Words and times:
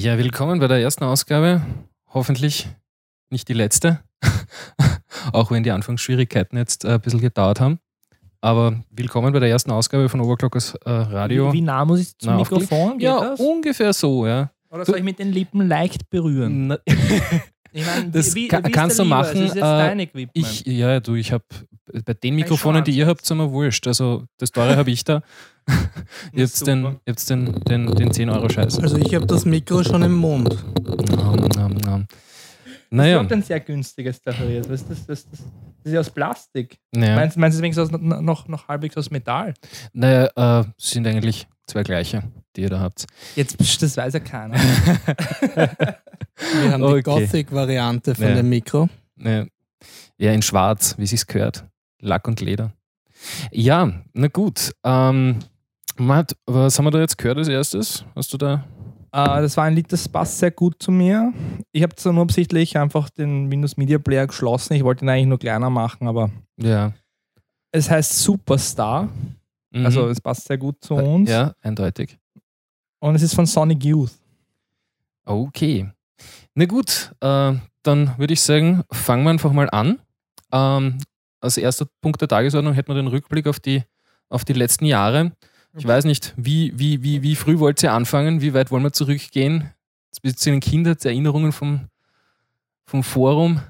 Ja, 0.00 0.16
willkommen 0.16 0.60
bei 0.60 0.66
der 0.66 0.78
ersten 0.78 1.04
Ausgabe. 1.04 1.60
Hoffentlich 2.14 2.66
nicht 3.28 3.48
die 3.48 3.52
letzte. 3.52 4.00
Auch 5.34 5.50
wenn 5.50 5.62
die 5.62 5.72
Anfangsschwierigkeiten 5.72 6.56
jetzt 6.56 6.86
äh, 6.86 6.92
ein 6.92 7.00
bisschen 7.02 7.20
gedauert 7.20 7.60
haben. 7.60 7.80
Aber 8.40 8.82
willkommen 8.88 9.30
bei 9.34 9.40
der 9.40 9.50
ersten 9.50 9.70
Ausgabe 9.70 10.08
von 10.08 10.22
Overclockers 10.22 10.74
äh, 10.86 10.90
Radio. 10.90 11.52
Wie, 11.52 11.58
wie 11.58 11.60
nah 11.60 11.84
muss 11.84 12.00
ich 12.00 12.16
zum 12.16 12.30
Na, 12.30 12.36
Mikrofon? 12.38 12.92
Geht 12.92 13.02
ja, 13.02 13.20
das? 13.20 13.40
ungefähr 13.40 13.92
so, 13.92 14.26
ja. 14.26 14.50
Oder 14.70 14.86
soll 14.86 14.96
ich 14.96 15.04
mit 15.04 15.18
den 15.18 15.32
Lippen 15.32 15.68
leicht 15.68 16.08
berühren? 16.08 16.78
Ich 17.72 17.86
meine, 17.86 18.10
Das 18.10 18.34
wie, 18.34 18.50
wie 18.50 18.72
kannst 18.72 18.98
du 18.98 19.04
machen, 19.04 19.34
Das 19.34 19.50
ist 19.50 19.54
jetzt 19.54 19.58
äh, 19.58 19.60
dein 19.60 20.00
Equipment. 20.00 20.30
ich, 20.32 20.66
ja, 20.66 20.98
du, 20.98 21.14
ich 21.14 21.30
habe 21.30 21.44
bei 22.04 22.14
den 22.14 22.34
Mikrofonen, 22.36 22.84
die 22.84 22.92
ihr 22.92 23.06
habt, 23.06 23.24
sind 23.24 23.38
wir 23.38 23.50
wurscht. 23.50 23.86
Also 23.86 24.24
das 24.38 24.50
teure 24.50 24.76
habe 24.76 24.90
ich 24.90 25.04
da. 25.04 25.22
ihr 26.32 26.44
habt 26.46 26.66
den, 26.66 26.82
super. 26.82 27.00
ihr 27.06 27.12
habt 27.12 27.30
den, 27.30 27.60
den, 27.64 27.94
den 27.94 28.10
10-Euro-Scheiß. 28.12 28.78
Also 28.80 28.96
ich 28.96 29.14
habe 29.14 29.26
das 29.26 29.44
Mikro 29.44 29.84
schon 29.84 30.02
im 30.02 30.14
Mund. 30.14 30.56
Nom, 31.16 31.36
nom, 31.56 31.72
nom. 31.74 32.06
Ich 32.92 32.96
Naja, 32.96 33.18
habe 33.20 33.34
ein 33.34 33.42
sehr 33.42 33.60
günstiges 33.60 34.20
Taferiert. 34.20 34.68
Das, 34.68 34.86
das, 34.88 35.06
das, 35.06 35.28
das, 35.30 35.32
das 35.40 35.40
ist 35.84 35.92
ja 35.92 36.00
aus 36.00 36.10
Plastik. 36.10 36.76
naja, 36.92 37.14
Meinst, 37.14 37.36
meinst 37.36 37.58
du 37.58 37.62
wenigstens 37.62 37.92
aus, 37.92 38.00
noch, 38.00 38.48
noch 38.48 38.66
halbwegs 38.68 38.96
aus 38.96 39.10
Metall? 39.10 39.54
naja 39.92 40.60
äh, 40.60 40.64
sind 40.76 41.06
eigentlich 41.06 41.46
zwei 41.66 41.84
gleiche, 41.84 42.24
die 42.56 42.62
ihr 42.62 42.68
da 42.68 42.80
habt. 42.80 43.06
Jetzt, 43.36 43.56
das 43.80 43.96
weiß 43.96 44.14
ja 44.14 44.20
keiner. 44.20 44.56
Wir 44.56 46.72
haben 46.72 46.82
Okay. 46.82 46.96
die 46.96 47.02
Gothic-Variante 47.02 48.14
von 48.16 48.24
Ja. 48.24 48.34
dem 48.34 48.48
Mikro. 48.48 48.88
Naja, 49.16 49.46
ja, 50.18 50.32
in 50.32 50.42
schwarz, 50.42 50.96
wie 50.98 51.06
sich's 51.06 51.26
gehört. 51.26 51.64
Lack 52.00 52.26
und 52.28 52.40
Leder. 52.40 52.72
Ja, 53.52 53.92
na 54.12 54.28
gut. 54.28 54.72
Ähm, 54.84 55.38
Matt, 55.96 56.36
was 56.46 56.78
haben 56.78 56.86
wir 56.86 56.90
da 56.90 57.00
jetzt 57.00 57.18
gehört 57.18 57.38
als 57.38 57.48
erstes? 57.48 58.04
Hast 58.16 58.32
du 58.32 58.38
da? 58.38 58.64
Äh, 59.12 59.42
das 59.42 59.56
war 59.56 59.64
ein 59.64 59.74
Lied, 59.74 59.92
das 59.92 60.08
passt 60.08 60.38
sehr 60.38 60.50
gut 60.50 60.82
zu 60.82 60.90
mir. 60.90 61.32
Ich 61.72 61.82
habe 61.82 61.94
zwar 61.96 62.12
nur 62.12 62.22
absichtlich 62.22 62.78
einfach 62.78 63.10
den 63.10 63.50
Windows 63.50 63.76
Media 63.76 63.98
Player 63.98 64.26
geschlossen. 64.26 64.74
Ich 64.74 64.84
wollte 64.84 65.04
ihn 65.04 65.08
eigentlich 65.08 65.26
nur 65.26 65.38
kleiner 65.38 65.68
machen, 65.68 66.06
aber 66.08 66.30
Ja. 66.56 66.92
es 67.72 67.90
heißt 67.90 68.18
Superstar. 68.20 69.08
Mhm. 69.72 69.84
Also 69.84 70.08
es 70.08 70.20
passt 70.20 70.46
sehr 70.46 70.58
gut 70.58 70.76
zu 70.82 70.94
uns. 70.94 71.28
Ja, 71.28 71.52
eindeutig. 71.60 72.18
Und 73.00 73.14
es 73.14 73.22
ist 73.22 73.34
von 73.34 73.46
Sonic 73.46 73.84
Youth. 73.84 74.12
Okay. 75.24 75.90
Na 76.54 76.64
gut, 76.66 77.12
äh, 77.20 77.54
dann 77.82 78.18
würde 78.18 78.32
ich 78.32 78.40
sagen, 78.40 78.82
fangen 78.90 79.24
wir 79.24 79.30
einfach 79.30 79.52
mal 79.52 79.68
an. 79.70 79.98
Ähm, 80.52 80.98
als 81.40 81.56
erster 81.56 81.86
Punkt 82.00 82.20
der 82.20 82.28
Tagesordnung 82.28 82.74
hätten 82.74 82.88
wir 82.88 82.96
den 82.96 83.06
Rückblick 83.06 83.46
auf 83.46 83.60
die, 83.60 83.82
auf 84.28 84.44
die 84.44 84.52
letzten 84.52 84.84
Jahre. 84.84 85.32
Ich 85.76 85.86
weiß 85.86 86.04
nicht, 86.04 86.34
wie, 86.36 86.72
wie, 86.76 87.02
wie, 87.02 87.22
wie 87.22 87.36
früh 87.36 87.58
wollt 87.58 87.82
ihr 87.82 87.92
anfangen? 87.92 88.40
Wie 88.40 88.54
weit 88.54 88.70
wollen 88.70 88.82
wir 88.82 88.92
zurückgehen? 88.92 89.70
Zu 90.10 90.50
den 90.50 90.60
Kindheitserinnerungen 90.60 91.52
vom, 91.52 91.88
vom 92.84 93.04
Forum? 93.04 93.60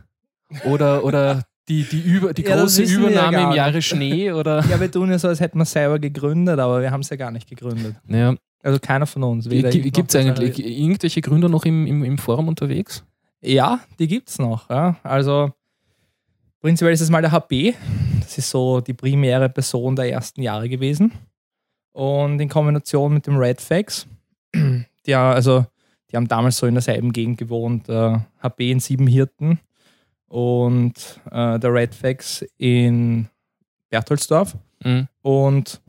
Oder, 0.64 1.04
oder 1.04 1.44
die, 1.68 1.84
die, 1.84 2.00
über, 2.00 2.32
die 2.32 2.42
Ja, 2.46 2.56
große 2.56 2.84
ja 2.84 2.98
Übernahme 2.98 3.42
im. 3.42 3.52
Jahre 3.52 3.82
Schnee? 3.82 4.32
Oder? 4.32 4.64
Ja, 4.70 4.80
wir 4.80 4.90
tun 4.90 5.10
ja 5.10 5.18
so, 5.18 5.28
als 5.28 5.40
hätten 5.40 5.58
wir 5.58 5.64
es 5.64 5.72
selber 5.72 5.98
gegründet, 5.98 6.58
aber 6.58 6.80
wir 6.80 6.90
haben 6.90 7.02
es 7.02 7.10
ja 7.10 7.16
gar 7.16 7.30
nicht 7.30 7.48
gegründet. 7.48 7.96
Naja, 8.06 8.34
Also 8.62 8.78
keiner 8.80 9.06
von 9.06 9.22
uns. 9.24 9.48
Gibt 9.48 10.14
es 10.14 10.16
eigentlich 10.16 10.58
irgendwelche 10.58 11.20
Gründer 11.20 11.50
noch 11.50 11.66
im, 11.66 11.86
im, 11.86 12.02
im 12.02 12.18
Forum 12.18 12.48
unterwegs? 12.48 13.04
Ja, 13.42 13.80
die 13.98 14.08
gibt 14.08 14.30
es 14.30 14.38
noch. 14.38 14.68
Ja. 14.70 14.96
Also 15.02 15.52
prinzipiell 16.60 16.92
ist 16.92 17.00
es 17.00 17.10
mal 17.10 17.22
der 17.22 17.32
HP. 17.32 17.74
Das 18.20 18.38
ist 18.38 18.50
so 18.50 18.80
die 18.80 18.94
primäre 18.94 19.48
Person 19.48 19.96
der 19.96 20.10
ersten 20.10 20.42
Jahre 20.42 20.68
gewesen. 20.68 21.12
Und 21.92 22.40
in 22.40 22.48
Kombination 22.48 23.14
mit 23.14 23.26
dem 23.26 23.36
Redfax, 23.36 24.06
die, 25.06 25.14
also, 25.14 25.66
die 26.10 26.16
haben 26.16 26.28
damals 26.28 26.58
so 26.58 26.66
in 26.66 26.74
derselben 26.74 27.12
Gegend 27.12 27.38
gewohnt, 27.38 27.88
äh, 27.88 28.18
HP 28.42 28.70
in 28.70 28.80
Siebenhirten 28.80 29.60
und 30.28 31.20
äh, 31.30 31.58
der 31.58 31.74
Redfax 31.74 32.44
in 32.56 33.28
Bertholdsdorf. 33.88 34.56
Mhm. 34.84 35.08
Und 35.22 35.80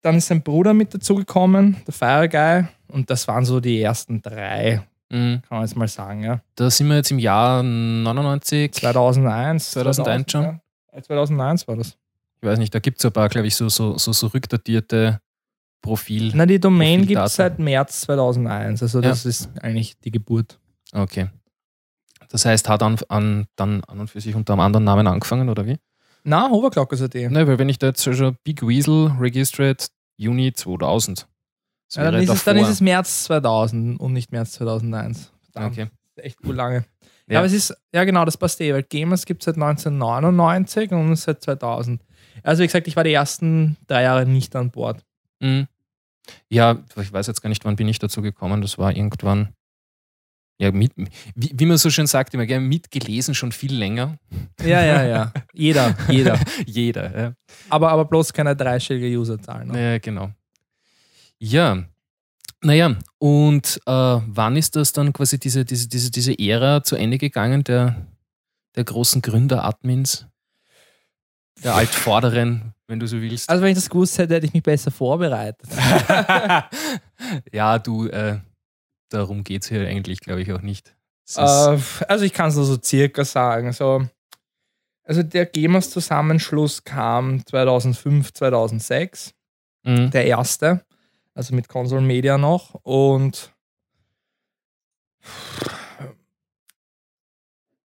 dann 0.00 0.16
ist 0.16 0.28
sein 0.28 0.42
Bruder 0.42 0.74
mit 0.74 0.94
dazugekommen, 0.94 1.76
der 1.86 1.94
Fire 1.94 2.28
Guy. 2.28 2.64
Und 2.88 3.10
das 3.10 3.28
waren 3.28 3.44
so 3.44 3.60
die 3.60 3.80
ersten 3.82 4.22
drei, 4.22 4.82
Mhm. 5.10 5.42
kann 5.48 5.58
man 5.58 5.62
jetzt 5.62 5.76
mal 5.76 5.88
sagen. 5.88 6.22
Ja. 6.22 6.40
Da 6.54 6.70
sind 6.70 6.88
wir 6.88 6.96
jetzt 6.96 7.10
im 7.10 7.18
Jahr 7.18 7.62
99. 7.62 8.72
2001. 8.72 9.70
2001 9.70 10.32
schon? 10.32 10.42
Ja. 10.42 10.60
Äh, 10.92 11.02
2001 11.02 11.68
war 11.68 11.76
das. 11.76 11.96
Ich 12.40 12.48
weiß 12.48 12.58
nicht, 12.58 12.74
da 12.74 12.78
gibt 12.78 12.98
es 12.98 13.04
ein 13.04 13.12
paar, 13.12 13.28
glaube 13.28 13.46
ich, 13.46 13.56
so, 13.56 13.68
so, 13.68 13.98
so, 13.98 14.12
so 14.12 14.28
rückdatierte 14.28 15.20
Profil. 15.80 16.32
Na, 16.34 16.46
die 16.46 16.60
Domain 16.60 17.06
gibt 17.06 17.20
es 17.20 17.34
seit 17.34 17.58
März 17.58 18.02
2001. 18.02 18.82
Also 18.82 19.00
das 19.00 19.24
ist 19.24 19.50
eigentlich 19.60 19.98
die 20.00 20.10
Geburt. 20.10 20.58
Okay. 20.92 21.28
Das 22.28 22.44
heißt, 22.44 22.68
hat 22.68 22.82
an, 22.82 22.98
an, 23.08 23.46
dann 23.56 23.82
an 23.84 24.00
und 24.00 24.10
für 24.10 24.20
sich 24.20 24.34
unter 24.34 24.52
einem 24.52 24.60
anderen 24.60 24.84
Namen 24.84 25.06
angefangen, 25.06 25.48
oder 25.48 25.66
wie? 25.66 25.78
Na, 26.24 26.50
Hoverclockers.at. 26.50 27.14
Ja, 27.14 27.30
Nein, 27.30 27.46
weil 27.46 27.58
wenn 27.58 27.68
ich 27.68 27.78
da 27.78 27.86
jetzt 27.86 28.02
schon 28.02 28.36
Big 28.44 28.66
Weasel 28.66 29.12
registered 29.18 29.88
Juni 30.16 30.52
2000. 30.52 31.26
Das 31.88 32.04
dann, 32.04 32.14
ist 32.14 32.28
es, 32.30 32.44
dann 32.44 32.56
ist 32.58 32.68
es 32.68 32.80
März 32.80 33.24
2000 33.24 33.98
und 33.98 34.12
nicht 34.12 34.30
März 34.32 34.52
2001. 34.52 35.32
Verdammt, 35.52 35.72
Okay. 35.78 35.88
echt 36.16 36.38
gut 36.42 36.54
lange. 36.56 36.84
Ja. 37.26 37.34
Ja. 37.34 37.38
aber 37.40 37.46
es 37.46 37.52
ist, 37.52 37.76
ja 37.94 38.04
genau, 38.04 38.24
das 38.24 38.36
passt 38.36 38.60
eh, 38.60 38.72
weil 38.72 38.82
Gamers 38.84 39.26
gibt 39.26 39.42
es 39.42 39.46
seit 39.46 39.56
1999 39.56 40.90
und 40.92 41.14
seit 41.16 41.42
2000. 41.42 42.02
Also 42.42 42.62
wie 42.62 42.66
gesagt, 42.66 42.88
ich 42.88 42.96
war 42.96 43.04
die 43.04 43.12
ersten 43.12 43.76
drei 43.86 44.02
Jahre 44.02 44.26
nicht 44.26 44.54
an 44.56 44.70
Bord. 44.70 45.04
Mhm. 45.40 45.66
Ja, 46.50 46.78
ich 47.00 47.12
weiß 47.12 47.26
jetzt 47.26 47.40
gar 47.42 47.48
nicht, 47.48 47.64
wann 47.64 47.76
bin 47.76 47.88
ich 47.88 47.98
dazu 47.98 48.22
gekommen. 48.22 48.60
Das 48.60 48.78
war 48.78 48.94
irgendwann. 48.94 49.48
Ja, 50.60 50.72
mit, 50.72 50.92
wie, 50.96 51.52
wie 51.54 51.66
man 51.66 51.78
so 51.78 51.88
schön 51.88 52.06
sagt, 52.08 52.34
immer 52.34 52.44
gerne 52.44 52.66
mitgelesen, 52.66 53.34
schon 53.34 53.52
viel 53.52 53.72
länger. 53.74 54.16
Ja, 54.60 54.84
ja, 54.84 55.04
ja. 55.04 55.32
jeder, 55.52 55.94
jeder. 56.08 56.38
Jeder, 56.66 57.18
ja. 57.18 57.32
Aber, 57.68 57.90
aber 57.90 58.04
bloß 58.06 58.32
keine 58.32 58.56
dreistellige 58.56 59.16
Userzahl. 59.18 59.64
Ne? 59.66 59.92
Ja, 59.92 59.98
genau. 59.98 60.30
Ja, 61.38 61.84
naja, 62.62 62.96
und 63.18 63.80
äh, 63.86 63.90
wann 63.92 64.56
ist 64.56 64.74
das 64.74 64.92
dann 64.92 65.12
quasi 65.12 65.38
diese, 65.38 65.64
diese, 65.64 65.88
diese, 65.88 66.10
diese 66.10 66.38
Ära 66.38 66.82
zu 66.82 66.96
Ende 66.96 67.18
gegangen, 67.18 67.62
der, 67.62 68.06
der 68.74 68.84
großen 68.84 69.22
Gründer-Admins? 69.22 70.26
Der 71.62 71.74
Altvorderen, 71.74 72.74
wenn 72.86 73.00
du 73.00 73.06
so 73.06 73.20
willst. 73.20 73.48
Also 73.48 73.62
wenn 73.62 73.70
ich 73.70 73.76
das 73.76 73.90
gewusst 73.90 74.18
hätte, 74.18 74.34
hätte 74.34 74.46
ich 74.46 74.54
mich 74.54 74.62
besser 74.62 74.90
vorbereitet. 74.90 75.68
ja, 77.52 77.78
du, 77.78 78.06
äh, 78.06 78.38
darum 79.08 79.44
geht 79.44 79.62
es 79.62 79.68
hier 79.68 79.86
eigentlich, 79.86 80.20
glaube 80.20 80.42
ich, 80.42 80.52
auch 80.52 80.62
nicht. 80.62 80.94
Äh, 81.36 81.40
also 81.40 82.24
ich 82.24 82.32
kann 82.32 82.48
es 82.48 82.56
nur 82.56 82.64
so 82.64 82.78
circa 82.82 83.24
sagen. 83.24 83.72
So, 83.72 84.06
also 85.04 85.22
der 85.22 85.46
Gamers-Zusammenschluss 85.46 86.84
kam 86.84 87.44
2005, 87.44 88.32
2006, 88.32 89.34
mh, 89.84 90.08
der 90.08 90.26
erste, 90.26 90.84
also 91.38 91.54
mit 91.54 91.68
Console 91.68 92.02
Media 92.02 92.36
noch 92.36 92.74
und 92.82 93.54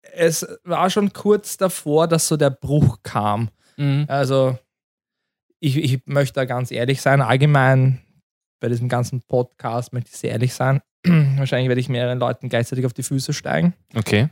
es 0.02 0.46
war 0.64 0.88
schon 0.88 1.12
kurz 1.12 1.56
davor, 1.56 2.06
dass 2.06 2.28
so 2.28 2.36
der 2.36 2.50
Bruch 2.50 2.98
kam. 3.02 3.50
mh, 3.76 4.04
Also 4.06 4.56
ich, 5.58 5.76
ich 5.76 6.06
möchte 6.06 6.34
da 6.34 6.44
ganz 6.44 6.70
ehrlich 6.70 7.02
sein, 7.02 7.20
allgemein 7.20 8.00
bei 8.60 8.68
diesem 8.68 8.88
ganzen 8.88 9.20
Podcast 9.22 9.92
möchte 9.92 10.10
ich 10.12 10.16
sehr 10.16 10.30
ehrlich 10.30 10.54
sein. 10.54 10.80
Wahrscheinlich 11.04 11.68
werde 11.68 11.80
ich 11.80 11.88
mehreren 11.88 12.20
Leuten 12.20 12.48
gleichzeitig 12.48 12.86
auf 12.86 12.92
die 12.92 13.02
Füße 13.02 13.32
steigen. 13.32 13.74
okay. 13.96 14.28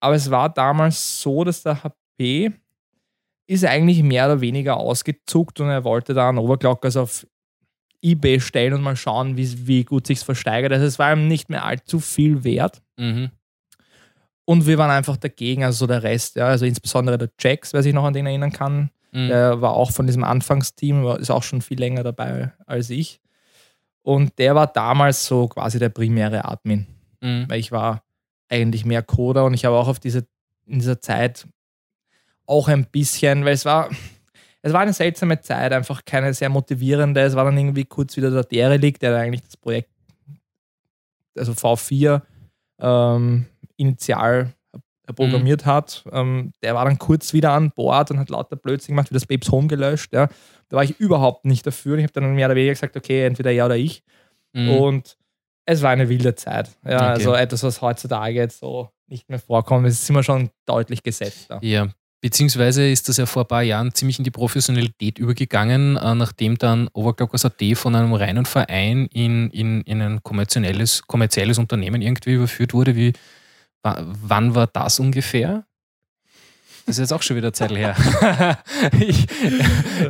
Aber 0.00 0.16
es 0.16 0.32
war 0.32 0.48
damals 0.52 1.22
so, 1.22 1.44
dass 1.44 1.62
der 1.62 1.84
HP 1.84 2.50
ist 3.46 3.64
eigentlich 3.64 4.02
mehr 4.02 4.26
oder 4.26 4.40
weniger 4.40 4.76
ausgezuckt 4.76 5.60
und 5.60 5.68
er 5.68 5.84
wollte 5.84 6.12
da 6.12 6.28
einen 6.28 6.38
Overclockers 6.38 6.96
auf 6.96 7.24
Ebay 8.02 8.40
stellen 8.40 8.72
und 8.74 8.82
mal 8.82 8.96
schauen, 8.96 9.36
wie, 9.36 9.66
wie 9.66 9.84
gut 9.84 10.06
sich's 10.06 10.22
versteigert. 10.24 10.72
Also 10.72 10.84
es 10.86 10.98
war 10.98 11.12
ihm 11.12 11.28
nicht 11.28 11.48
mehr 11.50 11.64
allzu 11.64 12.00
viel 12.00 12.44
wert. 12.44 12.82
Mhm. 12.96 13.30
Und 14.44 14.66
wir 14.66 14.76
waren 14.78 14.90
einfach 14.90 15.16
dagegen, 15.16 15.62
also 15.64 15.78
so 15.78 15.86
der 15.86 16.02
Rest, 16.02 16.36
ja, 16.36 16.46
also 16.48 16.66
insbesondere 16.66 17.16
der 17.16 17.30
Jax, 17.40 17.72
wer 17.72 17.82
sich 17.82 17.94
noch 17.94 18.04
an 18.04 18.12
den 18.12 18.26
erinnern 18.26 18.52
kann, 18.52 18.90
Mhm. 19.12 19.28
der 19.28 19.60
war 19.60 19.74
auch 19.74 19.92
von 19.92 20.06
diesem 20.06 20.24
Anfangsteam, 20.24 21.04
war- 21.04 21.20
ist 21.20 21.30
auch 21.30 21.42
schon 21.42 21.62
viel 21.62 21.78
länger 21.78 22.02
dabei 22.02 22.52
als 22.66 22.90
ich. 22.90 23.20
Und 24.02 24.38
der 24.38 24.54
war 24.54 24.66
damals 24.66 25.26
so 25.26 25.46
quasi 25.48 25.78
der 25.78 25.90
primäre 25.90 26.44
Admin 26.44 26.86
Mhm. 27.20 27.44
weil 27.48 27.60
ich 27.60 27.70
war 27.70 28.02
eigentlich 28.48 28.84
mehr 28.84 29.02
Coder 29.02 29.44
und 29.44 29.54
ich 29.54 29.64
habe 29.64 29.76
auch 29.76 29.86
auf 29.86 30.00
diese, 30.00 30.26
in 30.66 30.80
dieser 30.80 31.00
Zeit 31.00 31.46
auch 32.46 32.66
ein 32.68 32.84
bisschen, 32.86 33.44
weil 33.44 33.52
es 33.54 33.64
war, 33.64 33.90
es 34.62 34.72
war 34.72 34.80
eine 34.80 34.92
seltsame 34.92 35.40
Zeit, 35.40 35.72
einfach 35.72 36.04
keine 36.04 36.32
sehr 36.34 36.48
motivierende. 36.48 37.20
Es 37.20 37.34
war 37.34 37.44
dann 37.44 37.58
irgendwie 37.58 37.84
kurz 37.84 38.16
wieder 38.16 38.30
der 38.30 38.44
Derelikt, 38.44 39.02
der 39.02 39.16
eigentlich 39.16 39.42
das 39.42 39.56
Projekt, 39.56 39.90
also 41.36 41.52
V4, 41.52 42.22
ähm, 42.80 43.46
initial 43.76 44.52
programmiert 45.16 45.66
hat. 45.66 46.04
Ähm, 46.12 46.52
der 46.62 46.74
war 46.74 46.84
dann 46.84 46.98
kurz 46.98 47.32
wieder 47.32 47.52
an 47.52 47.70
Bord 47.72 48.10
und 48.10 48.18
hat 48.18 48.30
lauter 48.30 48.56
Blödsinn 48.56 48.94
gemacht, 48.94 49.10
wie 49.10 49.14
das 49.14 49.26
Babes 49.26 49.50
Home 49.50 49.66
gelöscht. 49.68 50.12
Ja. 50.12 50.28
Da 50.68 50.76
war 50.76 50.84
ich 50.84 50.98
überhaupt 51.00 51.44
nicht 51.44 51.66
dafür. 51.66 51.98
Ich 51.98 52.04
habe 52.04 52.12
dann 52.12 52.34
mehr 52.34 52.46
oder 52.46 52.54
weniger 52.54 52.72
gesagt, 52.72 52.96
okay, 52.96 53.26
entweder 53.26 53.50
er 53.50 53.66
oder 53.66 53.76
ich. 53.76 54.02
Mhm. 54.52 54.70
Und 54.70 55.16
Es 55.64 55.80
war 55.82 55.90
eine 55.90 56.08
wilde 56.08 56.34
Zeit. 56.34 56.70
Ja, 56.84 56.96
Okay. 56.96 57.04
also 57.04 57.34
etwas, 57.34 57.62
was 57.62 57.80
heutzutage 57.82 58.34
jetzt 58.34 58.58
so 58.58 58.88
nicht 59.06 59.28
mehr 59.28 59.38
vorkommt. 59.38 59.86
Es 59.86 60.02
ist 60.02 60.10
immer 60.10 60.22
schon 60.24 60.50
deutlich 60.66 61.02
gesetzter. 61.02 61.58
Ja, 61.62 61.88
beziehungsweise 62.22 62.88
ist 62.88 63.08
das 63.10 63.18
ja 63.18 63.26
vor 63.26 63.42
ein 63.44 63.48
paar 63.48 63.62
Jahren 63.62 63.92
ziemlich 63.92 64.16
in 64.18 64.24
die 64.24 64.30
Professionalität 64.30 65.18
übergegangen, 65.18 65.96
äh, 65.98 66.14
nachdem 66.14 66.56
dann 66.56 66.88
Overclockers 66.94 67.44
AT 67.44 67.60
von 67.74 67.94
einem 67.94 68.14
reinen 68.14 68.46
Verein 68.46 69.06
in, 69.12 69.50
in, 69.50 69.82
in 69.82 70.00
ein 70.00 70.22
kommerzielles, 70.22 71.02
kommerzielles 71.06 71.58
Unternehmen 71.58 72.00
irgendwie 72.00 72.32
überführt 72.32 72.72
wurde. 72.72 72.96
Wie, 72.96 73.12
wa- 73.82 74.02
wann 74.06 74.54
war 74.54 74.68
das 74.68 74.98
ungefähr? 75.00 75.64
Das 76.86 76.96
ist 76.96 77.00
jetzt 77.00 77.12
auch 77.12 77.22
schon 77.22 77.36
wieder 77.36 77.52
Zeit 77.52 77.70
her. 77.70 77.94
ich 79.00 79.26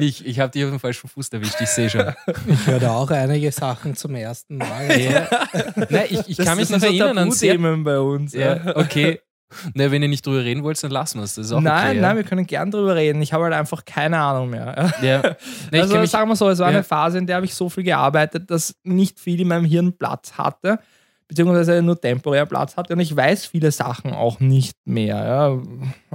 ich, 0.01 0.25
ich 0.27 0.41
habe 0.41 0.51
dich 0.53 0.65
auf 0.65 0.71
den 0.71 0.79
falschen 0.79 1.07
Fuß 1.09 1.29
erwischt, 1.31 1.61
ich 1.61 1.69
sehe 1.69 1.91
schon. 1.91 2.15
Ich 2.47 2.67
höre 2.67 2.81
da 2.81 2.93
auch 2.93 3.11
einige 3.11 3.53
Sachen 3.53 3.95
zum 3.95 4.15
ersten 4.15 4.57
Mal. 4.57 4.99
Ja. 4.99 5.29
Nein, 5.91 6.07
ich, 6.09 6.29
ich 6.29 6.39
kann 6.39 6.57
mich 6.57 6.71
noch 6.71 6.83
erinnern 6.83 7.19
an 7.19 7.31
sehr 7.31 7.59
bei 7.59 7.99
uns. 7.99 8.33
Ja, 8.33 8.75
okay. 8.77 9.21
Na, 9.75 9.91
wenn 9.91 10.03
ihr 10.03 10.09
nicht 10.09 10.27
drüber 10.27 10.45
reden 10.45 10.63
wollt, 10.63 10.83
dann 10.83 10.91
lassen 10.91 11.19
wir 11.19 11.25
es. 11.25 11.35
Das 11.35 11.47
ist 11.47 11.53
auch 11.53 11.61
nein, 11.61 11.91
okay, 11.93 12.01
nein, 12.01 12.17
wir 12.17 12.25
können 12.25 12.47
gern 12.47 12.71
drüber 12.71 12.95
reden. 12.97 13.21
Ich 13.23 13.33
habe 13.33 13.45
halt 13.45 13.55
einfach 13.55 13.85
keine 13.85 14.19
Ahnung 14.19 14.51
mehr. 14.51 14.93
ja. 15.03 15.23
Nee, 15.71 15.79
ich 15.79 15.83
also 15.83 16.05
sagen 16.07 16.29
wir 16.29 16.37
so, 16.37 16.49
es 16.49 16.59
war 16.59 16.71
Ja. 16.71 16.77
eine 16.77 16.85
Phase, 16.85 17.19
in 17.19 17.27
der 17.27 17.37
habe 17.37 17.47
ich 17.47 17.55
so 17.55 17.69
viel 17.69 17.85
gearbeitet, 17.85 18.51
dass 18.51 18.75
nicht 18.85 19.19
viel 19.21 19.41
in 19.41 19.49
meinem 19.49 19.65
Hirn 19.65 19.97
Platz 19.97 20.33
hatte, 20.39 20.79
beziehungsweise 21.29 21.81
nur 21.83 22.01
temporär 22.01 22.47
Platz 22.47 22.77
hatte. 22.77 22.93
Und 22.95 23.01
ich 23.01 23.15
weiß 23.17 23.47
viele 23.47 23.71
Sachen 23.73 24.13
auch 24.13 24.41
nicht 24.41 24.77
mehr. 24.85 25.17
Ja. 25.17 25.59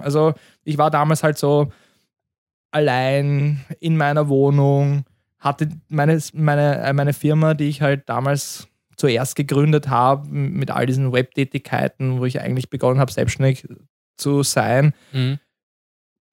Also 0.01 0.33
ich 0.63 0.77
war 0.77 0.91
damals 0.91 1.23
halt 1.23 1.37
so 1.37 1.71
allein 2.71 3.63
in 3.79 3.97
meiner 3.97 4.27
Wohnung, 4.27 5.03
hatte 5.39 5.69
meine, 5.87 6.19
meine, 6.33 6.77
äh, 6.83 6.93
meine 6.93 7.13
Firma, 7.13 7.53
die 7.53 7.69
ich 7.69 7.81
halt 7.81 8.07
damals 8.09 8.66
zuerst 8.97 9.35
gegründet 9.35 9.87
habe, 9.89 10.27
mit 10.27 10.71
all 10.71 10.85
diesen 10.85 11.13
Webtätigkeiten, 11.13 12.19
wo 12.19 12.25
ich 12.25 12.41
eigentlich 12.41 12.69
begonnen 12.69 12.99
habe, 12.99 13.11
selbstständig 13.11 13.67
zu 14.17 14.43
sein 14.43 14.93
Mhm. 15.13 15.39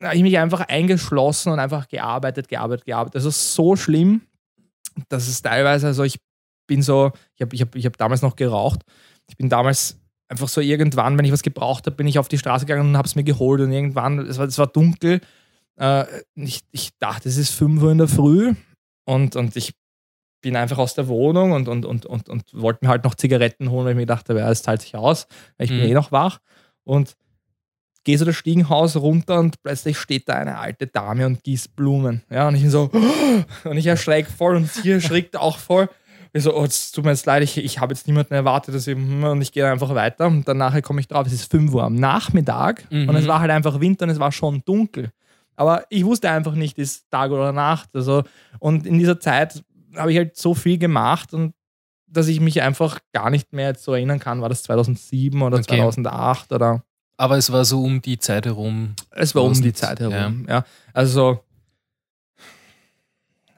habe 0.03 0.17
ich 0.17 0.23
mich 0.23 0.39
einfach 0.39 0.61
eingeschlossen 0.69 1.53
und 1.53 1.59
einfach 1.61 1.89
gearbeitet, 1.89 2.49
gearbeitet, 2.49 2.87
gearbeitet. 2.87 3.17
Also 3.17 3.31
so 3.31 3.77
schlimm, 3.77 4.23
dass 5.09 5.29
es 5.29 5.43
teilweise, 5.43 5.87
also 5.89 6.05
ich 6.05 6.19
bin 6.67 6.83
so, 6.83 7.13
ich 7.35 7.43
habe 7.43 7.55
ich 7.55 7.61
hab, 7.61 7.75
ich 7.77 7.85
hab 7.87 7.97
damals 7.99 8.23
noch 8.23 8.37
geraucht. 8.37 8.81
Ich 9.29 9.37
bin 9.37 9.49
damals 9.49 9.99
einfach 10.29 10.49
so 10.49 10.61
irgendwann, 10.61 11.19
wenn 11.19 11.25
ich 11.27 11.33
was 11.33 11.43
gebraucht 11.43 11.87
habe, 11.87 11.97
bin 11.97 12.07
ich 12.07 12.19
auf 12.19 12.29
die 12.29 12.39
Straße 12.39 12.65
gegangen 12.67 12.89
und 12.91 12.97
habe 12.97 13.07
es 13.07 13.15
mir 13.15 13.25
geholt 13.25 13.61
und 13.61 13.73
irgendwann, 13.73 14.19
es 14.21 14.39
war, 14.39 14.47
es 14.47 14.59
war 14.59 14.67
dunkel. 14.67 15.21
Äh, 15.77 16.05
ich, 16.35 16.63
ich 16.71 16.91
dachte, 16.99 17.29
es 17.29 17.37
ist 17.37 17.51
5 17.51 17.83
Uhr 17.83 17.93
in 17.93 17.99
der 17.99 18.09
Früh 18.09 18.55
und, 19.05 19.37
und 19.37 19.57
ich 19.57 19.75
bin 20.45 20.55
einfach 20.57 20.79
aus 20.79 20.95
der 20.95 21.09
Wohnung 21.09 21.51
und, 21.53 21.67
und, 21.69 21.85
und, 21.85 22.07
und, 22.07 22.29
und 22.29 22.45
wollte 22.53 22.85
mir 22.85 22.91
halt 22.91 23.03
noch 23.05 23.17
Zigaretten 23.17 23.71
holen, 23.71 23.85
weil 23.85 23.93
ich 23.93 23.97
mir 23.97 24.03
gedacht 24.03 24.29
habe, 24.29 24.39
ja, 24.39 24.51
es 24.51 24.63
zahlt 24.63 24.81
sich 24.83 24.95
aus, 24.95 25.27
weil 25.59 25.65
ich 25.65 25.71
bin 25.71 25.81
Mhm. 25.81 25.87
eh 25.87 25.95
noch 25.95 26.13
wach. 26.13 26.39
Und 26.85 27.17
gehe 28.05 28.19
so 28.19 28.25
das 28.27 28.37
Stiegenhaus 28.37 28.97
runter 28.97 29.39
und 29.41 29.63
plötzlich 29.63 29.99
steht 29.99 30.29
da 30.29 30.35
eine 30.35 30.59
alte 30.59 30.87
Dame 30.87 31.27
und 31.27 31.43
gießt 31.43 31.75
Blumen. 31.75 32.23
Ja, 32.31 32.49
und 32.49 32.55
ich 32.55 32.61
bin 32.61 32.71
so, 32.71 32.91
und 33.65 33.77
ich 33.79 33.87
erschrecke 33.87 34.31
voll 34.31 34.57
und 34.57 34.71
sie 34.71 34.91
erschrickt 34.91 35.37
auch 35.37 35.57
voll. 35.59 35.89
Ich 36.37 36.43
so, 36.43 36.55
oh, 36.55 36.65
es 36.65 36.91
tut 36.93 37.05
mir 37.05 37.13
jetzt 37.13 37.27
leid, 37.27 37.43
ich, 37.45 37.57
ich 37.57 37.79
habe 37.81 37.95
jetzt 37.95 38.07
niemanden 38.09 38.35
erwartet, 38.35 38.75
dass 38.75 38.87
ich, 38.89 38.95
hm, 38.97 39.23
und 39.25 39.41
ich 39.41 39.53
gehe 39.53 39.71
einfach 39.71 39.95
weiter. 39.95 40.27
Und 40.27 40.47
dann 40.49 40.59
nachher 40.59 40.83
komme 40.83 41.01
ich 41.01 41.09
drauf, 41.09 41.27
es 41.27 41.33
ist 41.33 41.51
5 41.51 41.73
Uhr 41.73 41.85
am 41.85 41.95
Nachmittag 41.95 42.85
Mhm. 42.91 43.09
und 43.09 43.17
es 43.17 43.27
war 43.27 43.41
halt 43.41 43.51
einfach 43.53 43.81
Winter 43.81 44.05
und 44.05 44.11
es 44.11 44.19
war 44.19 44.33
schon 44.33 44.63
dunkel. 44.67 45.11
Aber 45.57 45.85
ich 45.89 46.05
wusste 46.05 46.29
einfach 46.31 46.55
nicht, 46.57 46.77
ist 46.79 47.09
Tag 47.13 47.31
oder 47.31 47.53
Nacht. 47.53 47.89
Also, 47.95 48.25
und 48.59 48.85
in 48.87 48.99
dieser 48.99 49.21
Zeit 49.21 49.63
habe 49.97 50.13
ich 50.13 50.19
halt 50.19 50.37
so 50.37 50.55
viel 50.55 50.79
gemacht 50.79 51.33
und 51.35 51.55
dass 52.07 52.29
ich 52.29 52.41
mich 52.41 52.63
einfach 52.63 53.01
gar 53.13 53.31
nicht 53.31 53.53
mehr 53.53 53.69
jetzt 53.69 53.83
so 53.85 53.93
erinnern 53.93 54.21
kann, 54.21 54.41
war 54.41 54.49
das 54.49 54.63
2007 54.65 55.41
oder 55.43 55.57
Okay. 55.59 55.77
2008 55.77 56.53
oder 56.53 56.85
Aber 57.17 57.37
es 57.37 57.51
war 57.53 57.65
so 57.65 57.83
um 57.83 58.01
die 58.03 58.19
Zeit 58.19 58.47
herum. 58.47 58.95
es 59.11 59.35
war 59.35 59.43
um 59.43 59.53
die 59.55 59.73
2000, 59.73 59.77
Zeit 59.79 60.01
herum. 60.01 60.47
Ja. 60.49 60.65
Also, 60.93 61.41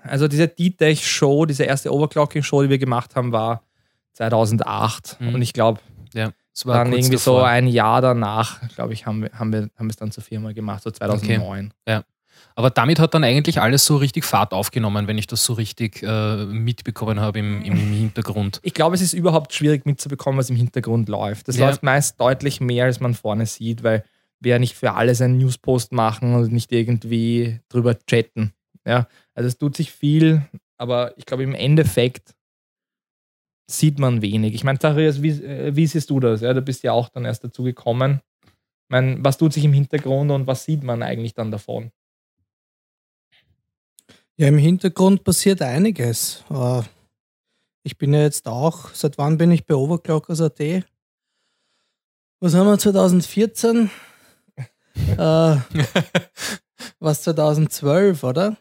also 0.02 0.28
diese 0.28 0.48
D-Tech-Show, 0.48 1.46
diese 1.46 1.64
erste 1.64 1.92
Overclocking-Show, 1.92 2.62
die 2.62 2.70
wir 2.70 2.78
gemacht 2.78 3.16
haben, 3.16 3.32
war 3.32 3.62
2008. 4.12 5.16
Mhm. 5.20 5.34
Und 5.34 5.42
ich 5.42 5.52
glaube, 5.52 5.80
Ja, 6.14 6.32
es 6.54 6.64
war 6.64 6.76
dann 6.84 6.92
irgendwie 6.92 7.16
so 7.18 7.32
davor. 7.34 7.48
ein 7.48 7.66
Jahr 7.66 8.00
danach, 8.00 8.60
glaube 8.74 8.92
ich, 8.94 9.04
haben 9.06 9.22
wir, 9.22 9.32
haben 9.32 9.52
wir 9.52 9.68
haben 9.76 9.86
wir 9.86 9.90
es 9.90 9.96
dann 9.96 10.12
zur 10.12 10.22
Firma 10.22 10.52
gemacht, 10.52 10.82
so 10.82 10.90
2009. 10.90 11.72
Aber 12.58 12.70
damit 12.70 12.98
hat 12.98 13.12
dann 13.12 13.22
eigentlich 13.22 13.60
alles 13.60 13.84
so 13.84 13.98
richtig 13.98 14.24
Fahrt 14.24 14.54
aufgenommen, 14.54 15.06
wenn 15.06 15.18
ich 15.18 15.26
das 15.26 15.44
so 15.44 15.52
richtig 15.52 16.02
äh, 16.02 16.46
mitbekommen 16.46 17.20
habe 17.20 17.38
im, 17.38 17.60
im, 17.62 17.74
Hintergrund. 17.92 18.60
Ich 18.62 18.72
glaube, 18.72 18.94
es 18.94 19.02
ist 19.02 19.12
überhaupt 19.12 19.52
schwierig 19.52 19.84
mitzubekommen, 19.84 20.38
was 20.38 20.48
im 20.48 20.56
Hintergrund 20.56 21.10
läuft. 21.10 21.48
Das 21.48 21.56
Ja. 21.58 21.66
läuft 21.68 21.82
meist 21.82 22.18
deutlich 22.18 22.60
mehr, 22.62 22.86
als 22.86 22.98
man 22.98 23.12
vorne 23.12 23.44
sieht, 23.44 23.82
weil 23.82 24.04
wir 24.40 24.52
ja 24.52 24.58
nicht 24.58 24.74
für 24.74 24.94
alles 24.94 25.20
einen 25.20 25.36
Newspost 25.36 25.92
machen 25.92 26.34
und 26.34 26.50
nicht 26.50 26.72
irgendwie 26.72 27.60
drüber 27.68 27.98
chatten. 28.06 28.52
Ja, 28.86 29.06
also 29.34 29.48
es 29.48 29.58
tut 29.58 29.76
sich 29.76 29.92
viel, 29.92 30.42
aber 30.78 31.12
ich 31.18 31.26
glaube, 31.26 31.42
im 31.42 31.54
Endeffekt 31.54 32.34
sieht 33.70 33.98
man 33.98 34.22
wenig. 34.22 34.54
Ich 34.54 34.64
meine, 34.64 34.78
Zacharias, 34.78 35.22
wie, 35.22 35.30
äh, 35.30 35.74
wie 35.76 35.86
siehst 35.86 36.08
du 36.08 36.20
das? 36.20 36.40
Ja, 36.40 36.54
du 36.54 36.62
bist 36.62 36.82
ja 36.84 36.92
auch 36.92 37.08
dann 37.10 37.26
erst 37.26 37.44
dazu 37.44 37.64
gekommen. 37.64 38.20
Ich 38.44 38.90
meine, 38.90 39.18
was 39.22 39.36
tut 39.36 39.52
sich 39.52 39.64
im 39.64 39.72
Hintergrund 39.74 40.30
und 40.30 40.46
was 40.46 40.64
sieht 40.64 40.82
man 40.84 41.02
eigentlich 41.02 41.34
dann 41.34 41.50
davon? 41.50 41.90
Ja, 44.38 44.48
im 44.48 44.58
Hintergrund 44.58 45.24
passiert 45.24 45.62
einiges. 45.62 46.44
Äh, 46.50 46.82
Ich 47.84 47.96
bin 47.96 48.12
ja 48.12 48.20
jetzt 48.22 48.48
auch, 48.48 48.88
seit 48.94 49.16
wann 49.16 49.38
bin 49.38 49.52
ich 49.52 49.64
bei 49.64 49.74
Overclockers.at? 49.74 50.84
Was 52.40 52.54
haben 52.54 52.66
wir 52.66 52.78
2014? 52.78 53.90
äh, 55.16 55.56
was 56.98 57.22
2012, 57.22 58.24
oder? 58.24 58.56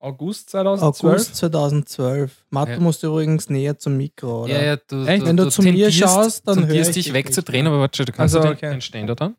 August 0.00 0.50
2012? 0.50 1.12
August 1.12 1.36
2012. 1.36 2.46
Mathe 2.50 2.72
Ja. 2.72 2.80
musst 2.80 3.02
du 3.02 3.08
übrigens 3.08 3.50
näher 3.50 3.78
zum 3.78 3.96
Mikro, 3.96 4.44
oder? 4.44 4.54
Ja, 4.54 4.62
ja, 4.64 4.76
du, 4.76 5.04
Echt? 5.04 5.26
Wenn 5.26 5.36
du 5.36 5.50
zu 5.50 5.62
mir 5.62 5.92
schaust, 5.92 6.48
dann 6.48 6.60
höre 6.60 6.66
tendierst 6.66 6.90
ich 6.90 6.94
dich 6.94 7.04
dich 7.06 7.14
wegzudrehen, 7.14 7.66
aber 7.66 7.80
warte, 7.80 8.04
du 8.04 8.12
kannst 8.12 8.34
Also, 8.34 8.48
den, 8.48 8.56
okay. 8.56 8.70
den 8.70 8.80
Ständer 8.80 9.14
da. 9.16 9.34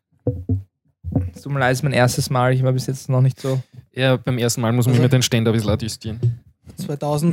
Es 1.34 1.42
tut 1.42 1.52
mir 1.52 1.58
leid, 1.58 1.72
es 1.72 1.78
ist 1.80 1.82
mein 1.82 1.92
erstes 1.92 2.30
Mal. 2.30 2.52
Ich 2.54 2.62
war 2.62 2.72
bis 2.72 2.86
jetzt 2.86 3.08
noch 3.08 3.20
nicht 3.20 3.40
so. 3.40 3.60
Ja, 3.92 4.16
beim 4.16 4.38
ersten 4.38 4.60
Mal 4.60 4.72
muss 4.72 4.86
man 4.86 4.92
Also- 4.94 5.02
immer 5.02 5.08
den 5.10 5.22
Ständer 5.22 5.50
ein 5.50 5.54
bisschen 5.54 5.70
adjustieren. 5.70 6.20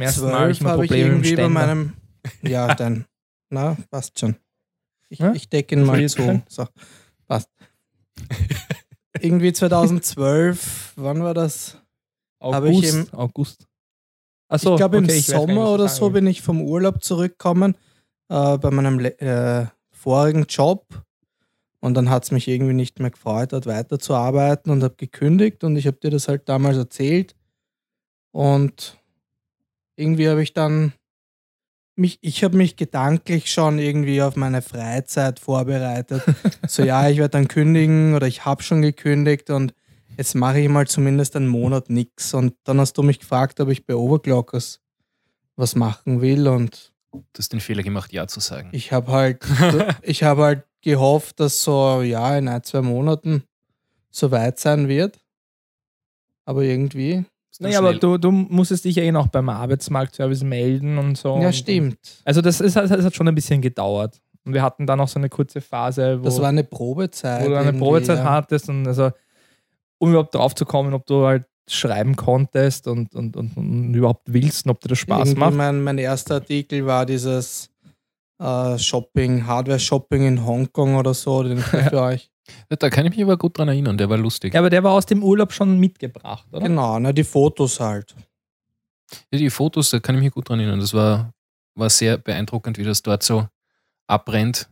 ersten 0.01 0.23
Mal 0.25 0.33
habe 0.39 0.51
2012 0.51 0.51
ich 0.51 0.61
immer 0.61 0.69
habe 0.71 0.85
ich 0.85 0.89
Probleme 0.89 1.15
mit 1.15 1.25
dem 1.25 1.31
irgendwie 1.31 1.35
bei 1.35 1.49
meinem. 1.49 1.93
Ja, 2.41 2.73
dann. 2.75 3.05
Na, 3.49 3.77
passt 3.91 4.19
schon. 4.19 4.35
Ich, 5.09 5.19
Ja? 5.19 5.33
ich 5.33 5.49
decke 5.49 5.75
ihn 5.75 5.83
mal 5.85 6.07
zu. 6.09 6.41
So, 6.49 6.67
passt. 7.27 7.49
irgendwie 9.21 9.53
2012, 9.53 10.93
wann 10.95 11.23
war 11.23 11.33
das? 11.33 11.77
Habe 12.41 12.69
ich 12.69 12.77
August. 12.77 12.93
im- 12.93 13.13
August. 13.13 13.67
Achso, 14.49 14.71
ich 14.73 14.77
glaube, 14.77 14.97
im 14.97 15.03
okay, 15.05 15.15
ich 15.17 15.25
Sommer 15.27 15.71
oder 15.71 15.85
ich 15.85 15.91
so 15.91 16.09
bin 16.09 16.25
ich 16.27 16.41
vom 16.41 16.61
Urlaub 16.61 17.03
zurückgekommen 17.03 17.75
äh, 18.29 18.57
bei 18.57 18.71
meinem 18.71 18.99
äh, 18.99 19.65
vorigen 19.91 20.43
Job. 20.45 20.85
Und 21.87 21.95
dann 21.95 22.09
hat 22.09 22.25
es 22.25 22.31
mich 22.31 22.47
irgendwie 22.47 22.73
nicht 22.73 22.99
mehr 22.99 23.09
gefreut, 23.09 23.53
dort 23.53 23.65
weiterzuarbeiten 23.65 24.71
und 24.71 24.83
habe 24.83 24.95
gekündigt. 24.97 25.63
Und 25.63 25.75
ich 25.77 25.87
habe 25.87 25.97
dir 25.97 26.11
das 26.11 26.27
halt 26.27 26.47
damals 26.47 26.77
erzählt. 26.77 27.35
Und 28.31 28.97
irgendwie 29.95 30.29
habe 30.29 30.43
ich 30.43 30.53
dann 30.53 30.93
mich, 31.95 32.19
ich 32.21 32.43
habe 32.43 32.55
mich 32.55 32.75
gedanklich 32.75 33.51
schon 33.51 33.79
irgendwie 33.79 34.21
auf 34.21 34.35
meine 34.35 34.61
Freizeit 34.61 35.39
vorbereitet. 35.39 36.21
so, 36.67 36.83
ja, 36.83 37.09
ich 37.09 37.17
werde 37.17 37.31
dann 37.31 37.47
kündigen 37.47 38.13
oder 38.13 38.27
ich 38.27 38.45
habe 38.45 38.61
schon 38.61 38.81
gekündigt 38.81 39.49
und 39.49 39.73
jetzt 40.17 40.35
mache 40.35 40.59
ich 40.59 40.69
mal 40.69 40.87
zumindest 40.87 41.35
einen 41.35 41.47
Monat 41.47 41.89
nichts. 41.89 42.33
Und 42.33 42.53
dann 42.65 42.79
hast 42.79 42.93
du 42.97 43.03
mich 43.03 43.19
gefragt, 43.19 43.59
ob 43.59 43.69
ich 43.69 43.85
bei 43.85 43.95
Overclockers 43.95 44.81
was 45.55 45.75
machen 45.75 46.21
will. 46.21 46.47
Und 46.47 46.93
Du 47.11 47.23
hast 47.39 47.53
den 47.53 47.61
Fehler 47.61 47.83
gemacht, 47.83 48.13
Ja 48.13 48.27
zu 48.27 48.39
sagen. 48.39 48.69
ich 48.73 48.91
habe 48.91 49.11
halt, 49.11 49.43
ich 50.03 50.23
habe 50.23 50.43
halt 50.43 50.66
gehofft, 50.81 51.39
dass 51.39 51.63
so, 51.63 52.01
ja, 52.01 52.37
in 52.37 52.47
ein, 52.47 52.63
zwei 52.63 52.81
Monaten 52.81 53.43
so 54.09 54.31
weit 54.31 54.59
sein 54.59 54.87
wird. 54.87 55.17
Aber 56.45 56.63
irgendwie, 56.63 57.25
Naja, 57.59 57.79
aber 57.79 57.93
du, 57.95 58.17
du 58.17 58.31
musstest 58.31 58.85
dich 58.85 58.95
ja 58.95 59.03
eh 59.03 59.11
noch 59.11 59.27
beim 59.27 59.49
Arbeitsmarktservice 59.49 60.43
melden 60.43 60.97
und 60.97 61.17
so. 61.17 61.37
ja, 61.39 61.47
Und- 61.47 61.53
stimmt. 61.53 61.97
Also 62.23 62.41
das, 62.41 62.61
ist, 62.61 62.75
das 62.75 62.89
hat 62.91 63.15
schon 63.15 63.27
ein 63.27 63.35
bisschen 63.35 63.61
gedauert. 63.61 64.21
Und 64.45 64.53
wir 64.53 64.61
hatten 64.61 64.87
dann 64.87 64.97
noch 64.99 65.09
so 65.09 65.19
eine 65.19 65.27
kurze 65.29 65.59
Phase, 65.59 66.19
wo, 66.21 66.23
Das 66.23 66.39
war 66.39 66.47
eine 66.49 66.63
Probezeit. 66.63 67.45
wo 67.45 67.49
du 67.49 67.57
eine 67.59 67.73
Probezeit 67.73 68.19
ja. 68.19 68.23
hattest 68.23 68.69
und 68.69 68.87
also 68.87 69.11
um 69.97 70.09
überhaupt 70.11 70.35
drauf 70.35 70.55
zu 70.55 70.63
kommen, 70.65 70.93
ob 70.93 71.05
du 71.05 71.25
halt 71.25 71.45
schreiben 71.69 72.15
konntest 72.15 72.87
und, 72.87 73.13
und, 73.13 73.35
und, 73.35 73.57
und 73.57 73.93
überhaupt 73.93 74.21
willst 74.31 74.65
und 74.65 74.71
ob 74.71 74.79
dir 74.79 74.87
das 74.89 74.99
Spaß 74.99 75.19
Irgendwie 75.29 75.39
macht. 75.41 75.53
Mein, 75.55 75.83
mein 75.83 75.97
erster 75.97 76.35
Artikel 76.35 76.85
war 76.85 77.05
dieses 77.05 77.69
äh, 78.39 78.77
Shopping, 78.77 79.45
Hardware-Shopping 79.45 80.27
in 80.27 80.45
Hongkong 80.45 80.95
oder 80.95 81.13
so, 81.13 81.43
den 81.43 81.59
für 81.59 82.01
euch. 82.01 82.29
Da 82.69 82.89
kann 82.89 83.05
ich 83.05 83.11
mich 83.11 83.23
aber 83.23 83.37
gut 83.37 83.57
dran 83.57 83.67
erinnern, 83.67 83.97
der 83.97 84.09
war 84.09 84.17
lustig. 84.17 84.53
Ja, 84.53 84.61
aber 84.61 84.69
der 84.69 84.83
war 84.83 84.93
aus 84.93 85.05
dem 85.05 85.23
Urlaub 85.23 85.51
schon 85.51 85.79
mitgebracht, 85.79 86.45
oder? 86.51 86.61
Genau, 86.67 86.97
na, 86.99 87.11
die 87.11 87.23
Fotos 87.23 87.79
halt. 87.79 88.15
Ja, 89.31 89.39
die 89.39 89.49
Fotos, 89.49 89.89
da 89.89 89.99
kann 89.99 90.15
ich 90.15 90.21
mich 90.21 90.31
gut 90.31 90.49
dran 90.49 90.59
erinnern. 90.59 90.79
Das 90.79 90.93
war, 90.93 91.33
war 91.75 91.89
sehr 91.89 92.17
beeindruckend, 92.17 92.77
wie 92.77 92.83
das 92.83 93.01
dort 93.03 93.23
so 93.23 93.47
abbrennt. 94.07 94.69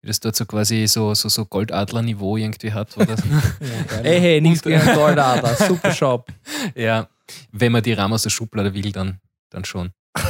Wie 0.00 0.06
das 0.06 0.20
dort 0.20 0.36
so 0.36 0.46
quasi 0.46 0.86
so, 0.86 1.12
so, 1.14 1.28
so 1.28 1.44
Goldadler-Niveau 1.44 2.36
irgendwie 2.36 2.72
hat. 2.72 2.96
Oder? 2.96 3.16
Hey, 4.02 4.20
hey, 4.20 4.40
nichts 4.40 4.62
gegen 4.62 4.84
Goldadler. 4.94 5.54
Super 5.56 5.92
Shop. 5.92 6.28
ja, 6.76 7.08
wenn 7.50 7.72
man 7.72 7.82
die 7.82 7.92
Rahmen 7.92 8.14
aus 8.14 8.22
der 8.22 8.30
Schublade 8.30 8.74
will, 8.74 8.92
dann, 8.92 9.20
dann 9.50 9.64
schon. 9.64 9.90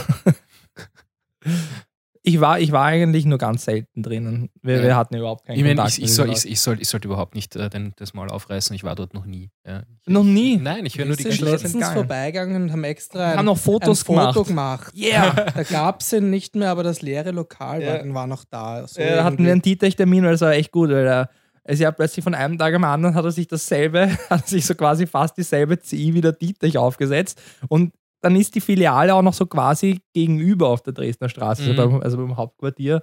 Ich 2.29 2.41
war, 2.41 2.61
ich 2.61 2.73
war 2.73 2.85
eigentlich 2.85 3.25
nur 3.25 3.39
ganz 3.39 3.65
selten 3.65 4.03
drinnen. 4.03 4.51
Wir, 4.63 4.77
Ja. 4.77 4.83
wir 4.83 4.97
hatten 4.97 5.17
überhaupt 5.17 5.47
keinen 5.47 5.57
Ich 5.57 5.63
meine, 5.63 5.77
Kontakt. 5.77 5.97
ich, 5.99 6.05
ich, 6.05 6.13
soll, 6.15 6.31
ich, 6.31 6.45
ich, 6.47 6.61
soll, 6.61 6.81
ich 6.81 6.89
sollte 6.89 7.09
überhaupt 7.09 7.35
nicht 7.35 7.57
äh, 7.57 7.71
den, 7.71 7.95
das 7.97 8.13
Mal 8.13 8.29
aufreißen. 8.29 8.77
Ich 8.77 8.85
war 8.85 8.95
dort 8.95 9.15
noch 9.15 9.25
nie. 9.25 9.51
Ja. 9.67 9.83
Noch 10.07 10.25
nie? 10.25 10.59
Nein, 10.59 10.85
ich 10.85 10.95
höre 10.99 11.05
Wir 11.05 11.07
nur 11.07 11.17
die 11.17 11.23
sind 11.23 11.31
Geschichte. 11.31 11.51
letztens 11.51 11.73
gegangen. 11.73 11.95
vorbeigegangen 11.95 12.63
und 12.65 12.73
haben 12.73 12.85
extra 12.85 13.33
ein, 13.33 13.39
haben 13.39 13.47
noch 13.47 13.57
Fotos 13.59 14.03
ein 14.03 14.05
Foto 14.05 14.45
gemacht. 14.45 14.93
gemacht. 14.93 14.95
Yeah! 14.95 15.31
Da 15.55 15.63
gab 15.63 16.01
es 16.03 16.13
ihn 16.13 16.29
nicht 16.31 16.55
mehr, 16.55 16.71
aber 16.71 16.83
das 16.83 17.01
leere 17.01 17.31
Lokal 17.31 17.83
Ja. 17.83 18.05
war, 18.07 18.15
war 18.15 18.27
noch 18.27 18.45
da. 18.51 18.87
So 18.87 19.01
Ja, 19.01 19.17
da 19.17 19.25
hatten 19.25 19.43
wir 19.45 19.53
einen 19.53 19.63
Dietrich-Termin, 19.63 20.25
weil 20.25 20.33
das 20.33 20.43
war 20.43 20.53
echt 20.53 20.71
gut, 20.71 20.91
weil 20.91 21.07
er, 21.07 21.31
also 21.65 21.83
ja, 21.83 21.91
plötzlich 21.91 22.23
von 22.23 22.35
einem 22.35 22.59
Tag 22.59 22.75
am 22.75 22.85
anderen 22.85 23.15
hat 23.15 23.25
er 23.25 23.31
sich 23.33 23.47
dasselbe, 23.49 24.11
hat 24.31 24.43
er 24.43 24.49
sich 24.49 24.67
so 24.67 24.75
quasi 24.75 25.07
fast 25.07 25.37
dieselbe 25.39 25.79
CI 25.81 26.15
wie 26.15 26.21
der 26.21 26.33
Dietrich 26.33 26.77
aufgesetzt 26.79 27.41
und 27.69 27.93
dann 28.21 28.37
ist 28.37 28.55
die 28.55 28.61
Filiale 28.61 29.15
auch 29.15 29.23
noch 29.23 29.35
so 29.35 29.47
quasi 29.47 30.01
gegenüber 30.13 30.69
auf 30.69 30.83
der 30.83 30.93
Dresdner 30.93 31.29
Straße, 31.29 31.63
Mhm. 31.63 31.69
also, 31.71 31.89
beim, 31.91 32.03
also 32.03 32.17
beim 32.17 32.37
Hauptquartier 32.37 33.03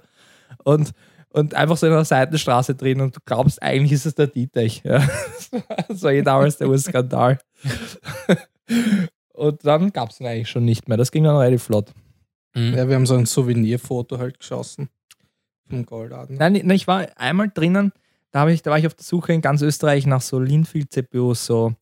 und, 0.64 0.92
und 1.30 1.54
einfach 1.54 1.76
so 1.76 1.86
in 1.86 1.92
einer 1.92 2.04
Seitenstraße 2.04 2.74
drin 2.74 3.00
und 3.00 3.16
du 3.16 3.20
glaubst, 3.24 3.62
eigentlich 3.62 3.92
ist 3.92 4.06
es 4.06 4.14
der 4.14 4.26
Dietrich. 4.28 4.82
Ja. 4.84 5.06
Das 5.88 6.02
war 6.02 6.12
eh 6.12 6.22
damals 6.22 6.58
der 6.58 6.68
Urskandal. 6.68 7.38
Und 9.32 9.64
dann 9.64 9.92
gab 9.92 10.10
es 10.10 10.20
ihn 10.20 10.26
eigentlich 10.26 10.48
schon 10.50 10.64
nicht 10.64 10.88
mehr. 10.88 10.96
Das 10.96 11.12
ging 11.12 11.24
dann 11.24 11.36
relativ 11.36 11.62
flott. 11.64 11.92
Mhm. 12.54 12.74
Ja, 12.74 12.88
wir 12.88 12.94
haben 12.94 13.06
so 13.06 13.14
ein 13.16 13.26
Souvenirfoto 13.26 14.18
halt 14.18 14.38
geschossen. 14.40 14.88
Vom 15.68 15.84
Goldaden. 15.84 16.36
Nein, 16.36 16.54
nein, 16.54 16.70
ich 16.70 16.86
war 16.86 17.06
einmal 17.16 17.50
drinnen, 17.52 17.92
da, 18.30 18.48
ich, 18.48 18.62
da 18.62 18.70
war 18.70 18.78
ich 18.78 18.86
auf 18.86 18.94
der 18.94 19.04
Suche 19.04 19.32
in 19.32 19.40
ganz 19.40 19.62
Österreich 19.62 20.06
nach 20.06 20.20
so 20.20 20.38
Linfield-CPUs, 20.38 21.44
so 21.46 21.74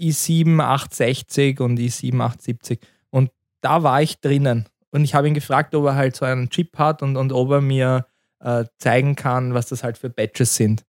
i7 0.00 0.60
860 0.60 1.60
und 1.60 1.78
i7 1.78 2.14
870. 2.14 2.80
Und 3.10 3.30
da 3.60 3.82
war 3.82 4.02
ich 4.02 4.20
drinnen. 4.20 4.68
Und 4.90 5.04
ich 5.04 5.14
habe 5.14 5.28
ihn 5.28 5.34
gefragt, 5.34 5.74
ob 5.74 5.84
er 5.86 5.94
halt 5.94 6.16
so 6.16 6.24
einen 6.24 6.50
Chip 6.50 6.78
hat 6.78 7.02
und, 7.02 7.16
und 7.16 7.32
ob 7.32 7.50
er 7.50 7.60
mir 7.60 8.06
äh, 8.40 8.64
zeigen 8.78 9.14
kann, 9.14 9.54
was 9.54 9.68
das 9.68 9.84
halt 9.84 9.98
für 9.98 10.10
Badges 10.10 10.56
sind. 10.56 10.84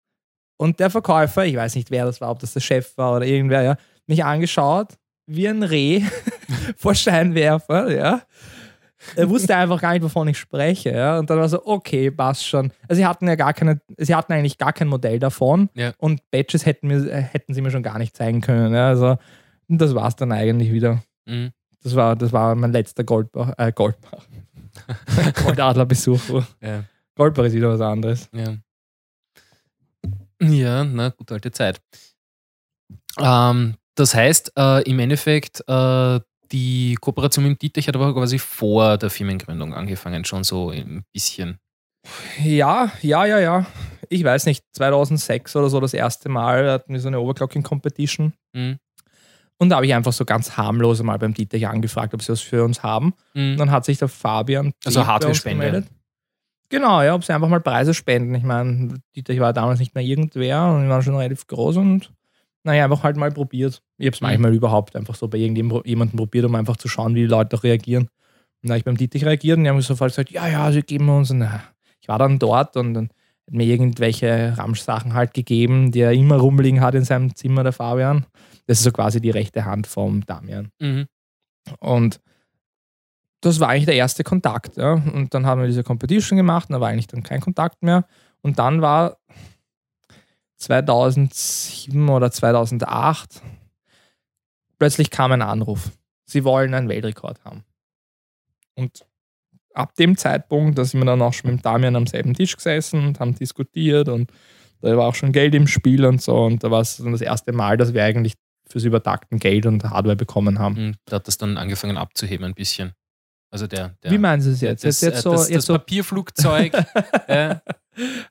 Und 0.58 0.80
der 0.80 0.90
Verkäufer, 0.90 1.46
ich 1.46 1.56
weiß 1.56 1.76
nicht, 1.76 1.92
wer 1.92 2.06
das 2.06 2.22
war, 2.22 2.32
ob 2.32 2.40
das 2.40 2.54
der 2.54 2.60
Chef 2.60 2.98
war 2.98 3.16
oder 3.16 3.26
irgendwer, 3.26 3.64
ja, 3.64 3.78
mich 4.08 4.24
angeschaut 4.24 4.98
wie 5.28 5.48
ein 5.48 5.64
Reh 5.64 6.04
vor 6.78 6.96
Scheinwerfer, 6.96 7.92
ja. 7.92 8.22
Er 9.16 9.30
wusste 9.30 9.56
einfach 9.56 9.82
gar 9.82 9.94
nicht, 9.94 10.04
wovon 10.04 10.28
ich 10.28 10.38
spreche, 10.38 10.92
ja. 10.92 11.20
Und 11.20 11.30
dann 11.30 11.40
war 11.40 11.50
so, 11.50 11.66
okay, 11.66 12.12
passt 12.12 12.46
schon. 12.46 12.72
Also 12.88 13.00
sie 13.02 13.06
hatten 13.06 13.28
ja 13.28 13.36
gar 13.36 13.54
keine, 13.54 13.82
sie 13.98 14.14
hatten 14.16 14.34
eigentlich 14.34 14.58
gar 14.58 14.74
kein 14.74 14.88
Modell 14.88 15.20
davon 15.20 15.70
Ja. 15.74 15.94
und 15.98 16.22
Badges 16.32 16.66
hätten, 16.66 16.88
mir, 16.88 17.08
äh, 17.12 17.22
hätten 17.22 17.54
sie 17.54 17.62
mir 17.62 17.72
schon 17.72 17.84
gar 17.84 17.98
nicht 17.98 18.16
zeigen 18.16 18.42
können, 18.42 18.74
ja. 18.74 18.88
Also 18.88 19.18
das 19.68 19.96
war 19.96 20.08
es 20.08 20.16
dann 20.16 20.32
eigentlich 20.32 20.72
wieder. 20.72 21.02
Mhm. 21.26 21.52
Das 21.84 21.96
war, 21.96 22.16
das 22.16 22.32
war 22.32 22.54
mein 22.56 22.72
letzter 22.72 23.04
Goldbach, 23.04 23.54
äh, 23.58 23.72
Goldbach. 23.72 24.24
Goldadlerbesuch. 25.44 26.44
Ja. 26.62 26.84
Goldbach 27.16 27.46
ist 27.46 27.54
wieder 27.54 27.70
was 27.70 27.82
anderes. 27.82 28.30
Ja. 28.34 28.56
Ja, 30.42 30.84
na, 30.84 31.10
gute 31.10 31.36
alte 31.36 31.52
Zeit. 31.52 31.82
Ähm, 33.20 33.76
das 33.96 34.16
heißt, 34.16 34.54
äh, 34.58 34.82
im 34.90 35.00
Endeffekt, 35.00 35.62
äh, 35.68 36.20
die 36.52 36.96
Kooperation 37.00 37.48
mit 37.48 37.62
Dietrich 37.62 37.88
hat 37.88 37.96
aber 37.96 38.14
quasi 38.14 38.40
vor 38.40 38.98
der 38.98 39.10
Firmengründung 39.10 39.74
angefangen, 39.74 40.26
schon 40.26 40.44
so 40.44 40.70
ein 40.70 41.04
bisschen. 41.14 41.58
Ja, 42.44 42.92
ja, 43.02 43.26
ja, 43.26 43.40
ja. 43.40 43.66
Ich 44.10 44.24
weiß 44.24 44.46
nicht, 44.48 44.64
2006 44.74 45.56
oder 45.56 45.70
so 45.70 45.80
das 45.80 45.94
erste 45.94 46.30
Mal 46.30 46.70
hatten 46.70 46.94
wir 46.94 47.00
so 47.00 47.08
eine 47.08 47.20
Overclocking 47.20 47.64
Competition. 47.64 48.34
Mhm. 48.54 48.78
Und 49.58 49.70
da 49.70 49.76
habe 49.76 49.86
ich 49.86 49.94
einfach 49.94 50.12
so 50.12 50.26
ganz 50.26 50.58
harmlos 50.58 51.02
mal 51.04 51.20
beim 51.20 51.36
Dietrich 51.36 51.68
angefragt, 51.68 52.14
ob 52.16 52.22
sie 52.24 52.32
was 52.32 52.42
für 52.42 52.64
uns 52.64 52.82
haben. 52.82 53.14
Und 53.36 53.54
Mhm. 53.54 53.58
dann 53.58 53.72
hat 53.72 53.86
sich 53.86 54.00
der 54.00 54.08
Fabian. 54.08 54.74
Also 54.84 55.06
Hardware-Spende. 55.06 55.84
Genau, 56.70 57.02
ja, 57.04 57.14
ob 57.14 57.24
sie 57.24 57.34
einfach 57.34 57.50
mal 57.50 57.60
Preise 57.62 57.94
spenden. 57.94 58.34
Ich 58.34 58.44
meine, 58.44 58.96
Dietrich 59.16 59.40
war 59.40 59.54
damals 59.54 59.80
nicht 59.80 59.94
mehr 59.94 60.04
irgendwer 60.04 60.68
und 60.72 60.84
wir 60.84 60.90
waren 60.90 61.02
schon 61.04 61.16
relativ 61.16 61.46
groß 61.48 61.78
und 61.78 62.12
naja, 62.64 62.84
einfach 62.86 63.04
halt 63.04 63.18
mal 63.18 63.32
probiert. 63.32 63.82
Ich 63.98 64.06
habe 64.08 64.14
es 64.16 64.22
Mhm. 64.22 64.28
manchmal 64.28 64.54
überhaupt 64.54 64.96
einfach 64.96 65.16
so 65.16 65.28
bei 65.28 65.38
irgendjemandem 65.40 66.18
probiert, 66.18 66.46
um 66.46 66.56
einfach 66.56 66.78
zu 66.78 66.88
schauen, 66.88 67.16
wie 67.16 67.22
die 67.22 67.26
Leute 67.28 67.58
auch 67.58 67.64
reagieren. 67.64 68.04
Und 68.64 68.70
da 68.70 68.74
habe 68.74 68.78
ich 68.80 68.86
beim 68.86 68.98
Dietrich 68.98 69.26
reagiert 69.26 69.58
und 69.58 69.64
die 69.64 69.70
haben 69.70 69.82
sofort 69.82 70.12
gesagt, 70.12 70.32
ja, 70.32 70.48
ja, 70.48 70.72
sie 70.72 70.84
geben 70.84 71.10
uns. 71.10 71.32
Und 71.32 71.48
ich 72.02 72.08
war 72.08 72.20
dann 72.20 72.38
dort 72.40 72.78
und 72.78 72.94
dann 72.94 73.06
hat 73.48 73.54
mir 73.54 73.66
irgendwelche 73.66 74.56
Ramsch-Sachen 74.58 75.14
halt 75.14 75.34
gegeben, 75.34 75.92
die 75.92 76.02
er 76.02 76.12
immer 76.14 76.38
rumliegen 76.38 76.82
hat 76.82 76.94
in 76.94 77.04
seinem 77.04 77.36
Zimmer, 77.36 77.64
der 77.64 77.74
Fabian. 77.74 78.26
Das 78.68 78.78
ist 78.78 78.84
so 78.84 78.92
quasi 78.92 79.20
die 79.20 79.32
rechte 79.32 79.66
Hand 79.66 79.88
vom 79.88 80.24
Damian. 80.26 80.70
Mhm. 80.80 81.08
Und 81.80 82.20
das 83.42 83.60
war 83.60 83.70
eigentlich 83.70 83.86
der 83.86 83.96
erste 83.96 84.24
Kontakt. 84.24 84.78
Ja. 84.78 84.94
Und 84.94 85.34
dann 85.34 85.48
haben 85.48 85.62
wir 85.62 85.68
diese 85.68 85.84
Competition 85.84 86.38
gemacht 86.38 86.70
und 86.70 86.74
da 86.74 86.82
war 86.82 86.90
eigentlich 86.90 87.08
dann 87.08 87.24
kein 87.24 87.42
Kontakt 87.42 87.82
mehr. 87.82 88.06
Und 88.42 88.60
dann 88.60 88.82
war 88.82 89.18
2007 90.62 92.10
oder 92.10 92.32
2008 92.32 93.42
plötzlich 94.78 95.10
kam 95.10 95.32
ein 95.32 95.42
Anruf. 95.42 95.92
Sie 96.26 96.44
wollen 96.44 96.74
einen 96.74 96.90
Weltrekord 96.90 97.44
haben. 97.44 97.64
Und 98.76 99.06
ab 99.74 99.96
dem 99.96 100.18
Zeitpunkt, 100.18 100.78
da 100.78 100.86
sind 100.86 101.02
wir 101.02 101.06
dann 101.06 101.22
auch 101.22 101.34
schon 101.34 101.52
mit 101.52 101.66
Damian 101.66 101.96
am 101.96 102.08
selben 102.08 102.34
Tisch 102.34 102.56
gesessen 102.56 103.06
und 103.06 103.20
haben 103.20 103.36
diskutiert 103.36 104.08
und 104.08 104.32
da 104.82 104.96
war 104.98 105.08
auch 105.08 105.16
schon 105.16 105.32
Geld 105.32 105.54
im 105.56 105.68
Spiel 105.68 106.06
und 106.06 106.22
so. 106.22 106.36
Und 106.36 106.64
da 106.64 106.72
war 106.72 106.82
es 106.82 106.98
dann 106.98 107.12
das 107.12 107.22
erste 107.22 107.54
Mal, 107.54 107.78
dass 107.78 107.94
wir 107.94 108.04
eigentlich 108.04 108.34
fürs 108.68 108.84
Übertakten 108.84 109.40
Geld 109.40 109.66
und 109.66 109.84
Hardware 109.84 110.16
bekommen 110.16 110.58
haben. 110.58 110.88
Mhm. 110.88 110.96
Da 111.06 111.18
hat 111.18 111.28
das 111.28 111.38
dann 111.38 111.58
angefangen 111.58 111.98
abzuheben 111.98 112.46
ein 112.46 112.56
bisschen. 112.56 112.94
Also 113.54 113.68
der, 113.68 113.96
der 114.02 114.12
Wie 114.12 114.18
meinen 114.18 114.42
Sie 114.42 114.52
es 114.52 114.62
jetzt? 114.62 114.84
das, 114.86 115.02
jetzt, 115.02 115.14
jetzt 115.14 115.20
äh, 115.20 115.22
so, 115.22 115.32
das, 115.34 115.50
jetzt 115.50 115.58
das 115.58 115.66
so 115.66 115.74
Papierflugzeug. 115.74 116.74
äh, 117.28 117.56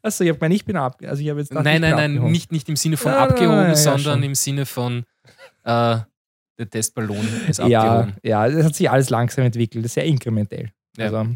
Achso, 0.03 0.25
ich 0.25 0.31
habe 0.31 0.39
gemeint, 0.39 0.55
ich 0.55 0.65
bin 0.65 0.77
ab. 0.77 0.99
Also 1.07 1.23
ich 1.23 1.29
habe 1.29 1.41
jetzt 1.41 1.53
nein, 1.53 1.83
nein, 1.83 1.95
nein, 1.95 2.15
nicht, 2.31 2.51
nicht 2.51 2.69
im 2.71 2.77
Sinne 2.77 2.97
von 2.97 3.13
Ja, 3.13 3.19
abgehoben, 3.25 3.57
ja, 3.59 3.69
ja, 3.69 3.77
sondern 3.77 4.15
schon. 4.15 4.23
im 4.23 4.35
Sinne 4.35 4.65
von 4.65 5.05
äh, 5.65 5.99
der 6.59 6.71
Testballon 6.71 7.29
ist 7.49 7.59
Ja, 7.59 7.83
abgehoben. 7.83 8.17
ja, 8.23 8.47
es 8.47 8.65
hat 8.65 8.75
sich 8.75 8.91
alles 8.91 9.11
langsam 9.11 9.45
entwickelt. 9.45 9.85
Das 9.85 9.91
ist 9.91 9.95
sehr 9.95 10.05
inkrementell. 10.07 10.71
Ja. 10.97 11.05
Also, 11.07 11.27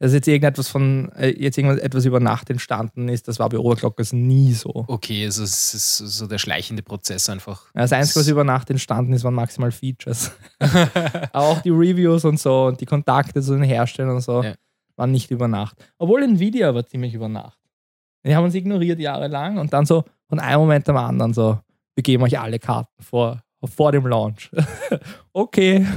dass 0.00 0.12
jetzt 0.12 0.28
irgendetwas 0.28 0.68
von, 0.68 1.10
äh, 1.16 1.30
jetzt 1.30 1.58
irgendwas 1.58 1.78
etwas 1.80 2.04
über 2.04 2.20
Nacht 2.20 2.50
entstanden 2.50 3.08
ist, 3.08 3.26
das 3.28 3.38
war 3.38 3.48
bei 3.48 3.58
Overclockers 3.58 4.12
nie 4.12 4.52
so. 4.52 4.84
Okay, 4.86 5.24
also 5.24 5.42
es 5.42 5.74
ist 5.74 5.96
so 5.98 6.26
der 6.26 6.38
schleichende 6.38 6.82
Prozess 6.82 7.28
einfach. 7.28 7.66
Das 7.74 7.92
Einzige, 7.92 8.20
was 8.20 8.28
über 8.28 8.44
Nacht 8.44 8.70
entstanden 8.70 9.12
ist, 9.12 9.24
waren 9.24 9.34
maximal 9.34 9.72
Features. 9.72 10.30
Aber 10.60 11.28
auch 11.32 11.60
die 11.62 11.70
Reviews 11.70 12.24
und 12.24 12.38
so 12.38 12.66
und 12.66 12.80
die 12.80 12.86
Kontakte 12.86 13.42
zu 13.42 13.54
den 13.54 13.64
Herstellern 13.64 14.14
und 14.16 14.20
so 14.22 14.42
Ja. 14.42 14.54
waren 14.96 15.10
nicht 15.10 15.30
über 15.30 15.48
Nacht. 15.48 15.76
Obwohl 15.98 16.22
Nvidia 16.22 16.74
war 16.74 16.86
ziemlich 16.86 17.14
über 17.14 17.28
Nacht. 17.28 17.58
Die 18.24 18.34
haben 18.36 18.44
uns 18.44 18.54
ignoriert 18.54 18.98
jahrelang 19.00 19.58
und 19.58 19.72
dann 19.72 19.86
so 19.86 20.04
von 20.28 20.38
einem 20.38 20.60
Moment 20.60 20.88
am 20.88 20.96
anderen 20.96 21.32
so, 21.32 21.58
wir 21.94 22.02
geben 22.02 22.22
euch 22.22 22.38
alle 22.38 22.58
Karten 22.58 23.02
vor, 23.02 23.42
vor 23.64 23.92
dem 23.92 24.06
Launch. 24.06 24.50
okay. 25.32 25.86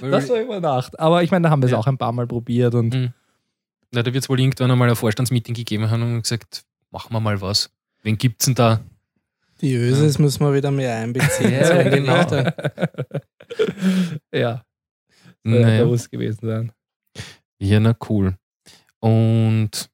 Das 0.00 0.28
war 0.28 0.40
über 0.40 0.60
Nacht. 0.60 0.98
Aber 0.98 1.22
ich 1.22 1.30
meine, 1.30 1.44
da 1.44 1.50
haben 1.50 1.62
wir 1.62 1.66
es 1.66 1.72
Ja. 1.72 1.78
auch 1.78 1.86
ein 1.86 1.98
paar 1.98 2.12
Mal 2.12 2.26
probiert 2.26 2.74
und 2.74 2.92
Mhm. 2.94 3.12
Na, 3.90 4.02
da 4.02 4.12
wird 4.12 4.22
es 4.22 4.28
wohl 4.28 4.38
irgendwann 4.38 4.70
einmal 4.70 4.88
ein 4.90 4.96
Vorstandsmeeting 4.96 5.54
gegeben 5.54 5.90
haben 5.90 6.02
und 6.02 6.22
gesagt, 6.22 6.64
machen 6.90 7.12
wir 7.14 7.20
mal 7.20 7.40
was. 7.40 7.70
Wen 8.02 8.18
gibt's 8.18 8.44
denn 8.44 8.54
da? 8.54 8.80
Die 9.62 9.74
Ösis 9.74 10.18
müssen 10.18 10.44
wir 10.44 10.52
wieder 10.54 10.70
mehr 10.70 10.94
einbeziehen. 10.96 11.50
Ja, 11.52 11.82
genau. 11.84 12.16
Ja, 12.16 12.52
ja 14.32 14.64
Naja. 15.42 15.84
bewusst 15.84 16.10
gewesen 16.10 16.46
sein. 16.46 16.72
Ja, 17.58 17.80
na 17.80 17.96
cool. 18.08 18.36
Und 19.00 19.88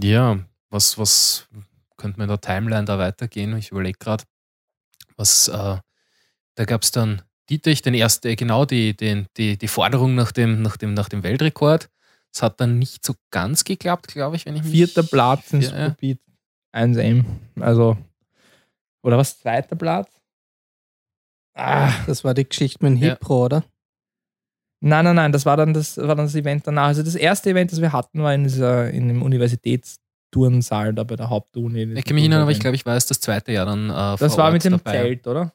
ja, 0.00 0.38
was, 0.70 0.96
was 0.98 1.48
könnte 1.96 2.18
man 2.18 2.24
in 2.24 2.30
der 2.30 2.40
Timeline 2.40 2.84
da 2.86 2.98
weitergehen? 2.98 3.56
Ich 3.58 3.70
überlege 3.70 3.98
gerade, 3.98 4.24
was, 5.20 5.48
äh, 5.48 5.76
da 6.56 6.64
gab 6.64 6.82
es 6.82 6.90
dann 6.90 7.22
Dietrich, 7.48 7.82
den 7.82 7.94
ersten, 7.94 8.28
äh, 8.28 8.36
genau 8.36 8.64
die, 8.64 8.96
den, 8.96 9.26
die, 9.36 9.56
die 9.58 9.68
Forderung 9.68 10.14
nach 10.14 10.32
dem, 10.32 10.62
nach, 10.62 10.76
dem, 10.76 10.94
nach 10.94 11.08
dem 11.08 11.22
Weltrekord. 11.22 11.88
Es 12.32 12.42
hat 12.42 12.60
dann 12.60 12.78
nicht 12.78 13.04
so 13.04 13.14
ganz 13.30 13.64
geklappt, 13.64 14.08
glaube 14.08 14.36
ich, 14.36 14.46
wenn 14.46 14.56
ich 14.56 14.62
mich. 14.62 14.70
Vierter 14.72 15.02
Platz 15.02 15.52
in 15.52 15.60
Ja. 15.62 15.90
Speed 15.92 16.20
1M. 16.72 17.24
Also, 17.58 17.96
oder 19.02 19.18
was? 19.18 19.38
Zweiter 19.40 19.76
Platz? 19.76 20.08
Ah, 21.54 21.92
Das 22.06 22.22
war 22.24 22.34
die 22.34 22.48
Geschichte 22.48 22.84
mit 22.84 22.94
dem 22.94 23.02
Ja. 23.02 23.10
Hipro, 23.10 23.44
oder? 23.46 23.64
nein, 24.82 25.04
nein, 25.04 25.16
nein, 25.16 25.32
das 25.32 25.44
war 25.44 25.56
dann 25.56 25.74
das, 25.74 25.96
war 25.98 26.14
dann 26.14 26.26
das 26.26 26.34
Event 26.34 26.66
danach. 26.66 26.86
Also 26.86 27.02
das 27.02 27.14
erste 27.16 27.50
Event, 27.50 27.72
das 27.72 27.80
wir 27.80 27.92
hatten, 27.92 28.22
war 28.22 28.32
in, 28.32 28.44
dieser, 28.44 28.90
in 28.90 29.08
dem 29.08 29.22
Universitätsturnsaal 30.34 30.94
da 30.94 31.04
bei 31.04 31.16
der 31.16 31.30
Hauptuni. 31.30 31.82
Ich 31.94 32.04
kann 32.04 32.14
mich 32.14 32.22
erinnern, 32.24 32.42
aber 32.42 32.50
ich 32.50 32.60
glaube, 32.60 32.76
ich 32.76 32.86
war 32.86 32.96
es 32.96 33.06
das 33.06 33.20
zweite 33.20 33.52
Jahr 33.52 33.66
dann. 33.66 33.90
Äh, 33.90 34.16
Das 34.18 34.36
war 34.36 34.46
Ort 34.46 34.54
mit 34.54 34.64
dem 34.64 34.72
dabei. 34.72 34.92
Zelt, 34.92 35.26
oder? 35.26 35.52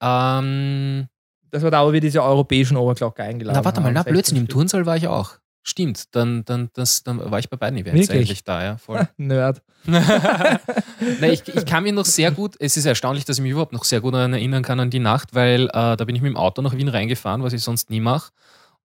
Ähm, 0.00 1.06
Das 1.50 1.62
war 1.62 1.70
da, 1.70 1.84
wo 1.86 1.92
wir 1.92 2.00
diese 2.00 2.22
europäischen 2.22 2.76
Overclocker 2.76 3.22
eingeladen 3.24 3.56
haben. 3.56 3.62
Na, 3.62 3.64
warte 3.64 3.80
mal, 3.80 3.92
na, 3.92 4.00
16 4.02 4.12
Blödsinn, 4.12 4.36
im. 4.38 4.48
Turnsaal 4.48 4.86
war 4.86 4.96
ich 4.96 5.08
auch. 5.08 5.32
Stimmt, 5.64 6.14
dann, 6.16 6.44
dann, 6.44 6.70
das, 6.74 7.04
dann 7.04 7.30
war 7.30 7.38
ich 7.38 7.48
bei 7.48 7.56
beiden 7.56 7.78
Events 7.78 8.08
Wirklich? 8.08 8.28
eigentlich 8.30 8.42
da, 8.44 8.64
ja. 8.64 8.76
Voll. 8.78 9.06
Nerd. 9.16 9.62
Nein, 9.86 11.30
ich, 11.30 11.46
ich 11.46 11.66
kann 11.66 11.84
mich 11.84 11.92
noch 11.92 12.04
sehr 12.04 12.32
gut, 12.32 12.56
es 12.58 12.76
ist 12.76 12.84
erstaunlich, 12.84 13.24
dass 13.24 13.36
ich 13.38 13.42
mich 13.42 13.52
überhaupt 13.52 13.72
noch 13.72 13.84
sehr 13.84 14.00
gut 14.00 14.14
daran 14.14 14.32
erinnern 14.32 14.62
kann 14.64 14.80
an 14.80 14.90
die 14.90 14.98
Nacht, 14.98 15.34
weil 15.34 15.66
äh, 15.66 15.70
da 15.96 16.04
bin 16.04 16.16
ich 16.16 16.22
mit 16.22 16.30
dem 16.30 16.36
Auto 16.36 16.62
nach 16.62 16.74
Wien 16.76 16.88
reingefahren, 16.88 17.42
was 17.44 17.52
ich 17.52 17.62
sonst 17.62 17.90
nie 17.90 18.00
mache. 18.00 18.32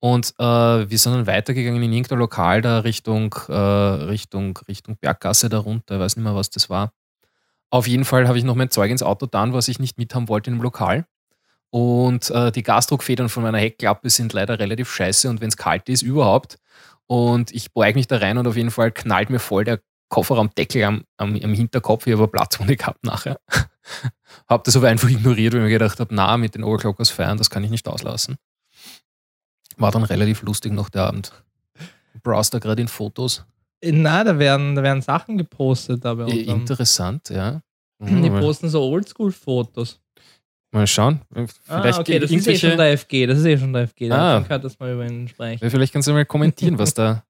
Und 0.00 0.34
äh, 0.38 0.44
wir 0.44 0.98
sind 0.98 1.14
dann 1.14 1.26
weitergegangen 1.26 1.82
in 1.82 1.92
irgendein 1.92 2.18
Lokal 2.18 2.62
da 2.62 2.80
Richtung, 2.80 3.34
äh, 3.48 3.54
Richtung, 3.54 4.58
Richtung 4.68 4.96
Berggasse 4.98 5.48
da 5.48 5.58
runter. 5.58 5.94
Ich 5.94 6.00
weiß 6.00 6.16
nicht 6.16 6.24
mehr, 6.24 6.34
was 6.34 6.50
das 6.50 6.68
war. 6.68 6.92
Auf 7.70 7.86
jeden 7.86 8.04
Fall 8.04 8.28
habe 8.28 8.38
ich 8.38 8.44
noch 8.44 8.54
mein 8.54 8.70
Zeug 8.70 8.90
ins 8.90 9.02
Auto 9.02 9.26
getan, 9.26 9.52
was 9.52 9.68
ich 9.68 9.78
nicht 9.78 9.98
mithaben 9.98 10.28
wollte 10.28 10.50
dem 10.50 10.60
Lokal. 10.60 11.06
Und 11.70 12.30
äh, 12.30 12.52
die 12.52 12.62
Gasdruckfedern 12.62 13.28
von 13.28 13.42
meiner 13.42 13.58
Heckklappe 13.58 14.08
sind 14.10 14.32
leider 14.32 14.58
relativ 14.58 14.90
scheiße 14.90 15.28
und 15.28 15.40
wenn 15.40 15.48
es 15.48 15.56
kalt 15.56 15.88
ist, 15.88 16.02
überhaupt. 16.02 16.58
Und 17.06 17.52
ich 17.52 17.72
beug 17.72 17.94
mich 17.94 18.06
da 18.06 18.18
rein 18.18 18.38
und 18.38 18.46
auf 18.46 18.56
jeden 18.56 18.70
Fall 18.70 18.92
knallt 18.92 19.30
mir 19.30 19.38
voll 19.38 19.64
der 19.64 19.80
Kofferraumdeckel 20.08 20.84
am, 20.84 21.04
am, 21.16 21.34
am 21.34 21.54
Hinterkopf. 21.54 22.06
Ich 22.06 22.12
habe 22.12 22.28
Platzwunde 22.28 22.76
gehabt 22.76 23.04
nachher. 23.04 23.38
habe 24.48 24.62
das 24.64 24.76
aber 24.76 24.88
einfach 24.88 25.08
ignoriert, 25.08 25.52
weil 25.52 25.60
ich 25.60 25.64
mir 25.64 25.70
gedacht 25.70 25.98
habe, 26.00 26.14
na, 26.14 26.36
mit 26.36 26.54
den 26.54 26.64
Overclockers 26.64 27.10
feiern, 27.10 27.38
das 27.38 27.50
kann 27.50 27.64
ich 27.64 27.70
nicht 27.70 27.88
auslassen. 27.88 28.36
War 29.76 29.90
dann 29.90 30.04
relativ 30.04 30.42
lustig 30.42 30.72
noch 30.72 30.88
der 30.88 31.02
Abend. 31.04 31.32
Browse 32.22 32.50
da 32.52 32.58
gerade 32.58 32.80
in 32.82 32.88
Fotos. 32.88 33.44
Äh, 33.80 33.92
Na, 33.92 34.24
da 34.24 34.38
werden, 34.38 34.74
da 34.74 34.82
werden 34.82 35.02
Sachen 35.02 35.36
gepostet 35.38 36.04
da 36.04 36.14
bei 36.14 36.26
Eh. 36.28 36.42
Interessant, 36.44 37.28
ja. 37.30 37.60
Die 38.00 38.12
Mhm, 38.12 38.32
mal, 38.32 38.40
posten 38.40 38.68
so 38.68 38.82
Oldschool-Fotos. 38.82 40.00
mal 40.72 40.86
schauen. 40.86 41.20
Vielleicht 41.32 41.98
Ah, 41.98 42.00
okay, 42.00 42.18
das 42.18 42.30
ist 42.30 42.46
eh 42.46 42.58
schon 42.58 42.76
der 42.76 42.92
FG. 42.98 43.26
Das 43.26 43.38
ist 43.38 43.44
eh 43.46 43.56
schon 43.58 43.72
der 43.72 43.82
FG. 43.88 44.08
Da 44.08 44.36
Ah. 44.36 44.40
gehört, 44.40 44.64
dass 44.64 44.78
wir 44.80 44.92
über 44.92 45.06
ihn 45.06 45.28
sprechen. 45.28 45.62
Ja, 45.64 45.70
vielleicht 45.70 45.92
kannst 45.92 46.08
du 46.08 46.12
mal 46.12 46.24
kommentieren, 46.26 46.78
was 46.78 46.92
da, 46.94 47.24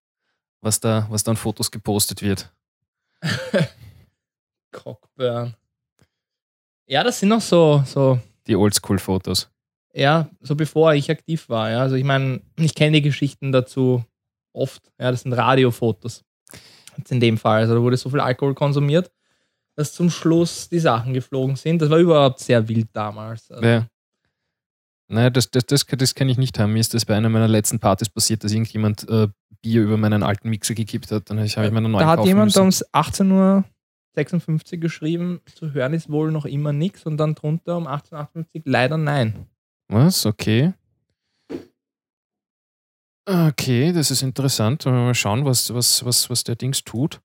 was 0.62 0.80
da, 0.80 1.06
was 1.10 1.22
da 1.22 1.30
an 1.32 1.36
Fotos 1.36 1.70
gepostet 1.70 2.22
wird. 2.22 2.52
Cockburn. 4.72 5.54
Ja, 6.86 7.02
das 7.02 7.18
sind 7.20 7.28
noch 7.30 7.40
so, 7.40 7.82
so, 7.86 8.18
Die 8.46 8.54
Oldschool-Fotos. 8.56 9.48
Ja, 9.96 10.28
so 10.40 10.54
bevor 10.54 10.94
ich 10.94 11.10
aktiv 11.10 11.48
war. 11.48 11.70
Ja. 11.70 11.80
Also 11.80 11.96
ich 11.96 12.04
meine, 12.04 12.42
ich 12.58 12.74
kenne 12.74 12.98
die 12.98 13.02
Geschichten 13.02 13.50
dazu 13.50 14.04
oft. 14.52 14.92
Ja, 15.00 15.10
das 15.10 15.22
sind 15.22 15.32
Radiofotos. 15.32 16.22
Jetzt 16.98 17.12
in 17.12 17.20
dem 17.20 17.38
Fall. 17.38 17.62
Also 17.62 17.74
da 17.74 17.80
wurde 17.80 17.96
so 17.96 18.10
viel 18.10 18.20
Alkohol 18.20 18.54
konsumiert, 18.54 19.10
dass 19.74 19.94
zum 19.94 20.10
Schluss 20.10 20.68
die 20.68 20.78
Sachen 20.78 21.14
geflogen 21.14 21.56
sind. 21.56 21.80
Das 21.80 21.90
war 21.90 21.98
überhaupt 21.98 22.40
sehr 22.40 22.68
wild 22.68 22.88
damals. 22.92 23.50
Also, 23.50 23.66
Ja. 23.66 23.86
Nein, 25.08 25.32
das, 25.32 25.50
das, 25.50 25.64
das, 25.66 25.86
das 25.86 26.14
kann 26.14 26.28
ich 26.28 26.36
nicht 26.36 26.58
haben. 26.58 26.72
Mir 26.72 26.80
ist 26.80 26.92
das 26.92 27.04
bei 27.04 27.14
einer 27.14 27.28
meiner 27.28 27.48
letzten 27.48 27.78
Partys 27.78 28.08
passiert, 28.08 28.42
dass 28.42 28.52
irgendjemand 28.52 29.08
äh, 29.08 29.28
Bier 29.62 29.82
über 29.82 29.96
meinen 29.96 30.24
alten 30.24 30.50
Mixer 30.50 30.74
gekippt 30.74 31.10
hat. 31.12 31.30
Dann 31.30 31.38
habe 31.38 31.46
ich 31.46 31.56
mir 31.56 31.62
einen 31.64 31.92
neuen 31.92 32.04
Da 32.04 32.08
hat 32.08 32.24
jemand 32.24 32.46
müssen. 32.56 32.60
um 32.60 32.68
18.56 32.68 34.72
Uhr 34.74 34.78
geschrieben, 34.80 35.40
zu 35.54 35.72
hören 35.72 35.94
ist 35.94 36.10
wohl 36.10 36.32
noch 36.32 36.44
immer 36.44 36.72
nichts 36.72 37.06
und 37.06 37.18
dann 37.18 37.34
drunter 37.34 37.76
um 37.76 37.86
18.58 37.86 38.36
Uhr 38.56 38.62
leider 38.64 38.96
nein. 38.98 39.46
Was? 39.88 40.26
Okay. 40.26 40.74
Okay, 43.28 43.92
das 43.92 44.10
ist 44.10 44.22
interessant. 44.22 44.84
Mal 44.84 45.14
schauen, 45.14 45.44
was, 45.44 45.74
was, 45.74 46.04
was, 46.04 46.30
was 46.30 46.44
der 46.44 46.54
Dings 46.54 46.84
tut. 46.84 47.20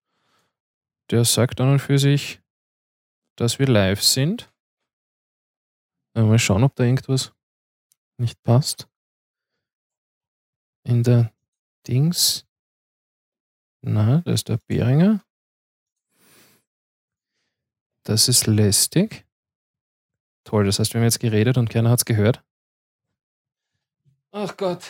Der 1.12 1.26
sagt 1.26 1.62
an 1.62 1.74
und 1.74 1.80
für 1.80 2.00
sich, 2.00 2.42
dass 3.36 3.60
wir 3.60 3.68
live 3.68 4.02
sind. 4.02 4.52
Mal 6.16 6.40
schauen, 6.40 6.64
ob 6.64 6.76
da 6.76 6.84
irgendwas 6.84 7.34
nicht 8.18 8.42
passt. 8.44 8.88
In 10.84 11.04
der 11.04 11.32
Dings. 11.88 12.48
Na, 13.84 14.22
da 14.22 14.32
ist 14.32 14.50
der 14.50 14.58
Beringer. 14.58 15.24
Das 18.04 18.28
ist 18.28 18.48
lästig. 18.48 19.26
Toll, 20.44 20.66
das 20.66 20.80
heißt, 20.80 20.94
wir 20.94 21.00
haben 21.00 21.06
jetzt 21.06 21.20
geredet 21.20 21.58
und 21.58 21.70
keiner 21.70 21.92
hat 21.92 22.00
es 22.00 22.06
gehört. 22.06 22.44
Ach 24.32 24.56
Gott. 24.58 24.84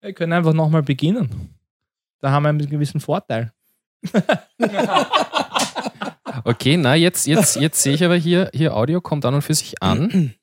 Wir 0.00 0.12
können 0.12 0.32
einfach 0.32 0.52
nochmal 0.52 0.82
beginnen. 0.82 1.54
Da 2.20 2.30
haben 2.30 2.44
wir 2.44 2.50
einen 2.50 2.70
gewissen 2.70 3.00
Vorteil. 3.00 3.52
Okay, 6.44 6.76
na, 6.76 6.94
jetzt, 6.94 7.26
jetzt, 7.26 7.56
jetzt 7.56 7.82
sehe 7.82 7.94
ich 7.94 8.04
aber 8.04 8.14
hier, 8.16 8.50
hier 8.54 8.76
Audio 8.76 9.00
kommt 9.00 9.24
an 9.24 9.34
und 9.34 9.42
für 9.42 9.54
sich 9.54 9.82
an. 9.82 10.34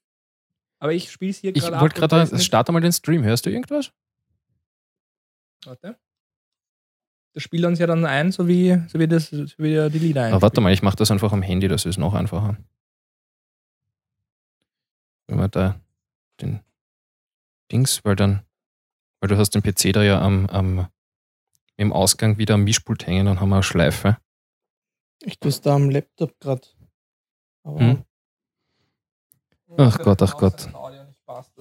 Aber 0.79 0.91
ich 0.91 1.09
spiele 1.11 1.31
es 1.31 1.37
hier 1.37 1.55
Ich 1.55 1.63
gerade 1.63 1.79
wollte 1.79 1.95
ab 1.97 2.03
und 2.03 2.11
da 2.11 2.25
gerade, 2.25 2.39
starte 2.39 2.71
mal 2.73 2.81
den 2.81 2.91
Stream. 2.91 3.23
Hörst 3.23 3.45
du 3.45 3.49
irgendwas? 3.49 3.91
Warte. 5.65 5.97
Das 7.33 7.43
spielt 7.43 7.63
uns 7.63 7.79
ja 7.79 7.87
dann 7.87 8.05
ein, 8.05 8.31
so 8.31 8.47
wie, 8.47 8.81
so 8.87 8.99
wie, 8.99 9.07
das, 9.07 9.29
so 9.29 9.45
wie 9.57 9.89
die 9.89 9.99
Lieder 9.99 10.23
ein. 10.23 10.33
Ah, 10.33 10.41
warte 10.41 10.59
mal, 10.59 10.73
ich 10.73 10.81
mache 10.81 10.97
das 10.97 11.09
einfach 11.09 11.31
am 11.31 11.41
Handy, 11.41 11.67
das 11.67 11.85
ist 11.85 11.97
noch 11.97 12.13
einfacher. 12.13 12.57
Wenn 15.33 15.39
wir 15.39 15.47
da 15.47 15.81
den 16.41 16.63
Dings, 17.71 18.05
weil 18.05 18.15
dann, 18.15 18.45
weil 19.19 19.29
du 19.29 19.37
hast 19.39 19.55
den 19.55 19.63
PC 19.63 19.91
da 19.91 20.03
ja 20.03 20.21
am, 20.21 20.45
am 20.45 20.87
im 21.75 21.91
Ausgang 21.91 22.37
wieder 22.37 22.53
am 22.53 22.65
Mischpult 22.65 23.07
hängen, 23.07 23.25
dann 23.25 23.39
haben 23.39 23.49
wir 23.49 23.55
eine 23.55 23.63
Schleife. 23.63 24.19
Ich 25.23 25.39
tue 25.39 25.49
es 25.49 25.59
da 25.59 25.73
am 25.73 25.89
Laptop 25.89 26.39
gerade. 26.39 26.67
Hm. 27.65 28.05
Ach 29.75 29.97
Gott, 29.97 30.21
ach 30.21 30.37
Gott. 30.37 30.71
Passt, 31.25 31.51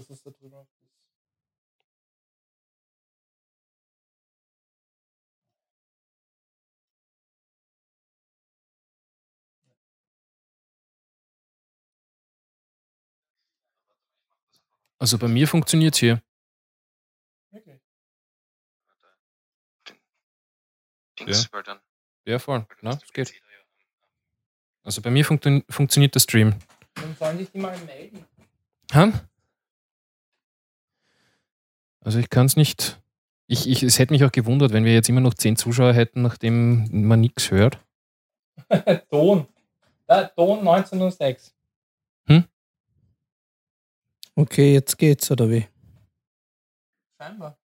Also 15.02 15.18
bei 15.18 15.26
mir 15.26 15.48
funktioniert 15.48 15.94
es 15.94 15.98
hier. 15.98 16.22
Wirklich? 17.50 17.80
Ja. 21.26 21.80
Ja, 22.24 22.38
voll. 22.38 22.64
Na, 22.82 23.00
es 23.04 23.12
geht. 23.12 23.34
Also 24.84 25.02
bei 25.02 25.10
mir 25.10 25.24
funktio 25.24 25.62
funktioniert 25.68 26.14
der 26.14 26.20
Stream. 26.20 26.54
Dann 26.94 27.16
sollen 27.16 27.38
sich 27.38 27.50
die 27.50 27.58
mal 27.58 27.76
melden. 27.78 28.24
Ha? 28.94 29.28
Also 31.98 32.20
ich 32.20 32.30
kann 32.30 32.46
es 32.46 32.54
nicht. 32.54 33.00
Ich, 33.48 33.68
ich, 33.68 33.82
es 33.82 33.98
hätte 33.98 34.12
mich 34.12 34.22
auch 34.22 34.30
gewundert, 34.30 34.72
wenn 34.72 34.84
wir 34.84 34.94
jetzt 34.94 35.08
immer 35.08 35.20
noch 35.20 35.34
zehn 35.34 35.56
Zuschauer 35.56 35.94
hätten, 35.94 36.22
nachdem 36.22 37.08
man 37.08 37.20
nichts 37.20 37.50
hört. 37.50 37.80
Ton. 39.10 39.48
Ton 40.36 40.58
1906. 40.60 41.52
okay, 44.36 44.72
jetzt 44.74 44.96
geht's, 44.98 45.30
oder 45.30 45.48
wie? 45.50 45.66
Scheinbar. 47.18 47.58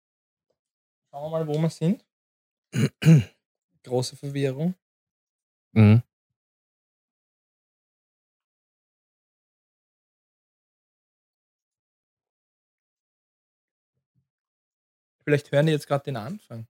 Schauen 1.09 1.31
wir 1.31 1.39
mal, 1.39 1.47
wo 1.47 1.57
wir 1.57 1.69
sind. 1.69 2.05
Große 3.83 4.15
Verwirrung. 4.15 4.75
Mhm. 5.73 6.01
Vielleicht 15.23 15.51
hören 15.51 15.65
die 15.65 15.71
jetzt 15.71 15.87
gerade 15.87 16.03
den 16.03 16.17
Anfang. 16.17 16.67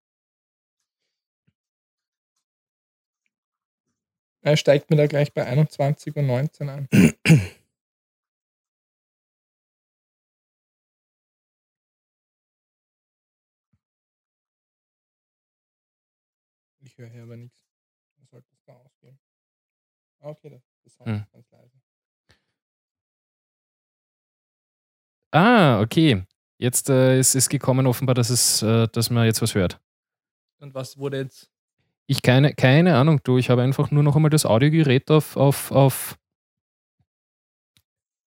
Er 4.41 4.55
steigt 4.57 4.89
mir 4.89 4.95
da 4.95 5.07
gleich 5.07 5.33
bei 5.33 5.45
21.19 5.45 6.65
Uhr 6.65 6.71
an. 6.71 6.87
Ich 16.97 17.03
höre 17.03 17.09
hier 17.09 17.23
aber 17.23 17.35
nichts. 17.35 17.61
Was 18.19 18.29
sollte 18.29 18.47
das 18.51 18.63
da 18.63 18.73
ausgehen? 18.73 19.19
Ah, 20.21 20.29
Okay, 20.29 20.49
das, 20.49 20.63
das 20.83 20.93
Sound 20.93 21.09
Hm. 21.09 21.15
ist 21.23 21.31
ganz 21.33 21.51
leise. 21.51 21.81
Ah, 25.31 25.81
okay. 25.81 26.23
Jetzt 26.57 26.89
äh, 26.89 27.19
ist 27.19 27.35
es 27.35 27.49
gekommen 27.49 27.85
offenbar, 27.85 28.15
dass, 28.15 28.29
es, 28.29 28.61
äh, 28.61 28.87
dass 28.87 29.09
man 29.09 29.25
jetzt 29.25 29.41
was 29.41 29.55
hört. 29.55 29.81
Und 30.59 30.73
was 30.73 30.97
wurde 30.97 31.17
jetzt? 31.17 31.51
Ich 32.07 32.21
keine, 32.21 32.53
keine 32.53 32.95
Ahnung, 32.95 33.21
du. 33.23 33.37
Ich 33.37 33.49
habe 33.49 33.61
einfach 33.61 33.91
nur 33.91 34.03
noch 34.03 34.15
einmal 34.15 34.29
das 34.31 34.45
Audiogerät 34.45 35.11
auf, 35.11 35.35
auf, 35.35 35.71
auf, 35.71 36.17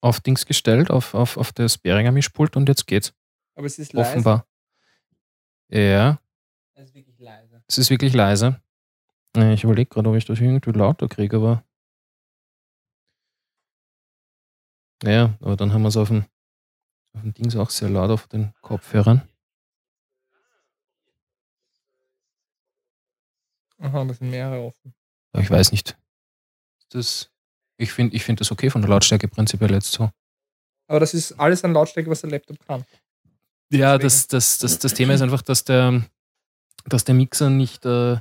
auf 0.03 0.21
Dings 0.21 0.45
gestellt, 0.45 0.91
auf, 0.91 1.15
auf, 1.15 1.39
auf 1.39 1.53
das 1.53 1.79
Behringer 1.79 2.13
Mischpult 2.13 2.55
und 2.57 2.69
jetzt 2.69 2.87
geht's. 2.87 3.15
Aber 3.55 3.67
es 3.67 3.79
ist 3.79 3.95
leise. 3.95 4.11
Offenbar. 4.11 4.47
Ja, 5.71 6.21
Es 6.75 6.89
ist 6.89 6.95
wirklich 6.95 7.19
leise. 7.19 7.58
Es 7.69 7.79
ist 7.79 7.91
wirklich 7.91 8.15
leise. 8.15 8.61
Äh, 9.37 9.55
Ich 9.55 9.65
überlege 9.65 9.89
gerade, 9.91 10.09
ob 10.09 10.17
ich 10.17 10.25
das 10.25 10.41
irgendwie 10.41 10.71
lauter 10.73 11.09
kriege, 11.09 11.37
aber 11.37 11.65
Naja, 15.05 15.39
aber 15.41 15.55
dann 15.57 15.73
haben 15.73 15.83
wir 15.83 15.89
es 15.89 15.97
auf 15.97 16.09
dem, 16.09 16.25
auf 17.15 17.23
dem 17.23 17.33
Dings 17.35 17.55
auch 17.55 17.71
sehr 17.71 17.89
laut 17.89 18.11
auf 18.11 18.27
den 18.27 18.53
Kopfhörern. 18.63 19.29
Aha, 23.81 24.05
das 24.07 24.19
sind 24.19 24.31
mehrere 24.31 24.61
offen. 24.61 24.93
Aber 25.33 25.43
ich 25.43 25.51
weiß 25.51 25.71
nicht. 25.71 25.97
Das, 26.91 27.31
ich 27.77 27.93
finde 27.93 28.17
ich 28.17 28.25
find 28.25 28.41
das 28.41 28.51
okay 28.51 28.71
von 28.71 28.81
der 28.83 28.91
Lautstärke 28.91 29.29
prinzipiell 29.29 29.71
jetzt 29.71 29.93
so. 29.93 30.11
Aber 30.89 30.99
das 31.01 31.15
ist 31.15 31.33
alles 31.39 31.63
an 31.65 31.75
Lautstärke, 31.75 32.11
was 32.11 32.23
der 32.23 32.31
Laptop 32.31 32.59
kann. 32.67 32.85
Ja, 33.71 33.99
Deswegen. 33.99 34.03
das, 34.03 34.27
das, 34.27 34.59
das, 34.59 34.79
das 34.81 34.95
Thema 34.95 35.15
ist 35.15 35.21
einfach, 35.21 35.43
dass 35.43 35.63
der, 35.63 36.03
dass 36.89 37.05
der 37.05 37.15
Mixer 37.15 37.51
nicht, 37.51 37.85
äh, 37.87 38.17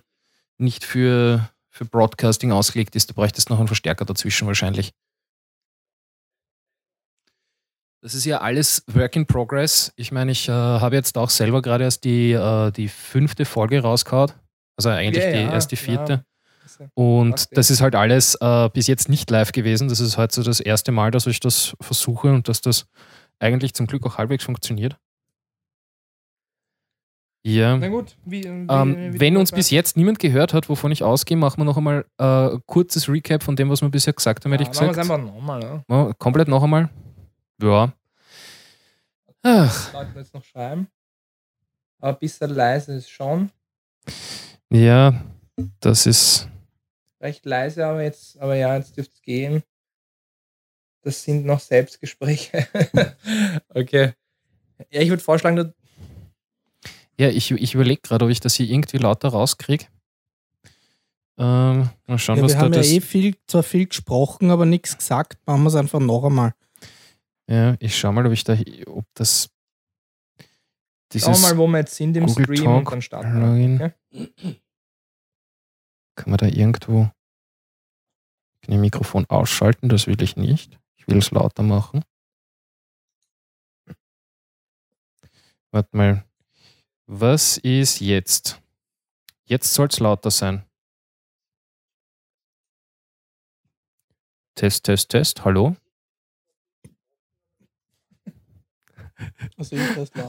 nicht 0.58 0.84
für, 0.84 1.50
für 1.70 1.86
Broadcasting 1.86 2.52
ausgelegt 2.52 2.96
ist. 2.96 3.10
Du 3.10 3.14
bräuchtest 3.14 3.50
noch 3.50 3.60
einen 3.60 3.68
Verstärker 3.68 4.06
dazwischen 4.06 4.48
wahrscheinlich. 4.48 4.94
Das 8.02 8.14
ist 8.14 8.26
ja 8.26 8.42
alles 8.42 8.84
Work 8.88 9.16
in 9.16 9.26
Progress. 9.26 9.92
Ich 9.96 10.12
meine, 10.12 10.32
ich 10.32 10.48
äh, 10.48 10.52
habe 10.52 10.96
jetzt 10.96 11.18
auch 11.18 11.30
selber 11.30 11.62
gerade 11.62 11.84
erst 11.84 12.04
die, 12.04 12.32
äh, 12.32 12.72
die 12.72 12.88
fünfte 12.88 13.44
Folge 13.44 13.82
rausgehauen. 13.82 14.32
Also 14.78 14.90
eigentlich 14.90 15.24
Ja, 15.24 15.32
die, 15.32 15.38
ja, 15.38 15.52
erst 15.52 15.72
die 15.72 15.76
vierte. 15.78 16.24
ja. 16.80 16.88
Und 16.94 17.48
das 17.58 17.72
ist 17.72 17.82
halt 17.82 17.96
alles 17.96 18.36
äh, 18.36 18.70
bis 18.70 18.86
jetzt 18.88 19.10
nicht 19.10 19.32
live 19.32 19.52
gewesen. 19.52 19.90
Das 19.90 20.00
ist 20.00 20.18
heute 20.18 20.36
so 20.36 20.44
das 20.44 20.60
erste 20.60 20.92
Mal, 20.92 21.10
dass 21.10 21.26
ich 21.26 21.40
das 21.40 21.76
versuche 21.82 22.32
und 22.32 22.48
dass 22.48 22.62
das 22.62 22.86
eigentlich 23.40 23.74
zum 23.74 23.88
Glück 23.88 24.06
auch 24.06 24.18
halbwegs 24.20 24.44
funktioniert. 24.44 24.98
Ja. 27.48 27.78
Na 27.78 27.88
gut, 27.88 28.18
wie, 28.26 28.44
wie, 28.44 28.48
Ähm, 28.48 29.14
wie- 29.14 29.20
wenn 29.22 29.38
uns 29.38 29.54
bis 29.54 29.70
jetzt 29.70 29.96
niemand 29.96 30.20
gehört 30.20 30.54
hat, 30.54 30.68
wovon 30.68 30.92
ich 30.92 31.02
ausgehe, 31.04 31.38
machen 31.38 31.60
wir 31.62 31.64
noch 31.64 31.78
einmal 31.78 32.06
äh, 32.20 32.24
ein 32.56 32.62
kurzes 32.66 33.08
Recap 33.08 33.42
von 33.42 33.56
dem, 33.56 33.70
was 33.70 33.82
wir 33.82 33.88
bisher 33.88 34.12
gesagt 34.12 34.44
haben, 34.44 34.52
hätte 34.52 34.64
ich 34.64 34.68
ja, 34.70 34.74
machen 34.74 34.96
wir 34.96 35.02
gesagt. 35.02 35.06
es 35.06 35.12
einfach 35.12 35.34
nochmal. 35.34 35.64
Ja. 35.64 35.84
Ja, 36.08 36.14
komplett 36.18 36.50
noch 36.50 36.62
einmal. 36.62 36.90
Ja. 37.62 37.94
Ach, 39.44 39.94
wir 39.94 40.22
jetzt 40.22 40.34
noch 40.34 40.44
schreiben. 40.44 40.90
Aber 42.00 42.14
ein 42.14 42.20
bisschen 42.20 42.50
leise 42.50 42.96
ist 42.96 43.10
schon. 43.10 43.50
ja, 44.70 45.14
das 45.80 46.06
ist. 46.06 46.50
Recht 47.22 47.46
leise, 47.46 47.86
aber 47.86 48.04
jetzt, 48.04 48.38
aber 48.40 48.56
ja, 48.56 48.76
jetzt 48.76 48.98
dürfte 48.98 49.14
es 49.16 49.22
gehen. 49.22 49.64
Das 51.02 51.24
sind 51.24 51.46
noch 51.46 51.62
Selbstgespräche. 51.62 52.68
okay. 53.74 54.12
Ja, 54.92 55.02
ich 55.02 55.10
würde 55.10 55.24
vorschlagen, 55.24 55.56
du, 55.56 55.74
Ja, 57.20 57.30
ich, 57.30 57.52
ich 57.52 57.74
überlege 57.74 58.02
gerade, 58.02 58.26
ob 58.26 58.32
ich 58.32 58.40
das 58.40 58.56
hier 58.56 58.70
irgendwie 58.70 58.98
lauter 58.98 59.30
rauskriege. 59.30 59.86
Ähm, 61.40 61.90
mal 62.08 62.18
schauen, 62.18 62.38
Ja, 62.38 62.44
was 62.44 62.52
wir 62.52 62.58
da 62.60 62.66
haben 62.66 62.74
ja 62.74 62.82
eh 62.82 63.02
viel, 63.02 63.36
zwar 63.48 63.64
viel 63.64 63.88
gesprochen, 63.88 64.52
aber 64.52 64.66
nichts 64.66 64.98
gesagt. 64.98 65.38
Machen 65.46 65.64
wir 65.64 65.70
es 65.70 65.76
einfach 65.76 66.00
noch 66.00 66.24
einmal. 66.26 66.54
Ja, 67.50 67.76
ich 67.80 67.98
schau 67.98 68.12
mal, 68.12 68.26
ob 68.26 68.34
ich 68.34 68.44
da, 68.44 68.58
ob 68.88 69.06
das 69.14 69.50
dieses 71.12 71.28
wir 71.28 71.40
mal, 71.40 71.58
wo 71.58 71.68
wir 71.68 71.80
jetzt 71.80 71.96
sind 71.96 72.18
im 72.18 72.26
Google 72.26 72.46
Stream 72.46 72.64
Talk 72.64 72.78
und 72.80 72.92
dann 72.92 73.02
starten. 73.02 73.40
Login. 73.40 73.82
Okay? 73.82 74.26
kann 76.18 76.32
man 76.32 76.38
da 76.38 76.48
irgendwo 76.48 77.10
ein 78.68 78.82
Mikrofon 78.82 79.26
ausschalten, 79.30 79.88
das 79.88 80.08
will 80.08 80.22
ich 80.22 80.36
nicht. 80.36 80.78
Ich 80.98 81.08
will 81.08 81.20
es 81.20 81.32
lauter 81.32 81.64
machen. 81.64 82.04
Warte 85.72 85.96
mal. 85.96 86.27
Was 87.10 87.58
ist 87.58 88.02
jetzt? 88.02 88.62
Jetzt 89.46 89.74
soll 89.74 89.88
es 89.88 90.00
lauter 90.00 90.30
sein. 90.30 90.66
Test, 94.56 94.84
Test, 94.86 95.10
Test. 95.10 95.46
Hallo? 95.46 95.78
Also. 99.58 99.76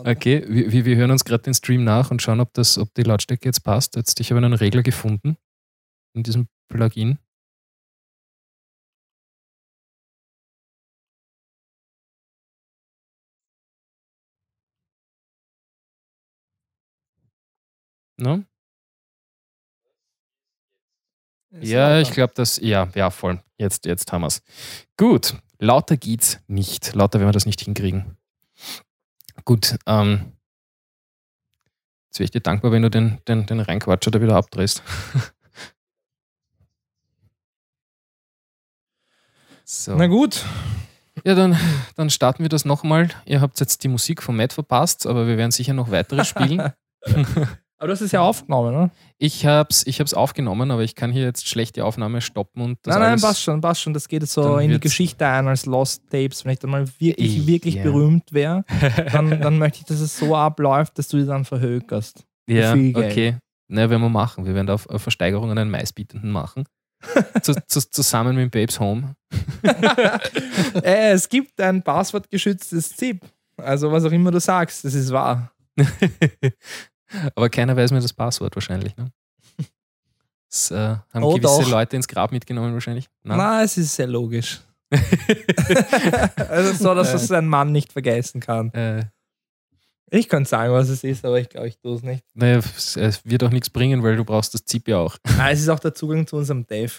Okay, 0.07 0.45
wir, 0.49 0.73
wir- 0.73 0.85
wir 0.85 0.97
hören 0.97 1.11
uns 1.11 1.25
gerade 1.25 1.43
den 1.43 1.55
Stream 1.55 1.85
nach 1.85 2.11
und 2.11 2.23
schauen, 2.23 2.41
ob, 2.41 2.55
das, 2.55 2.79
ob 2.79 2.95
die 2.95 3.03
Lautstärke 3.03 3.45
jetzt 3.47 3.61
passt. 3.65 3.97
Jetzt, 3.97 4.21
ich 4.21 4.31
habe 4.31 4.39
einen 4.39 4.55
Regler 4.55 4.83
gefunden 4.83 5.37
in 6.15 6.23
diesem 6.23 6.49
Plugin. 6.69 7.19
No? 18.19 18.45
Ist 21.51 21.71
Ja, 21.71 21.99
ich 22.01 22.11
glaube, 22.11 22.33
das, 22.35 22.59
ja, 22.59 22.89
ja, 22.95 23.11
voll. 23.11 23.43
Jetzt, 23.57 23.87
jetzt 23.87 24.13
haben 24.13 24.21
wir 24.23 24.27
es. 24.27 24.43
Gut, 24.97 25.35
lauter 25.59 25.97
geht's 25.97 26.41
nicht. 26.47 26.95
Lauter 26.95 27.21
werden 27.21 27.29
wir 27.29 27.33
das 27.33 27.47
nicht 27.47 27.61
hinkriegen. 27.61 28.17
Gut, 29.45 29.79
ähm, 29.87 30.33
jetzt 32.09 32.19
wäre 32.19 32.25
ich 32.25 32.33
dir 32.33 32.41
dankbar, 32.41 32.73
wenn 32.73 32.83
du 32.83 32.91
den, 32.91 33.19
den, 33.29 33.47
den 33.47 33.61
Reinquatscher 33.61 34.11
da 34.11 34.21
wieder 34.21 34.37
abdrehst. 34.37 34.83
so. 39.65 39.95
Na 39.95 40.09
gut. 40.09 40.45
Ja, 41.25 41.35
dann, 41.35 41.57
dann 41.97 42.11
starten 42.11 42.43
wir 42.43 42.49
das 42.49 42.65
nochmal. 42.65 43.11
Ihr 43.25 43.41
habt 43.41 43.59
jetzt 43.61 43.83
die 43.85 43.89
Musik 43.89 44.23
von 44.23 44.37
Matt 44.37 44.53
verpasst, 44.53 45.07
aber 45.07 45.27
wir 45.27 45.37
werden 45.37 45.51
sicher 45.51 45.73
noch 45.73 45.91
weitere 45.91 46.25
spielen. 46.25 46.73
Aber 47.79 47.87
du 47.89 47.93
hast 47.93 48.01
es 48.01 48.11
ja 48.11 48.21
aufgenommen, 48.23 48.75
oder? 48.75 48.91
Ich 49.19 49.47
habe 49.47 49.69
es 49.71 49.87
ich 49.87 50.01
hab's 50.01 50.13
aufgenommen, 50.13 50.71
aber 50.73 50.83
ich 50.83 50.97
kann 50.97 51.13
hier 51.13 51.23
jetzt 51.23 51.49
schlecht 51.49 51.77
die 51.77 51.83
Aufnahme 51.83 52.21
stoppen 52.21 52.61
und 52.63 52.79
das 52.83 52.97
nein, 52.97 53.11
nein, 53.11 53.21
passt 53.21 53.41
schon, 53.43 53.61
passt 53.61 53.83
schon. 53.83 53.95
Das 53.95 54.09
geht 54.09 54.23
jetzt 54.23 54.33
so 54.33 54.59
in 54.59 54.71
die 54.71 54.81
Geschichte 54.81 55.25
ein 55.27 55.47
als 55.47 55.65
Lost 55.65 56.03
Tapes. 56.11 56.45
Wenn 56.45 56.53
ich 56.53 56.59
dann 56.59 56.71
mal 56.71 56.89
wirklich, 56.99 57.39
Ich- 57.39 57.47
wirklich 57.47 57.75
ja. 57.77 57.85
berühmt 57.85 58.33
wäre, 58.33 58.65
dann, 59.13 59.31
dann 59.41 59.59
möchte 59.59 59.79
ich, 59.81 59.85
dass 59.85 60.01
es 60.01 60.19
so 60.19 60.35
abläuft, 60.35 60.99
dass 60.99 61.07
du 61.09 61.19
die 61.19 61.27
dann 61.27 61.45
verhökerst. 61.45 62.25
Ja, 62.49 62.73
okay. 62.73 63.37
Na, 63.69 63.89
werden 63.91 64.03
wir 64.03 64.09
machen. 64.09 64.45
Wir 64.45 64.55
werden 64.55 64.67
da 64.67 64.75
auf, 64.75 64.89
auf 64.89 65.03
Versteigerung 65.03 65.51
einen 65.51 65.71
Meistbietenden 65.71 66.31
machen. 66.31 66.65
zu, 67.43 67.55
zu, 67.67 67.91
zusammen 67.91 68.35
mit 68.35 68.51
Babes 68.51 68.81
Home. 68.81 69.15
äh, 70.83 71.13
es 71.13 71.29
gibt 71.29 71.61
ein 71.61 71.83
passwortgeschütztes 71.83 72.97
ZIP. 72.97 73.25
Also 73.57 73.93
was 73.93 74.05
auch 74.05 74.11
immer 74.11 74.31
du 74.33 74.41
sagst, 74.41 74.85
das 74.85 74.95
ist 74.95 75.13
wahr. 75.13 75.53
Aber 77.35 77.49
keiner 77.49 77.77
weiß 77.77 77.91
mehr 77.93 78.01
das 78.01 78.13
Passwort 78.13 78.55
wahrscheinlich. 78.57 78.97
Ne? 78.97 79.11
Das 80.51 80.71
äh, 80.71 80.77
haben 81.13 81.23
Oh, 81.23 81.35
gewisse 81.35 81.63
doch. 81.63 81.69
Leute 81.71 81.97
ins 81.97 82.09
Grab 82.09 82.33
mitgenommen 82.33 82.73
wahrscheinlich. 82.73 83.07
Na, 83.23 83.63
es 83.63 83.77
ist 83.77 83.95
sehr 83.95 84.07
logisch. 84.07 84.61
also 86.49 86.73
so, 86.73 86.95
dass 86.95 87.13
das 87.13 87.31
ein 87.31 87.47
Mann 87.47 87.73
nicht 87.73 87.93
vergessen 87.93 88.41
kann. 88.41 88.73
äh, 88.73 89.05
Ich 90.11 90.29
könnte 90.31 90.49
sagen, 90.49 90.73
was 90.73 90.89
es 90.89 91.05
ist, 91.05 91.25
aber 91.27 91.39
ich 91.39 91.51
glaube, 91.51 91.69
ich 91.69 91.79
tue 91.79 91.95
es 91.97 92.03
nicht. 92.03 92.25
naja, 92.33 92.59
es, 92.59 92.97
es 92.97 93.25
wird 93.27 93.45
auch 93.45 93.51
nichts 93.51 93.69
bringen, 93.69 94.03
weil 94.03 94.17
du 94.17 94.25
brauchst 94.25 94.55
das 94.55 94.65
ZIP 94.65 94.89
ja 94.89 94.97
auch. 94.99 95.17
Ah, 95.39 95.51
es 95.51 95.61
ist 95.61 95.69
auch 95.69 95.81
der 95.81 95.93
Zugang 95.95 96.27
zu 96.27 96.37
unserem 96.37 96.67
Dave. 96.67 96.93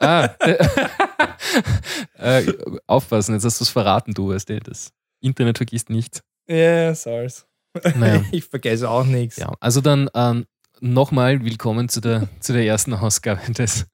Ah, 0.00 0.28
äh, 2.18 2.52
aufpassen, 2.86 3.34
jetzt 3.34 3.44
hast 3.44 3.60
du 3.60 3.64
es 3.64 3.70
verraten, 3.70 4.12
du 4.12 4.30
weißt 4.30 4.50
das 4.64 4.92
Internet 5.20 5.56
vergisst 5.58 5.88
nichts. 5.90 6.22
Ja, 6.48 6.94
soll's. 6.94 7.46
Naja. 7.96 8.22
Ich 8.32 8.44
vergesse 8.44 8.88
auch 8.88 9.04
nichts. 9.04 9.36
Ja, 9.36 9.52
also 9.60 9.80
dann 9.80 10.08
ähm, 10.14 10.44
nochmal 10.80 11.44
willkommen 11.44 11.88
zu 11.88 12.00
der, 12.00 12.28
zu 12.40 12.52
der 12.52 12.64
ersten 12.66 12.92
Ausgabe 12.92 13.40
des, 13.52 13.86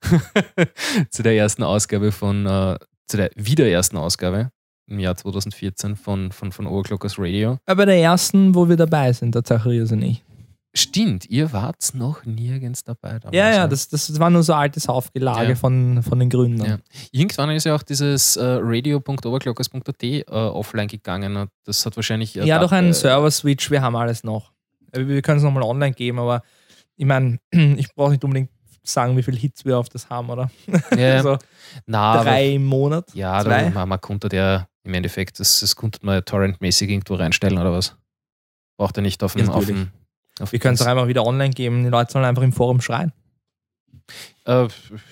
zu 1.10 1.22
der 1.22 1.36
ersten 1.36 1.62
Ausgabe 1.62 2.12
von, 2.12 2.46
äh, 2.46 2.78
zu 3.06 3.16
der 3.16 3.30
wieder 3.36 3.66
ersten 3.66 3.96
Ausgabe 3.96 4.50
im 4.86 4.98
Jahr 4.98 5.16
2014 5.16 5.96
von, 5.96 6.32
von, 6.32 6.52
von 6.52 6.66
Overclockers 6.66 7.14
Radio. 7.18 7.58
Aber 7.66 7.86
der 7.86 7.96
ersten, 7.96 8.54
wo 8.54 8.68
wir 8.68 8.76
dabei 8.76 9.12
sind, 9.12 9.34
der 9.34 9.44
Zacharias 9.44 9.92
und 9.92 10.02
ich. 10.02 10.24
Stimmt, 10.72 11.26
ihr 11.28 11.52
wart 11.52 11.94
noch 11.94 12.24
nirgends 12.24 12.85
dabei. 12.85 13.18
damals, 13.18 13.35
Ja, 13.37 13.50
ja, 13.50 13.66
das, 13.66 13.88
das 13.88 14.18
war 14.20 14.30
nur 14.30 14.44
so 14.44 14.54
altes 14.54 14.88
Aufgelage 14.88 15.50
Ja. 15.50 15.54
von, 15.56 16.02
von 16.04 16.18
den 16.20 16.30
Gründern. 16.30 16.68
Ja. 16.68 16.78
Irgendwann 17.11 17.50
ist 17.50 17.64
ja 17.64 17.74
auch 17.74 17.83
dieses 17.83 18.37
äh, 18.37 18.44
radio.overclockers.at 18.61 20.02
äh, 20.02 20.24
offline 20.28 20.87
gegangen. 20.88 21.48
Das 21.64 21.85
hat 21.87 21.96
wahrscheinlich. 21.96 22.37
äh, 22.37 22.44
Ja, 22.44 22.59
doch 22.61 22.72
einen 22.72 22.90
äh, 22.90 22.94
Server-Switch, 22.94 23.70
wir 23.70 23.83
haben 23.83 23.96
alles 23.96 24.22
noch. 24.24 24.52
Äh, 24.92 25.06
Wir 25.06 25.22
können 25.22 25.38
es 25.38 25.44
nochmal 25.44 25.64
online 25.64 25.92
geben, 25.92 26.18
aber 26.20 26.42
ich 26.96 27.04
meine, 27.06 27.38
ich 27.50 27.92
brauche 27.94 28.11
nicht 28.12 28.22
unbedingt 28.22 28.50
sagen, 28.85 29.16
wie 29.16 29.22
viele 29.24 29.37
Hits 29.38 29.64
wir 29.64 29.76
auf 29.78 29.88
das 29.88 30.09
haben, 30.09 30.30
oder? 30.30 30.50
Ja, 30.96 31.16
also 31.16 31.37
na, 31.87 32.22
drei 32.22 32.54
im 32.54 32.64
Monat. 32.66 33.12
Ja, 33.14 33.42
Zwei? 33.42 33.70
da, 33.70 33.87
man, 33.87 34.00
konnte 34.00 34.28
der 34.28 34.68
im 34.85 34.94
Endeffekt, 34.94 35.38
das, 35.40 35.61
das 35.61 35.74
konnte 35.76 35.98
man 36.02 36.24
torrentmäßig 36.24 36.88
irgendwo 36.90 37.14
reinstellen 37.14 37.59
oder 37.59 37.72
was. 37.72 37.96
Braucht 38.78 38.96
er 38.96 39.02
nicht 39.02 39.22
auf 39.22 39.35
dem. 39.35 39.50
Auf 39.50 39.66
dem 39.66 39.90
auf 40.40 40.53
Wir 40.53 40.59
können 40.59 40.74
es 40.74 40.83
auch 40.83 40.87
einfach 40.87 41.09
wieder 41.09 41.24
online 41.26 41.50
geben. 41.55 41.85
Die 41.85 41.90
Leute 41.90 42.12
sollen 42.12 42.24
einfach 42.24 42.42
im 42.42 42.53
Forum 42.53 42.81
schreien. 42.81 43.12
Äh, 44.44 44.68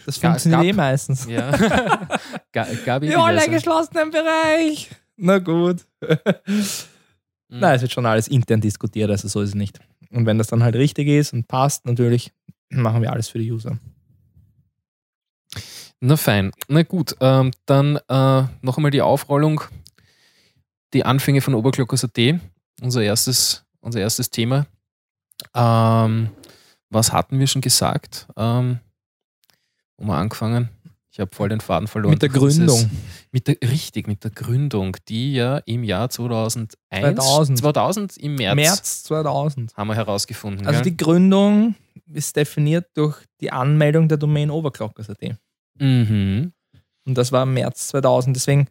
Das 0.07 0.19
funktioniert 0.19 0.65
eh 0.65 0.73
meistens. 0.73 1.27
ja. 1.27 1.51
Ga- 2.53 2.67
Gabi, 2.85 3.09
Im 3.09 3.21
online 3.21 3.49
geschlossenen 3.51 4.11
Bereich. 4.11 4.91
Na 5.17 5.39
gut. 5.39 5.85
Mhm. 7.51 7.61
Nein, 7.61 7.77
es 7.77 7.83
wird 7.83 7.93
schon 7.93 8.07
alles 8.07 8.29
intern 8.29 8.61
diskutiert, 8.61 9.11
also 9.11 9.27
so 9.29 9.41
ist 9.41 9.51
es 9.51 9.55
nicht. 9.55 9.79
Und 10.11 10.27
wenn 10.27 10.39
das 10.39 10.49
dann 10.49 10.63
halt 10.63 10.75
richtig 10.77 11.09
ist 11.09 11.33
und 11.33 11.49
passt, 11.49 11.87
natürlich, 11.87 12.33
machen 12.71 13.03
wir 13.03 13.13
alles 13.13 13.29
für 13.29 13.39
die 13.39 13.51
User. 13.53 13.79
Na 16.01 16.17
fein. 16.17 16.53
Na 16.69 16.83
gut, 16.83 17.17
ähm, 17.21 17.51
dann 17.67 17.97
äh, 18.09 18.43
noch 18.63 18.77
einmal 18.77 18.91
die 18.91 19.03
Aufrollung. 19.03 19.63
Die 20.95 21.05
Anfänge 21.05 21.41
von 21.43 21.55
Oberglockers.at, 21.55 22.41
unser 22.81 23.03
erstes, 23.03 23.65
unser 23.81 24.01
erstes 24.01 24.31
Thema. 24.31 24.67
Ähm, 25.55 26.31
was 26.91 27.13
hatten 27.13 27.39
wir 27.39 27.47
schon 27.47 27.63
gesagt? 27.63 28.27
Ähm, 28.37 28.81
wo 29.97 30.07
wir 30.07 30.15
angefangen? 30.15 30.71
Ich 31.19 31.21
habe 31.21 31.35
voll 31.35 31.49
den 31.49 31.61
Faden 31.61 31.89
verloren. 31.89 32.13
Mit 32.13 32.23
der 32.23 32.29
Gründung. 32.29 32.89
mit 33.33 33.49
der, 33.49 33.57
richtig, 33.63 34.07
mit 34.07 34.23
der 34.23 34.31
Gründung, 34.31 34.97
die 35.09 35.35
ja 35.35 35.59
im 35.67 35.83
Jahr 35.83 36.09
2001, 36.11 36.77
2000. 36.91 37.59
2000 37.59 38.17
im 38.19 38.37
März, 38.37 38.55
März 38.55 39.03
2000. 39.03 39.77
haben 39.77 39.89
wir 39.89 39.97
herausgefunden. 39.97 40.65
Also 40.65 40.83
gell? 40.83 40.93
die 40.93 40.97
Gründung 40.97 41.75
ist 42.13 42.37
definiert 42.37 42.87
durch 42.95 43.19
die 43.41 43.51
Anmeldung 43.51 44.09
der 44.09 44.19
Domain 44.19 44.49
Overclockers.at. 44.49 45.37
mhm. 45.81 46.53
Und 47.05 47.19
das 47.19 47.33
war 47.33 47.43
im 47.43 47.55
März 47.55 47.89
2000. 47.89 48.37
Deswegen, 48.37 48.69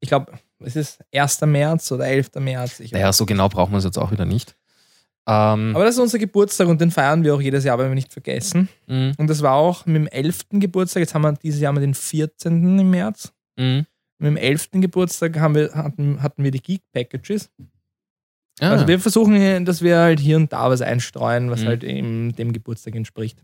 ich 0.00 0.08
glaube, 0.08 0.32
es 0.58 0.74
ist 0.74 0.98
1. 1.14 1.42
März 1.42 1.92
oder 1.92 2.06
11. 2.06 2.30
März. 2.40 2.80
Ich 2.80 2.90
Naja, 2.90 3.12
so 3.12 3.24
genau 3.24 3.48
brauchen 3.48 3.70
wir 3.72 3.78
es 3.78 3.84
jetzt 3.84 3.98
auch 3.98 4.10
wieder 4.10 4.24
nicht. 4.24 4.56
Ähm, 5.26 5.74
Aber 5.74 5.84
das 5.84 5.94
ist 5.94 6.00
unser 6.00 6.18
Geburtstag 6.18 6.68
und 6.68 6.80
den 6.80 6.90
feiern 6.90 7.24
wir 7.24 7.34
auch 7.34 7.40
jedes 7.40 7.64
Jahr, 7.64 7.78
wenn 7.78 7.88
wir 7.88 7.94
nicht 7.94 8.12
vergessen. 8.12 8.68
mh, 8.86 9.12
Und 9.16 9.28
das 9.30 9.40
war 9.42 9.54
auch 9.54 9.86
mit 9.86 9.96
dem 9.96 10.06
11. 10.06 10.46
Geburtstag. 10.52 11.00
Jetzt 11.00 11.14
haben 11.14 11.22
wir 11.22 11.32
dieses 11.32 11.60
Jahr 11.60 11.72
mal 11.72 11.80
den 11.80 11.94
14. 11.94 12.78
im 12.78 12.90
März. 12.90 13.32
mh. 13.58 13.84
Mit 14.18 14.28
dem 14.28 14.36
11. 14.36 14.68
Geburtstag 14.74 15.38
haben 15.40 15.54
wir, 15.54 15.72
hatten, 15.74 16.22
hatten 16.22 16.44
wir 16.44 16.50
die 16.50 16.60
Geek 16.62 16.82
Packages. 16.92 17.50
Ah, 18.60 18.70
Also 18.70 18.86
wir 18.86 19.00
versuchen, 19.00 19.64
dass 19.64 19.82
wir 19.82 19.98
halt 19.98 20.20
hier 20.20 20.36
und 20.36 20.52
da 20.52 20.70
was 20.70 20.80
einstreuen, 20.82 21.50
was 21.50 21.62
Mhm. 21.62 21.66
halt 21.66 21.84
eben 21.84 22.36
dem 22.36 22.52
Geburtstag 22.52 22.94
entspricht. 22.94 23.42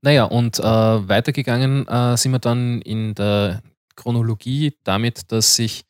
Naja, 0.00 0.24
und 0.24 0.58
äh, 0.58 0.62
weitergegangen 0.62 1.86
äh, 1.88 2.16
sind 2.16 2.32
wir 2.32 2.38
dann 2.38 2.80
in 2.82 3.14
der 3.14 3.62
Chronologie 3.96 4.74
damit, 4.84 5.30
dass 5.30 5.56
sich, 5.56 5.82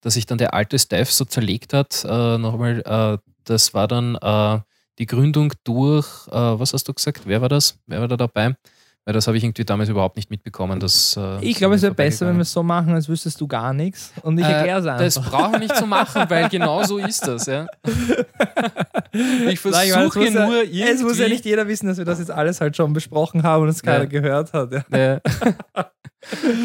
dass 0.00 0.14
sich 0.14 0.26
dann 0.26 0.38
der 0.38 0.54
alte 0.54 0.78
Staff 0.78 1.10
so 1.10 1.24
zerlegt 1.24 1.72
hat. 1.72 2.04
Äh, 2.04 2.38
Nochmal, 2.38 2.82
äh, 2.84 3.18
das 3.44 3.74
war 3.74 3.88
dann 3.88 4.14
äh, 4.16 4.60
die 4.98 5.06
Gründung 5.06 5.52
durch, 5.64 6.06
äh, 6.28 6.32
was 6.32 6.72
hast 6.72 6.88
du 6.88 6.94
gesagt? 6.94 7.22
Wer 7.24 7.40
war 7.40 7.48
das? 7.48 7.78
Wer 7.86 8.00
war 8.00 8.08
da 8.08 8.16
dabei? 8.16 8.54
Weil 9.04 9.14
das 9.14 9.26
habe 9.26 9.38
ich 9.38 9.44
irgendwie 9.44 9.64
damals 9.64 9.88
überhaupt 9.88 10.16
nicht 10.16 10.28
mitbekommen. 10.30 10.80
Dass, 10.80 11.16
äh, 11.16 11.42
Ich 11.42 11.56
glaube, 11.56 11.76
es 11.76 11.82
wäre 11.82 11.94
besser, 11.94 12.26
wenn 12.26 12.34
wir 12.36 12.42
es 12.42 12.52
so 12.52 12.62
machen, 12.62 12.92
als 12.92 13.08
wüsstest 13.08 13.40
du 13.40 13.46
gar 13.48 13.72
nichts. 13.72 14.12
Und 14.22 14.36
ich 14.38 14.44
Äh, 14.44 14.52
erkläre 14.52 14.80
es 14.80 14.86
einfach. 14.86 15.02
Das 15.04 15.20
brauchen 15.30 15.52
wir 15.52 15.58
nicht 15.60 15.76
zu 15.76 15.86
machen, 15.86 16.24
weil 16.28 16.48
genau 16.50 16.82
so 16.84 16.98
ist 16.98 17.26
das. 17.26 17.46
Ja. 17.46 17.66
Ich 19.48 19.58
versuche 19.60 20.04
muss 20.04 20.14
ja- 20.34 20.46
nur 20.46 20.62
Es 20.62 21.02
muss 21.02 21.18
ja 21.18 21.28
nicht 21.28 21.44
jeder 21.46 21.66
wissen, 21.66 21.86
dass 21.86 21.96
wir 21.96 22.04
das 22.04 22.18
jetzt 22.18 22.30
alles 22.30 22.60
halt 22.60 22.76
schon 22.76 22.92
besprochen 22.92 23.42
haben 23.44 23.62
und 23.62 23.70
es 23.70 23.82
keiner 23.82 24.00
Ja. 24.00 24.04
gehört 24.04 24.52
hat. 24.52 24.72
Ja. 24.72 25.20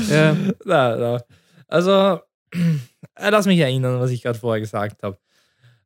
Ja. 0.10 0.36
Na, 0.66 0.96
na. 0.98 1.22
Also, 1.68 2.20
lass 3.18 3.46
mich 3.46 3.60
erinnern, 3.60 4.00
was 4.00 4.12
ich 4.12 4.22
gerade 4.22 4.40
vorher 4.40 4.62
gesagt 4.62 5.04
habe. 5.04 5.18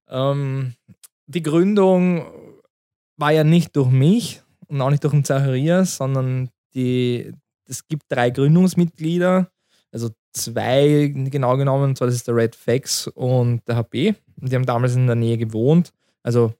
Ähm, 0.10 0.74
die 1.26 1.44
Gründung 1.44 2.26
war 3.18 3.32
ja 3.32 3.44
nicht 3.44 3.76
durch 3.76 3.90
mich 3.90 4.42
und 4.68 4.82
auch 4.82 4.90
nicht 4.90 5.04
durch 5.04 5.14
den 5.14 5.26
Zacharias, 5.26 5.98
sondern 5.98 6.50
die, 6.74 7.34
es 7.68 7.88
gibt 7.88 8.04
drei 8.10 8.30
Gründungsmitglieder, 8.30 9.50
also 9.92 10.10
zwei 10.32 11.12
genau 11.14 11.58
genommen, 11.58 11.96
zwar 11.96 12.08
das 12.08 12.16
ist 12.16 12.28
der 12.28 12.36
Red 12.36 12.56
Fax 12.56 13.08
und 13.08 13.68
der 13.68 13.76
HB. 13.78 14.14
Und 14.40 14.52
die 14.52 14.56
haben 14.56 14.66
damals 14.66 14.96
in 14.96 15.08
der 15.08 15.16
Nähe 15.16 15.38
gewohnt, 15.38 15.92
also 16.24 16.54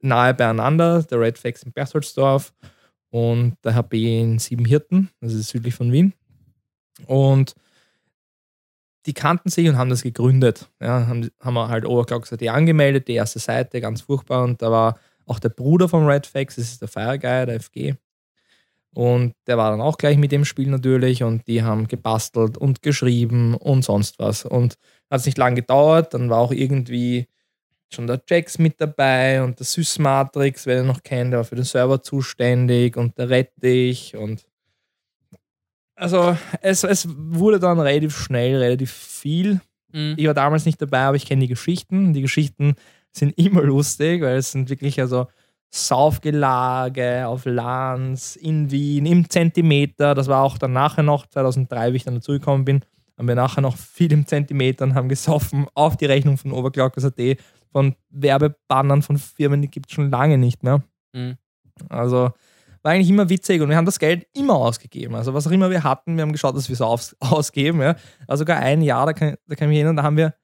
nahe 0.00 0.34
beieinander, 0.34 1.02
der 1.02 1.20
Red 1.20 1.38
Fax 1.38 1.62
in 1.62 1.72
Bertholdsdorf 1.72 2.54
und 3.10 3.56
der 3.64 3.74
HB 3.74 3.94
in 3.94 4.38
Siebenhirten, 4.38 5.10
das 5.20 5.32
ist 5.32 5.48
südlich 5.48 5.74
von 5.74 5.92
Wien. 5.92 6.12
Und 7.06 7.54
die 9.06 9.14
kannten 9.14 9.48
sich 9.48 9.68
und 9.68 9.78
haben 9.78 9.90
das 9.90 10.02
gegründet. 10.02 10.68
Ja, 10.80 11.06
haben, 11.06 11.30
haben 11.40 11.54
wir 11.54 11.68
halt 11.68 11.86
Overclock.at 11.86 12.42
angemeldet, 12.48 13.08
die 13.08 13.14
erste 13.14 13.38
Seite, 13.38 13.80
ganz 13.80 14.02
furchtbar. 14.02 14.42
Und 14.42 14.60
da 14.60 14.70
war 14.70 14.98
auch 15.26 15.38
der 15.38 15.48
Bruder 15.48 15.88
vom 15.88 16.06
Redfax, 16.06 16.56
das 16.56 16.72
ist 16.72 16.82
der 16.82 16.88
Fire 16.88 17.18
Guy, 17.18 17.46
der 17.46 17.60
FG. 17.60 17.94
Und 18.94 19.34
der 19.46 19.58
war 19.58 19.70
dann 19.70 19.80
auch 19.80 19.98
gleich 19.98 20.16
mit 20.16 20.32
dem 20.32 20.44
Spiel 20.44 20.68
natürlich 20.68 21.22
und 21.22 21.46
die 21.46 21.62
haben 21.62 21.86
gebastelt 21.86 22.56
und 22.56 22.82
geschrieben 22.82 23.54
und 23.54 23.84
sonst 23.84 24.18
was. 24.18 24.44
Und 24.46 24.78
hat 25.10 25.20
es 25.20 25.26
nicht 25.26 25.38
lange 25.38 25.56
gedauert, 25.56 26.14
dann 26.14 26.30
war 26.30 26.38
auch 26.38 26.52
irgendwie 26.52 27.26
schon 27.92 28.06
der 28.06 28.22
Jax 28.28 28.58
mit 28.58 28.80
dabei 28.80 29.42
und 29.42 29.58
der 29.58 29.66
Sysmatrix, 29.66 30.66
wer 30.66 30.76
den 30.78 30.86
noch 30.86 31.02
kennt, 31.02 31.32
der 31.32 31.40
war 31.40 31.44
für 31.44 31.56
den 31.56 31.64
Server 31.64 32.02
zuständig 32.02 32.96
und 32.96 33.18
der 33.18 33.28
Rettich 33.28 34.16
und 34.16 34.46
also 35.96 36.36
es, 36.60 36.84
es 36.84 37.08
wurde 37.08 37.58
dann 37.58 37.80
relativ 37.80 38.16
schnell, 38.16 38.56
relativ 38.56 38.92
viel. 38.92 39.60
Mhm. 39.92 40.14
Ich 40.16 40.26
war 40.26 40.34
damals 40.34 40.66
nicht 40.66 40.80
dabei, 40.80 41.00
aber 41.00 41.16
ich 41.16 41.26
kenne 41.26 41.40
die 41.40 41.48
Geschichten. 41.48 42.12
Die 42.12 42.22
Geschichten 42.22 42.74
sind 43.12 43.30
immer 43.38 43.62
lustig, 43.62 44.22
weil 44.22 44.36
es 44.36 44.52
sind 44.52 44.68
wirklich 44.68 45.00
also 45.00 45.26
Saufgelage 45.70 47.26
auf 47.26 47.44
Lanz 47.44 48.36
in 48.36 48.70
Wien 48.70 49.06
im 49.06 49.28
Zentimeter. 49.28 50.14
Das 50.14 50.28
war 50.28 50.42
auch 50.42 50.58
dann 50.58 50.72
nachher 50.72 51.02
noch, 51.02 51.26
2003, 51.26 51.92
wie 51.92 51.96
ich 51.96 52.04
dann 52.04 52.14
dazugekommen 52.14 52.64
bin, 52.64 52.82
haben 53.18 53.28
wir 53.28 53.34
nachher 53.34 53.62
noch 53.62 53.76
viel 53.76 54.12
im 54.12 54.26
Zentimeter 54.26 54.84
und 54.84 54.94
haben 54.94 55.08
gesoffen 55.08 55.66
auf 55.74 55.96
die 55.96 56.06
Rechnung 56.06 56.36
von 56.36 56.52
Overclockers.at 56.52 57.38
von 57.72 57.94
Werbebannern 58.10 59.02
von 59.02 59.18
Firmen, 59.18 59.60
die 59.60 59.70
gibt 59.70 59.90
es 59.90 59.94
schon 59.94 60.10
lange 60.10 60.38
nicht 60.38 60.62
mehr. 60.62 60.82
Mhm. 61.12 61.36
Also 61.88 62.30
war 62.86 62.92
eigentlich 62.92 63.10
immer 63.10 63.28
witzig 63.28 63.60
und 63.60 63.68
wir 63.68 63.76
haben 63.76 63.84
das 63.84 63.98
Geld 63.98 64.28
immer 64.32 64.54
ausgegeben. 64.54 65.16
Also 65.16 65.34
was 65.34 65.44
auch 65.48 65.50
immer 65.50 65.70
wir 65.70 65.82
hatten, 65.82 66.14
wir 66.14 66.22
haben 66.22 66.30
geschaut, 66.30 66.54
dass 66.54 66.68
wir 66.68 66.74
es 66.74 66.80
aus, 66.80 67.16
ausgeben. 67.20 67.82
Ja. 67.82 67.96
Also 68.28 68.42
sogar 68.42 68.58
ein 68.60 68.80
Jahr, 68.80 69.06
da 69.06 69.12
kann, 69.12 69.34
da 69.48 69.56
kann 69.56 69.66
ich 69.66 69.70
mich 69.70 69.78
erinnern, 69.78 69.96
da 69.96 70.04
haben 70.04 70.16
wir 70.16 70.36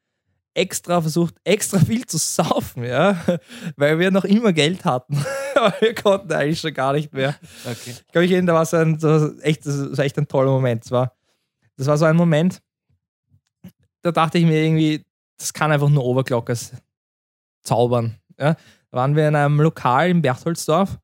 extra 0.52 1.00
versucht, 1.00 1.36
extra 1.44 1.78
viel 1.78 2.04
zu 2.04 2.18
saufen, 2.18 2.82
ja, 2.82 3.16
weil 3.76 4.00
wir 4.00 4.10
noch 4.10 4.24
immer 4.24 4.52
Geld 4.52 4.84
hatten. 4.84 5.24
Aber 5.54 5.72
wir 5.80 5.94
konnten 5.94 6.32
eigentlich 6.32 6.58
schon 6.58 6.74
gar 6.74 6.94
nicht 6.94 7.12
mehr. 7.12 7.36
Okay. 7.64 7.90
Ich 7.90 8.08
glaube, 8.08 8.24
ich 8.24 8.32
erinnere, 8.32 8.54
da 8.54 8.58
war 8.58 8.66
so 8.66 8.76
ein, 8.76 8.98
so 8.98 9.38
echt, 9.38 9.64
das 9.64 9.96
war 9.96 10.04
echt 10.04 10.18
ein 10.18 10.26
toller 10.26 10.50
Moment. 10.50 10.84
Das 10.84 10.90
war, 10.90 11.14
das 11.76 11.86
war 11.86 11.96
so 11.96 12.06
ein 12.06 12.16
Moment, 12.16 12.60
da 14.02 14.10
dachte 14.10 14.38
ich 14.38 14.44
mir 14.44 14.64
irgendwie, 14.64 15.06
das 15.38 15.52
kann 15.52 15.70
einfach 15.70 15.88
nur 15.88 16.04
Oberglockers 16.04 16.72
zaubern. 17.62 18.16
Ja. 18.36 18.54
Da 18.90 18.98
waren 18.98 19.14
wir 19.14 19.28
in 19.28 19.36
einem 19.36 19.60
Lokal 19.60 20.10
in 20.10 20.22
Berchtoldsdorf 20.22 20.98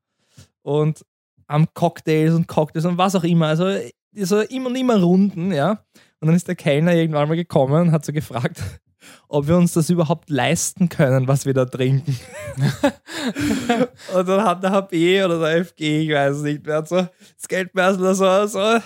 und 0.63 1.05
haben 1.49 1.67
Cocktails 1.73 2.33
und 2.35 2.47
Cocktails 2.47 2.85
und 2.85 2.97
was 2.97 3.15
auch 3.15 3.23
immer. 3.23 3.47
Also 3.47 3.65
so 4.13 4.39
immer 4.41 4.67
und 4.67 4.75
immer 4.75 5.01
Runden, 5.01 5.51
ja. 5.51 5.83
Und 6.21 6.27
dann 6.27 6.35
ist 6.35 6.47
der 6.47 6.55
Kellner 6.55 6.93
irgendwann 6.93 7.27
mal 7.27 7.35
gekommen 7.35 7.87
und 7.87 7.91
hat 7.91 8.05
so 8.05 8.13
gefragt, 8.13 8.61
ob 9.27 9.47
wir 9.47 9.57
uns 9.57 9.73
das 9.73 9.89
überhaupt 9.89 10.29
leisten 10.29 10.89
können, 10.89 11.27
was 11.27 11.45
wir 11.45 11.53
da 11.53 11.65
trinken. 11.65 12.17
und 14.13 14.27
dann 14.27 14.43
hat 14.43 14.63
der 14.63 14.71
HB 14.71 14.93
oder 15.25 15.39
der 15.39 15.65
FG, 15.65 16.01
ich 16.01 16.11
weiß 16.11 16.37
es 16.37 16.43
nicht, 16.43 16.61
wer 16.63 16.77
hat 16.77 16.89
so 16.89 16.97
das 16.97 17.47
Geldbörsel 17.47 18.13
so, 18.15 18.45
so 18.47 18.79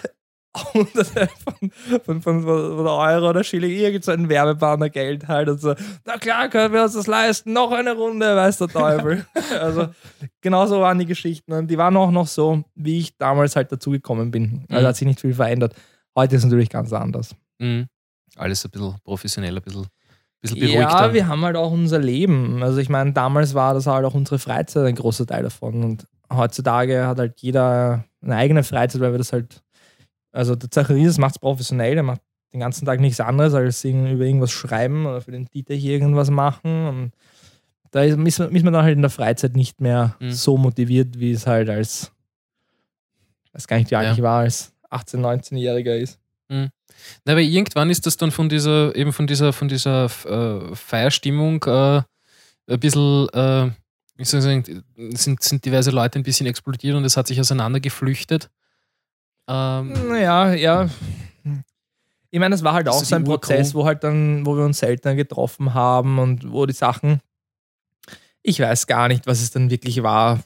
von, 2.03 2.21
von, 2.21 2.43
von, 2.43 2.87
Euro 2.87 3.29
oder 3.29 3.43
Schilling, 3.43 3.71
irgend 3.71 4.03
so 4.03 4.11
ein 4.11 4.29
Werbebanner 4.29 4.89
Geld 4.89 5.27
halt 5.27 5.49
und 5.49 5.59
so, 5.59 5.73
na 6.05 6.17
klar 6.17 6.47
können 6.49 6.73
wir 6.73 6.83
uns 6.83 6.93
das 6.93 7.07
leisten, 7.07 7.53
noch 7.53 7.71
eine 7.71 7.93
Runde, 7.93 8.35
weiß 8.35 8.59
der 8.59 8.67
Teufel. 8.67 9.25
also 9.59 9.87
genau 10.41 10.67
so 10.67 10.79
waren 10.79 10.99
die 10.99 11.07
Geschichten 11.07 11.53
und 11.53 11.67
die 11.67 11.77
waren 11.77 11.97
auch 11.97 12.11
noch 12.11 12.27
so, 12.27 12.63
wie 12.75 12.99
ich 12.99 13.17
damals 13.17 13.55
halt 13.55 13.71
dazugekommen 13.71 14.29
bin. 14.31 14.65
Also 14.69 14.83
Mhm. 14.83 14.87
hat 14.87 14.95
sich 14.95 15.07
nicht 15.07 15.21
viel 15.21 15.33
verändert. 15.33 15.73
Heute 16.15 16.35
ist 16.35 16.43
es 16.43 16.45
natürlich 16.45 16.69
ganz 16.69 16.93
anders. 16.93 17.35
Mhm. 17.59 17.87
Alles 18.35 18.63
ein 18.65 18.71
bisschen 18.71 18.95
professioneller, 19.03 19.59
ein 19.59 19.63
bisschen. 19.63 19.87
Ja, 20.43 21.13
wir 21.13 21.27
haben 21.27 21.43
halt 21.45 21.55
auch 21.55 21.71
unser 21.71 21.99
Leben. 21.99 22.61
Also 22.61 22.79
ich 22.79 22.89
meine, 22.89 23.13
damals 23.13 23.53
war 23.53 23.73
das 23.73 23.87
halt 23.87 24.05
auch 24.05 24.13
unsere 24.13 24.39
Freizeit 24.39 24.85
ein 24.85 24.95
großer 24.95 25.25
Teil 25.25 25.43
davon. 25.43 25.83
Und 25.83 26.05
heutzutage 26.31 27.07
hat 27.07 27.17
halt 27.17 27.39
jeder 27.39 28.03
eine 28.21 28.35
eigene 28.35 28.63
Freizeit, 28.63 28.99
weil 29.01 29.13
wir 29.13 29.19
das 29.19 29.31
halt, 29.31 29.63
also 30.33 30.55
der 30.55 30.69
Zacharias 30.69 31.17
macht 31.17 31.35
es 31.35 31.39
professionell, 31.39 31.93
der 31.93 32.03
macht 32.03 32.21
den 32.53 32.59
ganzen 32.59 32.85
Tag 32.85 32.99
nichts 32.99 33.19
anderes, 33.19 33.53
als 33.53 33.83
über 33.85 34.25
irgendwas 34.25 34.51
schreiben 34.51 35.05
oder 35.05 35.21
für 35.21 35.31
den 35.31 35.45
Dieter 35.45 35.73
hier 35.73 35.93
irgendwas 35.93 36.29
machen. 36.29 36.87
Und 36.87 37.11
da 37.91 38.03
ist, 38.03 38.17
ist, 38.17 38.39
man- 38.39 38.55
ist 38.55 38.63
man 38.63 38.73
dann 38.73 38.83
halt 38.83 38.95
in 38.95 39.01
der 39.01 39.09
Freizeit 39.09 39.55
nicht 39.55 39.79
mehr 39.81 40.15
Mhm. 40.19 40.31
so 40.31 40.57
motiviert, 40.57 41.17
wie 41.19 41.31
es 41.31 41.47
halt 41.47 41.69
als, 41.69 42.11
weiß 43.53 43.67
gar 43.67 43.77
nicht, 43.77 43.91
wie 43.91 43.95
alt 43.95 44.07
Ja. 44.07 44.13
ich 44.13 44.21
war, 44.21 44.39
als 44.41 44.73
18-, 44.89 45.19
19-Jähriger 45.19 45.95
ist. 45.95 46.19
Na, 47.25 47.31
aber 47.31 47.41
irgendwann 47.41 47.89
ist 47.89 48.05
das 48.05 48.17
dann 48.17 48.29
von 48.29 48.49
dieser, 48.49 48.95
eben 48.95 49.13
von 49.13 49.25
dieser, 49.25 49.51
von 49.53 49.67
dieser 49.67 50.05
äh, 50.05 50.75
Feierstimmung 50.75 51.63
äh, 51.63 52.01
ein 52.67 52.79
bisschen, 52.79 53.27
äh, 53.29 53.71
soll 54.23 54.41
sagen, 54.41 54.83
sind, 55.15 55.41
sind 55.41 55.65
diverse 55.65 55.89
Leute 55.89 56.19
ein 56.19 56.23
bisschen 56.23 56.45
explodiert 56.45 56.95
und 56.95 57.03
es 57.05 57.17
hat 57.17 57.25
sich 57.27 57.39
auseinandergeflüchtet. 57.39 58.49
Ähm, 59.47 59.93
Naja, 60.09 60.53
ja. 60.53 60.89
Ich 62.31 62.39
meine, 62.39 62.53
das 62.53 62.63
war 62.63 62.73
halt 62.73 62.87
auch 62.89 63.03
so 63.03 63.15
ein. 63.15 63.23
Prozess, 63.23 63.75
wo 63.75 63.85
halt 63.85 64.03
dann, 64.03 64.45
wo 64.45 64.55
wir 64.57 64.65
uns 64.65 64.79
seltener 64.79 65.15
getroffen 65.15 65.73
haben 65.73 66.17
und 66.17 66.51
wo 66.51 66.65
die 66.65 66.73
Sachen, 66.73 67.19
ich 68.41 68.59
weiß 68.59 68.87
gar 68.87 69.07
nicht, 69.07 69.27
was 69.27 69.41
es 69.41 69.51
dann 69.51 69.69
wirklich 69.69 70.01
war. 70.01 70.43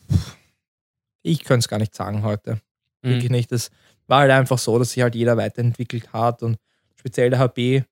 Ich 1.22 1.44
könnte 1.44 1.60
es 1.60 1.68
gar 1.68 1.80
nicht 1.80 1.96
sagen 1.96 2.24
heute. 2.24 2.60
Mhm. 3.02 3.10
Wirklich 3.10 3.32
nicht. 3.32 3.52
Das, 3.52 3.70
war 4.08 4.22
halt 4.22 4.32
einfach 4.32 4.58
so, 4.58 4.80
dass 4.80 4.92
sich 4.92 5.04
halt 5.04 5.16
jeder 5.16 5.38
weiterentwickelt 5.38 6.12
hat 6.14 6.42
und 6.42 6.58
speziell 6.96 7.30
der 7.30 7.40
HB, 7.40 7.84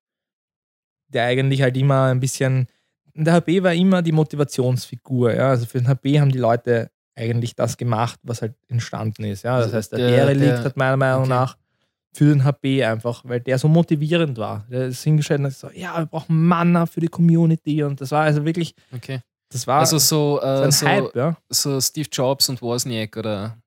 der 1.09 1.25
eigentlich 1.25 1.61
halt 1.61 1.77
immer 1.77 2.05
ein 2.05 2.19
bisschen, 2.19 2.67
der 3.13 3.33
HB 3.33 3.63
war 3.63 3.73
immer 3.73 4.01
die 4.01 4.11
Motivationsfigur, 4.11 5.33
ja. 5.33 5.49
Also 5.49 5.65
für 5.65 5.77
den 5.79 5.87
HB 5.87 6.19
haben 6.19 6.31
die 6.31 6.39
Leute 6.39 6.89
eigentlich 7.15 7.55
das 7.55 7.77
gemacht, 7.77 8.19
was 8.23 8.41
halt 8.41 8.55
entstanden 8.67 9.23
ist. 9.23 9.43
Ja? 9.43 9.57
Das 9.57 9.65
Also 9.67 9.77
heißt, 9.77 9.91
der, 9.93 9.99
der- 9.99 10.09
Derelikt 10.09 10.41
der- 10.57 10.63
hat 10.63 10.77
meiner 10.77 10.97
Meinung 10.97 11.21
okay. 11.21 11.29
nach 11.29 11.57
für 12.13 12.25
den 12.25 12.43
HB 12.45 12.83
einfach, 12.83 13.21
weil 13.25 13.41
der 13.41 13.57
so 13.57 13.67
motivierend 13.67 14.37
war. 14.37 14.65
Der 14.69 14.85
ist 14.87 15.03
hingestellt 15.03 15.39
und 15.41 15.47
hat 15.47 15.53
gesagt, 15.53 15.75
ja, 15.75 15.97
wir 15.97 16.05
brauchen 16.05 16.45
Mana 16.47 16.85
für 16.85 17.01
die 17.01 17.07
Community 17.09 17.83
und 17.83 17.99
das 17.99 18.11
war 18.11 18.23
also 18.23 18.45
wirklich, 18.45 18.73
Okay. 18.93 19.19
das 19.49 19.67
war 19.67 19.79
Also 19.81 19.97
so, 19.97 20.37
so 20.39 20.41
äh, 20.41 20.63
ein 20.65 20.71
so, 20.71 20.87
Hype, 20.87 21.15
ja. 21.15 21.37
so 21.49 21.81
Steve 21.81 22.07
Jobs 22.11 22.47
und 22.49 22.61
Wozniak 22.61 23.17
oder 23.17 23.57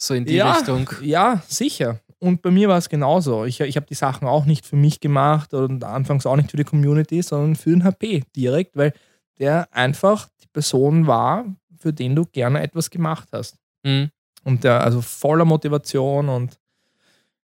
so 0.00 0.14
in 0.14 0.24
die 0.26 0.34
ja, 0.34 0.52
Richtung. 0.52 0.88
Ja, 1.02 1.42
sicher. 1.48 2.00
Und 2.20 2.42
bei 2.42 2.50
mir 2.50 2.68
war 2.68 2.78
es 2.78 2.88
genauso. 2.88 3.44
Ich, 3.44 3.60
ich 3.60 3.76
habe 3.76 3.86
die 3.86 3.94
Sachen 3.94 4.26
auch 4.28 4.44
nicht 4.44 4.66
für 4.66 4.76
mich 4.76 5.00
gemacht 5.00 5.54
und 5.54 5.84
anfangs 5.84 6.26
auch 6.26 6.36
nicht 6.36 6.50
für 6.50 6.56
die 6.56 6.64
Community, 6.64 7.22
sondern 7.22 7.56
für 7.56 7.70
den 7.70 7.84
HP 7.84 8.24
direkt, 8.36 8.76
weil 8.76 8.92
der 9.38 9.68
einfach 9.72 10.28
die 10.42 10.48
Person 10.52 11.06
war, 11.06 11.44
für 11.78 11.92
den 11.92 12.14
du 12.14 12.24
gerne 12.26 12.62
etwas 12.62 12.90
gemacht 12.90 13.28
hast. 13.32 13.56
Mhm. 13.84 14.10
Und 14.44 14.64
der, 14.64 14.82
also 14.82 15.00
voller 15.00 15.44
Motivation 15.44 16.28
und 16.28 16.58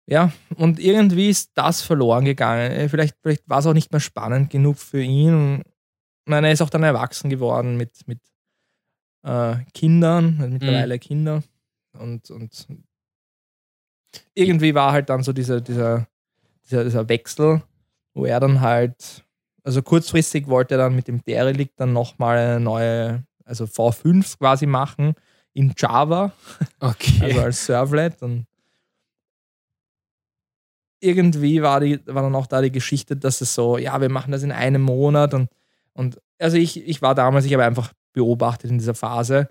ja, 0.07 0.33
und 0.57 0.79
irgendwie 0.79 1.29
ist 1.29 1.51
das 1.55 1.83
verloren 1.83 2.25
gegangen. 2.25 2.73
Äh, 2.73 2.89
Vielleicht, 2.89 3.17
vielleicht 3.21 3.49
war 3.49 3.59
es 3.59 3.67
auch 3.67 3.75
nicht 3.75 3.93
mehr 3.93 4.01
spannend 4.01 4.49
genug 4.49 4.79
für 4.79 5.03
ihn. 5.03 5.61
Ich 5.61 6.31
meine, 6.31 6.47
er 6.47 6.53
ist 6.55 6.63
auch 6.63 6.71
dann 6.71 6.83
erwachsen 6.83 7.29
geworden 7.29 7.77
mit, 7.77 8.07
mit 8.07 8.21
äh, 9.23 9.57
Kindern, 9.75 10.39
also 10.41 10.51
mittlerweile 10.51 10.99
Kinder. 10.99 11.43
Und, 11.93 12.31
und 12.31 12.67
irgendwie 14.35 14.75
war 14.75 14.93
halt 14.93 15.11
dann 15.11 15.23
so 15.23 15.33
dieser, 15.33 15.61
dieser, 15.61 16.07
dieser, 16.65 16.85
dieser 16.85 17.09
Wechsel, 17.09 17.63
wo 18.15 18.25
er 18.25 18.41
dann 18.41 18.61
halt, 18.61 19.25
also 19.63 19.83
kurzfristig 19.83 20.47
wollte 20.47 20.75
er 20.75 20.79
dann 20.79 20.97
mit 20.97 21.09
dem 21.09 21.23
Derelict 21.23 21.79
dann 21.79 21.93
nochmal 21.93 22.39
eine 22.39 22.61
neue, 22.61 23.25
also 23.49 23.65
V5 23.65 24.39
quasi 24.39 24.67
machen 24.67 25.15
in 25.55 25.73
Java 25.77 26.33
Okay. 26.81 27.19
also 27.23 27.41
als 27.41 27.67
Servlet. 27.67 28.23
Und 28.23 28.47
irgendwie 31.01 31.63
war, 31.63 31.81
die, 31.81 32.01
war 32.07 32.23
dann 32.23 32.35
auch 32.35 32.47
da 32.47 32.61
die 32.61 32.73
Geschichte, 32.73 33.17
dass 33.17 33.41
es 33.41 33.55
so, 33.55 33.79
ja, 33.79 34.01
wir 34.01 34.11
machen 34.11 34.33
das 34.33 34.43
in 34.43 34.53
einem 34.53 34.83
Monat. 34.83 35.35
Und, 35.35 35.49
und 35.93 36.21
also 36.39 36.57
ich, 36.57 36.87
ich 36.87 37.03
war 37.03 37.15
damals, 37.15 37.45
ich 37.45 37.53
habe 37.53 37.65
einfach 37.65 37.93
beobachtet 38.13 38.71
in 38.71 38.79
dieser 38.79 38.95
Phase 38.95 39.49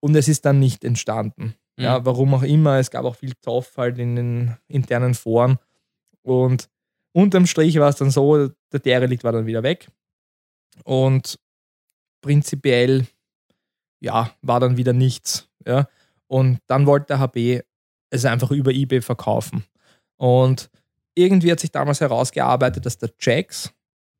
und 0.00 0.14
es 0.14 0.28
ist 0.28 0.44
dann 0.44 0.58
nicht 0.58 0.84
entstanden. 0.84 1.54
Mhm. 1.76 1.84
Ja, 1.84 2.04
warum 2.04 2.34
auch 2.34 2.42
immer. 2.42 2.78
Es 2.78 2.90
gab 2.90 3.04
auch 3.04 3.16
viel 3.16 3.32
Zoff 3.40 3.76
halt 3.76 3.98
in 3.98 4.16
den 4.16 4.56
internen 4.68 5.14
Foren. 5.14 5.58
Und 6.22 6.68
unterm 7.12 7.46
Strich 7.46 7.78
war 7.78 7.88
es 7.88 7.96
dann 7.96 8.10
so, 8.10 8.48
der 8.72 8.80
Derelikt 8.80 9.24
war 9.24 9.32
dann 9.32 9.46
wieder 9.46 9.62
weg. 9.62 9.88
Und 10.84 11.38
prinzipiell, 12.22 13.06
ja, 14.00 14.30
war 14.42 14.60
dann 14.60 14.76
wieder 14.76 14.92
nichts. 14.92 15.48
Ja. 15.66 15.86
Und 16.26 16.58
dann 16.66 16.86
wollte 16.86 17.06
der 17.08 17.18
HB 17.20 17.60
es 18.10 18.24
einfach 18.24 18.50
über 18.50 18.72
eBay 18.72 19.00
verkaufen. 19.02 19.64
Und 20.16 20.70
irgendwie 21.14 21.50
hat 21.52 21.60
sich 21.60 21.70
damals 21.72 22.00
herausgearbeitet, 22.00 22.86
dass 22.86 22.98
der 22.98 23.10
Jax 23.20 23.72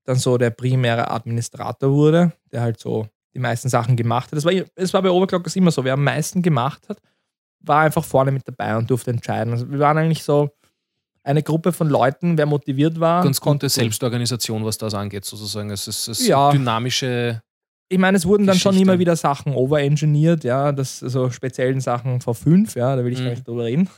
dann 0.04 0.16
so 0.16 0.38
der 0.38 0.50
primäre 0.50 1.10
Administrator 1.10 1.90
wurde, 1.92 2.32
der 2.52 2.62
halt 2.62 2.78
so 2.80 3.06
die 3.34 3.38
meisten 3.38 3.68
Sachen 3.68 3.96
gemacht 3.96 4.30
hat. 4.32 4.38
Es 4.38 4.44
war, 4.44 4.52
es 4.74 4.92
war 4.92 5.02
bei 5.02 5.10
Overclockers 5.10 5.56
immer 5.56 5.70
so, 5.70 5.84
wer 5.84 5.92
am 5.94 6.04
meisten 6.04 6.42
gemacht 6.42 6.88
hat, 6.88 6.98
war 7.60 7.82
einfach 7.82 8.04
vorne 8.04 8.32
mit 8.32 8.46
dabei 8.48 8.76
und 8.76 8.90
durfte 8.90 9.10
entscheiden. 9.10 9.52
Also 9.52 9.70
wir 9.70 9.78
waren 9.78 9.98
eigentlich 9.98 10.24
so 10.24 10.50
eine 11.22 11.42
Gruppe 11.42 11.72
von 11.72 11.88
Leuten, 11.88 12.38
wer 12.38 12.46
motiviert 12.46 12.98
war. 12.98 13.22
Ganz 13.22 13.40
konnte 13.40 13.66
gute 13.66 13.74
Selbstorganisation, 13.74 14.64
was 14.64 14.78
das 14.78 14.94
angeht, 14.94 15.24
sozusagen. 15.24 15.70
Es 15.70 15.86
ist, 15.86 16.08
es 16.08 16.20
ist 16.20 16.26
Ja. 16.26 16.50
dynamische. 16.50 17.42
Ich 17.92 17.98
meine, 17.98 18.16
es 18.16 18.24
wurden 18.24 18.46
dann 18.46 18.56
schon 18.56 18.70
Geschichte. 18.70 18.88
immer 18.92 19.00
wieder 19.00 19.16
Sachen 19.16 19.52
overengineert, 19.52 20.44
ja, 20.44 20.70
das 20.70 21.02
also 21.02 21.28
speziellen 21.30 21.80
Sachen 21.80 22.20
V5, 22.20 22.78
ja, 22.78 22.94
da 22.94 23.04
will 23.04 23.12
ich 23.12 23.18
Mhm. 23.18 23.24
gar 23.24 23.30
nicht 23.32 23.48
drüber 23.48 23.64
reden. 23.64 23.90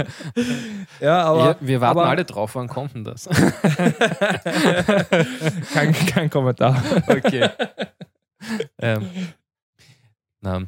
ja, 1.00 1.22
aber 1.22 1.44
ja, 1.50 1.56
wir 1.60 1.80
warten 1.80 1.98
aber- 2.00 2.08
alle 2.08 2.24
drauf, 2.24 2.56
wann 2.56 2.66
kommt 2.68 2.94
denn 2.94 3.04
das? 3.04 3.28
kein, 5.72 5.92
kein 5.92 6.30
Kommentar. 6.30 6.82
okay. 7.08 7.48
ähm, 8.80 9.08
na, 10.40 10.62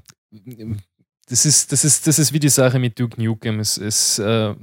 das, 1.29 1.47
ist, 1.47 1.73
das, 1.73 1.85
ist, 1.85 2.07
das 2.07 2.19
ist 2.19 2.33
wie 2.33 2.41
die 2.41 2.49
Sache 2.49 2.79
mit 2.79 2.99
Duke 2.99 3.23
Nukem. 3.23 3.61
Es, 3.61 3.77
es, 3.77 4.19
äh, 4.19 4.55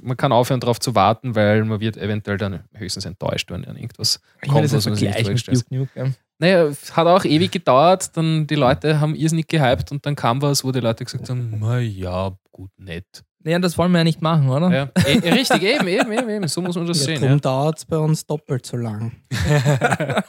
man 0.00 0.16
kann 0.16 0.32
aufhören, 0.32 0.60
darauf 0.60 0.80
zu 0.80 0.94
warten, 0.94 1.34
weil 1.34 1.64
man 1.64 1.80
wird 1.80 1.96
eventuell 1.96 2.36
dann 2.38 2.64
höchstens 2.74 3.04
enttäuscht, 3.06 3.50
wenn 3.50 3.64
irgendwas 3.64 4.20
Ich 4.42 4.48
meine, 4.48 4.52
kommt, 4.52 4.64
das 4.64 4.72
ist 4.72 4.76
was 4.78 4.86
man 4.86 4.94
sich 4.96 5.28
nicht. 5.28 5.48
Duke 5.48 5.74
Nukem. 5.74 6.14
Naja, 6.38 6.70
hat 6.92 7.06
auch 7.06 7.24
ewig 7.24 7.52
gedauert, 7.52 8.16
dann 8.16 8.46
die 8.46 8.56
Leute 8.56 9.00
haben 9.00 9.14
irrsinnig 9.14 9.46
gehypt 9.46 9.92
und 9.92 10.04
dann 10.04 10.16
kam 10.16 10.42
was, 10.42 10.64
wo 10.64 10.72
die 10.72 10.80
Leute 10.80 11.04
gesagt 11.04 11.28
haben, 11.30 11.58
na 11.60 11.78
ja, 11.78 12.32
gut, 12.50 12.70
nett. 12.76 13.22
Naja, 13.46 13.58
das 13.58 13.76
wollen 13.76 13.92
wir 13.92 13.98
ja 13.98 14.04
nicht 14.04 14.22
machen, 14.22 14.48
oder? 14.48 14.72
Ja, 14.72 14.88
eh, 15.06 15.28
richtig, 15.30 15.62
eben, 15.62 15.86
eben, 15.86 16.10
eben, 16.12 16.30
eben, 16.30 16.48
so 16.48 16.62
muss 16.62 16.76
man 16.76 16.86
das 16.86 16.98
Ja, 17.00 17.04
sehen. 17.04 17.20
darum 17.20 17.40
dauert 17.40 17.78
es 17.78 17.84
bei 17.84 17.98
uns 17.98 18.26
doppelt 18.26 18.64
so 18.64 18.76
lang. 18.78 19.12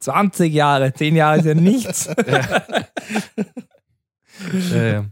20 0.00 0.52
Jahre, 0.52 0.92
10 0.92 1.16
Jahre 1.16 1.38
ist 1.38 1.44
ja 1.44 1.54
nichts. 1.54 2.08
Ja, 4.72 4.86
ja. 4.86 5.04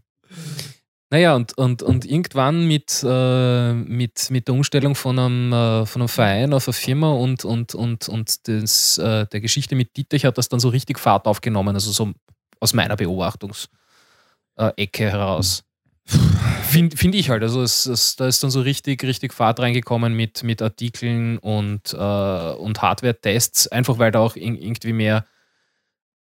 Naja, 1.10 1.36
und, 1.36 1.56
und, 1.56 1.82
und 1.82 2.04
irgendwann 2.04 2.66
mit, 2.66 3.04
äh, 3.06 3.72
mit, 3.72 4.30
mit 4.30 4.48
der 4.48 4.54
Umstellung 4.54 4.94
von 4.94 5.18
einem, 5.18 5.52
äh, 5.52 5.86
von 5.86 6.02
einem 6.02 6.08
Verein 6.08 6.52
auf 6.52 6.66
eine 6.66 6.72
Firma 6.72 7.12
und, 7.12 7.44
und, 7.44 7.74
und, 7.74 8.08
und 8.08 8.48
das, 8.48 8.98
äh, 8.98 9.26
der 9.26 9.40
Geschichte 9.40 9.76
mit 9.76 9.96
Dietrich 9.96 10.24
hat 10.24 10.38
das 10.38 10.48
dann 10.48 10.60
so 10.60 10.70
richtig 10.70 10.98
Fahrt 10.98 11.26
aufgenommen, 11.26 11.74
also 11.74 11.92
so 11.92 12.12
aus 12.58 12.72
meiner 12.72 12.96
Beobachtungs 12.96 13.68
äh, 14.56 14.86
heraus. 14.96 15.62
Finde 16.06 16.96
find 16.96 17.14
ich 17.14 17.30
halt. 17.30 17.42
Also 17.42 17.62
es, 17.62 17.86
es, 17.86 18.16
da 18.16 18.26
ist 18.26 18.42
dann 18.42 18.50
so 18.50 18.60
richtig, 18.60 19.02
richtig 19.04 19.32
Fahrt 19.32 19.60
reingekommen 19.60 20.14
mit, 20.14 20.42
mit 20.42 20.60
Artikeln 20.60 21.38
und, 21.38 21.94
äh, 21.94 21.96
und 21.96 22.82
Hardware-Tests, 22.82 23.68
einfach 23.68 23.98
weil 23.98 24.10
da 24.10 24.20
auch 24.20 24.36
in, 24.36 24.56
irgendwie 24.56 24.92
mehr, 24.92 25.26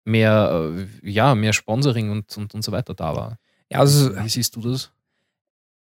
mehr, 0.05 0.71
äh, 1.03 1.09
ja, 1.09 1.35
mehr 1.35 1.53
Sponsoring 1.53 2.11
und, 2.11 2.37
und, 2.37 2.53
und 2.53 2.61
so 2.63 2.71
weiter 2.71 2.93
da 2.93 3.15
war. 3.15 3.37
Ja, 3.69 3.79
also 3.79 4.15
Wie 4.15 4.29
siehst 4.29 4.55
du 4.55 4.61
das? 4.61 4.91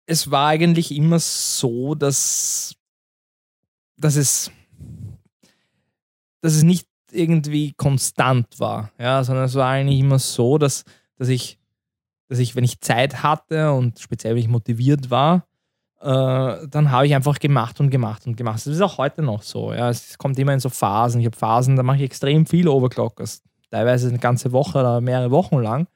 es 0.05 0.29
war 0.31 0.47
eigentlich 0.47 0.91
immer 0.91 1.19
so, 1.19 1.95
dass, 1.95 2.75
dass 3.97 4.15
es 4.15 4.51
dass 6.41 6.55
es 6.55 6.63
nicht 6.63 6.87
irgendwie 7.11 7.71
konstant 7.73 8.59
war, 8.59 8.91
ja, 8.99 9.23
sondern 9.23 9.45
es 9.45 9.55
war 9.55 9.69
eigentlich 9.69 9.99
immer 9.99 10.19
so, 10.19 10.57
dass, 10.57 10.83
dass 11.17 11.29
ich, 11.29 11.57
dass 12.27 12.39
ich, 12.39 12.55
wenn 12.55 12.65
ich 12.65 12.81
Zeit 12.81 13.23
hatte 13.23 13.71
und 13.71 13.99
speziell 13.99 14.35
wenn 14.35 14.41
ich 14.41 14.49
motiviert 14.49 15.09
war, 15.09 15.47
äh, 16.01 16.67
dann 16.67 16.91
habe 16.91 17.07
ich 17.07 17.15
einfach 17.15 17.39
gemacht 17.39 17.79
und 17.79 17.91
gemacht 17.91 18.27
und 18.27 18.35
gemacht. 18.35 18.57
Das 18.57 18.67
ist 18.67 18.81
auch 18.81 18.97
heute 18.97 19.21
noch 19.21 19.41
so. 19.41 19.71
Ja. 19.71 19.89
Es 19.89 20.17
kommt 20.17 20.37
immer 20.37 20.53
in 20.53 20.59
so 20.59 20.69
Phasen. 20.69 21.21
Ich 21.21 21.27
habe 21.27 21.37
Phasen, 21.37 21.77
da 21.77 21.83
mache 21.83 21.97
ich 21.97 22.03
extrem 22.03 22.45
viel 22.45 22.67
Overclockers. 22.67 23.41
Teilweise 23.69 24.09
eine 24.09 24.19
ganze 24.19 24.51
Woche 24.51 24.79
oder 24.79 24.99
mehrere 24.99 25.31
Wochen 25.31 25.59
lang. 25.59 25.87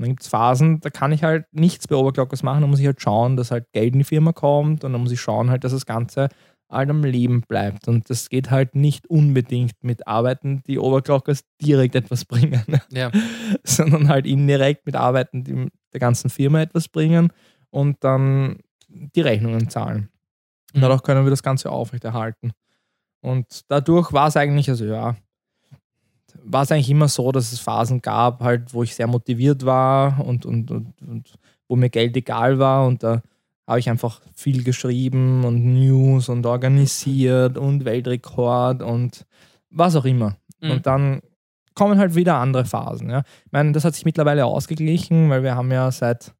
Und 0.00 0.04
dann 0.06 0.12
gibt 0.12 0.22
es 0.22 0.28
Phasen, 0.28 0.80
da 0.80 0.88
kann 0.88 1.12
ich 1.12 1.22
halt 1.24 1.44
nichts 1.52 1.86
bei 1.86 1.94
Overclockers 1.94 2.42
machen. 2.42 2.62
Da 2.62 2.66
muss 2.66 2.80
ich 2.80 2.86
halt 2.86 3.02
schauen, 3.02 3.36
dass 3.36 3.50
halt 3.50 3.70
Geld 3.72 3.92
in 3.92 3.98
die 3.98 4.04
Firma 4.04 4.32
kommt 4.32 4.82
und 4.82 4.92
dann 4.94 5.02
muss 5.02 5.12
ich 5.12 5.20
schauen 5.20 5.50
halt, 5.50 5.62
dass 5.62 5.72
das 5.72 5.84
Ganze 5.84 6.28
halt 6.70 6.88
am 6.88 7.04
Leben 7.04 7.42
bleibt. 7.42 7.86
Und 7.86 8.08
das 8.08 8.30
geht 8.30 8.50
halt 8.50 8.74
nicht 8.74 9.06
unbedingt 9.10 9.72
mit 9.82 10.06
Arbeiten, 10.06 10.62
die 10.66 10.78
Overclockers 10.78 11.44
direkt 11.60 11.96
etwas 11.96 12.24
bringen, 12.26 12.62
Ja. 12.90 13.10
sondern 13.62 14.08
halt 14.08 14.24
indirekt 14.24 14.86
mit 14.86 14.96
Arbeiten, 14.96 15.44
die 15.44 15.68
der 15.92 16.00
ganzen 16.00 16.30
Firma 16.30 16.62
etwas 16.62 16.88
bringen 16.88 17.30
und 17.68 17.98
dann 18.02 18.58
die 18.88 19.20
Rechnungen 19.20 19.68
zahlen. 19.68 20.08
Und 20.72 20.78
Mhm. 20.78 20.82
dadurch 20.82 21.02
können 21.02 21.26
wir 21.26 21.30
das 21.30 21.42
Ganze 21.42 21.70
aufrechterhalten. 21.70 22.52
Und 23.22 23.62
dadurch 23.68 24.14
war 24.14 24.28
es 24.28 24.36
eigentlich, 24.38 24.70
also 24.70 24.86
ja, 24.86 25.16
war 26.42 26.62
es 26.62 26.72
eigentlich 26.72 26.90
immer 26.90 27.08
so, 27.08 27.32
dass 27.32 27.52
es 27.52 27.60
Phasen 27.60 28.02
gab, 28.02 28.40
halt, 28.40 28.72
wo 28.74 28.82
ich 28.82 28.94
sehr 28.94 29.06
motiviert 29.06 29.64
war 29.64 30.24
und, 30.24 30.46
und, 30.46 30.70
und, 30.70 30.94
und 31.02 31.32
wo 31.68 31.76
mir 31.76 31.90
Geld 31.90 32.16
egal 32.16 32.58
war. 32.58 32.86
Und 32.86 33.02
da 33.02 33.22
habe 33.66 33.78
ich 33.78 33.88
einfach 33.88 34.20
viel 34.34 34.64
geschrieben 34.64 35.44
und 35.44 35.64
News 35.64 36.28
und 36.28 36.44
organisiert 36.46 37.56
und 37.56 37.84
Weltrekord 37.84 38.82
und 38.82 39.26
was 39.70 39.96
auch 39.96 40.04
immer. 40.04 40.36
Mhm. 40.60 40.70
Und 40.70 40.86
dann 40.86 41.20
kommen 41.74 41.98
halt 41.98 42.14
wieder 42.14 42.36
andere 42.36 42.64
Phasen. 42.64 43.10
Ja. 43.10 43.22
Ich 43.46 43.52
meine, 43.52 43.72
das 43.72 43.84
hat 43.84 43.94
sich 43.94 44.04
mittlerweile 44.04 44.44
ausgeglichen, 44.44 45.30
weil 45.30 45.42
wir 45.42 45.54
haben 45.54 45.70
ja 45.70 45.90
seit 45.92 46.34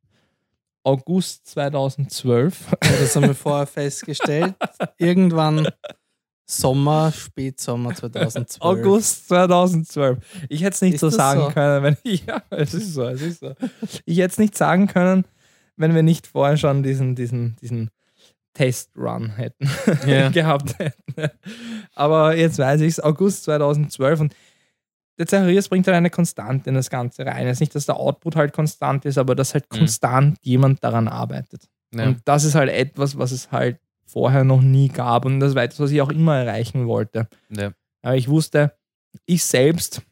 August 0.82 1.46
2012 1.48 2.72
Ja, 2.72 2.90
das 3.00 3.14
haben 3.14 3.26
wir 3.26 3.34
vorher 3.34 3.66
festgestellt. 3.68 4.54
Irgendwann 4.98 5.68
Sommer, 6.50 7.12
Spätsommer 7.12 7.94
2012. 7.94 8.58
August 8.60 9.28
2012. 9.28 10.18
Ich 10.48 10.62
hätte 10.62 10.74
es 10.74 10.80
nicht 10.82 10.94
Ist 10.94 11.00
so 11.00 11.10
sagen 11.10 11.40
so? 11.42 11.48
können, 11.50 11.82
wenn 11.84 11.96
ja, 12.26 12.42
es 12.50 12.74
ist 12.74 12.94
so, 12.94 13.04
es 13.04 13.22
ist 13.22 13.40
so. 13.40 13.54
Ich 14.04 14.18
hätte 14.18 14.32
es 14.32 14.38
nicht 14.38 14.56
sagen 14.56 14.86
können, 14.86 15.24
wenn 15.76 15.94
wir 15.94 16.02
nicht 16.02 16.26
vorher 16.26 16.56
schon 16.56 16.82
diesen, 16.82 17.14
diesen, 17.14 17.56
diesen 17.62 17.90
Testrun 18.54 19.30
hätten 19.36 19.68
Ja. 20.06 20.28
gehabt 20.30 20.78
hätten. 20.78 21.30
Aber 21.94 22.36
jetzt 22.36 22.58
weiß 22.58 22.80
ich 22.80 22.88
es, 22.88 23.00
August 23.00 23.44
2012 23.44 24.20
und 24.20 24.34
der 25.18 25.26
Zacharias 25.26 25.68
bringt 25.68 25.86
halt 25.86 25.96
eine 25.96 26.10
Konstante 26.10 26.70
in 26.70 26.74
das 26.74 26.90
Ganze 26.90 27.24
rein. 27.26 27.46
Es 27.46 27.58
ist 27.58 27.60
nicht, 27.60 27.74
dass 27.74 27.86
der 27.86 27.96
Output 27.96 28.36
halt 28.36 28.52
konstant 28.52 29.04
ist, 29.04 29.18
aber 29.18 29.34
dass 29.34 29.54
halt 29.54 29.66
Mhm. 29.72 29.78
konstant 29.78 30.38
jemand 30.42 30.82
daran 30.82 31.08
arbeitet. 31.08 31.68
Ja. 31.94 32.06
Und 32.06 32.20
das 32.24 32.44
ist 32.44 32.54
halt 32.54 32.70
etwas, 32.70 33.18
was 33.18 33.30
es 33.30 33.52
halt 33.52 33.78
vorher 34.10 34.44
noch 34.44 34.62
nie 34.62 34.88
gab 34.88 35.24
und 35.24 35.40
das 35.40 35.54
war 35.54 35.62
etwas, 35.62 35.80
was 35.80 35.90
ich 35.90 36.02
auch 36.02 36.10
immer 36.10 36.36
erreichen 36.36 36.86
wollte. 36.86 37.28
Ja. 37.50 37.72
Aber 38.02 38.16
ich 38.16 38.28
wusste, 38.28 38.74
ich 39.26 39.44
selbst 39.44 40.02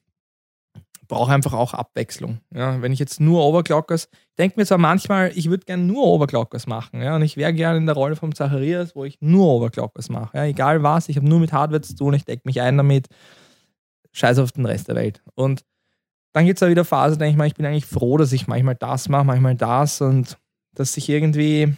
brauche 1.06 1.32
einfach 1.32 1.54
auch 1.54 1.72
Abwechslung. 1.72 2.40
Ja, 2.54 2.82
wenn 2.82 2.92
ich 2.92 2.98
jetzt 2.98 3.18
nur 3.18 3.42
Overclockers, 3.44 4.08
ich 4.12 4.36
denke 4.36 4.60
mir 4.60 4.66
zwar 4.66 4.78
manchmal, 4.78 5.32
ich 5.34 5.48
würde 5.48 5.64
gerne 5.64 5.82
nur 5.82 6.04
Overclockers 6.04 6.66
machen. 6.66 7.00
Ja, 7.00 7.16
und 7.16 7.22
ich 7.22 7.36
wäre 7.36 7.54
gerne 7.54 7.78
in 7.78 7.86
der 7.86 7.94
Rolle 7.94 8.14
vom 8.14 8.34
Zacharias, 8.34 8.94
wo 8.94 9.04
ich 9.04 9.16
nur 9.20 9.46
Overclockers 9.46 10.10
mache. 10.10 10.36
Ja, 10.36 10.44
egal 10.44 10.82
was, 10.82 11.08
ich 11.08 11.16
habe 11.16 11.26
nur 11.26 11.40
mit 11.40 11.52
Hardware 11.52 11.80
zu 11.80 11.96
tun, 11.96 12.14
ich 12.14 12.24
decke 12.24 12.42
mich 12.44 12.60
ein 12.60 12.76
damit. 12.76 13.08
Scheiß 14.12 14.38
auf 14.38 14.52
den 14.52 14.66
Rest 14.66 14.88
der 14.88 14.96
Welt. 14.96 15.22
Und 15.34 15.64
dann 16.32 16.44
gibt 16.46 16.56
es 16.56 16.60
da 16.60 16.68
wieder 16.68 16.84
Phasen, 16.84 17.18
denke 17.18 17.32
ich 17.32 17.36
mal, 17.36 17.46
ich 17.46 17.54
bin 17.54 17.66
eigentlich 17.66 17.86
froh, 17.86 18.16
dass 18.16 18.32
ich 18.32 18.46
manchmal 18.46 18.74
das 18.74 19.08
mache, 19.08 19.24
manchmal 19.24 19.54
das 19.54 20.00
und 20.00 20.38
dass 20.74 20.96
ich 20.96 21.08
irgendwie, 21.08 21.74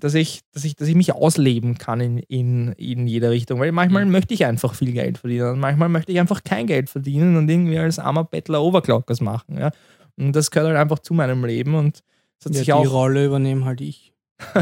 dass 0.00 0.14
ich, 0.14 0.40
dass 0.52 0.64
ich, 0.64 0.76
dass 0.76 0.88
ich 0.88 0.94
mich 0.94 1.12
ausleben 1.14 1.78
kann 1.78 2.00
in, 2.00 2.18
in, 2.18 2.72
in 2.72 3.06
jeder 3.06 3.30
Richtung. 3.30 3.60
Weil 3.60 3.72
manchmal 3.72 4.04
Mhm. 4.04 4.12
möchte 4.12 4.34
ich 4.34 4.44
einfach 4.44 4.74
viel 4.74 4.92
Geld 4.92 5.18
verdienen 5.18 5.50
und 5.50 5.58
manchmal 5.60 5.88
möchte 5.88 6.12
ich 6.12 6.20
einfach 6.20 6.44
kein 6.44 6.66
Geld 6.66 6.90
verdienen 6.90 7.36
und 7.36 7.48
irgendwie 7.48 7.78
als 7.78 7.98
armer 7.98 8.24
Bettler 8.24 8.60
Overclockers 8.62 9.20
machen. 9.20 9.58
Ja? 9.58 9.70
Und 10.18 10.32
das 10.34 10.50
gehört 10.50 10.68
halt 10.68 10.78
einfach 10.78 10.98
zu 10.98 11.14
meinem 11.14 11.44
Leben 11.44 11.74
und 11.74 12.02
es 12.38 12.46
hat 12.46 12.52
Ja, 12.52 12.58
sich 12.58 12.66
die 12.66 12.72
auch. 12.72 12.90
Rolle 12.90 13.24
übernehme 13.26 13.64
halt 13.64 13.80
ich. 13.80 14.12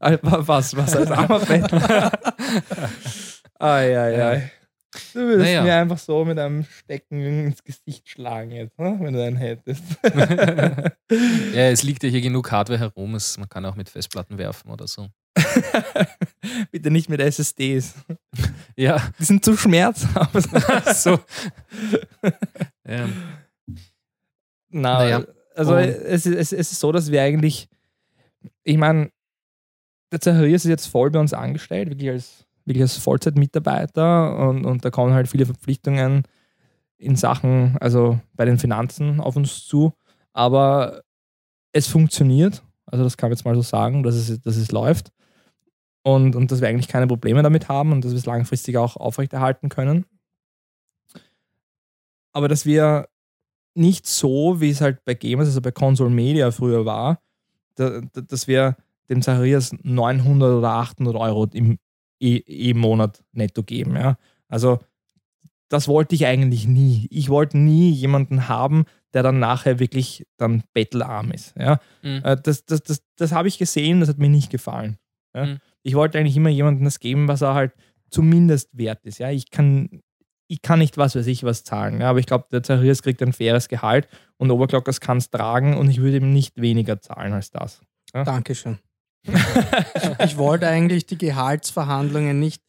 Was, 0.00 0.76
was 0.76 0.96
als 0.96 1.10
armer 1.10 1.38
Bettler? 1.46 2.12
ai, 3.58 3.98
ai, 3.98 4.22
ai. 4.24 4.50
Du 5.12 5.20
würdest 5.20 5.40
Naja. 5.46 5.62
mir 5.62 5.74
einfach 5.74 5.98
so 5.98 6.24
mit 6.24 6.38
einem 6.38 6.64
Stecken 6.64 7.20
ins 7.20 7.62
Gesicht 7.64 8.08
schlagen 8.08 8.50
jetzt, 8.52 8.78
ne? 8.78 8.96
wenn 9.00 9.12
du 9.14 9.24
einen 9.24 9.36
hättest. 9.36 9.82
ja, 11.54 11.70
es 11.70 11.82
liegt 11.82 12.02
ja 12.04 12.08
hier 12.08 12.20
genug 12.20 12.50
Hardware 12.52 12.78
herum. 12.78 13.14
Es, 13.14 13.36
man 13.38 13.48
kann 13.48 13.64
auch 13.66 13.74
mit 13.76 13.88
Festplatten 13.88 14.38
werfen 14.38 14.70
oder 14.70 14.86
so. 14.86 15.08
Bitte 16.70 16.90
nicht 16.90 17.08
mit 17.08 17.20
SSDs. 17.20 17.94
Ja, 18.76 19.00
Die 19.18 19.24
sind 19.24 19.44
zu 19.44 19.56
schmerzhaft. 19.56 20.32
so. 20.94 21.18
ja. 22.86 23.08
Na, 24.70 24.98
Naja. 24.98 25.24
also 25.54 25.76
es, 25.76 26.26
ist- 26.26 26.34
es, 26.36 26.52
es 26.52 26.72
ist 26.72 26.80
so, 26.80 26.92
dass 26.92 27.10
wir 27.10 27.22
eigentlich, 27.22 27.68
ich 28.62 28.76
meine, 28.76 29.10
der 30.12 30.20
Zacharias 30.20 30.64
ist 30.64 30.68
jetzt 30.70 30.86
voll 30.86 31.10
bei 31.10 31.18
uns 31.18 31.32
angestellt, 31.32 31.88
wirklich 31.90 32.10
als, 32.10 32.43
wirklich 32.64 32.82
als 32.82 32.96
Vollzeitmitarbeiter 32.96 34.48
und, 34.48 34.64
und 34.64 34.84
da 34.84 34.90
kommen 34.90 35.14
halt 35.14 35.28
viele 35.28 35.46
Verpflichtungen 35.46 36.22
in 36.96 37.16
Sachen, 37.16 37.76
also 37.80 38.18
bei 38.34 38.44
den 38.44 38.58
Finanzen 38.58 39.20
auf 39.20 39.36
uns 39.36 39.66
zu, 39.66 39.92
aber 40.32 41.02
es 41.72 41.86
funktioniert, 41.86 42.62
also 42.86 43.04
das 43.04 43.16
kann 43.16 43.30
man 43.30 43.36
jetzt 43.36 43.44
mal 43.44 43.54
so 43.54 43.62
sagen, 43.62 44.02
dass 44.02 44.14
es, 44.14 44.40
dass 44.40 44.56
es 44.56 44.72
läuft 44.72 45.10
und, 46.02 46.36
und 46.36 46.50
dass 46.50 46.60
wir 46.60 46.68
eigentlich 46.68 46.88
keine 46.88 47.06
Probleme 47.06 47.42
damit 47.42 47.68
haben 47.68 47.92
und 47.92 48.04
dass 48.04 48.12
wir 48.12 48.18
es 48.18 48.26
langfristig 48.26 48.76
auch 48.76 48.96
aufrechterhalten 48.96 49.68
können. 49.68 50.06
Aber 52.32 52.48
dass 52.48 52.66
wir 52.66 53.08
nicht 53.74 54.06
so, 54.06 54.60
wie 54.60 54.70
es 54.70 54.80
halt 54.80 55.04
bei 55.04 55.14
Gamers, 55.14 55.48
also 55.48 55.60
bei 55.60 55.72
Console 55.72 56.10
Media 56.10 56.50
früher 56.50 56.84
war, 56.84 57.20
da, 57.74 58.00
da, 58.12 58.20
dass 58.20 58.46
wir 58.46 58.76
dem 59.08 59.22
Zacharias 59.22 59.72
900 59.82 60.58
oder 60.58 60.70
800 60.70 61.16
Euro 61.16 61.46
im, 61.52 61.78
im, 62.24 62.42
im 62.46 62.78
Monat 62.78 63.22
netto 63.32 63.62
geben. 63.62 63.96
Ja? 63.96 64.16
Also 64.48 64.80
das 65.68 65.88
wollte 65.88 66.14
ich 66.14 66.26
eigentlich 66.26 66.66
nie. 66.66 67.06
Ich 67.10 67.28
wollte 67.28 67.58
nie 67.58 67.90
jemanden 67.90 68.48
haben, 68.48 68.84
der 69.12 69.22
dann 69.22 69.38
nachher 69.38 69.78
wirklich 69.78 70.26
dann 70.36 70.62
bettelarm 70.72 71.32
ist. 71.32 71.54
Ja? 71.58 71.80
Mhm. 72.02 72.20
Äh, 72.24 72.36
Das, 72.42 72.64
das, 72.64 72.82
das, 72.82 73.02
das 73.16 73.32
habe 73.32 73.48
ich 73.48 73.58
gesehen, 73.58 74.00
das 74.00 74.08
hat 74.08 74.18
mir 74.18 74.28
nicht 74.28 74.50
gefallen. 74.50 74.98
Ja? 75.34 75.46
Mhm. 75.46 75.58
Ich 75.82 75.94
wollte 75.94 76.18
eigentlich 76.18 76.36
immer 76.36 76.50
jemandem 76.50 76.84
das 76.84 76.98
geben, 77.00 77.28
was 77.28 77.42
er 77.42 77.54
halt 77.54 77.72
zumindest 78.10 78.70
wert 78.76 79.04
ist. 79.04 79.18
Ja? 79.18 79.30
Ich, 79.30 79.50
kann, 79.50 80.02
ich 80.48 80.62
kann 80.62 80.78
nicht 80.78 80.96
was 80.96 81.16
weiß 81.16 81.26
ich 81.26 81.44
was 81.44 81.64
zahlen, 81.64 82.00
ja? 82.00 82.10
aber 82.10 82.18
ich 82.20 82.26
glaube, 82.26 82.46
der 82.52 82.62
Zacharias 82.62 83.02
kriegt 83.02 83.22
ein 83.22 83.32
faires 83.32 83.68
Gehalt 83.68 84.08
und 84.36 84.50
Overclockers 84.50 85.00
kann 85.00 85.18
es 85.18 85.30
tragen 85.30 85.76
und 85.76 85.90
ich 85.90 86.00
würde 86.00 86.18
ihm 86.18 86.32
nicht 86.32 86.60
weniger 86.60 87.00
zahlen 87.00 87.32
als 87.32 87.50
das. 87.50 87.80
Dankeschön. 88.12 88.78
Ich 90.24 90.36
wollte 90.36 90.68
eigentlich 90.68 91.06
die 91.06 91.18
Gehaltsverhandlungen 91.18 92.38
nicht, 92.38 92.62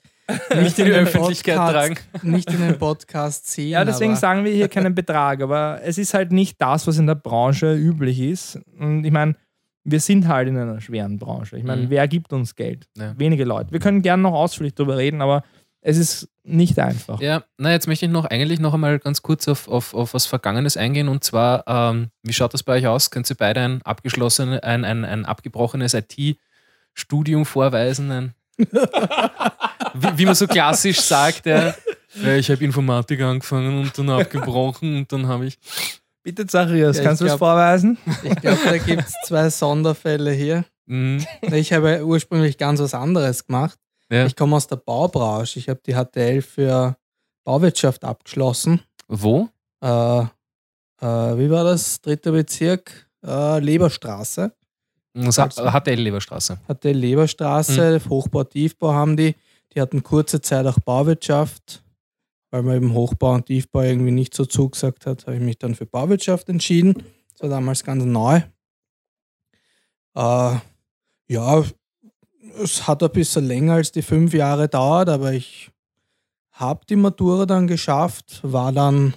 Nicht 0.56 0.80
in 0.80 0.86
die 0.86 0.92
Öffentlichkeit 0.92 1.58
Podcast, 1.58 1.74
tragen. 1.74 1.98
nicht 2.32 2.50
in 2.52 2.60
den 2.62 2.78
Podcast 2.78 3.48
ziehen. 3.48 3.70
Ja, 3.70 3.86
deswegen 3.86 4.12
aber 4.14 4.20
sagen 4.20 4.44
wir 4.46 4.52
hier 4.52 4.68
keinen 4.68 4.96
Betrag, 4.96 5.42
aber 5.42 5.82
es 5.84 5.98
ist 5.98 6.14
halt 6.14 6.32
nicht 6.32 6.60
das, 6.62 6.88
was 6.88 6.98
in 6.98 7.08
der 7.08 7.16
Branche 7.16 7.74
üblich 7.76 8.20
ist. 8.20 8.60
Und 8.80 9.04
ich 9.06 9.12
meine, 9.12 9.36
wir 9.84 10.00
sind 10.00 10.28
halt 10.28 10.48
in 10.48 10.58
einer 10.58 10.82
schweren 10.82 11.20
Branche. 11.20 11.58
Ich 11.58 11.64
meine, 11.64 11.84
Mhm. 11.84 11.90
wer 11.92 12.08
gibt 12.08 12.34
uns 12.34 12.56
Geld? 12.56 12.88
Ja. 12.98 13.14
Wenige 13.18 13.44
Leute. 13.44 13.72
Wir 13.72 13.80
können 13.80 14.02
gerne 14.02 14.24
noch 14.24 14.34
ausführlich 14.34 14.74
darüber 14.74 14.98
reden, 14.98 15.22
aber 15.22 15.44
es 15.88 15.98
ist 15.98 16.28
nicht 16.44 16.80
einfach. 16.80 17.22
Ja, 17.22 17.44
na, 17.58 17.72
jetzt 17.72 17.88
möchte 17.88 18.08
ich 18.08 18.12
noch 18.12 18.26
eigentlich 18.26 18.60
noch 18.60 18.74
einmal 18.74 18.98
ganz 18.98 19.22
kurz 19.22 19.48
auf, 19.48 19.68
auf, 19.68 19.94
auf 19.94 20.16
was 20.16 20.26
Vergangenes 20.26 20.78
eingehen. 20.78 21.08
Und 21.08 21.24
zwar, 21.24 21.64
ähm, 21.68 22.10
wie 22.24 22.34
schaut 22.34 22.56
das 22.56 22.64
bei 22.64 22.78
euch 22.78 22.88
aus? 22.88 23.12
Könnt 23.12 23.30
ihr 23.30 23.36
beide 23.36 23.62
ein 23.62 23.82
abgeschlossenes, 23.84 24.64
ein, 24.64 24.84
ein, 24.84 25.06
ein 25.06 25.26
abgebrochenes 25.26 25.94
IT-Studium 25.94 27.46
vorweisen? 27.46 28.10
Ein, 28.12 28.34
wie, 28.58 30.18
wie 30.18 30.26
man 30.26 30.34
so 30.34 30.48
klassisch 30.48 31.02
sagt, 31.02 31.46
ja, 31.46 31.76
ich 32.36 32.50
habe 32.50 32.64
Informatik 32.64 33.22
angefangen 33.22 33.80
und 33.80 33.96
dann 33.96 34.10
abgebrochen 34.10 34.98
und 34.98 35.12
dann 35.12 35.28
habe 35.28 35.46
ich. 35.46 35.60
Bitte, 36.24 36.48
Zacharias, 36.48 36.98
Ja, 36.98 37.04
kannst 37.04 37.22
du 37.22 37.26
es 37.28 37.36
vorweisen? 37.36 38.00
Ich 38.24 38.36
glaube, 38.38 38.60
da 38.66 38.78
gibt 38.80 39.04
es 39.04 39.14
zwei 39.26 39.52
Sonderfälle 39.52 40.32
hier. 40.32 40.66
Mm, 40.88 41.20
Ich 41.52 41.74
habe 41.74 42.04
ursprünglich 42.04 42.58
ganz 42.58 42.80
was 42.80 42.96
anderes 42.96 43.46
gemacht. 43.46 43.78
Ja. 44.12 44.26
Ich 44.26 44.36
komme 44.36 44.56
aus 44.56 44.68
der 44.68 44.76
Baubranche. 44.78 45.60
Ich 45.60 45.68
habe 45.70 45.80
die 45.86 45.94
HTL 45.94 46.42
für 46.42 46.96
Bauwirtschaft 47.44 48.04
abgeschlossen. 48.04 48.82
wo? 49.08 49.50
Äh, 49.82 49.88
äh, 50.20 50.28
wie 51.02 51.50
war 51.50 51.64
das? 51.64 52.02
Dritter 52.02 52.32
Bezirk, 52.32 53.10
äh, 53.24 53.60
Leberstraße. 53.60 54.52
Das 55.14 55.40
Also- 55.40 55.64
HTL-Leberstraße. 55.70 56.58
HTL 56.68 56.98
Leberstraße, 56.98 58.02
Hochbau, 58.10 58.44
Tiefbau 58.44 58.94
haben 58.94 59.16
die. 59.16 59.36
Die 59.74 59.82
hatten 59.82 60.04
kurze 60.04 60.42
Zeit 60.42 60.66
auch 60.66 60.80
Bauwirtschaft. 60.80 61.82
Weil 62.52 62.64
man 62.64 62.76
eben 62.78 62.94
Hochbau 62.94 63.34
und 63.34 63.46
Tiefbau 63.48 63.82
irgendwie 63.82 64.12
nicht 64.12 64.34
so 64.34 64.46
zugesagt 64.46 65.06
hat, 65.06 65.26
habe 65.26 65.36
ich 65.38 65.42
mich 65.42 65.58
dann 65.58 65.76
für 65.76 65.86
Bauwirtschaft 65.86 66.48
entschieden. 66.50 66.94
Das 67.34 67.42
war 67.42 67.50
damals 67.50 67.84
ganz 67.84 68.04
neu. 68.06 68.42
Äh, 70.16 70.56
ja, 71.28 71.64
es 72.62 72.88
hat 72.88 73.04
ein 73.04 73.12
bisschen 73.12 73.46
länger 73.46 73.74
als 73.74 73.92
die 73.92 74.02
fünf 74.02 74.34
Jahre 74.34 74.68
dauert, 74.68 75.10
aber 75.10 75.34
ich 75.34 75.72
habe 76.52 76.86
die 76.90 76.96
Matura 76.96 77.46
dann 77.46 77.68
geschafft, 77.68 78.40
war 78.44 78.72
dann, 78.72 79.14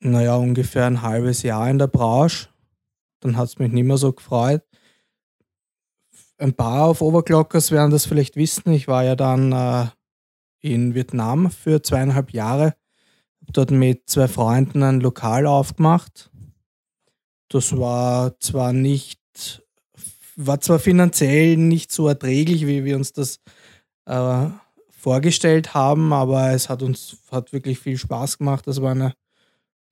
naja, 0.00 0.36
ungefähr 0.36 0.86
ein 0.86 1.02
halbes 1.02 1.42
Jahr 1.42 1.68
in 1.68 1.78
der 1.78 1.86
Branche. 1.86 2.48
Dann 3.20 3.36
hat 3.36 3.48
es 3.48 3.58
mich 3.58 3.70
nicht 3.70 3.84
mehr 3.84 3.98
so 3.98 4.12
gefreut. 4.12 4.62
Ein 6.38 6.54
paar 6.54 6.86
auf 6.86 7.02
Overclockers 7.02 7.70
werden 7.70 7.90
das 7.90 8.06
vielleicht 8.06 8.36
wissen. 8.36 8.72
Ich 8.72 8.88
war 8.88 9.04
ja 9.04 9.14
dann 9.14 9.52
äh, 9.52 9.86
in 10.60 10.94
Vietnam 10.94 11.50
für 11.50 11.82
zweieinhalb 11.82 12.32
Jahre. 12.32 12.74
Hab 13.42 13.52
dort 13.52 13.70
mit 13.70 14.08
zwei 14.08 14.28
Freunden 14.28 14.82
ein 14.82 15.00
Lokal 15.00 15.46
aufgemacht. 15.46 16.30
Das 17.48 17.76
war 17.76 18.38
zwar 18.40 18.72
nicht, 18.72 19.20
war 20.46 20.60
zwar 20.60 20.78
finanziell 20.78 21.56
nicht 21.56 21.92
so 21.92 22.08
erträglich, 22.08 22.66
wie 22.66 22.84
wir 22.84 22.96
uns 22.96 23.12
das 23.12 23.40
äh, 24.06 24.46
vorgestellt 24.88 25.74
haben, 25.74 26.12
aber 26.12 26.50
es 26.50 26.68
hat 26.68 26.82
uns 26.82 27.18
hat 27.30 27.52
wirklich 27.52 27.78
viel 27.78 27.98
Spaß 27.98 28.38
gemacht. 28.38 28.66
Das 28.66 28.80
war 28.80 28.92
eine 28.92 29.14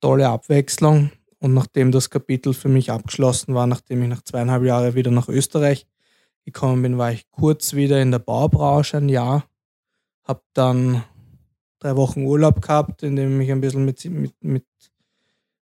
tolle 0.01 0.27
Abwechslung. 0.27 1.11
Und 1.39 1.53
nachdem 1.53 1.91
das 1.91 2.09
Kapitel 2.09 2.53
für 2.53 2.67
mich 2.67 2.91
abgeschlossen 2.91 3.53
war, 3.53 3.65
nachdem 3.65 4.01
ich 4.03 4.09
nach 4.09 4.23
zweieinhalb 4.23 4.63
Jahren 4.63 4.95
wieder 4.95 5.11
nach 5.11 5.29
Österreich 5.29 5.87
gekommen 6.45 6.81
bin, 6.81 6.97
war 6.97 7.11
ich 7.11 7.29
kurz 7.31 7.73
wieder 7.73 8.01
in 8.01 8.11
der 8.11 8.19
Baubranche 8.19 8.97
ein 8.97 9.09
Jahr. 9.09 9.45
Hab 10.23 10.43
dann 10.53 11.03
drei 11.79 11.95
Wochen 11.95 12.25
Urlaub 12.25 12.61
gehabt, 12.61 13.03
in 13.03 13.15
dem 13.15 13.39
ich 13.39 13.51
ein 13.51 13.61
bisschen 13.61 13.85
mit, 13.85 14.03
mit, 14.05 14.33
mit 14.43 14.65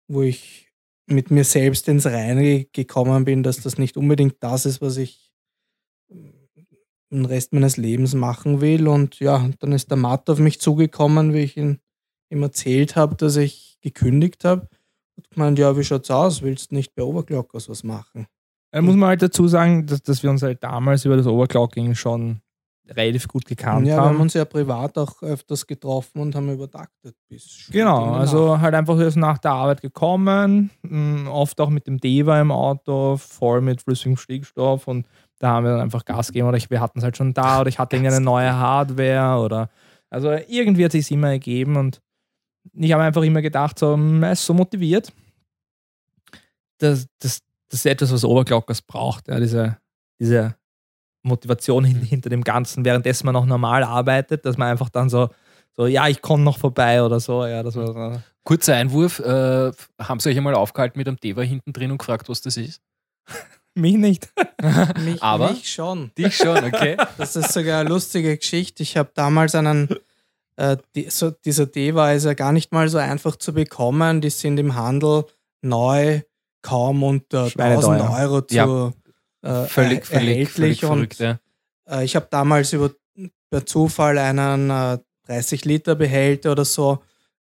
wo 0.09 0.23
ich 0.23 0.70
mit 1.11 1.31
mir 1.31 1.45
selbst 1.45 1.89
ins 1.89 2.07
Reine 2.07 2.65
gekommen 2.73 3.25
bin, 3.25 3.43
dass 3.43 3.61
das 3.61 3.79
nicht 3.79 3.97
unbedingt 3.97 4.37
das 4.41 4.67
ist, 4.67 4.81
was 4.81 4.97
ich 4.97 5.33
den 6.09 7.25
Rest 7.25 7.53
meines 7.53 7.77
Lebens 7.77 8.15
machen 8.15 8.61
will. 8.61 8.89
Und 8.89 9.19
ja, 9.21 9.49
dann 9.59 9.73
ist 9.73 9.91
der 9.91 9.97
Matt 9.97 10.31
auf 10.31 10.39
mich 10.39 10.61
zugekommen, 10.61 11.35
wie 11.35 11.41
ich 11.41 11.57
ihn 11.57 11.81
ihm 12.31 12.43
erzählt 12.43 12.97
habe, 12.97 13.17
dass 13.17 13.37
ich 13.37 13.79
gekündigt 13.81 14.45
habe. 14.45 14.69
Hat 15.17 15.31
gemeint, 15.31 15.59
ja, 15.59 15.77
wie 15.77 15.85
schaut's 15.85 16.11
aus? 16.11 16.43
Willst 16.43 16.71
du 16.71 16.77
nicht 16.77 16.95
bei 16.95 17.03
Overclockers 17.03 17.69
was 17.69 17.83
machen? 17.83 18.27
Da 18.73 18.81
muss 18.81 18.95
man 18.95 19.09
halt 19.09 19.23
dazu 19.23 19.49
sagen, 19.49 19.87
dass, 19.87 20.03
dass 20.03 20.23
wir 20.23 20.31
uns 20.31 20.43
halt 20.43 20.63
damals 20.63 21.05
über 21.05 21.17
das 21.17 21.27
Overclocking 21.27 21.95
schon 21.95 22.41
relativ 22.91 23.29
gut 23.29 23.45
gekannt 23.45 23.87
ja, 23.87 23.95
wir 23.95 24.01
haben 24.03 24.09
haben. 24.11 24.21
uns 24.21 24.35
ja 24.35 24.45
privat 24.45 24.99
auch 24.99 25.23
öfters 25.23 25.67
getroffen 25.67 26.21
und 26.21 26.35
haben 26.35 26.51
übertaktet 26.51 27.15
bis 27.29 27.69
Genau, 27.71 28.13
also 28.13 28.61
halt 28.61 28.75
einfach 28.75 28.99
erst 28.99 29.17
nach 29.17 29.39
der 29.39 29.53
Arbeit 29.53 29.81
gekommen, 29.81 30.71
mh, 30.83 31.31
oft 31.31 31.61
auch 31.61 31.71
mit 31.71 31.87
dem 31.87 31.99
Deva 31.99 32.41
im 32.41 32.51
Auto, 32.51 33.17
voll 33.17 33.61
mit 33.61 33.83
flüssigem 33.83 34.17
Stickstoff 34.17 34.89
und 34.89 35.07
da 35.39 35.49
haben 35.51 35.65
wir 35.65 35.73
dann 35.73 35.81
einfach 35.81 36.05
Gas 36.05 36.29
gegeben 36.29 36.49
oder 36.49 36.57
ich, 36.57 36.69
wir 36.71 36.81
hatten 36.81 36.99
es 36.99 37.05
halt 37.05 37.17
schon 37.17 37.33
da 37.33 37.61
oder 37.61 37.69
ich 37.69 37.79
hatte 37.79 37.97
irgendeine 37.97 38.25
neue 38.25 38.53
Hardware 38.53 39.41
oder 39.41 39.71
also 40.11 40.33
irgendwie 40.49 40.85
hat 40.85 40.93
sich 40.93 41.11
immer 41.11 41.31
ergeben 41.31 41.77
und 41.77 42.01
ich 42.75 42.93
habe 42.93 43.03
einfach 43.03 43.23
immer 43.23 43.41
gedacht, 43.41 43.79
so, 43.79 43.97
mh, 43.97 44.27
er 44.27 44.33
ist 44.33 44.45
so 44.45 44.53
motiviert. 44.53 45.13
Das, 46.79 47.07
das, 47.19 47.41
das 47.69 47.81
ist 47.81 47.87
etwas, 47.87 48.13
was 48.13 48.25
Overclockers 48.25 48.83
braucht, 48.83 49.29
ja, 49.29 49.39
diese, 49.39 49.79
diese 50.19 50.57
Motivation 51.23 51.85
hin, 51.85 52.01
hinter 52.03 52.31
dem 52.31 52.43
Ganzen, 52.45 52.85
währenddessen 52.85 53.27
man 53.27 53.37
auch 53.37 53.47
normal 53.47 53.85
arbeitet, 53.85 54.45
dass 54.45 54.57
man 54.57 54.69
einfach 54.69 54.89
dann 54.89 55.09
so, 55.11 55.29
so 55.77 55.87
ja, 55.87 56.09
ich 56.09 56.23
komme 56.23 56.43
noch 56.43 56.59
vorbei 56.59 57.03
oder 57.03 57.21
so. 57.21 57.45
Ja, 57.47 57.63
das 57.63 57.77
war 57.77 57.87
so. 58.15 58.21
Kurzer 58.45 58.75
Einwurf, 58.77 59.19
äh, 59.21 59.71
haben 60.01 60.19
Sie 60.21 60.31
euch 60.31 60.37
einmal 60.37 60.55
aufgehalten 60.55 60.99
mit 60.99 61.07
einem 61.07 61.19
Deva 61.19 61.43
hinten 61.43 61.73
drin 61.73 61.91
und 61.91 61.99
gefragt, 61.99 62.29
was 62.29 62.41
das 62.41 62.57
ist? 62.57 62.81
Mich 63.75 63.97
nicht. 63.97 64.29
Mich, 65.05 65.23
Aber- 65.23 65.53
mich 65.53 65.71
schon. 65.71 66.11
Dich 66.19 66.37
schon, 66.37 66.57
okay. 66.65 66.97
Das 67.19 67.37
ist 67.37 67.53
sogar 67.53 67.81
eine 67.81 67.89
lustige 67.89 68.37
Geschichte. 68.37 68.83
Ich 68.83 68.97
habe 68.97 69.11
damals 69.15 69.55
einen, 69.55 69.89
äh, 70.57 70.77
die, 70.97 71.09
so, 71.09 71.31
dieser 71.31 71.67
Deva 71.67 72.11
ist 72.13 72.25
ja 72.25 72.35
gar 72.35 72.51
nicht 72.53 72.73
mal 72.73 72.89
so 72.89 72.99
einfach 72.99 73.37
zu 73.37 73.53
bekommen. 73.55 74.21
Die 74.21 74.31
sind 74.31 74.59
im 74.59 74.75
Handel 74.75 75.25
neu 75.63 76.23
kaum 76.63 77.03
unter 77.05 77.49
Schweineteuer. 77.49 77.93
1000 78.03 78.21
Euro 78.21 78.41
zu 78.43 78.55
Ja. 78.57 78.93
Äh, 79.43 79.65
Völlig, 79.65 80.07
völlig, 80.07 80.07
völlig 80.07 80.81
erhältlich. 80.81 80.81
verrückt, 80.81 81.19
ja. 81.19 81.39
Äh, 81.89 82.05
ich 82.05 82.17
habe 82.17 82.29
damals 82.31 82.73
über 82.73 82.91
per 83.51 83.67
Zufall 83.67 84.19
einen 84.19 84.71
äh, 84.71 84.99
30 85.27 85.65
Liter 85.65 85.95
Behälter 85.95 86.53
oder 86.53 86.65
so 86.65 87.01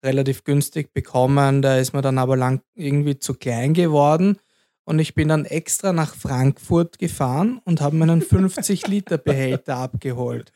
relativ 0.05 0.45
günstig 0.45 0.92
bekommen. 0.92 1.62
Der 1.62 1.80
ist 1.80 1.92
mir 1.92 2.03
dann 2.03 2.18
aber 2.18 2.36
lang 2.36 2.61
irgendwie 2.74 3.18
zu 3.18 3.34
klein 3.34 3.74
geworden. 3.74 4.38
Und 4.84 4.99
ich 4.99 5.14
bin 5.14 5.28
dann 5.28 5.47
extra 5.47 5.92
nach 5.92 6.14
Frankfurt 6.14 6.99
gefahren 6.99 7.61
und 7.64 7.80
habe 7.80 7.97
meinen 7.97 8.20
50 8.20 8.86
Liter 8.86 9.16
Behälter 9.16 9.76
abgeholt. 9.78 10.53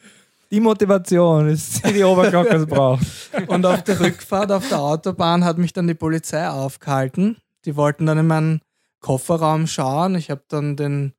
Die 0.51 0.61
Motivation 0.61 1.49
ist, 1.49 1.87
die 1.87 1.95
die 1.95 2.05
Overclockers 2.05 2.67
braucht. 2.67 3.07
Und 3.47 3.65
auf 3.65 3.83
der 3.85 4.01
Rückfahrt 4.01 4.53
auf 4.53 4.69
der 4.69 4.81
Autobahn 4.81 5.45
hat 5.45 5.57
mich 5.59 5.73
dann 5.73 5.87
die 5.87 5.95
Polizei 5.95 6.47
aufgehalten. 6.49 7.39
Die 7.65 7.77
wollten 7.77 8.05
dann 8.07 8.19
in 8.19 8.27
meinen 8.27 8.61
Kofferraum 9.01 9.67
schauen. 9.67 10.15
Ich 10.15 10.31
habe 10.31 10.43
dann 10.49 10.77
den 10.77 11.13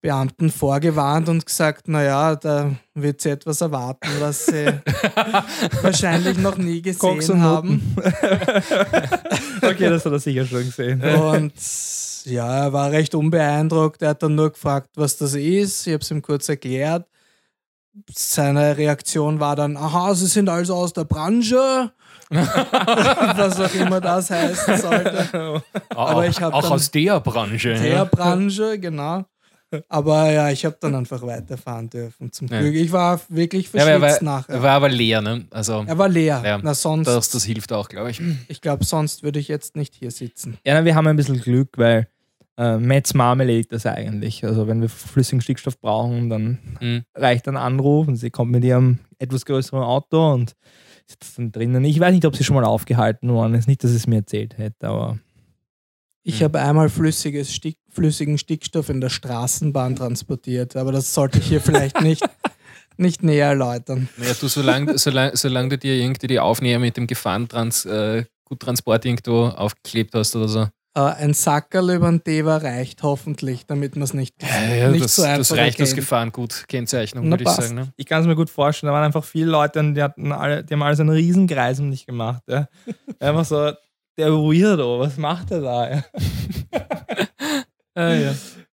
Beamten 0.00 0.50
vorgewarnt 0.50 1.28
und 1.28 1.44
gesagt, 1.44 1.88
naja, 1.88 2.36
da 2.36 2.70
wird 2.94 3.20
sie 3.20 3.30
etwas 3.30 3.60
erwarten, 3.60 4.08
was 4.20 4.46
sie 4.46 4.66
wahrscheinlich 5.82 6.38
noch 6.38 6.56
nie 6.56 6.80
gesehen 6.82 7.42
haben. 7.42 7.96
okay, 9.62 9.88
das 9.90 10.04
hat 10.04 10.12
er 10.12 10.18
sicher 10.20 10.46
schon 10.46 10.64
gesehen. 10.64 11.02
Und 11.02 11.52
ja, 12.24 12.64
er 12.66 12.72
war 12.72 12.92
recht 12.92 13.14
unbeeindruckt. 13.16 14.00
Er 14.02 14.10
hat 14.10 14.22
dann 14.22 14.36
nur 14.36 14.50
gefragt, 14.50 14.90
was 14.94 15.16
das 15.16 15.34
ist. 15.34 15.86
Ich 15.86 15.92
habe 15.92 16.02
es 16.02 16.10
ihm 16.12 16.22
kurz 16.22 16.48
erklärt. 16.48 17.06
Seine 18.14 18.76
Reaktion 18.76 19.40
war 19.40 19.56
dann, 19.56 19.76
aha, 19.76 20.14
Sie 20.14 20.26
sind 20.26 20.48
also 20.48 20.76
aus 20.76 20.92
der 20.92 21.04
Branche. 21.04 21.90
was 22.30 23.58
auch 23.58 23.74
immer 23.74 24.00
das 24.00 24.30
heißen 24.30 24.76
sollte. 24.78 25.62
Aber 25.88 26.26
ich 26.26 26.36
auch 26.44 26.62
dann- 26.62 26.72
aus 26.72 26.90
der 26.90 27.18
Branche. 27.20 27.74
Der. 27.74 28.04
Branche, 28.04 28.78
genau. 28.78 29.24
Aber 29.88 30.30
ja, 30.30 30.50
ich 30.50 30.64
habe 30.64 30.76
dann 30.80 30.94
einfach 30.94 31.20
weiterfahren 31.22 31.90
dürfen. 31.90 32.32
Zum 32.32 32.48
Ja. 32.48 32.60
Glück. 32.60 32.74
Ich 32.74 32.90
war 32.92 33.20
wirklich 33.28 33.70
Ja, 33.72 33.84
er, 33.86 33.98
verschwitzt 34.00 34.24
war, 34.24 34.38
nachher. 34.38 34.54
er 34.54 34.62
war 34.62 34.70
aber 34.72 34.88
leer, 34.88 35.20
ne? 35.20 35.46
Also, 35.50 35.84
er 35.86 35.98
war 35.98 36.08
leer. 36.08 36.42
Ja. 36.44 36.58
Na, 36.62 36.72
sonst, 36.74 37.06
das, 37.06 37.28
das 37.30 37.44
hilft 37.44 37.72
auch, 37.72 37.88
glaube 37.88 38.10
ich. 38.10 38.20
ich 38.48 38.60
glaube, 38.60 38.84
sonst 38.84 39.22
würde 39.22 39.38
ich 39.38 39.48
jetzt 39.48 39.76
nicht 39.76 39.94
hier 39.94 40.10
sitzen. 40.10 40.56
Ja, 40.64 40.74
na, 40.74 40.84
wir 40.84 40.94
haben 40.94 41.06
ein 41.06 41.16
bisschen 41.16 41.40
Glück, 41.40 41.76
weil 41.76 42.08
äh, 42.56 42.78
Metz 42.78 43.12
Marmelade 43.14 43.66
das 43.68 43.84
eigentlich. 43.86 44.44
Also 44.44 44.66
wenn 44.66 44.80
wir 44.80 44.88
flüssigen 44.88 45.40
Stickstoff 45.40 45.78
brauchen, 45.80 46.30
dann 46.30 46.58
Mhm. 46.80 47.02
reicht 47.14 47.46
ein 47.46 47.56
Anruf 47.56 48.08
und 48.08 48.16
sie 48.16 48.30
kommt 48.30 48.50
mit 48.52 48.64
ihrem 48.64 48.98
etwas 49.18 49.44
größeren 49.44 49.82
Auto 49.82 50.32
und 50.32 50.54
sitzt 51.06 51.38
dann 51.38 51.52
drinnen. 51.52 51.84
Ich 51.84 52.00
weiß 52.00 52.12
nicht, 52.14 52.24
ob 52.24 52.34
sie 52.36 52.42
schon 52.44 52.56
mal 52.56 52.64
aufgehalten 52.64 53.30
worden 53.32 53.54
ist. 53.54 53.68
Nicht, 53.68 53.84
dass 53.84 53.90
sie 53.90 53.96
es 53.98 54.06
mir 54.06 54.16
erzählt 54.16 54.56
hätte, 54.58 54.88
aber 54.88 55.18
Ich 56.22 56.42
habe 56.42 56.60
einmal 56.60 56.88
flüssiges 56.88 57.54
Stick, 57.54 57.78
flüssigen 57.98 58.38
Stickstoff 58.38 58.88
in 58.88 59.00
der 59.00 59.08
Straßenbahn 59.08 59.96
transportiert, 59.96 60.76
aber 60.76 60.92
das 60.92 61.12
sollte 61.12 61.38
ich 61.38 61.46
hier 61.46 61.60
vielleicht 61.60 62.00
nicht, 62.00 62.22
nicht 62.96 63.22
näher 63.22 63.48
erläutern. 63.48 64.08
Naja, 64.16 64.34
du, 64.40 64.48
solange, 64.48 64.98
solange, 64.98 65.36
solange 65.36 65.70
du 65.70 65.78
dir 65.78 65.94
irgendwie 65.94 66.28
die 66.28 66.40
Aufnäher 66.40 66.78
mit 66.78 66.96
dem 66.96 67.06
Gefahrentrans, 67.06 67.84
äh, 67.86 68.24
Guttransport 68.44 69.04
irgendwo 69.04 69.46
aufgeklebt 69.46 70.14
hast 70.14 70.34
oder 70.36 70.48
so. 70.48 70.68
Äh, 70.94 71.00
ein 71.00 71.34
Sackerl 71.34 71.90
über 71.90 72.08
den 72.08 72.22
Deva 72.24 72.56
reicht 72.56 73.02
hoffentlich, 73.02 73.66
damit 73.66 73.94
man 73.96 74.04
es 74.04 74.14
nicht, 74.14 74.34
Ja, 74.42 74.74
ja, 74.74 74.88
nicht 74.90 75.04
das, 75.04 75.16
so 75.16 75.22
einfach 75.22 75.38
das 75.38 75.52
reicht 75.52 75.80
als 75.80 75.90
erkennt. 75.90 75.96
Gefahrengut. 75.96 76.64
Kennzeichnung, 76.68 77.28
würde 77.30 77.44
ich 77.44 77.50
sagen. 77.50 77.74
Ne? 77.74 77.92
ich 77.96 78.06
kann 78.06 78.22
es 78.22 78.26
mir 78.26 78.36
gut 78.36 78.48
vorstellen. 78.48 78.88
Da 78.88 78.94
waren 78.94 79.04
einfach 79.04 79.24
viele 79.24 79.50
Leute 79.50 79.80
und 79.80 79.94
die, 79.94 80.02
hatten 80.02 80.32
alle, 80.32 80.64
die 80.64 80.72
haben 80.72 80.82
alles 80.82 81.00
einen 81.00 81.10
Riesenkreis 81.10 81.78
um 81.80 81.90
dich 81.90 82.06
gemacht. 82.06 82.42
Ja. 82.48 82.68
Einfach 83.20 83.44
so, 83.44 83.72
der 84.16 84.32
Weirdo, 84.32 84.98
was 84.98 85.16
macht 85.16 85.50
er 85.50 85.60
da? 85.60 86.04
Ja. 87.98 88.08
Ah, 88.08 88.14
ja. 88.14 88.34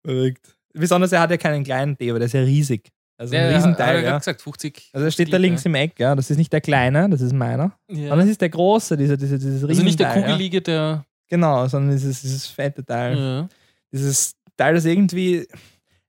Verrückt. 0.04 0.54
Besonders 0.72 1.12
er 1.12 1.20
hat 1.20 1.30
ja 1.30 1.36
keinen 1.36 1.64
kleinen 1.64 1.96
Deva, 1.98 2.18
der 2.18 2.26
ist 2.26 2.32
ja 2.34 2.40
riesig. 2.42 2.88
Also 3.16 3.34
ein 3.34 3.42
Ja, 3.50 3.56
Riesenteil. 3.56 3.86
hat 3.88 3.94
er 3.96 4.02
Ja. 4.10 4.18
gesagt, 4.18 4.40
50. 4.42 4.90
Also 4.92 5.04
er 5.06 5.10
steht 5.10 5.32
da 5.32 5.38
links 5.38 5.64
im 5.64 5.74
Eck, 5.74 5.98
ja. 5.98 6.14
Das 6.14 6.30
ist 6.30 6.36
nicht 6.36 6.52
der 6.52 6.60
kleine, 6.60 7.10
das 7.10 7.20
ist 7.20 7.32
meiner. 7.32 7.72
Ja. 7.90 8.10
Sondern 8.10 8.20
das 8.20 8.28
ist 8.28 8.40
der 8.40 8.48
große, 8.50 8.96
dieser, 8.96 9.16
dieser, 9.16 9.38
dieses 9.38 9.64
Also 9.64 9.82
nicht 9.82 9.98
der 9.98 10.08
Riesenteil. 10.10 10.30
Kugelige, 10.32 10.62
der. 10.62 11.04
Genau, 11.28 11.66
sondern 11.66 11.96
dieses, 11.96 12.22
dieses 12.22 12.46
fette 12.46 12.84
Teil. 12.84 13.18
Ja. 13.18 13.48
Dieses 13.92 14.34
Teil, 14.56 14.74
das 14.74 14.84
irgendwie 14.84 15.46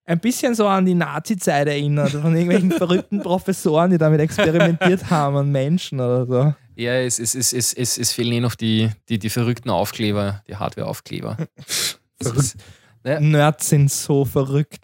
ein 0.06 0.20
bisschen 0.20 0.54
so 0.56 0.68
an 0.68 0.86
die 0.86 0.94
Nazi-Zeit 0.96 1.68
erinnert, 1.68 2.12
von 2.12 2.34
irgendwelchen 2.36 2.72
verrückten 2.78 3.22
Professoren, 3.22 3.90
die 3.92 3.98
damit 3.98 4.20
experimentiert 4.22 5.08
haben 5.10 5.36
an 5.36 5.52
Menschen 5.52 6.00
oder 6.00 6.26
so. 6.28 6.54
Ja, 6.76 6.94
es, 6.94 7.20
es, 7.20 7.36
es, 7.36 7.54
es, 7.54 7.74
es, 7.74 7.98
es 7.98 8.12
fehlen 8.14 8.34
eh 8.34 8.40
noch 8.40 8.56
die, 8.56 8.90
die, 9.10 9.20
die 9.20 9.30
verrückten 9.30 9.70
Aufkleber, 9.72 10.44
die 10.48 10.56
Hardware-Aufkleber. 10.56 11.38
Das 12.22 12.56
Ja. 13.06 13.20
Nerds 13.20 13.70
sind 13.70 13.90
so 13.92 14.26
verrückt. 14.26 14.82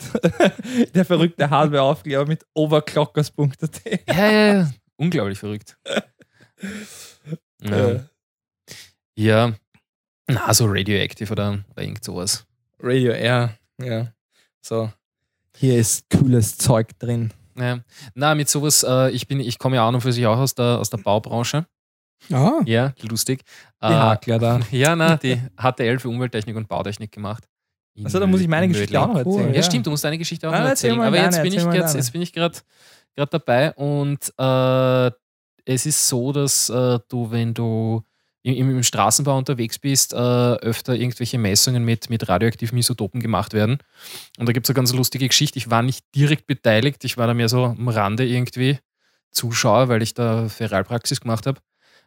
Der 0.96 1.04
verrückte 1.06 1.50
Hardware-Aufkleber 1.50 2.26
mit 2.26 2.46
overclockers.at. 2.54 3.82
Ja, 4.08 4.32
ja, 4.32 4.54
ja. 4.54 4.70
Unglaublich 4.96 5.38
verrückt. 5.40 5.78
Ja. 7.62 8.06
Ja. 9.16 9.54
Na, 10.28 10.54
so 10.54 10.66
Radioactive 10.66 11.32
oder, 11.32 11.64
oder 11.72 11.82
irgend 11.84 12.04
sowas. 12.04 12.46
Radio 12.80 13.12
Air, 13.12 13.58
ja. 13.82 14.12
So. 14.62 14.92
Hier 15.58 15.78
ist 15.78 16.06
cooles 16.10 16.58
Zeug 16.58 16.98
drin. 17.00 17.34
Ja. 17.58 17.80
Na, 18.14 18.36
mit 18.36 18.50
sowas, 18.50 18.84
äh, 18.88 19.12
ich 19.12 19.28
bin, 19.28 19.40
ich 19.40 19.60
komme 19.60 19.76
ja 19.78 19.88
auch 19.88 19.92
noch 19.92 20.02
für 20.02 20.12
sich 20.12 20.26
auch 20.26 20.38
aus 20.38 20.56
der, 20.56 20.80
aus 20.80 20.90
der 20.90 20.98
Baubranche. 20.98 21.66
Ah, 22.32 22.62
Ja, 22.66 22.94
lustig. 23.02 23.44
Die 23.84 23.88
Äh, 23.88 23.94
Hakler 23.94 24.40
da. 24.40 24.60
Ja, 24.72 24.96
na, 24.96 25.18
die 25.18 25.40
HTL 25.58 26.00
für 26.00 26.10
Umwelttechnik 26.10 26.56
und 26.56 26.68
Bautechnik 26.68 27.12
gemacht. 27.12 27.46
In 27.96 28.06
Achso, 28.06 28.20
da 28.20 28.28
muss 28.28 28.42
ich 28.42 28.48
meine 28.48 28.66
in 28.66 28.74
Geschichte 28.74 29.00
auch 29.00 29.08
noch 29.08 29.18
erzählen. 29.18 29.48
Cool. 29.48 29.56
Ja, 29.56 29.64
stimmt, 29.64 29.86
du 29.86 29.90
musst 29.90 30.04
deine 30.04 30.18
Geschichte 30.18 30.48
auch 30.48 30.52
noch 30.52 30.60
erzähl 30.60 30.92
erzählen. 30.92 31.08
Aber 31.08 31.18
jetzt 31.18 31.38
deine, 31.38 31.50
bin, 31.50 31.60
ich 31.60 31.64
deine. 31.64 31.94
jetzt 31.98 32.12
bin 32.12 32.22
ich 32.22 32.34
gerade 32.34 32.60
dabei 33.16 33.74
und 33.74 34.34
äh, 34.38 35.12
es 35.66 35.86
ist 35.86 36.08
so, 36.08 36.32
dass 36.32 36.70
äh, 36.70 37.00
du, 37.08 37.32
wenn 37.32 37.54
du 37.54 38.04
im, 38.44 38.70
im 38.70 38.84
Straßenbau 38.84 39.38
unterwegs 39.38 39.80
bist, 39.80 40.14
äh, 40.14 40.18
öfter 40.18 40.94
irgendwelche 40.94 41.40
Messungen 41.40 41.84
mit, 41.84 42.10
mit 42.10 42.30
radioaktiven 42.30 42.78
Isotopen 42.78 43.20
gemacht 43.22 43.54
werden. 43.54 43.80
Und 44.38 44.48
da 44.48 44.54
gibt 44.54 44.68
es 44.68 44.70
eine 44.70 44.76
ganz 44.76 44.94
lustige 44.94 45.28
Geschichte. 45.28 45.58
Ich 45.58 45.72
war 45.72 45.82
nicht 45.82 46.06
direkt 46.14 46.46
beteiligt, 46.46 47.04
ich 47.06 47.18
war 47.18 47.26
da 47.26 47.34
mehr 47.34 47.50
so 47.50 47.64
am 47.64 47.88
Rande 47.88 48.26
irgendwie 48.26 48.78
Zuschauer, 49.32 49.90
weil 49.90 50.04
ich 50.04 50.14
da 50.14 50.48
Feralpraxis 50.48 51.22
gemacht 51.22 51.48
habe. 51.48 51.60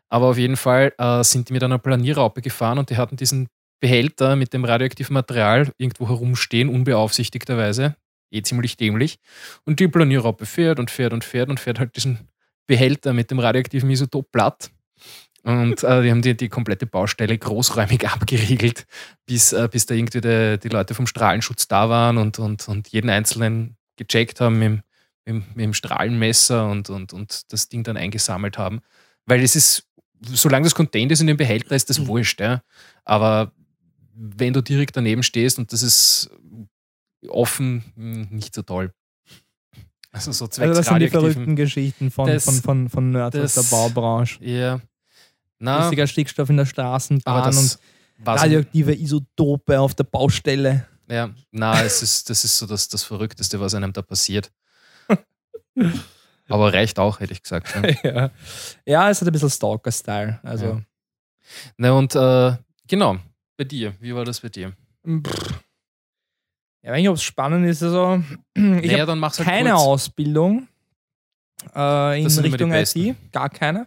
Aber 0.09 0.26
auf 0.26 0.39
jeden 0.39 0.57
Fall 0.57 0.93
äh, 0.99 1.24
sind 1.24 1.49
die 1.49 1.53
mit 1.53 1.62
einer 1.62 1.78
Planierraupe 1.78 2.41
gefahren 2.41 2.78
und 2.78 2.91
die 2.91 2.97
hatten 2.97 3.16
diesen 3.16 3.49
Behälter 3.81 4.37
mit 4.37 4.53
dem 4.53 4.64
radioaktiven 4.64 5.14
Material 5.14 5.70
irgendwo 5.79 6.09
herumstehen, 6.09 6.68
unbeaufsichtigterweise. 6.68 7.97
Eh 8.31 8.43
ziemlich 8.43 8.76
dämlich. 8.76 9.18
Und 9.64 9.81
die 9.81 9.89
Planierraupe 9.89 10.45
fährt 10.47 10.79
und 10.79 10.91
fährt 10.91 11.12
und 11.12 11.24
fährt 11.24 11.49
und 11.49 11.59
fährt 11.61 11.79
halt 11.79 11.97
diesen 11.97 12.29
Behälter 12.66 13.12
mit 13.14 13.31
dem 13.31 13.39
radioaktiven 13.39 13.91
Isotop 13.91 14.31
platt. 14.33 14.70
Und 15.45 15.83
äh, 15.83 16.03
die 16.03 16.11
haben 16.11 16.20
die, 16.20 16.37
die 16.37 16.49
komplette 16.49 16.87
Baustelle 16.87 17.39
großräumig 17.39 18.07
abgeriegelt, 18.12 18.85
bis, 19.24 19.53
äh, 19.53 19.68
bis 19.70 19.87
da 19.87 19.95
irgendwie 19.95 20.20
die, 20.20 20.59
die 20.59 20.68
Leute 20.68 20.95
vom 20.95 21.07
Strahlenschutz 21.07 21.68
da 21.68 21.89
waren 21.89 22.18
und, 22.18 22.39
und, 22.39 22.68
und 22.68 22.89
jeden 22.89 23.09
einzelnen 23.09 23.76
gecheckt 23.97 24.41
haben 24.41 24.59
mit, 24.59 24.68
dem- 24.68 24.83
mit, 25.24 25.57
mit 25.57 25.64
dem 25.64 25.74
Strahlenmesser 25.74 26.68
und, 26.68 26.91
und, 26.91 27.12
und 27.12 27.53
das 27.53 27.68
Ding 27.68 27.83
dann 27.85 27.97
eingesammelt 27.97 28.59
haben. 28.59 28.81
Weil 29.24 29.43
es 29.43 29.57
ist, 29.57 29.85
solange 30.20 30.64
das 30.64 30.74
contained 30.74 31.12
ist 31.12 31.20
in 31.20 31.26
dem 31.29 31.37
Behälter, 31.37 31.74
ist 31.76 31.89
das 31.89 32.07
wurscht. 32.07 32.41
Ja. 32.41 32.62
Aber 33.05 33.53
wenn 34.21 34.53
du 34.53 34.61
direkt 34.62 34.97
daneben 34.97 35.23
stehst 35.23 35.59
und 35.59 35.73
das 35.73 35.83
ist 35.83 36.31
offen 37.29 37.85
mh, 37.97 38.27
nicht 38.31 38.55
so 38.55 38.62
toll. 38.62 38.93
Also 40.11 40.33
so 40.33 40.47
Also 40.47 40.62
das 40.75 40.87
sind 40.87 40.99
die 41.01 41.09
verrückten 41.09 41.55
Geschichten 41.55 42.11
von, 42.11 42.27
Das- 42.27 42.45
von, 42.45 42.55
von, 42.62 42.89
von 42.89 43.11
Nerds 43.11 43.37
aus 43.37 43.55
der 43.55 43.62
Baubranche. 43.77 44.43
Ja. 44.45 44.81
Na, 45.61 45.83
Flüssiger 45.83 46.07
Stickstoff 46.07 46.51
in 46.51 46.57
der 46.57 46.66
Straßenbahn 46.66 47.57
und 47.57 47.79
radioaktive 48.25 48.95
Isotope 48.95 49.79
auf 49.81 49.95
der 49.95 50.05
Baustelle. 50.05 50.87
ja, 51.09 51.31
na, 51.51 51.83
es 51.83 52.03
ist, 52.03 52.31
das 52.31 52.45
ist 52.45 52.59
so 52.59 52.66
das, 52.66 52.89
das 52.89 53.03
Verrückteste, 53.05 53.59
was 53.61 53.75
einem 53.75 53.93
da 53.93 54.03
passiert. 54.03 54.51
aber 56.49 56.73
reicht 56.73 56.99
auch, 56.99 57.21
hätte 57.21 57.33
ich 57.33 57.43
gesagt. 57.43 57.75
Ja. 58.03 58.11
ja. 58.11 58.31
ja, 58.87 59.11
es 59.11 59.21
hat 59.21 59.29
ein 59.29 59.33
bisschen 59.33 59.51
Stalker-Style. 59.51 60.41
Also, 60.43 60.66
Ja. 60.66 60.81
Na 61.77 61.93
und 61.93 62.14
äh, 62.14 62.57
genau, 62.87 63.19
bei 63.59 63.64
dir, 63.64 63.92
wie 64.00 64.14
war 64.14 64.24
das 64.24 64.40
bei 64.40 64.48
dir? 64.48 64.72
pff. 65.06 65.62
ja, 66.82 66.92
wenn 66.92 67.02
ich 67.02 67.09
ob 67.09 67.16
es 67.16 67.22
spannend 67.22 67.66
ist, 67.66 67.82
also 67.82 68.22
ich 68.54 68.62
naja, 68.62 69.00
habe 69.06 69.20
halt 69.20 69.34
keine 69.36 69.70
kurz. 69.72 69.82
Ausbildung 69.82 70.68
äh, 71.74 72.22
in 72.22 72.26
Richtung. 72.38 72.72
IT, 72.72 73.32
gar 73.32 73.50
keine. 73.50 73.86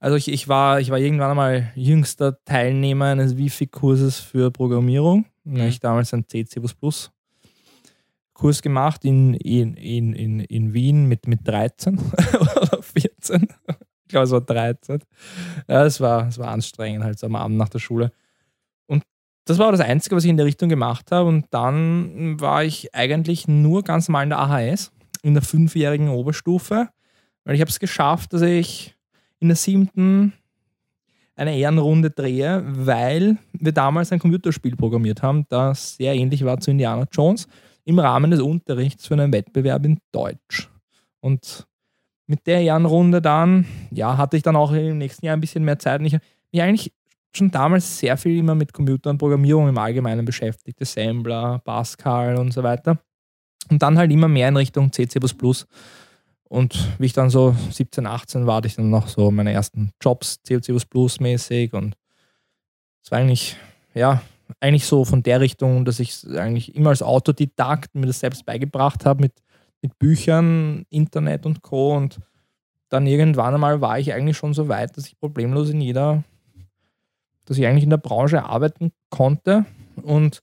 Also 0.00 0.16
ich, 0.16 0.28
ich, 0.28 0.46
war, 0.46 0.78
ich 0.78 0.90
war 0.90 0.98
irgendwann 0.98 1.30
einmal 1.30 1.72
jüngster 1.74 2.38
Teilnehmer 2.44 3.06
eines 3.06 3.36
Wifi-Kurses 3.36 4.20
für 4.20 4.50
Programmierung. 4.52 5.24
Da 5.44 5.50
Mhm. 5.50 5.58
habe 5.60 5.68
ich 5.70 5.80
damals 5.80 6.12
einen 6.14 6.28
C, 6.28 6.44
C++ 6.44 6.60
Kurs 8.34 8.62
gemacht 8.62 9.04
in, 9.04 9.34
in, 9.34 9.74
in, 9.74 10.12
in, 10.12 10.40
in 10.40 10.72
Wien 10.74 11.06
mit, 11.06 11.26
mit 11.26 11.40
13 11.48 11.98
oder 12.40 12.80
14. 12.82 13.48
Ich 14.04 14.08
glaube, 14.08 14.24
es 14.24 14.30
war 14.30 14.40
13. 14.42 15.00
Ja, 15.66 15.84
es 15.84 16.00
war, 16.00 16.28
es 16.28 16.38
war 16.38 16.48
anstrengend, 16.48 17.02
halt 17.02 17.18
so 17.18 17.26
am 17.26 17.34
Abend 17.34 17.56
nach 17.56 17.68
der 17.68 17.80
Schule. 17.80 18.12
Das 19.48 19.56
war 19.56 19.72
das 19.72 19.80
Einzige, 19.80 20.14
was 20.14 20.24
ich 20.24 20.30
in 20.30 20.36
der 20.36 20.44
Richtung 20.44 20.68
gemacht 20.68 21.10
habe. 21.10 21.26
Und 21.26 21.46
dann 21.50 22.38
war 22.38 22.64
ich 22.64 22.94
eigentlich 22.94 23.48
nur 23.48 23.82
ganz 23.82 24.06
normal 24.06 24.24
in 24.24 24.28
der 24.28 24.40
AHS, 24.40 24.92
in 25.22 25.32
der 25.32 25.42
fünfjährigen 25.42 26.10
Oberstufe. 26.10 26.90
Weil 27.44 27.54
ich 27.54 27.62
habe 27.62 27.70
es 27.70 27.80
geschafft, 27.80 28.34
dass 28.34 28.42
ich 28.42 28.94
in 29.40 29.48
der 29.48 29.56
siebten 29.56 30.34
eine 31.34 31.56
Ehrenrunde 31.56 32.10
drehe, 32.10 32.62
weil 32.66 33.38
wir 33.52 33.72
damals 33.72 34.12
ein 34.12 34.18
Computerspiel 34.18 34.76
programmiert 34.76 35.22
haben, 35.22 35.46
das 35.48 35.96
sehr 35.96 36.14
ähnlich 36.14 36.44
war 36.44 36.60
zu 36.60 36.70
Indiana 36.70 37.06
Jones, 37.10 37.48
im 37.86 37.98
Rahmen 37.98 38.30
des 38.30 38.42
Unterrichts 38.42 39.06
für 39.06 39.14
einen 39.14 39.32
Wettbewerb 39.32 39.82
in 39.86 39.98
Deutsch. 40.12 40.68
Und 41.20 41.66
mit 42.26 42.46
der 42.46 42.60
Ehrenrunde 42.60 43.22
dann, 43.22 43.64
ja, 43.92 44.18
hatte 44.18 44.36
ich 44.36 44.42
dann 44.42 44.56
auch 44.56 44.72
im 44.72 44.98
nächsten 44.98 45.24
Jahr 45.24 45.38
ein 45.38 45.40
bisschen 45.40 45.64
mehr 45.64 45.78
Zeit. 45.78 46.00
Und 46.00 46.06
ich 46.06 46.12
habe 46.12 46.24
mich 46.52 46.60
eigentlich 46.60 46.92
schon 47.32 47.50
damals 47.50 47.98
sehr 47.98 48.16
viel 48.16 48.38
immer 48.38 48.54
mit 48.54 48.72
Computer 48.72 49.10
und 49.10 49.18
Programmierung 49.18 49.68
im 49.68 49.78
Allgemeinen 49.78 50.24
beschäftigt. 50.24 50.80
Assembler, 50.80 51.60
Pascal 51.64 52.38
und 52.38 52.52
so 52.52 52.62
weiter. 52.62 52.98
Und 53.70 53.82
dann 53.82 53.98
halt 53.98 54.10
immer 54.10 54.28
mehr 54.28 54.48
in 54.48 54.56
Richtung 54.56 54.92
C. 54.92 55.06
Und 56.48 56.88
wie 56.98 57.06
ich 57.06 57.12
dann 57.12 57.28
so 57.28 57.54
17, 57.70 58.06
18 58.06 58.46
war, 58.46 58.56
hatte 58.56 58.68
ich 58.68 58.76
dann 58.76 58.88
noch 58.88 59.08
so 59.08 59.30
meine 59.30 59.52
ersten 59.52 59.90
Jobs 60.00 60.42
C, 60.42 60.58
mäßig. 61.20 61.74
Und 61.74 61.94
es 63.04 63.10
war 63.10 63.18
eigentlich, 63.18 63.56
ja, 63.94 64.22
eigentlich 64.60 64.86
so 64.86 65.04
von 65.04 65.22
der 65.22 65.40
Richtung, 65.40 65.84
dass 65.84 66.00
ich 66.00 66.26
eigentlich 66.36 66.74
immer 66.74 66.90
als 66.90 67.02
Autodidakt 67.02 67.94
mir 67.94 68.06
das 68.06 68.20
selbst 68.20 68.46
beigebracht 68.46 69.04
habe 69.04 69.20
mit, 69.20 69.32
mit 69.82 69.98
Büchern, 69.98 70.86
Internet 70.88 71.44
und 71.44 71.60
Co. 71.62 71.94
Und 71.94 72.18
dann 72.88 73.06
irgendwann 73.06 73.54
einmal 73.54 73.82
war 73.82 73.98
ich 73.98 74.14
eigentlich 74.14 74.38
schon 74.38 74.54
so 74.54 74.68
weit, 74.68 74.96
dass 74.96 75.06
ich 75.06 75.18
problemlos 75.18 75.68
in 75.68 75.82
jeder, 75.82 76.24
dass 77.48 77.58
ich 77.58 77.66
eigentlich 77.66 77.84
in 77.84 77.90
der 77.90 77.96
Branche 77.96 78.44
arbeiten 78.44 78.92
konnte. 79.10 79.64
Und 80.02 80.42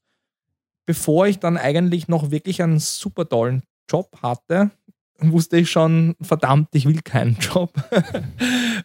bevor 0.86 1.28
ich 1.28 1.40
dann 1.40 1.58
eigentlich 1.58 2.08
noch 2.08 2.32
wirklich 2.32 2.62
einen 2.62 2.80
super 2.80 3.28
tollen 3.30 3.64
Job 3.90 4.10
hatte, 4.22 4.72
wusste 5.20 5.58
ich 5.58 5.70
schon, 5.72 6.16
verdammt, 6.22 6.70
ich 6.74 6.86
will 6.86 7.02
keinen 7.02 7.36
Job. 7.40 7.72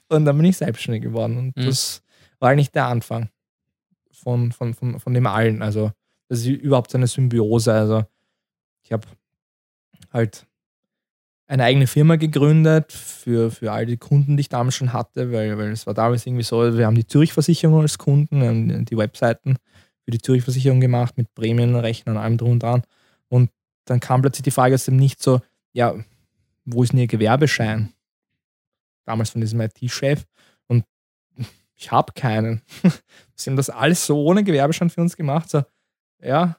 und 0.08 0.24
dann 0.24 0.36
bin 0.36 0.44
ich 0.46 0.56
selbstständig 0.58 1.02
geworden. 1.02 1.36
Und 1.38 1.56
Mhm. 1.56 1.66
das 1.66 2.02
war 2.38 2.50
eigentlich 2.50 2.70
der 2.70 2.86
Anfang 2.86 3.30
von, 4.12 4.52
von, 4.52 4.74
von, 4.74 5.00
von 5.00 5.14
dem 5.14 5.26
allen. 5.26 5.62
Also, 5.62 5.92
das 6.28 6.40
ist 6.40 6.46
überhaupt 6.46 6.90
so 6.90 6.98
eine 6.98 7.06
Symbiose. 7.06 7.72
Also, 7.72 8.04
ich 8.82 8.92
habe 8.92 9.06
halt 10.12 10.46
eine 11.50 11.64
eigene 11.64 11.88
Firma 11.88 12.14
gegründet 12.14 12.92
für, 12.92 13.50
für 13.50 13.72
all 13.72 13.84
die 13.84 13.96
Kunden, 13.96 14.36
die 14.36 14.42
ich 14.42 14.48
damals 14.48 14.76
schon 14.76 14.92
hatte, 14.92 15.32
weil, 15.32 15.58
weil 15.58 15.72
es 15.72 15.84
war 15.84 15.94
damals 15.94 16.24
irgendwie 16.24 16.44
so, 16.44 16.78
wir 16.78 16.86
haben 16.86 16.94
die 16.94 17.06
Zürich-Versicherung 17.06 17.80
als 17.80 17.98
Kunden, 17.98 18.84
die 18.84 18.96
Webseiten 18.96 19.56
für 20.04 20.12
die 20.12 20.20
Zürich-Versicherung 20.20 20.80
gemacht 20.80 21.18
mit 21.18 21.34
Prämienrechnen 21.34 22.14
und 22.14 22.22
allem 22.22 22.38
drum 22.38 22.52
und 22.52 22.62
dran. 22.62 22.84
Und 23.28 23.50
dann 23.84 23.98
kam 23.98 24.22
plötzlich 24.22 24.44
die 24.44 24.52
Frage 24.52 24.76
aus 24.76 24.84
dem 24.84 24.96
Nicht 24.96 25.20
so, 25.20 25.40
ja, 25.72 25.96
wo 26.64 26.84
ist 26.84 26.92
denn 26.92 27.00
Ihr 27.00 27.08
Gewerbeschein? 27.08 27.92
Damals 29.04 29.30
von 29.30 29.40
diesem 29.40 29.60
IT-Chef. 29.60 30.24
Und 30.68 30.84
ich 31.74 31.90
habe 31.90 32.12
keinen. 32.12 32.62
Sie 33.34 33.50
haben 33.50 33.56
das 33.56 33.70
alles 33.70 34.06
so 34.06 34.22
ohne 34.22 34.44
Gewerbeschein 34.44 34.88
für 34.88 35.00
uns 35.00 35.16
gemacht. 35.16 35.50
So, 35.50 35.64
ja, 36.22 36.58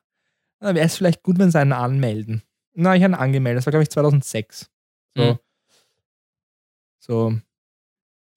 dann 0.60 0.76
wäre 0.76 0.86
es 0.86 0.98
vielleicht 0.98 1.24
gut, 1.24 1.40
wenn 1.40 1.50
Sie 1.50 1.60
einen 1.60 1.72
anmelden. 1.72 2.44
Na, 2.74 2.94
ich 2.94 3.04
habe 3.04 3.14
einen 3.14 3.24
angemeldet. 3.24 3.60
Das 3.60 3.68
war, 3.68 3.72
glaube 3.72 3.84
ich, 3.84 3.90
2006. 3.90 4.71
So, 5.16 5.24
Mhm. 5.24 5.40
so 7.00 7.34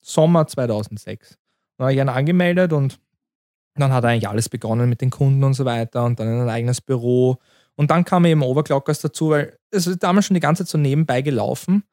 Sommer 0.03 0.47
2006. 0.47 1.39
Dann 1.79 1.87
habe 1.87 1.95
ich 1.95 2.01
einen 2.01 2.11
angemeldet 2.11 2.73
und 2.73 3.01
dann 3.77 3.93
hat 3.93 4.05
eigentlich 4.05 4.29
alles 4.29 4.49
begonnen 4.49 4.89
mit 4.89 5.01
den 5.01 5.11
Kunden 5.11 5.45
und 5.45 5.55
so 5.55 5.65
weiter 5.65 6.05
und 6.05 6.21
dann 6.21 6.29
ein 6.43 6.49
eigenes 6.49 6.81
Büro. 6.81 7.39
Und 7.77 7.91
dann 7.91 8.05
kam 8.05 8.25
eben 8.27 8.43
Overclockers 8.43 9.01
dazu, 9.01 9.31
weil 9.31 9.59
es 9.71 9.87
ist 9.87 10.03
damals 10.03 10.27
schon 10.27 10.35
die 10.35 10.41
ganze 10.41 10.65
Zeit 10.65 10.71
so 10.71 10.79
nebenbei 10.79 11.23
gelaufen. 11.23 11.85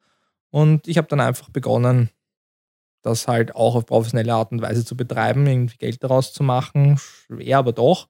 Und 0.50 0.88
ich 0.88 0.98
habe 0.98 1.08
dann 1.08 1.20
einfach 1.20 1.50
begonnen, 1.50 2.10
das 3.02 3.28
halt 3.28 3.54
auch 3.56 3.74
auf 3.76 3.86
professionelle 3.86 4.34
Art 4.34 4.52
und 4.52 4.62
Weise 4.62 4.84
zu 4.84 4.96
betreiben, 4.96 5.46
irgendwie 5.46 5.78
Geld 5.78 6.02
daraus 6.04 6.32
zu 6.32 6.42
machen. 6.44 6.98
Schwer, 6.98 7.58
aber 7.58 7.72
doch. 7.72 8.08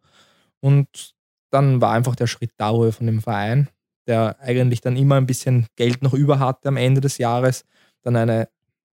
Und 0.61 1.15
dann 1.51 1.81
war 1.81 1.93
einfach 1.93 2.17
der 2.17 2.27
Schritt 2.29 2.53
darüber 2.59 2.93
von 2.93 3.07
dem 3.07 3.23
Verein, 3.23 3.69
der 4.07 4.37
eigentlich 4.41 4.81
dann 4.81 4.97
immer 4.97 5.17
ein 5.17 5.27
bisschen 5.27 5.67
Geld 5.77 6.03
noch 6.03 6.15
über 6.15 6.39
hatte 6.39 6.69
am 6.69 6.77
Ende 6.77 7.01
des 7.01 7.19
Jahres, 7.19 7.65
dann 8.03 8.17
eine 8.17 8.49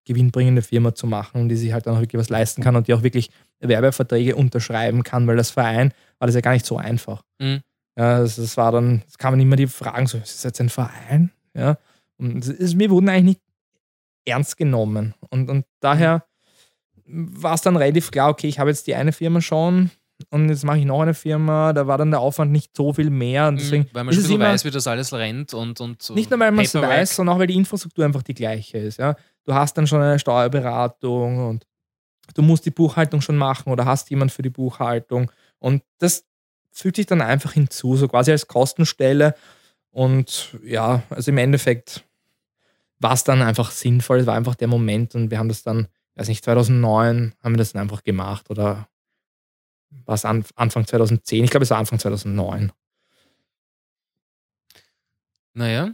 gewinnbringende 0.06 0.62
Firma 0.62 0.96
zu 0.96 1.08
machen, 1.08 1.50
die 1.50 1.56
sich 1.56 1.74
halt 1.74 1.86
dann 1.86 1.96
auch 1.96 2.02
wirklich 2.02 2.20
was 2.20 2.30
leisten 2.30 2.64
kann 2.64 2.76
und 2.76 2.88
die 2.88 2.94
auch 2.94 3.04
wirklich 3.04 3.30
Werbeverträge 3.60 4.36
unterschreiben 4.36 5.04
kann, 5.04 5.28
weil 5.28 5.38
das 5.38 5.52
Verein 5.52 5.94
war 6.18 6.28
das 6.28 6.36
ja 6.36 6.42
gar 6.42 6.54
nicht 6.54 6.66
so 6.66 6.78
einfach. 6.78 7.24
Mhm. 7.40 7.62
Ja, 7.98 8.20
das, 8.20 8.38
das 8.38 8.56
war 8.58 8.72
dann, 8.72 9.04
es 9.08 9.18
kamen 9.18 9.40
immer 9.40 9.56
die 9.56 9.68
Fragen 9.68 10.08
so, 10.08 10.18
ist 10.18 10.36
das 10.36 10.44
jetzt 10.44 10.62
ein 10.62 10.70
Verein? 10.70 11.32
Ja. 11.54 11.78
Und 12.18 12.44
es 12.44 12.50
ist, 12.50 12.80
wir 12.80 12.90
wurden 12.90 13.10
eigentlich 13.10 13.24
nicht 13.24 13.42
ernst 14.26 14.58
genommen. 14.58 15.14
Und, 15.30 15.50
und 15.50 15.66
daher 15.80 16.26
war 17.06 17.56
es 17.56 17.62
dann 17.62 17.76
relativ 17.76 18.12
klar, 18.12 18.30
okay, 18.30 18.48
ich 18.48 18.60
habe 18.60 18.70
jetzt 18.70 18.88
die 18.88 18.96
eine 18.96 19.12
Firma 19.12 19.42
schon 19.42 19.92
und 20.30 20.50
jetzt 20.50 20.64
mache 20.66 20.78
ich 20.80 20.86
noch 20.86 21.02
eine 21.02 21.14
Firma, 21.14 21.74
da 21.74 21.88
war 21.88 21.98
dann 21.98 22.12
der 22.12 22.20
Aufwand 22.20 22.52
nicht 22.52 22.76
so 22.76 22.94
viel 22.94 23.10
mehr. 23.10 23.48
Und 23.48 23.58
deswegen 23.60 23.84
Mhm, 23.84 23.90
weil 23.94 24.04
man 24.04 24.14
schon 24.14 24.26
immer- 24.26 24.46
weiß, 24.46 24.66
wie 24.66 24.72
das 24.72 24.86
alles 24.88 25.14
rennt 25.14 25.54
und, 25.54 25.80
und 25.82 26.02
so 26.02 26.14
nicht 26.14 26.30
nur, 26.30 26.40
weil 26.40 26.52
man 26.52 26.66
es 26.66 26.74
weiß, 26.76 27.16
sondern 27.16 27.36
auch, 27.36 27.40
weil 27.40 27.48
die 27.48 27.56
Infrastruktur 27.56 28.06
einfach 28.06 28.24
die 28.24 28.34
gleiche 28.34 28.78
ist. 28.78 29.00
Ja? 29.00 29.16
Du 29.46 29.54
hast 29.54 29.78
dann 29.78 29.88
schon 29.88 30.02
eine 30.02 30.20
Steuerberatung 30.20 31.48
und 31.48 31.66
du 32.36 32.42
musst 32.42 32.66
die 32.66 32.72
Buchhaltung 32.72 33.22
schon 33.22 33.38
machen 33.38 33.72
oder 33.72 33.86
hast 33.86 34.10
jemand 34.10 34.32
für 34.32 34.42
die 34.42 34.50
Buchhaltung. 34.50 35.32
Und 35.58 35.84
das 36.00 36.26
fügt 36.72 36.98
sich 36.98 37.06
dann 37.06 37.22
einfach 37.22 37.54
hinzu, 37.54 37.96
so 37.96 38.08
quasi 38.08 38.32
als 38.32 38.48
Kostenstelle. 38.48 39.36
Und 39.92 40.58
ja, 40.64 41.02
also 41.10 41.32
im 41.32 41.38
Endeffekt 41.38 42.04
war 43.00 43.14
es 43.14 43.24
dann 43.24 43.42
einfach 43.42 43.72
sinnvoll, 43.72 44.20
es 44.20 44.26
war 44.28 44.36
einfach 44.36 44.56
der 44.56 44.68
Moment 44.68 45.16
und 45.16 45.32
wir 45.32 45.40
haben 45.40 45.50
das 45.50 45.64
dann, 45.64 45.88
weiß 46.16 46.28
nicht, 46.28 46.44
2009 46.44 47.34
haben 47.42 47.54
wir 47.54 47.58
das 47.58 47.72
dann 47.72 47.82
einfach 47.82 48.04
gemacht 48.04 48.50
oder 48.50 48.88
war 50.06 50.16
es 50.16 50.26
an, 50.26 50.46
Anfang 50.56 50.86
2010? 50.88 51.44
Ich 51.44 51.52
glaube, 51.52 51.64
es 51.64 51.70
war 51.70 51.78
Anfang 51.78 52.00
2009. 52.00 52.72
Naja, 55.54 55.94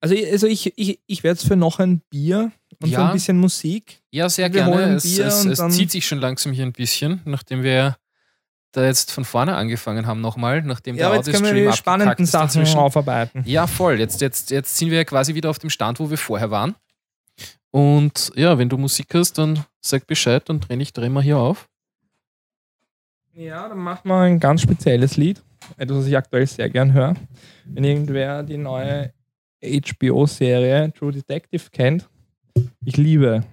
Also, 0.00 0.14
also 0.30 0.46
ich, 0.46 0.72
ich, 0.78 1.00
ich 1.06 1.24
werde 1.24 1.38
jetzt 1.38 1.48
für 1.48 1.56
noch 1.56 1.78
ein 1.78 2.00
Bier 2.10 2.52
und 2.80 2.88
so 2.88 2.92
Ja. 2.94 3.06
ein 3.08 3.12
bisschen 3.14 3.38
Musik. 3.38 4.02
ja, 4.10 4.28
sehr 4.28 4.52
Wir 4.52 4.64
gerne. 4.64 4.94
Es, 4.96 5.02
Bier 5.04 5.26
es, 5.26 5.44
und 5.44 5.50
es 5.52 5.58
dann- 5.58 5.70
zieht 5.70 5.90
sich 5.90 6.06
schon 6.06 6.18
langsam 6.18 6.52
hier 6.52 6.64
ein 6.64 6.72
bisschen, 6.72 7.22
nachdem 7.24 7.62
wir 7.62 7.96
da 8.72 8.84
jetzt 8.84 9.10
von 9.10 9.24
vorne 9.24 9.56
angefangen 9.56 10.06
haben 10.06 10.20
nochmal, 10.20 10.60
nachdem 10.62 10.96
Ja, 10.96 11.08
der 11.08 11.16
jetzt 11.16 11.26
können 11.32 11.44
wir 11.44 11.50
Audio-Stream 11.52 11.70
die 11.72 11.76
spannenden 11.78 12.26
Sachen 12.26 12.46
dazwischen. 12.48 12.78
aufarbeiten. 12.78 13.42
Ja, 13.46 13.66
voll. 13.66 13.98
Jetzt, 13.98 14.20
jetzt, 14.20 14.50
jetzt 14.50 14.76
sind 14.76 14.90
wir 14.90 15.02
quasi 15.06 15.34
wieder 15.34 15.48
auf 15.48 15.58
dem 15.58 15.70
Stand, 15.70 15.98
wo 15.98 16.10
wir 16.10 16.18
vorher 16.18 16.50
waren. 16.50 16.74
Und 17.70 18.32
ja, 18.36 18.58
wenn 18.58 18.68
du 18.68 18.76
Musik 18.76 19.14
hast, 19.14 19.38
dann 19.38 19.64
sag 19.80 20.06
Bescheid, 20.06 20.46
dann 20.48 20.60
dreh 20.60 20.76
ich 20.76 20.92
dreh 20.92 21.08
mal 21.08 21.22
hier 21.22 21.38
auf. 21.38 21.68
Ja, 23.36 23.68
dann 23.68 23.78
machen 23.78 24.08
wir 24.08 24.16
ein 24.16 24.40
ganz 24.40 24.62
spezielles 24.62 25.18
Lied. 25.18 25.42
Etwas, 25.76 25.98
was 25.98 26.06
ich 26.06 26.16
aktuell 26.16 26.46
sehr 26.46 26.70
gern 26.70 26.94
höre. 26.94 27.14
Wenn 27.66 27.84
irgendwer 27.84 28.42
die 28.42 28.56
neue 28.56 29.12
HBO-Serie 29.62 30.90
True 30.94 31.12
Detective 31.12 31.64
kennt, 31.70 32.08
ich 32.82 32.96
liebe 32.96 33.44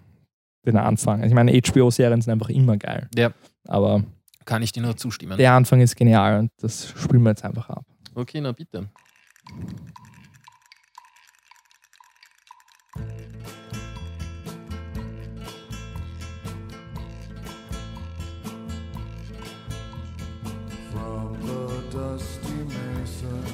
den 0.66 0.78
Anfang. 0.78 1.16
Also 1.22 1.28
ich 1.28 1.36
meine, 1.36 1.52
HBO-Serien 1.52 2.22
sind 2.22 2.32
einfach 2.32 2.50
immer 2.50 2.78
geil. 2.78 3.10
Ja. 3.16 3.32
Aber 3.68 4.04
Kann 4.46 4.62
ich 4.62 4.72
dir 4.72 4.82
nur 4.84 4.96
zustimmen. 4.96 5.38
der 5.38 5.52
Anfang 5.52 5.82
ist 5.82 5.98
genial 5.98 6.40
und 6.40 6.52
das 6.62 6.88
spielen 6.98 7.24
wir 7.24 7.32
jetzt 7.32 7.44
einfach 7.44 7.70
ab. 7.70 7.86
Okay, 8.16 8.40
na 8.40 8.54
bitte. 8.54 8.88
Dusty 21.94 22.66
mesa, 22.74 23.53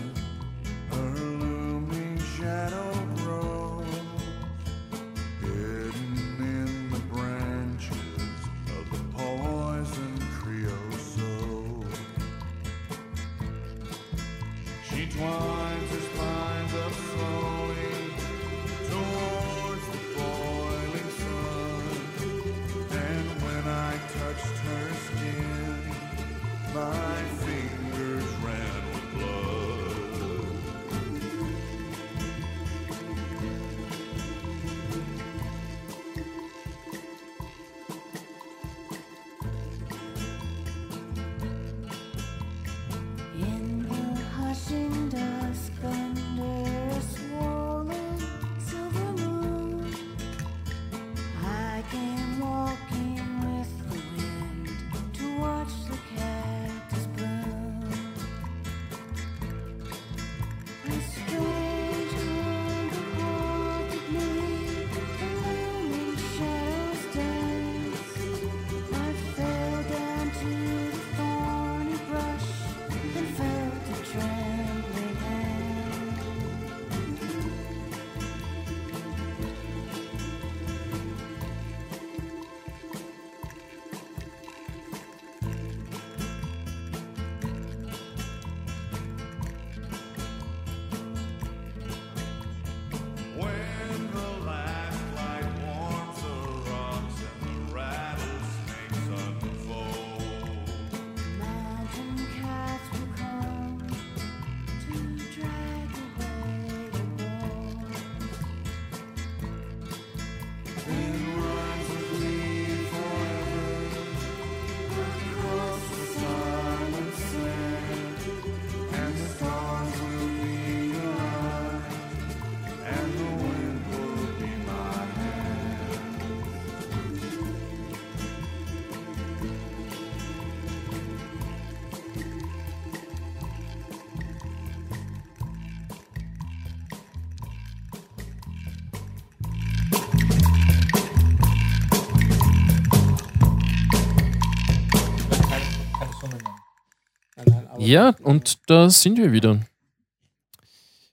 Ja, 147.90 148.14
und 148.22 148.70
da 148.70 148.88
sind 148.88 149.18
wir 149.18 149.32
wieder. 149.32 149.60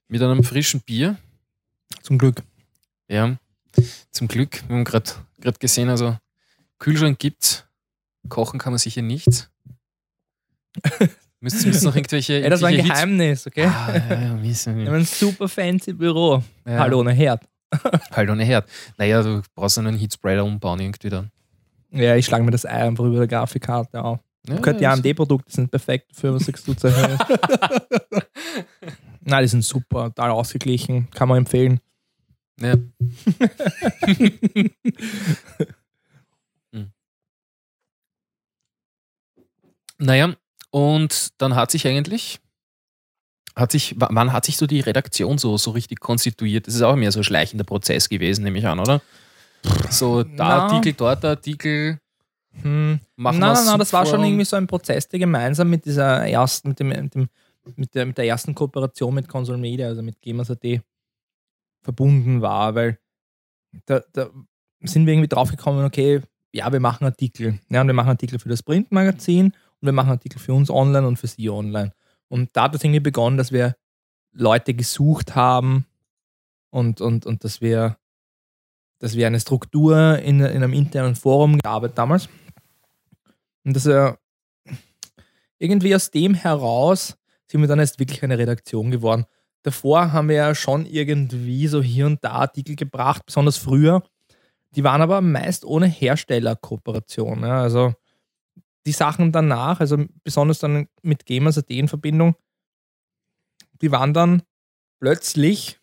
Mit 0.09 0.21
einem 0.21 0.45
frischen 0.45 0.83
Bier. 0.83 1.17
Zum 2.03 2.19
Glück. 2.19 2.43
Ja, 3.09 3.39
zum 4.11 4.29
Glück. 4.29 4.63
Wir 4.69 4.77
haben 4.77 4.85
gerade 4.85 5.59
gesehen, 5.59 5.89
also 5.89 6.19
Kühlschrank 6.79 7.19
gibt 7.19 7.67
Kochen 8.29 8.59
kann 8.61 8.75
man 8.75 8.79
sicher 8.79 9.01
nicht. 9.01 9.49
Müsst 11.41 11.65
ihr 11.65 11.83
noch 11.83 11.97
irgendwelche. 11.97 12.35
Ey, 12.45 12.51
das 12.51 12.61
war 12.61 12.69
ein 12.69 12.77
Geheimnis, 12.77 13.47
okay? 13.47 13.65
Ah, 13.65 13.97
ja, 13.97 14.21
ja, 14.21 14.43
wissen 14.43 14.77
Wir 14.77 14.83
wir. 14.83 14.91
haben 14.91 14.99
ein 14.99 15.07
super 15.07 15.49
fancy 15.49 15.95
Büro. 15.95 16.43
Ja. 16.67 16.81
Hallo 16.81 17.01
ohne 17.01 17.13
Herd. 17.13 17.43
Halt 18.11 18.29
ohne 18.29 18.45
Herd. 18.45 18.69
Naja, 18.99 19.23
du 19.23 19.41
brauchst 19.55 19.79
einen 19.79 19.97
Heatspreader 19.97 20.45
umbauen 20.45 20.81
irgendwie 20.81 21.09
dann. 21.09 21.31
Ja, 21.91 22.17
ich 22.17 22.27
schlage 22.27 22.45
mir 22.45 22.51
das 22.51 22.67
Ei 22.67 22.87
einfach 22.87 23.05
über 23.05 23.21
der 23.21 23.29
Grafikkarte 23.29 24.05
auf. 24.05 24.21
Ja, 24.49 24.57
Gehört 24.57 24.81
die 24.81 24.87
AMD-Produkte 24.87 25.53
sind 25.53 25.71
perfekt 25.71 26.15
für 26.15 26.35
was 26.35 26.45
sagst 26.45 26.67
du 26.69 26.75
zu 26.75 26.87
erhöhen. 26.87 27.19
Nein, 29.23 29.43
die 29.43 29.49
sind 29.49 29.65
super, 29.65 30.07
total 30.15 30.31
ausgeglichen, 30.31 31.11
kann 31.11 31.29
man 31.29 31.39
empfehlen. 31.39 31.81
Ja. 32.61 32.75
Hm. 36.73 36.91
Naja, 39.99 40.35
und 40.71 41.29
dann 41.39 41.55
hat 41.55 41.71
sich 41.71 41.87
eigentlich, 41.87 42.41
hat 43.55 43.71
sich, 43.73 43.95
wann 43.99 44.33
hat 44.33 44.45
sich 44.45 44.57
so 44.57 44.67
die 44.67 44.81
Redaktion 44.81 45.39
so, 45.39 45.57
so 45.57 45.71
richtig 45.71 46.01
konstituiert? 46.01 46.67
Das 46.67 46.75
ist 46.75 46.83
auch 46.83 46.97
mehr 46.97 47.13
so 47.13 47.21
ein 47.21 47.25
schleichender 47.25 47.65
Prozess 47.65 48.09
gewesen, 48.09 48.43
nehme 48.45 48.59
ich 48.59 48.67
an, 48.67 48.81
oder? 48.81 49.01
So, 49.91 50.23
da 50.23 50.31
Na. 50.37 50.59
Artikel, 50.67 50.93
dort 50.93 51.25
Artikel, 51.25 51.99
Hm. 52.63 53.01
machen 53.17 53.39
nein, 53.39 53.53
nein, 53.55 53.65
nein, 53.67 53.79
das 53.79 53.93
war 53.93 54.07
schon 54.07 54.25
irgendwie 54.25 54.45
so 54.45 54.57
ein 54.57 54.67
Prozess, 54.67 55.09
der 55.09 55.19
gemeinsam 55.19 55.69
mit 55.69 55.85
dieser 55.85 56.27
ersten, 56.27 56.69
mit, 56.71 56.81
dem, 56.81 56.89
mit, 56.89 57.15
dem, 57.15 57.29
mit, 57.77 57.95
der, 57.95 58.07
mit 58.07 58.19
der 58.19 58.27
ersten 58.27 58.55
Kooperation 58.55 59.15
mit 59.15 59.29
Console 59.29 59.59
Media, 59.59 59.89
also 59.89 60.03
mit 60.03 60.21
Gamers.at, 60.23 60.81
verbunden 61.83 62.41
war, 62.41 62.75
weil 62.75 62.99
da, 63.85 64.01
da 64.13 64.31
sind 64.81 65.07
wir 65.07 65.13
irgendwie 65.13 65.29
draufgekommen, 65.29 65.85
okay, 65.85 66.23
ja, 66.53 66.73
wir 66.73 66.81
machen 66.81 67.05
Artikel. 67.05 67.61
Ja, 67.69 67.83
und 67.83 67.87
wir 67.87 67.95
machen 67.95 68.09
Artikel 68.09 68.39
für 68.39 68.49
das 68.49 68.63
Printmagazin 68.63 69.47
und 69.47 69.87
wir 69.87 69.93
machen 69.93 70.11
Artikel 70.11 70.39
für 70.39 70.55
uns 70.55 70.71
online 70.71 71.07
und 71.07 71.19
für 71.19 71.27
sie 71.27 71.51
online. 71.51 71.93
Und 72.29 72.51
da 72.55 72.65
hat 72.65 72.75
es 72.75 72.83
irgendwie 72.83 73.01
begonnen, 73.01 73.37
dass 73.37 73.53
wir 73.53 73.77
Leute 74.33 74.75
gesucht 74.75 75.35
haben 75.35 75.87
und, 76.71 77.01
und, 77.01 77.27
und 77.27 77.45
dass 77.45 77.61
wir 77.61 77.97
dass 78.99 79.15
wir 79.17 79.27
eine 79.27 79.41
Struktur 79.41 80.19
in, 80.19 80.41
in 80.41 80.63
einem 80.63 80.73
internen 80.73 81.15
Forum 81.15 81.59
gearbeitet 81.59 81.99
damals. 81.99 82.29
Und 83.67 83.75
dass 83.75 83.85
er 83.85 84.19
irgendwie 85.59 85.95
aus 85.95 86.11
dem 86.11 86.35
heraus 86.35 87.19
sind 87.51 87.61
wir 87.61 87.69
dann 87.69 87.81
erst 87.81 87.99
wirklich 87.99 88.23
eine 88.23 88.39
Redaktion 88.39 88.91
geworden. 88.91 89.27
Davor 89.63 90.13
haben 90.13 90.29
wir 90.29 90.37
ja 90.37 90.55
schon 90.55 90.87
irgendwie 90.87 91.67
so 91.67 91.83
hier 91.83 92.07
und 92.07 92.23
da 92.23 92.31
Artikel 92.33 92.77
gebracht, 92.77 93.27
besonders 93.27 93.57
früher. 93.57 94.05
Die 94.71 94.85
waren 94.85 95.03
aber 95.03 95.21
meist 95.21 95.65
ohne 95.65 95.87
Herstellerkooperation. 95.87 97.43
Ja. 97.43 97.63
Also 97.63 97.95
die 98.87 98.93
Sachen 98.93 99.33
danach, 99.33 99.81
also 99.81 100.05
besonders 100.23 100.61
dann 100.61 100.89
mit 101.03 101.27
Gamers.at 101.27 101.69
in 101.69 101.89
Verbindung, 101.89 102.37
die 103.83 103.91
waren 103.91 104.15
dann 104.15 104.43
plötzlich 105.01 105.81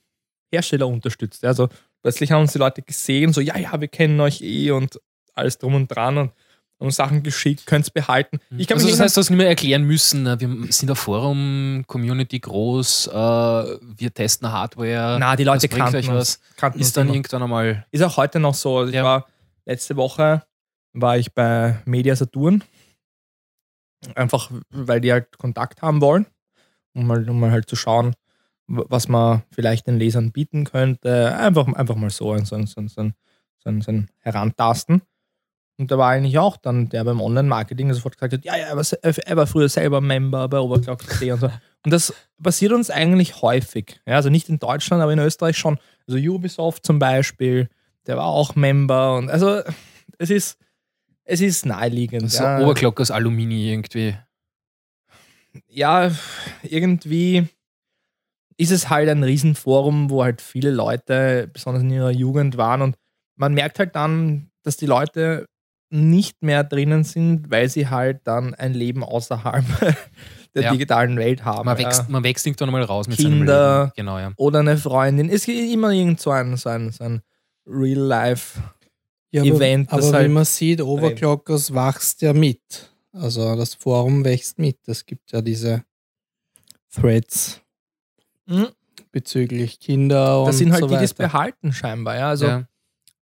Hersteller 0.54 0.88
unterstützt. 0.88 1.44
Also 1.44 1.68
plötzlich 2.02 2.32
haben 2.32 2.44
uns 2.44 2.54
die 2.54 2.60
Leute 2.60 2.82
gesehen, 2.82 3.34
so, 3.34 3.42
ja, 3.42 3.58
ja, 3.58 3.80
wir 3.82 3.90
kennen 3.90 4.22
euch 4.22 4.42
eh 4.42 4.72
und 4.72 5.02
alles 5.34 5.58
drum 5.58 5.76
und 5.76 5.88
dran 5.90 6.18
und 6.18 6.32
uns 6.80 6.96
Sachen 6.98 7.24
geschickt, 7.24 7.66
könnt 7.66 7.86
es 7.86 7.92
behalten. 7.92 8.40
Ich 8.58 8.68
kann 8.68 8.78
also 8.78 8.90
das 8.90 9.00
heißt, 9.00 9.16
du 9.16 9.22
hast 9.22 9.30
nicht 9.30 9.38
mehr 9.38 9.48
erklären 9.48 9.84
müssen, 9.84 10.28
äh, 10.28 10.40
wir 10.40 10.72
sind 10.74 10.92
auf 10.92 11.00
Forum, 11.00 11.84
Community 11.88 12.40
groß, 12.40 13.08
äh, 13.08 13.12
wir 13.14 14.14
testen 14.14 14.52
Hardware. 14.52 15.18
na, 15.20 15.36
die 15.36 15.44
Leute 15.46 15.70
kannten 15.70 15.96
euch 15.98 16.08
was. 16.10 16.40
kannten 16.58 16.80
Ist 16.80 16.98
dann 16.98 17.08
immer. 17.08 17.16
irgendwann 17.16 17.44
einmal. 17.44 17.86
Ist 17.92 18.02
auch 18.02 18.18
heute 18.18 18.40
noch 18.40 18.54
so. 18.56 18.80
Also 18.80 18.90
Ich 18.90 18.96
Ja. 18.96 19.04
war 19.04 19.28
letzte 19.66 19.96
Woche 19.96 20.44
war 20.94 21.18
ich 21.18 21.32
bei 21.34 21.80
Media 21.86 22.16
Saturn. 22.16 22.64
Einfach, 24.16 24.52
weil 24.70 25.00
die 25.00 25.12
halt 25.14 25.38
Kontakt 25.38 25.82
haben 25.82 26.02
wollen, 26.02 26.26
um 26.94 27.08
mal, 27.08 27.28
um 27.30 27.40
mal 27.40 27.52
halt 27.52 27.70
zu 27.70 27.76
schauen, 27.78 28.14
was 28.68 29.08
man 29.08 29.44
vielleicht 29.52 29.88
den 29.88 29.98
Lesern 29.98 30.32
bieten 30.34 30.66
könnte. 30.66 31.34
Einfach, 31.38 31.68
einfach 31.68 31.96
mal 31.96 32.10
so, 32.10 32.38
so, 32.40 32.58
so, 32.66 32.66
so, 32.66 32.88
so, 32.88 33.02
ein- 33.70 33.82
so 33.82 33.92
ein 33.92 34.10
Herantasten. 34.20 35.02
Und 35.78 35.90
da 35.90 35.98
war 35.98 36.12
eigentlich 36.12 36.38
auch 36.38 36.58
dann 36.58 36.90
der 36.90 37.04
beim 37.04 37.20
Online-Marketing, 37.20 37.92
sofort 37.94 38.16
gesagt 38.16 38.34
hat, 38.34 38.46
ja, 38.46 38.56
ja, 38.56 38.68
er 38.68 38.78
war, 38.78 39.18
er 39.26 39.48
früher 39.48 39.70
selber 39.70 40.02
Member 40.02 40.48
bei 40.48 40.60
Overclock.de 40.60 41.32
und 41.32 41.40
so. 41.40 41.48
Und 41.48 41.92
das 41.92 42.14
passiert 42.42 42.72
uns 42.72 42.90
eigentlich 42.90 43.42
häufig. 43.42 44.00
Ja, 44.06 44.16
also 44.16 44.30
nicht 44.30 44.50
in 44.50 44.60
Deutschland, 44.60 45.02
aber 45.02 45.12
in 45.12 45.20
Österreich 45.20 45.58
schon. 45.58 45.80
Also 46.08 46.20
Ubisoft 46.20 46.86
zum 46.86 47.00
Beispiel, 47.00 47.70
der 48.06 48.18
war 48.18 48.28
auch 48.28 48.56
Member. 48.56 49.16
Und 49.18 49.30
also 49.30 49.62
es 50.20 50.30
ist, 50.30 50.60
es 51.24 51.42
ist 51.42 51.66
naheliegend. 51.66 52.32
So 52.32 52.44
ja. 52.44 52.60
Overclock 52.60 53.02
aus 53.02 53.12
Alumini 53.12 53.72
irgendwie. 53.72 54.16
ja, 55.68 56.12
irgendwie 56.62 57.48
ist 58.58 58.72
es 58.72 58.90
halt 58.90 59.10
ein 59.10 59.24
Riesenforum, 59.24 60.10
wo 60.10 60.24
halt 60.24 60.42
viele 60.42 60.72
Leute, 60.72 61.50
besonders 61.52 61.84
in 61.84 61.90
ihrer 61.90 62.12
Jugend, 62.12 62.58
waren 62.58 62.82
und 62.82 62.96
man 63.36 63.54
merkt 63.54 63.80
halt 63.80 63.96
dann, 63.96 64.52
dass 64.62 64.78
die 64.78 64.86
Leute 64.86 65.48
nicht 65.94 66.42
mehr 66.42 66.64
drinnen 66.64 67.04
sind, 67.04 67.52
weil 67.52 67.70
sie 67.70 67.88
halt 67.88 68.22
dann 68.26 68.54
ein 68.56 68.74
Leben 68.74 69.04
außerhalb 69.04 69.64
der 70.56 70.64
Ja. 70.64 70.72
digitalen 70.72 71.18
Welt 71.18 71.46
haben. 71.46 71.66
Man 71.66 71.78
ja. 71.78 71.86
wächst, 71.86 72.10
man 72.10 72.24
wächst 72.24 72.46
irgendwann 72.48 72.72
mal 72.72 72.84
raus 72.84 73.08
mit 73.08 73.18
Kinder. 73.18 73.56
seinem 73.56 73.82
Leben. 73.86 73.92
Genau, 73.96 74.20
ja. 74.20 74.32
Oder 74.38 74.60
eine 74.60 74.78
Freundin. 74.78 75.30
Es 75.30 75.46
gibt 75.46 75.60
immer 75.72 75.92
irgend 75.92 76.20
so 76.20 76.32
ein, 76.32 76.58
so 76.58 76.70
ein, 76.70 76.92
so 76.92 77.04
ein 77.04 77.22
Real-Life. 77.68 78.60
Ja, 79.32 79.44
Event, 79.44 79.92
aber, 79.92 80.04
aber 80.04 80.14
halt- 80.18 80.30
wie 80.30 80.34
man 80.34 80.46
sieht, 80.46 80.82
Overclockers 80.82 81.74
wächst 81.74 82.22
ja 82.22 82.34
mit. 82.34 82.92
Also 83.12 83.56
das 83.56 83.74
Forum 83.76 84.26
wächst 84.26 84.58
mit. 84.60 84.78
Es 84.88 85.06
gibt 85.06 85.32
ja 85.32 85.42
diese 85.42 85.84
Threads 86.94 87.62
Mhm. 88.46 88.68
bezüglich 89.12 89.80
Kinder 89.80 90.42
und 90.42 90.48
Das 90.48 90.58
sind 90.58 90.72
halt 90.72 90.82
so 90.82 90.88
die, 90.88 90.98
die 90.98 91.04
es 91.06 91.14
behalten 91.14 91.72
scheinbar. 91.72 92.18
Ja? 92.18 92.30
Also, 92.30 92.46
ja. 92.48 92.64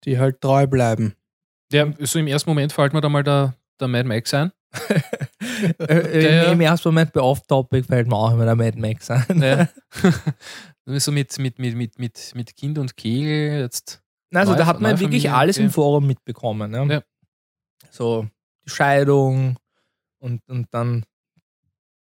die 0.04 0.18
halt 0.18 0.40
treu 0.40 0.66
bleiben. 0.66 1.14
Ja. 1.72 1.86
So 2.00 2.18
im 2.18 2.26
ersten 2.26 2.50
Moment 2.50 2.72
fällt 2.72 2.92
mir 2.92 3.00
da 3.00 3.08
mal 3.08 3.22
der, 3.22 3.54
der 3.78 3.88
Mad 3.88 4.08
Max 4.08 4.32
ein. 4.34 4.52
äh, 5.78 6.20
Der- 6.20 6.52
im, 6.52 6.60
ersten 6.60 6.88
Moment 6.88 7.12
bei 7.12 7.20
Off-Topic 7.20 7.84
fällt 7.86 8.08
mir 8.08 8.16
auch 8.16 8.32
immer 8.32 8.44
der 8.44 8.54
Mad 8.56 8.78
Max 8.78 9.10
ein. 9.10 9.42
Ja. 9.42 9.68
so 10.98 11.12
mit, 11.12 11.36
mit, 11.38 11.58
mit, 11.58 11.76
mit, 11.76 11.98
mit, 11.98 12.32
mit 12.34 12.56
Kind 12.56 12.78
und 12.78 12.96
Kegel 12.96 13.60
jetzt. 13.60 14.02
Also 14.32 14.54
da 14.54 14.66
hat 14.66 14.80
man 14.80 14.92
wirklich 15.00 15.24
Familie, 15.24 15.34
alles 15.34 15.58
im. 15.58 15.70
Forum 15.70 16.06
mitbekommen. 16.06 16.72
Ja? 16.72 16.84
Ja. 16.84 17.02
So 17.90 18.26
die 18.64 18.70
Scheidung 18.70 19.56
und, 20.20 20.40
und 20.48 20.68
dann 20.70 21.04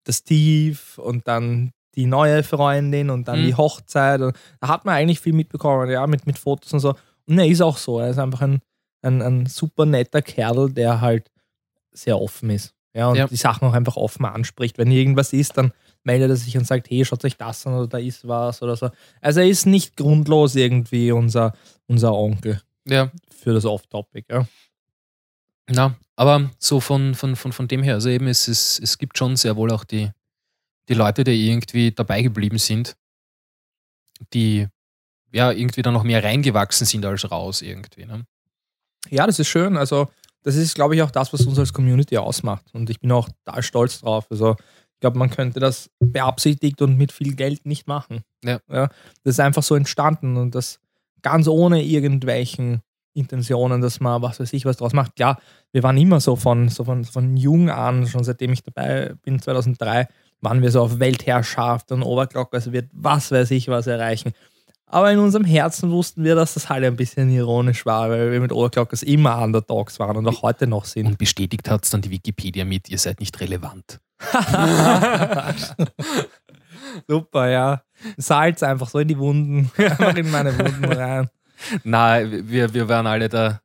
das 0.04 0.22
Tief 0.22 0.96
und 0.98 1.26
dann 1.28 1.72
die 1.94 2.06
neue 2.06 2.42
Freundin 2.42 3.10
und 3.10 3.28
dann 3.28 3.40
Mhm. 3.42 3.46
die 3.46 3.54
Hochzeit. 3.54 4.20
Und 4.22 4.36
da 4.60 4.68
hat 4.68 4.84
man 4.86 4.94
eigentlich 4.94 5.20
viel 5.20 5.32
mitbekommen, 5.34 5.90
ja, 5.90 6.06
mit, 6.06 6.26
mit 6.26 6.38
Fotos 6.38 6.72
und 6.72 6.80
so. 6.80 6.94
Und 7.26 7.38
er 7.38 7.46
ist 7.46 7.60
auch 7.60 7.76
so. 7.76 7.98
Er 8.00 8.10
ist 8.10 8.18
einfach 8.18 8.42
ein, 8.42 8.60
ein, 9.02 9.22
ein 9.22 9.46
super 9.46 9.86
netter 9.86 10.22
Kerl, 10.22 10.70
der 10.72 11.00
halt 11.00 11.30
sehr 11.92 12.20
offen 12.20 12.50
ist. 12.50 12.74
Ja, 12.94 13.08
und 13.08 13.16
Ja. 13.16 13.26
die 13.26 13.36
Sachen 13.36 13.68
auch 13.68 13.72
einfach 13.74 13.96
offen 13.96 14.24
anspricht. 14.24 14.78
Wenn 14.78 14.90
irgendwas 14.90 15.32
ist, 15.32 15.56
dann 15.58 15.72
meldet 16.02 16.30
er 16.30 16.36
sich 16.36 16.56
und 16.56 16.66
sagt, 16.66 16.88
hey, 16.90 17.04
schaut 17.04 17.24
euch 17.24 17.36
das 17.36 17.66
an 17.66 17.74
oder 17.74 17.86
da 17.88 17.98
ist 17.98 18.26
was 18.26 18.62
oder 18.62 18.76
so. 18.76 18.90
Also 19.20 19.40
er 19.40 19.46
ist 19.48 19.66
nicht 19.66 19.96
grundlos 19.96 20.54
irgendwie 20.54 21.12
unser, 21.12 21.52
unser 21.86 22.14
Onkel 22.14 22.60
Ja, 22.86 23.10
für 23.30 23.52
das 23.52 23.64
Off-Topic. 23.64 24.24
Ja. 24.32 24.46
na, 25.68 25.96
aber 26.14 26.50
so 26.58 26.80
von, 26.80 27.14
von, 27.14 27.36
von, 27.36 27.52
von 27.52 27.68
dem 27.68 27.82
her, 27.82 27.94
also 27.94 28.08
eben, 28.08 28.28
es, 28.28 28.48
ist, 28.48 28.78
es 28.78 28.96
gibt 28.98 29.18
schon 29.18 29.36
sehr 29.36 29.56
wohl 29.56 29.70
auch 29.72 29.84
die, 29.84 30.10
die 30.88 30.94
Leute, 30.94 31.24
die 31.24 31.48
irgendwie 31.50 31.90
dabei 31.92 32.22
geblieben 32.22 32.58
sind, 32.58 32.96
die 34.32 34.68
ja 35.32 35.50
irgendwie 35.50 35.82
dann 35.82 35.92
noch 35.94 36.04
mehr 36.04 36.22
reingewachsen 36.24 36.86
sind 36.86 37.04
als 37.04 37.30
raus 37.30 37.60
irgendwie. 37.62 38.06
Ne? 38.06 38.24
Ja, 39.10 39.26
das 39.26 39.38
ist 39.38 39.48
schön. 39.48 39.76
Also 39.76 40.08
das 40.42 40.56
ist, 40.56 40.74
glaube 40.74 40.94
ich, 40.94 41.02
auch 41.02 41.10
das, 41.10 41.32
was 41.32 41.44
uns 41.46 41.58
als 41.58 41.72
Community 41.72 42.16
ausmacht. 42.16 42.64
Und 42.72 42.88
ich 42.90 43.00
bin 43.00 43.10
auch 43.12 43.28
da 43.44 43.62
stolz 43.62 44.00
drauf. 44.00 44.26
Also 44.30 44.56
ich 44.96 45.00
glaube, 45.00 45.18
man 45.18 45.30
könnte 45.30 45.60
das 45.60 45.90
beabsichtigt 45.98 46.80
und 46.82 46.96
mit 46.96 47.12
viel 47.12 47.34
Geld 47.34 47.66
nicht 47.66 47.86
machen. 47.86 48.20
Ja. 48.44 48.60
Das 48.68 48.90
ist 49.24 49.40
einfach 49.40 49.62
so 49.62 49.74
entstanden 49.74 50.36
und 50.36 50.54
das 50.54 50.78
ganz 51.22 51.48
ohne 51.48 51.82
irgendwelchen 51.82 52.80
Intentionen, 53.12 53.80
dass 53.80 53.98
man 54.00 54.22
was 54.22 54.38
weiß 54.38 54.52
ich 54.52 54.64
was 54.64 54.76
draus 54.76 54.92
macht. 54.92 55.16
Klar, 55.16 55.40
wir 55.72 55.82
waren 55.82 55.96
immer 55.96 56.20
so 56.20 56.36
von, 56.36 56.68
so 56.68 56.84
von, 56.84 57.04
von 57.04 57.36
jung 57.36 57.70
an, 57.70 58.06
schon 58.06 58.24
seitdem 58.24 58.52
ich 58.52 58.62
dabei 58.62 59.14
bin, 59.22 59.40
2003, 59.40 60.06
waren 60.40 60.62
wir 60.62 60.70
so 60.70 60.82
auf 60.82 60.98
Weltherrschaft 60.98 61.92
und 61.92 62.02
Overclock, 62.02 62.54
also 62.54 62.72
wird 62.72 62.88
was 62.92 63.30
weiß 63.30 63.50
ich 63.50 63.68
was 63.68 63.86
erreichen. 63.86 64.32
Aber 64.88 65.10
in 65.12 65.18
unserem 65.18 65.44
Herzen 65.44 65.90
wussten 65.90 66.22
wir, 66.22 66.36
dass 66.36 66.54
das 66.54 66.68
halt 66.68 66.84
ein 66.84 66.94
bisschen 66.94 67.28
ironisch 67.30 67.84
war, 67.86 68.08
weil 68.08 68.30
wir 68.30 68.40
mit 68.40 68.52
Overclockers 68.52 69.02
immer 69.02 69.42
Underdogs 69.42 69.98
waren 69.98 70.16
und 70.16 70.28
auch 70.28 70.42
heute 70.42 70.68
noch 70.68 70.84
sind. 70.84 71.06
Und 71.06 71.18
bestätigt 71.18 71.68
hat 71.68 71.84
es 71.84 71.90
dann 71.90 72.02
die 72.02 72.10
Wikipedia 72.10 72.64
mit, 72.64 72.88
ihr 72.88 72.98
seid 72.98 73.18
nicht 73.18 73.40
relevant. 73.40 74.00
Super, 77.08 77.48
ja. 77.48 77.82
Salz 78.16 78.62
einfach 78.62 78.88
so 78.88 79.00
in 79.00 79.08
die 79.08 79.18
Wunden, 79.18 79.70
einfach 79.76 80.16
in 80.16 80.30
meine 80.30 80.56
Wunden 80.56 80.84
rein. 80.84 81.28
Na, 81.82 82.20
wir, 82.22 82.72
wir 82.72 82.88
waren 82.88 83.08
alle 83.08 83.28
da, 83.28 83.60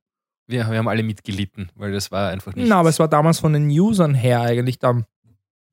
wir, 0.48 0.70
wir 0.70 0.78
haben 0.78 0.88
alle 0.88 1.04
mitgelitten, 1.04 1.70
weil 1.76 1.92
das 1.92 2.12
war 2.12 2.30
einfach 2.30 2.56
nicht. 2.56 2.68
Na, 2.68 2.78
aber 2.78 2.90
es 2.90 2.98
war 3.00 3.08
damals 3.08 3.40
von 3.40 3.54
den 3.54 3.68
Usern 3.68 4.16
her 4.16 4.42
eigentlich 4.42 4.80
dann 4.80 5.06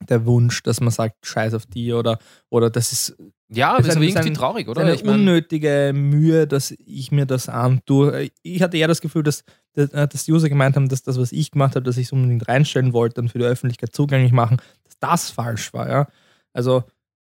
der 0.08 0.26
Wunsch, 0.26 0.62
dass 0.62 0.80
man 0.80 0.90
sagt, 0.90 1.26
scheiß 1.26 1.54
auf 1.54 1.66
die 1.66 1.92
oder, 1.92 2.18
oder 2.50 2.70
das 2.70 2.92
ist 2.92 3.16
ja, 3.50 3.76
das 3.76 3.86
das 3.86 3.94
ist 3.94 3.96
aber 3.96 4.04
irgendwie 4.04 4.32
traurig, 4.32 4.68
oder? 4.68 4.82
eine 4.82 4.94
Ich 4.94 5.04
mein, 5.04 5.14
unnötige 5.20 5.92
Mühe, 5.94 6.46
dass 6.46 6.70
ich 6.70 7.10
mir 7.12 7.26
das 7.26 7.48
antue. 7.48 8.30
Ich 8.42 8.62
hatte 8.62 8.76
eher 8.76 8.88
das 8.88 9.00
Gefühl, 9.00 9.22
dass, 9.22 9.44
dass, 9.72 9.90
dass 9.90 10.24
die 10.24 10.32
User 10.32 10.48
gemeint 10.48 10.76
haben, 10.76 10.88
dass 10.88 11.02
das, 11.02 11.18
was 11.18 11.32
ich 11.32 11.50
gemacht 11.50 11.74
habe, 11.74 11.84
dass 11.84 11.96
ich 11.96 12.06
es 12.06 12.12
unbedingt 12.12 12.46
reinstellen 12.48 12.92
wollte 12.92 13.20
und 13.20 13.30
für 13.30 13.38
die 13.38 13.44
Öffentlichkeit 13.44 13.94
zugänglich 13.94 14.32
machen, 14.32 14.58
dass 14.84 14.98
das 15.00 15.30
falsch 15.30 15.72
war. 15.72 15.88
Ja? 15.88 16.08
Also 16.52 16.84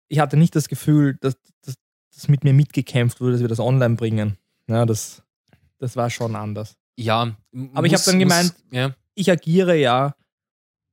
ich 0.09 0.19
hatte 0.19 0.37
nicht 0.37 0.55
das 0.55 0.67
Gefühl, 0.67 1.17
dass, 1.21 1.35
dass, 1.65 1.75
dass 2.13 2.27
mit 2.27 2.43
mir 2.43 2.53
mitgekämpft 2.53 3.19
wurde, 3.21 3.33
dass 3.33 3.41
wir 3.41 3.47
das 3.47 3.59
online 3.59 3.95
bringen. 3.95 4.37
Ja, 4.67 4.85
das, 4.85 5.23
das 5.79 5.95
war 5.95 6.09
schon 6.09 6.35
anders. 6.35 6.75
ja, 6.97 7.35
Aber 7.73 7.87
ich 7.87 7.93
hab 7.93 8.03
dann 8.03 8.19
gemeint- 8.19 8.53
ja, 8.71 8.93
ich 9.15 9.31
agiere 9.31 9.75
ja 9.75 10.15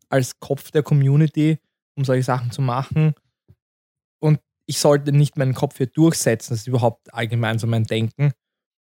als 0.08 0.40
Kopf 0.40 0.70
der 0.70 0.82
Community, 0.82 1.58
um 1.96 2.04
solche 2.04 2.22
Sachen 2.22 2.50
zu 2.50 2.62
machen. 2.62 3.14
Und 4.20 4.40
ich 4.68 4.78
sollte 4.78 5.12
nicht 5.12 5.38
meinen 5.38 5.54
Kopf 5.54 5.78
hier 5.78 5.86
durchsetzen, 5.86 6.52
das 6.52 6.60
ist 6.60 6.66
überhaupt 6.66 7.12
allgemein 7.14 7.58
so 7.58 7.66
mein 7.66 7.84
Denken, 7.84 8.32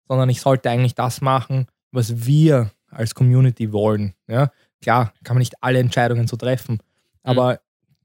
sondern 0.06 0.28
ich 0.28 0.42
sollte 0.42 0.70
eigentlich 0.70 0.94
das 0.94 1.22
machen, 1.22 1.66
was 1.92 2.26
wir 2.26 2.70
als 2.90 3.14
Community 3.14 3.72
wollen. 3.72 4.14
Ja? 4.26 4.52
Klar, 4.82 5.14
kann 5.24 5.36
man 5.36 5.38
nicht 5.38 5.62
alle 5.62 5.78
Entscheidungen 5.78 6.28
so 6.28 6.36
treffen, 6.36 6.82
aber 7.22 7.60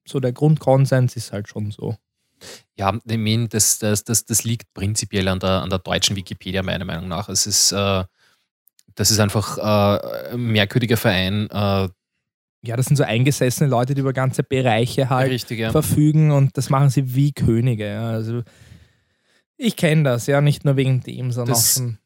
so 0.08 0.22
der 0.22 0.32
Grundkonsens 0.32 1.18
ist 1.18 1.34
halt 1.34 1.50
schon 1.50 1.72
so. 1.72 1.98
Ja, 2.78 2.98
ich 3.06 3.18
meine, 3.18 3.50
das, 3.50 3.80
das, 3.80 4.06
das, 4.06 4.26
das 4.26 4.46
liegt 4.46 4.74
prinzipiell 4.74 5.28
an 5.28 5.40
der, 5.40 5.62
an 5.62 5.70
der 5.70 5.80
deutschen 5.80 6.16
Wikipedia, 6.16 6.64
meiner 6.64 6.86
Meinung 6.86 7.10
nach. 7.10 7.28
Es 7.28 7.46
ist, 7.46 7.74
äh, 7.74 8.04
das 8.96 9.12
ist 9.12 9.20
einfach 9.20 9.58
äh, 9.58 10.34
ein 10.34 10.40
merkwürdiger 10.40 10.98
Verein. 10.98 11.50
Äh, 11.50 11.90
Ja, 12.66 12.78
das 12.78 12.86
sind 12.86 12.96
so 12.96 13.04
eingesessene 13.04 13.70
Leute, 13.70 13.94
die 13.94 14.02
über 14.02 14.14
ganze 14.14 14.42
Bereiche 14.44 15.10
halt 15.10 15.32
richtig, 15.32 15.60
ja. 15.60 15.72
verfügen 15.72 16.32
und 16.32 16.58
das 16.58 16.70
machen 16.70 16.90
sie 16.90 17.14
wie 17.14 17.34
Könige. 17.34 17.88
Ja. 17.88 18.10
Also 18.10 18.44
ich 19.58 19.76
kenne 19.76 20.04
das, 20.04 20.28
ja, 20.28 20.42
nicht 20.42 20.66
nur 20.66 20.78
wegen 20.78 21.02
dem, 21.02 21.32
sondern 21.32 21.54
Das 21.54 21.78
auch 21.78 21.84
schon 21.84 21.98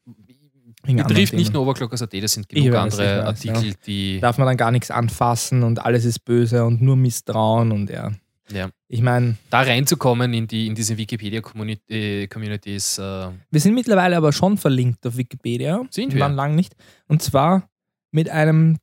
wegen 0.84 0.96
Betrifft 0.96 1.34
nicht 1.34 1.52
nur 1.52 1.62
Overclockers.at, 1.62 2.12
das 2.22 2.32
sind 2.32 2.48
genug 2.48 2.72
weiß, 2.72 2.98
andere 2.98 3.18
weiß, 3.18 3.26
Artikel, 3.26 3.74
die. 3.86 4.20
Darf 4.20 4.38
man 4.38 4.46
dann 4.46 4.56
gar 4.56 4.70
nichts 4.70 4.90
anfassen 4.90 5.62
und 5.62 5.84
alles 5.84 6.04
ist 6.04 6.20
böse 6.20 6.64
und 6.64 6.80
nur 6.80 6.96
Misstrauen 6.96 7.72
und 7.72 7.90
ja. 7.90 8.10
Ja. 8.50 8.70
Ich 8.88 9.02
meine, 9.02 9.36
Da 9.50 9.60
reinzukommen 9.60 10.32
in, 10.32 10.46
die, 10.46 10.66
in 10.66 10.74
diese 10.74 10.96
Wikipedia-Community 10.96 12.28
Community 12.28 12.76
ist. 12.76 12.98
Äh, 12.98 13.28
wir 13.50 13.60
sind 13.60 13.74
mittlerweile 13.74 14.16
aber 14.16 14.32
schon 14.32 14.56
verlinkt 14.56 15.06
auf 15.06 15.18
Wikipedia. 15.18 15.84
Sind 15.90 16.12
Wir 16.12 16.16
wir? 16.16 16.22
waren 16.22 16.34
lang 16.34 16.54
nicht. 16.54 16.74
Und 17.08 17.22
zwar 17.22 17.68
mit 18.10 18.30
einem 18.30 18.78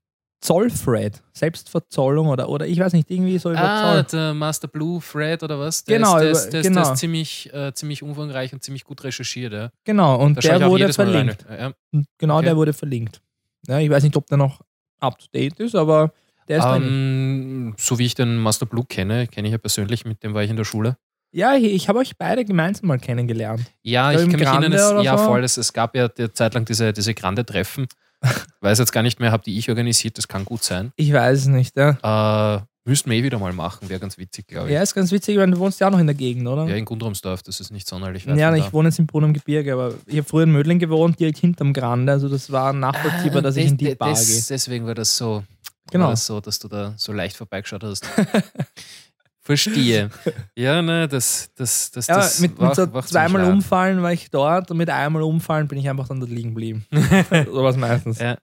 Zollthread, 0.45 1.23
Selbstverzollung 1.33 2.27
oder, 2.27 2.49
oder 2.49 2.67
ich 2.67 2.79
weiß 2.79 2.93
nicht, 2.93 3.09
irgendwie 3.09 3.37
so 3.39 3.49
über 3.51 3.59
ah, 3.61 4.05
Zoll. 4.07 4.19
der 4.19 4.33
Master 4.33 4.67
Blue 4.67 5.01
Thread 5.01 5.41
oder 5.43 5.59
was? 5.59 5.83
Der 5.83 5.97
Genau, 5.97 6.17
ist, 6.17 6.21
der 6.21 6.29
über- 6.31 6.51
der 6.51 6.61
genau. 6.61 6.91
ist 6.93 6.99
ziemlich, 6.99 7.53
äh, 7.53 7.73
ziemlich 7.73 8.03
umfangreich 8.03 8.53
und 8.53 8.63
ziemlich 8.63 8.83
gut 8.83 9.03
recherchiert. 9.03 9.53
Ja. 9.53 9.69
Genau, 9.83 10.19
und 10.21 10.37
Da 10.37 10.57
der 10.59 10.69
wurde 10.69 10.93
verlinkt. 10.93 11.45
Ja. 11.49 11.73
Genau 12.17 12.37
Okay. 12.37 12.45
der 12.45 12.55
wurde 12.57 12.73
verlinkt. 12.73 13.21
Ja, 13.67 13.79
ich 13.79 13.89
weiß 13.89 14.03
nicht, 14.03 14.15
ob 14.15 14.27
der 14.27 14.37
noch 14.37 14.61
up 14.99 15.17
to 15.17 15.25
date 15.33 15.59
ist, 15.59 15.75
aber 15.75 16.13
der 16.47 16.59
ist 16.59 16.65
drin. 16.65 16.83
Ähm, 16.83 17.73
so 17.77 17.97
wie 17.97 18.05
ich 18.05 18.13
den 18.13 18.37
Master 18.37 18.65
Blue 18.67 18.85
kenne, 18.87 19.27
kenne 19.27 19.47
ich 19.47 19.51
ja 19.51 19.57
persönlich, 19.57 20.05
mit 20.05 20.23
dem 20.23 20.33
war 20.35 20.43
ich 20.43 20.49
in 20.51 20.57
der 20.57 20.63
Schule. 20.63 20.97
Ja, 21.31 21.55
ich, 21.55 21.89
habe 21.89 21.99
euch 21.99 22.15
beide 22.17 22.45
gemeinsam 22.45 22.87
mal 22.87 22.97
kennengelernt. 22.97 23.69
Ja, 23.81 24.11
ich 24.13 24.19
kann 24.19 24.39
mich 24.39 24.41
erinnern, 24.43 25.03
ja 25.03 25.17
so? 25.17 25.25
voll, 25.25 25.43
es, 25.43 25.57
es 25.57 25.73
gab 25.73 25.93
ja 25.95 26.07
der 26.07 26.33
Zeit 26.33 26.53
lang 26.53 26.63
diese, 26.63 26.93
diese 26.93 27.13
Grande-Treffen. 27.13 27.87
Weiß 28.61 28.79
jetzt 28.79 28.91
gar 28.91 29.03
nicht 29.03 29.19
mehr, 29.19 29.31
habe 29.31 29.43
die 29.43 29.57
ich 29.57 29.69
organisiert, 29.69 30.17
das 30.17 30.27
kann 30.27 30.45
gut 30.45 30.63
sein. 30.63 30.91
Ich 30.95 31.11
weiß 31.13 31.39
es 31.39 31.45
nicht, 31.47 31.75
ja. 31.77 32.57
Äh, 32.57 32.61
Müssten 32.87 33.09
wir 33.09 33.17
eh 33.17 33.23
wieder 33.23 33.39
mal 33.39 33.51
machen, 33.51 33.89
wäre 33.89 33.99
ganz 33.99 34.15
witzig, 34.19 34.45
glaube 34.45 34.67
ich. 34.67 34.73
Ja, 34.75 34.81
ist 34.83 34.93
ganz 34.93 35.11
witzig, 35.11 35.37
weil 35.39 35.49
du 35.49 35.57
wohnst 35.57 35.79
ja 35.79 35.87
auch 35.87 35.91
noch 35.91 35.97
in 35.97 36.05
der 36.05 36.13
Gegend, 36.15 36.47
oder? 36.47 36.65
Ja, 36.67 36.75
in 36.75 36.85
Gundramsdorf, 36.85 37.41
das 37.41 37.59
ist 37.59 37.71
nicht 37.71 37.87
sonderlich 37.87 38.27
weit 38.27 38.37
Ja, 38.37 38.53
ich 38.53 38.65
da. 38.65 38.73
wohne 38.73 38.89
jetzt 38.89 38.99
im 38.99 39.07
Brunn 39.07 39.23
am 39.23 39.33
Gebirge, 39.33 39.73
aber 39.73 39.95
ich 40.05 40.17
habe 40.17 40.27
früher 40.27 40.43
in 40.43 40.51
Mödling 40.51 40.77
gewohnt, 40.77 41.19
direkt 41.19 41.39
hinterm 41.39 41.73
Grande. 41.73 42.11
Also 42.11 42.29
das 42.29 42.51
war 42.51 42.73
nachvollziehbar, 42.73 43.39
Ah, 43.39 43.41
dass 43.41 43.55
ich 43.55 43.65
in 43.69 43.77
die 43.77 43.85
das- 43.85 43.97
Bar 43.97 44.13
gehe. 44.13 44.43
Deswegen 44.49 44.85
war 44.85 44.93
das 44.93 45.17
so, 45.17 45.43
Genau. 45.89 46.03
war 46.05 46.11
das 46.11 46.27
so, 46.27 46.39
dass 46.39 46.59
du 46.59 46.67
da 46.67 46.93
so 46.95 47.11
leicht 47.11 47.35
vorbeigeschaut 47.37 47.83
hast. 47.83 48.05
Verstehe. 49.45 50.09
Ja, 50.57 50.81
ne, 50.81 51.07
das, 51.07 51.51
das, 51.55 51.91
das, 51.91 52.07
Ja, 52.07 52.15
das 52.15 52.39
mit, 52.39 52.57
war- 52.57 52.69
mit 52.69 52.75
so 52.75 52.87
zweimal 53.01 53.43
umfallen 53.51 54.01
war 54.01 54.11
ich 54.11 54.31
dort 54.31 54.71
und 54.71 54.77
mit 54.77 54.89
einmal 54.89 55.21
umfallen 55.21 55.67
bin 55.67 55.77
ich 55.77 55.87
einfach 55.87 56.07
dann 56.07 56.19
dort 56.19 56.31
liegen 56.31 56.49
geblieben. 56.49 56.85
so 56.91 57.63
was 57.63 57.77
meistens. 57.77 58.19
Ja. 58.19 58.37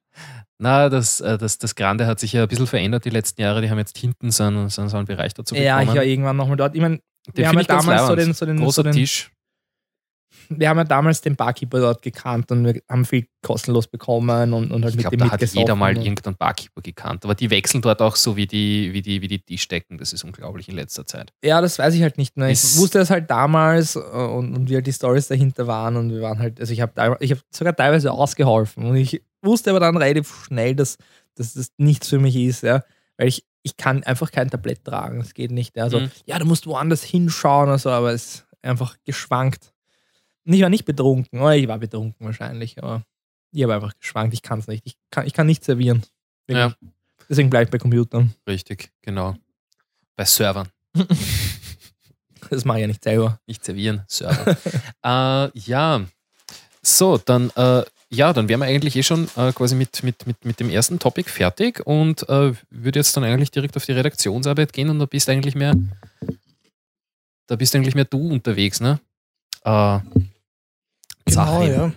Na, 0.59 0.89
das, 0.89 1.21
äh, 1.21 1.39
das, 1.39 1.59
das 1.59 1.75
Grande 1.75 2.07
hat 2.07 2.21
sich 2.21 2.33
ja 2.35 2.43
ein 2.43 2.49
bisschen 2.49 2.69
verändert 2.69 3.05
die 3.05 3.11
letzten 3.11 3.41
Jahre. 3.43 3.61
Die 3.63 3.69
haben 3.71 3.79
jetzt 3.79 3.99
hinten 3.99 4.31
so 4.31 4.45
einen, 4.45 4.69
so 4.69 4.83
einen 4.83 5.07
Bereich 5.07 5.35
dazu 5.35 5.55
bekommen. 5.55 5.67
Ja, 5.67 5.83
ich 5.83 5.89
war 5.89 6.05
irgendwann 6.05 6.37
nochmal 6.37 6.57
dort. 6.57 6.77
Ich 6.77 6.81
meine, 6.81 7.01
wir 7.35 7.49
haben 7.49 7.59
ja 7.59 7.65
damals 7.65 8.07
so 8.07 8.15
den, 8.15 8.33
so 8.33 8.47
den, 8.47 8.59
Großer 8.59 8.73
so 8.77 8.83
den 8.85 8.93
Tisch. 8.93 9.33
Wir 10.49 10.69
haben 10.69 10.79
ja 10.79 10.85
damals 10.85 11.21
den 11.21 11.37
Barkeeper 11.37 11.81
dort 11.81 12.03
gekannt 12.03 12.51
und 12.51 12.65
wir 12.65 12.81
haben 12.89 13.05
viel 13.05 13.27
kostenlos 13.43 13.87
bekommen 13.87 14.53
und, 14.53 14.71
und 14.73 14.83
halt 14.85 14.93
Ich 14.93 14.97
mit 14.97 15.03
glaube, 15.05 15.17
dem 15.17 15.27
da 15.29 15.33
hat 15.33 15.43
jeder 15.55 15.75
mal 15.75 15.97
irgendeinen 15.97 16.37
Barkeeper 16.37 16.81
gekannt. 16.83 17.25
Aber 17.25 17.35
die 17.35 17.51
wechseln 17.51 17.83
dort 17.83 18.01
auch 18.03 18.17
so 18.17 18.37
wie 18.37 18.47
die, 18.47 18.93
wie 18.93 19.03
die, 19.03 19.21
wie 19.23 19.29
die 19.29 19.41
Tischdecken. 19.41 19.99
Das 19.99 20.13
ist 20.13 20.25
unglaublich 20.25 20.69
in 20.69 20.75
letzter 20.77 21.07
Zeit. 21.07 21.33
Ja, 21.45 21.61
das 21.61 21.79
weiß 21.79 21.95
ich 21.95 22.03
halt 22.03 22.19
nicht 22.19 22.37
mehr. 22.37 22.49
Ich 22.49 22.63
Ist- 22.63 22.79
wusste 22.79 22.99
das 22.99 23.11
halt 23.11 23.31
damals 23.31 23.97
äh, 23.97 24.01
und, 24.01 24.55
und 24.55 24.69
wie 24.71 24.75
halt 24.75 24.87
die 24.87 24.93
Stories 24.93 25.29
dahinter 25.29 25.67
waren 25.67 25.97
und 25.97 26.11
wir 26.11 26.21
waren 26.23 26.39
halt, 26.39 26.61
also 26.61 26.73
ich 26.73 26.81
habe 26.81 27.17
ich 27.21 27.33
hab 27.33 27.39
sogar 27.51 27.75
teilweise 27.75 28.13
ausgeholfen 28.13 28.85
und 28.85 28.97
ich 28.97 29.23
wusste 29.43 29.71
aber 29.71 29.81
dann 29.81 29.97
relativ 29.97 30.45
schnell, 30.47 30.75
dass, 30.77 30.99
dass 31.35 31.55
das 31.55 31.73
nichts 31.79 32.09
für 32.09 32.19
mich 32.19 32.37
ist, 32.37 32.63
ja, 32.63 32.83
weil 33.17 33.29
ich, 33.29 33.45
ich 33.65 33.77
kann 33.77 34.03
einfach 34.05 34.31
kein 34.31 34.51
Tablett 34.51 34.85
tragen, 34.85 35.19
das 35.19 35.35
geht 35.35 35.51
nicht. 35.51 35.77
Ja. 35.77 35.85
Also, 35.85 36.01
Mhm. 36.01 36.11
ja, 36.27 36.39
du 36.39 36.45
musst 36.47 36.67
woanders 36.67 37.03
hinschauen 37.03 37.69
oder 37.69 37.79
so, 37.79 37.91
aber 37.91 38.13
es 38.13 38.25
ist 38.35 38.47
einfach 38.63 38.97
geschwankt. 39.05 39.73
Und 40.45 40.53
ich 40.53 40.63
war 40.63 40.69
nicht 40.69 40.85
betrunken, 40.85 41.41
oder 41.41 41.57
ich 41.57 41.69
war 41.69 41.79
betrunken 41.79 42.27
wahrscheinlich, 42.27 42.83
aber 42.83 43.05
ich 43.53 43.63
habe 43.63 43.75
einfach 43.75 43.93
geschwankt, 43.99 44.35
ich 44.35 44.43
kann 44.43 44.59
es 44.59 44.67
nicht. 44.67 44.85
Ich 44.87 44.97
kann, 45.11 45.27
ich 45.27 45.33
kann 45.33 45.47
nicht 45.47 45.65
servieren. 45.65 46.03
Wirklich. 46.47 46.75
Deswegen 47.29 47.51
bleibe 47.51 47.65
ich 47.65 47.71
bei 47.71 47.79
Computern. 47.79 48.35
Richtig, 48.49 48.91
genau. 49.03 49.37
Bei 50.17 50.25
Servern. 50.25 50.69
Das 52.51 52.67
mache 52.67 52.79
ich 52.79 52.83
ja 52.83 52.87
nicht 52.89 53.03
selber. 53.03 53.41
Nicht 53.47 53.65
servieren, 53.65 54.03
Server. 54.09 54.57
äh, 55.05 55.59
ja. 55.59 56.05
So, 56.83 57.17
dann, 57.17 57.51
äh, 57.57 57.83
ja, 58.11 58.33
dann 58.35 58.49
wären 58.49 58.61
wir 58.61 58.67
eigentlich 58.67 58.95
eh 58.97 59.03
schon 59.03 59.27
äh, 59.37 59.53
quasi 59.53 59.75
mit, 59.75 60.03
mit, 60.03 60.27
mit, 60.27 60.45
mit 60.45 60.61
dem 60.61 60.69
ersten 60.69 60.99
Topic 60.99 61.31
fertig 61.31 61.81
und 61.87 62.29
äh, 62.29 62.53
würde 62.69 62.99
jetzt 62.99 63.17
dann 63.17 63.25
eigentlich 63.25 63.53
direkt 63.53 63.77
auf 63.77 63.87
die 63.87 63.93
Redaktionsarbeit 63.93 64.73
gehen 64.75 64.91
und 64.91 64.99
da 64.99 65.07
bist 65.07 65.31
eigentlich 65.31 65.55
mehr, 65.55 65.75
da 67.47 67.57
bist 67.57 67.75
eigentlich 67.75 67.95
mehr 67.95 68.05
du 68.05 68.31
unterwegs, 68.31 68.81
ne? 68.81 69.01
Genau, 71.27 71.63
ja. 71.63 71.93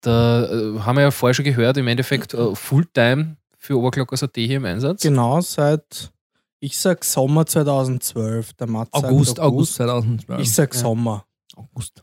Da 0.00 0.44
äh, 0.44 0.78
haben 0.80 0.96
wir 0.96 1.02
ja 1.02 1.10
vorher 1.10 1.34
schon 1.34 1.44
gehört, 1.44 1.76
im 1.76 1.86
Endeffekt 1.88 2.32
äh, 2.34 2.54
Fulltime 2.54 3.36
für 3.58 3.78
Oberglockers.at 3.78 4.34
hier 4.34 4.56
im 4.56 4.64
Einsatz. 4.64 5.02
Genau, 5.02 5.40
seit, 5.40 6.10
ich 6.58 6.78
sag 6.78 7.04
Sommer 7.04 7.44
2012. 7.46 8.54
Der 8.54 8.66
Mats 8.66 8.90
sagt 8.92 9.04
August, 9.04 9.40
August 9.40 9.74
2012. 9.74 10.40
Ich 10.40 10.54
sag 10.54 10.74
Ja. 10.74 10.80
Sommer. 10.80 11.26
August. 11.56 12.00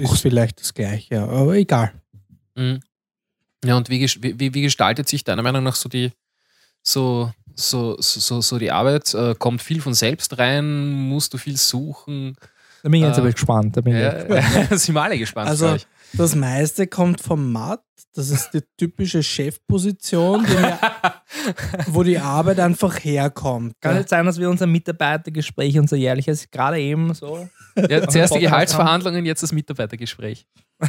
Ist 0.00 0.20
vielleicht 0.20 0.60
das 0.60 0.72
Gleiche, 0.72 1.20
aber 1.22 1.54
egal. 1.54 1.92
Mhm. 2.54 2.80
Ja, 3.64 3.76
und 3.76 3.90
wie, 3.90 4.00
wie, 4.00 4.54
wie 4.54 4.62
gestaltet 4.62 5.08
sich 5.08 5.24
deiner 5.24 5.42
Meinung 5.42 5.64
nach 5.64 5.74
so 5.74 5.88
die, 5.88 6.12
so, 6.82 7.32
so, 7.56 7.96
so, 7.98 8.20
so, 8.20 8.40
so 8.40 8.58
die 8.58 8.70
Arbeit? 8.70 9.12
Äh, 9.14 9.34
kommt 9.36 9.60
viel 9.62 9.80
von 9.80 9.94
selbst 9.94 10.38
rein? 10.38 10.88
Musst 10.90 11.34
du 11.34 11.38
viel 11.38 11.56
suchen? 11.56 12.36
Da 12.82 12.88
bin 12.88 13.00
ich 13.02 13.08
jetzt 13.08 13.18
Äh, 13.18 13.20
aber 13.20 13.32
gespannt. 13.32 13.76
Da 13.76 13.80
bin 13.80 13.94
ich 13.96 14.00
jetzt 14.02 14.28
gespannt. 14.28 14.66
Ja, 14.70 14.76
sind 14.78 14.94
wir 14.94 15.02
alle 15.02 15.18
gespannt. 15.18 15.48
Also. 15.48 15.76
Das 16.14 16.34
meiste 16.34 16.86
kommt 16.86 17.20
vom 17.20 17.52
Matt. 17.52 17.82
Das 18.14 18.30
ist 18.30 18.50
die 18.54 18.62
typische 18.78 19.22
Chefposition, 19.22 20.44
die 20.46 20.54
mir, 20.54 20.78
wo 21.88 22.02
die 22.02 22.18
Arbeit 22.18 22.58
einfach 22.60 23.04
herkommt. 23.04 23.74
Kann 23.80 23.96
nicht 23.98 24.08
sein, 24.08 24.24
dass 24.24 24.38
wir 24.38 24.48
unser 24.48 24.66
Mitarbeitergespräch, 24.66 25.78
unser 25.78 25.96
jährliches, 25.96 26.50
gerade 26.50 26.80
eben 26.80 27.12
so. 27.14 27.48
ja, 27.76 28.08
zuerst 28.08 28.34
die 28.34 28.40
Gehaltsverhandlungen, 28.40 29.26
jetzt 29.26 29.42
das 29.42 29.52
Mitarbeitergespräch. 29.52 30.46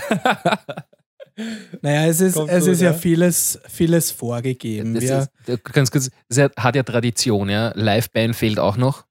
Naja, 1.81 2.07
es 2.07 2.19
ist, 2.19 2.33
Kommt 2.33 2.51
es 2.51 2.65
gut, 2.65 2.73
ist 2.73 2.81
ja 2.81 2.91
ja. 2.91 2.97
vieles, 2.97 3.59
vieles 3.69 4.11
vorgegeben. 4.11 4.93
Das 4.93 5.03
ist, 5.05 5.29
äh, 5.47 5.57
ganz 5.71 5.89
kurz, 5.89 6.09
das 6.27 6.37
hat- 6.37 6.57
hat 6.57 6.75
ja 6.75 6.83
Tradition, 6.83 7.47
ja. 7.49 7.71
Live-Band 7.75 8.35
fehlt 8.35 8.59
auch 8.59 8.75
noch. 8.75 9.05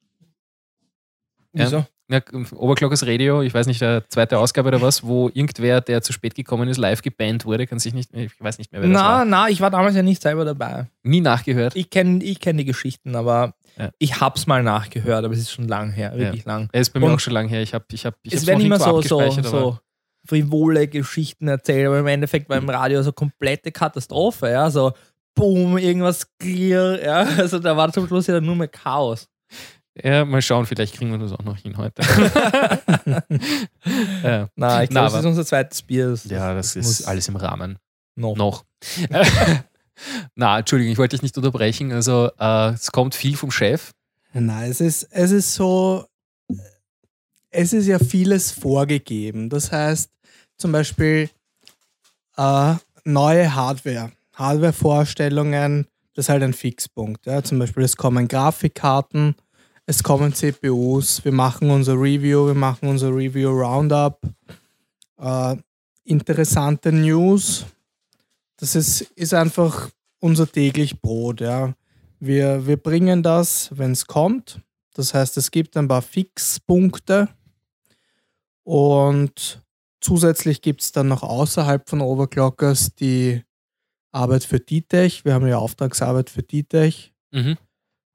Ja. 1.54 1.64
Wieso? 1.64 1.86
Ja, 2.10 2.20
Oberglockers 2.56 3.06
Radio, 3.06 3.42
ich 3.42 3.52
weiß 3.52 3.66
nicht, 3.66 3.82
der 3.82 4.02
zweite 4.08 4.38
Ausgabe 4.38 4.68
oder 4.68 4.80
was, 4.80 5.04
wo 5.04 5.28
irgendwer, 5.34 5.82
der 5.82 6.00
zu 6.00 6.14
spät 6.14 6.34
gekommen 6.34 6.66
ist, 6.68 6.78
live 6.78 7.02
gebannt 7.02 7.44
wurde, 7.44 7.66
kann 7.66 7.78
sich 7.78 7.92
nicht, 7.92 8.14
ich 8.14 8.32
weiß 8.40 8.56
nicht 8.56 8.72
mehr, 8.72 8.80
wer 8.80 8.88
das 8.88 8.98
Na, 8.98 9.08
war. 9.18 9.24
na, 9.26 9.48
ich 9.50 9.60
war 9.60 9.70
damals 9.70 9.94
ja 9.94 10.02
nicht 10.02 10.22
selber 10.22 10.46
dabei. 10.46 10.86
Nie 11.02 11.20
nachgehört. 11.20 11.76
Ich 11.76 11.90
kenne 11.90 12.24
ich 12.24 12.40
kenn 12.40 12.56
die 12.56 12.64
Geschichten, 12.64 13.14
aber 13.14 13.54
Ja. 13.76 13.90
ich 13.98 14.20
hab's 14.20 14.46
mal 14.46 14.62
nachgehört, 14.62 15.22
aber 15.24 15.34
es 15.34 15.40
ist 15.40 15.52
schon 15.52 15.68
lang 15.68 15.90
her, 15.90 16.12
wirklich 16.16 16.46
lang. 16.46 16.70
Er 16.72 16.80
ist 16.80 16.90
bei 16.94 17.00
mir 17.00 17.06
Und 17.06 17.12
auch 17.12 17.20
schon 17.20 17.34
lange 17.34 17.50
her. 17.50 17.60
Ich 17.62 17.74
habe 17.74 17.84
ich 17.92 18.06
hab, 18.06 18.14
ich 18.22 18.32
es 18.32 18.46
werden 18.46 18.64
immer 18.64 18.78
so, 18.78 19.02
so, 19.02 19.30
so 19.42 19.78
frivole 20.26 20.88
Geschichten 20.88 21.46
erzählt, 21.48 21.86
aber 21.86 21.98
im 21.98 22.06
Endeffekt 22.06 22.48
war 22.48 22.56
im 22.56 22.68
Radio 22.70 23.02
so 23.02 23.12
komplette 23.12 23.70
Katastrophe, 23.70 24.50
ja, 24.50 24.70
so 24.70 24.92
boom, 25.34 25.78
irgendwas 25.78 26.26
clear, 26.38 27.02
ja, 27.02 27.16
also 27.38 27.58
da 27.58 27.76
war 27.76 27.92
zum 27.92 28.06
Schluss 28.06 28.26
ja 28.26 28.40
nur 28.40 28.56
mehr 28.56 28.68
Chaos. 28.68 29.28
Ja, 30.02 30.24
mal 30.24 30.42
schauen, 30.42 30.66
vielleicht 30.66 30.94
kriegen 30.94 31.10
wir 31.10 31.18
das 31.18 31.32
auch 31.32 31.42
noch 31.44 31.56
hin 31.56 31.76
heute. 31.76 32.02
ja. 34.22 34.48
Na, 34.56 34.82
ich 34.82 34.90
Na, 34.90 35.00
glaube, 35.00 35.12
das 35.12 35.20
ist 35.20 35.26
unser 35.26 35.46
zweites 35.46 35.82
Bier. 35.82 36.10
Das, 36.10 36.24
ja, 36.24 36.54
das 36.54 36.76
muss 36.76 37.00
ist 37.00 37.06
alles 37.06 37.28
im 37.28 37.36
Rahmen. 37.36 37.78
noch. 38.16 38.36
Noch. 38.36 38.64
Na, 40.36 40.58
Entschuldigung, 40.60 40.92
ich 40.92 40.98
wollte 40.98 41.16
dich 41.16 41.22
nicht 41.22 41.36
unterbrechen. 41.36 41.92
Also, 41.92 42.30
äh, 42.38 42.70
es 42.72 42.92
kommt 42.92 43.14
viel 43.14 43.36
vom 43.36 43.50
Chef. 43.50 43.92
nein, 44.32 44.70
es 44.70 44.80
ist, 44.80 45.08
es 45.10 45.30
ist 45.32 45.54
so, 45.54 46.06
es 47.50 47.72
ist 47.72 47.86
ja 47.86 47.98
vieles 47.98 48.50
vorgegeben. 48.52 49.50
Das 49.50 49.72
heißt, 49.72 50.10
zum 50.56 50.72
Beispiel 50.72 51.30
äh, 52.36 52.74
neue 53.04 53.54
Hardware, 53.54 54.12
Hardware-Vorstellungen, 54.34 55.86
das 56.14 56.26
ist 56.26 56.28
halt 56.28 56.42
ein 56.42 56.52
Fixpunkt. 56.52 57.26
Ja. 57.26 57.42
Zum 57.42 57.58
Beispiel, 57.58 57.82
es 57.84 57.96
kommen 57.96 58.28
Grafikkarten, 58.28 59.34
es 59.88 60.02
kommen 60.02 60.34
CPUs, 60.34 61.24
wir 61.24 61.32
machen 61.32 61.70
unser 61.70 61.94
Review, 61.94 62.46
wir 62.46 62.54
machen 62.54 62.90
unser 62.90 63.08
Review-Roundup. 63.08 64.20
Äh, 65.18 65.56
interessante 66.04 66.92
News, 66.92 67.64
das 68.58 68.74
ist, 68.74 69.00
ist 69.00 69.32
einfach 69.32 69.88
unser 70.20 70.46
täglich 70.46 71.00
Brot. 71.00 71.40
Ja. 71.40 71.72
Wir, 72.20 72.66
wir 72.66 72.76
bringen 72.76 73.22
das, 73.22 73.70
wenn 73.78 73.92
es 73.92 74.06
kommt. 74.06 74.60
Das 74.92 75.14
heißt, 75.14 75.38
es 75.38 75.50
gibt 75.50 75.74
ein 75.78 75.88
paar 75.88 76.02
Fixpunkte 76.02 77.30
und 78.64 79.62
zusätzlich 80.02 80.60
gibt 80.60 80.82
es 80.82 80.92
dann 80.92 81.08
noch 81.08 81.22
außerhalb 81.22 81.88
von 81.88 82.02
Overclockers 82.02 82.94
die 82.94 83.42
Arbeit 84.12 84.44
für 84.44 84.60
DTech. 84.60 85.24
Wir 85.24 85.32
haben 85.32 85.46
ja 85.46 85.56
Auftragsarbeit 85.56 86.28
für 86.28 86.42
DTech. 86.42 87.14
Mhm. 87.30 87.56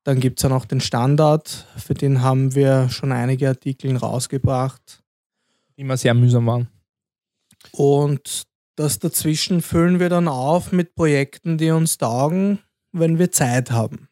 Dann 0.03 0.19
gibt 0.19 0.39
es 0.39 0.43
ja 0.43 0.49
noch 0.49 0.65
den 0.65 0.81
Standard, 0.81 1.65
für 1.77 1.93
den 1.93 2.21
haben 2.21 2.55
wir 2.55 2.89
schon 2.89 3.11
einige 3.11 3.47
Artikel 3.47 3.95
rausgebracht. 3.95 5.01
Die 5.77 5.81
immer 5.81 5.97
sehr 5.97 6.13
mühsam 6.13 6.45
waren. 6.45 6.67
Und 7.71 8.43
das 8.75 8.99
dazwischen 8.99 9.61
füllen 9.61 9.99
wir 9.99 10.09
dann 10.09 10.27
auf 10.27 10.71
mit 10.71 10.95
Projekten, 10.95 11.57
die 11.57 11.71
uns 11.71 11.97
taugen, 11.97 12.59
wenn 12.91 13.17
wir 13.17 13.31
Zeit 13.31 13.71
haben. 13.71 14.09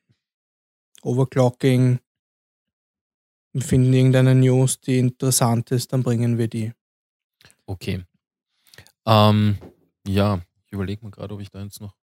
Overclocking. 1.02 2.00
Wir 3.54 3.62
finden 3.62 3.92
irgendeine 3.92 4.36
News, 4.36 4.80
die 4.80 4.98
interessant 4.98 5.72
ist, 5.72 5.92
dann 5.92 6.04
bringen 6.04 6.38
wir 6.38 6.48
die. 6.48 6.72
Okay. 7.66 8.06
Ähm, 9.06 9.58
ja, 10.08 10.42
ich 10.66 10.72
überlege 10.72 11.04
mir 11.04 11.12
gerade, 11.12 11.34
ob 11.34 11.42
ich 11.42 11.50
da 11.50 11.62
jetzt 11.62 11.82
noch. 11.82 11.96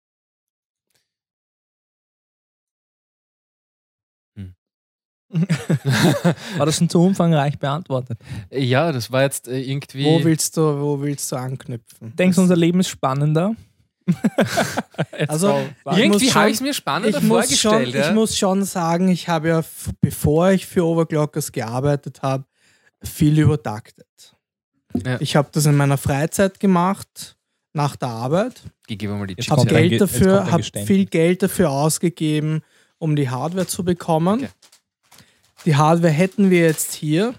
War 5.30 6.66
das 6.66 6.76
schon 6.76 6.88
zu 6.88 7.02
umfangreich 7.02 7.58
beantwortet? 7.58 8.18
ja, 8.50 8.92
das 8.92 9.10
war 9.12 9.22
jetzt 9.22 9.48
äh, 9.48 9.60
irgendwie. 9.60 10.04
Wo 10.04 10.24
willst 10.24 10.56
du, 10.56 10.62
wo 10.80 11.00
willst 11.00 11.30
du 11.30 11.36
anknüpfen? 11.36 12.14
Denkst 12.16 12.36
du, 12.36 12.42
unser 12.42 12.56
Leben 12.56 12.80
ist 12.80 12.88
spannender? 12.88 13.54
Also, 15.28 15.60
irgendwie 15.84 16.32
habe 16.32 16.48
ich 16.48 16.54
es 16.54 16.60
mir 16.62 16.72
spannender 16.72 17.18
ich 17.18 17.24
muss, 17.24 17.54
schon, 17.58 17.72
vorgestellt. 17.72 17.94
ja. 18.04 18.08
ich 18.08 18.14
muss 18.14 18.38
schon 18.38 18.64
sagen, 18.64 19.08
ich 19.08 19.28
habe 19.28 19.48
ja, 19.48 19.64
bevor 20.00 20.50
ich 20.50 20.66
für 20.66 20.84
Overclockers 20.84 21.52
gearbeitet 21.52 22.22
habe, 22.22 22.44
viel 23.02 23.38
übertaktet. 23.38 24.06
Ja. 25.04 25.20
Ich 25.20 25.36
habe 25.36 25.48
das 25.52 25.66
in 25.66 25.76
meiner 25.76 25.98
Freizeit 25.98 26.58
gemacht, 26.58 27.36
nach 27.74 27.96
der 27.96 28.08
Arbeit. 28.08 28.62
Ich 28.86 28.98
gebe 28.98 29.12
mal 29.14 29.26
die 29.26 29.36
Chips. 29.36 29.66
Ge- 29.66 29.88
Geld 29.88 30.00
dafür, 30.00 30.50
habe 30.50 30.62
viel 30.62 31.04
Geld 31.04 31.42
dafür 31.42 31.70
ausgegeben 31.70 32.62
um 32.98 33.14
die 33.16 33.30
Hardware 33.30 33.66
zu 33.66 33.84
bekommen. 33.84 34.40
Okay. 34.40 34.48
Die 35.68 35.76
Hardware 35.76 36.10
hätten 36.10 36.48
wir 36.48 36.60
jetzt 36.60 36.94
hier, 36.94 37.34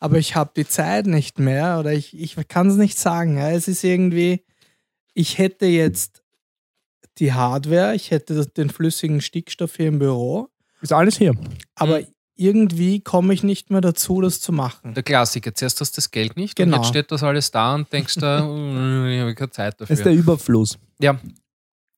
aber 0.00 0.18
ich 0.18 0.36
habe 0.36 0.50
die 0.54 0.68
Zeit 0.68 1.06
nicht 1.06 1.38
mehr 1.38 1.78
oder 1.80 1.94
ich, 1.94 2.14
ich 2.14 2.36
kann 2.46 2.68
es 2.68 2.76
nicht 2.76 2.98
sagen. 2.98 3.38
Ja. 3.38 3.50
Es 3.50 3.68
ist 3.68 3.82
irgendwie, 3.84 4.44
ich 5.14 5.38
hätte 5.38 5.64
jetzt 5.64 6.22
die 7.16 7.32
Hardware, 7.32 7.94
ich 7.94 8.10
hätte 8.10 8.44
den 8.46 8.68
flüssigen 8.68 9.22
Stickstoff 9.22 9.76
hier 9.76 9.88
im 9.88 9.98
Büro, 9.98 10.50
Ist 10.82 10.92
alles 10.92 11.16
hier. 11.16 11.32
aber 11.74 12.02
irgendwie 12.36 13.00
komme 13.00 13.32
ich 13.32 13.42
nicht 13.42 13.70
mehr 13.70 13.80
dazu, 13.80 14.20
das 14.20 14.42
zu 14.42 14.52
machen. 14.52 14.92
Der 14.92 15.02
Klassiker. 15.02 15.54
Zuerst 15.54 15.80
hast 15.80 15.92
du 15.92 15.96
das 15.96 16.10
Geld 16.10 16.36
nicht 16.36 16.60
und 16.60 16.66
Genau. 16.66 16.76
jetzt 16.76 16.88
steht 16.88 17.10
das 17.10 17.22
alles 17.22 17.50
da 17.50 17.74
und 17.76 17.90
denkst 17.90 18.16
da, 18.16 18.44
"Uh, 18.46 19.06
ich 19.06 19.20
habe 19.22 19.34
keine 19.34 19.50
Zeit 19.50 19.72
dafür. 19.80 19.86
Das 19.86 20.00
ist 20.00 20.04
der 20.04 20.12
Überfluss. 20.12 20.78
Ja, 21.00 21.18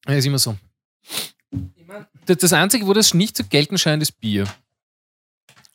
ist 0.07 0.27
immer 0.27 0.39
so. 0.39 0.57
Das, 2.27 2.39
das 2.39 2.53
Einzige, 2.53 2.87
wo 2.87 2.93
das 2.93 3.13
nicht 3.15 3.37
zu 3.37 3.43
gelten 3.43 3.77
scheint, 3.79 4.01
ist 4.01 4.13
Bier. 4.21 4.47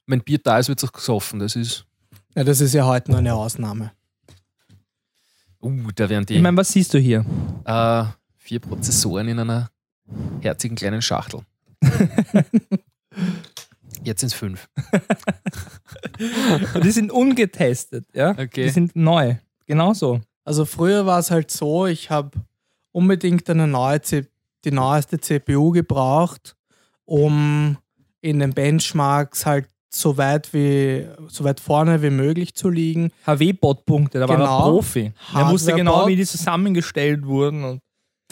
Wenn 0.08 0.22
Bier 0.22 0.40
da 0.40 0.60
ist, 0.60 0.68
wird 0.70 0.82
es 0.82 0.88
auch 0.90 0.94
gesoffen. 0.94 1.40
Das 1.40 1.56
ist. 1.56 1.86
Ja, 2.36 2.44
das 2.44 2.62
ist 2.62 2.74
ja 2.74 2.86
heute 2.86 3.12
nur 3.12 3.20
eine 3.20 3.34
Ausnahme. 3.34 3.92
Uh, 5.62 5.90
da 5.96 6.10
werden 6.10 6.26
die 6.26 6.36
Ich 6.36 6.42
meine, 6.42 6.58
was 6.58 6.72
siehst 6.72 6.94
du 6.94 7.00
hier? 7.00 7.26
äh, 7.66 8.04
vier 8.38 8.60
Prozessoren 8.60 9.28
in 9.28 9.40
einer 9.40 9.72
herzigen 10.42 10.76
kleinen 10.76 11.02
Schachtel. 11.02 11.42
Jetzt 14.04 14.20
sind 14.20 14.28
es 14.28 14.34
fünf. 14.36 14.70
Die 16.84 16.92
sind 16.92 17.12
ungetestet, 17.12 18.06
ja? 18.14 18.32
Okay. 18.32 18.64
Die 18.66 18.70
sind 18.70 18.96
neu. 18.96 19.36
Genauso. 19.66 20.22
Also 20.44 20.66
früher 20.66 21.08
war 21.08 21.18
es 21.20 21.32
halt 21.32 21.50
so, 21.50 21.88
ich 21.88 22.12
habe 22.12 22.32
unbedingt 22.92 23.50
eine 23.50 23.68
neue 23.68 24.02
C 24.02 24.28
die 24.64 24.72
neueste 24.72 25.20
CPU 25.20 25.72
gebraucht, 25.72 26.56
um 27.06 27.78
in 28.22 28.40
den 28.40 28.54
Benchmarks 28.54 29.46
halt 29.46 29.68
so 30.00 30.18
weit 30.18 30.54
wie 30.54 31.08
so 31.28 31.44
weit 31.44 31.60
vorne 31.60 32.02
wie 32.02 32.10
möglich 32.10 32.54
zu 32.56 32.70
liegen. 32.70 33.12
HW-Bot-Punkte, 33.26 34.20
da 34.20 34.28
war 34.28 34.36
er 34.36 34.42
Genau. 34.42 34.62
Profi. 34.62 35.14
Er 35.34 35.50
wusste 35.50 35.74
genau, 35.74 36.08
wie 36.08 36.16
die 36.16 36.26
zusammengestellt 36.26 37.26
wurden 37.26 37.80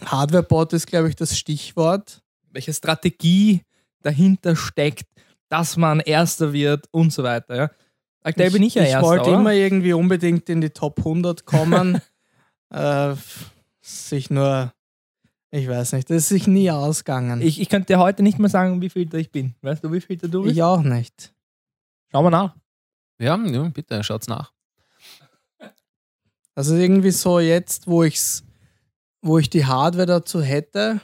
Hardware-Bot 0.04 0.74
ist, 0.74 0.88
glaube 0.88 1.10
ich, 1.10 1.16
das 1.16 1.38
Stichwort. 1.38 2.22
welche 2.52 2.74
Strategie 2.74 3.62
dahinter 4.02 4.56
steckt, 4.56 5.08
dass 5.50 5.76
man 5.78 6.00
Erster 6.02 6.54
wird 6.54 6.88
und 6.92 7.12
so 7.12 7.24
weiter. 7.24 7.56
Ja? 7.56 7.72
Aktuell 8.22 8.52
bin 8.52 8.62
ich 8.64 8.76
ja 8.76 8.84
ich 8.84 8.90
Erster, 8.90 9.08
wollte 9.08 9.30
oder? 9.30 9.40
immer 9.40 9.54
irgendwie 9.54 9.94
unbedingt 9.94 10.50
in 10.50 10.62
die 10.62 10.70
Top 10.70 11.00
100 11.00 11.46
kommen. 11.46 12.00
äh, 12.70 13.16
sich 13.82 14.30
nur, 14.30 14.72
ich 15.50 15.68
weiß 15.68 15.94
nicht, 15.94 16.10
das 16.10 16.18
ist 16.18 16.30
sich 16.30 16.48
nie 16.48 16.70
ausgegangen. 16.70 17.42
Ich, 17.42 17.60
ich 17.60 17.70
könnte 17.70 17.94
dir 17.94 18.00
heute 18.00 18.22
nicht 18.22 18.38
mehr 18.38 18.50
sagen, 18.50 18.82
wie 18.82 18.90
viel 18.90 19.14
ich 19.16 19.32
bin. 19.32 19.56
Weißt 19.62 19.84
du, 19.84 19.92
wie 19.92 20.02
viel 20.02 20.18
du 20.18 20.44
bist? 20.44 20.54
ich 20.54 20.62
auch 20.62 20.84
nicht. 20.84 21.33
Schau 22.14 22.22
mal 22.24 22.30
nach. 22.30 22.56
Ja, 23.20 23.36
ja 23.38 23.64
bitte, 23.70 24.04
schaut's 24.04 24.28
nach. 24.28 24.52
Also 26.56 26.76
irgendwie 26.76 27.12
so 27.12 27.40
jetzt, 27.40 27.88
wo 27.88 28.04
ich's, 28.04 28.44
wo 29.22 29.40
ich 29.40 29.50
die 29.50 29.66
Hardware 29.66 30.06
dazu 30.06 30.42
hätte. 30.42 31.02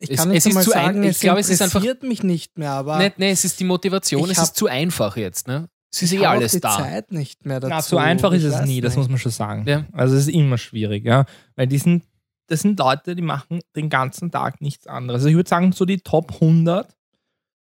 Ich 0.00 0.10
Es- 0.10 0.18
kann 0.18 0.28
nicht 0.28 0.38
es 0.38 0.44
ist 0.46 0.50
einmal 0.50 0.64
zu 0.64 0.72
ein- 0.72 0.84
sagen, 0.84 1.02
ich 1.04 1.10
es 1.10 1.20
glaube, 1.20 1.40
es 1.40 1.48
ist 1.48 1.62
einfach- 1.62 1.76
interessiert 1.80 2.02
mich 2.02 2.22
nicht 2.22 2.58
mehr, 2.58 2.72
aber 2.72 2.98
Nee, 2.98 3.12
nee, 3.16 3.30
es 3.30 3.44
ist 3.44 3.58
die 3.58 3.64
Motivation, 3.64 4.28
es 4.30 4.36
hab- 4.36 4.44
ist 4.44 4.56
zu 4.56 4.66
einfach 4.66 5.16
jetzt. 5.16 5.48
Ne? 5.48 5.68
Es 5.90 6.02
ist 6.02 6.12
ich 6.12 6.20
eh 6.20 6.26
alles 6.26 6.52
die 6.52 6.60
da. 6.60 6.76
Zeit 6.76 7.10
nicht 7.10 7.46
mehr 7.46 7.60
dazu. 7.60 7.70
Na, 7.70 7.80
so 7.82 7.96
einfach 7.96 8.32
ist 8.32 8.44
Ich 8.44 8.52
es 8.54 8.60
nie, 8.66 8.80
das 8.82 8.92
nicht. 8.92 8.98
muss 8.98 9.08
man 9.08 9.18
schon 9.18 9.32
sagen. 9.32 9.64
Ja. 9.66 9.86
Also 9.92 10.14
es 10.16 10.28
ist 10.28 10.34
immer 10.34 10.58
schwierig, 10.58 11.04
ja. 11.06 11.24
Weil 11.56 11.66
die 11.66 11.78
sind, 11.78 12.04
das 12.48 12.60
sind 12.60 12.78
Leute, 12.78 13.16
die 13.16 13.22
machen 13.22 13.60
den 13.74 13.88
ganzen 13.88 14.30
Tag 14.30 14.60
nichts 14.60 14.86
anderes. 14.86 15.20
Also 15.20 15.28
ich 15.30 15.34
würde 15.36 15.48
sagen, 15.48 15.72
so 15.72 15.86
die 15.86 16.00
Top 16.00 16.40
100, 16.40 16.94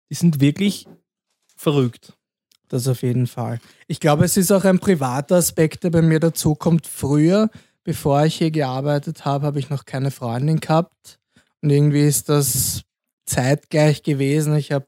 die 0.10 0.16
sind 0.16 0.40
wirklich 0.42 0.88
verrückt. 1.56 2.14
Das 2.70 2.88
auf 2.88 3.04
jeden 3.04 3.28
Fall. 3.28 3.60
Ich 3.88 4.00
glaube, 4.00 4.26
es 4.26 4.38
ist 4.38 4.52
auch 4.52 4.64
ein 4.64 4.80
privater 4.80 5.36
Aspekt, 5.36 5.84
der 5.84 5.92
bei 5.92 6.02
mir 6.02 6.20
dazu 6.20 6.56
kommt. 6.56 6.88
Früher, 6.88 7.50
bevor 7.84 8.26
ich 8.26 8.36
hier 8.36 8.52
gearbeitet 8.52 9.26
habe, 9.26 9.46
habe 9.46 9.60
ich 9.60 9.70
noch 9.70 9.86
keine 9.86 10.12
Freundin 10.12 10.60
gehabt. 10.60 11.20
Und 11.62 11.70
irgendwie 11.70 12.08
ist 12.08 12.30
das 12.30 12.82
zeitgleich 13.26 14.04
gewesen. 14.04 14.56
Ich 14.56 14.72
habe 14.72 14.88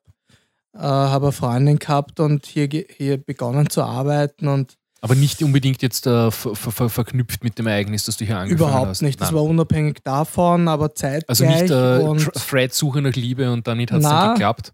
äh, 0.74 0.80
hab 0.80 1.24
eine 1.24 1.32
Freundin 1.32 1.80
gehabt 1.80 2.20
und 2.20 2.45
hier, 2.45 2.68
hier 2.68 3.18
begonnen 3.18 3.70
zu 3.70 3.84
arbeiten 3.84 4.47
und 4.47 4.76
Aber 5.01 5.15
nicht 5.15 5.41
unbedingt 5.41 5.82
jetzt 5.82 6.07
äh, 6.07 6.32
ver 6.32 6.55
ver 6.55 6.72
ver 6.72 6.89
verknüpft 6.89 7.43
mit 7.43 7.57
dem 7.57 7.68
Ereignis, 7.68 8.03
das 8.05 8.18
du 8.18 8.26
hier 8.26 8.38
angefangen 8.38 8.70
überhaupt 8.70 8.89
hast. 8.89 9.01
nicht. 9.01 9.20
Das 9.22 9.30
Nein. 9.30 9.36
war 9.36 9.43
unabhängig 9.43 9.99
davon, 10.03 10.68
aber 10.68 10.93
zeitgleich. 10.93 11.30
also 11.30 11.45
nicht 11.45 11.72
äh, 11.72 12.39
Fred 12.39 12.74
Suche 12.74 13.01
nach 13.01 13.13
Liebe 13.13 13.51
und 13.51 13.68
dann 13.68 13.78
nicht 13.78 13.91
hat 13.91 13.99
es 13.99 14.05
dann 14.05 14.34
geklappt. 14.34 14.74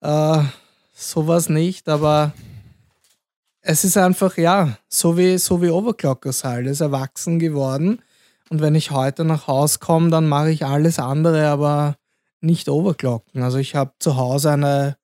Äh, 0.00 0.42
sowas 0.94 1.48
nicht, 1.48 1.88
aber 1.88 2.32
es 3.60 3.84
ist 3.84 3.96
einfach, 3.96 4.36
ja, 4.36 4.78
so 4.88 5.16
wie, 5.18 5.38
so 5.38 5.60
wie 5.60 5.70
Overclockers 5.70 6.44
halt. 6.44 6.66
Ist 6.66 6.80
erwachsen 6.80 7.38
geworden. 7.38 8.00
Und 8.50 8.60
wenn 8.62 8.74
ich 8.74 8.90
heute 8.90 9.24
nach 9.24 9.46
Hause 9.46 9.78
komme, 9.78 10.10
dann 10.10 10.26
mache 10.26 10.50
ich 10.50 10.64
alles 10.64 10.98
andere, 10.98 11.48
aber 11.48 11.96
nicht 12.40 12.68
Overclocken. 12.68 13.42
Also 13.42 13.58
ich 13.58 13.74
habe 13.74 13.92
zu 13.98 14.16
Hause 14.16 14.52
eine, 14.52 14.96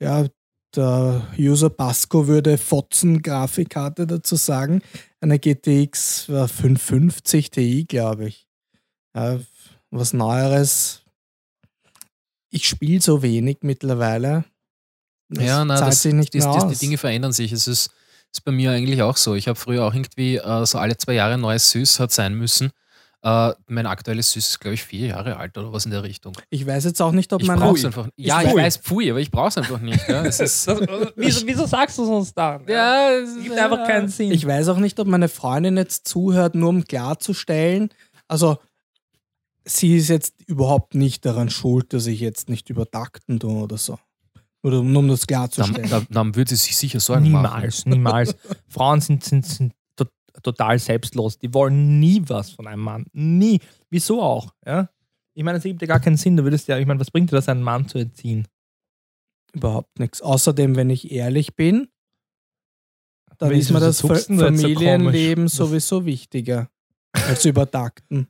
ja, 0.00 0.26
der 0.74 1.26
User 1.38 1.70
Pasco 1.70 2.26
würde 2.26 2.58
Fotzen-Grafikkarte 2.58 4.06
dazu 4.06 4.36
sagen. 4.36 4.82
Eine 5.20 5.38
GTX 5.38 6.24
550 6.24 7.50
Ti, 7.50 7.84
glaube 7.88 8.26
ich. 8.26 8.46
Ja, 9.14 9.38
was 9.90 10.12
Neueres 10.12 11.05
ich 12.56 12.66
spiele 12.68 13.00
so 13.00 13.22
wenig 13.22 13.58
mittlerweile. 13.62 14.44
Das 15.28 15.44
Ja, 15.44 15.64
na, 15.64 15.76
zahlt 15.76 15.92
das, 15.92 16.02
sich 16.02 16.14
nicht 16.14 16.34
das, 16.34 16.44
mehr 16.44 16.54
das, 16.54 16.64
aus. 16.64 16.72
die 16.72 16.78
Dinge 16.78 16.98
verändern 16.98 17.32
sich. 17.32 17.52
Es 17.52 17.66
ist, 17.66 17.90
ist 18.32 18.44
bei 18.44 18.52
mir 18.52 18.70
eigentlich 18.72 19.02
auch 19.02 19.16
so. 19.16 19.34
Ich 19.34 19.48
habe 19.48 19.58
früher 19.58 19.84
auch 19.84 19.94
irgendwie 19.94 20.36
äh, 20.36 20.66
so 20.66 20.78
alle 20.78 20.96
zwei 20.96 21.14
Jahre 21.14 21.34
ein 21.34 21.40
neues 21.40 21.70
Süß 21.70 22.00
hat 22.00 22.12
sein 22.12 22.34
müssen. 22.34 22.70
Äh, 23.22 23.52
mein 23.66 23.86
aktuelles 23.86 24.30
Süß 24.32 24.48
ist, 24.50 24.60
glaube 24.60 24.74
ich, 24.74 24.84
vier 24.84 25.08
Jahre 25.08 25.36
alt 25.38 25.56
oder 25.58 25.72
was 25.72 25.84
in 25.84 25.90
der 25.90 26.02
Richtung. 26.04 26.32
ich 26.48 26.64
weiß 26.66 26.84
jetzt 26.84 27.02
auch 27.02 27.10
nicht, 27.12 27.32
ob 27.32 27.40
Ich 27.42 27.48
meine. 27.48 27.60
brauche 27.60 27.76
es 27.76 27.84
einfach 27.84 28.04
nicht. 28.16 28.26
Ja, 28.28 28.40
ich, 28.42 28.50
Pfui. 28.50 28.60
weiß, 28.62 28.76
pfui, 28.76 29.10
aber 29.10 29.20
ich 29.20 29.30
brauche 29.32 29.48
es 29.48 29.58
einfach 29.58 29.80
nicht. 29.80 30.06
Ja, 30.08 30.24
es 30.24 30.38
ist, 30.38 30.66
wieso, 31.16 31.46
wieso 31.46 31.66
sagst 31.66 31.98
du 31.98 32.04
es 32.04 32.08
uns 32.08 32.34
dann? 32.34 32.64
ja, 32.68 33.10
es 33.10 33.34
Das 33.34 33.42
gibt 33.42 33.58
einfach 33.58 33.86
keinen 33.86 34.08
Sinn. 34.08 34.30
Ich 34.30 34.46
weiß 34.46 34.68
auch 34.68 34.78
nicht, 34.78 34.98
ob 35.00 35.08
meine 35.08 35.28
Freundin 35.28 35.76
jetzt 35.76 36.06
zuhört, 36.06 36.54
nur 36.54 36.68
um 36.68 36.84
klarzustellen. 36.84 37.88
Also, 38.28 38.58
sie 39.66 39.96
ist 39.96 40.08
jetzt 40.08 40.34
überhaupt 40.46 40.94
nicht 40.94 41.24
daran 41.26 41.50
schuld, 41.50 41.92
dass 41.92 42.06
ich 42.06 42.20
jetzt 42.20 42.48
nicht 42.48 42.70
übertakten 42.70 43.38
tue 43.40 43.52
oder 43.52 43.76
so. 43.76 43.98
Oder 44.62 44.82
nur 44.82 45.00
um 45.00 45.08
das 45.08 45.26
klarzustellen. 45.26 45.88
dann, 45.90 46.06
dann 46.10 46.34
würde 46.34 46.50
sie 46.50 46.56
sich 46.56 46.76
sicher 46.76 46.98
Sorgen 47.00 47.30
machen. 47.30 47.52
niemals, 47.52 47.86
niemals. 47.86 48.36
Frauen 48.68 49.00
sind, 49.00 49.22
sind, 49.22 49.46
sind 49.46 49.74
to 49.96 50.06
total 50.42 50.78
selbstlos. 50.78 51.38
Die 51.38 51.52
wollen 51.52 52.00
nie 52.00 52.22
was 52.26 52.50
von 52.50 52.66
einem 52.66 52.82
Mann. 52.82 53.06
Nie. 53.12 53.60
Wieso 53.90 54.22
auch? 54.22 54.52
Ja? 54.64 54.88
Ich 55.34 55.44
meine, 55.44 55.58
es 55.58 55.64
gibt 55.64 55.82
ja 55.82 55.86
gar 55.88 56.00
keinen 56.00 56.16
Sinn. 56.16 56.36
Du 56.36 56.44
würdest 56.44 56.66
ja, 56.68 56.78
ich 56.78 56.86
meine, 56.86 56.98
was 56.98 57.10
bringt 57.10 57.30
dir 57.30 57.36
das, 57.36 57.48
einen 57.48 57.62
Mann 57.62 57.88
zu 57.88 57.98
erziehen? 57.98 58.48
Überhaupt 59.52 59.98
nichts. 59.98 60.20
Außerdem, 60.20 60.74
wenn 60.76 60.90
ich 60.90 61.10
ehrlich 61.12 61.54
bin, 61.54 61.88
dann 63.38 63.52
ist 63.52 63.70
mir 63.70 63.80
das 63.80 63.98
so 63.98 64.08
Familienleben? 64.08 65.44
Das- 65.44 65.54
sowieso 65.54 66.06
wichtiger 66.06 66.70
als 67.12 67.44
übertakten. 67.44 68.28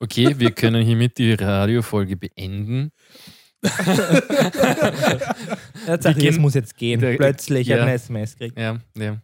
Okay, 0.00 0.34
wir 0.38 0.50
können 0.52 0.84
hiermit 0.84 1.18
die 1.18 1.34
Radiofolge 1.34 2.16
beenden. 2.16 2.90
Ja, 5.86 6.02
Wir 6.02 6.14
gehen- 6.14 6.28
es 6.34 6.38
muss 6.38 6.54
jetzt 6.54 6.76
gehen. 6.76 7.00
Der- 7.00 7.16
Plötzlich 7.16 7.66
ja. 7.68 7.76
hat 7.76 7.82
eine 7.82 7.92
SMS 7.94 8.32
gekriegt. 8.36 8.58
Ja, 8.58 8.78
ja. 8.96 9.18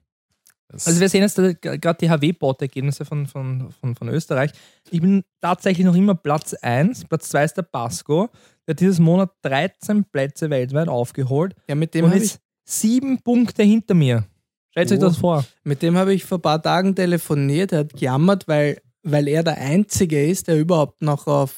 Das, 0.68 0.86
Also 0.86 1.00
wir 1.00 1.08
sehen 1.08 1.22
jetzt 1.22 1.34
gerade 1.60 1.98
die 2.00 2.08
HW-Bot-Ergebnisse 2.08 3.04
von, 3.04 3.26
von, 3.26 3.72
von, 3.80 3.96
von 3.96 4.08
Österreich. 4.08 4.52
Ich 4.90 5.00
bin 5.00 5.24
tatsächlich 5.40 5.84
noch 5.84 5.96
immer 5.96 6.14
Platz 6.14 6.54
1. 6.54 7.06
Platz 7.06 7.28
2 7.30 7.44
ist 7.44 7.56
der 7.56 7.62
Pasco. 7.62 8.28
Der 8.66 8.74
hat 8.74 8.80
dieses 8.80 9.00
Monat 9.00 9.30
13 9.42 10.04
Plätze 10.04 10.48
weltweit 10.48 10.88
aufgeholt 10.88 11.56
Ja, 11.68 11.74
mit 11.74 11.92
dem 11.94 12.04
und 12.04 12.14
ist 12.14 12.38
sieben 12.64 13.20
Punkte 13.20 13.64
hinter 13.64 13.94
mir. 13.94 14.24
Stellt 14.70 14.92
euch 14.92 14.98
Oh. 14.98 15.02
das 15.02 15.16
vor. 15.16 15.44
mit 15.64 15.82
dem 15.82 15.96
hab 15.96 16.08
ich 16.08 16.24
vor 16.24 16.38
ein 16.38 16.42
paar 16.42 16.62
Tagen 16.62 16.94
telefoniert. 16.94 17.72
Er 17.72 17.80
hat 17.80 17.92
gejammert, 17.94 18.46
weil, 18.48 18.80
weil 19.02 19.28
er 19.28 19.42
der 19.42 19.58
Einzige 19.58 20.24
ist, 20.24 20.48
der 20.48 20.58
überhaupt 20.58 21.02
noch 21.02 21.26
auf, 21.26 21.54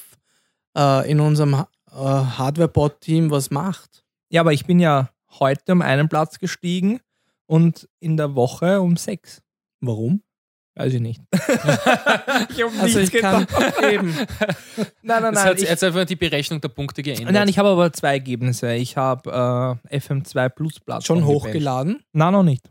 äh, 0.77 1.09
in 1.11 1.19
unserem 1.19 1.53
äh, 1.53 1.63
Hardware-Bot-Team 1.93 3.29
was 3.31 3.51
macht. 3.51 4.03
Ja, 4.29 4.41
aber 4.41 4.53
ich 4.53 4.65
bin 4.65 4.79
ja 4.79 5.09
heute 5.39 5.71
um 5.73 5.81
einen 5.81 6.09
Platz 6.09 6.39
gestiegen 6.39 6.99
und 7.45 7.87
in 7.99 8.17
der 8.17 8.35
Woche 8.35 8.81
um 8.81 8.97
sechs. 8.97 9.41
Warum? 9.79 10.21
Weiß 10.75 10.91
ich 10.93 11.01
nicht. 11.01 11.21
ich 11.31 12.63
habe 12.63 12.71
Also 12.81 12.97
ich 12.99 13.11
kann 13.11 13.45
eben. 13.91 14.11
Nein, 15.03 15.21
nein, 15.21 15.33
nein. 15.33 15.37
hat 15.37 15.61
Ich, 15.61 15.69
jetzt 15.69 15.83
einfach 15.83 16.05
die 16.05 16.15
Berechnung 16.15 16.61
der 16.61 16.69
Punkte 16.69 17.03
geändert. 17.03 17.31
nein, 17.31 17.47
ich 17.47 17.59
habe 17.59 17.69
aber 17.69 17.93
zwei 17.93 18.13
Ergebnisse. 18.13 18.73
Ich 18.73 18.97
habe 18.97 19.77
äh, 19.91 19.97
FM2 19.97 20.49
Plus 20.49 20.79
Plattform 20.79 21.19
Schon 21.19 21.25
hochgeladen. 21.27 22.01
Nein, 22.13 22.33
noch 22.33 22.41
nicht. 22.41 22.67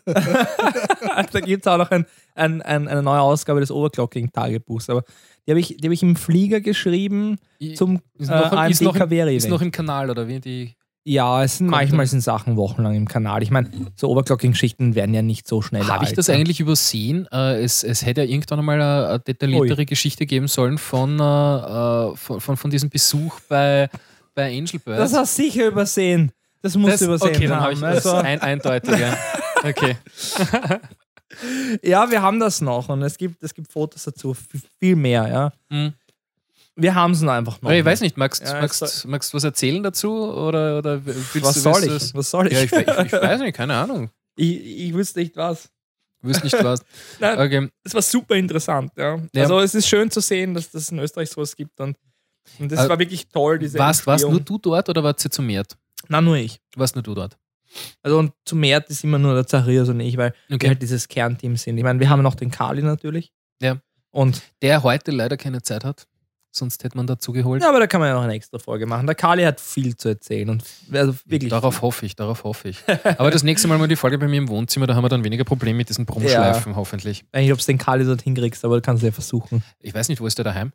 da 1.32 1.40
gibt 1.40 1.66
es 1.66 1.72
auch 1.72 1.78
noch 1.78 1.90
ein, 1.90 2.06
ein, 2.34 2.62
ein, 2.62 2.88
eine 2.88 3.02
neue 3.02 3.20
Ausgabe 3.20 3.60
des 3.60 3.70
Overclocking-Tagebuchs. 3.70 4.90
Aber 4.90 5.04
Die 5.46 5.52
habe 5.52 5.60
ich, 5.60 5.76
die 5.76 5.86
hab 5.88 5.92
ich 5.92 6.02
im 6.02 6.16
Flieger 6.16 6.60
geschrieben 6.60 7.38
zum 7.74 8.00
ist 8.18 8.28
äh, 8.28 8.34
noch, 8.34 8.68
ist, 8.68 8.82
noch 8.82 8.96
im, 8.96 9.28
ist 9.28 9.48
noch 9.48 9.62
im 9.62 9.70
Kanal, 9.70 10.10
oder 10.10 10.28
wie? 10.28 10.40
Die, 10.40 10.74
Ja, 11.04 11.42
es 11.42 11.58
sind 11.58 11.66
Kommt 11.68 11.78
manchmal 11.80 12.06
sind 12.06 12.20
Sachen 12.20 12.56
wochenlang 12.56 12.94
im 12.94 13.08
Kanal. 13.08 13.42
Ich 13.42 13.50
meine, 13.50 13.70
so 13.96 14.08
Overclocking-Geschichten 14.10 14.94
werden 14.94 15.14
ja 15.14 15.22
nicht 15.22 15.48
so 15.48 15.60
schnell 15.62 15.84
Habe 15.86 16.04
ich 16.04 16.12
das 16.12 16.28
ja. 16.28 16.34
eigentlich 16.34 16.60
übersehen? 16.60 17.26
Äh, 17.32 17.62
es, 17.62 17.82
es 17.84 18.04
hätte 18.06 18.22
ja 18.22 18.28
irgendwann 18.28 18.60
einmal 18.60 18.80
eine, 18.80 19.08
eine 19.08 19.18
detailliertere 19.20 19.84
Geschichte 19.86 20.26
geben 20.26 20.48
sollen 20.48 20.78
von, 20.78 21.18
äh, 21.18 21.22
äh, 21.22 22.16
von, 22.16 22.40
von, 22.40 22.56
von 22.56 22.70
diesem 22.70 22.88
Besuch 22.90 23.40
bei, 23.48 23.88
bei 24.34 24.46
Angel 24.56 24.78
Birds. 24.78 25.12
Das 25.12 25.14
hast 25.14 25.38
du 25.38 25.42
sicher 25.42 25.66
übersehen. 25.66 26.30
Das 26.62 26.76
musst 26.76 26.92
Das- 26.94 27.00
du 27.00 27.06
übersehen 27.06 27.34
Okay, 27.34 27.46
dann 27.48 27.60
habe 27.60 27.72
ich 27.72 27.80
das 27.80 28.06
also, 28.06 28.16
ein, 28.24 28.40
eindeutiger. 28.40 29.16
Okay. 29.62 29.96
ja, 31.82 32.10
wir 32.10 32.22
haben 32.22 32.40
das 32.40 32.60
noch 32.60 32.88
und 32.88 33.02
es 33.02 33.16
gibt, 33.16 33.42
es 33.42 33.54
gibt 33.54 33.72
Fotos 33.72 34.04
dazu, 34.04 34.36
viel 34.78 34.96
mehr, 34.96 35.28
ja. 35.28 35.52
Hm. 35.70 35.94
Wir 36.74 36.94
haben 36.94 37.12
es 37.12 37.20
nur 37.20 37.32
einfach 37.32 37.60
noch. 37.60 37.68
Aber 37.68 37.76
ich 37.76 37.84
weiß 37.84 38.00
nicht, 38.00 38.16
magst 38.16 38.42
du 38.42 38.46
Ja, 38.46 38.60
magst, 38.60 39.04
magst, 39.06 39.34
was 39.34 39.44
erzählen 39.44 39.82
dazu? 39.82 40.10
Oder, 40.10 40.78
oder 40.78 41.04
willst 41.04 41.42
Was 41.42 41.54
du, 41.54 41.60
soll 41.60 41.82
willst 41.82 41.90
du 41.90 42.08
ich? 42.08 42.14
Was 42.14 42.30
soll 42.30 42.46
ich? 42.46 42.52
Ja, 42.54 42.60
ich, 42.62 42.72
ich, 42.72 42.88
ich 43.06 43.12
weiß 43.12 43.40
nicht, 43.40 43.54
keine 43.56 43.74
Ahnung. 43.74 44.10
ich, 44.36 44.58
ich 44.88 44.94
wüsste 44.94 45.20
nicht 45.20 45.36
was. 45.36 45.68
Du 46.22 46.28
wirst 46.28 46.44
nicht 46.44 46.64
was. 46.64 46.82
Nein, 47.20 47.38
Okay. 47.38 47.68
es 47.84 47.92
war 47.94 48.00
super 48.02 48.36
interessant, 48.36 48.92
ja. 48.96 49.18
Ja. 49.34 49.42
Also 49.42 49.60
es 49.60 49.74
ist 49.74 49.86
schön 49.86 50.10
zu 50.10 50.20
sehen, 50.20 50.54
dass 50.54 50.70
das 50.70 50.90
in 50.90 50.98
Österreich 50.98 51.30
sowas 51.30 51.54
gibt 51.56 51.78
und, 51.80 51.96
und 52.58 52.72
das 52.72 52.86
Äh, 52.86 52.88
war 52.88 52.98
wirklich 52.98 53.28
toll, 53.28 53.58
diese 53.58 53.78
Warst, 53.78 54.06
warst 54.06 54.24
nur 54.26 54.40
du 54.40 54.56
dort 54.56 54.88
oder 54.88 55.02
warst 55.04 55.24
du 55.24 55.28
zu 55.30 55.42
Mert? 55.42 55.76
Nein, 56.08 56.24
nur 56.24 56.36
ich. 56.36 56.58
Warst 56.76 56.94
nur 56.94 57.02
du 57.02 57.14
dort? 57.14 57.36
Also 58.02 58.18
und 58.18 58.32
zu 58.44 58.56
Mert 58.56 58.90
ist 58.90 59.02
immer 59.04 59.18
nur 59.18 59.34
der 59.34 59.46
Zacharias 59.46 59.88
und 59.88 60.00
ich, 60.00 60.16
weil 60.16 60.34
wir 60.48 60.56
Okay. 60.56 60.68
halt 60.68 60.82
dieses 60.82 61.08
Kernteam 61.08 61.56
sind. 61.56 61.78
Ich 61.78 61.84
meine, 61.84 62.00
wir 62.00 62.08
haben 62.10 62.22
noch 62.22 62.34
den 62.34 62.50
Kali 62.50 62.82
natürlich. 62.82 63.32
Ja. 63.60 63.78
Und 64.10 64.42
Der 64.60 64.82
heute 64.82 65.10
leider 65.10 65.36
keine 65.36 65.62
Zeit 65.62 65.84
hat. 65.84 66.06
Sonst 66.54 66.84
hätte 66.84 66.98
man 66.98 67.06
dazu 67.06 67.32
geholt. 67.32 67.62
ja, 67.62 67.70
aber 67.70 67.80
da 67.80 67.86
kann 67.86 67.98
man 67.98 68.10
ja 68.10 68.14
noch 68.14 68.24
eine 68.24 68.34
extra 68.34 68.58
Folge 68.58 68.84
machen. 68.84 69.06
Der 69.06 69.14
Kali 69.14 69.42
hat 69.42 69.58
viel 69.58 69.96
zu 69.96 70.10
erzählen 70.10 70.50
und 70.50 70.62
also 70.92 71.14
wirklich. 71.24 71.48
Darauf 71.48 71.80
hoffe 71.80 72.04
ich, 72.04 72.14
darauf 72.14 72.44
hoffe 72.44 72.68
ich. 72.68 72.78
Aber 73.16 73.30
das 73.30 73.42
nächste 73.42 73.68
Mal 73.68 73.78
mal 73.78 73.88
die 73.88 73.96
Folge 73.96 74.18
bei 74.18 74.28
mir 74.28 74.36
im 74.36 74.48
Wohnzimmer, 74.50 74.86
da 74.86 74.94
haben 74.94 75.02
wir 75.02 75.08
dann 75.08 75.24
weniger 75.24 75.44
Probleme 75.44 75.78
mit 75.78 75.88
diesen 75.88 76.04
Brummschleifen, 76.04 76.76
hoffentlich. 76.76 77.20
Ich 77.22 77.32
weiß 77.32 77.40
nicht, 77.42 77.52
ob 77.54 77.58
du 77.58 77.64
den 77.64 77.78
Kali 77.78 78.04
dort 78.04 78.20
hinkriegst, 78.20 78.66
aber 78.66 78.74
du 78.74 78.82
kannst 78.82 79.02
ja 79.02 79.12
versuchen. 79.12 79.64
Ich 79.80 79.94
weiß 79.94 80.10
nicht, 80.10 80.20
wo 80.20 80.26
ist 80.26 80.36
der 80.36 80.44
daheim? 80.44 80.72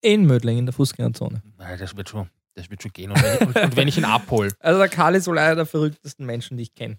In 0.00 0.26
Mödling, 0.26 0.58
in 0.58 0.66
der 0.66 0.72
Fußgängerzone. 0.72 1.42
Nein, 1.58 1.76
das 1.78 1.96
wird 1.96 2.08
schon, 2.10 2.28
das 2.54 2.70
wird 2.70 2.82
schon 2.82 2.92
gehen. 2.92 3.10
Und 3.10 3.22
wenn 3.22 3.34
ich, 3.34 3.56
und, 3.56 3.76
wenn 3.76 3.88
ich 3.88 3.98
ihn 3.98 4.04
abhole. 4.04 4.50
Also 4.60 4.78
der 4.78 4.88
Kali 4.88 5.18
ist 5.18 5.26
wohl 5.26 5.38
einer 5.38 5.56
der 5.56 5.66
verrücktesten 5.66 6.24
Menschen, 6.26 6.56
die 6.56 6.64
ich 6.64 6.74
kenne. 6.74 6.98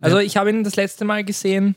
Also 0.00 0.18
ich 0.18 0.36
habe 0.36 0.50
ihn 0.50 0.64
das 0.64 0.76
letzte 0.76 1.04
Mal 1.04 1.24
gesehen, 1.24 1.76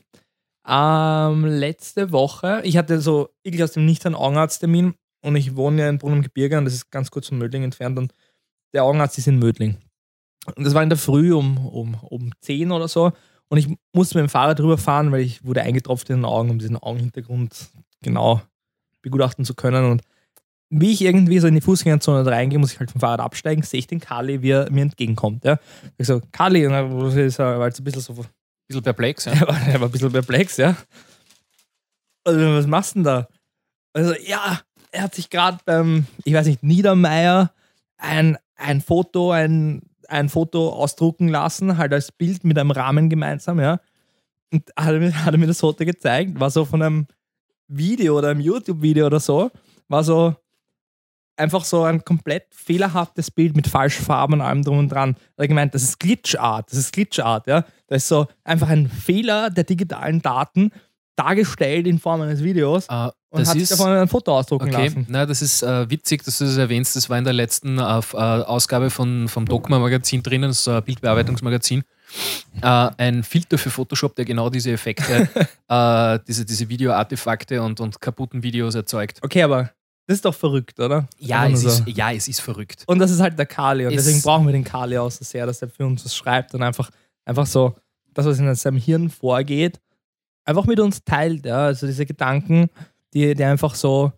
ähm, 0.66 1.46
letzte 1.46 2.12
Woche. 2.12 2.60
Ich 2.64 2.76
hatte 2.76 3.00
so 3.00 3.30
wirklich 3.42 3.62
aus 3.62 3.72
dem 3.72 3.86
Nichts 3.86 4.04
einen 4.04 4.14
Augenarzttermin 4.14 4.94
und 5.22 5.36
ich 5.36 5.56
wohne 5.56 5.82
ja 5.82 5.88
in 5.88 5.98
Brunn 5.98 6.14
im 6.14 6.22
Gebirge 6.22 6.58
und 6.58 6.64
das 6.64 6.74
ist 6.74 6.90
ganz 6.90 7.10
kurz 7.10 7.28
von 7.28 7.38
Mödling 7.38 7.64
entfernt 7.64 7.98
und 7.98 8.12
der 8.74 8.84
Augenarzt 8.84 9.16
ist 9.18 9.28
in 9.28 9.38
Mödling. 9.38 9.78
Und 10.56 10.64
das 10.64 10.74
war 10.74 10.82
in 10.82 10.90
der 10.90 10.98
Früh 10.98 11.32
um, 11.32 11.66
um, 11.66 11.94
um 11.94 12.32
10 12.40 12.70
oder 12.70 12.88
so 12.88 13.12
und 13.48 13.58
ich 13.58 13.68
musste 13.92 14.18
mit 14.18 14.28
dem 14.28 14.30
Fahrrad 14.30 14.58
drüber 14.58 14.78
fahren, 14.78 15.10
weil 15.10 15.22
ich 15.22 15.44
wurde 15.44 15.62
eingetropft 15.62 16.10
in 16.10 16.16
den 16.16 16.24
Augen, 16.24 16.50
um 16.50 16.58
diesen 16.58 16.76
Augenhintergrund 16.76 17.70
genau 18.02 18.42
begutachten 19.00 19.44
zu 19.44 19.54
können 19.54 19.90
und 19.90 20.02
wie 20.70 20.92
ich 20.92 21.02
irgendwie 21.02 21.38
so 21.38 21.46
in 21.46 21.54
die 21.54 21.60
Fußgängerzone 21.60 22.30
reingehe, 22.30 22.58
muss 22.58 22.72
ich 22.72 22.80
halt 22.80 22.90
vom 22.90 23.00
Fahrrad 23.00 23.20
absteigen, 23.20 23.62
sehe 23.62 23.78
ich 23.78 23.86
den 23.86 24.00
Kali, 24.00 24.42
wie 24.42 24.50
er 24.50 24.70
mir 24.70 24.82
entgegenkommt. 24.82 25.44
Ja. 25.44 25.58
Ich 25.96 26.06
so, 26.06 26.20
Kali, 26.32 26.66
und 26.66 26.72
dann 26.72 26.90
er 26.90 27.58
war 27.58 27.72
so 27.72 27.82
ein 27.82 27.84
bisschen 27.84 28.02
so, 28.02 28.14
bisschen 28.66 28.82
perplex, 28.82 29.24
ja. 29.24 29.32
er 29.32 29.48
war, 29.48 29.68
er 29.68 29.80
war 29.80 29.88
ein 29.88 29.92
bisschen 29.92 30.12
perplex, 30.12 30.56
ja. 30.58 30.76
Also, 32.24 32.40
was 32.40 32.66
machst 32.66 32.94
du 32.94 32.98
denn 32.98 33.04
da? 33.04 33.28
Also, 33.94 34.14
ja, 34.26 34.60
er 34.90 35.02
hat 35.02 35.14
sich 35.14 35.30
gerade 35.30 35.58
beim, 35.64 36.06
ich 36.24 36.34
weiß 36.34 36.46
nicht, 36.46 36.62
Niedermeier 36.62 37.52
ein, 37.96 38.36
ein 38.56 38.82
Foto, 38.82 39.32
ein, 39.32 39.82
ein 40.08 40.28
Foto 40.28 40.70
ausdrucken 40.70 41.28
lassen, 41.28 41.78
halt 41.78 41.92
als 41.92 42.12
Bild 42.12 42.44
mit 42.44 42.58
einem 42.58 42.70
Rahmen 42.70 43.08
gemeinsam, 43.08 43.58
ja. 43.60 43.80
Und 44.52 44.70
hat 44.76 44.92
er, 44.92 45.00
mir, 45.00 45.24
hat 45.24 45.34
er 45.34 45.38
mir 45.38 45.46
das 45.46 45.60
Foto 45.60 45.84
gezeigt, 45.84 46.38
war 46.38 46.50
so 46.50 46.64
von 46.66 46.82
einem 46.82 47.06
Video 47.68 48.18
oder 48.18 48.28
einem 48.28 48.40
YouTube-Video 48.40 49.06
oder 49.06 49.20
so, 49.20 49.50
war 49.88 50.04
so 50.04 50.34
einfach 51.38 51.64
so 51.64 51.84
ein 51.84 52.04
komplett 52.04 52.46
fehlerhaftes 52.50 53.30
Bild 53.30 53.56
mit 53.56 53.66
falschen 53.66 54.04
Farben 54.04 54.34
und 54.34 54.40
allem 54.40 54.62
drum 54.62 54.78
und 54.78 54.88
dran. 54.88 55.16
Er 55.36 55.44
hat 55.44 55.48
gemeint, 55.48 55.74
das 55.74 55.82
ist 55.82 56.00
Glitch-Art, 56.00 56.70
das 56.70 56.78
ist 56.78 56.92
Glitch-Art, 56.92 57.46
ja. 57.46 57.64
Das 57.86 58.02
ist 58.02 58.08
so 58.08 58.26
einfach 58.44 58.68
ein 58.68 58.88
Fehler 58.88 59.50
der 59.50 59.64
digitalen 59.64 60.20
Daten 60.20 60.72
dargestellt 61.16 61.86
in 61.86 61.98
Form 61.98 62.20
eines 62.20 62.42
Videos 62.42 62.86
Äh, 62.88 63.10
und 63.30 63.40
das 63.40 63.48
hat 63.48 63.54
sich 63.54 63.64
ist, 63.64 63.72
davon 63.72 63.90
ein 63.90 64.08
Foto 64.08 64.38
ausdrucken 64.38 64.68
okay, 64.68 64.84
lassen. 64.84 65.06
na, 65.08 65.26
das 65.26 65.42
ist 65.42 65.62
äh, 65.62 65.90
witzig, 65.90 66.24
dass 66.24 66.38
du 66.38 66.46
das 66.46 66.56
erwähnst. 66.56 66.96
Das 66.96 67.10
war 67.10 67.18
in 67.18 67.24
der 67.24 67.34
letzten 67.34 67.78
äh, 67.78 67.82
äh, 67.82 68.16
Ausgabe 68.16 68.88
von, 68.88 69.28
vom 69.28 69.44
Dogma-Magazin 69.44 70.22
drinnen, 70.22 70.48
das 70.48 70.66
ein 70.66 70.82
Bildbearbeitungsmagazin. 70.82 71.82
Äh, 72.62 72.90
ein 72.96 73.22
Filter 73.22 73.58
für 73.58 73.68
Photoshop, 73.68 74.16
der 74.16 74.24
genau 74.24 74.48
diese 74.48 74.72
Effekte, 74.72 75.28
äh, 75.68 76.18
diese, 76.26 76.46
diese 76.46 76.70
Video-Artefakte 76.70 77.60
und, 77.62 77.80
und 77.80 78.00
kaputten 78.00 78.42
Videos 78.42 78.74
erzeugt. 78.74 79.18
Okay, 79.22 79.42
aber 79.42 79.72
das 80.08 80.14
ist 80.16 80.24
doch 80.24 80.34
verrückt, 80.34 80.80
oder? 80.80 81.06
Ja, 81.18 81.46
es 81.48 81.60
so. 81.60 81.68
ist, 81.68 81.82
ja, 81.86 82.10
es 82.12 82.26
ist 82.28 82.40
verrückt. 82.40 82.82
Und 82.86 82.98
das 82.98 83.10
ist 83.10 83.20
halt 83.20 83.38
der 83.38 83.46
Kali. 83.46 83.86
Und 83.86 83.92
Es- 83.92 84.04
deswegen 84.06 84.22
brauchen 84.22 84.46
wir 84.46 84.52
den 84.52 84.64
Kali 84.64 84.96
auch 84.98 85.10
so 85.10 85.22
sehr, 85.22 85.44
dass 85.46 85.60
er 85.62 85.68
für 85.68 85.84
uns 85.86 86.04
was 86.04 86.16
schreibt 86.16 86.54
und 86.54 86.62
einfach, 86.62 86.90
einfach 87.26 87.46
so 87.46 87.76
das, 88.14 88.24
was 88.26 88.38
in 88.38 88.52
seinem 88.54 88.78
Hirn 88.78 89.10
vorgeht, 89.10 89.78
einfach 90.44 90.64
mit 90.64 90.80
uns 90.80 91.04
teilt. 91.04 91.44
Ja? 91.46 91.66
Also 91.66 91.86
diese 91.86 92.06
Gedanken, 92.06 92.70
die, 93.12 93.34
die 93.34 93.44
einfach 93.44 93.74
so 93.74 94.12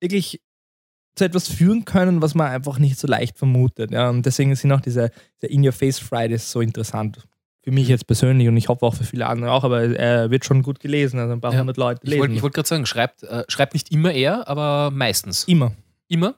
wirklich 0.00 0.40
zu 1.16 1.24
etwas 1.24 1.48
führen 1.48 1.84
können, 1.84 2.20
was 2.20 2.34
man 2.34 2.48
einfach 2.50 2.78
nicht 2.78 2.98
so 2.98 3.06
leicht 3.06 3.38
vermutet. 3.38 3.92
Ja? 3.92 4.10
Und 4.10 4.26
deswegen 4.26 4.54
sind 4.56 4.72
auch 4.72 4.80
diese, 4.80 5.10
diese 5.40 5.52
In-Your-Face-Fridays 5.52 6.50
so 6.50 6.60
interessant. 6.60 7.24
Für 7.64 7.70
mich 7.72 7.88
jetzt 7.88 8.06
persönlich 8.06 8.46
und 8.46 8.56
ich 8.58 8.68
hoffe 8.68 8.84
auch 8.84 8.94
für 8.94 9.04
viele 9.04 9.26
andere 9.26 9.50
auch, 9.50 9.64
aber 9.64 9.82
er 9.98 10.30
wird 10.30 10.44
schon 10.44 10.62
gut 10.62 10.80
gelesen. 10.80 11.18
Also 11.18 11.32
ein 11.32 11.40
paar 11.40 11.52
Ja. 11.54 11.60
hundert 11.60 11.78
Leute 11.78 12.00
Ich 12.04 12.10
lesen. 12.10 12.20
wollte 12.20 12.42
wollt 12.42 12.54
gerade 12.54 12.68
sagen, 12.68 12.84
schreibt, 12.86 13.22
äh, 13.22 13.42
schreibt 13.48 13.72
nicht 13.72 13.90
immer 13.90 14.12
er, 14.12 14.46
aber 14.48 14.90
meistens. 14.90 15.44
Immer. 15.44 15.72
Immer? 16.08 16.34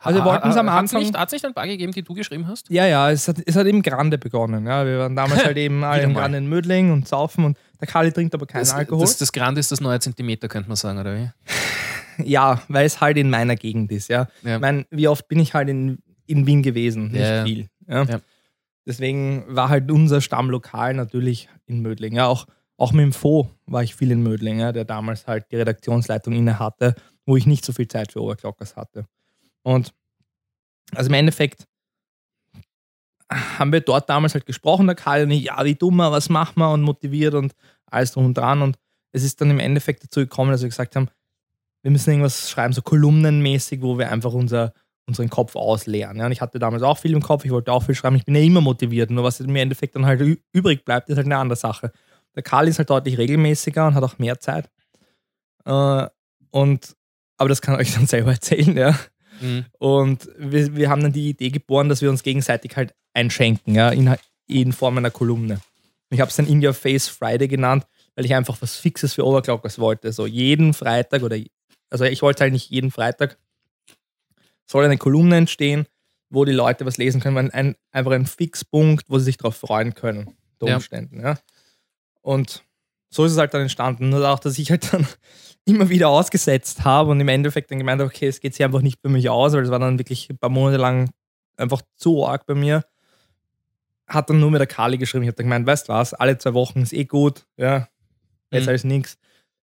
Also 0.00 0.20
wir 0.20 0.24
wollten 0.26 0.48
es 0.50 0.56
am 0.56 0.68
Anfang- 0.68 1.02
hat 1.16 1.26
es 1.28 1.32
nicht 1.32 1.44
ein 1.44 1.54
paar 1.54 1.66
gegeben, 1.66 1.90
die 1.92 2.02
du 2.02 2.14
geschrieben 2.14 2.46
hast? 2.46 2.70
Ja, 2.70 2.86
ja, 2.86 3.10
es 3.10 3.26
hat, 3.26 3.38
es 3.44 3.56
hat 3.56 3.66
eben 3.66 3.82
Grande 3.82 4.16
begonnen. 4.18 4.64
Ja. 4.66 4.86
Wir 4.86 4.98
waren 5.00 5.16
damals 5.16 5.42
halt 5.44 5.56
eben 5.56 5.82
alle 5.82 6.02
im. 6.02 6.14
Grande 6.14 6.38
in 6.38 6.48
Mödling 6.48 6.92
und 6.92 7.08
saufen 7.08 7.44
und 7.44 7.58
der 7.80 7.88
Kali 7.88 8.12
trinkt 8.12 8.32
aber 8.34 8.46
keinen 8.46 8.60
Das, 8.60 8.74
Alkohol. 8.74 9.00
das, 9.00 9.16
das 9.16 9.32
Grande 9.32 9.58
ist 9.58 9.72
das 9.72 9.80
neue 9.80 9.98
Zentimeter, 9.98 10.46
könnte 10.48 10.68
man 10.68 10.76
sagen, 10.76 10.98
oder 11.00 11.16
wie? 11.16 11.30
ja, 12.24 12.60
weil 12.68 12.86
es 12.86 13.00
halt 13.00 13.16
in 13.16 13.30
meiner 13.30 13.56
Gegend 13.56 13.90
ist. 13.90 14.08
Ja. 14.08 14.28
Ja. 14.42 14.56
Ich 14.56 14.60
meine, 14.60 14.86
wie 14.90 15.08
oft 15.08 15.26
bin 15.28 15.40
ich 15.40 15.54
halt 15.54 15.68
in, 15.68 15.98
in 16.26 16.46
Wien 16.46 16.62
gewesen? 16.62 17.08
Nicht 17.10 17.20
Ja, 17.22 17.36
ja. 17.36 17.44
viel. 17.44 17.68
Ja. 17.88 18.04
Deswegen 18.88 19.44
war 19.48 19.68
halt 19.68 19.90
unser 19.92 20.22
Stammlokal 20.22 20.94
natürlich 20.94 21.50
in 21.66 21.82
Mödling. 21.82 22.14
Ja, 22.14 22.26
auch, 22.26 22.46
auch 22.78 22.92
mit 22.92 23.02
dem 23.02 23.12
Fo 23.12 23.50
war 23.66 23.82
ich 23.82 23.94
viel 23.94 24.10
in 24.10 24.22
Mödling, 24.22 24.60
ja, 24.60 24.72
der 24.72 24.86
damals 24.86 25.26
halt 25.26 25.44
die 25.52 25.56
Redaktionsleitung 25.56 26.32
inne 26.32 26.58
hatte, 26.58 26.94
wo 27.26 27.36
ich 27.36 27.46
nicht 27.46 27.66
so 27.66 27.74
viel 27.74 27.86
Zeit 27.86 28.12
für 28.12 28.22
Oberglockers 28.22 28.76
hatte. 28.76 29.06
Und 29.62 29.92
also 30.94 31.08
im 31.08 31.14
Endeffekt 31.14 31.66
haben 33.30 33.72
wir 33.72 33.82
dort 33.82 34.08
damals 34.08 34.32
halt 34.32 34.46
gesprochen, 34.46 34.86
der 34.86 34.96
Karl 34.96 35.24
und 35.24 35.32
ich, 35.32 35.44
ja, 35.44 35.62
wie 35.66 35.74
dummer, 35.74 36.10
was 36.10 36.30
machen 36.30 36.58
wir 36.58 36.72
und 36.72 36.80
motiviert 36.80 37.34
und 37.34 37.52
alles 37.84 38.12
drum 38.12 38.24
und 38.24 38.38
dran. 38.38 38.62
Und 38.62 38.78
es 39.12 39.22
ist 39.22 39.38
dann 39.42 39.50
im 39.50 39.60
Endeffekt 39.60 40.02
dazu 40.02 40.20
gekommen, 40.20 40.50
dass 40.50 40.62
wir 40.62 40.68
gesagt 40.70 40.96
haben, 40.96 41.10
wir 41.82 41.90
müssen 41.90 42.08
irgendwas 42.08 42.50
schreiben, 42.50 42.72
so 42.72 42.80
kolumnenmäßig, 42.80 43.82
wo 43.82 43.98
wir 43.98 44.10
einfach 44.10 44.32
unser, 44.32 44.72
unseren 45.08 45.30
Kopf 45.30 45.56
ausleeren. 45.56 46.18
Ja, 46.18 46.26
und 46.26 46.32
ich 46.32 46.40
hatte 46.40 46.58
damals 46.58 46.82
auch 46.82 46.98
viel 46.98 47.12
im 47.12 47.22
Kopf, 47.22 47.44
ich 47.44 47.50
wollte 47.50 47.72
auch 47.72 47.82
viel 47.82 47.94
schreiben, 47.94 48.16
ich 48.16 48.24
bin 48.24 48.34
ja 48.34 48.42
immer 48.42 48.60
motiviert, 48.60 49.10
nur 49.10 49.24
was 49.24 49.40
im 49.40 49.56
Endeffekt 49.56 49.96
dann 49.96 50.06
halt 50.06 50.20
übrig 50.52 50.84
bleibt, 50.84 51.08
ist 51.08 51.16
halt 51.16 51.26
eine 51.26 51.38
andere 51.38 51.56
Sache. 51.56 51.90
Der 52.36 52.42
Karl 52.42 52.68
ist 52.68 52.78
halt 52.78 52.90
deutlich 52.90 53.18
regelmäßiger 53.18 53.86
und 53.86 53.94
hat 53.94 54.04
auch 54.04 54.18
mehr 54.18 54.38
Zeit. 54.38 54.70
Äh, 55.64 56.06
und, 56.50 56.96
aber 57.36 57.48
das 57.48 57.60
kann 57.62 57.74
ich 57.74 57.88
euch 57.88 57.94
dann 57.94 58.06
selber 58.06 58.30
erzählen, 58.32 58.76
ja. 58.76 58.98
Mhm. 59.40 59.64
Und 59.78 60.28
wir, 60.38 60.76
wir 60.76 60.90
haben 60.90 61.02
dann 61.02 61.12
die 61.12 61.30
Idee 61.30 61.50
geboren, 61.50 61.88
dass 61.88 62.02
wir 62.02 62.10
uns 62.10 62.22
gegenseitig 62.22 62.76
halt 62.76 62.94
einschenken, 63.14 63.74
ja, 63.74 63.90
in, 63.90 64.14
in 64.46 64.72
Form 64.72 64.98
einer 64.98 65.10
Kolumne. 65.10 65.60
Ich 66.10 66.20
habe 66.20 66.30
es 66.30 66.36
dann 66.36 66.46
In 66.46 66.64
Your 66.64 66.74
Face 66.74 67.08
Friday 67.08 67.48
genannt, 67.48 67.86
weil 68.14 68.24
ich 68.24 68.34
einfach 68.34 68.56
was 68.60 68.76
Fixes 68.76 69.14
für 69.14 69.26
Overclockers 69.26 69.78
wollte. 69.78 70.12
So 70.12 70.26
jeden 70.26 70.74
Freitag 70.74 71.22
oder, 71.22 71.36
also 71.90 72.04
ich 72.04 72.22
wollte 72.22 72.42
halt 72.42 72.52
nicht 72.52 72.70
jeden 72.70 72.90
Freitag, 72.90 73.38
soll 74.70 74.84
eine 74.84 74.98
Kolumne 74.98 75.36
entstehen, 75.36 75.86
wo 76.30 76.44
die 76.44 76.52
Leute 76.52 76.84
was 76.86 76.98
lesen 76.98 77.20
können, 77.20 77.50
ein, 77.50 77.74
einfach 77.90 78.12
ein 78.12 78.26
Fixpunkt, 78.26 79.06
wo 79.08 79.18
sie 79.18 79.24
sich 79.26 79.36
darauf 79.38 79.56
freuen 79.56 79.94
können, 79.94 80.34
unter 80.58 80.68
Ja. 80.70 80.76
Umständen, 80.76 81.20
ja. 81.20 81.38
Und 82.20 82.62
so 83.10 83.24
ist 83.24 83.32
es 83.32 83.38
halt 83.38 83.54
dann 83.54 83.62
entstanden. 83.62 84.10
Nur 84.10 84.28
auch, 84.28 84.38
dass 84.38 84.58
ich 84.58 84.70
halt 84.70 84.92
dann 84.92 85.06
immer 85.64 85.88
wieder 85.88 86.08
ausgesetzt 86.10 86.84
habe 86.84 87.10
und 87.10 87.20
im 87.20 87.28
Endeffekt 87.28 87.70
dann 87.70 87.78
gemeint 87.78 88.00
habe, 88.00 88.10
okay, 88.10 88.26
es 88.28 88.40
geht 88.40 88.54
sich 88.54 88.64
einfach 88.64 88.82
nicht 88.82 89.00
für 89.00 89.08
mich 89.08 89.30
aus, 89.30 89.54
weil 89.54 89.62
es 89.62 89.70
war 89.70 89.78
dann 89.78 89.98
wirklich 89.98 90.28
ein 90.28 90.36
paar 90.38 90.50
Monate 90.50 90.76
lang 90.76 91.10
einfach 91.56 91.80
zu 91.96 92.26
arg 92.26 92.44
bei 92.44 92.54
mir. 92.54 92.84
Hat 94.06 94.28
dann 94.30 94.40
nur 94.40 94.50
mit 94.50 94.60
der 94.60 94.66
Kali 94.66 94.96
geschrieben. 94.98 95.24
Ich 95.24 95.28
habe 95.28 95.36
dann 95.36 95.46
gemeint, 95.46 95.66
weißt 95.66 95.88
du 95.88 95.92
was, 95.92 96.14
alle 96.14 96.36
zwei 96.38 96.54
Wochen 96.54 96.80
ist 96.82 96.92
eh 96.92 97.04
gut, 97.04 97.46
ja, 97.56 97.88
besser 98.50 98.64
Mhm. 98.66 98.68
als 98.72 98.84
nichts. 98.84 99.18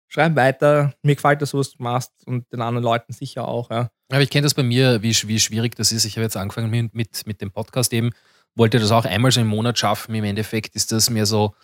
schreib 0.09 0.37
weiter. 0.37 0.95
Mir 1.03 1.15
gefällt 1.17 1.43
das, 1.43 1.53
was 1.55 1.73
du 1.73 1.83
machst 1.83 2.13
und 2.27 2.51
den 2.53 2.61
anderen 2.61 2.85
Leuten 2.85 3.13
sicher 3.13 3.49
auch. 3.49 3.71
Ja. 3.71 3.91
Aber 4.11 4.21
ich 4.21 4.31
kenne 4.31 4.45
das 4.45 4.55
bei 4.55 4.63
mir, 4.63 5.03
wie, 5.03 5.13
wie 5.13 5.41
schwierig 5.41 5.77
das 5.77 5.93
ist. 5.93 6.05
Ich 6.05 6.17
habe 6.17 6.25
jetzt 6.25 6.37
angefangen 6.37 6.71
mit, 6.71 6.95
mit, 6.95 7.27
mit 7.27 7.41
dem 7.41 7.51
Podcast 7.51 7.93
eben, 7.93 8.11
wollte 8.55 8.79
das 8.79 8.91
auch 8.91 9.05
einmal 9.05 9.31
so 9.31 9.41
im 9.41 9.47
Monat 9.47 9.79
schaffen. 9.79 10.15
Im 10.15 10.25
Endeffekt 10.25 10.75
ist 10.75 10.93
das 10.93 11.11
mir 11.11 11.27
so 11.27 11.55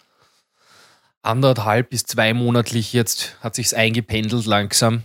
anderthalb 1.23 1.91
bis 1.91 2.05
zwei 2.05 2.33
monatlich 2.33 2.93
jetzt, 2.93 3.37
hat 3.41 3.55
sich's 3.55 3.75
eingependelt 3.75 4.47
langsam. 4.47 5.03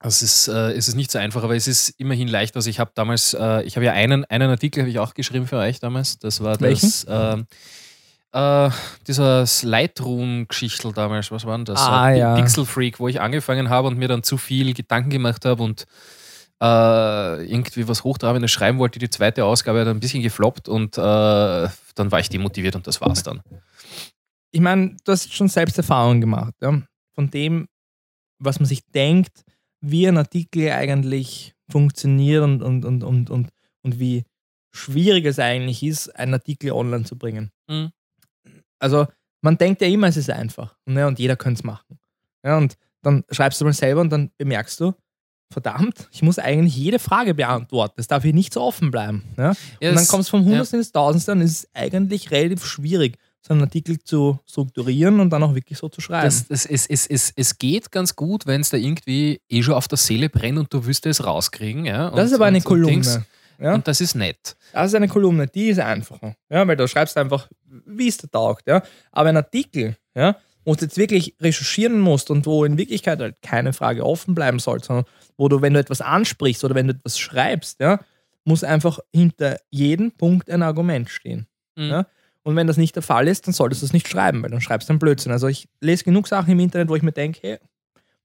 Es 0.00 0.22
ist, 0.22 0.48
äh, 0.48 0.72
es 0.72 0.86
ist 0.88 0.94
nicht 0.94 1.10
so 1.10 1.18
einfach, 1.18 1.42
aber 1.42 1.56
es 1.56 1.66
ist 1.66 1.90
immerhin 1.98 2.28
leicht. 2.28 2.54
Also 2.54 2.70
ich 2.70 2.78
habe 2.78 2.92
damals, 2.94 3.34
äh, 3.34 3.62
ich 3.64 3.76
habe 3.76 3.84
ja 3.84 3.92
einen, 3.92 4.24
einen 4.26 4.48
Artikel 4.48 4.82
habe 4.82 4.90
ich 4.90 5.00
auch 5.00 5.12
geschrieben 5.12 5.46
für 5.46 5.56
euch 5.56 5.80
damals. 5.80 6.18
Das 6.20 6.40
war 6.40 6.60
Welchen? 6.60 6.88
das, 6.88 7.06
ähm, 7.08 7.46
äh, 8.32 8.70
dieser 9.06 9.44
Lightroom-Geschichtel 9.62 10.92
damals, 10.92 11.30
was 11.30 11.44
war 11.44 11.56
denn 11.56 11.64
das? 11.64 11.80
Ah, 11.80 12.10
ja. 12.10 12.34
Pixel 12.34 12.66
Freak, 12.66 13.00
wo 13.00 13.08
ich 13.08 13.20
angefangen 13.20 13.70
habe 13.70 13.88
und 13.88 13.98
mir 13.98 14.08
dann 14.08 14.22
zu 14.22 14.36
viel 14.36 14.74
Gedanken 14.74 15.10
gemacht 15.10 15.44
habe 15.44 15.62
und 15.62 15.86
äh, 16.60 17.44
irgendwie 17.44 17.86
was 17.88 18.04
Hochtrabendes 18.04 18.50
schreiben 18.50 18.78
wollte. 18.78 18.98
Die 18.98 19.10
zweite 19.10 19.44
Ausgabe 19.44 19.80
hat 19.80 19.88
ein 19.88 20.00
bisschen 20.00 20.22
gefloppt 20.22 20.68
und 20.68 20.98
äh, 20.98 21.00
dann 21.00 22.10
war 22.10 22.20
ich 22.20 22.28
demotiviert 22.28 22.76
und 22.76 22.86
das 22.86 23.00
war's 23.00 23.22
dann. 23.22 23.42
ich 24.50 24.60
meine, 24.60 24.96
du 25.04 25.12
hast 25.12 25.32
schon 25.32 25.48
selbst 25.48 25.78
Erfahrungen 25.78 26.20
gemacht, 26.20 26.54
ja? 26.60 26.82
von 27.14 27.30
dem, 27.30 27.66
was 28.38 28.60
man 28.60 28.66
sich 28.66 28.84
denkt, 28.94 29.44
wie 29.80 30.06
ein 30.06 30.18
Artikel 30.18 30.70
eigentlich 30.70 31.54
funktioniert 31.70 32.42
und, 32.42 32.62
und, 32.62 32.84
und, 32.84 33.04
und, 33.04 33.30
und, 33.30 33.48
und 33.82 33.98
wie 33.98 34.24
schwierig 34.72 35.24
es 35.24 35.38
eigentlich 35.38 35.82
ist, 35.82 36.08
einen 36.16 36.34
Artikel 36.34 36.72
online 36.72 37.04
zu 37.04 37.16
bringen. 37.16 37.50
Mhm. 37.68 37.90
Also, 38.78 39.06
man 39.42 39.56
denkt 39.58 39.80
ja 39.80 39.88
immer, 39.88 40.08
es 40.08 40.16
ist 40.16 40.30
einfach 40.30 40.76
ne? 40.86 41.06
und 41.06 41.18
jeder 41.18 41.36
könnte 41.36 41.58
es 41.60 41.64
machen. 41.64 41.98
Ja, 42.44 42.56
und 42.56 42.76
dann 43.02 43.24
schreibst 43.30 43.60
du 43.60 43.64
mal 43.64 43.72
selber 43.72 44.00
und 44.00 44.10
dann 44.10 44.30
bemerkst 44.38 44.80
du, 44.80 44.94
verdammt, 45.52 46.08
ich 46.12 46.22
muss 46.22 46.38
eigentlich 46.38 46.76
jede 46.76 46.98
Frage 46.98 47.34
beantworten. 47.34 47.94
Das 47.96 48.06
darf 48.06 48.22
hier 48.22 48.34
nicht 48.34 48.52
so 48.52 48.60
offen 48.62 48.90
bleiben. 48.90 49.24
Ja? 49.36 49.52
Ja, 49.80 49.90
und 49.90 49.96
dann 49.96 50.06
kommst 50.06 50.28
du 50.28 50.36
vom 50.36 50.44
Hundertsten 50.44 50.80
ins 50.80 50.92
Tausendste 50.92 51.32
und 51.32 51.40
es 51.40 51.52
ist 51.52 51.68
eigentlich 51.74 52.30
relativ 52.30 52.64
schwierig, 52.66 53.16
so 53.40 53.54
einen 53.54 53.62
Artikel 53.62 53.98
zu 53.98 54.38
strukturieren 54.46 55.20
und 55.20 55.30
dann 55.30 55.42
auch 55.42 55.54
wirklich 55.54 55.78
so 55.78 55.88
zu 55.88 56.00
schreiben. 56.00 56.26
Das, 56.26 56.46
das, 56.48 56.66
es, 56.66 56.86
es, 56.86 57.06
es, 57.06 57.32
es 57.34 57.56
geht 57.56 57.90
ganz 57.90 58.14
gut, 58.14 58.46
wenn 58.46 58.60
es 58.60 58.70
da 58.70 58.76
irgendwie 58.76 59.40
eh 59.48 59.62
schon 59.62 59.74
auf 59.74 59.88
der 59.88 59.96
Seele 59.96 60.28
brennt 60.28 60.58
und 60.58 60.74
du 60.74 60.84
wüsstest 60.84 61.20
es 61.20 61.26
rauskriegen. 61.26 61.86
Ja? 61.86 62.10
Das 62.10 62.26
ist 62.26 62.32
Und- 62.32 62.34
aber 62.36 62.46
eine 62.46 62.58
und- 62.58 62.64
und 62.66 62.68
Kolumne. 62.68 62.90
Dings. 62.92 63.20
Ja? 63.60 63.74
Und 63.74 63.88
das 63.88 64.00
ist 64.00 64.14
nett. 64.14 64.56
Das 64.72 64.88
ist 64.88 64.94
eine 64.94 65.08
Kolumne, 65.08 65.46
die 65.46 65.68
ist 65.68 65.80
einfacher. 65.80 66.34
Ja, 66.48 66.66
weil 66.66 66.76
du 66.76 66.86
schreibst 66.86 67.16
einfach, 67.16 67.48
wie 67.64 68.08
es 68.08 68.18
dir 68.18 68.30
taugt. 68.30 68.66
Ja? 68.68 68.82
Aber 69.12 69.28
ein 69.28 69.36
Artikel, 69.36 69.96
ja, 70.14 70.36
wo 70.64 70.74
du 70.74 70.84
jetzt 70.84 70.98
wirklich 70.98 71.34
recherchieren 71.40 71.98
musst 71.98 72.30
und 72.30 72.46
wo 72.46 72.64
in 72.64 72.76
Wirklichkeit 72.76 73.20
halt 73.20 73.40
keine 73.42 73.72
Frage 73.72 74.04
offen 74.04 74.34
bleiben 74.34 74.58
soll, 74.58 74.82
sondern 74.82 75.06
wo 75.36 75.48
du, 75.48 75.62
wenn 75.62 75.74
du 75.74 75.80
etwas 75.80 76.00
ansprichst 76.00 76.62
oder 76.64 76.74
wenn 76.74 76.88
du 76.88 76.94
etwas 76.94 77.18
schreibst, 77.18 77.80
ja, 77.80 78.00
muss 78.44 78.64
einfach 78.64 78.98
hinter 79.12 79.58
jedem 79.70 80.12
Punkt 80.12 80.50
ein 80.50 80.62
Argument 80.62 81.08
stehen. 81.08 81.46
Mhm. 81.76 81.90
Ja? 81.90 82.06
Und 82.42 82.56
wenn 82.56 82.66
das 82.66 82.76
nicht 82.76 82.94
der 82.94 83.02
Fall 83.02 83.28
ist, 83.28 83.46
dann 83.46 83.54
solltest 83.54 83.82
du 83.82 83.86
es 83.86 83.92
nicht 83.92 84.08
schreiben, 84.08 84.42
weil 84.42 84.50
dann 84.50 84.60
schreibst 84.60 84.88
du 84.88 84.92
einen 84.92 84.98
Blödsinn. 84.98 85.32
Also 85.32 85.48
ich 85.48 85.68
lese 85.80 86.04
genug 86.04 86.28
Sachen 86.28 86.52
im 86.52 86.60
Internet, 86.60 86.88
wo 86.88 86.96
ich 86.96 87.02
mir 87.02 87.12
denke, 87.12 87.40
hey, 87.42 87.58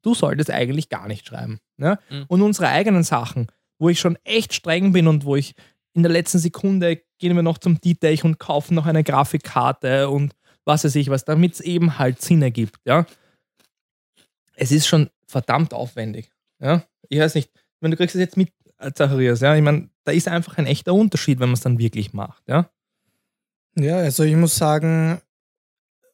du 0.02 0.14
solltest 0.14 0.50
eigentlich 0.50 0.90
gar 0.90 1.08
nicht 1.08 1.28
schreiben. 1.28 1.60
Ja? 1.78 2.00
Mhm. 2.10 2.26
Und 2.28 2.42
unsere 2.42 2.70
eigenen 2.70 3.04
Sachen, 3.04 3.48
wo 3.84 3.90
ich 3.90 4.00
schon 4.00 4.18
echt 4.24 4.54
streng 4.54 4.94
bin 4.94 5.08
und 5.08 5.26
wo 5.26 5.36
ich 5.36 5.56
in 5.94 6.04
der 6.04 6.12
letzten 6.12 6.40
Sekunde 6.40 7.02
gehen 7.20 7.36
wir 7.36 7.44
noch 7.44 7.58
zum 7.58 7.82
Detail 7.82 8.18
und 8.24 8.40
kaufen 8.40 8.76
noch 8.76 8.86
eine 8.86 9.04
Grafikkarte 9.04 10.10
und 10.10 10.34
was 10.64 10.86
weiß 10.86 10.96
ich 10.96 11.10
was, 11.10 11.26
damit 11.26 11.56
es 11.56 11.60
eben 11.60 12.00
halt 12.00 12.22
Sinn 12.22 12.42
ergibt. 12.42 12.80
Ja? 12.86 13.06
Es 14.56 14.72
ist 14.72 14.88
schon 14.88 15.10
verdammt 15.28 15.74
aufwendig. 15.74 16.32
Ja? 16.60 16.84
Ich 17.10 17.20
weiß 17.20 17.36
nicht, 17.36 17.52
wenn 17.82 17.92
du 17.92 17.98
kriegst 17.98 18.16
es 18.16 18.22
jetzt 18.22 18.38
mit, 18.38 18.54
äh, 18.78 18.94
Zacharias, 18.94 19.42
ja, 19.42 19.54
ich 19.54 19.62
meine, 19.62 19.90
da 20.06 20.14
ist 20.14 20.30
einfach 20.30 20.58
ein 20.58 20.66
echter 20.66 20.94
Unterschied, 20.94 21.42
wenn 21.42 21.50
man 21.50 21.56
es 21.56 21.62
dann 21.62 21.78
wirklich 21.78 22.14
macht. 22.14 22.42
Ja? 22.48 22.70
Ja, 23.76 23.98
also 23.98 24.24
ich 24.24 24.38
muss 24.38 24.56
sagen, 24.56 25.20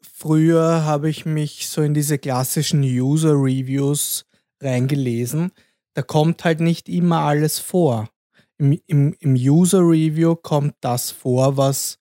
früher 0.01 0.85
habe 0.85 1.07
ich 1.07 1.27
mich 1.27 1.69
so 1.69 1.83
in 1.83 1.93
diese 1.93 2.17
klassischen 2.17 2.81
User-Reviews 2.81 4.25
reingelesen. 4.59 5.51
Da 5.99 6.03
kommt 6.03 6.45
halt 6.45 6.61
nicht 6.61 6.87
immer 6.87 7.23
alles 7.23 7.59
vor. 7.59 8.09
Im, 8.57 8.79
im, 8.87 9.13
im 9.19 9.33
User-Review 9.33 10.37
kommt 10.37 10.75
das 10.79 11.11
vor, 11.11 11.57
was, 11.57 11.99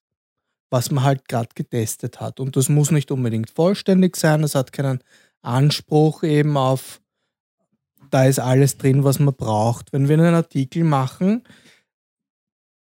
was 0.71 0.93
man 0.93 1.03
halt 1.03 1.27
gerade 1.27 1.49
getestet 1.57 2.21
hat. 2.21 2.39
Und 2.39 2.55
das 2.55 2.69
muss 2.69 2.93
nicht 2.93 3.11
unbedingt 3.11 3.51
vollständig 3.51 4.17
sein. 4.17 4.45
Es 4.45 4.55
hat 4.55 4.73
keinen 4.73 5.03
Anspruch 5.43 6.23
eben 6.23 6.57
auf, 6.57 7.01
da 8.13 8.25
ist 8.27 8.39
alles 8.39 8.79
drin, 8.79 9.03
was 9.03 9.19
man 9.19 9.35
braucht. 9.35 9.93
Wenn 9.93 10.09
wir 10.09 10.17
einen 10.17 10.37
Artikel 10.37 10.85
machen, 10.85 11.43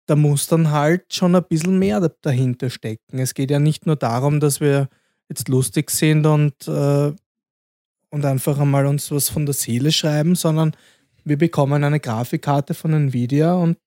da 0.05 0.17
muss 0.17 0.49
dann 0.49 0.71
halt 0.71 1.15
schon 1.15 1.35
ein 1.35 1.45
bisschen 1.49 1.79
mehr 1.79 2.01
da- 2.01 2.15
dahinter 2.21 2.69
stecken. 2.69 3.21
Es 3.21 3.33
geht 3.33 3.51
ja 3.51 3.59
nicht 3.59 3.87
nur 3.87 3.97
darum, 3.97 4.39
dass 4.39 4.61
wir 4.61 4.91
jetzt 5.31 5.49
lustig 5.49 5.91
sind 5.91 6.27
und, 6.27 6.69
äh, 6.69 7.15
und 8.11 8.25
einfach 8.27 8.59
einmal 8.59 8.85
uns 8.85 9.11
was 9.11 9.31
von 9.31 9.47
der 9.47 9.55
Seele 9.55 9.93
schreiben, 9.93 10.35
sondern 10.35 10.77
wir 11.27 11.37
bekommen 11.37 11.85
eine 11.85 12.01
Grafikkarte 12.01 12.73
von 12.73 12.93
Nvidia 12.93 13.55
und 13.55 13.79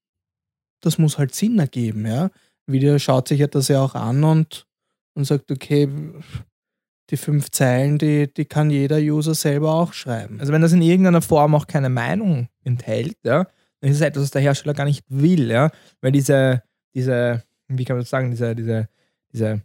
das 0.81 0.97
muss 0.97 1.17
halt 1.17 1.33
Sinn 1.33 1.57
ergeben. 1.57 2.05
Ja? 2.05 2.29
Nvidia 2.67 2.99
schaut 2.99 3.29
sich 3.29 3.39
ja 3.39 3.47
das 3.47 3.69
ja 3.69 3.81
auch 3.81 3.95
an 3.95 4.23
und, 4.23 4.67
und 5.13 5.23
sagt, 5.23 5.51
okay, 5.51 5.89
die 7.09 7.17
fünf 7.17 7.49
Zeilen, 7.49 7.97
die, 7.97 8.31
die 8.31 8.45
kann 8.45 8.69
jeder 8.69 8.97
User 8.97 9.33
selber 9.33 9.73
auch 9.73 9.93
schreiben. 9.93 10.39
Also 10.39 10.53
wenn 10.53 10.61
das 10.61 10.73
in 10.73 10.81
irgendeiner 10.81 11.21
Form 11.21 11.55
auch 11.55 11.65
keine 11.65 11.89
Meinung 11.89 12.49
enthält, 12.63 13.17
ja, 13.23 13.47
dann 13.79 13.89
ist 13.89 13.97
es 13.97 14.01
etwas, 14.01 14.23
was 14.23 14.31
der 14.31 14.41
Hersteller 14.41 14.73
gar 14.73 14.85
nicht 14.85 15.05
will, 15.07 15.49
ja, 15.49 15.71
weil 16.01 16.11
diese, 16.11 16.61
diese, 16.93 17.43
wie 17.67 17.85
kann 17.85 17.95
man 17.95 18.01
das 18.01 18.09
sagen, 18.09 18.31
diese, 18.31 18.53
diese, 18.53 18.89
diese 19.31 19.61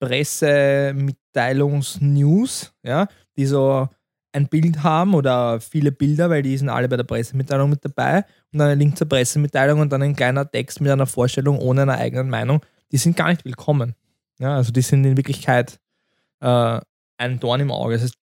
Pressemitteilungs-News, 0.00 2.74
ja, 2.82 3.08
die 3.36 3.46
so 3.46 3.88
ein 4.34 4.48
Bild 4.48 4.82
haben 4.82 5.14
oder 5.14 5.60
viele 5.60 5.92
Bilder, 5.92 6.28
weil 6.28 6.42
die 6.42 6.56
sind 6.56 6.68
alle 6.68 6.88
bei 6.88 6.96
der 6.96 7.04
Pressemitteilung 7.04 7.70
mit 7.70 7.84
dabei 7.84 8.24
und 8.52 8.58
dann 8.58 8.68
ein 8.68 8.78
Link 8.78 8.98
zur 8.98 9.08
Pressemitteilung 9.08 9.80
und 9.80 9.92
dann 9.92 10.02
ein 10.02 10.16
kleiner 10.16 10.50
Text 10.50 10.80
mit 10.80 10.90
einer 10.90 11.06
Vorstellung 11.06 11.58
ohne 11.58 11.82
einer 11.82 11.98
eigenen 11.98 12.28
Meinung, 12.30 12.60
die 12.90 12.96
sind 12.96 13.16
gar 13.16 13.28
nicht 13.28 13.44
willkommen. 13.44 13.94
Ja, 14.40 14.56
also 14.56 14.72
die 14.72 14.82
sind 14.82 15.04
in 15.04 15.16
Wirklichkeit 15.16 15.78
äh, 16.40 16.80
ein 17.16 17.38
Dorn 17.38 17.60
im 17.60 17.70
Auge. 17.70 17.94
Das 17.94 18.02
heißt, 18.02 18.18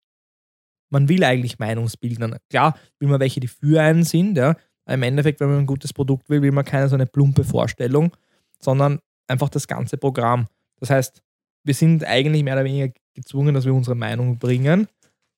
man 0.89 1.09
will 1.09 1.23
eigentlich 1.25 1.59
Meinungsbildern. 1.59 2.37
Klar 2.49 2.77
will 2.99 3.09
man 3.09 3.19
welche, 3.19 3.41
die 3.41 3.47
für 3.49 3.81
einen 3.81 4.03
sind, 4.03 4.37
ja. 4.37 4.55
Im 4.85 5.03
Endeffekt, 5.03 5.41
wenn 5.41 5.49
man 5.49 5.59
ein 5.59 5.65
gutes 5.65 5.91
Produkt 5.91 6.29
will, 6.29 6.41
will 6.41 6.53
man 6.53 6.63
keine 6.63 6.87
so 6.87 6.95
eine 6.95 7.05
plumpe 7.05 7.43
Vorstellung, 7.43 8.15
sondern 8.61 8.99
einfach 9.27 9.49
das 9.49 9.67
ganze 9.67 9.97
Programm. 9.97 10.47
Das 10.79 10.89
heißt, 10.89 11.21
wir 11.65 11.73
sind 11.73 12.05
eigentlich 12.05 12.45
mehr 12.45 12.53
oder 12.53 12.63
weniger 12.63 12.93
gezwungen, 13.13 13.53
dass 13.53 13.65
wir 13.65 13.73
unsere 13.73 13.97
Meinung 13.97 14.37
bringen. 14.37 14.87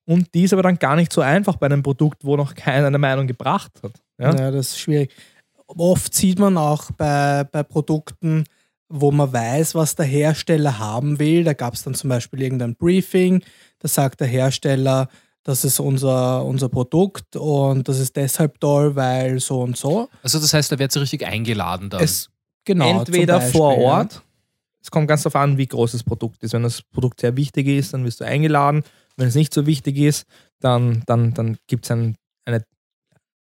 Und 0.10 0.34
die 0.34 0.42
ist 0.42 0.54
aber 0.54 0.64
dann 0.64 0.80
gar 0.80 0.96
nicht 0.96 1.14
so 1.14 1.22
einfach 1.22 1.58
bei 1.58 1.68
einem 1.68 1.84
Produkt, 1.84 2.26
wo 2.26 2.36
noch 2.36 2.56
keiner 2.56 2.88
eine 2.88 2.98
Meinung 2.98 3.28
gebracht 3.28 3.72
hat. 3.84 3.92
Ja? 4.18 4.36
Ja, 4.36 4.50
das 4.50 4.70
ist 4.70 4.80
schwierig. 4.80 5.14
Oft 5.68 6.16
sieht 6.16 6.40
man 6.40 6.58
auch 6.58 6.90
bei, 6.98 7.44
bei 7.44 7.62
Produkten, 7.62 8.46
wo 8.88 9.12
man 9.12 9.32
weiß, 9.32 9.76
was 9.76 9.94
der 9.94 10.08
Hersteller 10.08 10.80
haben 10.80 11.20
will. 11.20 11.44
Da 11.44 11.54
gab 11.54 11.76
es 11.76 11.84
dann 11.84 11.94
zum 11.94 12.10
Beispiel 12.10 12.42
irgendein 12.42 12.76
Briefing, 12.76 13.44
da 13.78 13.88
sagt 13.88 14.22
der 14.22 14.28
Hersteller, 14.28 15.10
das 15.44 15.64
ist 15.64 15.80
unser, 15.80 16.44
unser 16.44 16.70
Produkt 16.70 17.36
und 17.36 17.88
das 17.88 18.00
ist 18.00 18.16
deshalb 18.16 18.60
toll, 18.60 18.96
weil 18.96 19.40
so 19.40 19.62
und 19.62 19.78
so. 19.78 20.10
Also 20.24 20.40
das 20.40 20.56
heißt, 20.56 20.72
da 20.72 20.80
wird 20.80 20.92
sie 20.92 21.02
richtig 21.02 21.24
eingeladen 21.24 21.92
dann. 21.92 22.02
Es, 22.02 22.32
genau, 22.66 22.98
Entweder 22.98 23.42
vor 23.42 23.70
Beispiel, 23.70 23.84
ja. 23.86 23.92
Ort, 23.92 24.24
es 24.82 24.90
kommt 24.90 25.08
ganz 25.08 25.22
darauf 25.22 25.36
an, 25.36 25.60
wie 25.60 25.68
groß 25.68 25.92
das 25.92 26.04
Produkt 26.04 26.42
ist. 26.44 26.54
Wenn 26.54 26.64
das 26.64 26.82
Produkt 26.82 27.20
sehr 27.20 27.38
wichtig 27.38 27.68
ist, 27.68 27.94
dann 27.94 28.06
wirst 28.06 28.22
du 28.22 28.26
eingeladen. 28.26 28.84
Wenn 29.20 29.28
es 29.28 29.36
nicht 29.36 29.54
so 29.54 29.66
wichtig 29.66 29.98
ist, 29.98 30.26
dann, 30.60 31.04
dann, 31.06 31.34
dann 31.34 31.58
gibt 31.68 31.86
es 31.86 31.92
ein, 31.92 32.16
eine 32.46 32.64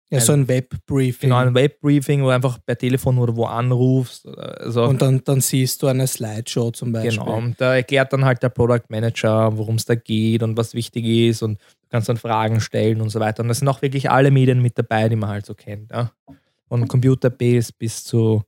Ja, 0.10 0.20
so 0.22 0.34
ein 0.34 0.48
Webbriefing. 0.48 1.30
genau 1.30 1.40
ein 1.41 1.54
Webbriefing, 1.54 2.22
wo 2.22 2.26
du 2.28 2.32
einfach 2.34 2.58
per 2.66 2.78
Telefon 2.78 3.18
oder 3.18 3.36
wo 3.36 3.45
anrufst. 3.45 4.26
Also, 4.28 4.84
Und 4.86 5.02
dann, 5.02 5.24
dann 5.24 5.41
siehst 5.41 5.82
du 5.84 5.88
eine 5.88 6.08
Slideshow 6.08 6.72
zum 6.72 6.91
Beispiel. 6.91 7.12
genau. 7.20 7.38
Und 7.38 7.60
da 7.60 7.76
erklärt 7.76 8.12
dann 8.14 8.26
halt 8.26 8.41
der 8.41 8.49
Product 8.49 8.86
Manager, 8.90 9.56
worum 9.58 9.76
es 9.76 9.86
da 9.86 9.95
geht 9.95 10.44
und 10.44 10.58
was 10.58 10.74
wichtig 10.74 11.06
ist 11.06 11.44
und 11.44 11.60
du 11.60 11.88
kannst 11.90 12.10
dann 12.10 12.18
Fragen 12.18 12.60
stellen 12.62 13.02
und 13.02 13.10
so 13.10 13.20
weiter. 13.20 13.44
Und 13.44 13.49
da 13.49 13.54
sind 13.54 13.68
auch 13.68 13.82
wirklich 13.82 14.10
alle 14.10 14.32
Medien 14.32 14.62
mit 14.62 14.78
dabei, 14.78 15.10
die 15.10 15.16
man 15.16 15.30
halt 15.30 15.45
so 15.45 15.54
kennt. 15.54 15.91
Ja? 15.91 16.12
Von 16.68 16.88
Computerbase 16.88 17.72
bis 17.78 18.04
zu, 18.04 18.44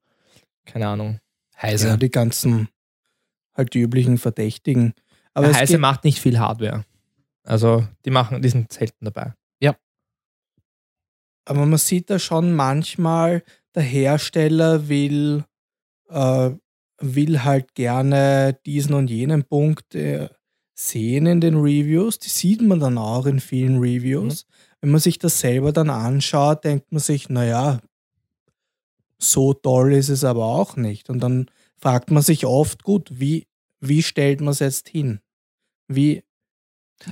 keine 0.66 0.88
Ahnung. 0.88 1.20
Heise. 1.62 1.90
Ja, 1.90 1.98
die 1.98 2.10
ganzen 2.10 2.70
halt 3.56 3.74
die 3.74 3.80
üblichen 3.82 4.18
Verdächtigen. 4.18 4.94
Aber 5.34 5.50
es 5.50 5.58
Heise 5.58 5.78
macht 5.78 6.06
nicht 6.06 6.20
viel 6.20 6.40
Hardware. 6.40 6.86
Also 7.44 7.86
die 8.06 8.12
machen, 8.12 8.42
die 8.42 8.50
sind 8.50 8.72
selten 8.72 9.06
dabei. 9.06 9.34
aber 11.50 11.66
man 11.66 11.80
sieht 11.80 12.12
da 12.12 12.20
schon 12.20 12.54
manchmal, 12.54 13.44
der 13.74 13.82
Hersteller 13.82 14.88
will, 14.88 15.46
äh, 16.10 16.52
will 17.00 17.44
halt 17.44 17.74
gerne 17.74 18.60
diesen 18.68 18.94
und 18.94 19.10
jenen 19.10 19.44
Punkt 19.44 19.96
äh, 19.96 20.30
sehen 20.76 21.26
in 21.26 21.42
den 21.42 21.56
Reviews, 21.56 22.20
die 22.20 22.30
sieht 22.30 22.62
man 22.62 22.80
dann 22.80 23.00
auch 23.00 23.26
in 23.26 23.40
vielen 23.40 23.80
Reviews. 23.80 24.46
Wenn 24.80 24.92
man 24.92 25.00
sich 25.00 25.18
das 25.18 25.40
selber 25.40 25.74
dann 25.74 25.90
anschaut, 25.90 26.64
denkt 26.64 26.92
man 26.92 27.02
sich, 27.02 27.30
naja, 27.30 27.80
so 29.18 29.54
toll 29.54 29.94
ist 29.94 30.10
es 30.10 30.24
aber 30.24 30.46
auch 30.46 30.76
nicht. 30.76 31.10
Und 31.10 31.20
dann 31.20 31.50
fragt 31.78 32.12
man 32.12 32.22
sich 32.22 32.46
oft, 32.46 32.84
gut, 32.84 33.10
wie, 33.12 33.48
wie 33.80 34.04
stellt 34.04 34.40
man 34.40 34.52
es 34.52 34.60
jetzt 34.60 34.88
hin? 34.88 35.20
Wie, 35.88 36.24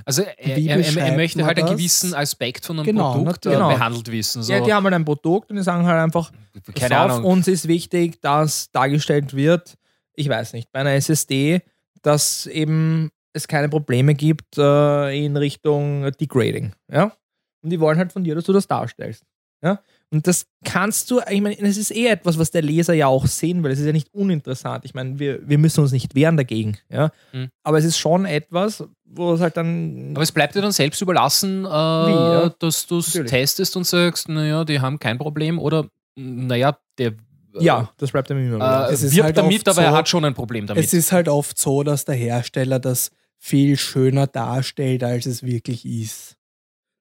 Also 0.06 0.24
er, 0.24 0.58
er, 0.58 0.98
er, 0.98 1.16
möchte 1.16 1.46
halt 1.46 1.58
einen 1.60 1.70
gewissen 1.70 2.14
Aspekt 2.14 2.66
von 2.66 2.78
einem 2.78 2.86
Genau, 2.86 3.14
Produkt 3.14 3.46
äh, 3.46 3.50
natürlich. 3.50 3.78
behandelt 3.78 4.12
wissen. 4.12 4.44
So, 4.44 4.54
Ja, 4.54 4.60
die 4.60 4.74
haben 4.74 4.84
halt 4.84 4.94
ein 4.94 5.06
Produkt 5.06 5.50
und 5.50 5.58
die 5.58 5.64
sagen 5.64 5.86
halt 5.86 6.02
einfach, 6.02 6.32
keine 6.76 7.00
auf, 7.00 7.12
Ahnung. 7.12 7.26
uns 7.32 7.48
ist 7.48 7.68
wichtig, 7.68 8.22
dass 8.22 8.72
dargestellt 8.72 9.34
wird, 9.36 9.76
ich 10.14 10.28
weiß 10.28 10.54
nicht, 10.54 10.72
bei 10.72 10.80
einer 10.82 10.94
SSD, 10.94 11.62
dass 12.02 12.46
eben 12.48 13.12
es 13.34 13.48
keine 13.48 13.70
Probleme 13.70 14.14
gibt 14.16 14.58
äh, 14.58 15.26
in 15.26 15.38
Richtung 15.38 16.12
Degrading. 16.20 16.74
Ja? 16.92 17.14
Und 17.62 17.70
die 17.70 17.80
wollen 17.80 17.98
halt 17.98 18.12
von 18.12 18.24
dir, 18.24 18.36
dass 18.36 18.46
du 18.46 18.54
das 18.54 18.68
darstellst. 18.68 19.24
Ja? 19.62 19.80
Und 20.10 20.26
das 20.26 20.46
kannst 20.64 21.12
du, 21.12 21.20
ich 21.30 21.42
meine, 21.42 21.60
es 21.60 21.78
ist 21.78 21.92
eh 21.92 22.08
etwas, 22.08 22.40
was 22.40 22.52
der 22.52 22.62
Leser 22.62 22.94
ja 22.94 23.08
auch 23.08 23.28
sehen 23.28 23.62
will. 23.64 23.72
Es 23.72 23.80
ist 23.80 23.86
ja 23.86 23.92
nicht 23.92 24.14
uninteressant. 24.14 24.86
Ich 24.86 24.94
meine, 24.94 25.20
wir, 25.20 25.48
wir 25.48 25.58
müssen 25.58 25.82
uns 25.82 25.92
nicht 25.92 26.16
wehren 26.16 26.38
dagegen. 26.38 26.78
Ja? 26.90 27.12
Hm. 27.32 27.50
Aber 27.64 27.78
es 27.78 27.84
ist 27.84 27.98
schon 27.98 28.26
etwas, 28.26 28.86
wo 29.04 29.34
es 29.34 29.42
halt 29.42 29.58
dann. 29.58 30.12
Aber 30.14 30.24
es 30.24 30.32
bleibt 30.32 30.56
dir 30.56 30.62
dann 30.62 30.72
selbst 30.72 31.02
überlassen, 31.02 31.66
äh, 31.66 31.68
ja. 31.68 32.50
dass 32.60 32.88
du 32.88 33.00
es 33.00 33.12
testest 33.12 33.76
und 33.76 33.86
sagst, 33.86 34.30
naja, 34.30 34.64
die 34.64 34.80
haben 34.80 34.98
kein 34.98 35.18
Problem 35.18 35.60
oder 35.60 35.88
naja, 36.16 36.78
der 36.98 37.14
ja, 37.60 37.90
das 37.98 38.12
bleibt 38.12 38.30
dann 38.30 38.38
immer. 38.38 38.88
äh, 38.90 38.94
Es 38.94 39.04
ist 39.04 39.16
wirbt 39.16 39.26
halt 39.26 39.38
damit, 39.38 39.68
aber 39.68 39.82
er 39.82 39.92
so, 39.92 39.98
hat 39.98 40.10
schon 40.10 40.24
ein 40.26 40.34
Problem 40.34 40.68
damit. 40.68 40.84
es 40.84 40.94
ist 40.94 41.12
halt 41.12 41.28
oft 41.28 41.58
so, 41.58 41.84
dass 41.84 42.06
der 42.06 42.16
Hersteller 42.16 42.80
das 42.80 43.10
viel 43.40 43.78
schöner 43.78 44.28
darstellt, 44.28 45.04
als 45.04 45.26
es 45.26 45.44
wirklich 45.44 45.86
ist. 45.86 46.37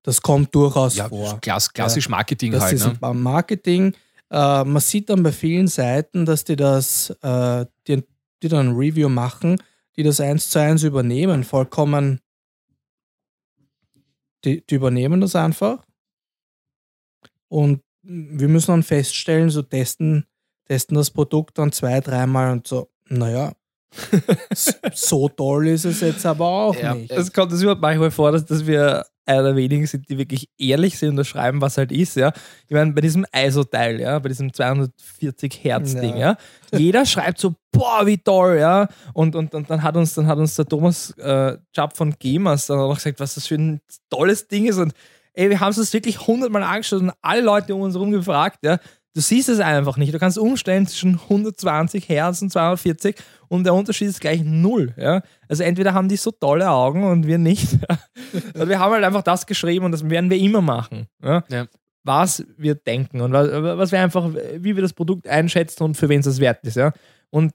Das 0.06 0.22
kommt 0.22 0.54
durchaus 0.54 0.94
ja, 0.94 1.08
vor. 1.08 1.40
klass, 1.40 1.72
klassisch 1.72 2.08
Marketing 2.08 2.52
Das 2.52 2.62
halt. 2.62 2.74
ist 2.74 2.86
Ne? 2.86 2.96
beim 3.00 3.20
Marketing. 3.20 3.92
Äh, 4.30 4.62
man 4.64 4.78
sieht 4.80 5.10
dann 5.10 5.24
bei 5.24 5.32
vielen 5.32 5.66
Seiten, 5.66 6.24
dass 6.24 6.44
die 6.44 6.54
das, 6.54 7.10
äh, 7.22 7.66
die, 7.88 8.04
die 8.40 8.48
dann 8.48 8.68
ein 8.68 8.76
Review 8.76 9.08
machen, 9.08 9.60
die 9.96 10.04
das 10.04 10.20
eins 10.20 10.48
zu 10.48 10.60
eins 10.60 10.84
übernehmen, 10.84 11.42
vollkommen. 11.42 12.20
Die, 14.44 14.64
die 14.64 14.76
übernehmen 14.76 15.20
das 15.20 15.34
einfach. 15.34 15.84
Und 17.48 17.82
wir 18.02 18.46
müssen 18.46 18.68
dann 18.70 18.82
feststellen, 18.84 19.50
so 19.50 19.62
testen, 19.62 20.24
testen 20.66 20.96
das 20.96 21.10
Produkt 21.10 21.58
dann 21.58 21.72
zwei, 21.72 22.00
dreimal 22.00 22.52
und 22.52 22.68
so, 22.68 22.90
naja, 23.08 23.54
so 24.94 25.28
toll 25.28 25.66
ist 25.66 25.84
es 25.84 26.00
jetzt 26.00 26.24
aber 26.26 26.46
auch 26.46 26.76
Ja, 26.76 26.94
nicht. 26.94 27.10
Es 27.10 27.32
kommt 27.32 27.50
uns 27.50 27.62
überhaupt 27.62 27.80
manchmal 27.80 28.12
vor, 28.12 28.30
dass, 28.30 28.44
dass 28.44 28.66
wir 28.66 29.04
einer 29.26 29.42
der 29.42 29.56
wenigen 29.56 29.86
sind, 29.86 30.08
die 30.08 30.18
wirklich 30.18 30.48
ehrlich 30.58 30.98
sind 30.98 31.10
und 31.10 31.16
das 31.16 31.28
schreiben, 31.28 31.60
was 31.60 31.76
halt 31.76 31.92
ist, 31.92 32.16
ja. 32.16 32.32
Ich 32.68 32.74
meine, 32.74 32.92
bei 32.92 33.00
diesem 33.00 33.26
ISO-Teil, 33.34 34.00
ja, 34.00 34.18
bei 34.18 34.28
diesem 34.28 34.52
240 34.52 35.64
Hertz-Ding, 35.64 36.16
ja. 36.16 36.36
Jeder 36.72 37.04
schreibt 37.04 37.38
so, 37.38 37.54
boah, 37.72 38.06
wie 38.06 38.18
toll, 38.18 38.58
ja. 38.58 38.88
Und, 39.12 39.34
und, 39.36 39.54
und 39.54 39.68
dann 39.68 39.82
hat 39.82 39.96
uns, 39.96 40.14
dann 40.14 40.26
hat 40.26 40.38
uns 40.38 40.54
der 40.56 40.66
Thomas 40.66 41.10
äh, 41.18 41.56
Jupp 41.74 41.96
von 41.96 42.14
Gamers 42.18 42.66
dann 42.66 42.78
auch 42.78 42.94
gesagt, 42.94 43.20
was 43.20 43.34
das 43.34 43.46
für 43.46 43.56
ein 43.56 43.80
tolles 44.10 44.48
Ding 44.48 44.66
ist. 44.66 44.78
Und 44.78 44.92
ey, 45.32 45.50
wir 45.50 45.60
haben 45.60 45.70
es 45.70 45.78
uns 45.78 45.92
wirklich 45.92 46.26
hundertmal 46.26 46.62
angeschaut 46.62 47.02
und 47.02 47.12
alle 47.20 47.42
Leute 47.42 47.74
um 47.74 47.82
uns 47.82 47.94
herum 47.94 48.12
gefragt, 48.12 48.58
ja. 48.62 48.78
Du 49.16 49.22
siehst 49.22 49.48
es 49.48 49.60
einfach 49.60 49.96
nicht. 49.96 50.12
Du 50.12 50.18
kannst 50.18 50.36
umstellen 50.36 50.86
zwischen 50.86 51.14
120 51.14 52.06
Hertz 52.06 52.42
und 52.42 52.52
240 52.52 53.16
und 53.48 53.64
der 53.64 53.72
Unterschied 53.72 54.08
ist 54.08 54.20
gleich 54.20 54.42
null. 54.44 54.92
Ja? 54.98 55.22
Also 55.48 55.62
entweder 55.62 55.94
haben 55.94 56.10
die 56.10 56.16
so 56.16 56.32
tolle 56.32 56.70
Augen 56.70 57.02
und 57.02 57.26
wir 57.26 57.38
nicht. 57.38 57.78
und 58.52 58.68
wir 58.68 58.78
haben 58.78 58.92
halt 58.92 59.04
einfach 59.04 59.22
das 59.22 59.46
geschrieben 59.46 59.86
und 59.86 59.92
das 59.92 60.06
werden 60.10 60.28
wir 60.28 60.36
immer 60.36 60.60
machen. 60.60 61.06
Ja? 61.24 61.44
Ja. 61.48 61.66
Was 62.04 62.44
wir 62.58 62.74
denken 62.74 63.22
und 63.22 63.32
was, 63.32 63.48
was 63.50 63.90
wir 63.90 64.02
einfach, 64.02 64.28
wie 64.58 64.76
wir 64.76 64.82
das 64.82 64.92
Produkt 64.92 65.26
einschätzen 65.26 65.84
und 65.84 65.96
für 65.96 66.10
wen 66.10 66.20
es 66.20 66.26
das 66.26 66.38
wert 66.38 66.62
ist. 66.64 66.76
Ja? 66.76 66.92
Und 67.30 67.54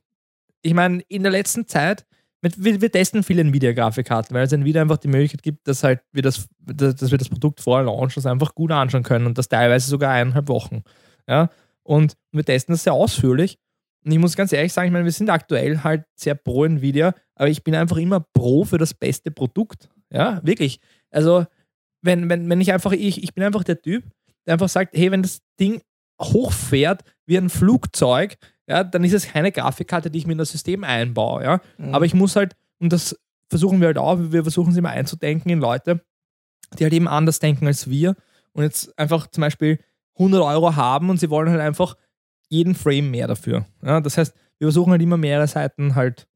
ich 0.63 0.73
meine, 0.73 1.03
in 1.09 1.21
der 1.21 1.31
letzten 1.31 1.67
Zeit, 1.67 2.07
mit, 2.41 2.55
wir, 2.63 2.81
wir 2.81 2.91
testen 2.91 3.21
viele 3.21 3.41
Nvidia-Grafikkarten, 3.41 4.35
weil 4.35 4.45
es 4.45 4.51
Nvidia 4.51 4.81
einfach 4.81 4.97
die 4.97 5.09
Möglichkeit 5.09 5.43
gibt, 5.43 5.67
dass 5.67 5.83
halt 5.83 6.01
wir 6.11 6.23
das, 6.23 6.47
dass 6.59 7.11
wir 7.11 7.19
das 7.19 7.29
Produkt 7.29 7.61
vor 7.61 7.83
Launch 7.83 8.15
das 8.15 8.25
einfach 8.25 8.55
gut 8.55 8.71
anschauen 8.71 9.03
können 9.03 9.27
und 9.27 9.38
das 9.38 9.47
teilweise 9.47 9.88
sogar 9.88 10.11
eineinhalb 10.11 10.47
Wochen. 10.47 10.83
Ja? 11.27 11.49
Und 11.84 12.15
wir 12.31 12.43
testen 12.43 12.73
das 12.73 12.84
sehr 12.84 12.93
ausführlich. 12.93 13.57
Und 14.03 14.11
ich 14.11 14.19
muss 14.19 14.35
ganz 14.35 14.52
ehrlich 14.52 14.73
sagen, 14.73 14.88
ich 14.88 14.93
meine, 14.93 15.06
wir 15.06 15.11
sind 15.11 15.30
aktuell 15.30 15.84
halt 15.84 16.06
sehr 16.15 16.35
pro 16.35 16.65
Nvidia, 16.65 17.14
aber 17.35 17.49
ich 17.49 17.64
bin 17.64 17.76
einfach 17.76 17.98
immer 17.98 18.19
pro 18.19 18.65
für 18.65 18.77
das 18.77 18.93
beste 18.93 19.31
Produkt. 19.31 19.89
Ja, 20.11 20.41
wirklich. 20.43 20.80
Also, 21.11 21.45
wenn, 22.02 22.30
wenn, 22.30 22.49
wenn 22.49 22.61
ich 22.61 22.73
einfach, 22.73 22.93
ich, 22.93 23.23
ich 23.23 23.34
bin 23.34 23.43
einfach 23.43 23.64
der 23.64 23.81
Typ, 23.81 24.03
der 24.45 24.53
einfach 24.53 24.69
sagt, 24.69 24.95
hey, 24.95 25.11
wenn 25.11 25.22
das 25.22 25.41
Ding 25.60 25.81
hochfährt 26.19 27.03
wie 27.26 27.38
ein 27.38 27.49
Flugzeug, 27.49 28.38
ja, 28.68 28.84
dann 28.84 29.03
ist 29.03 29.14
es 29.14 29.27
keine 29.27 29.52
Grafikkarte, 29.52 30.10
die 30.10 30.19
ich 30.19 30.26
mir 30.26 30.34
in 30.34 30.38
das 30.38 30.52
System 30.52 30.84
einbaue. 30.84 31.43
Ja? 31.43 31.61
Mhm. 31.77 31.93
Aber 31.93 32.06
ich 32.06 32.14
muss 32.14 32.35
halt, 32.35 32.56
und 32.80 32.91
das 32.91 33.19
versuchen 33.49 33.81
wir 33.81 33.88
halt 33.88 33.98
auch, 33.98 34.18
wir 34.18 34.43
versuchen 34.43 34.72
es 34.72 34.77
immer 34.77 34.89
einzudenken 34.89 35.52
in 35.52 35.60
Leute, 35.60 36.02
die 36.80 36.84
halt 36.84 36.93
eben 36.93 37.07
anders 37.07 37.39
denken 37.39 37.68
als 37.68 37.89
wir 37.89 38.15
und 38.53 38.64
jetzt 38.64 38.98
einfach 38.98 39.27
zum 39.27 39.41
Beispiel 39.41 39.80
100 40.22 40.41
Euro 40.43 40.76
haben 40.76 41.10
und 41.10 41.19
sie 41.19 41.30
wollen 41.30 41.49
halt 41.49 41.61
einfach 41.61 41.95
jeden 42.49 42.76
Frame 42.76 43.11
mehr 43.11 43.27
dafür. 43.27 43.65
Ja, 43.84 44.02
das 44.02 44.18
heißt, 44.18 44.34
wir 44.60 44.68
versuchen 44.68 44.91
halt 44.91 45.02
immer 45.02 45.18
mehrere 45.18 45.48
Seiten 45.48 45.95
halt, 45.95 46.27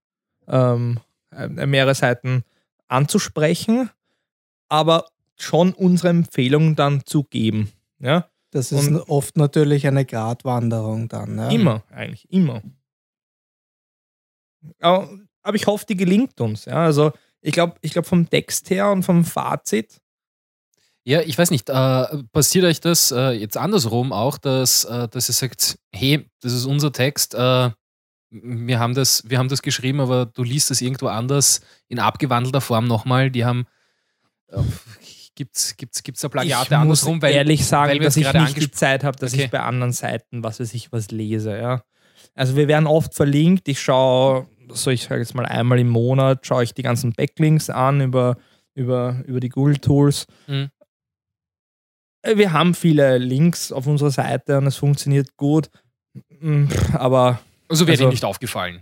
ähm, 0.48 1.00
äh, 1.32 1.48
mehrere 1.66 1.96
Seiten 1.96 2.44
anzusprechen, 2.88 3.90
aber 4.70 5.06
schon 5.38 5.74
unsere 5.74 6.10
Empfehlung 6.10 6.76
dann 6.76 7.06
zu 7.06 7.24
geben. 7.24 7.72
Ja, 8.00 8.30
Das 8.52 8.72
ist 8.72 8.88
Und- 8.88 9.02
oft 9.10 9.36
natürlich 9.38 9.86
eine 9.88 10.06
Gratwanderung 10.06 11.10
dann. 11.10 11.38
Ja? 11.38 11.50
immer, 11.50 11.84
eigentlich, 11.92 12.32
immer. 12.32 12.62
Aber, 14.80 15.10
aber 15.42 15.56
ich 15.56 15.68
hoffe, 15.68 15.86
die 15.88 15.96
gelingt 15.98 16.40
uns. 16.42 16.66
Ja, 16.66 16.84
also 16.86 17.12
ich 17.42 17.54
glaube, 17.54 17.76
ich 17.82 17.92
glaub 17.92 18.06
vom 18.06 18.30
Text 18.30 18.70
her 18.70 18.92
und 18.92 19.04
vom 19.04 19.24
Fazit, 19.26 20.02
Ja, 21.08 21.22
ich 21.22 21.38
weiß 21.38 21.52
nicht, 21.52 21.70
äh, 21.70 22.06
passiert 22.34 22.66
euch 22.66 22.82
das 22.82 23.12
äh, 23.12 23.30
jetzt 23.32 23.58
andersrum 23.58 24.12
auch, 24.12 24.40
dass, 24.40 24.86
äh, 24.86 25.08
dass 25.08 25.30
ihr 25.30 25.34
sagt, 25.34 25.78
hey, 25.94 26.28
das 26.42 26.52
ist 26.52 26.66
unser 26.66 26.92
Text, 26.92 27.36
äh, 27.36 27.70
wir, 28.32 28.80
haben 28.80 28.96
das, 28.96 29.24
wir 29.28 29.38
haben 29.38 29.48
das 29.50 29.62
geschrieben, 29.62 30.00
aber 30.02 30.26
du 30.26 30.44
liest 30.44 30.72
es 30.72 30.82
irgendwo 30.82 31.08
anders 31.08 31.62
in 31.88 32.00
abgewandelter 32.00 32.60
Form 32.60 32.88
nochmal. 32.88 33.30
Die 33.30 33.46
haben, 33.46 33.66
äh, 34.48 34.58
gibt's, 35.36 35.78
gibt's, 35.78 36.02
gibt's 36.02 36.22
da 36.22 36.30
Plagiate 36.30 36.70
ich 36.72 36.78
andersrum? 36.78 37.22
Weil, 37.22 37.36
ehrlich 37.36 37.66
sagen, 37.66 37.92
weil 37.92 38.00
dass 38.00 38.18
ich 38.18 38.34
nicht 38.34 38.58
die 38.60 38.72
Zeit 38.72 39.04
habe, 39.04 39.18
dass 39.18 39.34
Okay. 39.34 39.44
ich 39.46 39.52
bei 39.52 39.60
anderen 39.60 39.94
Seiten, 39.94 40.44
was 40.44 40.60
weiß 40.60 40.74
ich, 40.74 40.92
was 40.92 41.12
lese. 41.12 41.56
Ja. 41.56 41.84
Also 42.34 42.56
wir 42.56 42.68
werden 42.68 42.88
oft 42.88 43.14
verlinkt. 43.14 43.68
Ich 43.68 43.80
schaue, 43.80 44.48
so 44.70 44.90
ich 44.90 45.04
sage 45.04 45.22
jetzt 45.22 45.36
mal 45.36 45.46
einmal 45.46 45.80
im 45.80 45.90
Monat, 45.90 46.46
schaue 46.48 46.64
ich 46.64 46.74
die 46.74 46.82
ganzen 46.82 47.14
Backlinks 47.14 47.70
an 47.70 48.02
über, 48.02 48.38
über, 48.74 49.22
über 49.26 49.40
die 49.40 49.50
Google 49.50 49.78
Tools. 49.78 50.26
Mhm. 50.48 50.70
Wir 52.34 52.52
haben 52.54 52.74
viele 52.74 53.18
Links 53.18 53.72
auf 53.72 53.88
unserer 53.88 54.12
Seite 54.12 54.58
und 54.58 54.68
es 54.68 54.78
funktioniert 54.78 55.38
gut. 55.38 55.70
Mm, 56.40 56.66
Aber 56.94 57.40
also 57.70 57.86
wäre 57.86 57.94
also- 57.94 58.06
dir 58.06 58.10
nicht 58.10 58.26
aufgefallen. 58.26 58.82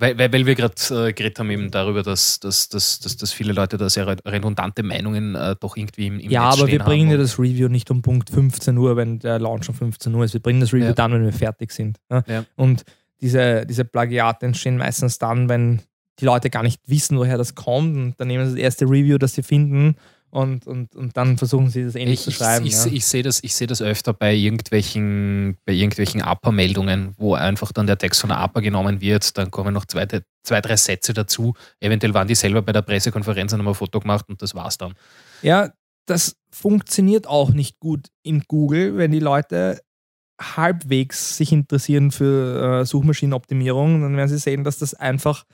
Weil, 0.00 0.16
weil, 0.16 0.32
weil 0.32 0.46
wir 0.46 0.54
gerade 0.54 1.08
äh, 1.08 1.12
geredet 1.12 1.38
haben 1.38 1.50
eben 1.50 1.70
darüber, 1.70 2.02
dass, 2.02 2.40
dass, 2.40 2.70
dass, 2.70 3.00
dass, 3.00 3.18
dass 3.18 3.32
viele 3.34 3.52
Leute 3.52 3.76
da 3.76 3.90
sehr 3.90 4.06
redundante 4.06 4.82
Meinungen 4.82 5.34
äh, 5.34 5.56
doch 5.60 5.76
irgendwie 5.76 6.06
im, 6.06 6.18
im 6.18 6.30
ja, 6.30 6.48
Netz 6.48 6.58
aber 6.58 6.68
wir 6.68 6.78
bringen 6.78 7.10
ja 7.10 7.18
das 7.18 7.38
Review 7.38 7.68
nicht 7.68 7.90
um 7.90 8.00
Punkt 8.00 8.30
15 8.30 8.78
Uhr, 8.78 8.96
wenn 8.96 9.18
der 9.18 9.38
Launch 9.38 9.68
um 9.68 9.74
15 9.74 10.14
Uhr 10.14 10.24
ist. 10.24 10.32
Wir 10.32 10.40
bringen 10.40 10.60
das 10.60 10.72
Review 10.72 10.86
Ja. 10.86 10.92
dann, 10.94 11.12
wenn 11.12 11.24
wir 11.24 11.34
fertig 11.34 11.70
sind. 11.72 11.98
Ja? 12.10 12.24
Ja. 12.26 12.44
Und 12.56 12.84
diese, 13.20 13.66
diese 13.66 13.84
Plagiate 13.84 14.46
entstehen 14.46 14.78
meistens 14.78 15.18
dann, 15.18 15.50
wenn 15.50 15.82
die 16.18 16.24
Leute 16.24 16.48
gar 16.48 16.62
nicht 16.62 16.80
wissen, 16.86 17.18
woher 17.18 17.36
das 17.36 17.54
kommt. 17.54 17.94
Und 17.94 18.14
dann 18.18 18.28
nehmen 18.28 18.46
sie 18.46 18.54
das 18.54 18.62
erste 18.62 18.86
Review, 18.86 19.18
das 19.18 19.34
sie 19.34 19.42
finden, 19.42 19.96
und, 20.30 20.66
und, 20.66 20.94
und 20.94 21.16
dann 21.16 21.38
versuchen 21.38 21.70
sie 21.70 21.84
das 21.84 21.94
ähnlich 21.94 22.20
Ich, 22.20 22.24
zu 22.24 22.30
ich, 22.30 22.36
schreiben. 22.36 22.66
ich, 22.66 22.72
ja. 22.72 22.86
ich 22.86 23.04
sehe 23.04 23.22
das, 23.22 23.42
ich 23.42 23.54
seh 23.54 23.66
das 23.66 23.82
öfter 23.82 24.12
bei 24.12 24.34
irgendwelchen, 24.34 25.56
bei 25.64 25.72
irgendwelchen 25.72 26.22
APA-Meldungen, 26.22 27.14
wo 27.18 27.34
einfach 27.34 27.72
dann 27.72 27.86
der 27.86 27.98
Text 27.98 28.20
von 28.20 28.28
der 28.28 28.38
APA 28.38 28.60
genommen 28.60 29.00
wird, 29.00 29.36
dann 29.36 29.50
kommen 29.50 29.74
noch 29.74 29.86
zwei, 29.86 30.06
zwei, 30.42 30.60
drei 30.60 30.76
Sätze 30.76 31.12
dazu. 31.12 31.54
Eventuell 31.80 32.14
waren 32.14 32.28
die 32.28 32.34
selber 32.34 32.62
bei 32.62 32.72
der 32.72 32.82
Pressekonferenz 32.82 33.52
und 33.52 33.60
haben 33.60 33.68
ein 33.68 33.74
Foto 33.74 34.00
gemacht 34.00 34.26
und 34.28 34.40
das 34.40 34.54
war's 34.54 34.78
dann. 34.78 34.94
Ja, 35.42 35.72
das 36.06 36.36
funktioniert 36.50 37.26
auch 37.26 37.50
nicht 37.50 37.78
gut 37.78 38.08
in 38.22 38.42
Google, 38.46 38.96
wenn 38.96 39.10
die 39.12 39.20
Leute 39.20 39.80
halbwegs 40.40 41.36
sich 41.36 41.52
interessieren 41.52 42.10
für 42.10 42.80
äh, 42.80 42.84
Suchmaschinenoptimierung, 42.86 44.00
dann 44.02 44.16
werden 44.16 44.28
sie 44.28 44.38
sehen, 44.38 44.64
dass 44.64 44.78
das 44.78 44.94
einfach, 44.94 45.44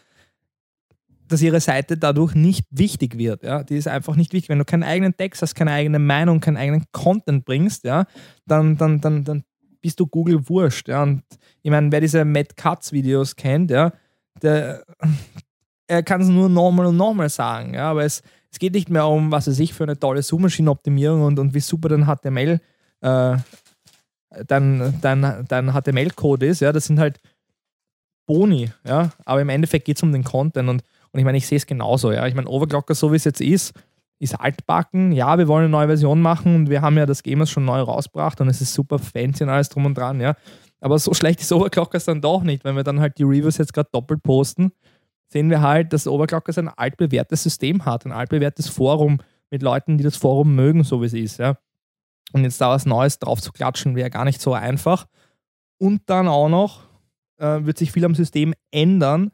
dass 1.29 1.43
ihre 1.43 1.61
Seite 1.61 1.97
dadurch 1.97 2.35
nicht 2.35 2.67
wichtig 2.71 3.19
wird. 3.19 3.43
Ja? 3.43 3.63
Die 3.63 3.77
ist 3.77 3.89
einfach 3.89 4.17
nicht 4.17 4.33
wichtig. 4.33 4.49
Wenn 4.49 4.59
du 4.59 4.65
keinen 4.65 4.83
eigenen 4.83 5.17
Text 5.17 5.43
hast, 5.43 5.55
keine 5.55 5.73
eigene 5.73 5.99
Meinung, 5.99 6.41
keinen 6.41 6.57
eigenen 6.57 6.85
Content 6.93 7.45
bringst, 7.45 7.85
ja, 7.85 8.07
dann, 8.47 8.77
dann, 8.77 9.01
dann, 9.01 9.25
dann 9.25 9.45
bist 9.81 10.01
du 10.01 10.07
Google 10.07 10.49
wurscht. 10.49 10.89
Ja? 10.89 11.03
Und 11.03 11.23
ich 11.63 11.71
meine, 11.71 11.91
wer 11.93 12.01
diese 12.01 12.25
Matt 12.25 12.57
Cuts 12.57 12.93
Videos 12.93 13.37
kennt, 13.37 13.71
ja, 13.71 13.93
der, 14.43 14.85
er 15.87 16.03
kann 16.03 16.21
es 16.21 16.29
nur 16.29 16.49
nochmal 16.49 16.87
und 16.87 16.97
nochmal 16.97 17.29
sagen. 17.29 17.75
Ja, 17.75 17.91
aber 17.91 18.05
es, 18.05 18.23
es 18.51 18.59
geht 18.59 18.75
nicht 18.75 18.91
mehr 18.91 19.07
um, 19.07 19.31
was 19.31 19.49
weiß 19.49 19.59
ich, 19.59 19.75
für 19.75 19.85
eine 19.85 19.99
tolle 19.99 20.23
Suchmaschinenoptimierung 20.23 21.23
und, 21.23 21.39
und 21.39 21.55
wie 21.55 21.61
super 21.61 21.89
dein 21.89 22.07
HTML, 22.07 22.61
äh, 23.01 23.37
HTML-Code 25.73 26.47
ist. 26.47 26.61
Ja, 26.61 26.73
das 26.73 26.87
sind 26.87 26.99
halt 26.99 27.21
Boni. 28.27 28.71
Ja, 28.85 29.13
aber 29.25 29.41
im 29.41 29.49
Endeffekt 29.49 29.85
geht 29.85 29.97
es 29.97 30.03
um 30.03 30.13
den 30.13 30.25
Content 30.25 30.69
und, 30.69 30.83
und 31.17 31.21
ich 31.21 31.25
meine, 31.25 31.39
ich 31.39 31.47
sehe 31.47 31.57
es 31.57 31.67
genauso. 31.67 32.13
Ja, 32.13 32.27
ich 32.27 32.35
meine, 32.35 32.49
Overclocker, 32.49 32.95
so 32.95 33.11
wie 33.11 33.17
es 33.17 33.25
jetzt 33.25 33.41
ist, 33.41 33.73
ist 34.19 34.39
altbacken. 34.39 35.13
Ja, 35.13 35.39
wir 35.39 35.49
wollen 35.49 35.65
eine 35.65 35.71
neue 35.71 35.87
Version 35.87 36.21
machen 36.21 36.55
und 36.55 36.71
wir 36.71 36.83
haben 36.83 36.99
ja 36.99 37.07
das 37.07 37.23
Gamers 37.23 37.51
schon 37.51 37.65
neu 37.65 37.81
rausgebracht 37.81 38.41
und 38.41 38.49
es 38.49 38.61
ist 38.61 38.75
super 38.75 38.99
fancy 38.99 39.45
und 39.45 39.51
alles 39.51 39.71
drum 39.71 39.87
und 39.87 39.97
dran. 39.97 40.21
Ja, 40.21 40.37
aber 40.81 40.99
so 40.99 41.15
schlecht 41.15 41.41
ist 41.41 41.53
Overclockers 41.53 42.05
dann 42.05 42.21
doch 42.21 42.43
nicht, 42.43 42.65
wenn 42.65 42.77
wir 42.77 42.85
dann 42.85 43.01
halt 43.01 43.19
die 43.19 43.25
Reviews 43.25 43.59
jetzt 43.59 43.73
gerade 43.73 43.89
doppelt 43.93 44.23
posten 44.23 44.73
sehen 45.29 45.51
wir 45.51 45.61
halt, 45.61 45.93
dass 45.93 46.07
Overclockers 46.07 46.59
ein 46.59 46.69
altbewährtes 46.69 47.43
System 47.43 47.85
hat, 47.85 48.07
ein 48.07 48.13
altbewährtes 48.13 48.69
Forum 48.69 49.19
mit 49.51 49.63
Leuten, 49.63 49.99
die 49.99 50.05
das 50.05 50.17
Forum 50.17 50.55
mögen, 50.55 50.85
so 50.85 51.03
wie 51.03 51.07
es 51.07 51.15
ist. 51.15 51.39
Ja. 51.39 51.59
Und 52.33 52.45
jetzt 52.45 52.61
da 52.61 52.71
was 52.71 52.87
Neues 52.87 53.19
drauf 53.19 53.41
zu 53.41 53.53
klatschen, 53.53 53.97
wäre 53.97 54.11
gar 54.11 54.25
nicht 54.25 54.41
so 54.41 54.53
einfach. 54.53 55.07
Und 55.79 56.03
dann 56.07 56.29
auch 56.29 56.49
noch 56.49 56.85
äh, 57.39 57.65
wird 57.65 57.79
sich 57.79 57.93
viel 57.93 58.05
am 58.05 58.15
System 58.15 58.55
ändern 58.71 59.33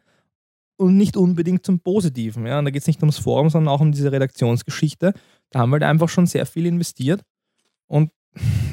und 0.77 0.97
nicht 0.97 1.17
unbedingt 1.17 1.65
zum 1.65 1.81
Positiven. 1.81 2.47
Ja. 2.47 2.59
Und 2.59 2.65
da 2.67 2.71
geht 2.71 2.83
es 2.83 2.87
nicht 2.87 3.01
ums 3.03 3.19
Forum, 3.19 3.51
sondern 3.51 3.73
auch 3.75 3.81
um 3.81 3.93
diese 3.93 4.11
Redaktionsgeschichte. 4.13 5.13
Da 5.51 5.61
haben 5.61 5.71
wir 5.71 5.75
halt 5.75 5.85
einfach 5.85 6.09
schon 6.09 6.27
sehr 6.27 6.47
viel 6.47 6.67
investiert 6.67 7.23
und 7.87 8.11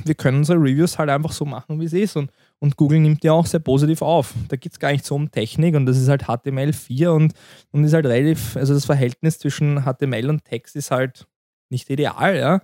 wir 0.05 0.15
können 0.15 0.37
unsere 0.37 0.57
Reviews 0.57 0.97
halt 0.97 1.09
einfach 1.09 1.33
so 1.33 1.43
machen, 1.43 1.81
wie 1.81 1.85
es 1.85 1.91
ist. 1.91 2.15
Und, 2.15 2.31
und 2.59 2.77
Google 2.77 2.99
nimmt 3.01 3.25
ja 3.25 3.33
auch 3.33 3.45
sehr 3.45 3.59
positiv 3.59 4.01
auf. 4.01 4.33
Da 4.47 4.55
geht 4.55 4.71
es 4.71 4.79
gar 4.79 4.93
nicht 4.93 5.03
so 5.05 5.15
um 5.15 5.29
Technik 5.29 5.75
und 5.75 5.85
das 5.85 5.97
ist 5.97 6.07
halt 6.07 6.23
HTML4 6.23 7.09
und, 7.09 7.33
und 7.71 7.83
ist 7.83 7.93
halt 7.93 8.05
relativ, 8.05 8.55
also 8.55 8.73
das 8.73 8.85
Verhältnis 8.85 9.37
zwischen 9.37 9.83
HTML 9.83 10.29
und 10.29 10.45
Text 10.45 10.77
ist 10.77 10.91
halt 10.91 11.27
nicht 11.69 11.89
ideal, 11.89 12.37
ja. 12.37 12.61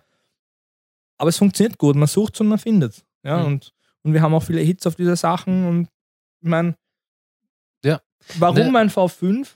Aber 1.18 1.30
es 1.30 1.38
funktioniert 1.38 1.78
gut, 1.78 1.96
man 1.98 2.08
sucht 2.08 2.40
und 2.42 2.48
man 2.48 2.60
findet. 2.60 3.06
Ja, 3.24 3.40
Mhm. 3.40 3.46
und, 3.46 3.74
und 4.04 4.14
wir 4.14 4.22
haben 4.22 4.34
auch 4.34 4.44
viele 4.44 4.62
Hits 4.62 4.88
auf 4.88 4.96
diese 4.96 5.16
Sachen 5.18 5.68
und 5.68 5.90
ich 6.42 6.48
meine. 6.48 6.76
Warum 8.40 8.74
Ne- 8.74 8.80
ein 8.80 8.90
V5, 8.90 9.48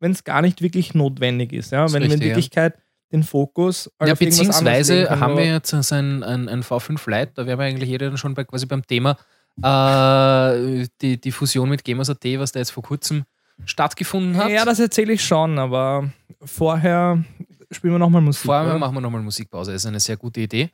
wenn 0.00 0.12
es 0.12 0.24
gar 0.24 0.42
nicht 0.42 0.62
wirklich 0.62 0.94
notwendig 0.94 1.52
ist, 1.52 1.72
ja, 1.72 1.84
Ist 1.84 1.92
wenn 1.92 2.02
wir 2.02 2.06
in 2.06 2.12
richtig, 2.12 2.28
ja. 2.28 2.36
Wirklichkeit 2.36 2.74
den 3.12 3.22
Fokus 3.22 3.90
Ja, 4.04 4.14
beziehungsweise 4.14 5.04
können, 5.04 5.20
haben 5.20 5.36
wir 5.36 5.46
jetzt 5.46 5.72
ein, 5.74 6.22
ein, 6.22 6.48
ein 6.48 6.62
V5 6.62 7.10
Lite, 7.10 7.32
da 7.34 7.46
wären 7.46 7.58
wir 7.58 7.66
eigentlich 7.66 7.90
jeder 7.90 8.08
dann 8.08 8.16
schon 8.16 8.34
bei, 8.34 8.44
quasi 8.44 8.66
beim 8.66 8.86
Thema 8.86 9.16
äh, 9.60 10.86
die, 11.00 11.20
die 11.20 11.32
Fusion 11.32 11.68
mit 11.68 11.84
Gamers.at, 11.84 12.24
was 12.38 12.52
da 12.52 12.58
jetzt 12.58 12.70
vor 12.70 12.82
kurzem 12.82 13.24
stattgefunden 13.64 14.36
hat. 14.36 14.50
Ja, 14.50 14.64
das 14.64 14.80
erzähle 14.80 15.12
ich 15.12 15.24
schon, 15.24 15.58
aber 15.58 16.10
vorher 16.42 17.22
spielen 17.70 17.94
wir 17.94 17.98
nochmal 17.98 18.22
Musik. 18.22 18.46
Vorher 18.46 18.64
oder? 18.66 18.78
machen 18.78 18.94
wir 18.94 19.00
nochmal 19.00 19.22
Musikpause, 19.22 19.72
das 19.72 19.82
ist 19.82 19.86
eine 19.86 20.00
sehr 20.00 20.16
gute 20.16 20.40
Idee. 20.40 20.70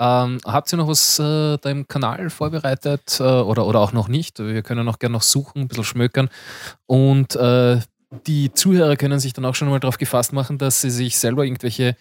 Ähm, 0.00 0.40
habt 0.46 0.72
ihr 0.72 0.78
noch 0.78 0.88
was 0.88 1.18
äh, 1.18 1.58
da 1.58 1.68
im 1.68 1.86
Kanal 1.86 2.30
vorbereitet 2.30 3.20
äh, 3.20 3.22
oder, 3.22 3.66
oder 3.66 3.80
auch 3.80 3.92
noch 3.92 4.08
nicht? 4.08 4.38
Wir 4.38 4.62
können 4.62 4.88
auch 4.88 4.98
gerne 4.98 5.12
noch 5.12 5.22
suchen, 5.22 5.60
ein 5.60 5.68
bisschen 5.68 5.84
schmökern. 5.84 6.30
Und 6.86 7.36
äh, 7.36 7.80
die 8.26 8.50
Zuhörer 8.54 8.96
können 8.96 9.20
sich 9.20 9.34
dann 9.34 9.44
auch 9.44 9.54
schon 9.54 9.68
mal 9.68 9.78
darauf 9.78 9.98
gefasst 9.98 10.32
machen, 10.32 10.56
dass 10.56 10.80
sie 10.80 10.90
sich 10.90 11.18
selber 11.18 11.44
irgendwelche 11.44 11.96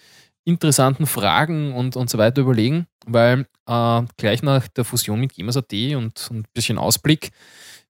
interessanten 0.45 1.07
Fragen 1.07 1.73
und, 1.73 1.97
und 1.97 2.09
so 2.09 2.17
weiter 2.17 2.41
überlegen, 2.41 2.87
weil 3.05 3.45
äh, 3.67 4.01
gleich 4.15 4.43
nach 4.43 4.69
der 4.69 4.85
Fusion 4.85 5.19
mit 5.19 5.37
und, 5.37 6.31
und 6.31 6.37
ein 6.37 6.45
bisschen 6.53 6.77
Ausblick, 6.77 7.31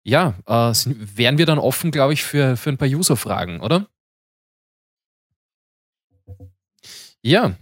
ja, 0.03 0.33
äh, 0.47 0.73
sind, 0.73 1.17
wären 1.17 1.37
wir 1.37 1.45
dann 1.45 1.59
offen, 1.59 1.91
glaube 1.91 2.13
ich, 2.13 2.23
für, 2.23 2.57
für 2.57 2.71
ein 2.71 2.77
paar 2.77 2.87
User-Fragen, 2.87 3.61
oder? 3.61 3.87
Ja, 7.21 7.55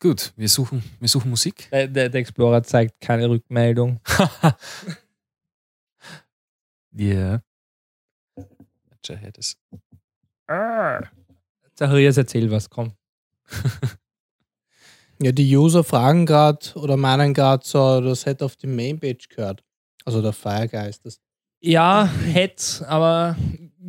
gut, 0.00 0.32
wir 0.36 0.48
suchen, 0.48 0.82
wir 1.00 1.08
suchen 1.08 1.30
Musik. 1.30 1.68
Der, 1.70 1.88
der, 1.88 2.08
der 2.08 2.20
Explorer 2.20 2.62
zeigt 2.62 3.00
keine 3.00 3.28
Rückmeldung. 3.28 4.00
Ja. 6.96 7.42
Hätte 9.06 9.40
es. 9.40 9.56
Zacharias, 11.74 12.16
erzähl 12.16 12.50
was, 12.50 12.70
komm. 12.70 12.92
Ja, 15.22 15.30
die 15.30 15.56
User 15.56 15.84
fragen 15.84 16.26
gerade 16.26 16.58
oder 16.74 16.96
meinen 16.96 17.34
gerade 17.34 17.64
so, 17.64 18.00
das 18.00 18.26
hätte 18.26 18.44
auf 18.44 18.56
die 18.56 18.66
Mainpage 18.66 19.28
gehört. 19.28 19.62
Also 20.04 20.20
der 20.20 20.32
Firegeist. 20.32 21.06
Das 21.06 21.20
Ja, 21.60 22.06
hätte, 22.06 22.86
aber 22.88 23.36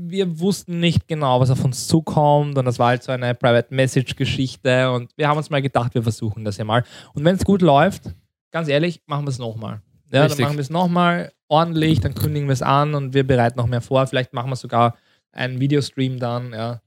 wir 0.10 0.40
wussten 0.40 0.80
nicht 0.80 1.08
genau, 1.08 1.40
was 1.40 1.50
auf 1.50 1.64
uns 1.64 1.88
zukommt 1.88 2.58
und 2.58 2.66
das 2.66 2.80
war 2.80 2.88
halt 2.90 3.04
so 3.04 3.12
eine 3.12 3.34
Private 3.36 3.74
Message 3.74 4.16
Geschichte 4.16 4.92
und 4.92 5.12
wir 5.18 5.28
haben 5.28 5.38
uns 5.38 5.50
mal 5.50 5.62
gedacht, 5.62 5.94
wir 5.96 6.04
versuchen 6.04 6.44
das 6.46 6.58
ja 6.58 6.66
mal. 6.66 6.84
Und 7.14 7.24
wenn 7.26 7.36
es 7.36 7.44
gut 7.46 7.62
läuft, 7.62 8.04
ganz 8.52 8.68
ehrlich, 8.68 9.02
machen 9.06 9.26
wir 9.26 9.30
es 9.30 9.40
nochmal. 9.40 9.82
Ja, 10.12 10.22
Richtig. 10.24 10.38
dann 10.38 10.46
machen 10.48 10.58
wir 10.58 10.62
es 10.62 10.70
nochmal 10.70 11.32
ordentlich, 11.48 12.00
dann 12.00 12.14
kündigen 12.16 12.48
wir 12.48 12.54
es 12.54 12.62
an 12.62 12.94
und 12.96 13.14
wir 13.14 13.26
bereiten 13.26 13.58
noch 13.58 13.68
mehr 13.68 13.82
vor. 13.82 14.06
Vielleicht 14.08 14.34
machen 14.34 14.50
wir 14.50 14.56
sogar 14.56 14.96
einen 15.32 15.60
Videostream 15.60 16.20
dann, 16.20 16.54
ja. 16.54 16.82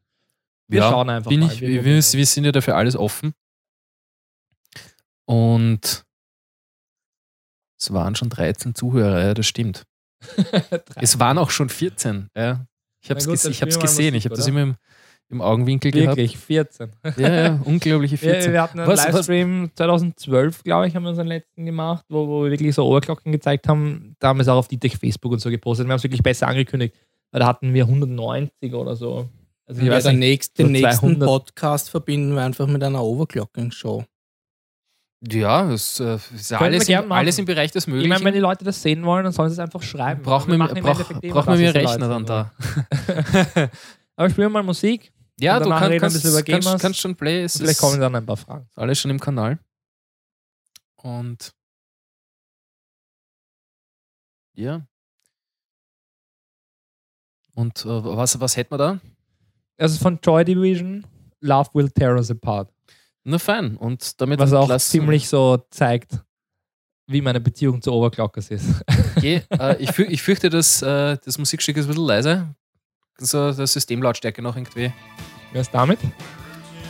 Wir 0.68 0.80
Ja, 0.80 0.90
schauen 0.90 1.08
einfach 1.10 1.30
mal. 1.30 1.42
ich, 1.52 1.60
Wir 1.60 1.68
wir, 1.68 1.84
wir, 1.84 1.94
wir 1.94 2.26
sind 2.26 2.44
ja 2.44 2.52
dafür 2.52 2.76
alles 2.76 2.94
offen. 2.96 3.32
Und 5.26 6.04
es 7.78 7.92
waren 7.92 8.14
schon 8.14 8.30
13 8.30 8.74
Zuhörer, 8.74 9.20
ja, 9.26 9.34
das 9.34 9.46
stimmt. 9.46 9.84
Es 10.96 11.20
waren 11.20 11.38
auch 11.38 11.50
schon 11.50 11.68
14. 11.68 12.28
Ja. 12.36 12.66
Ich 13.00 13.10
habe 13.10 13.18
es 13.18 13.26
wir 13.26 13.32
mal 13.76 13.80
gesehen, 13.80 14.14
ich 14.14 14.24
habe 14.24 14.34
das 14.36 14.46
immer 14.46 14.62
im, 14.62 14.74
im 15.30 15.40
Augenwinkel 15.40 15.92
Wirklich, 15.92 16.36
14. 16.38 16.90
gehabt. 17.02 17.18
Ja, 17.20 17.34
ja, 17.34 17.60
unglaubliche 17.64 18.20
Wir, 18.20 18.34
14. 18.34 18.52
wir 18.52 18.62
hatten 18.62 18.80
einen 18.80 18.88
Was- 18.88 19.06
was- 19.06 19.12
Livestream 19.14 19.70
2012, 19.74 20.62
glaube 20.64 20.88
ich, 20.88 20.96
haben 20.96 21.02
wir 21.04 21.10
unseren 21.10 21.26
letzten 21.28 21.64
gemacht, 21.66 22.04
wo, 22.08 22.26
wo 22.26 22.44
wir 22.44 22.50
wirklich 22.50 22.74
so 22.74 22.86
Oberglocken 22.86 23.32
gezeigt 23.32 23.68
haben. 23.68 24.14
Da 24.18 24.28
haben 24.28 24.38
wir 24.38 24.42
es 24.42 24.48
auch 24.48 24.56
auf 24.56 24.68
die 24.68 24.78
Facebook 24.88 25.32
und 25.32 25.40
so 25.40 25.50
gepostet. 25.50 25.86
Wir 25.86 25.92
haben 25.92 25.98
es 25.98 26.04
wirklich 26.04 26.22
besser 26.22 26.48
angekündigt, 26.48 26.94
weil 27.30 27.40
da 27.40 27.46
hatten 27.46 27.72
wir 27.74 27.84
190 27.84 28.74
oder 28.74 28.96
so. 28.96 29.28
Also 29.66 29.82
ich 29.82 29.86
ja, 29.86 29.92
weiß 29.92 30.04
der 30.04 30.12
nicht, 30.14 30.20
nächste, 30.20 30.62
so 30.62 30.68
den 30.68 30.72
nächsten 30.72 31.06
200. 31.18 31.28
Podcast 31.28 31.90
verbinden 31.90 32.34
wir 32.34 32.42
einfach 32.42 32.66
mit 32.66 32.82
einer 32.82 33.02
Overclocking-Show. 33.02 34.04
Ja, 35.20 35.68
das 35.68 35.98
äh, 35.98 36.16
ist 36.32 36.52
alles, 36.52 36.88
im, 36.88 37.10
alles 37.10 37.38
im 37.38 37.44
Bereich 37.44 37.72
des 37.72 37.84
ich 37.84 37.88
meine, 37.88 38.02
Möglichen. 38.02 38.24
wenn 38.24 38.34
die 38.34 38.40
Leute 38.40 38.64
das 38.64 38.80
sehen 38.80 39.04
wollen, 39.04 39.24
dann 39.24 39.32
sollen 39.32 39.48
sie 39.48 39.54
es 39.54 39.58
einfach 39.58 39.82
schreiben. 39.82 40.22
Brauchen 40.22 40.52
Wir 40.52 40.58
wir, 40.58 40.80
brauch, 40.80 40.96
brauchen 41.20 41.58
wir 41.58 41.72
die 41.72 41.78
Rechner 41.78 42.08
dann 42.08 42.24
da. 42.24 42.52
Aber 44.16 44.30
spielen 44.30 44.46
wir 44.46 44.50
mal 44.50 44.62
Musik. 44.62 45.12
Ja, 45.40 45.58
du 45.58 45.70
kann, 45.70 45.98
kannst, 45.98 46.24
über 46.24 46.42
kannst, 46.42 46.66
Gamers. 46.66 46.82
kannst 46.82 47.00
schon 47.00 47.16
play. 47.16 47.42
Es 47.42 47.56
vielleicht 47.58 47.80
kommen 47.80 48.00
dann 48.00 48.14
ein 48.14 48.26
paar 48.26 48.36
Fragen. 48.36 48.68
alles 48.74 48.98
schon 49.00 49.10
im 49.10 49.18
Kanal. 49.20 49.58
Und 50.96 51.52
ja. 54.54 54.86
Und 57.54 57.84
äh, 57.84 57.88
was, 57.88 58.38
was 58.40 58.56
hätten 58.56 58.72
wir 58.72 58.78
da? 58.78 59.00
Also 59.78 59.98
von 59.98 60.18
Joy 60.22 60.44
Division, 60.44 61.04
Love 61.40 61.70
Will 61.72 61.90
Tear 61.90 62.16
Us 62.16 62.30
Apart. 62.30 62.72
Na 63.24 63.38
fein. 63.38 63.76
Und 63.76 64.20
damit 64.20 64.38
Was 64.40 64.52
auch 64.52 64.74
ziemlich 64.78 65.28
so 65.28 65.58
zeigt, 65.70 66.20
wie 67.06 67.20
meine 67.20 67.40
Beziehung 67.40 67.82
zu 67.82 67.92
Overclockers 67.92 68.50
ist. 68.50 68.66
Okay, 69.16 69.42
äh, 69.58 69.76
ich, 69.82 69.90
für, 69.92 70.04
ich 70.04 70.22
fürchte, 70.22 70.50
dass 70.50 70.82
äh, 70.82 71.16
das 71.24 71.38
Musikstück 71.38 71.76
ist 71.76 71.86
ein 71.86 71.88
bisschen 71.88 72.06
leise. 72.06 72.54
So 73.18 73.52
der 73.52 73.66
Systemlautstärke 73.66 74.42
noch 74.42 74.56
irgendwie. 74.56 74.92
Wer 75.52 75.60
ist 75.60 75.72
damit? 75.72 75.98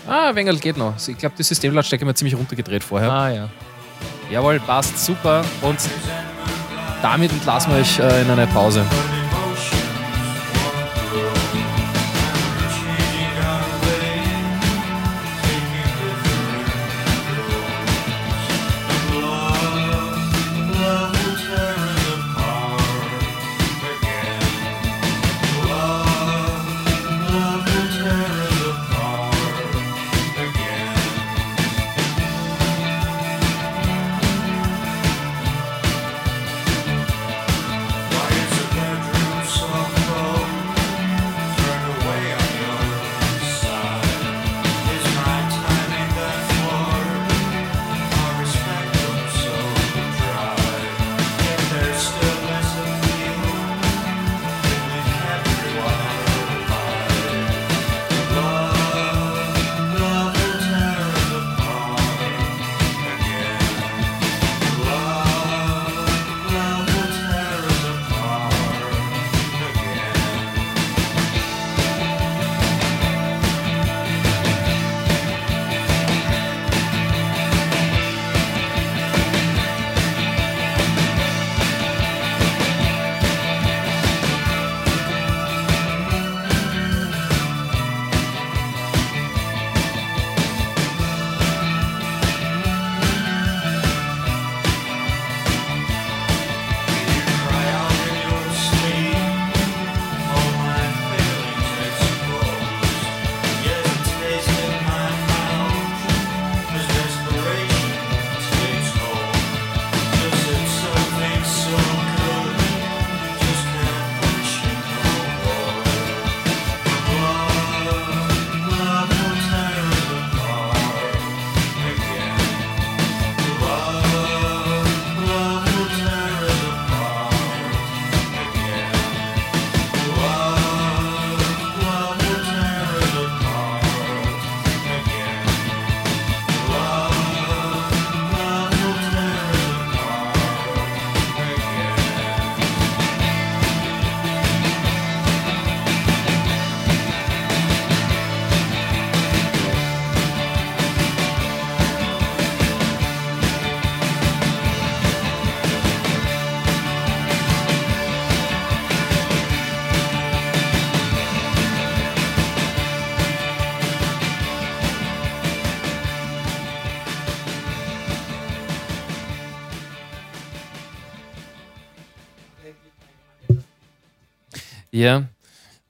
Ah, 0.07 0.35
Wengel 0.35 0.59
geht 0.59 0.77
noch. 0.77 0.95
Ich 1.09 1.17
glaube, 1.17 1.35
die 1.39 1.43
Systemlautstärke 1.43 2.03
haben 2.03 2.09
wir 2.09 2.15
ziemlich 2.15 2.35
runtergedreht 2.35 2.83
vorher. 2.83 3.11
Ah 3.11 3.31
ja. 3.31 3.51
Jawohl, 4.31 4.61
passt, 4.61 4.99
super. 5.05 5.45
Und 5.63 5.79
damit 7.01 7.33
entlassen 7.33 7.73
wir 7.73 7.81
euch 7.81 7.99
äh, 7.99 8.23
in 8.23 8.31
eine 8.31 8.47
Pause. 8.49 8.85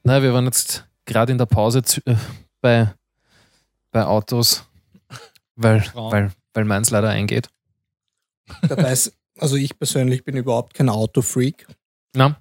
Na, 0.08 0.22
wir 0.22 0.32
waren 0.32 0.46
jetzt 0.46 0.86
gerade 1.04 1.32
in 1.32 1.38
der 1.38 1.46
Pause 1.46 1.82
zu, 1.82 2.00
äh, 2.06 2.16
bei, 2.60 2.94
bei 3.90 4.04
Autos, 4.04 4.64
weil, 5.54 5.82
Frauen. 5.82 6.12
weil, 6.12 6.32
weil 6.54 6.64
meins 6.64 6.90
leider 6.90 7.10
eingeht. 7.10 7.48
Dabei 8.68 8.92
ist, 8.92 9.12
also 9.38 9.56
ich 9.56 9.78
persönlich 9.78 10.24
bin 10.24 10.36
überhaupt 10.36 10.72
kein 10.74 10.88
Autofreak. 10.88 11.66
Na? 12.14 12.40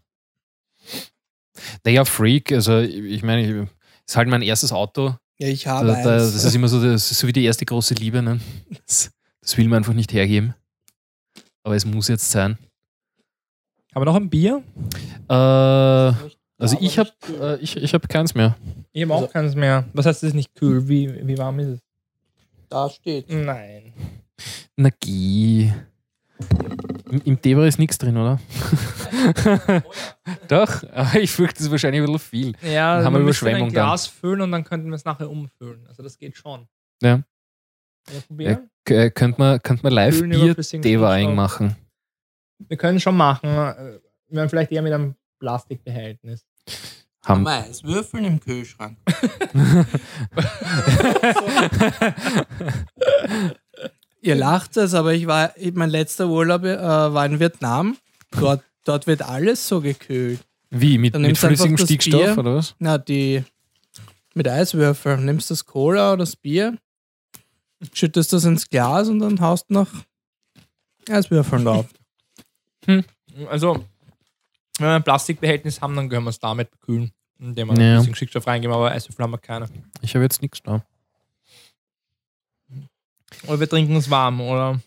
Naja, 1.84 2.06
Freak, 2.06 2.52
also 2.53 2.80
ich 2.80 2.95
ich 2.95 3.23
meine, 3.23 3.41
ich- 3.64 3.69
ist 4.07 4.15
halt 4.15 4.30
mein 4.30 4.41
erstes 4.41 4.72
Auto. 4.72 5.15
Ja, 5.38 5.48
ich 5.49 5.64
Da, 5.65 5.72
habe 5.72 5.88
da, 5.88 5.94
eins. 5.95 6.34
das 6.34 6.44
ist 6.45 6.56
immer 6.56 6.69
so, 6.69 6.81
das 6.81 7.11
ist 7.11 7.19
so 7.19 7.27
wie 7.27 7.34
die 7.34 7.44
erste 7.44 7.65
große 7.65 7.94
Liebe. 7.95 8.22
Ne? 8.22 8.39
Das, 8.85 9.11
das 9.41 9.57
will 9.57 9.68
man 9.68 9.77
einfach 9.77 9.94
nicht 9.94 10.14
hergeben. 10.14 10.56
Aber 11.64 11.76
es 11.76 11.84
muss 11.85 12.07
jetzt 12.07 12.31
sein. 12.31 12.57
Aber 13.94 14.06
noch 14.06 14.15
ein 14.15 14.30
Bier? 14.30 14.64
Äh, 15.27 16.14
also 16.57 16.75
aber 16.77 16.85
ich 16.85 16.97
habe 16.99 17.09
äh, 17.41 17.55
ich, 17.59 17.75
ich 17.77 17.93
hab 17.93 18.07
keins 18.09 18.34
mehr. 18.35 18.55
Ich 18.91 19.03
habe 19.03 19.13
auch 19.13 19.21
Also- 19.21 19.31
keins 19.34 19.55
mehr. 19.55 19.85
Was 19.93 20.05
heißt, 20.05 20.23
es 20.23 20.29
ist 20.29 20.35
nicht 20.35 20.55
kühl? 20.55 20.88
Wie, 20.88 21.27
wie 21.27 21.38
warm 21.38 21.59
ist 21.59 21.67
es? 21.67 21.79
da 22.69 22.89
steht. 22.89 23.29
Nein. 23.29 23.93
Na 24.75 24.89
geh. 24.99 25.71
Im, 27.09 27.21
im 27.23 27.41
Tebra 27.41 27.65
ist 27.65 27.79
nichts 27.79 27.97
drin, 27.97 28.17
oder? 28.17 28.39
Doch, 30.47 30.84
aber 30.93 31.19
ich 31.19 31.31
fürchte, 31.31 31.55
das 31.55 31.65
ist 31.67 31.71
wahrscheinlich 31.71 32.01
ein 32.01 32.05
bisschen 32.11 32.19
viel. 32.19 32.53
Ja, 32.61 32.97
Dann 32.97 33.05
haben 33.05 33.13
wir 33.13 33.21
Überschwemmung 33.21 33.67
ein 33.69 33.73
Glas 33.73 34.07
füllen 34.07 34.41
und 34.41 34.51
dann 34.51 34.63
könnten 34.63 34.88
wir 34.89 34.95
es 34.95 35.05
nachher 35.05 35.29
umfüllen. 35.29 35.85
Also 35.88 36.03
das 36.03 36.17
geht 36.17 36.35
schon. 36.35 36.67
Ja. 37.01 37.21
Ja, 38.11 38.19
probieren? 38.27 38.69
K- 38.85 39.09
Könnte 39.11 39.39
man, 39.39 39.61
könnt 39.61 39.84
man 39.84 39.93
live 39.93 40.21
Bier 40.21 40.55
Stickstoff. 40.63 41.34
machen? 41.35 41.75
Wir 42.59 42.77
können 42.77 42.99
schon 42.99 43.15
machen. 43.17 43.49
äh, 43.49 43.99
Wir 44.29 44.41
haben 44.41 44.49
vielleicht 44.49 44.71
eher 44.71 44.81
mit 44.81 44.93
einem 44.93 45.15
Plastikbehältnis. 45.39 46.45
Haben, 47.26 47.45
Eiswürfeln 47.45 48.26
im 48.26 48.39
Kühlschrank. 48.39 48.97
Ihr 54.22 54.35
lacht 54.35 54.77
es, 54.77 54.93
aber 54.93 55.14
ich 55.14 55.27
war, 55.27 55.53
mein 55.73 55.89
letzter 55.89 56.27
Urlaub 56.27 56.64
äh, 56.64 56.77
war 56.77 57.26
in 57.26 57.39
Vietnam. 57.39 57.97
Dort, 58.31 58.64
dort 58.85 59.07
wird 59.07 59.22
alles 59.23 59.68
so 59.68 59.81
gekühlt. 59.81 60.39
Wie? 60.69 60.97
Mit, 60.97 61.18
mit 61.18 61.38
flüssigem 61.38 61.77
Stickstoff 61.77 62.22
Bier. 62.22 62.38
oder 62.38 62.55
was? 62.55 62.76
Na, 62.80 62.97
die 62.97 63.43
mit 64.34 64.47
Eiswürfeln. 64.47 65.26
Nimmst 65.26 65.51
das 65.51 65.65
Cola 65.65 66.14
oder 66.14 66.22
das 66.22 66.35
Bier, 66.35 66.77
schüttest 67.91 68.31
das 68.31 68.45
ins 68.45 68.69
Glas 68.69 69.09
und 69.09 69.19
dann 69.19 69.41
haust 69.41 69.69
noch 69.69 69.89
Eiswürfeln 71.09 71.65
drauf. 71.65 71.88
Also, 73.49 73.84
wenn 74.79 74.87
wir 74.87 74.95
ein 74.95 75.03
Plastikbehältnis 75.03 75.81
haben, 75.81 75.95
dann 75.95 76.09
können 76.09 76.23
wir 76.25 76.29
es 76.29 76.39
damit 76.39 76.69
bekühlen, 76.71 77.11
indem 77.39 77.67
wir 77.69 77.75
Ja. 77.77 77.91
ein 77.93 77.97
bisschen 77.99 78.15
Stickstoff 78.15 78.47
reingeben, 78.47 78.75
aber 78.75 78.91
Eiswürfel 78.91 79.23
haben 79.23 79.31
wir 79.31 79.37
keine. 79.37 79.67
Ich 80.01 80.13
habe 80.15 80.23
jetzt 80.23 80.41
nichts 80.41 80.61
da. 80.63 80.83
Oder 83.47 83.59
wir 83.59 83.69
trinken 83.69 83.95
es 83.95 84.09
warm, 84.09 84.41
oder? 84.41 84.79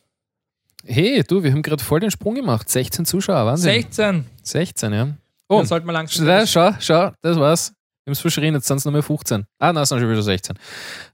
Hey, 0.84 1.22
du, 1.22 1.42
wir 1.42 1.52
haben 1.52 1.62
gerade 1.62 1.84
voll 1.84 2.00
den 2.00 2.10
Sprung 2.10 2.34
gemacht. 2.34 2.68
16 2.68 3.04
Zuschauer, 3.04 3.44
Wahnsinn. 3.46 3.70
16. 3.82 4.26
16, 4.42 4.92
ja. 4.92 5.04
Dann 5.04 5.18
Oh, 5.48 5.64
sollte 5.64 5.84
man 5.84 5.94
langsam. 5.94 6.26
schau, 6.26 6.46
schau, 6.46 6.76
schau, 6.80 7.12
das 7.22 7.36
war's. 7.38 7.68
Wir 8.04 8.10
haben 8.10 8.12
es 8.12 8.20
verschrien, 8.20 8.54
jetzt 8.54 8.66
sind 8.66 8.78
es 8.78 8.84
nur 8.84 8.92
mehr 8.92 9.02
15. 9.02 9.44
Ah, 9.58 9.72
nein, 9.72 9.82
es 9.82 9.88
sind 9.90 10.00
schon 10.00 10.08
wieder 10.10 10.22
16. 10.22 10.58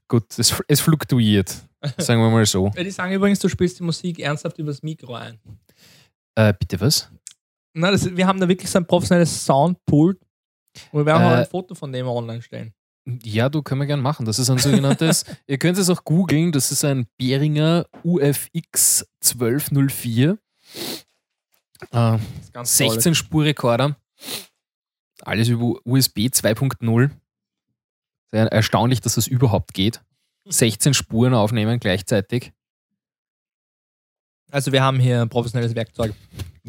Gut, 0.07 0.23
es, 0.37 0.53
es 0.67 0.79
fluktuiert. 0.79 1.53
Sagen 1.97 2.21
wir 2.21 2.29
mal 2.29 2.45
so. 2.45 2.71
Ja, 2.75 2.83
die 2.83 2.91
sagen 2.91 3.11
übrigens, 3.13 3.39
du 3.39 3.49
spielst 3.49 3.79
die 3.79 3.83
Musik 3.83 4.19
ernsthaft 4.19 4.57
übers 4.57 4.81
Mikro 4.83 5.15
ein. 5.15 5.37
Äh, 6.35 6.53
bitte 6.57 6.79
was? 6.79 7.09
Na, 7.77 7.91
das, 7.91 8.15
wir 8.15 8.25
haben 8.25 8.39
da 8.39 8.47
wirklich 8.47 8.69
so 8.69 8.79
ein 8.79 8.87
professionelles 8.87 9.45
Soundpult. 9.45 10.19
Und 10.91 10.99
wir 11.01 11.05
werden 11.05 11.23
auch 11.23 11.31
Äh, 11.31 11.41
ein 11.41 11.45
Foto 11.45 11.75
von 11.75 11.91
dem 11.91 12.07
online 12.07 12.41
stellen. 12.41 12.73
Ja, 13.23 13.49
du 13.49 13.61
können 13.61 13.81
wir 13.81 13.85
gern 13.85 14.01
machen. 14.01 14.25
Das 14.25 14.37
ist 14.39 14.49
ein 14.49 14.57
sogenanntes, 14.57 15.23
ihr 15.47 15.57
könnt 15.57 15.77
es 15.77 15.89
auch 15.89 16.03
googeln, 16.03 16.51
das 16.51 16.71
ist 16.71 16.83
ein 16.83 17.07
Behringer 17.17 17.85
UFX 18.03 19.05
1204. 19.23 20.31
Äh, 20.31 20.37
Das 21.91 22.21
ist 22.41 22.53
ganz 22.53 22.77
toll. 22.77 22.89
16 22.91 23.15
Spurrekorder. 23.15 23.95
Alles 25.21 25.47
über 25.47 25.75
USB 25.85 26.27
2.0. 26.27 27.11
Sehr 28.31 28.47
erstaunlich, 28.47 29.01
dass 29.01 29.15
das 29.15 29.27
überhaupt 29.27 29.73
geht. 29.73 30.01
16 30.49 30.93
Spuren 30.93 31.33
aufnehmen 31.33 31.79
gleichzeitig. 31.79 32.51
Also 34.51 34.71
wir 34.71 34.81
haben 34.83 34.99
hier 34.99 35.21
ein 35.21 35.29
professionelles 35.29 35.75
Werkzeug. 35.75 36.13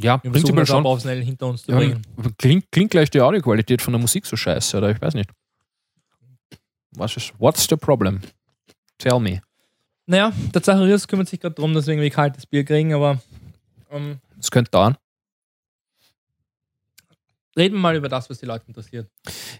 Ja, 0.01 0.23
Wir 0.23 0.31
prinzipiell 0.31 0.66
schon. 0.66 0.83
professionell 0.83 1.23
hinter 1.25 1.47
uns 1.47 1.62
zu 1.62 1.73
Ja, 1.73 1.79
bringen. 1.79 2.03
klingt, 2.39 2.70
klingt 2.70 2.91
gleich 2.91 3.11
die 3.11 3.20
Audioqualität 3.20 3.83
von 3.83 3.93
der 3.93 4.01
Musik 4.01 4.27
so 4.27 4.37
scheiße, 4.37 4.77
oder 4.79 4.91
ich 4.91 5.01
weiß 5.01 5.15
nicht. 5.15 5.31
Was 6.93 7.16
ist, 7.16 7.33
what's 7.39 7.66
the 7.69 7.77
problem? 7.77 8.20
Tell 8.99 9.19
me. 9.20 9.41
Naja, 10.07 10.33
der 10.55 10.62
Zacharias 10.62 11.07
kümmert 11.07 11.29
sich 11.29 11.39
gerade 11.41 11.55
darum, 11.55 11.75
dass 11.75 11.87
wir 11.87 11.95
irgendwie 11.95 12.11
kaltes 12.11 12.47
Bier 12.47 12.65
kriegen, 12.65 12.95
aber 12.95 13.20
ähm, 13.91 14.19
Das 14.37 14.51
könnte 14.51 14.70
dauern. 14.70 14.97
reden 17.57 17.75
wir 17.75 17.81
mal 17.81 17.97
über 17.97 18.09
das, 18.09 18.31
was 18.31 18.39
die 18.39 18.47
Leute 18.47 18.65
interessiert. 18.69 19.11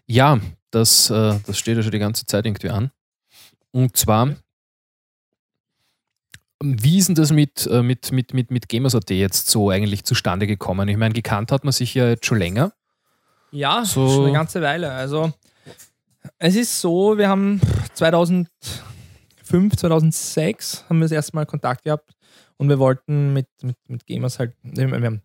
Ja, 0.07 0.39
das, 0.71 1.11
äh, 1.11 1.39
das 1.47 1.59
steht 1.59 1.77
ja 1.77 1.83
schon 1.83 1.93
die 1.93 1.99
ganze 1.99 2.25
Zeit 2.27 2.47
irgendwie 2.47 2.71
an. 2.71 2.91
Und 3.73 3.97
zwar, 3.97 4.37
wie 6.63 6.99
ist 6.99 7.09
denn 7.09 7.15
das 7.15 7.31
mit, 7.33 7.67
äh, 7.67 7.83
mit, 7.83 8.11
mit, 8.13 8.35
mit, 8.35 8.51
mit 8.51 8.69
Gamers.at 8.69 9.11
jetzt 9.11 9.49
so 9.49 9.71
eigentlich 9.71 10.05
zustande 10.05 10.47
gekommen? 10.47 10.89
Ich 10.89 10.97
meine, 10.97 11.15
gekannt 11.15 11.53
hat 11.53 11.65
man 11.65 11.73
sich 11.73 11.95
ja 11.95 12.09
jetzt 12.09 12.27
schon 12.27 12.39
länger. 12.39 12.73
Ja, 13.51 13.85
So- 13.85 14.09
schon 14.09 14.25
eine 14.25 14.33
ganze 14.33 14.61
Weile. 14.61 14.91
Also 14.93 15.33
es 16.39 16.57
ist 16.57 16.81
so, 16.81 17.17
wir 17.17 17.29
haben 17.29 17.61
2005, 17.95 19.77
2006 19.77 20.85
haben 20.89 20.99
wir 20.99 21.05
das 21.05 21.13
erste 21.13 21.35
Mal 21.37 21.47
Kontakt 21.47 21.85
gehabt 21.85 22.11
und 22.57 22.69
wir 22.69 22.79
wollten 22.79 23.33
mit, 23.33 23.47
mit, 23.63 23.77
mit 23.89 24.07
Gamers 24.07 24.39
halt, 24.39 24.53
wir 24.63 24.91
haben 24.91 25.23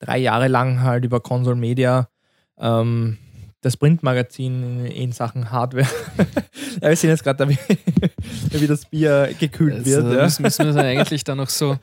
drei 0.00 0.18
Jahre 0.18 0.48
lang 0.48 0.80
halt 0.82 1.04
über 1.04 1.20
Console 1.20 1.56
Media 1.56 2.08
ähm, 2.58 3.18
das 3.62 3.76
Printmagazin 3.76 4.86
in, 4.86 5.12
Sachen 5.12 5.50
Hardware. 5.50 5.86
ja, 6.82 6.88
wir 6.88 6.96
sehen 6.96 7.10
jetzt 7.10 7.22
gerade, 7.24 7.48
wie, 7.48 7.56
wie 8.50 8.66
das 8.66 8.84
Bier 8.84 9.34
gekühlt 9.38 9.74
Also, 9.86 10.04
wird. 10.04 10.16
Ja. 10.16 10.24
müssen, 10.24 10.42
müssen 10.42 10.66
wir 10.66 10.72
dann 10.72 10.84
eigentlich 10.84 11.24
da 11.24 11.34
noch 11.34 11.48
so, 11.48 11.78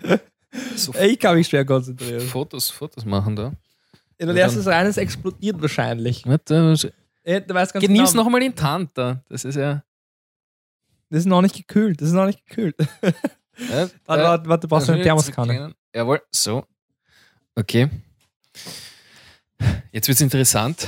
so 0.76 0.93
Ich 0.95 1.18
kann 1.18 1.35
mich 1.35 1.47
schwer 1.47 1.65
konzentrieren. 1.65 2.19
Fotos, 2.22 2.69
Fotos 2.69 3.06
machen 3.06 3.35
da. 3.35 3.53
Ja, 4.19 4.27
Du 4.27 4.34
lässt 4.34 4.57
es 4.57 4.68
rein, 4.68 4.85
es 4.85 4.97
explodiert 4.97 5.61
wahrscheinlich. 5.61 6.26
Warte, 6.26 6.76
Ja, 7.26 7.39
du 7.39 7.53
weißt 7.53 7.73
ganz 7.73 7.85
genieß 7.85 8.11
genau, 8.11 8.23
nochmal 8.23 8.41
den 8.41 8.53
Tant 8.56 8.91
da. 8.93 9.23
Das 9.30 9.45
ist 9.45 9.56
ja. 9.56 9.84
Das 11.10 11.19
ist 11.22 11.26
noch 11.26 11.41
nicht 11.41 11.56
gekühlt. 11.56 12.01
Das 12.01 12.10
ist 12.10 12.14
noch 12.14 12.26
nicht 12.27 12.45
gekühlt. 12.45 12.76
Äh, 13.61 13.88
Warte, 14.06 14.23
warte, 14.23 14.49
warte, 14.49 14.61
du 14.61 14.68
brauchst 14.69 14.89
eine 14.89 15.03
Thermoskanne. 15.03 15.76
Jawohl, 15.93 16.22
so. 16.31 16.64
Okay. 17.56 17.89
Jetzt 19.91 20.07
wird 20.07 20.15
es 20.15 20.22
interessant. 20.22 20.88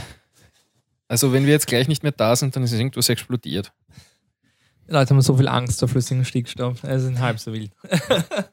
Also, 1.12 1.34
wenn 1.34 1.46
wir 1.46 1.52
jetzt 1.52 1.68
gleich 1.68 1.90
nicht 1.90 2.04
mehr 2.04 2.14
da 2.14 2.36
sind, 2.38 2.56
dann 2.56 2.64
ist 2.64 2.72
irgendwas 2.72 3.10
explodiert. 3.10 3.74
Die 4.88 4.94
Leute 4.94 5.10
haben 5.14 5.22
so 5.22 5.36
viel 5.36 5.48
Angst 5.50 5.80
vor 5.80 5.90
flüssigem 5.90 6.24
Stickstoff. 6.24 6.84
Es 6.84 7.04
ist 7.04 7.20
halb 7.20 7.38
so 7.40 7.52
wild. 7.54 7.72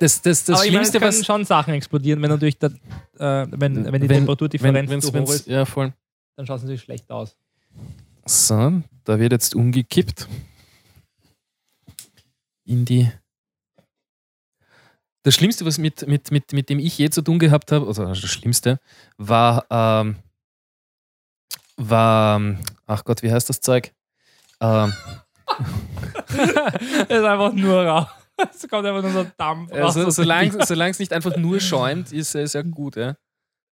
Das, 0.00 0.20
das, 0.20 0.44
das 0.44 0.56
Aber 0.56 0.66
ich 0.66 0.72
meine, 0.72 0.84
Schlimmste, 0.84 1.00
was. 1.00 1.24
schon 1.24 1.44
Sachen 1.44 1.74
explodieren, 1.74 2.20
wenn 2.20 2.28
natürlich 2.30 2.58
der, 2.58 2.70
äh, 3.18 3.46
wenn, 3.50 3.84
wenn 3.84 4.02
die 4.02 4.08
Wenn- 4.08 4.08
Temperaturdifferenz 4.08 4.90
wenn's- 4.90 5.06
zu 5.06 5.12
hoch 5.16 5.30
ist, 5.32 5.46
Ja, 5.46 5.64
voll. 5.64 5.92
dann 6.36 6.44
schaut 6.44 6.56
es 6.56 6.62
natürlich 6.64 6.82
schlecht 6.82 7.08
aus. 7.10 7.36
So, 8.26 8.82
da 9.04 9.18
wird 9.20 9.30
jetzt 9.30 9.54
umgekippt. 9.54 10.26
In 12.64 12.84
die. 12.84 13.08
Das 15.22 15.34
Schlimmste, 15.34 15.64
was 15.64 15.78
mit, 15.78 16.06
mit, 16.08 16.32
mit, 16.32 16.52
mit 16.52 16.68
dem 16.68 16.80
ich 16.80 16.98
je 16.98 17.10
zu 17.10 17.22
tun 17.22 17.38
gehabt 17.38 17.70
habe, 17.70 17.86
also 17.86 18.04
das 18.06 18.18
Schlimmste, 18.18 18.80
war, 19.18 19.66
ähm, 19.70 20.16
war, 21.76 22.36
ähm, 22.36 22.58
ach 22.86 23.04
Gott, 23.04 23.22
wie 23.22 23.32
heißt 23.32 23.48
das 23.48 23.60
Zeug? 23.60 23.92
Ähm, 24.60 24.92
Es 27.08 27.18
ist 27.18 27.24
einfach 27.24 27.52
nur 27.52 27.84
Rauch. 27.84 28.08
Es 28.52 28.68
kommt 28.68 28.86
einfach 28.86 29.02
nur 29.02 29.12
so 29.12 29.26
Dampf 29.36 29.72
raus. 29.72 29.96
also, 29.96 30.10
solange 30.10 30.90
es 30.90 30.98
nicht 30.98 31.12
einfach 31.12 31.36
nur 31.36 31.60
schäumt, 31.60 32.10
ist 32.12 32.34
es 32.34 32.54
ja 32.54 32.62
gut. 32.62 32.96
Ja. 32.96 33.14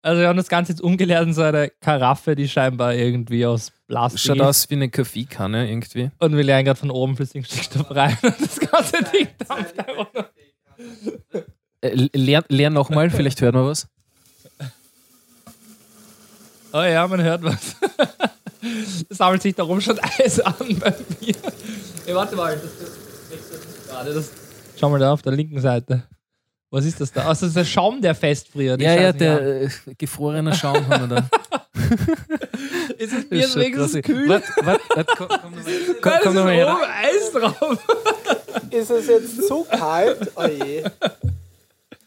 also 0.02 0.22
wir 0.22 0.30
haben 0.30 0.38
das 0.38 0.48
Ganze 0.48 0.72
jetzt 0.72 0.82
umgeleert 0.82 1.24
in 1.24 1.34
so 1.34 1.42
eine 1.42 1.70
Karaffe, 1.82 2.36
die 2.36 2.48
scheinbar 2.48 2.94
irgendwie 2.94 3.46
aus 3.46 3.72
Plastik 3.88 4.22
Schaut 4.22 4.42
aus 4.42 4.70
wie 4.70 4.76
eine 4.76 4.90
Kaffeekanne 4.90 5.70
irgendwie. 5.70 6.10
Und 6.20 6.38
wir 6.38 6.44
leeren 6.44 6.64
gerade 6.64 6.80
von 6.80 6.90
oben 6.92 7.18
flüssigen 7.18 7.44
Stickstoff 7.44 7.92
rein. 7.92 8.18
Und 8.22 8.40
das 8.40 8.60
ganze 8.60 9.04
Ding 9.12 9.28
dampft 9.48 9.78
einfach 9.80 10.14
nur. 10.14 10.30
Äh, 11.82 12.08
leer 12.14 12.46
leer 12.48 12.70
nochmal, 12.70 13.10
vielleicht 13.10 13.42
hört 13.42 13.56
man 13.56 13.66
was. 13.66 13.88
Oh 16.72 16.82
ja, 16.82 17.08
man 17.08 17.22
hört 17.22 17.44
was. 17.44 17.76
Es 19.10 19.18
sammelt 19.18 19.44
sich 19.44 19.54
darum 19.54 19.80
schon 19.80 20.00
Eis 20.00 20.40
an 20.40 20.56
bei 20.80 20.94
mir. 21.22 21.36
Hey, 22.06 22.16
warte 22.16 22.36
mal, 22.36 22.56
das, 22.56 22.72
das 22.80 23.88
gerade. 23.88 24.14
Das, 24.14 24.32
schau 24.80 24.90
mal 24.90 25.00
da 25.00 25.14
auf 25.14 25.22
der 25.22 25.34
linken 25.34 25.60
Seite. 25.60 26.04
Was 26.72 26.84
ist 26.86 27.00
das 27.00 27.12
da? 27.12 27.28
Also 27.28 27.42
das 27.46 27.50
ist 27.50 27.58
der 27.58 27.66
Schaum, 27.66 28.02
der 28.02 28.16
festfriert. 28.16 28.82
Ich 28.82 28.86
Ja, 28.88 28.96
ja, 29.00 29.14
der 29.14 29.62
äh, 29.64 29.70
gefrorene 29.98 30.54
Schaum 30.56 30.88
haben 30.88 31.10
wir 31.10 31.16
da. 31.18 31.30
Ist 32.98 33.14
das 33.14 33.20
Das 33.22 33.30
Bier 33.30 33.46
ist 33.46 33.56
wenigstens 33.56 34.02
kühl? 34.04 34.30
Warte, 34.30 34.48
warte, 34.64 34.82
warte, 34.96 35.14
komm, 35.18 35.28
komm 35.28 35.52
nochmal 35.56 35.64
komm, 36.02 36.12
Da 36.12 36.20
komm 36.24 36.30
ist 36.32 36.36
noch 36.36 36.44
mal 36.46 36.54
her. 36.54 36.74
oben 36.74 36.84
Eis 36.84 37.32
drauf. 37.32 37.78
Ist 38.72 38.90
es 38.92 39.08
jetzt 39.08 39.48
zu 39.48 39.64
kalt? 39.70 40.32
Oh 40.36 40.46
je. 40.46 40.84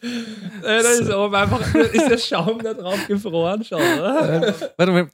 Äh, 0.01 0.81
Da 0.83 0.89
ist 0.89 1.13
oben 1.13 1.35
einfach 1.35 1.75
ist 1.75 2.09
der 2.09 2.17
Schaum 2.17 2.59
da 2.63 2.73
drauf 2.73 3.05
gefroren 3.07 3.63
schon, 3.63 3.81
oder? 3.81 4.55
Warte 4.77 4.91
mal, 4.91 5.09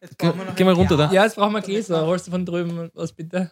geh 0.56 0.64
mal 0.64 0.74
runter 0.74 0.98
da. 0.98 1.12
Ja, 1.12 1.24
jetzt 1.24 1.36
brauchen 1.36 1.54
wir 1.54 1.62
Gläser. 1.62 2.06
Holst 2.06 2.28
du 2.28 2.32
von 2.32 2.46
drüben 2.46 2.90
was 2.94 3.12
bitte? 3.12 3.52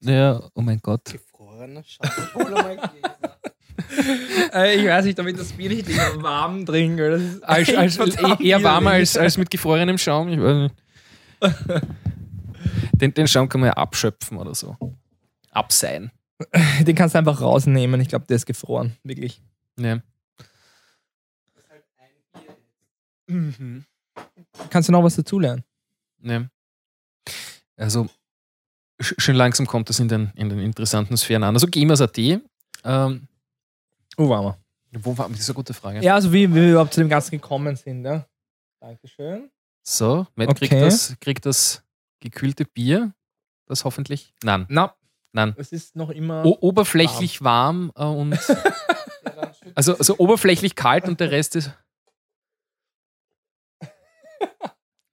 Ja, 0.00 0.40
oh 0.54 0.60
mein 0.60 0.80
Gott. 0.80 1.04
Gefrorener 1.04 1.82
Schaum. 1.84 2.10
Hol 2.34 2.50
mal 2.50 2.76
Gläser. 2.76 3.38
Äh, 4.52 4.76
ich 4.76 4.86
weiß 4.86 5.04
nicht, 5.04 5.18
damit 5.18 5.38
das 5.38 5.52
Bier 5.52 5.68
nicht 5.68 5.88
immer 5.88 6.22
warm 6.22 6.64
Das 6.64 7.22
ist 7.22 7.42
Als, 7.44 7.98
als, 7.98 7.98
eher 8.40 8.62
warmer 8.62 8.92
als, 8.92 9.16
als 9.16 9.36
mit 9.36 9.50
gefrorenem 9.50 9.98
Schaum. 9.98 10.28
Ich 10.28 10.40
weiß 10.40 10.70
nicht. 10.70 10.74
Den, 12.92 13.12
den 13.12 13.26
Schaum 13.26 13.48
kann 13.48 13.60
man 13.60 13.68
ja 13.68 13.74
abschöpfen 13.74 14.38
oder 14.38 14.54
so. 14.54 14.76
Abseihen. 15.50 16.10
Den 16.80 16.94
kannst 16.94 17.14
du 17.14 17.18
einfach 17.18 17.40
rausnehmen. 17.40 18.00
Ich 18.00 18.08
glaube, 18.08 18.26
der 18.26 18.36
ist 18.36 18.46
gefroren. 18.46 18.96
Wirklich. 19.02 19.42
Ja. 19.78 20.00
Kannst 24.70 24.88
du 24.88 24.92
noch 24.92 25.02
was 25.02 25.16
dazulernen? 25.16 25.64
Ja. 26.22 26.46
Also, 27.76 28.08
sch- 29.00 29.14
schon 29.20 29.34
langsam 29.34 29.66
kommt 29.66 29.88
das 29.88 29.98
in 30.00 30.08
den, 30.08 30.32
in 30.36 30.48
den 30.48 30.58
interessanten 30.60 31.16
Sphären 31.16 31.42
an. 31.42 31.54
Also, 31.54 31.66
Gamers.at. 31.66 32.16
Ähm, 32.18 32.42
Wo 34.16 34.28
waren 34.28 34.44
wir? 34.44 34.58
wo 34.96 35.18
war 35.18 35.28
das 35.28 35.40
ist 35.40 35.48
eine 35.48 35.56
gute 35.56 35.74
Frage. 35.74 36.00
Ja, 36.02 36.14
also 36.14 36.32
wie, 36.32 36.48
wie 36.50 36.54
wir 36.54 36.70
überhaupt 36.70 36.94
zu 36.94 37.00
dem 37.00 37.08
Ganzen 37.08 37.32
gekommen 37.32 37.74
sind. 37.74 38.04
Ja? 38.04 38.24
Dankeschön. 38.78 39.50
So, 39.82 40.24
Matt 40.36 40.56
kriegt, 40.56 40.72
Okay. 40.72 40.80
das, 40.84 41.16
kriegt 41.20 41.44
das 41.46 41.82
gekühlte 42.20 42.64
Bier. 42.64 43.12
Das 43.66 43.84
hoffentlich. 43.84 44.32
Nein, 44.44 44.66
Na, 44.68 44.94
nein. 45.32 45.52
es 45.56 45.72
ist 45.72 45.96
noch 45.96 46.10
immer. 46.10 46.44
O 46.44 46.56
oberflächlich 46.60 47.42
warm, 47.42 47.90
äh, 47.96 48.04
und. 48.04 48.38
also, 49.74 49.96
also 49.96 50.18
oberflächlich 50.18 50.74
kalt 50.74 51.08
und 51.08 51.20
der 51.20 51.30
Rest 51.30 51.56
ist. 51.56 51.72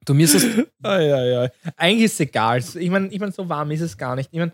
Du 0.05 0.13
mir 0.13 0.23
ist 0.23 0.35
es. 0.35 0.45
Eigentlich 0.83 2.05
ist 2.05 2.13
es 2.13 2.19
egal. 2.21 2.59
Ich 2.59 2.89
meine, 2.89 3.07
ich 3.09 3.19
mein, 3.19 3.31
so 3.31 3.47
warm 3.47 3.71
ist 3.71 3.81
es 3.81 3.97
gar 3.97 4.15
nicht. 4.15 4.29
Ich 4.31 4.39
meine, 4.39 4.51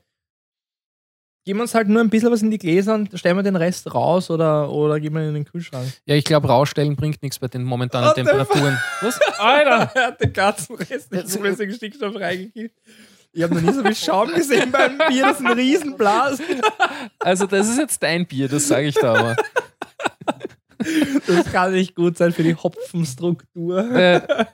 geben 1.46 1.60
wir 1.60 1.64
uns 1.64 1.74
halt 1.74 1.88
nur 1.88 2.02
ein 2.02 2.10
bisschen 2.10 2.30
was 2.30 2.42
in 2.42 2.52
die 2.52 2.58
Gläser 2.58 2.94
und 2.94 3.18
stellen 3.18 3.38
wir 3.38 3.44
den 3.44 3.56
Rest 3.56 3.94
raus 3.94 4.30
oder, 4.30 4.70
oder 4.70 5.00
geben 5.00 5.16
wir 5.16 5.22
ihn 5.22 5.30
in 5.30 5.34
den 5.36 5.46
Kühlschrank. 5.46 5.88
Ja, 6.06 6.16
ich 6.16 6.26
glaube, 6.26 6.50
rausstellen 6.50 6.98
bringt 6.98 7.24
nichts 7.24 7.40
bei 7.40 7.48
den 7.48 7.64
momentanen 7.64 8.14
Temperaturen. 8.14 8.78
Was? 9.02 9.20
Alter! 9.40 9.90
Er 9.96 10.08
hat 10.08 10.22
den 10.22 10.34
ganzen 10.34 10.76
Rest 10.76 11.12
nicht 11.14 11.30
flüssigen 11.30 11.74
Stickstoff 11.74 12.16
reingekippt. 12.16 12.78
Ich 13.38 13.44
habe 13.44 13.54
noch 13.54 13.62
nie 13.62 13.72
so 13.72 13.84
viel 13.84 13.94
Schaum 13.94 14.34
gesehen 14.34 14.72
beim 14.72 14.98
Bier. 14.98 15.22
Das 15.22 15.40
ist 15.40 15.46
ein 15.46 15.54
Riesenblasen. 15.54 16.44
Also, 17.20 17.46
das 17.46 17.70
ist 17.70 17.78
jetzt 17.78 18.02
dein 18.02 18.26
Bier, 18.26 18.48
das 18.50 18.68
sage 18.68 18.88
ich 18.88 18.96
da 18.96 19.14
aber. 19.14 19.36
Das 21.28 21.52
kann 21.52 21.72
nicht 21.74 21.94
gut 21.94 22.18
sein 22.18 22.32
für 22.32 22.42
die 22.42 22.56
Hopfenstruktur. 22.56 23.92
Äh, 23.92 24.48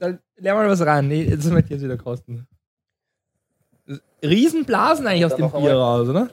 Dann 0.00 0.18
leer 0.36 0.54
mal 0.54 0.68
was 0.68 0.84
rein. 0.84 1.06
Nee, 1.06 1.26
das 1.26 1.48
wird 1.48 1.70
jetzt 1.70 1.84
wieder 1.84 1.96
kosten. 1.96 2.48
Riesenblasen 4.20 5.06
eigentlich 5.06 5.26
aus 5.26 5.36
dem 5.36 5.48
Bier 5.48 5.74
raus, 5.74 6.08
oder? 6.08 6.28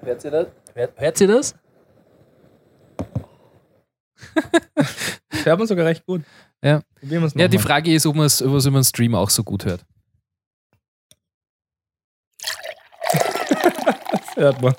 hört 0.00 0.24
ihr 0.24 0.30
das? 0.32 0.46
Hört, 0.74 1.00
hört 1.00 1.20
ihr 1.20 1.28
das? 1.28 1.54
Hört 5.44 5.58
man 5.58 5.66
sogar 5.66 5.86
recht 5.86 6.06
gut. 6.06 6.22
Ja. 6.62 6.82
Probieren 7.00 7.22
wir 7.22 7.26
es 7.26 7.34
Ja, 7.34 7.48
die. 7.48 7.58
Frage 7.58 7.92
ist, 7.92 8.06
ob 8.06 8.14
man 8.14 8.26
es 8.26 8.40
über 8.40 8.64
einen 8.64 8.84
Stream 8.84 9.14
auch 9.14 9.30
so 9.30 9.42
gut 9.42 9.64
hört. 9.64 9.84
Das 14.12 14.21
hört 14.34 14.60
man. 14.62 14.74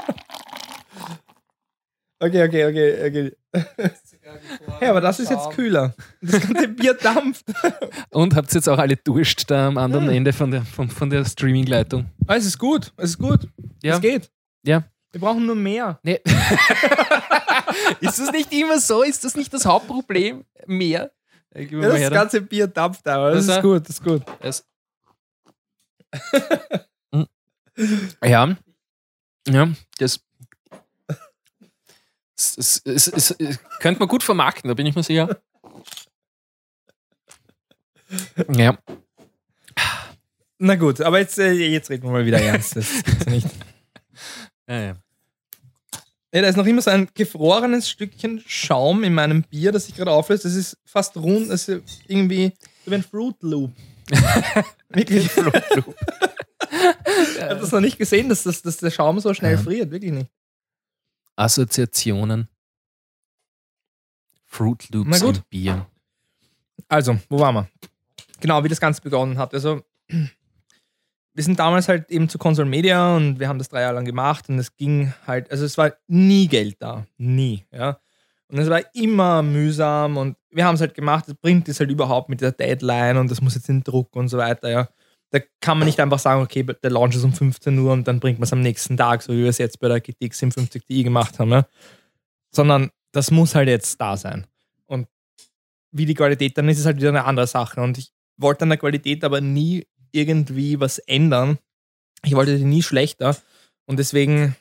Okay, 2.20 2.48
okay, 2.48 2.66
okay, 2.66 3.08
okay. 3.08 3.32
Ja, 4.80 4.92
aber 4.92 5.02
das 5.02 5.20
ist 5.20 5.30
jetzt 5.30 5.50
kühler. 5.52 5.94
Das 6.22 6.40
ganze 6.40 6.70
Bier 6.70 6.94
dampft. 6.94 7.46
Und 8.12 8.36
habt 8.36 8.52
ihr 8.52 8.56
jetzt 8.56 8.70
auch 8.70 8.78
alle 8.78 8.96
Durst 8.96 9.52
da 9.52 9.68
am 9.68 9.78
anderen 9.78 10.10
Ende 10.10 10.32
von 10.32 10.50
der, 10.50 10.64
von, 10.64 10.90
von 10.90 11.10
der 11.10 11.26
Streaming-Leitung? 11.26 12.06
Ah, 12.28 12.36
es 12.36 12.46
ist 12.46 12.58
gut, 12.58 12.94
es 12.98 13.12
ist 13.12 13.20
gut. 13.20 13.48
Ja. 13.84 13.96
Es 13.96 14.02
geht. 14.02 14.32
Ja. 14.66 14.84
Wir 15.12 15.20
brauchen 15.22 15.46
nur 15.46 15.56
mehr. 15.56 16.00
Nee. 16.02 16.22
ist 18.00 18.20
das 18.20 18.32
nicht 18.32 18.52
immer 18.54 18.80
so? 18.80 19.04
Ist 19.04 19.24
das 19.26 19.36
nicht 19.36 19.54
das 19.54 19.66
Hauptproblem? 19.66 20.46
Mehr? 20.66 21.12
Ja, 21.54 21.82
das 21.82 22.00
her 22.00 22.10
ganze 22.10 22.42
Bier 22.42 22.68
dampft 22.68 23.08
aber. 23.08 23.32
Das 23.32 23.46
Das 23.46 23.58
ist 23.58 23.62
gut, 23.62 23.84
das 23.84 23.96
ist 23.98 24.04
gut. 24.04 24.24
Es 24.40 24.66
Hm. 27.14 27.28
ja. 28.24 28.56
Ja, 29.48 29.70
das. 29.98 30.22
Es, 32.36 32.58
es, 32.58 32.82
es, 32.86 33.08
es, 33.08 33.32
es 33.32 33.60
könnte 33.80 34.00
man 34.00 34.10
gut 34.10 34.24
vermarkten, 34.24 34.68
da 34.68 34.74
bin 34.74 34.86
ich 34.86 34.96
mir 34.96 35.04
sicher. 35.04 35.42
Ja. 38.54 38.78
Na 40.58 40.76
gut, 40.76 41.02
aber 41.02 41.20
jetzt, 41.20 41.38
äh, 41.40 41.52
jetzt 41.52 41.90
reden 41.90 42.04
wir 42.04 42.12
mal 42.12 42.26
wieder 42.26 42.42
ernst. 42.42 42.76
Das 42.76 43.04
gibt's 43.04 43.26
nicht. 43.26 43.48
ja, 44.68 44.82
ja. 44.82 44.96
Ja, 46.34 46.42
da 46.42 46.48
ist 46.48 46.56
noch 46.56 46.66
immer 46.66 46.82
so 46.82 46.90
ein 46.90 47.10
gefrorenes 47.14 47.88
Stückchen 47.90 48.42
Schaum 48.48 49.04
in 49.04 49.14
meinem 49.14 49.44
Bier, 49.44 49.72
das 49.72 49.86
sich 49.86 49.96
gerade 49.96 50.12
auflöst. 50.12 50.46
Das 50.46 50.56
ist 50.56 50.78
fast 50.84 51.16
rund, 51.16 51.50
das 51.50 51.68
ist 51.68 51.84
irgendwie 52.08 52.54
so 52.86 52.92
wie 52.92 52.96
ein 52.96 53.04
Fruit 53.04 53.36
Loop. 53.42 53.72
Wirklich. 54.90 55.30
Fruit 55.30 55.76
Loop. 55.76 55.96
ich 57.46 57.50
habe 57.52 57.62
das 57.62 57.72
noch 57.72 57.80
nicht 57.82 57.98
gesehen, 57.98 58.30
dass, 58.30 58.44
das, 58.44 58.62
dass 58.62 58.78
der 58.78 58.92
Schaum 58.92 59.20
so 59.20 59.34
schnell 59.34 59.54
Ja. 59.56 59.58
friert. 59.62 59.92
Wirklich 59.92 60.12
nicht. 60.12 60.30
Assoziationen. 61.36 62.48
Fruit 64.46 64.88
Loops 64.94 65.24
und 65.24 65.50
Bier. 65.50 65.88
Also, 66.88 67.18
wo 67.30 67.40
waren 67.40 67.56
wir? 67.56 67.68
Genau, 68.40 68.64
wie 68.64 68.68
das 68.70 68.80
Ganze 68.80 69.02
begonnen 69.02 69.38
hat. 69.38 69.54
Also, 69.54 69.82
wir 70.08 71.44
sind 71.44 71.58
damals 71.58 71.88
halt 71.88 72.12
eben 72.12 72.30
zu 72.30 72.38
Console 72.38 72.70
Media 72.70 73.16
und 73.16 73.40
wir 73.40 73.48
haben 73.48 73.58
das 73.58 73.70
drei 73.70 73.82
Jahre 73.82 73.96
lang 73.96 74.06
gemacht 74.06 74.50
und 74.50 74.60
es 74.60 74.76
ging 74.76 75.12
halt, 75.26 75.50
also 75.50 75.66
es 75.66 75.78
war 75.78 75.94
nie 76.08 76.48
Geld 76.48 76.76
da. 76.80 77.06
Nie, 77.18 77.66
ja. 77.72 78.00
Und 78.50 78.60
es 78.60 78.70
war 78.70 78.82
immer 78.94 79.42
mühsam 79.42 80.18
und 80.18 80.38
wir 80.52 80.66
haben 80.66 80.76
es 80.76 80.82
halt 80.82 80.94
gemacht. 80.94 81.26
Das 81.28 81.34
Print 81.36 81.68
ist 81.70 81.80
halt 81.80 81.90
überhaupt 81.90 82.30
mit 82.30 82.42
der 82.42 82.52
Deadline 82.52 83.18
und 83.18 83.32
das 83.32 83.42
muss 83.42 83.56
jetzt 83.56 83.70
in 83.70 83.84
Druck 83.84 84.16
und 84.16 84.28
so 84.28 84.38
weiter, 84.38 84.70
ja. 84.70 84.90
Da 85.34 85.40
kann 85.62 85.80
man 85.80 85.88
nicht 85.88 86.00
einfach 86.00 86.20
sagen, 86.20 86.44
okay, 86.44 86.64
der 86.64 86.92
Launch 86.92 87.16
ist 87.16 87.24
um 87.24 87.34
15 87.34 87.78
Uhr 87.80 87.92
und 87.92 88.08
dann 88.08 88.20
bringt 88.20 88.38
man 88.38 88.44
es 88.44 88.54
am 88.54 88.62
nächsten 88.62 88.98
Tag, 88.98 89.24
so 89.24 89.34
wie 89.34 89.42
wir 89.42 89.50
es 89.50 89.58
jetzt 89.58 89.80
bei 89.80 89.88
der 89.88 90.00
GTX 90.00 90.38
57 90.38 90.86
Ti 90.86 91.04
gemacht 91.04 91.40
haben, 91.40 91.52
ja. 91.52 91.66
Sondern 92.52 92.92
das 93.14 93.32
muss 93.32 93.56
halt 93.56 93.68
jetzt 93.68 94.00
da 94.00 94.16
sein. 94.16 94.46
Und 94.86 95.08
wie 95.92 96.06
die 96.06 96.14
Qualität 96.14 96.56
dann 96.56 96.70
ist, 96.70 96.78
ist 96.78 96.86
halt 96.86 96.98
wieder 96.98 97.10
eine 97.10 97.26
andere 97.26 97.48
Sache. 97.48 97.82
Und 97.82 97.98
ich 97.98 98.12
wollte 98.38 98.64
an 98.64 98.70
der 98.70 98.78
Qualität 98.78 99.24
aber 99.24 99.42
nie 99.42 99.88
irgendwie 100.12 100.80
was 100.80 101.00
ändern. 101.00 101.58
Ich 102.24 102.36
wollte 102.36 102.56
die 102.56 102.64
nie 102.64 102.84
schlechter. 102.84 103.36
Und 103.88 103.98
deswegen 103.98 104.56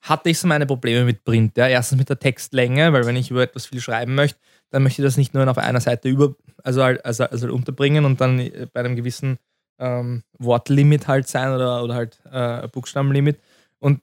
hatte 0.00 0.30
ich 0.30 0.38
so 0.38 0.46
meine 0.46 0.66
Probleme 0.66 1.04
mit 1.04 1.24
Print. 1.24 1.56
Ja. 1.56 1.66
Erstens 1.66 1.98
mit 1.98 2.08
der 2.08 2.20
Textlänge, 2.20 2.92
weil 2.92 3.04
wenn 3.04 3.16
ich 3.16 3.32
über 3.32 3.42
etwas 3.42 3.66
viel 3.66 3.80
schreiben 3.80 4.14
möchte, 4.14 4.38
dann 4.70 4.84
möchte 4.84 5.02
ich 5.02 5.06
das 5.06 5.16
nicht 5.16 5.34
nur 5.34 5.48
auf 5.48 5.58
einer 5.58 5.80
Seite 5.80 6.08
über, 6.08 6.36
also, 6.62 6.82
also, 6.82 7.24
also 7.24 7.52
unterbringen 7.52 8.04
und 8.04 8.20
dann 8.20 8.38
äh, 8.38 8.68
bei 8.72 8.80
einem 8.80 8.94
gewissen 8.94 9.38
ähm, 9.78 10.22
Wortlimit 10.38 11.08
halt 11.08 11.28
sein 11.28 11.52
oder, 11.52 11.82
oder 11.82 11.94
halt 11.94 12.20
äh, 12.30 12.68
Buchstabenlimit. 12.68 13.40
Und 13.78 14.00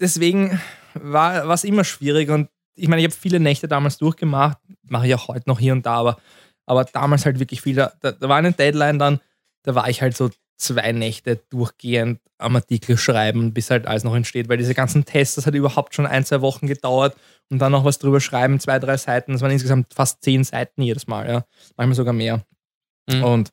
deswegen 0.00 0.60
war 0.94 1.48
es 1.50 1.64
immer 1.64 1.84
schwierig 1.84 2.30
und 2.30 2.48
ich 2.76 2.88
meine, 2.88 3.02
ich 3.02 3.06
habe 3.06 3.14
viele 3.14 3.40
Nächte 3.40 3.68
damals 3.68 3.98
durchgemacht, 3.98 4.58
mache 4.82 5.06
ich 5.06 5.14
auch 5.14 5.28
heute 5.28 5.48
noch 5.48 5.60
hier 5.60 5.72
und 5.72 5.86
da, 5.86 5.94
aber, 5.94 6.18
aber 6.66 6.84
damals 6.84 7.24
halt 7.24 7.38
wirklich 7.38 7.62
viel. 7.62 7.76
Da, 7.76 7.92
da, 8.00 8.12
da 8.12 8.28
war 8.28 8.36
eine 8.36 8.52
Deadline 8.52 8.98
dann, 8.98 9.20
da 9.62 9.74
war 9.74 9.88
ich 9.88 10.02
halt 10.02 10.16
so 10.16 10.30
zwei 10.56 10.92
Nächte 10.92 11.36
durchgehend 11.50 12.20
am 12.38 12.56
Artikel 12.56 12.96
schreiben, 12.96 13.52
bis 13.52 13.70
halt 13.70 13.86
alles 13.86 14.04
noch 14.04 14.14
entsteht, 14.14 14.48
weil 14.48 14.56
diese 14.56 14.74
ganzen 14.74 15.04
Tests, 15.04 15.36
das 15.36 15.46
hat 15.46 15.54
überhaupt 15.54 15.94
schon 15.94 16.06
ein, 16.06 16.24
zwei 16.24 16.40
Wochen 16.40 16.66
gedauert 16.66 17.16
und 17.50 17.58
dann 17.58 17.72
noch 17.72 17.84
was 17.84 17.98
drüber 17.98 18.20
schreiben, 18.20 18.60
zwei, 18.60 18.78
drei 18.78 18.96
Seiten, 18.96 19.32
das 19.32 19.40
waren 19.40 19.50
insgesamt 19.50 19.94
fast 19.94 20.22
zehn 20.22 20.44
Seiten 20.44 20.82
jedes 20.82 21.06
Mal, 21.06 21.28
ja, 21.28 21.44
manchmal 21.76 21.94
sogar 21.94 22.12
mehr. 22.12 22.44
Mhm. 23.08 23.24
Und 23.24 23.52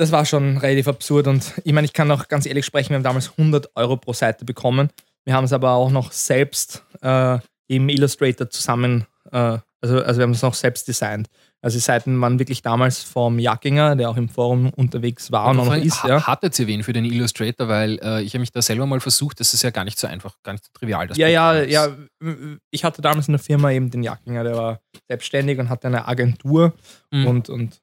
das 0.00 0.10
war 0.12 0.24
schon 0.24 0.56
relativ 0.58 0.88
absurd 0.88 1.26
und 1.28 1.52
ich 1.64 1.72
meine, 1.72 1.84
ich 1.84 1.92
kann 1.92 2.10
auch 2.10 2.28
ganz 2.28 2.46
ehrlich 2.46 2.64
sprechen, 2.66 2.90
wir 2.90 2.96
haben 2.96 3.02
damals 3.04 3.30
100 3.36 3.70
Euro 3.76 3.96
pro 3.96 4.12
Seite 4.12 4.44
bekommen. 4.44 4.88
Wir 5.24 5.34
haben 5.34 5.44
es 5.44 5.52
aber 5.52 5.72
auch 5.72 5.90
noch 5.90 6.10
selbst 6.12 6.82
äh, 7.02 7.38
im 7.68 7.88
Illustrator 7.88 8.48
zusammen 8.50 9.06
Äh, 9.32 9.58
also, 9.82 10.02
also 10.02 10.18
wir 10.18 10.24
haben 10.24 10.32
es 10.32 10.42
noch 10.42 10.54
selbst 10.54 10.88
designt. 10.88 11.28
Also 11.62 11.76
die 11.76 11.80
Seiten 11.82 12.20
waren 12.20 12.38
wirklich 12.38 12.60
damals 12.62 13.02
vom 13.02 13.38
Jackinger, 13.38 13.96
der 13.96 14.10
auch 14.10 14.16
im 14.16 14.28
Forum 14.28 14.70
unterwegs 14.76 15.30
war 15.32 15.48
und 15.48 15.56
noch 15.56 15.74
ist. 15.74 16.04
Ja, 16.04 16.26
Hattet 16.26 16.58
ihr 16.58 16.66
wen 16.66 16.82
für 16.82 16.92
den 16.92 17.04
Illustrator? 17.06 17.68
Weil 17.68 17.98
äh, 18.02 18.22
ich 18.22 18.32
habe 18.34 18.40
mich 18.40 18.50
da 18.52 18.60
selber 18.60 18.84
mal 18.86 19.00
versucht, 19.00 19.40
das 19.40 19.54
ist 19.54 19.62
ja 19.62 19.70
gar 19.70 19.84
nicht 19.84 19.98
so 19.98 20.06
einfach, 20.06 20.36
gar 20.42 20.52
nicht 20.52 20.64
so 20.64 20.70
trivial. 20.74 21.06
Das 21.06 21.16
ja, 21.16 21.28
ja, 21.28 21.52
Programm. 21.52 21.70
ja. 21.70 22.56
Ich 22.70 22.84
hatte 22.84 23.00
damals 23.02 23.28
in 23.28 23.32
der 23.32 23.38
Firma 23.38 23.70
eben 23.72 23.90
den 23.90 24.02
Jackinger, 24.02 24.44
der 24.44 24.56
war 24.56 24.80
selbstständig 25.08 25.58
und 25.58 25.68
hatte 25.70 25.86
eine 25.86 26.06
Agentur 26.08 26.74
Mhm. 27.10 27.26
und, 27.26 27.48
und 27.48 27.80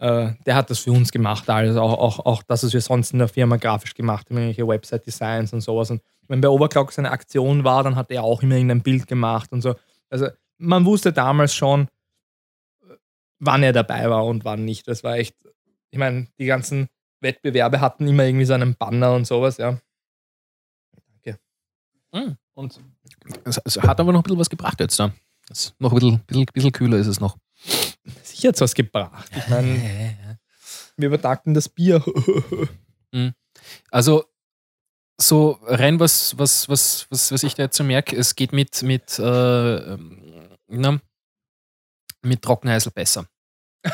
äh, 0.00 0.32
der 0.46 0.54
hat 0.54 0.70
das 0.70 0.78
für 0.78 0.92
uns 0.92 1.12
gemacht. 1.12 1.48
Also 1.48 1.80
auch, 1.80 1.98
auch, 1.98 2.26
auch 2.26 2.42
das, 2.42 2.64
was 2.64 2.72
wir 2.72 2.80
sonst 2.80 3.12
in 3.12 3.18
der 3.18 3.28
Firma 3.28 3.56
grafisch 3.56 3.94
gemacht 3.94 4.28
haben, 4.28 4.38
irgendwelche 4.38 4.66
Website-Designs 4.66 5.52
und 5.52 5.60
sowas. 5.60 5.90
Und 5.90 6.00
wenn 6.26 6.40
bei 6.40 6.48
Overclock 6.48 6.90
seine 6.90 7.10
Aktion 7.10 7.64
war, 7.64 7.84
dann 7.84 7.96
hat 7.96 8.10
er 8.10 8.24
auch 8.24 8.42
immer 8.42 8.54
irgendein 8.54 8.82
Bild 8.82 9.06
gemacht 9.06 9.52
und 9.52 9.60
so. 9.60 9.74
Also 10.08 10.28
man 10.56 10.86
wusste 10.86 11.12
damals 11.12 11.54
schon, 11.54 11.82
äh, 12.82 12.94
wann 13.40 13.62
er 13.62 13.74
dabei 13.74 14.08
war 14.08 14.24
und 14.24 14.44
wann 14.44 14.64
nicht. 14.64 14.88
Das 14.88 15.04
war 15.04 15.16
echt, 15.16 15.36
ich 15.90 15.98
meine, 15.98 16.28
die 16.38 16.46
ganzen 16.46 16.88
Wettbewerbe 17.20 17.80
hatten 17.80 18.08
immer 18.08 18.24
irgendwie 18.24 18.46
so 18.46 18.54
einen 18.54 18.76
Banner 18.76 19.12
und 19.14 19.26
sowas, 19.26 19.58
ja. 19.58 19.78
Danke. 21.24 21.38
Mhm. 22.12 22.36
Und 22.54 22.80
Es, 23.44 23.60
es 23.62 23.82
hat 23.82 24.00
aber 24.00 24.12
noch 24.12 24.20
ein 24.20 24.22
bisschen 24.22 24.38
was 24.38 24.50
gebracht 24.50 24.80
jetzt 24.80 24.98
da. 24.98 25.12
Es, 25.50 25.74
noch 25.78 25.92
ein 25.92 25.98
bisschen, 25.98 26.20
bisschen, 26.20 26.46
bisschen 26.46 26.72
kühler 26.72 26.96
ist 26.96 27.06
es 27.06 27.20
noch. 27.20 27.36
Sicher 28.22 28.48
hat 28.48 28.56
es 28.56 28.60
was 28.60 28.74
gebracht. 28.74 29.30
Ich 29.36 29.48
meine, 29.48 30.38
wir 30.96 31.08
übertakten 31.08 31.54
das 31.54 31.68
Bier. 31.68 32.04
Also, 33.90 34.24
so 35.20 35.58
rein 35.62 36.00
was, 36.00 36.36
was, 36.38 36.68
was, 36.68 37.06
was, 37.10 37.30
was 37.32 37.42
ich 37.42 37.54
da 37.54 37.64
jetzt 37.64 37.76
so 37.76 37.84
merke, 37.84 38.16
es 38.16 38.34
geht 38.34 38.52
mit, 38.52 38.82
mit, 38.82 39.18
äh, 39.18 39.76
ähm, 39.76 40.56
na, 40.68 41.00
mit 42.22 42.42
Trockenheisel 42.42 42.92
besser. 42.92 43.26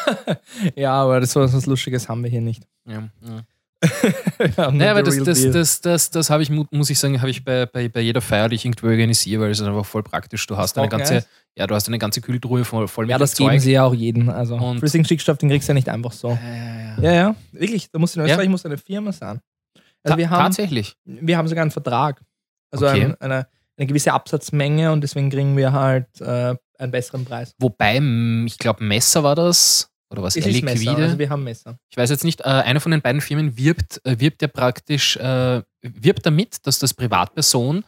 ja, 0.74 0.92
aber 0.92 1.20
das 1.20 1.36
was, 1.36 1.52
was 1.52 1.66
Lustiges 1.66 2.08
haben 2.08 2.22
wir 2.22 2.30
hier 2.30 2.40
nicht. 2.40 2.66
Ja, 2.86 3.08
ja. 3.20 3.44
Naja, 4.72 4.90
aber 4.92 5.02
das, 5.02 5.16
das, 5.22 5.50
das, 5.50 5.80
das, 5.80 6.10
das 6.10 6.30
habe 6.30 6.42
ich, 6.42 6.50
mu- 6.50 6.64
muss 6.70 6.90
ich 6.90 6.98
sagen, 6.98 7.20
habe 7.20 7.30
ich 7.30 7.44
bei, 7.44 7.66
bei, 7.66 7.88
bei 7.88 8.00
jeder 8.00 8.20
Feier, 8.20 8.48
die 8.48 8.56
ich 8.56 8.64
irgendwo 8.64 8.86
organisiere, 8.86 9.42
weil 9.42 9.50
es 9.50 9.60
ist 9.60 9.66
einfach 9.66 9.84
voll 9.86 10.02
praktisch. 10.02 10.46
Du 10.46 10.56
hast 10.56 10.78
eine 10.78 10.88
ganze, 10.88 11.24
ja, 11.56 11.66
du 11.66 11.74
hast 11.74 11.86
eine 11.88 11.98
ganze 11.98 12.20
Kühltruhe 12.20 12.64
voll, 12.64 12.88
voll 12.88 13.08
ja, 13.08 13.16
mit 13.16 13.22
das 13.22 13.34
dem 13.34 13.48
geben 13.48 13.60
sie 13.60 13.72
ja 13.72 13.84
auch 13.84 13.94
jedem. 13.94 14.28
Also 14.30 14.56
Und- 14.56 14.78
flüssigen 14.78 15.04
Stickstoff, 15.04 15.38
den 15.38 15.48
kriegst 15.50 15.68
du 15.68 15.72
ja 15.72 15.74
nicht 15.74 15.88
einfach 15.88 16.12
so. 16.12 16.30
Ja, 16.30 16.36
ja, 16.40 16.56
ja. 16.56 17.02
Ja, 17.02 17.12
ja, 17.12 17.34
wirklich. 17.52 17.90
Da 17.90 17.98
musst 17.98 18.16
du 18.16 18.20
in 18.20 18.26
Ja. 18.26 18.32
Österreich 18.32 18.48
muss 18.48 18.64
eine 18.64 18.78
Firma 18.78 19.12
sein. 19.12 19.40
Also 20.02 20.16
wir 20.18 20.30
haben, 20.30 20.44
Tatsächlich. 20.44 20.96
wir 21.04 21.36
haben 21.36 21.48
sogar 21.48 21.62
einen 21.62 21.70
Vertrag. 21.70 22.22
Also 22.70 22.86
eine, 22.86 23.16
eine 23.20 23.46
gewisse 23.86 24.12
Absatzmenge 24.12 24.90
und 24.92 25.00
deswegen 25.02 25.28
kriegen 25.30 25.56
wir 25.56 25.72
halt 25.72 26.06
äh, 26.20 26.54
einen 26.78 26.90
besseren 26.92 27.24
Preis. 27.24 27.54
Wobei, 27.58 27.96
ich 28.46 28.58
glaube, 28.58 28.82
Messer 28.84 29.22
war 29.22 29.34
das. 29.34 29.90
Oder 30.10 30.22
was? 30.22 30.36
Es 30.36 30.46
ist 30.46 30.62
Messer, 30.62 30.96
also 30.96 31.18
wir 31.18 31.28
haben 31.30 31.42
Messer. 31.44 31.78
Ich 31.90 31.96
weiß 31.96 32.10
jetzt 32.10 32.22
nicht, 32.24 32.40
äh, 32.42 32.44
eine 32.44 32.78
von 32.80 32.92
den 32.92 33.02
beiden 33.02 33.20
Firmen 33.20 33.56
wirbt, 33.56 34.00
äh, 34.04 34.18
wirbt 34.20 34.40
ja 34.42 34.48
praktisch, 34.48 35.16
äh, 35.16 35.62
wirbt 35.82 36.24
damit, 36.24 36.64
dass 36.66 36.78
das 36.78 36.94
Privatperson 36.94 37.84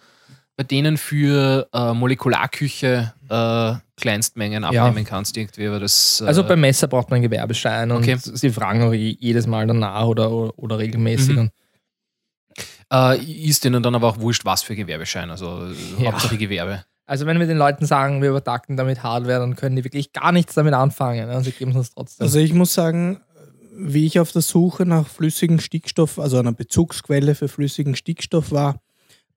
bei 0.56 0.64
denen 0.64 0.96
für 0.96 1.68
Molekularküche 1.72 3.14
Kleinstmengen 3.96 4.64
Ja. 4.72 4.86
abnehmen 4.86 5.06
kannst, 5.06 5.36
irgendwie, 5.36 5.68
aber 5.68 5.78
das. 5.78 6.20
Also 6.22 6.42
beim 6.42 6.60
Messer 6.60 6.88
braucht 6.88 7.10
man 7.10 7.18
einen 7.18 7.30
Gewerbeschein 7.30 7.90
und 7.92 7.98
Okay. 8.02 8.16
sie 8.20 8.50
fragen 8.50 8.82
auch 8.82 8.92
je- 8.92 9.16
jedes 9.20 9.46
Mal 9.46 9.68
danach 9.68 10.06
oder, 10.06 10.58
oder, 10.58 10.78
regelmäßig. 10.78 11.36
Mhm. 11.36 11.50
Und 12.90 13.28
ist 13.28 13.64
denen 13.64 13.82
dann 13.82 13.94
aber 13.94 14.08
auch 14.08 14.18
wurscht, 14.18 14.44
was 14.44 14.62
für 14.62 14.74
Gewerbeschein, 14.74 15.30
also 15.30 15.68
Ja. 15.98 16.10
Hauptsache 16.10 16.36
Gewerbe. 16.38 16.84
Also 17.08 17.24
wenn 17.24 17.40
wir 17.40 17.46
den 17.46 17.56
Leuten 17.56 17.86
sagen, 17.86 18.20
wir 18.20 18.28
übertakten 18.28 18.76
damit 18.76 19.02
Hardware, 19.02 19.38
dann 19.38 19.56
können 19.56 19.76
die 19.76 19.84
wirklich 19.84 20.12
gar 20.12 20.30
nichts 20.30 20.54
damit 20.54 20.74
anfangen. 20.74 21.26
Ne? 21.26 21.36
Und 21.38 21.58
geben 21.58 21.70
es 21.70 21.76
uns 21.78 21.94
trotzdem. 21.94 22.26
Also 22.26 22.38
ich 22.38 22.52
muss 22.52 22.74
sagen, 22.74 23.22
wie 23.74 24.04
ich 24.04 24.20
auf 24.20 24.30
der 24.30 24.42
Suche 24.42 24.84
nach 24.84 25.08
flüssigem 25.08 25.58
Stickstoff, 25.58 26.18
also 26.18 26.38
einer 26.38 26.52
Bezugsquelle 26.52 27.34
für 27.34 27.48
flüssigen 27.48 27.96
Stickstoff 27.96 28.52
war, 28.52 28.82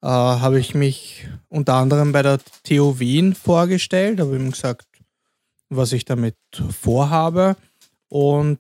äh, 0.02 0.08
habe 0.08 0.60
ich 0.60 0.76
mich 0.76 1.30
unter 1.48 1.76
anderem 1.76 2.12
bei 2.12 2.22
der 2.22 2.40
TU 2.64 3.00
Wien 3.00 3.36
vorgestellt, 3.36 4.20
habe 4.20 4.36
ihm 4.36 4.52
gesagt, 4.52 4.86
was 5.70 5.94
ich 5.94 6.04
damit 6.04 6.36
vorhabe. 6.78 7.56
Und 8.10 8.60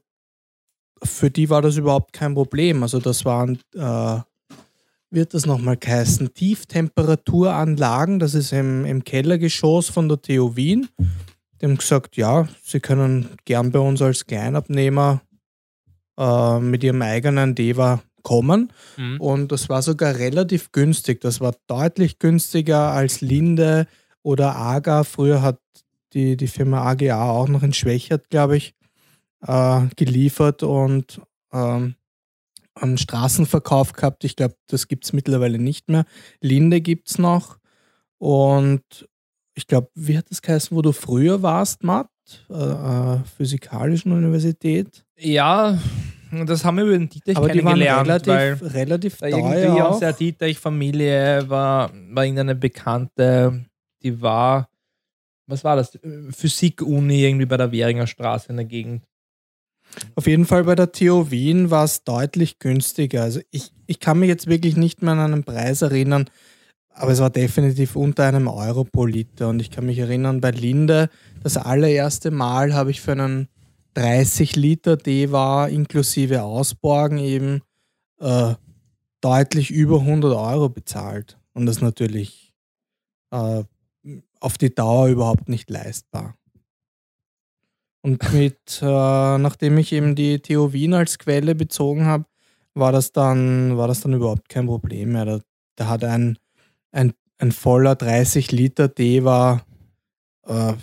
für 1.03 1.29
die 1.29 1.49
war 1.49 1.61
das 1.61 1.75
überhaupt 1.75 2.13
kein 2.13 2.33
Problem. 2.33 2.81
Also 2.81 2.99
das 2.99 3.25
waren, 3.25 3.59
äh, 3.75 4.19
wird 5.11 5.33
das 5.33 5.45
nochmal 5.45 5.77
heißen, 5.85 6.33
Tieftemperaturanlagen. 6.33 8.19
Das 8.19 8.33
ist 8.33 8.53
im, 8.53 8.85
im 8.85 9.03
Kellergeschoss 9.03 9.89
von 9.89 10.09
der 10.09 10.21
TU 10.21 10.55
Wien. 10.55 10.87
Die 11.61 11.65
haben 11.65 11.77
gesagt, 11.77 12.17
ja, 12.17 12.47
sie 12.63 12.79
können 12.79 13.29
gern 13.45 13.71
bei 13.71 13.79
uns 13.79 14.01
als 14.01 14.25
Kleinabnehmer 14.25 15.21
äh, 16.17 16.59
mit 16.59 16.83
ihrem 16.83 17.01
eigenen 17.01 17.53
Deva 17.53 18.01
kommen. 18.23 18.71
Mhm. 18.97 19.19
Und 19.19 19.51
das 19.51 19.69
war 19.69 19.81
sogar 19.81 20.15
relativ 20.15 20.71
günstig. 20.71 21.21
Das 21.21 21.41
war 21.41 21.55
deutlich 21.67 22.17
günstiger 22.17 22.91
als 22.91 23.21
Linde 23.21 23.87
oder 24.23 24.55
AGA. 24.55 25.03
Früher 25.03 25.41
hat 25.41 25.59
die, 26.13 26.37
die 26.37 26.47
Firma 26.47 26.83
AGA 26.83 27.29
auch 27.29 27.47
noch 27.47 27.63
in 27.63 27.73
Schwächert, 27.73 28.29
glaube 28.29 28.57
ich, 28.57 28.73
äh, 29.45 29.81
geliefert 29.95 30.63
und 30.63 31.21
ähm, 31.53 31.95
einen 32.75 32.97
Straßenverkauf 32.97 33.93
gehabt. 33.93 34.23
Ich 34.23 34.35
glaube, 34.35 34.55
das 34.67 34.87
gibt 34.87 35.05
es 35.05 35.13
mittlerweile 35.13 35.59
nicht 35.59 35.89
mehr. 35.89 36.05
Linde 36.39 36.81
gibt 36.81 37.09
es 37.09 37.17
noch. 37.17 37.57
Und 38.17 38.83
ich 39.55 39.67
glaube, 39.67 39.89
wie 39.95 40.17
hat 40.17 40.29
das 40.29 40.41
geheißen, 40.41 40.75
wo 40.75 40.81
du 40.81 40.91
früher 40.91 41.41
warst, 41.41 41.83
Matt? 41.83 42.07
Äh, 42.49 42.53
äh, 42.53 43.19
Physikalischen 43.35 44.11
Universität. 44.11 45.03
ja, 45.17 45.77
das 46.45 46.63
haben 46.63 46.77
wir 46.77 46.85
über 46.85 46.97
den 46.97 47.09
Dietrich 47.09 47.35
Aber 47.35 47.49
die 47.49 47.63
waren 47.63 47.79
kennengelernt, 47.79 48.27
weil 48.27 48.53
relativ, 48.53 48.73
relativ 48.73 49.17
da 49.17 49.29
teuer. 49.29 49.55
irgendwie 49.55 49.81
aus 49.81 49.99
der 49.99 50.13
Dietrich-Familie 50.13 51.49
war, 51.49 51.91
war 52.09 52.23
irgendeine 52.23 52.55
Bekannte, 52.55 53.65
die 54.01 54.21
war, 54.21 54.69
was 55.47 55.63
war 55.63 55.75
das? 55.75 55.99
Physik-Uni 56.31 57.25
irgendwie 57.25 57.45
bei 57.45 57.57
der 57.57 57.71
Währinger 57.71 58.07
Straße 58.07 58.49
in 58.49 58.57
der 58.57 58.65
Gegend. 58.65 59.03
Auf 60.15 60.27
jeden 60.27 60.45
Fall 60.45 60.63
bei 60.63 60.75
der 60.75 60.91
TU 60.91 61.31
Wien 61.31 61.69
war 61.69 61.83
es 61.83 62.03
deutlich 62.03 62.59
günstiger. 62.59 63.23
Also 63.23 63.41
ich, 63.51 63.71
ich 63.87 63.99
kann 63.99 64.19
mich 64.19 64.29
jetzt 64.29 64.47
wirklich 64.47 64.77
nicht 64.77 65.01
mehr 65.01 65.13
an 65.13 65.19
einen 65.19 65.43
Preis 65.43 65.81
erinnern, 65.81 66.29
aber 66.93 67.11
es 67.11 67.19
war 67.19 67.29
definitiv 67.29 67.95
unter 67.95 68.25
einem 68.25 68.47
Euro 68.47 68.83
pro 68.83 69.05
Liter. 69.05 69.49
Und 69.49 69.61
ich 69.61 69.71
kann 69.71 69.85
mich 69.85 69.99
erinnern, 69.99 70.41
bei 70.41 70.51
Linde, 70.51 71.09
das 71.43 71.57
allererste 71.57 72.31
Mal 72.31 72.73
habe 72.73 72.91
ich 72.91 73.01
für 73.01 73.13
einen 73.13 73.47
30 73.95 74.55
Liter 74.55 74.97
Deva 74.97 75.67
inklusive 75.67 76.43
Ausborgen 76.43 77.17
eben 77.17 77.61
äh, 78.19 78.53
deutlich 79.21 79.71
über 79.71 79.99
100 79.99 80.33
Euro 80.33 80.69
bezahlt. 80.69 81.37
Und 81.53 81.65
das 81.65 81.81
natürlich 81.81 82.53
äh, 83.31 83.63
auf 84.39 84.57
die 84.57 84.73
Dauer 84.73 85.07
überhaupt 85.07 85.49
nicht 85.49 85.69
leistbar. 85.69 86.35
Und 88.03 88.33
mit, 88.33 88.81
äh, 88.81 88.85
nachdem 89.37 89.77
ich 89.77 89.91
eben 89.93 90.15
die 90.15 90.39
TU 90.39 90.73
Wien 90.73 90.93
als 90.93 91.19
Quelle 91.19 91.53
bezogen 91.55 92.05
habe, 92.05 92.25
war 92.73 92.91
das 92.91 93.11
dann, 93.11 93.77
war 93.77 93.87
das 93.87 94.01
dann 94.01 94.13
überhaupt 94.13 94.49
kein 94.49 94.65
Problem 94.65 95.11
mehr. 95.11 95.25
Da, 95.25 95.39
da 95.75 95.87
hat 95.87 96.03
ein, 96.03 96.37
ein, 96.91 97.13
ein 97.37 97.51
voller 97.51 97.95
30 97.95 98.51
Liter 98.51 98.87
Deva, 98.87 99.61
äh, 100.47 100.73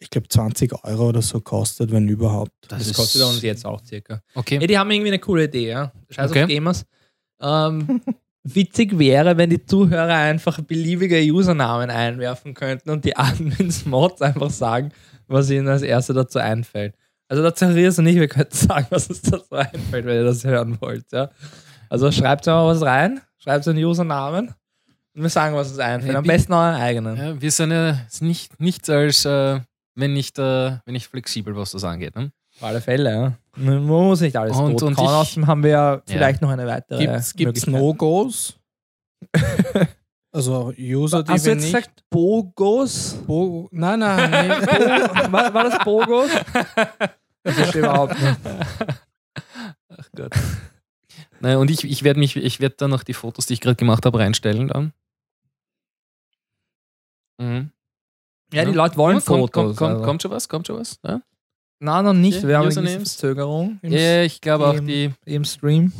ich 0.00 0.10
glaube 0.10 0.28
20 0.28 0.84
Euro 0.84 1.10
oder 1.10 1.22
so 1.22 1.40
kostet, 1.40 1.92
wenn 1.92 2.08
überhaupt. 2.08 2.50
Das, 2.68 2.86
ist- 2.88 2.96
kostet 2.96 3.22
uns 3.22 3.42
jetzt 3.42 3.64
auch 3.64 3.84
circa. 3.84 4.20
Okay. 4.34 4.58
Ja, 4.60 4.66
die 4.66 4.78
haben 4.78 4.90
irgendwie 4.90 5.10
eine 5.10 5.18
coole 5.20 5.44
Idee, 5.44 5.68
ja. 5.68 5.92
Scheiß 6.10 6.30
Okay. 6.30 6.42
auf 6.44 6.48
Gamers. 6.48 6.84
Ähm, 7.40 8.00
witzig 8.42 8.98
wäre, 8.98 9.36
wenn 9.36 9.50
die 9.50 9.64
Zuhörer 9.64 10.14
einfach 10.14 10.60
beliebige 10.62 11.20
Usernamen 11.32 11.90
einwerfen 11.90 12.52
könnten 12.54 12.90
und 12.90 13.04
die 13.04 13.16
Admins 13.16 13.86
Mods 13.86 14.22
einfach 14.22 14.50
sagen, 14.50 14.90
was 15.28 15.50
ihnen 15.50 15.68
als 15.68 15.82
erster 15.82 16.14
dazu 16.14 16.38
einfällt. 16.38 16.94
Also 17.28 17.42
der 17.42 17.54
Zacharias 17.54 17.98
und 17.98 18.06
ich, 18.06 18.16
wir 18.16 18.28
könnten 18.28 18.54
sagen, 18.54 18.86
was 18.90 19.08
uns 19.08 19.22
dazu 19.22 19.54
einfällt, 19.54 20.04
wenn 20.04 20.16
ihr 20.16 20.24
das 20.24 20.44
hören 20.44 20.78
wollt. 20.80 21.10
Ja? 21.12 21.30
Also 21.88 22.10
schreibt 22.12 22.46
mal 22.46 22.66
was 22.66 22.82
rein, 22.82 23.20
schreibt 23.38 23.66
einen 23.68 23.82
Usernamen 23.84 24.54
und 25.14 25.22
wir 25.22 25.30
sagen, 25.30 25.54
was 25.54 25.70
uns 25.70 25.78
einfällt. 25.78 26.12
Ja, 26.12 26.18
Am 26.18 26.24
besten 26.24 26.52
euren 26.52 26.74
eigenen. 26.74 27.16
Ja, 27.16 27.40
wir 27.40 27.50
sind 27.50 27.70
ja 27.70 27.98
nicht, 28.20 28.60
nichts 28.60 28.90
als, 28.90 29.24
äh, 29.24 29.60
wenn, 29.94 30.12
nicht, 30.12 30.38
äh, 30.38 30.42
wenn 30.84 30.92
nicht 30.92 31.06
flexibel, 31.08 31.56
was 31.56 31.70
das 31.72 31.84
angeht. 31.84 32.14
Ne? 32.16 32.30
Auf 32.56 32.64
alle 32.64 32.80
Fälle, 32.80 33.10
ja. 33.10 33.32
Man 33.56 33.84
muss 33.84 34.20
nicht 34.20 34.36
alles 34.36 34.56
Und- 34.56 34.72
tot 34.72 34.82
und 34.82 34.92
ich- 34.92 34.98
Außerdem 34.98 35.46
haben 35.46 35.62
wir 35.62 35.70
ja 35.70 36.02
vielleicht 36.06 36.42
noch 36.42 36.50
eine 36.50 36.66
weitere 36.66 37.06
Gibt's, 37.06 37.32
gibt's 37.34 37.66
Möglichkeit. 37.66 37.80
No-Gos? 37.82 38.58
also 40.34 40.72
User, 40.76 41.22
die 41.22 41.30
Hast 41.30 41.46
du 41.46 41.50
jetzt 41.50 41.62
nicht... 41.62 41.72
gesagt 41.72 42.04
Bogos? 42.10 43.16
Bo 43.26 43.68
nein, 43.70 44.00
nein, 44.00 44.30
nein. 44.30 44.48
Bo 44.66 45.32
war, 45.32 45.54
war 45.54 45.64
das 45.64 45.84
Bogos? 45.84 46.30
Das 47.46 47.56
verstehe 47.56 47.82
überhaupt 47.82 48.18
nicht. 48.18 48.38
Ach 49.90 50.08
Gott. 50.16 50.32
Naja, 51.40 51.58
und 51.58 51.70
ich, 51.70 51.84
ich 51.84 52.02
werde 52.02 52.18
mich, 52.18 52.36
ich 52.36 52.58
werde 52.58 52.76
dann 52.78 52.88
noch 52.88 53.04
die 53.04 53.12
Fotos, 53.12 53.44
die 53.44 53.52
ich 53.52 53.60
gerade 53.60 53.76
gemacht 53.76 54.06
habe, 54.06 54.18
reinstellen 54.18 54.68
dann. 54.68 54.94
Mhm. 57.36 57.70
Ja, 58.50 58.64
die 58.64 58.72
Leute 58.72 58.96
wollen 58.96 59.22
kommt, 59.22 59.52
Fotos. 59.52 59.52
Kommt, 59.52 59.76
kommt, 59.76 59.90
also. 59.90 60.04
kommt 60.04 60.22
schon 60.22 60.30
was? 60.30 60.48
Kommt 60.48 60.66
schon 60.66 60.78
was? 60.78 60.98
Ja, 61.04 61.20
Nein, 61.80 62.04
noch 62.06 62.14
nicht. 62.14 62.38
Okay, 62.38 62.48
Wir 62.48 62.58
haben 62.58 62.78
eine. 62.78 62.88
Verzögerung 62.88 63.78
im, 63.82 63.92
ja 63.92 64.22
ich 64.22 64.40
glaube 64.40 64.68
auch 64.68 64.80
die. 64.80 65.12
im 65.26 65.44
Stream. 65.44 65.92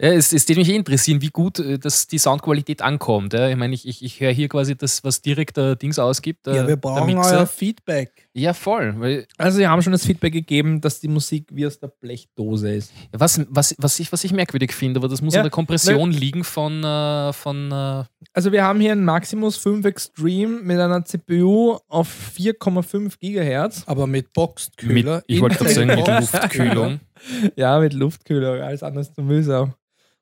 Ja, 0.00 0.10
es, 0.12 0.32
es 0.32 0.48
würde 0.48 0.58
mich 0.60 0.68
eh 0.68 0.74
interessieren, 0.74 1.22
wie 1.22 1.28
gut 1.28 1.58
äh, 1.58 1.78
das, 1.78 2.06
die 2.06 2.18
Soundqualität 2.18 2.82
ankommt. 2.82 3.32
Ja. 3.32 3.48
Ich 3.48 3.56
meine, 3.56 3.74
ich, 3.74 3.88
ich, 3.88 4.04
ich 4.04 4.20
höre 4.20 4.32
hier 4.32 4.48
quasi 4.48 4.76
das, 4.76 5.04
was 5.04 5.22
direkt 5.22 5.56
der 5.56 5.76
Dings 5.76 5.98
ausgibt. 5.98 6.46
Der, 6.46 6.54
Ja, 6.54 6.68
wir 6.68 6.76
brauchen 6.76 7.16
euer 7.16 7.46
Feedback. 7.46 8.28
Ja, 8.34 8.52
voll. 8.52 8.94
Weil, 8.98 9.26
Also, 9.38 9.58
wir 9.58 9.70
haben 9.70 9.80
schon 9.80 9.92
das 9.92 10.04
Feedback 10.04 10.32
gegeben, 10.34 10.80
dass 10.82 11.00
die 11.00 11.08
Musik 11.08 11.46
wie 11.52 11.66
aus 11.66 11.78
der 11.78 11.88
Blechdose 11.88 12.70
ist. 12.72 12.92
was, 13.12 13.40
was, 13.48 13.74
was, 13.78 13.98
ich, 13.98 14.12
was 14.12 14.24
ich 14.24 14.32
merkwürdig 14.32 14.72
finde, 14.72 15.00
aber 15.00 15.08
das 15.08 15.22
muss 15.22 15.32
Ja, 15.32 15.40
an 15.40 15.44
der 15.44 15.50
Kompression 15.50 16.10
liegen 16.10 16.44
von, 16.44 16.84
äh, 16.84 17.32
von 17.32 17.72
äh, 17.72 18.04
Also, 18.34 18.52
wir 18.52 18.64
haben 18.64 18.80
hier 18.80 18.92
einen 18.92 19.04
Maximus 19.04 19.56
5 19.56 19.86
Extreme 19.86 20.60
mit 20.60 20.78
einer 20.78 21.04
CPU 21.04 21.78
auf 21.88 22.08
4,5 22.36 23.18
Gigahertz. 23.18 23.84
Aber 23.86 24.06
mit 24.06 24.16
mit, 24.16 24.32
Boxkühler. 24.32 25.22
ich 25.26 25.40
wollte 25.40 25.56
gerade 25.56 25.72
sagen, 25.72 25.94
mit. 25.94 26.06
Luftkühlung. 26.06 27.00
Ja, 27.56 27.78
mit 27.78 27.92
Luftkühlung, 27.92 28.60
alles 28.60 28.82
anders 28.82 29.12
zu 29.12 29.22
mühsam. 29.22 29.74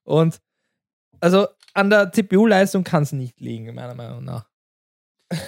Und 0.04 0.40
also 1.20 1.46
an 1.72 1.90
der 1.90 2.12
CPU-Leistung 2.12 2.84
kann 2.84 3.02
es 3.02 3.12
nicht 3.12 3.40
liegen, 3.40 3.74
meiner 3.74 3.94
Meinung 3.94 4.24
nach. 4.24 4.46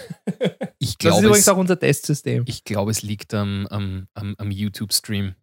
Ich 0.79 0.99
Das 0.99 1.17
ist 1.17 1.23
übrigens 1.23 1.39
es, 1.41 1.49
auch 1.49 1.57
unser 1.57 1.79
Testsystem. 1.79 2.45
ich 2.47 2.65
glaube, 2.65 2.91
es 2.91 3.03
liegt 3.03 3.33
am, 3.35 3.67
am, 3.71 4.09
am, 4.15 4.35
am 4.39 4.51
YouTube-Stream. 4.51 5.35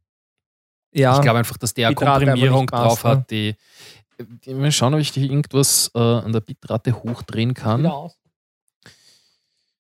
Ja, 0.93 1.15
Ich 1.15 1.21
glaube 1.21 1.39
einfach, 1.39 1.57
dass 1.57 1.73
der 1.73 1.89
Bitrate 1.89 2.25
Komprimierung 2.25 2.67
passt, 2.67 2.84
drauf 2.84 3.03
hat, 3.03 3.31
die, 3.31 3.55
die. 4.19 4.53
Mal 4.53 4.71
schauen, 4.71 4.93
ob 4.93 4.99
ich 4.99 5.11
die 5.11 5.25
irgendwas 5.25 5.89
äh, 5.95 5.99
an 5.99 6.31
der 6.31 6.41
Bitrate 6.41 6.93
hochdrehen 7.03 7.53
kann. 7.55 7.80
wieder 7.80 7.93
aus. 7.93 8.15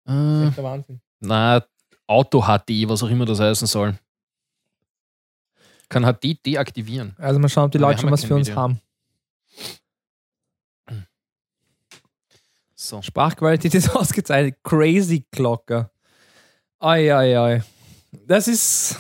Äh, 0.09 0.47
Echt 0.49 0.57
der 0.57 0.65
Wahnsinn. 0.65 1.01
na, 1.21 1.63
Auto 2.07 2.43
HD, 2.43 2.89
was 2.89 3.03
auch 3.03 3.09
immer 3.09 3.25
das 3.27 3.41
heißen 3.41 3.67
soll. 3.67 3.99
Kann 5.89 6.05
HD 6.05 6.45
deaktivieren. 6.45 7.15
Also 7.19 7.39
mal 7.39 7.49
schauen, 7.49 7.67
ob 7.67 7.73
die 7.73 7.79
Aber 7.79 7.89
Leute 7.89 8.01
schon 8.01 8.09
ja 8.09 8.13
was 8.13 8.25
für 8.25 8.35
uns 8.35 8.49
Video. 8.49 8.61
haben. 8.61 8.81
So. 12.75 13.03
Sprachqualität 13.03 13.75
ist 13.75 13.91
ausgezeichnet. 13.97 14.57
Crazy 14.63 15.25
Glocker. 15.31 15.91
Ai, 16.81 17.15
ai, 17.15 17.39
ai. 17.39 17.63
Das 18.27 18.49
ist. 18.49 18.99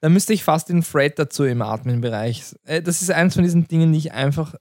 Da 0.00 0.08
müsste 0.08 0.32
ich 0.32 0.44
fast 0.44 0.68
den 0.68 0.82
Fred 0.82 1.18
dazu 1.18 1.44
im 1.44 1.62
Admin-Bereich. 1.62 2.54
Äh, 2.64 2.82
Das 2.82 3.02
ist 3.02 3.10
eins 3.10 3.34
von 3.34 3.42
diesen 3.44 3.66
Dingen, 3.66 3.92
die 3.92 3.98
ich 3.98 4.12
einfach 4.12 4.54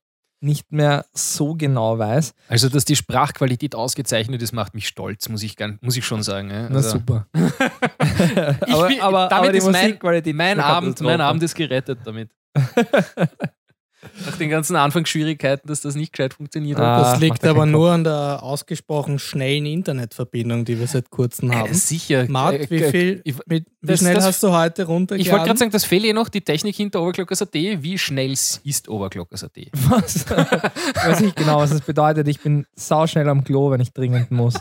nicht 0.46 0.72
mehr 0.72 1.06
so 1.14 1.56
genau 1.56 1.98
weiß. 2.00 2.34
Also, 2.48 2.70
dass 2.70 2.86
die 2.86 2.96
Sprachqualität 2.96 3.76
ausgezeichnet 3.76 4.42
ist, 4.42 4.54
macht 4.54 4.74
mich 4.76 4.88
stolz, 4.88 5.28
muss 5.28 5.44
ich, 5.44 5.56
gern, 5.58 5.80
muss 5.82 5.98
ich 5.98 6.06
schon 6.06 6.24
sagen. 6.24 6.50
Ja. 6.52 6.70
Na 6.70 6.78
Also, 6.78 6.92
super. 6.92 7.28
Ich 7.34 8.74
aber, 8.74 8.88
bin- 8.88 9.02
aber, 9.02 9.28
damit 9.28 9.32
aber 9.32 9.52
die 9.52 9.58
ist 9.58 9.66
mein- 9.72 9.86
Musikqualität 9.88 10.36
Mein 10.36 10.52
eine 10.60 10.64
Abend, 10.66 11.02
mein. 11.02 11.20
Abend 11.20 11.44
ist 11.44 11.56
gerettet 11.56 12.00
damit. 12.06 12.30
Nach 14.26 14.38
den 14.38 14.50
ganzen 14.50 14.76
Anfangsschwierigkeiten, 14.76 15.68
dass 15.68 15.82
das 15.82 15.96
nicht 15.96 16.14
gescheit 16.14 16.34
funktioniert. 16.34 16.80
Ah. 16.80 16.98
hat. 16.98 17.14
Das 17.14 17.20
liegt 17.20 17.46
aber 17.46 17.66
nur 17.66 17.92
an 17.92 18.04
der 18.04 18.40
ausgesprochen 18.44 19.20
schnellen 19.20 19.66
Internetverbindung, 19.66 20.66
die 20.66 20.80
wir 20.80 20.88
seit 20.88 21.10
kurzem 21.10 21.52
Äh, 21.52 21.56
haben. 21.56 21.74
sicher. 21.74 22.26
Matt, 22.30 22.54
Äh, 22.56 22.70
wie 22.70 22.76
äh, 22.84 22.92
viel, 22.92 23.22
ich- 23.24 23.36
mit, 23.46 23.66
wie 23.82 23.88
das- 23.88 24.00
schnell 24.00 24.16
das- 24.16 24.26
hast 24.26 24.44
du 24.44 24.52
heute 24.52 24.86
runtergeladen? 24.86 25.22
Ich 25.26 25.32
wollte 25.32 25.46
gerade 25.46 25.60
sagen, 25.60 25.72
das 25.72 25.86
fehlt 25.86 26.06
eh 26.06 26.14
noch, 26.14 26.30
die 26.30 26.42
Technik 26.42 26.76
hinter 26.76 27.02
Overclockers.at. 27.02 27.54
Wie 27.54 27.98
schnell 27.98 28.32
ist 28.32 28.88
Overclockers.at? 28.90 29.52
Was? 29.90 30.16
ich 30.16 30.26
weiß 31.06 31.20
nicht 31.22 31.36
genau, 31.36 31.60
was 31.60 31.72
das 31.72 31.82
bedeutet. 31.82 32.28
Ich 32.28 32.40
bin 32.42 32.66
sauschnell 32.76 33.28
am 33.30 33.44
Klo, 33.44 33.72
wenn 33.72 33.82
ich 33.82 33.92
dringend 33.94 34.32
muss. 34.32 34.56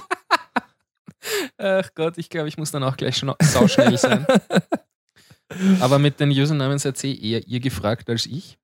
Ach 1.57 1.89
Gott, 1.95 2.19
ich 2.19 2.29
glaube, 2.29 2.49
ich 2.49 2.59
muss 2.59 2.71
dann 2.71 2.83
auch 2.83 2.97
gleich 2.97 3.17
schon 3.17 3.33
sauschnell 3.43 3.97
sein. 3.97 4.27
Aber 5.81 5.99
mit 5.99 6.19
den 6.21 6.31
Usernamen 6.31 6.79
seid 6.79 7.03
ihr 7.05 7.21
eher 7.23 7.47
ihr 7.47 7.61
gefragt 7.61 8.09
als 8.11 8.27
ich. 8.27 8.59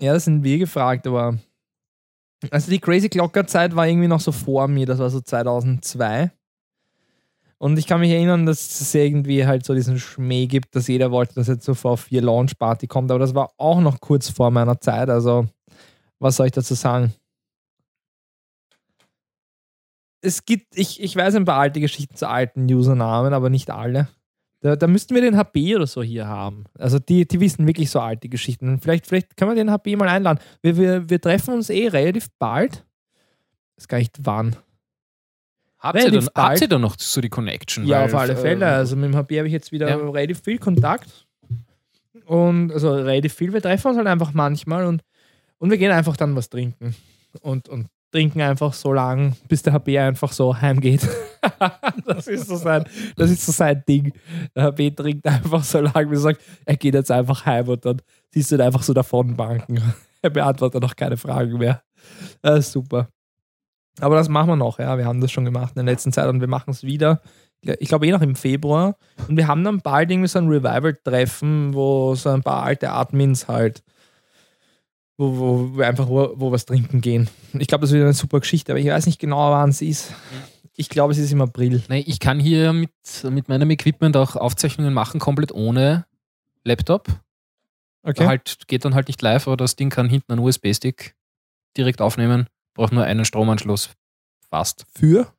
Ja, 0.00 0.12
das 0.12 0.24
sind 0.24 0.42
wir 0.44 0.58
gefragt, 0.58 1.06
aber. 1.06 1.38
Also 2.50 2.70
die 2.70 2.78
Crazy 2.78 3.08
Clocker 3.08 3.46
Zeit 3.46 3.74
war 3.74 3.88
irgendwie 3.88 4.08
noch 4.08 4.20
so 4.20 4.30
vor 4.30 4.68
mir, 4.68 4.86
das 4.86 4.98
war 4.98 5.08
so 5.08 5.20
2002. 5.20 6.30
Und 7.58 7.78
ich 7.78 7.86
kann 7.86 8.00
mich 8.00 8.10
erinnern, 8.10 8.44
dass 8.44 8.80
es 8.80 8.94
irgendwie 8.94 9.46
halt 9.46 9.64
so 9.64 9.74
diesen 9.74 9.98
Schmäh 9.98 10.46
gibt, 10.46 10.76
dass 10.76 10.88
jeder 10.88 11.10
wollte, 11.10 11.34
dass 11.34 11.46
jetzt 11.46 11.64
so 11.64 11.72
V4 11.72 12.20
Launch 12.20 12.58
Party 12.58 12.86
kommt, 12.86 13.10
aber 13.10 13.18
das 13.18 13.34
war 13.34 13.52
auch 13.56 13.80
noch 13.80 14.00
kurz 14.00 14.28
vor 14.28 14.50
meiner 14.50 14.78
Zeit, 14.80 15.08
also 15.08 15.46
was 16.18 16.36
soll 16.36 16.46
ich 16.46 16.52
dazu 16.52 16.74
sagen? 16.74 17.14
Es 20.20 20.44
gibt, 20.44 20.76
ich, 20.76 21.02
ich 21.02 21.16
weiß 21.16 21.34
ein 21.36 21.44
paar 21.44 21.60
alte 21.60 21.80
Geschichten 21.80 22.16
zu 22.16 22.28
alten 22.28 22.70
Usernamen, 22.70 23.32
aber 23.32 23.48
nicht 23.48 23.70
alle. 23.70 24.08
Da, 24.60 24.74
da 24.74 24.86
müssten 24.86 25.14
wir 25.14 25.22
den 25.22 25.36
HP 25.36 25.76
oder 25.76 25.86
so 25.86 26.02
hier 26.02 26.26
haben. 26.26 26.64
Also 26.78 26.98
die, 26.98 27.26
die 27.28 27.40
wissen 27.40 27.66
wirklich 27.66 27.90
so 27.90 28.00
alte 28.00 28.28
Geschichten. 28.28 28.80
Vielleicht, 28.80 29.06
vielleicht 29.06 29.36
können 29.36 29.50
wir 29.50 29.56
den 29.56 29.70
HP 29.70 29.96
mal 29.96 30.08
einladen. 30.08 30.40
Wir, 30.62 30.76
wir, 30.76 31.10
wir 31.10 31.20
treffen 31.20 31.54
uns 31.54 31.68
eh 31.70 31.88
relativ 31.88 32.28
bald. 32.38 32.84
Ist 33.76 33.88
gar 33.88 33.98
nicht 33.98 34.16
wann. 34.22 34.56
Habt 35.78 36.02
ihr, 36.02 36.10
dann, 36.10 36.28
habt 36.34 36.60
ihr 36.62 36.68
da 36.68 36.78
noch 36.78 36.96
so 36.98 37.20
die 37.20 37.28
Connection? 37.28 37.86
Ja, 37.86 38.06
auf 38.06 38.14
alle 38.14 38.32
äh, 38.32 38.36
Fälle. 38.36 38.66
Also 38.66 38.96
mit 38.96 39.04
dem 39.12 39.16
HP 39.16 39.38
habe 39.38 39.46
ich 39.46 39.52
jetzt 39.52 39.72
wieder 39.72 39.88
Ja. 39.88 39.96
relativ 39.96 40.40
viel 40.42 40.58
Kontakt. 40.58 41.26
Und 42.24 42.72
also 42.72 42.92
relativ 42.94 43.34
viel. 43.34 43.52
Wir 43.52 43.60
treffen 43.62 43.88
uns 43.88 43.98
halt 43.98 44.06
einfach 44.08 44.32
manchmal 44.32 44.86
und, 44.86 45.02
und 45.58 45.70
wir 45.70 45.78
gehen 45.78 45.92
einfach 45.92 46.16
dann 46.16 46.34
was 46.34 46.48
trinken. 46.48 46.96
Und, 47.42 47.68
und 47.68 47.86
trinken 48.16 48.40
einfach 48.40 48.72
so 48.72 48.94
lang, 48.94 49.36
bis 49.46 49.62
der 49.62 49.74
HP 49.74 49.98
einfach 49.98 50.32
so 50.32 50.58
heimgeht. 50.58 51.06
das, 52.06 52.26
ist 52.26 52.48
so 52.48 52.56
sein, 52.56 52.86
das 53.14 53.30
ist 53.30 53.44
so 53.44 53.52
sein 53.52 53.84
Ding. 53.86 54.14
Der 54.54 54.62
HP 54.64 54.90
trinkt 54.92 55.26
einfach 55.26 55.62
so 55.62 55.80
lang, 55.80 56.08
bis 56.08 56.20
er 56.20 56.22
sagt, 56.22 56.40
er 56.64 56.76
geht 56.76 56.94
jetzt 56.94 57.10
einfach 57.10 57.44
heim 57.44 57.68
und 57.68 57.84
dann 57.84 58.00
siehst 58.30 58.50
du 58.50 58.54
ihn 58.54 58.62
einfach 58.62 58.82
so 58.82 58.94
davon 58.94 59.36
banken. 59.36 59.82
er 60.22 60.30
beantwortet 60.30 60.80
noch 60.80 60.96
keine 60.96 61.18
Fragen 61.18 61.58
mehr. 61.58 61.82
Ist 62.42 62.72
super. 62.72 63.10
Aber 64.00 64.14
das 64.14 64.30
machen 64.30 64.48
wir 64.48 64.56
noch, 64.56 64.78
ja. 64.78 64.96
Wir 64.96 65.04
haben 65.04 65.20
das 65.20 65.30
schon 65.30 65.44
gemacht 65.44 65.76
in 65.76 65.84
der 65.84 65.92
letzten 65.92 66.10
Zeit 66.10 66.26
und 66.28 66.40
wir 66.40 66.48
machen 66.48 66.70
es 66.70 66.84
wieder. 66.84 67.20
Ich 67.60 67.88
glaube 67.88 68.06
eh 68.06 68.12
noch 68.12 68.22
im 68.22 68.34
Februar. 68.34 68.96
Und 69.28 69.36
wir 69.36 69.46
haben 69.46 69.62
dann 69.62 69.80
bald 69.80 70.10
irgendwie 70.10 70.28
so 70.28 70.38
ein 70.38 70.48
Revival-Treffen, 70.48 71.74
wo 71.74 72.14
so 72.14 72.30
ein 72.30 72.42
paar 72.42 72.62
alte 72.62 72.92
Admins 72.92 73.46
halt, 73.46 73.82
wo, 75.16 75.38
wo 75.38 75.78
wir 75.78 75.86
einfach 75.86 76.08
wo, 76.08 76.32
wo 76.36 76.52
was 76.52 76.66
trinken 76.66 77.00
gehen. 77.00 77.28
Ich 77.58 77.68
glaube, 77.68 77.82
das 77.82 77.92
wird 77.92 78.02
eine 78.02 78.12
super 78.12 78.40
Geschichte, 78.40 78.72
aber 78.72 78.80
ich 78.80 78.86
weiß 78.86 79.06
nicht 79.06 79.18
genau, 79.18 79.50
wann 79.50 79.70
es 79.70 79.82
ist. 79.82 80.12
Ich 80.76 80.88
glaube, 80.88 81.12
es 81.12 81.18
ist 81.18 81.32
im 81.32 81.40
April. 81.40 81.82
Nee, 81.88 82.04
ich 82.06 82.20
kann 82.20 82.38
hier 82.38 82.72
mit, 82.72 82.90
mit 83.30 83.48
meinem 83.48 83.70
Equipment 83.70 84.16
auch 84.16 84.36
Aufzeichnungen 84.36 84.92
machen, 84.92 85.20
komplett 85.20 85.52
ohne 85.52 86.04
Laptop. 86.64 87.08
Halt, 88.04 88.68
geht 88.68 88.84
dann 88.84 88.94
halt 88.94 89.08
nicht 89.08 89.20
live, 89.20 89.48
aber 89.48 89.56
das 89.56 89.74
Ding 89.74 89.90
kann 89.90 90.08
hinten 90.08 90.32
einen 90.32 90.42
USB-Stick 90.42 91.16
direkt 91.76 92.00
aufnehmen. 92.00 92.46
Braucht 92.74 92.92
nur 92.92 93.04
einen 93.04 93.24
Stromanschluss. 93.24 93.90
Fast. 94.48 94.86
Für? 94.94 95.32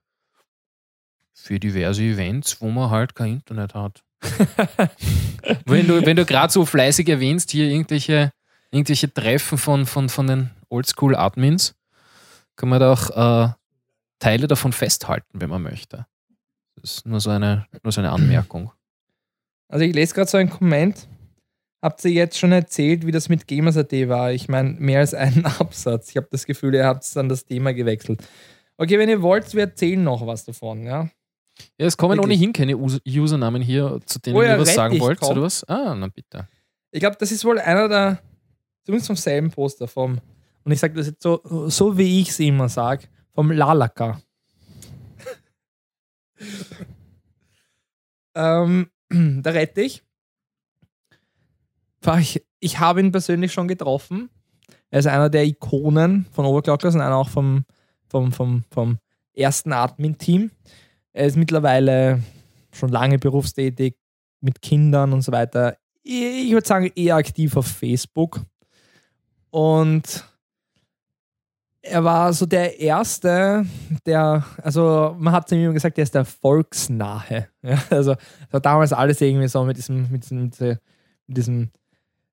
Für 1.34 1.60
diverse 1.60 2.04
Events, 2.04 2.60
wo 2.60 2.70
man 2.70 2.90
halt 2.90 3.16
kein 3.16 3.34
Internet 3.34 3.74
hat. 3.74 4.04
wenn 5.66 5.88
du, 5.88 6.06
wenn 6.06 6.18
du 6.18 6.26
gerade 6.26 6.52
so 6.52 6.66
fleißig 6.66 7.08
erwähnst, 7.08 7.52
hier 7.52 7.70
irgendwelche, 7.70 8.32
irgendwelche 8.72 9.14
Treffen 9.14 9.58
von, 9.58 9.86
von, 9.86 10.10
von 10.10 10.28
den 10.28 10.50
Oldschool-Admins, 10.70 11.76
kann 12.56 12.70
man 12.70 12.80
da 12.80 12.94
auch 12.94 13.10
äh, 13.50 13.54
Teile 14.20 14.48
davon 14.48 14.74
festhalten, 14.74 15.40
wenn 15.42 15.50
man 15.50 15.62
möchte. 15.64 16.06
Das 16.76 16.98
ist 16.98 17.06
nur 17.06 17.20
so 17.20 17.30
eine, 17.30 17.66
nur 17.84 17.92
so 17.92 18.02
eine 18.02 18.12
Anmerkung. 18.12 18.72
Also 19.70 19.84
ich 19.86 19.94
lese 19.94 20.14
gerade 20.14 20.30
so 20.30 20.38
einen 20.38 20.50
Comment. 20.50 21.08
Habt 21.82 22.04
ihr 22.06 22.12
jetzt 22.12 22.38
schon 22.40 22.52
erzählt, 22.52 23.06
wie 23.06 23.12
das 23.12 23.30
mit 23.30 23.48
Gamers.at 23.48 23.92
war? 24.10 24.32
Ich 24.32 24.50
meine, 24.50 24.72
mehr 24.72 25.00
als 25.00 25.14
einen 25.14 25.46
Absatz. 25.60 26.10
Ich 26.10 26.18
habe 26.18 26.28
das 26.32 26.46
Gefühl, 26.46 26.74
ihr 26.74 26.86
habt 26.86 27.16
dann 27.16 27.30
das 27.30 27.46
Thema 27.46 27.74
gewechselt. 27.74 28.28
Okay, 28.78 28.98
wenn 28.98 29.10
ihr 29.10 29.22
wollt, 29.22 29.54
wir 29.54 29.62
erzählen 29.62 30.04
noch 30.04 30.26
was 30.26 30.46
davon, 30.46 30.84
ja? 30.84 31.10
Ja, 31.80 31.88
es 31.88 31.98
kommen 31.98 32.18
Wirklich? 32.18 32.38
ohnehin 32.38 32.54
keine 32.54 32.78
Us 32.78 33.00
Usernamen 33.06 33.62
hier, 33.62 34.00
zu 34.06 34.20
denen 34.20 34.36
Oh 34.38 34.44
ja, 34.44 34.54
ihr 34.56 34.60
was 34.60 34.76
sagen 34.76 35.00
wollt, 35.00 35.20
kommt. 35.20 35.32
oder 35.32 35.42
was? 35.44 35.64
Ah, 35.64 35.96
na 35.96 36.08
bitte. 36.08 36.48
Ich 36.92 37.00
glaube, 37.00 37.18
das 37.20 37.32
ist 37.32 37.44
wohl 37.46 37.60
einer 37.60 37.90
der, 37.90 38.20
zumindest 38.88 39.08
vom 39.08 39.18
selben 39.18 39.52
Poster, 39.52 39.86
vom, 39.86 40.22
und 40.64 40.72
ich 40.72 40.80
sage 40.80 40.94
das 40.94 41.08
jetzt 41.08 41.22
so, 41.22 41.42
so 41.68 41.98
wie 41.98 42.22
ich 42.22 42.30
es 42.30 42.40
immer 42.40 42.70
sage, 42.70 43.10
vom 43.34 43.52
Lalaka. 43.52 44.22
ähm, 48.36 48.90
da 49.10 49.50
rette 49.50 49.82
ich. 49.82 50.04
Ich, 52.60 52.80
habe 52.80 53.02
ihn 53.02 53.12
persönlich 53.12 53.52
schon 53.52 53.68
getroffen. 53.68 54.30
Er 54.90 55.00
ist 55.00 55.08
einer 55.08 55.30
der 55.30 55.44
Ikonen 55.44 56.26
von 56.32 56.46
Overclockers 56.46 56.96
und 56.96 57.02
einer 57.02 57.18
auch 57.18 57.28
vom, 57.28 57.66
vom, 58.08 58.32
vom, 58.32 58.64
vom 58.72 59.00
ersten 59.34 59.74
Admin-Team. 59.74 60.52
Er 61.12 61.26
ist 61.26 61.36
mittlerweile 61.36 62.24
schon 62.72 62.88
lange 62.88 63.20
berufstätig, 63.20 63.98
mit 64.40 64.62
Kindern 64.62 65.12
und 65.12 65.24
so 65.24 65.34
weiter. 65.34 65.76
Ich 66.04 66.54
würde 66.54 66.66
sagen, 66.66 66.90
eher 66.96 67.18
aktiv 67.18 67.58
auf 67.58 67.68
Facebook. 67.68 68.46
Und 69.50 70.26
er 71.82 72.04
war 72.04 72.34
so 72.34 72.46
der 72.46 72.80
Erste, 72.80 73.66
der, 74.06 74.46
also 74.62 75.16
man 75.18 75.34
hat 75.34 75.48
zu 75.48 75.56
ihm 75.56 75.74
gesagt, 75.74 75.98
er 75.98 76.04
ist 76.04 76.16
der 76.16 76.26
Volksnahe. 76.26 77.48
Ja, 77.62 77.82
also 77.90 78.16
war 78.52 78.62
damals 78.62 78.94
alles 78.94 79.20
irgendwie 79.20 79.48
so 79.48 79.64
mit 79.66 79.78
diesem, 79.78 80.10
mit 80.10 80.24
diesem, 80.24 80.52
mit 81.28 81.38
diesem 81.38 81.72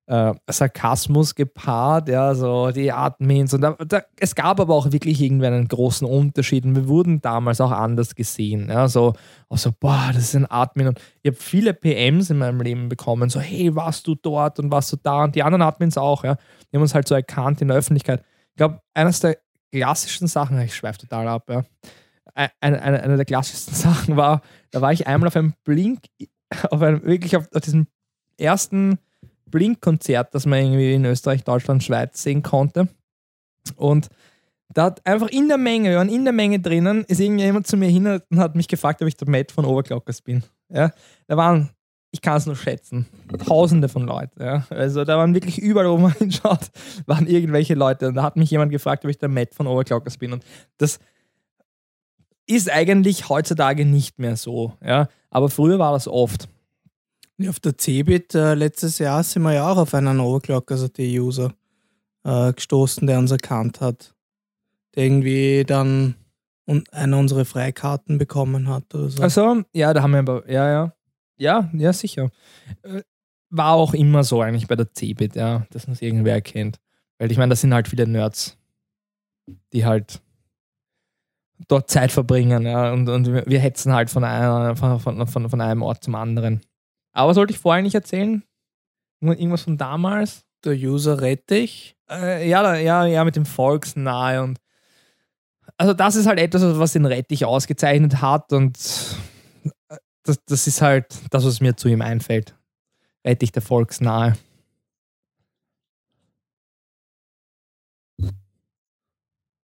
äh, 0.07 0.33
Sarkasmus 0.47 1.33
gepaart, 1.33 2.09
ja, 2.09 2.35
so 2.35 2.69
die 2.71 2.91
Admins. 2.91 3.53
Und 3.53 3.61
da, 3.61 3.71
da, 3.71 4.03
es 4.19 4.35
gab 4.35 4.59
aber 4.59 4.75
auch 4.75 4.91
wirklich 4.91 5.21
irgendwie 5.21 5.47
einen 5.47 5.67
großen 5.67 6.07
Unterschied 6.07 6.65
und 6.65 6.75
wir 6.75 6.87
wurden 6.87 7.21
damals 7.21 7.59
auch 7.59 7.71
anders 7.71 8.13
gesehen. 8.13 8.69
Ja, 8.69 8.87
so, 8.87 9.13
auch 9.49 9.57
boah, 9.79 10.11
das 10.13 10.23
ist 10.23 10.35
ein 10.35 10.49
Admin. 10.49 10.89
Und 10.89 11.01
ich 11.23 11.31
habe 11.31 11.41
viele 11.41 11.73
PMs 11.73 12.29
in 12.29 12.37
meinem 12.37 12.61
Leben 12.61 12.89
bekommen, 12.89 13.29
so, 13.29 13.39
hey, 13.39 13.75
warst 13.75 14.05
du 14.07 14.15
dort 14.15 14.59
und 14.59 14.71
warst 14.71 14.91
du 14.91 14.97
da? 15.01 15.23
Und 15.23 15.35
die 15.35 15.43
anderen 15.43 15.63
Admins 15.63 15.97
auch, 15.97 16.23
ja. 16.23 16.35
Die 16.71 16.77
haben 16.77 16.83
uns 16.83 16.93
halt 16.93 17.07
so 17.07 17.15
erkannt 17.15 17.61
in 17.61 17.69
der 17.69 17.77
Öffentlichkeit. 17.77 18.23
Ich 18.51 18.57
glaube, 18.57 18.81
eines 18.93 19.21
der 19.21 19.37
klassischsten 19.71 20.27
Sachen, 20.27 20.59
ich 20.61 20.75
schweife 20.75 20.99
total 20.99 21.27
ab, 21.27 21.49
ja. 21.49 21.63
Eine, 22.59 22.81
eine, 22.81 23.01
eine 23.01 23.15
der 23.15 23.25
klassischsten 23.25 23.73
Sachen 23.73 24.17
war, 24.17 24.41
da 24.69 24.81
war 24.81 24.93
ich 24.93 25.07
einmal 25.07 25.29
auf 25.29 25.35
einem 25.35 25.53
Blink, 25.63 25.99
auf 26.69 26.81
einem, 26.81 27.03
wirklich 27.03 27.35
auf, 27.37 27.47
auf 27.53 27.61
diesem 27.61 27.87
ersten 28.37 28.99
Blink-Konzert, 29.51 30.33
das 30.33 30.45
man 30.45 30.59
irgendwie 30.59 30.93
in 30.93 31.05
Österreich, 31.05 31.43
Deutschland, 31.43 31.83
Schweiz 31.83 32.21
sehen 32.21 32.43
konnte. 32.43 32.87
Und 33.75 34.09
da 34.73 34.85
hat 34.85 35.05
einfach 35.05 35.29
in 35.29 35.47
der 35.47 35.57
Menge, 35.57 35.89
wir 35.89 35.97
waren 35.97 36.09
in 36.09 36.23
der 36.23 36.33
Menge 36.33 36.59
drinnen, 36.59 37.05
ist 37.07 37.19
irgendjemand 37.19 37.67
zu 37.67 37.77
mir 37.77 37.89
hin 37.89 38.07
und 38.07 38.39
hat 38.39 38.55
mich 38.55 38.67
gefragt, 38.67 39.01
ob 39.01 39.07
ich 39.07 39.15
der 39.15 39.29
Matt 39.29 39.51
von 39.51 39.65
Overclockers 39.65 40.21
bin. 40.21 40.43
Ja, 40.69 40.91
da 41.27 41.37
waren, 41.37 41.69
ich 42.11 42.21
kann 42.21 42.37
es 42.37 42.45
nur 42.45 42.55
schätzen, 42.55 43.05
tausende 43.45 43.87
von 43.87 44.05
Leuten. 44.05 44.41
Ja. 44.41 44.65
Also 44.69 45.05
da 45.05 45.17
waren 45.17 45.33
wirklich 45.33 45.59
überall, 45.59 45.89
wo 45.89 45.97
man 45.97 46.11
hinschaut, 46.17 46.71
waren 47.05 47.27
irgendwelche 47.27 47.75
Leute. 47.75 48.07
Und 48.07 48.15
da 48.15 48.23
hat 48.23 48.35
mich 48.35 48.49
jemand 48.49 48.71
gefragt, 48.71 49.05
ob 49.05 49.11
ich 49.11 49.17
der 49.17 49.29
Matt 49.29 49.53
von 49.53 49.67
Overclockers 49.67 50.17
bin. 50.17 50.33
Und 50.33 50.43
das 50.77 50.99
ist 52.47 52.71
eigentlich 52.71 53.29
heutzutage 53.29 53.85
nicht 53.85 54.19
mehr 54.19 54.35
so. 54.35 54.73
Ja. 54.83 55.07
Aber 55.29 55.49
früher 55.49 55.79
war 55.79 55.93
das 55.93 56.07
oft. 56.07 56.47
Ja, 57.37 57.49
Auf 57.49 57.59
der 57.59 57.73
Cebit 57.77 58.33
äh, 58.33 58.53
letztes 58.53 58.97
Jahr 58.99 59.21
sind 59.23 59.43
wir 59.43 59.53
ja 59.53 59.69
auch 59.69 59.77
auf 59.77 59.93
einen 59.93 60.19
Overclock, 60.19 60.71
also 60.71 60.87
die 60.87 61.19
User, 61.19 61.53
äh, 62.23 62.53
gestoßen, 62.53 63.05
der 63.07 63.19
uns 63.19 63.31
erkannt 63.31 63.81
hat. 63.81 64.15
Der 64.95 65.03
irgendwie 65.03 65.65
dann 65.65 66.15
un 66.65 66.83
eine 66.91 67.17
unserer 67.17 67.43
Freikarten 67.45 68.17
bekommen 68.17 68.69
hat 68.69 68.95
oder 68.95 69.09
so. 69.09 69.21
Also, 69.21 69.63
ja, 69.73 69.93
da 69.93 70.01
haben 70.01 70.11
wir 70.11 70.19
aber, 70.19 70.49
ja, 70.49 70.69
ja. 70.69 70.93
Ja, 71.37 71.69
ja, 71.73 71.91
sicher. 71.91 72.31
Äh, 72.83 73.01
War 73.49 73.73
auch 73.73 73.93
immer 73.93 74.23
so 74.23 74.41
eigentlich 74.41 74.67
bei 74.67 74.75
der 74.77 74.87
Cebit, 74.93 75.35
ja, 75.35 75.65
dass 75.71 75.87
es 75.89 76.01
irgendwer 76.01 76.33
erkennt. 76.33 76.77
Weil 77.17 77.31
ich 77.31 77.37
meine, 77.37 77.49
das 77.49 77.61
sind 77.61 77.73
halt 77.73 77.89
viele 77.89 78.07
Nerds, 78.07 78.57
die 79.73 79.85
halt 79.85 80.21
dort 81.67 81.89
Zeit 81.89 82.11
verbringen, 82.11 82.65
ja, 82.65 82.93
und, 82.93 83.07
und 83.09 83.27
wir 83.27 83.45
wir 83.45 83.59
hetzen 83.59 83.93
halt 83.93 84.09
von, 84.09 84.23
einer, 84.23 84.75
von, 84.77 84.99
von, 84.99 85.27
von, 85.27 85.49
von 85.49 85.61
einem 85.61 85.81
Ort 85.81 86.03
zum 86.03 86.15
anderen. 86.15 86.61
Aber 87.15 87.33
sollte 87.33 87.53
ich 87.53 87.59
vorher 87.59 87.81
nicht 87.81 87.95
erzählen? 87.95 88.43
Irgendwas 89.21 89.63
von 89.63 89.77
damals? 89.77 90.45
der 90.65 90.73
User 90.73 91.21
Rettich. 91.21 91.95
Äh, 92.09 92.49
ja, 92.49 92.75
ja, 92.75 93.05
ja, 93.05 93.23
mit 93.23 93.35
dem 93.35 93.45
Volksnahe 93.45 94.43
und 94.43 94.59
also 95.77 95.93
das 95.93 96.15
ist 96.15 96.27
halt 96.27 96.39
etwas, 96.39 96.61
was 96.79 96.93
den 96.93 97.05
Rettich 97.05 97.43
ausgezeichnet 97.43 98.21
hat 98.21 98.53
und 98.53 98.77
äh, 99.89 99.97
das, 100.23 100.43
das 100.45 100.67
ist 100.67 100.81
halt 100.81 101.07
das, 101.31 101.45
was 101.45 101.59
mir 101.59 101.75
zu 101.75 101.87
ihm 101.87 102.01
einfällt. 102.01 102.55
Rettich 103.25 103.51
der 103.51 103.61
Volksnahe. 103.61 104.37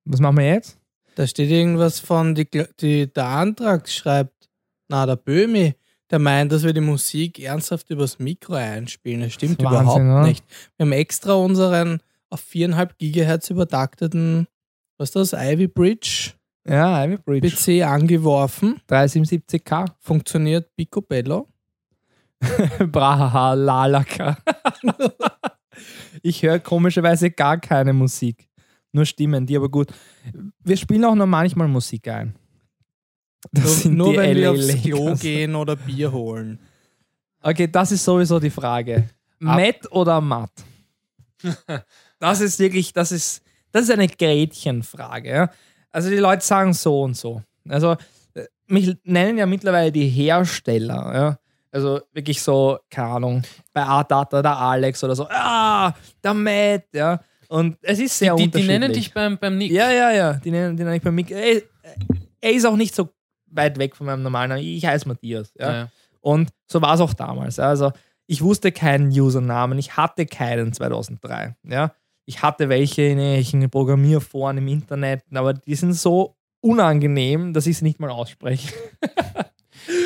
Was 0.05 0.21
machen 0.21 0.37
wir 0.37 0.47
jetzt? 0.47 0.79
Da 1.15 1.27
steht 1.27 1.51
irgendwas 1.51 2.01
von, 2.01 2.35
die, 2.35 2.49
die, 2.81 3.11
der 3.13 3.27
Antrag 3.27 3.89
schreibt, 3.89 4.51
na, 4.89 5.07
der 5.07 5.17
Böhmi, 5.17 5.75
der 6.11 6.19
meint, 6.19 6.53
dass 6.53 6.63
wir 6.65 6.73
die 6.73 6.81
Musik 6.81 7.41
ernsthaft 7.41 7.91
übers 7.91 8.19
Mikro 8.19 8.55
einspielen. 8.55 9.23
Das 9.23 9.33
stimmt 9.33 9.61
Das 9.61 9.65
Wahnsinn, 9.73 9.83
überhaupt 9.83 10.01
oder? 10.01 10.27
nicht. 10.29 10.45
Wir 10.77 10.85
haben 10.87 10.93
extra 10.93 11.33
unseren 11.35 12.01
auf 12.31 12.43
4,5 12.43 12.91
Gigahertz 12.99 13.51
übertakteten, 13.51 14.47
was 14.99 15.11
ist 15.15 15.33
das, 15.33 15.33
Ivy 15.33 15.67
Bridge 15.69 16.33
Ja, 16.69 17.05
Ivy 17.05 17.17
Bridge. 17.19 17.49
PC 17.51 17.85
angeworfen. 17.85 18.81
377K. 18.89 19.87
Funktioniert 20.01 20.75
picobello. 20.77 21.49
Braha, 22.79 23.55
Lalaka. 23.55 24.37
ich 26.23 26.43
höre 26.43 26.59
komischerweise 26.59 27.31
gar 27.31 27.59
keine 27.59 27.93
Musik. 27.93 28.49
Nur 28.93 29.07
Stimmen, 29.07 29.47
die 29.47 29.57
aber 29.57 29.69
gut. 29.69 29.89
Wir 30.63 30.77
spielen 30.77 31.05
auch 31.05 31.15
noch 31.15 31.27
manchmal 31.27 31.69
Musik 31.69 32.07
ein. 32.09 32.35
Das 33.53 33.65
Nur, 33.65 33.73
sind 33.75 33.97
nur 33.97 34.13
die 34.13 34.19
wenn 34.19 34.37
wir 34.37 34.43
LA 34.45 34.51
aufs 34.53 34.83
Klo 34.83 35.05
Lakers. 35.05 35.21
gehen 35.21 35.55
oder 35.55 35.77
Bier 35.77 36.13
holen. 36.13 36.59
Okay, 37.43 37.69
das 37.71 37.93
ist 37.93 38.05
sowieso 38.05 38.41
die 38.41 38.51
Frage. 38.51 38.97
Ab- 38.97 39.57
Matt 39.59 39.93
oder 39.93 40.21
Matt? 40.21 40.51
Das 42.21 42.41
ist 42.41 42.59
wirklich, 42.59 42.93
das 42.95 43.13
ist, 43.13 43.43
das 43.71 43.83
ist 43.85 43.91
eine 43.91 44.09
Gretchenfrage. 44.09 45.29
Ja? 45.29 45.51
Also 45.91 46.09
die 46.09 46.17
Leute 46.17 46.43
sagen 46.45 46.73
so 46.73 47.03
und 47.03 47.17
so. 47.17 47.43
Also 47.69 47.97
äh, 48.35 48.45
mich 48.67 48.97
nennen 49.05 49.37
ja 49.37 49.45
mittlerweile 49.45 49.93
die 49.93 50.09
Hersteller. 50.09 51.13
Ja? 51.15 51.39
Also 51.71 52.01
wirklich 52.13 52.41
so, 52.41 52.79
keine 52.89 53.09
Ahnung, 53.09 53.43
bei 53.75 53.83
A-Data, 53.85 54.41
der 54.41 54.57
Alex 54.57 55.05
oder 55.05 55.15
so, 55.15 55.27
ah, 55.29 55.93
der 56.23 56.33
Matt, 56.35 56.85
ja. 56.95 57.21
Und 57.49 57.77
es 57.83 57.99
ist 57.99 58.17
sehr 58.19 58.35
Die, 58.37 58.43
die 58.45 58.47
unterschiedlich. 58.47 58.79
nennen 58.81 58.93
dich 58.93 59.13
beim, 59.13 59.37
beim 59.37 59.59
Nick. 59.59 59.71
Ja, 59.73 59.91
ja, 59.91 60.11
ja. 60.13 60.33
Die 60.35 60.51
nennen, 60.51 60.77
die 60.79 60.83
nenne 60.85 60.97
ich 60.97 61.03
bei 61.03 61.11
Mick. 61.11 61.31
Er, 61.31 61.61
er 62.41 62.53
ist 62.53 62.65
auch 62.65 62.77
nicht 62.77 62.95
so 62.95 63.11
weit 63.47 63.79
weg 63.79 63.97
von 63.97 64.07
meinem 64.07 64.23
normalen 64.23 64.51
Namen. 64.51 64.63
Ich 64.63 64.85
heiße 64.87 65.09
Matthias. 65.09 65.53
Ja? 65.59 65.67
Ja, 65.67 65.79
ja. 65.79 65.89
Und 66.21 66.51
so 66.67 66.81
war 66.81 66.95
es 66.95 67.01
auch 67.01 67.15
damals. 67.15 67.59
Also 67.59 67.93
ich 68.27 68.43
wusste 68.43 68.73
keinen 68.73 69.09
Usernamen, 69.09 69.79
ich 69.79 69.97
hatte 69.97 70.27
keinen 70.27 70.73
2003. 70.73 71.57
Ja? 71.65 71.93
Ich 72.25 72.43
hatte 72.43 72.69
welche 72.69 73.03
in 73.03 73.19
irgendwelchen 73.19 73.71
Programmierforen 73.71 74.59
im 74.59 74.69
Internet, 74.69 75.23
aber 75.33 75.53
die 75.53 75.75
sind 75.75 75.93
so 75.93 76.37
unangenehm, 76.61 77.53
dass 77.53 77.67
ich 77.67 77.79
sie 77.79 77.85
nicht 77.85 78.01
mal 78.01 78.11
ausspreche. 78.11 78.73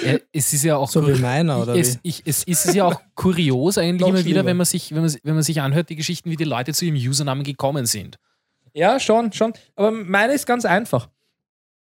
Ja, 0.04 0.16
es 0.32 0.52
ist 0.52 0.64
ja 0.64 0.76
auch 0.76 0.88
So 0.88 1.06
wie 1.06 1.20
meiner, 1.20 1.60
oder 1.60 1.76
es, 1.76 1.96
wie? 1.96 2.08
ich, 2.08 2.22
es, 2.24 2.42
es 2.46 2.66
ist 2.66 2.74
ja 2.74 2.84
auch 2.84 3.00
kurios 3.14 3.78
eigentlich 3.78 4.00
Noch 4.00 4.08
immer 4.08 4.24
wieder, 4.24 4.44
wenn 4.44 4.56
man, 4.56 4.66
sich, 4.66 4.94
wenn, 4.94 5.02
man, 5.02 5.14
wenn 5.22 5.34
man 5.34 5.42
sich 5.42 5.60
anhört, 5.60 5.88
die 5.88 5.96
Geschichten, 5.96 6.30
wie 6.30 6.36
die 6.36 6.44
Leute 6.44 6.72
zu 6.72 6.84
ihrem 6.84 6.96
Usernamen 6.96 7.44
gekommen 7.44 7.86
sind. 7.86 8.18
Ja, 8.72 8.98
schon, 8.98 9.32
schon. 9.32 9.52
Aber 9.76 9.90
meine 9.90 10.32
ist 10.32 10.46
ganz 10.46 10.64
einfach. 10.64 11.08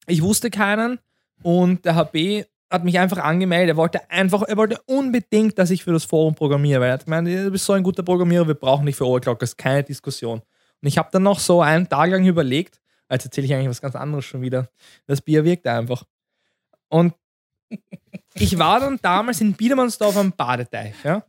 Ich 0.07 0.23
wusste 0.23 0.51
keinen 0.51 0.99
und 1.43 1.85
der 1.85 1.95
HB 1.95 2.45
hat 2.71 2.85
mich 2.85 2.99
einfach 2.99 3.19
angemeldet. 3.19 3.75
Er 3.75 3.77
wollte 3.77 4.11
einfach, 4.11 4.43
er 4.43 4.57
wollte 4.57 4.81
unbedingt, 4.87 5.59
dass 5.59 5.71
ich 5.71 5.85
für 5.85 5.93
das 5.93 6.05
Forum 6.05 6.35
programmiere, 6.35 6.81
weil 6.81 6.89
er 6.89 6.95
hat 6.95 7.05
gemeint, 7.05 7.29
du 7.29 7.51
bist 7.51 7.65
so 7.65 7.73
ein 7.73 7.83
guter 7.83 8.03
Programmierer, 8.03 8.47
wir 8.47 8.55
brauchen 8.55 8.87
dich 8.87 8.97
für 8.97 9.07
Overclockers, 9.07 9.57
keine 9.57 9.85
Diskussion. 9.85 10.43
Und 10.83 10.89
ich 10.89 10.99
habe 10.99 11.09
dann 11.13 11.23
noch 11.23 11.39
so 11.39 11.63
einen 11.63 11.89
Tag 11.89 12.11
lang 12.11 12.27
überlegt, 12.27 12.81
als 13.09 13.25
erzähle 13.25 13.47
ich 13.47 13.55
eigentlich 13.55 13.71
was 13.71 13.81
ganz 13.81 13.95
anderes 13.95 14.25
schon 14.25 14.43
wieder. 14.43 14.69
Das 15.07 15.21
Bier 15.21 15.45
wirkt 15.45 15.67
einfach. 15.67 16.05
Und 16.89 17.15
ich 18.35 18.59
war 18.59 18.81
dann 18.81 18.99
damals 19.01 19.41
in 19.41 19.55
Biedermannsdorf 19.55 20.17
am 20.17 20.33
Badeteich, 20.33 20.95
ja. 21.05 21.25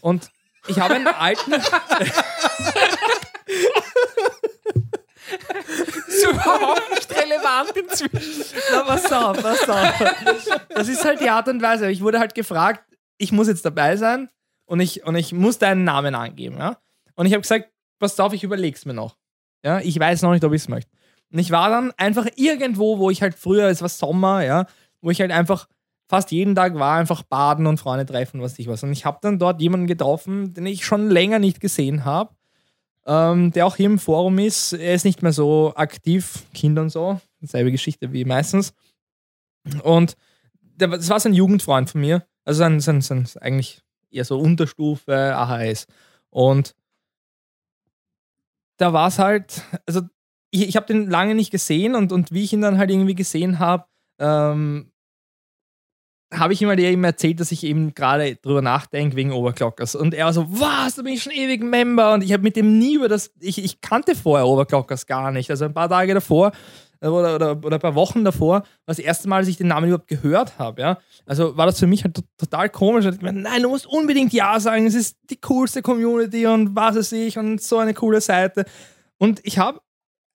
Und 0.00 0.30
ich 0.66 0.78
habe 0.78 0.94
einen 0.94 1.06
alten. 1.06 1.52
ist 6.22 6.30
überhaupt 6.30 6.90
nicht 6.90 7.10
relevant 7.10 7.76
inzwischen. 7.76 8.44
Na, 8.72 8.82
pass 8.82 9.12
auf, 9.12 9.42
pass 9.42 9.68
auf. 9.68 10.64
Das 10.68 10.88
ist 10.88 11.04
halt 11.04 11.20
die 11.20 11.30
Art 11.30 11.48
und 11.48 11.62
Weise. 11.62 11.90
Ich 11.90 12.02
wurde 12.02 12.18
halt 12.18 12.34
gefragt, 12.34 12.84
ich 13.18 13.32
muss 13.32 13.48
jetzt 13.48 13.64
dabei 13.64 13.96
sein 13.96 14.28
und 14.66 14.80
ich, 14.80 15.04
und 15.04 15.16
ich 15.16 15.32
muss 15.32 15.58
deinen 15.58 15.84
Namen 15.84 16.14
angeben. 16.14 16.56
Ja? 16.58 16.78
Und 17.14 17.26
ich 17.26 17.32
habe 17.32 17.42
gesagt, 17.42 17.70
pass 17.98 18.18
auf, 18.18 18.32
ich 18.32 18.44
überleg's 18.44 18.84
mir 18.84 18.94
noch. 18.94 19.16
Ja? 19.64 19.80
Ich 19.80 19.98
weiß 19.98 20.22
noch 20.22 20.32
nicht, 20.32 20.44
ob 20.44 20.52
ich 20.52 20.62
es 20.62 20.68
möchte. 20.68 20.90
Und 21.32 21.38
ich 21.38 21.50
war 21.50 21.70
dann 21.70 21.92
einfach 21.96 22.26
irgendwo, 22.36 22.98
wo 22.98 23.10
ich 23.10 23.22
halt 23.22 23.34
früher, 23.34 23.68
es 23.68 23.82
war 23.82 23.88
Sommer, 23.88 24.44
ja, 24.44 24.66
wo 25.00 25.10
ich 25.10 25.20
halt 25.20 25.30
einfach 25.30 25.68
fast 26.08 26.32
jeden 26.32 26.56
Tag 26.56 26.74
war, 26.74 26.98
einfach 26.98 27.22
baden 27.22 27.66
und 27.66 27.78
Freunde 27.78 28.04
treffen, 28.04 28.42
was 28.42 28.58
ich 28.58 28.66
was. 28.66 28.82
Und 28.82 28.90
ich 28.90 29.04
habe 29.04 29.18
dann 29.22 29.38
dort 29.38 29.60
jemanden 29.60 29.86
getroffen, 29.86 30.54
den 30.54 30.66
ich 30.66 30.84
schon 30.84 31.08
länger 31.08 31.38
nicht 31.38 31.60
gesehen 31.60 32.04
habe, 32.04 32.34
ähm, 33.06 33.50
der 33.52 33.66
auch 33.66 33.76
hier 33.76 33.86
im 33.86 33.98
Forum 33.98 34.38
ist. 34.38 34.72
Er 34.72 34.94
ist 34.94 35.04
nicht 35.04 35.22
mehr 35.22 35.32
so 35.32 35.72
aktiv, 35.76 36.44
Kinder 36.54 36.82
und 36.82 36.90
so. 36.90 37.20
Selbe 37.40 37.72
Geschichte 37.72 38.12
wie 38.12 38.24
meistens. 38.24 38.72
Und 39.82 40.16
der, 40.62 40.88
das 40.88 41.08
war 41.08 41.20
sein 41.20 41.34
Jugendfreund 41.34 41.90
von 41.90 42.00
mir. 42.00 42.26
Also 42.44 42.58
sein, 42.58 42.80
sein, 42.80 43.00
sein 43.00 43.28
eigentlich 43.40 43.82
eher 44.10 44.24
so 44.24 44.38
Unterstufe 44.38 45.34
AHS. 45.36 45.86
Und 46.30 46.74
da 48.76 48.92
war 48.92 49.08
es 49.08 49.18
halt, 49.18 49.62
also 49.86 50.02
ich, 50.50 50.68
ich 50.68 50.76
habe 50.76 50.86
den 50.86 51.08
lange 51.08 51.34
nicht 51.34 51.50
gesehen 51.50 51.94
und, 51.94 52.12
und 52.12 52.32
wie 52.32 52.44
ich 52.44 52.52
ihn 52.52 52.62
dann 52.62 52.78
halt 52.78 52.90
irgendwie 52.90 53.14
gesehen 53.14 53.58
habe, 53.58 53.84
ähm, 54.18 54.89
habe 56.32 56.52
ich 56.52 56.62
ihm 56.62 56.68
halt 56.68 56.78
eben 56.80 57.02
erzählt, 57.04 57.40
dass 57.40 57.50
ich 57.52 57.64
eben 57.64 57.94
gerade 57.94 58.36
drüber 58.36 58.62
nachdenke 58.62 59.16
wegen 59.16 59.32
Overclockers. 59.32 59.94
Und 59.96 60.14
er 60.14 60.26
war 60.26 60.32
so, 60.32 60.46
was, 60.48 60.94
da 60.94 61.02
bin 61.02 61.14
ich 61.14 61.22
schon 61.22 61.32
ewig 61.32 61.62
Member. 61.62 62.14
Und 62.14 62.22
ich 62.22 62.32
habe 62.32 62.42
mit 62.42 62.54
dem 62.56 62.78
nie 62.78 62.94
über 62.94 63.08
das, 63.08 63.32
ich, 63.40 63.62
ich 63.62 63.80
kannte 63.80 64.14
vorher 64.14 64.46
Overclockers 64.46 65.06
gar 65.06 65.32
nicht. 65.32 65.50
Also 65.50 65.64
ein 65.64 65.74
paar 65.74 65.88
Tage 65.88 66.14
davor 66.14 66.52
äh, 67.00 67.08
oder, 67.08 67.34
oder, 67.34 67.50
oder 67.64 67.76
ein 67.78 67.80
paar 67.80 67.96
Wochen 67.96 68.24
davor 68.24 68.58
war 68.60 68.64
das 68.86 69.00
erste 69.00 69.28
Mal, 69.28 69.40
dass 69.42 69.48
ich 69.48 69.56
den 69.56 69.66
Namen 69.68 69.88
überhaupt 69.88 70.06
gehört 70.06 70.56
habe. 70.58 70.80
Ja? 70.82 70.98
Also 71.26 71.56
war 71.56 71.66
das 71.66 71.80
für 71.80 71.88
mich 71.88 72.04
halt 72.04 72.14
to- 72.14 72.22
total 72.38 72.68
komisch. 72.68 73.06
Ich 73.06 73.18
gemeint, 73.18 73.42
nein, 73.42 73.62
du 73.62 73.68
musst 73.68 73.86
unbedingt 73.86 74.32
Ja 74.32 74.60
sagen. 74.60 74.86
Es 74.86 74.94
ist 74.94 75.16
die 75.30 75.40
coolste 75.40 75.82
Community 75.82 76.46
und 76.46 76.76
was 76.76 76.94
weiß 76.94 77.12
ich 77.12 77.38
und 77.38 77.60
so 77.60 77.78
eine 77.78 77.92
coole 77.94 78.20
Seite. 78.20 78.66
Und 79.18 79.40
ich 79.42 79.58
habe 79.58 79.80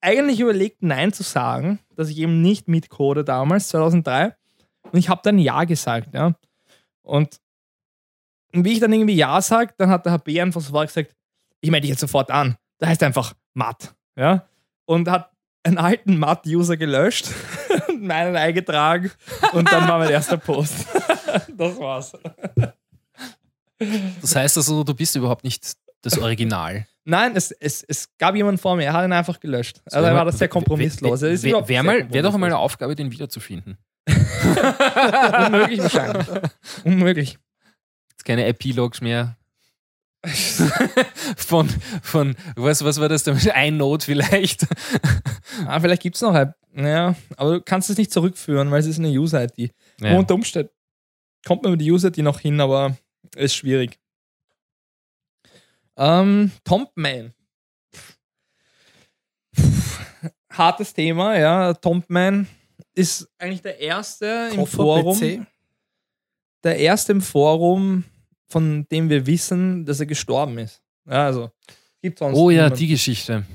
eigentlich 0.01 0.39
überlegt, 0.41 0.83
Nein 0.83 1.13
zu 1.13 1.23
sagen, 1.23 1.79
dass 1.95 2.09
ich 2.09 2.17
eben 2.19 2.41
nicht 2.41 2.67
mitcode 2.67 3.27
damals, 3.27 3.69
2003. 3.69 4.35
Und 4.91 4.99
ich 4.99 5.09
habe 5.09 5.21
dann 5.23 5.39
Ja 5.39 5.63
gesagt, 5.63 6.13
ja. 6.13 6.33
Und 7.01 7.39
wie 8.51 8.73
ich 8.73 8.79
dann 8.79 8.93
irgendwie 8.93 9.15
Ja 9.15 9.41
sage, 9.41 9.73
dann 9.77 9.89
hat 9.89 10.05
der 10.05 10.13
HB 10.13 10.39
einfach 10.39 10.61
sofort 10.61 10.87
gesagt, 10.87 11.15
ich 11.61 11.71
melde 11.71 11.81
dich 11.81 11.91
jetzt 11.91 11.99
sofort 11.99 12.31
an. 12.31 12.55
Da 12.79 12.87
heißt 12.87 13.03
einfach 13.03 13.33
Matt, 13.53 13.93
ja. 14.15 14.47
Und 14.85 15.09
hat 15.09 15.31
einen 15.63 15.77
alten 15.77 16.17
Matt-User 16.17 16.77
gelöscht, 16.77 17.29
meinen 17.99 18.35
eingetragen 18.35 19.11
und 19.53 19.71
dann 19.71 19.87
war 19.87 19.97
mein 19.97 20.09
erster 20.09 20.37
Post. 20.37 20.85
das 21.57 21.79
war's. 21.79 22.13
Das 24.21 24.35
heißt 24.35 24.57
also, 24.57 24.83
du 24.83 24.93
bist 24.93 25.15
überhaupt 25.15 25.43
nicht 25.43 25.73
das 26.01 26.17
Original. 26.19 26.85
Nein, 27.03 27.35
es, 27.35 27.51
es, 27.51 27.83
es 27.83 28.09
gab 28.17 28.35
jemanden 28.35 28.59
vor 28.59 28.75
mir, 28.75 28.85
er 28.85 28.93
hat 28.93 29.05
ihn 29.05 29.13
einfach 29.13 29.39
gelöscht. 29.39 29.81
Also 29.85 30.07
er 30.07 30.15
war 30.15 30.25
das 30.25 30.37
sehr 30.37 30.47
kompromisslos. 30.47 31.21
Wäre 31.21 31.67
wär 31.67 31.83
mal, 31.83 32.11
wär 32.11 32.21
doch 32.23 32.37
mal 32.37 32.47
eine. 32.47 32.57
Aufgabe, 32.57 32.95
den 32.95 33.11
wiederzufinden. 33.11 33.77
Unmöglich 35.47 35.79
wahrscheinlich. 35.81 36.27
Unmöglich. 36.83 37.39
Jetzt 38.11 38.25
keine 38.25 38.45
Epilogs 38.45 39.01
mehr. 39.01 39.37
von, 41.37 41.69
von 42.01 42.35
was, 42.55 42.83
was 42.83 42.99
war 42.99 43.09
das 43.09 43.23
denn? 43.23 43.37
Ein 43.53 43.77
Note 43.77 44.05
vielleicht. 44.05 44.65
Ah, 45.65 45.79
vielleicht 45.79 46.01
gibt 46.01 46.15
es 46.15 46.21
noch 46.21 46.33
ein. 46.33 46.53
Naja, 46.71 47.15
aber 47.37 47.53
du 47.53 47.61
kannst 47.61 47.89
es 47.89 47.97
nicht 47.97 48.11
zurückführen, 48.11 48.71
weil 48.71 48.79
es 48.79 48.87
ist 48.87 48.99
eine 48.99 49.07
User-ID. 49.07 49.71
Ja. 50.01 50.17
Unter 50.17 50.33
Umständen 50.33 50.71
kommt 51.45 51.63
man 51.63 51.71
mit 51.71 51.81
der 51.81 51.87
User-ID 51.87 52.17
noch 52.17 52.39
hin, 52.39 52.59
aber 52.59 52.97
ist 53.35 53.55
schwierig. 53.55 53.97
Ähm, 55.95 56.51
Tompman. 56.65 57.33
Hartes 60.51 60.93
Thema, 60.93 61.37
ja. 61.37 61.73
Tompman 61.73 62.47
ist 62.93 63.27
eigentlich 63.37 63.61
der 63.61 63.79
erste 63.79 64.49
im 64.51 64.57
Koffer 64.57 64.77
Forum. 64.77 65.19
PC. 65.19 65.45
Der 66.63 66.77
erste 66.79 67.11
im 67.11 67.21
Forum, 67.21 68.03
von 68.47 68.87
dem 68.91 69.09
wir 69.09 69.25
wissen, 69.25 69.85
dass 69.85 69.99
er 69.99 70.05
gestorben 70.05 70.57
ist. 70.57 70.81
Ja, 71.07 71.25
also, 71.25 71.51
gibt 72.01 72.19
sonst 72.19 72.35
Oh 72.37 72.49
ja, 72.49 72.63
niemanden. 72.63 72.77
die 72.79 72.87
Geschichte. 72.87 73.45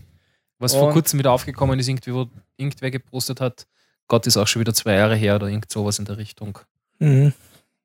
Was 0.59 0.75
vor 0.75 0.89
Und- 0.89 0.93
kurzem 0.93 1.19
wieder 1.19 1.33
aufgekommen 1.33 1.79
ist, 1.79 1.89
irgendwie, 1.89 2.13
wo 2.15 2.29
irgendwer 2.57 2.91
gepostet 2.91 3.41
hat, 3.41 3.67
Gott 4.09 4.27
ist 4.27 4.37
auch 4.37 4.47
schon 4.47 4.61
wieder 4.61 4.75
zwei 4.75 4.95
Jahre 4.95 5.17
her 5.17 5.37
oder 5.37 5.47
irgend 5.49 5.71
sowas 5.71 5.99
in 5.99 6.05
der 6.05 6.19
Richtung. 6.19 6.59
Mhm. 6.99 7.33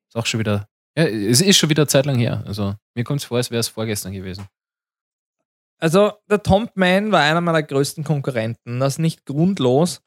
Ist 0.08 0.16
auch 0.16 0.26
schon 0.26 0.40
wieder, 0.40 0.68
ja, 0.96 1.04
es 1.04 1.40
ist 1.40 1.56
schon 1.56 1.70
wieder 1.70 1.82
eine 1.82 1.88
Zeit 1.88 2.04
lang 2.06 2.18
her. 2.18 2.42
Also 2.46 2.74
mir 2.94 3.04
kommt 3.04 3.20
es 3.20 3.24
vor, 3.26 3.38
als 3.38 3.50
wäre 3.50 3.60
es 3.60 3.68
vorgestern 3.68 4.12
gewesen. 4.12 4.46
Also, 5.78 6.12
der 6.30 6.42
Tompman 6.42 7.12
war 7.12 7.20
einer 7.22 7.40
meiner 7.42 7.62
größten 7.62 8.02
Konkurrenten. 8.02 8.80
Das 8.80 8.98
nicht 8.98 9.26
grundlos. 9.26 10.00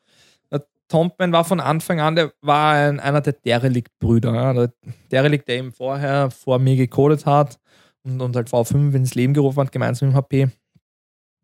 Tompman 0.90 1.32
war 1.32 1.46
von 1.46 1.60
Anfang 1.60 2.00
an, 2.00 2.16
der 2.16 2.34
war 2.42 2.74
ein, 2.74 3.00
einer 3.00 3.22
der 3.22 3.34
Derelict-Brüder. 3.34 4.34
Ja. 4.34 4.54
Der 4.54 4.74
Derelict, 5.12 5.48
der 5.48 5.58
eben 5.58 5.72
vorher 5.72 6.32
vor 6.32 6.60
mir 6.60 6.76
gecodet 6.76 7.26
hat 7.26 7.60
und, 8.04 8.20
und 8.22 8.36
halt 8.36 8.50
V5 8.50 8.94
ins 8.96 9.16
Leben 9.16 9.34
gerufen 9.34 9.60
hat, 9.62 9.72
gemeinsam 9.72 10.10
mit 10.10 10.16
dem 10.16 10.18
HP. 10.18 10.50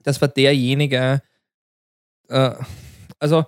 Das 0.04 0.20
war 0.20 0.28
derjenige, 0.28 1.22
äh, 2.28 2.56
also 3.20 3.46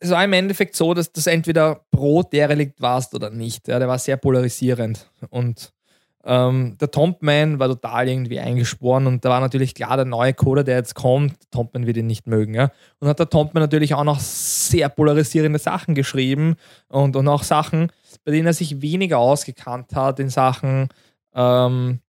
es 0.00 0.10
war 0.10 0.24
im 0.24 0.32
Endeffekt 0.32 0.76
so, 0.76 0.94
dass 0.94 1.12
das 1.12 1.26
entweder 1.26 1.84
pro 1.90 2.22
Derelict 2.22 2.80
warst 2.80 3.14
oder 3.14 3.30
nicht. 3.30 3.66
Ja, 3.68 3.78
der 3.78 3.88
war 3.88 3.98
sehr 3.98 4.16
polarisierend. 4.16 5.10
Und 5.30 5.72
ähm, 6.24 6.76
der 6.78 6.90
Tompman 6.90 7.58
war 7.58 7.68
total 7.68 8.08
irgendwie 8.08 8.40
eingeschworen 8.40 9.06
und 9.06 9.24
da 9.24 9.30
war 9.30 9.40
natürlich 9.40 9.74
klar, 9.74 9.96
der 9.96 10.04
neue 10.04 10.34
Coder, 10.34 10.64
der 10.64 10.76
jetzt 10.76 10.94
kommt, 10.94 11.34
Tompman 11.50 11.86
wird 11.86 11.96
ihn 11.96 12.06
nicht 12.06 12.26
mögen. 12.26 12.54
Ja? 12.54 12.70
Und 12.98 13.08
hat 13.08 13.18
der 13.18 13.30
Tompman 13.30 13.62
natürlich 13.62 13.94
auch 13.94 14.04
noch 14.04 14.20
sehr 14.20 14.88
polarisierende 14.88 15.58
Sachen 15.58 15.94
geschrieben 15.94 16.56
und, 16.88 17.16
und 17.16 17.28
auch 17.28 17.44
Sachen, 17.44 17.92
bei 18.24 18.32
denen 18.32 18.46
er 18.46 18.52
sich 18.52 18.82
weniger 18.82 19.18
ausgekannt 19.18 19.94
hat 19.94 20.18
in 20.18 20.28
Sachen 20.28 20.88
ähm, 21.34 22.00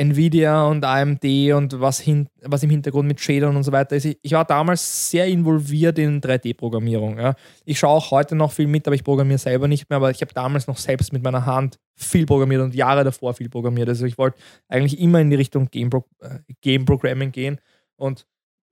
Nvidia 0.00 0.64
und 0.66 0.82
AMD 0.84 1.24
und 1.54 1.78
was, 1.78 2.00
hin, 2.00 2.28
was 2.42 2.62
im 2.62 2.70
Hintergrund 2.70 3.06
mit 3.06 3.20
Shadern 3.20 3.54
und 3.54 3.64
so 3.64 3.70
weiter 3.72 3.96
ist. 3.96 4.06
Ich, 4.22 4.32
war 4.32 4.46
damals 4.46 5.10
sehr 5.10 5.26
involviert 5.26 5.98
in 5.98 6.20
3D-Programmierung. 6.22 7.18
Ja. 7.18 7.34
Ich 7.66 7.78
schaue 7.78 7.96
auch 7.98 8.10
heute 8.10 8.34
noch 8.34 8.52
viel 8.52 8.66
mit, 8.66 8.86
aber 8.86 8.94
ich 8.94 9.04
programmiere 9.04 9.38
selber 9.38 9.68
nicht 9.68 9.90
mehr. 9.90 9.96
Aber 9.98 10.10
ich 10.10 10.22
habe 10.22 10.32
damals 10.32 10.66
noch 10.66 10.78
selbst 10.78 11.12
mit 11.12 11.22
meiner 11.22 11.44
Hand 11.44 11.78
viel 11.96 12.24
programmiert 12.24 12.62
und 12.62 12.74
Jahre 12.74 13.04
davor 13.04 13.34
viel 13.34 13.50
programmiert. 13.50 13.90
Also 13.90 14.06
ich 14.06 14.16
wollte 14.16 14.38
eigentlich 14.68 14.98
immer 14.98 15.20
in 15.20 15.28
die 15.28 15.36
Richtung 15.36 15.68
Game, 15.70 15.90
Pro 15.90 16.04
äh, 16.20 16.38
Game 16.62 16.86
Programming 16.86 17.30
gehen. 17.30 17.60
Und 17.96 18.26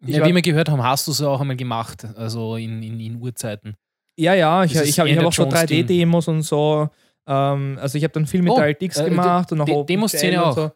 ja, 0.07 0.25
wie 0.25 0.35
wir 0.35 0.43
gehört 0.43 0.71
haben, 0.71 0.83
hast 0.83 1.09
du 1.09 1.11
es 1.11 1.21
auch 1.21 1.41
einmal 1.41 1.57
gemacht, 1.57 2.07
also 2.17 2.57
in, 2.57 2.83
in, 2.83 3.01
in 3.01 3.17
Urzeiten. 3.21 3.75
ja, 4.17 4.33
ja, 4.33 4.65
ich, 4.65 4.75
ich 4.75 4.99
habe 4.99 5.15
hab 5.15 5.25
auch 5.27 5.33
so 5.33 5.43
Jones-Ding. 5.43 5.85
3D-Demos 5.85 6.29
und 6.29 6.43
so. 6.43 6.89
Ähm, 7.27 7.77
also 7.81 7.99
ich 7.99 8.05
habe 8.05 8.13
dann 8.15 8.25
viel 8.27 8.41
mit 8.41 8.53
Oh, 8.53 8.59
RTX 8.61 8.99
äh, 9.01 9.11
gemacht 9.11 9.53
und 9.53 9.61
auch 9.61 9.67
De- 9.67 9.75
OpenGL 9.75 9.87
Demoszene 9.87 10.39
und 10.43 10.49
auch? 10.49 10.55
So. 10.57 10.71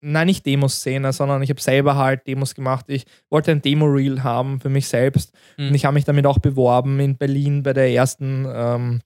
Nein, 0.00 0.26
nicht 0.26 0.44
Demoszene, 0.44 1.12
sondern 1.12 1.42
ich 1.42 1.50
habe 1.50 1.60
selber 1.60 1.96
halt 1.96 2.26
Demos 2.26 2.54
gemacht. 2.54 2.86
Ich 2.88 3.04
wollte 3.30 3.52
ein 3.52 3.62
Demo-Reel 3.62 4.22
haben 4.22 4.60
für 4.60 4.68
mich 4.68 4.86
selbst. 4.88 5.32
Mhm. 5.56 5.68
Und 5.68 5.74
ich 5.74 5.84
habe 5.84 5.94
mich 5.94 6.04
damit 6.04 6.26
auch 6.26 6.38
beworben 6.38 7.00
in 7.00 7.16
Berlin 7.16 7.62
bei 7.62 7.72
der 7.72 7.90
ersten 7.90 8.46
ähm, 8.52 9.00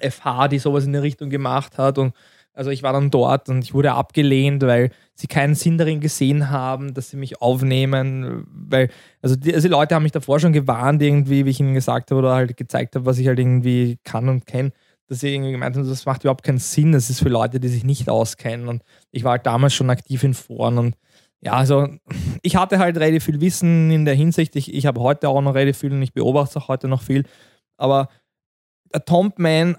FH, 0.00 0.48
die 0.48 0.58
sowas 0.58 0.84
in 0.84 0.92
der 0.92 1.02
Richtung 1.02 1.30
gemacht 1.30 1.78
hat. 1.78 1.98
Und 1.98 2.14
also 2.52 2.70
ich 2.70 2.82
war 2.82 2.92
dann 2.92 3.10
dort 3.10 3.48
und 3.48 3.64
ich 3.64 3.74
wurde 3.74 3.92
abgelehnt, 3.92 4.62
weil 4.62 4.90
sie 5.14 5.26
keinen 5.26 5.54
Sinn 5.54 5.76
darin 5.76 6.00
gesehen 6.00 6.50
haben, 6.50 6.94
dass 6.94 7.10
sie 7.10 7.16
mich 7.16 7.40
aufnehmen. 7.40 8.46
Weil, 8.50 8.90
also 9.22 9.34
die, 9.36 9.54
also 9.54 9.66
die 9.66 9.72
Leute 9.72 9.94
haben 9.94 10.04
mich 10.04 10.12
davor 10.12 10.38
schon 10.40 10.52
gewarnt, 10.52 11.02
irgendwie, 11.02 11.44
wie 11.44 11.50
ich 11.50 11.60
ihnen 11.60 11.74
gesagt 11.74 12.10
habe 12.10 12.20
oder 12.20 12.34
halt 12.34 12.56
gezeigt 12.56 12.94
habe, 12.94 13.06
was 13.06 13.18
ich 13.18 13.26
halt 13.26 13.38
irgendwie 13.38 13.98
kann 14.04 14.28
und 14.28 14.46
kenne 14.46 14.72
dass 15.08 15.20
sie 15.20 15.34
irgendwie 15.34 15.52
gemeint 15.52 15.76
haben, 15.76 15.88
das 15.88 16.06
macht 16.06 16.24
überhaupt 16.24 16.44
keinen 16.44 16.58
Sinn, 16.58 16.92
das 16.92 17.10
ist 17.10 17.20
für 17.20 17.28
Leute, 17.28 17.60
die 17.60 17.68
sich 17.68 17.84
nicht 17.84 18.08
auskennen. 18.08 18.68
Und 18.68 18.82
ich 19.10 19.24
war 19.24 19.32
halt 19.32 19.46
damals 19.46 19.74
schon 19.74 19.90
aktiv 19.90 20.22
in 20.24 20.34
Foren 20.34 20.78
und 20.78 20.96
ja, 21.40 21.52
also 21.52 21.88
ich 22.42 22.56
hatte 22.56 22.78
halt 22.78 22.96
relativ 22.96 23.24
viel 23.24 23.40
Wissen 23.40 23.90
in 23.90 24.04
der 24.04 24.14
Hinsicht. 24.14 24.56
Ich, 24.56 24.72
ich 24.72 24.86
habe 24.86 25.00
heute 25.00 25.28
auch 25.28 25.40
noch 25.40 25.54
relativ 25.54 25.78
viel 25.78 25.92
und 25.92 26.02
ich 26.02 26.12
beobachte 26.12 26.58
auch 26.58 26.68
heute 26.68 26.88
noch 26.88 27.02
viel. 27.02 27.24
Aber 27.76 28.08
der 28.92 29.04
Tompman 29.04 29.76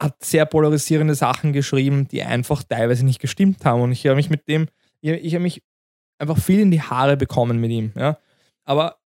hat 0.00 0.22
sehr 0.24 0.46
polarisierende 0.46 1.14
Sachen 1.14 1.52
geschrieben, 1.52 2.06
die 2.08 2.22
einfach 2.22 2.62
teilweise 2.62 3.04
nicht 3.04 3.20
gestimmt 3.20 3.64
haben. 3.64 3.82
Und 3.82 3.92
ich 3.92 4.06
habe 4.06 4.16
mich 4.16 4.30
mit 4.30 4.48
dem, 4.48 4.68
ich, 5.00 5.10
ich 5.10 5.34
habe 5.34 5.42
mich 5.42 5.62
einfach 6.18 6.38
viel 6.38 6.60
in 6.60 6.70
die 6.70 6.82
Haare 6.82 7.16
bekommen 7.16 7.58
mit 7.58 7.70
ihm. 7.70 7.92
Ja? 7.96 8.18
Aber 8.64 8.98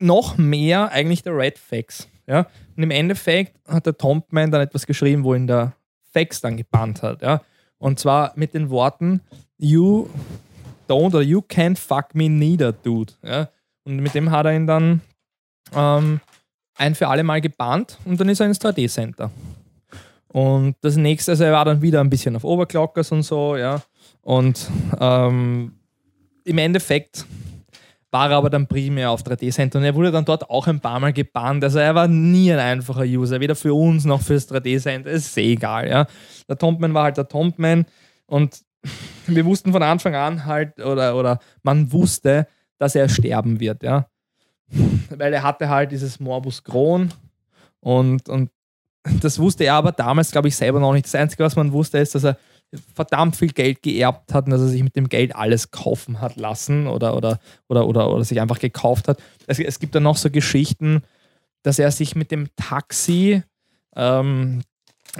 noch 0.00 0.38
mehr 0.38 0.90
eigentlich 0.90 1.22
der 1.22 1.36
Red 1.36 1.58
Fax. 1.58 2.08
Ja? 2.26 2.46
Und 2.78 2.84
im 2.84 2.92
Endeffekt 2.92 3.56
hat 3.66 3.86
der 3.86 3.98
Tompman 3.98 4.52
dann 4.52 4.60
etwas 4.60 4.86
geschrieben, 4.86 5.24
wo 5.24 5.34
ihn 5.34 5.48
der 5.48 5.72
Fax 6.12 6.40
dann 6.40 6.56
gebannt 6.56 7.02
hat. 7.02 7.22
Ja? 7.22 7.42
Und 7.78 7.98
zwar 7.98 8.30
mit 8.36 8.54
den 8.54 8.70
Worten, 8.70 9.20
you 9.56 10.08
don't 10.88 11.08
oder 11.08 11.22
you 11.22 11.40
can't 11.40 11.76
fuck 11.76 12.14
me 12.14 12.28
neither, 12.28 12.70
dude. 12.70 13.14
Ja? 13.24 13.48
Und 13.82 13.96
mit 13.96 14.14
dem 14.14 14.30
hat 14.30 14.46
er 14.46 14.54
ihn 14.54 14.68
dann 14.68 15.00
ähm, 15.74 16.20
ein 16.76 16.94
für 16.94 17.08
alle 17.08 17.24
Mal 17.24 17.40
gebannt 17.40 17.98
und 18.04 18.20
dann 18.20 18.28
ist 18.28 18.38
er 18.38 18.46
ins 18.46 18.60
3D-Center. 18.60 19.32
Und 20.28 20.76
das 20.80 20.94
nächste, 20.94 21.32
also 21.32 21.42
er 21.42 21.54
war 21.54 21.64
dann 21.64 21.82
wieder 21.82 21.98
ein 22.00 22.10
bisschen 22.10 22.36
auf 22.36 22.44
Overclockers 22.44 23.10
und 23.10 23.24
so, 23.24 23.56
ja. 23.56 23.82
Und 24.22 24.70
ähm, 25.00 25.72
im 26.44 26.58
Endeffekt 26.58 27.26
war 28.10 28.30
er 28.30 28.38
aber 28.38 28.50
dann 28.50 28.66
primär 28.66 29.10
auf 29.10 29.22
3D-Center 29.22 29.78
und 29.78 29.84
er 29.84 29.94
wurde 29.94 30.10
dann 30.10 30.24
dort 30.24 30.48
auch 30.48 30.66
ein 30.66 30.80
paar 30.80 30.98
Mal 30.98 31.12
gebannt. 31.12 31.62
Also 31.62 31.78
er 31.78 31.94
war 31.94 32.08
nie 32.08 32.52
ein 32.52 32.58
einfacher 32.58 33.02
User, 33.02 33.40
weder 33.40 33.54
für 33.54 33.74
uns 33.74 34.04
noch 34.04 34.22
fürs 34.22 34.50
3D-Center. 34.50 35.10
Es 35.10 35.26
ist 35.26 35.36
eh 35.36 35.52
egal, 35.52 35.88
ja. 35.88 36.06
Der 36.48 36.56
Tompman 36.56 36.94
war 36.94 37.04
halt 37.04 37.18
der 37.18 37.28
Tompman 37.28 37.84
und 38.26 38.62
wir 39.26 39.44
wussten 39.44 39.72
von 39.72 39.82
Anfang 39.82 40.14
an 40.14 40.46
halt, 40.46 40.78
oder, 40.78 41.16
oder 41.16 41.38
man 41.62 41.92
wusste, 41.92 42.46
dass 42.78 42.94
er 42.94 43.08
sterben 43.08 43.60
wird, 43.60 43.82
ja. 43.82 44.06
Weil 45.10 45.32
er 45.32 45.42
hatte 45.42 45.68
halt 45.68 45.92
dieses 45.92 46.20
Morbus 46.20 46.62
Crohn 46.64 47.12
und, 47.80 48.28
und 48.28 48.50
das 49.20 49.38
wusste 49.38 49.64
er 49.64 49.74
aber 49.74 49.92
damals, 49.92 50.30
glaube 50.30 50.48
ich, 50.48 50.56
selber 50.56 50.80
noch 50.80 50.92
nicht. 50.92 51.06
Das 51.06 51.14
Einzige, 51.14 51.44
was 51.44 51.56
man 51.56 51.72
wusste, 51.72 51.98
ist, 51.98 52.14
dass 52.14 52.24
er 52.24 52.36
verdammt 52.94 53.36
viel 53.36 53.52
Geld 53.52 53.82
geerbt 53.82 54.34
hat 54.34 54.44
und 54.44 54.50
dass 54.50 54.60
er 54.60 54.68
sich 54.68 54.82
mit 54.82 54.96
dem 54.96 55.08
Geld 55.08 55.34
alles 55.34 55.70
kaufen 55.70 56.20
hat 56.20 56.36
lassen 56.36 56.86
oder, 56.86 57.16
oder, 57.16 57.38
oder, 57.68 57.86
oder, 57.86 58.10
oder 58.10 58.24
sich 58.24 58.40
einfach 58.40 58.58
gekauft 58.58 59.08
hat. 59.08 59.18
Es, 59.46 59.58
es 59.58 59.78
gibt 59.78 59.94
dann 59.94 60.02
noch 60.02 60.16
so 60.16 60.30
Geschichten, 60.30 61.02
dass 61.62 61.78
er 61.78 61.90
sich 61.90 62.14
mit 62.14 62.30
dem 62.30 62.48
Taxi 62.56 63.42
ähm, 63.96 64.62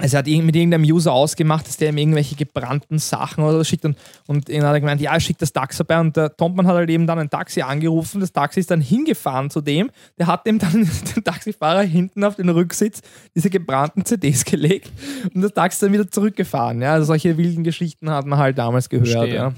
es 0.01 0.13
hat 0.13 0.27
mit 0.27 0.55
irgendeinem 0.55 0.83
User 0.83 1.11
ausgemacht, 1.11 1.67
dass 1.67 1.77
der 1.77 1.89
ihm 1.89 1.97
irgendwelche 1.97 2.35
gebrannten 2.35 2.99
Sachen 2.99 3.43
oder 3.43 3.57
so 3.57 3.63
schickt 3.63 3.85
und, 3.85 3.97
und 4.27 4.49
ihn 4.49 4.63
hat 4.63 4.73
er 4.73 4.79
gemeint, 4.79 5.01
ja, 5.01 5.19
schickt 5.19 5.41
das 5.41 5.51
Taxi 5.51 5.77
vorbei 5.77 5.99
und 5.99 6.15
der 6.15 6.35
Tompmann 6.35 6.67
hat 6.67 6.75
halt 6.75 6.89
eben 6.89 7.05
dann 7.05 7.19
ein 7.19 7.29
Taxi 7.29 7.61
angerufen, 7.61 8.21
das 8.21 8.31
Taxi 8.31 8.61
ist 8.61 8.71
dann 8.71 8.81
hingefahren 8.81 9.49
zu 9.49 9.61
dem, 9.61 9.91
der 10.17 10.27
hat 10.27 10.45
dem 10.45 10.59
dann 10.59 10.89
den 11.15 11.23
Taxifahrer 11.23 11.81
hinten 11.81 12.23
auf 12.23 12.35
den 12.35 12.49
Rücksitz 12.49 13.01
diese 13.35 13.49
gebrannten 13.49 14.05
CDs 14.05 14.45
gelegt 14.45 14.91
und 15.33 15.41
das 15.41 15.53
Taxi 15.53 15.85
dann 15.85 15.93
wieder 15.93 16.09
zurückgefahren. 16.09 16.81
Ja, 16.81 16.93
also 16.93 17.05
solche 17.07 17.37
wilden 17.37 17.63
Geschichten 17.63 18.09
hat 18.09 18.25
man 18.25 18.39
halt 18.39 18.57
damals 18.57 18.89
gehört. 18.89 19.29
Ja. 19.29 19.53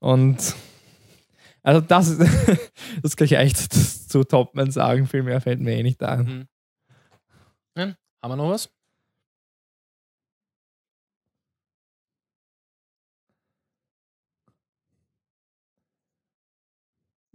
Und 0.00 0.54
also 1.62 1.80
das, 1.80 2.18
das 3.02 3.16
kann 3.16 3.24
ich 3.24 3.32
echt 3.32 3.72
zu 3.72 4.24
Topman 4.24 4.70
sagen, 4.70 5.06
viel 5.06 5.22
mehr 5.22 5.40
fällt 5.40 5.60
mir 5.60 5.76
eh 5.76 5.82
nicht 5.82 6.02
ein. 6.02 6.46
Ja, 7.76 7.94
haben 8.22 8.32
wir 8.32 8.36
noch 8.36 8.50
was? 8.50 8.70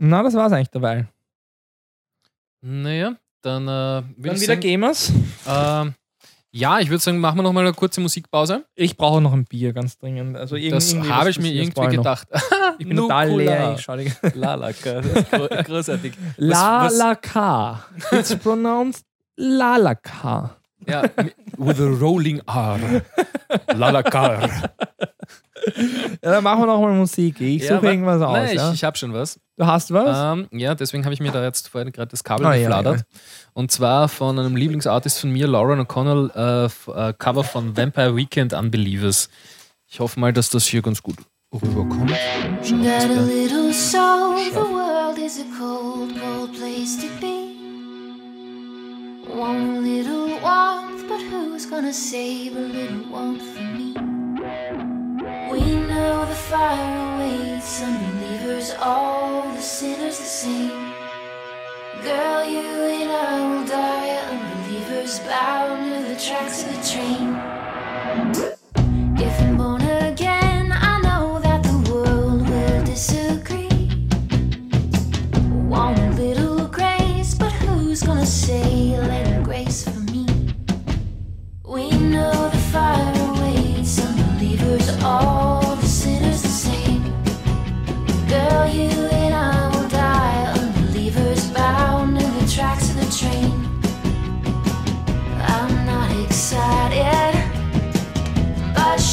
Na, 0.01 0.23
das 0.23 0.34
war's 0.34 0.53
eigentlich 0.53 0.69
dabei. 0.69 1.07
Naja, 2.61 3.15
dann 3.41 3.63
äh, 3.63 3.67
Dann 3.67 4.15
wieder 4.17 4.35
sagen, 4.38 4.59
Gamers. 4.61 5.11
ähm, 5.47 5.93
ja, 6.51 6.80
ich 6.80 6.89
würde 6.89 7.03
sagen, 7.03 7.19
machen 7.19 7.38
wir 7.38 7.43
noch 7.43 7.53
mal 7.53 7.61
eine 7.65 7.73
kurze 7.73 8.01
Musikpause. 8.01 8.65
Ich 8.76 8.97
brauche 8.97 9.21
noch 9.21 9.34
ein 9.34 9.45
Bier, 9.45 9.71
ganz 9.73 9.97
dringend. 9.97 10.35
Also 10.35 10.55
Das 10.57 10.95
habe 10.95 11.30
ich 11.30 11.39
mir 11.39 11.51
irgendwie 11.51 11.81
gedacht. 11.97 12.27
Ich 12.81 12.88
bin 12.88 12.95
total 12.95 13.27
leer. 13.43 13.77
Lalaka, 14.35 15.01
großartig. 15.63 16.13
La 16.38 16.85
was- 16.85 16.97
la 16.97 17.15
K. 17.15 17.84
It's 18.13 18.34
pronounced 18.38 19.05
La 19.35 19.76
la 19.76 19.95
K. 19.95 20.55
Ja, 20.88 21.03
with 21.57 21.80
a 21.80 21.85
rolling 21.99 22.41
R. 22.47 22.80
Lalakar. 23.76 24.72
Ja, 26.23 26.31
dann 26.31 26.43
machen 26.43 26.61
wir 26.61 26.65
noch 26.68 26.81
mal 26.81 26.93
Musik. 26.93 27.39
Ich 27.41 27.64
Ja, 27.64 27.76
suche 27.76 27.84
wa- 27.84 27.89
irgendwas 27.91 28.22
aus. 28.22 28.34
Nein, 28.34 28.47
ich, 28.47 28.53
ja. 28.56 28.72
ich 28.73 28.84
habe 28.84 28.97
schon 28.97 29.14
was. 29.14 29.39
Du 29.57 29.65
hast 29.68 29.91
was? 29.93 30.38
Ähm, 30.39 30.47
ja, 30.57 30.73
deswegen 30.73 31.03
habe 31.03 31.14
ich 31.14 31.19
mir 31.19 31.31
da 31.31 31.43
jetzt 31.43 31.68
vorhin 31.68 31.91
gerade 31.91 32.07
das 32.10 32.23
Kabel 32.23 32.45
Ah, 32.45 32.53
ja, 32.53 32.68
gefladert. 32.68 33.03
Und 33.53 33.72
zwar 33.72 34.07
von 34.07 34.39
einem 34.39 34.56
Lieblingsartist 34.56 35.19
von 35.19 35.31
mir, 35.31 35.47
Lauren 35.47 35.81
O'Connell, 35.81 36.31
äh, 36.88 37.10
äh, 37.10 37.14
Cover 37.18 37.43
von 37.43 37.76
Vampire 37.76 38.15
Weekend 38.15 38.53
Unbelievers. 38.53 39.30
Ich 39.88 39.99
hoffe 39.99 40.19
mal, 40.19 40.31
dass 40.31 40.49
das 40.49 40.65
hier 40.65 40.81
ganz 40.81 41.03
gut 41.03 41.18
rüberkommt. 41.53 42.10
Got 42.10 42.72
a 42.72 43.22
little 43.22 43.73
soul, 43.73 44.38
the 44.51 44.56
world 44.60 45.18
is 45.18 45.39
a 45.39 45.45
cold, 45.60 46.11
cold 46.22 46.53
place 46.53 46.97
to 46.97 47.07
be. 47.19 47.59
Want 49.40 49.78
a 49.78 49.80
little 49.80 50.28
warmth, 50.41 51.07
but 51.07 51.22
who's 51.22 51.66
gonna 51.66 51.94
save 51.94 52.57
a 52.57 52.60
little 52.60 53.10
warmth 53.10 53.41
for 53.41 53.64
me? 53.64 53.94
We 55.49 55.61
know 55.88 56.26
the 56.26 56.36
fire 56.36 57.16
awaits 57.16 57.82
unbelievers, 57.82 58.76
all 58.82 59.44
the 59.53 59.61
sinners 59.61 60.18
the 60.18 60.26
same. 60.26 60.94
Girl, 62.03 62.44
you 62.44 62.68
and 62.99 63.10
I 63.10 63.49
will 63.49 63.66
die, 63.66 64.18
unbelievers 64.34 65.20
bound 65.20 65.90
to 65.90 66.14
the 66.14 66.20
tracks 66.20 66.66
of 66.66 66.76
the 66.76 66.82
train. 66.91 67.30
If 69.26 69.48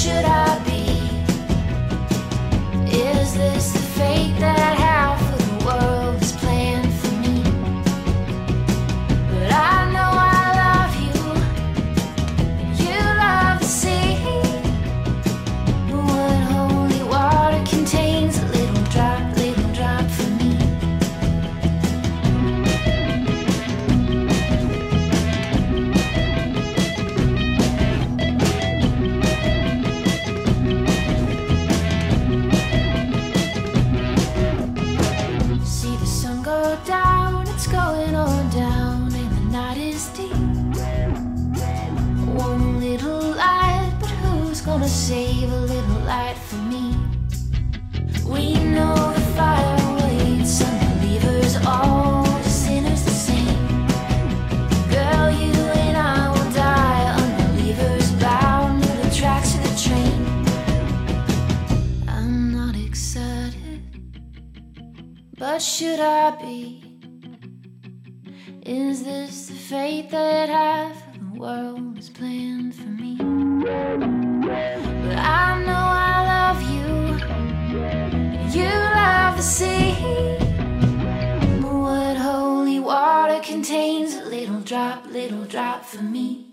should 0.06 0.24
I 0.24 0.58
be? 0.64 0.86
Is 2.96 3.34
this 3.34 3.72
the 3.72 3.78
fate 3.96 4.38
that 4.38 4.55
But 65.56 65.62
should 65.62 66.00
I 66.00 66.32
be? 66.32 66.82
Is 68.60 69.04
this 69.04 69.46
the 69.46 69.54
fate 69.54 70.10
that 70.10 70.50
half 70.50 71.14
of 71.14 71.32
the 71.32 71.40
world 71.40 71.96
is 71.96 72.10
planned 72.10 72.74
for 72.74 72.90
me? 72.90 73.16
But 73.64 75.16
I 75.16 75.64
know 75.64 75.86
I 76.12 76.16
love 76.34 76.60
you, 76.74 76.84
and 77.82 78.54
you 78.54 78.68
love 78.68 79.38
the 79.38 79.42
sea. 79.42 79.94
But 81.62 81.72
what 81.72 82.18
holy 82.18 82.78
water 82.78 83.40
contains 83.42 84.14
a 84.14 84.26
little 84.26 84.60
drop, 84.60 85.06
little 85.06 85.46
drop 85.46 85.86
for 85.86 86.02
me? 86.02 86.45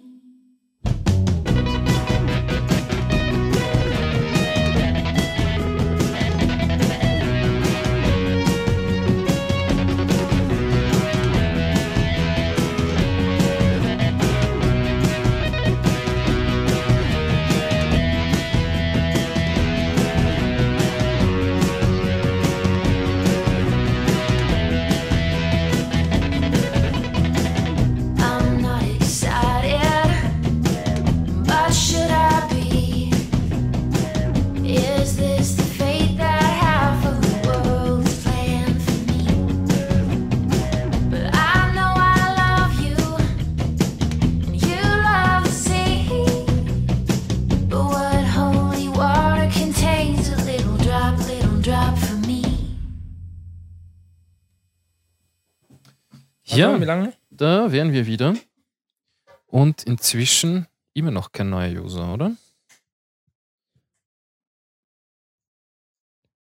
Ja, 56.55 56.80
Wie 56.80 56.85
lange? 56.85 57.13
da 57.30 57.71
wären 57.71 57.91
wir 57.93 58.05
wieder. 58.05 58.34
Und 59.47 59.84
inzwischen 59.84 60.67
immer 60.93 61.11
noch 61.11 61.31
kein 61.31 61.49
neuer 61.49 61.81
User, 61.84 62.13
oder? 62.13 62.31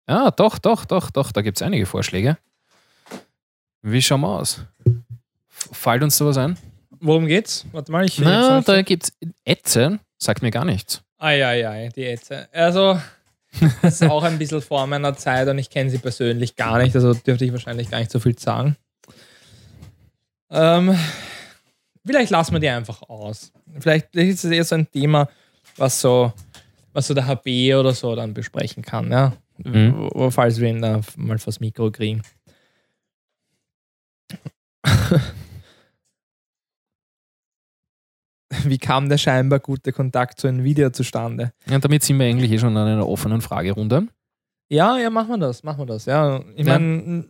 Ja, 0.10 0.32
doch, 0.32 0.58
doch, 0.58 0.86
doch, 0.86 1.12
doch, 1.12 1.32
da 1.32 1.42
gibt 1.42 1.58
es 1.58 1.62
einige 1.62 1.86
Vorschläge. 1.86 2.38
Wie 3.82 4.02
schauen 4.02 4.22
wir 4.22 4.30
aus? 4.30 4.62
Fällt 5.48 6.04
uns 6.04 6.18
sowas 6.18 6.38
ein? 6.38 6.58
Worum 7.00 7.28
geht's? 7.28 7.66
Warte 7.72 7.92
mal, 7.92 8.06
ich. 8.06 8.18
Na, 8.20 8.62
da 8.62 8.82
gibt's 8.82 9.12
Etze, 9.44 10.00
sagt 10.18 10.42
mir 10.42 10.52
gar 10.52 10.66
nichts. 10.66 11.02
Eieiei, 11.18 11.90
die 11.96 12.06
Ätze. 12.06 12.48
Also, 12.54 13.00
das 13.82 14.02
ist 14.02 14.04
auch 14.10 14.24
ein 14.24 14.38
bisschen 14.38 14.62
vor 14.62 14.88
meiner 14.88 15.16
Zeit 15.16 15.48
und 15.48 15.58
ich 15.58 15.70
kenne 15.70 15.90
sie 15.90 15.98
persönlich 15.98 16.56
gar 16.56 16.78
nicht, 16.80 16.96
also 16.96 17.14
dürfte 17.14 17.46
ich 17.46 17.52
wahrscheinlich 17.52 17.90
gar 17.90 18.00
nicht 18.00 18.12
so 18.12 18.20
viel 18.20 18.38
sagen. 18.38 18.78
Ähm, 20.50 20.98
vielleicht 22.06 22.32
lassen 22.32 22.54
wir 22.54 22.60
die 22.60 22.70
einfach 22.70 23.02
aus. 23.04 23.52
Vielleicht 23.80 24.16
ist 24.16 24.44
es 24.46 24.52
eher 24.52 24.64
so 24.64 24.76
ein 24.76 24.90
Thema, 24.90 25.28
was 25.78 26.00
so, 26.02 26.32
was 26.94 27.08
so 27.08 27.14
der 27.14 27.28
HB 27.28 27.76
oder 27.76 27.94
so 27.94 28.16
dann 28.16 28.34
besprechen 28.34 28.84
kann, 28.84 29.12
ja. 29.12 29.34
Mhm. 29.64 30.10
Falls 30.32 30.60
wir 30.60 30.70
ihn 30.70 30.82
da 30.82 31.02
mal 31.16 31.38
vors 31.40 31.60
Mikro 31.60 31.92
kriegen. 31.92 32.22
Wie 38.64 38.78
kam 38.78 39.10
der 39.10 39.18
scheinbar 39.18 39.60
gute 39.60 39.92
Kontakt 39.92 40.40
zu 40.40 40.48
Nvidia 40.48 40.94
zustande? 40.94 41.52
Ja, 41.70 41.80
damit 41.80 42.04
sind 42.04 42.18
wir 42.20 42.28
eigentlich 42.28 42.52
eh 42.52 42.60
schon 42.60 42.76
an 42.78 42.88
einer 42.88 43.08
offenen 43.08 43.42
Fragerunde. 43.42 44.08
Ja, 44.70 44.98
ja, 44.98 45.10
machen 45.10 45.30
wir 45.32 45.38
das, 45.38 45.64
machen 45.64 45.80
wir 45.80 45.86
das. 45.86 46.06
Ja, 46.06 46.42
ich 46.56 46.66
Ja. 46.66 46.80
meine, 46.80 47.26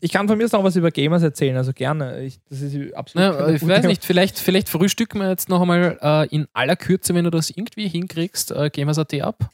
ich 0.00 0.12
kann 0.12 0.28
von 0.28 0.36
mir 0.38 0.44
aus 0.44 0.54
auch 0.54 0.64
was 0.64 0.76
über 0.76 0.90
Gamers 0.90 1.22
erzählen, 1.22 1.56
also 1.56 1.72
gerne. 1.72 2.22
Ich, 2.22 2.38
das 2.50 2.60
ist 2.62 2.94
absolut. 2.94 3.36
Keine 3.38 3.54
ich 3.54 3.60
gute- 3.60 3.72
weiß 3.72 3.84
nicht, 3.86 4.04
vielleicht, 4.04 4.38
vielleicht 4.38 4.68
frühstücken 4.68 5.18
wir 5.20 5.28
jetzt 5.28 5.48
noch 5.48 5.60
einmal 5.62 5.98
äh, 6.02 6.28
in 6.34 6.46
aller 6.52 6.76
Kürze, 6.76 7.14
wenn 7.14 7.24
du 7.24 7.30
das 7.30 7.50
irgendwie 7.50 7.88
hinkriegst, 7.88 8.50
äh, 8.52 8.70
Gamers.at 8.70 9.14
ab. 9.22 9.50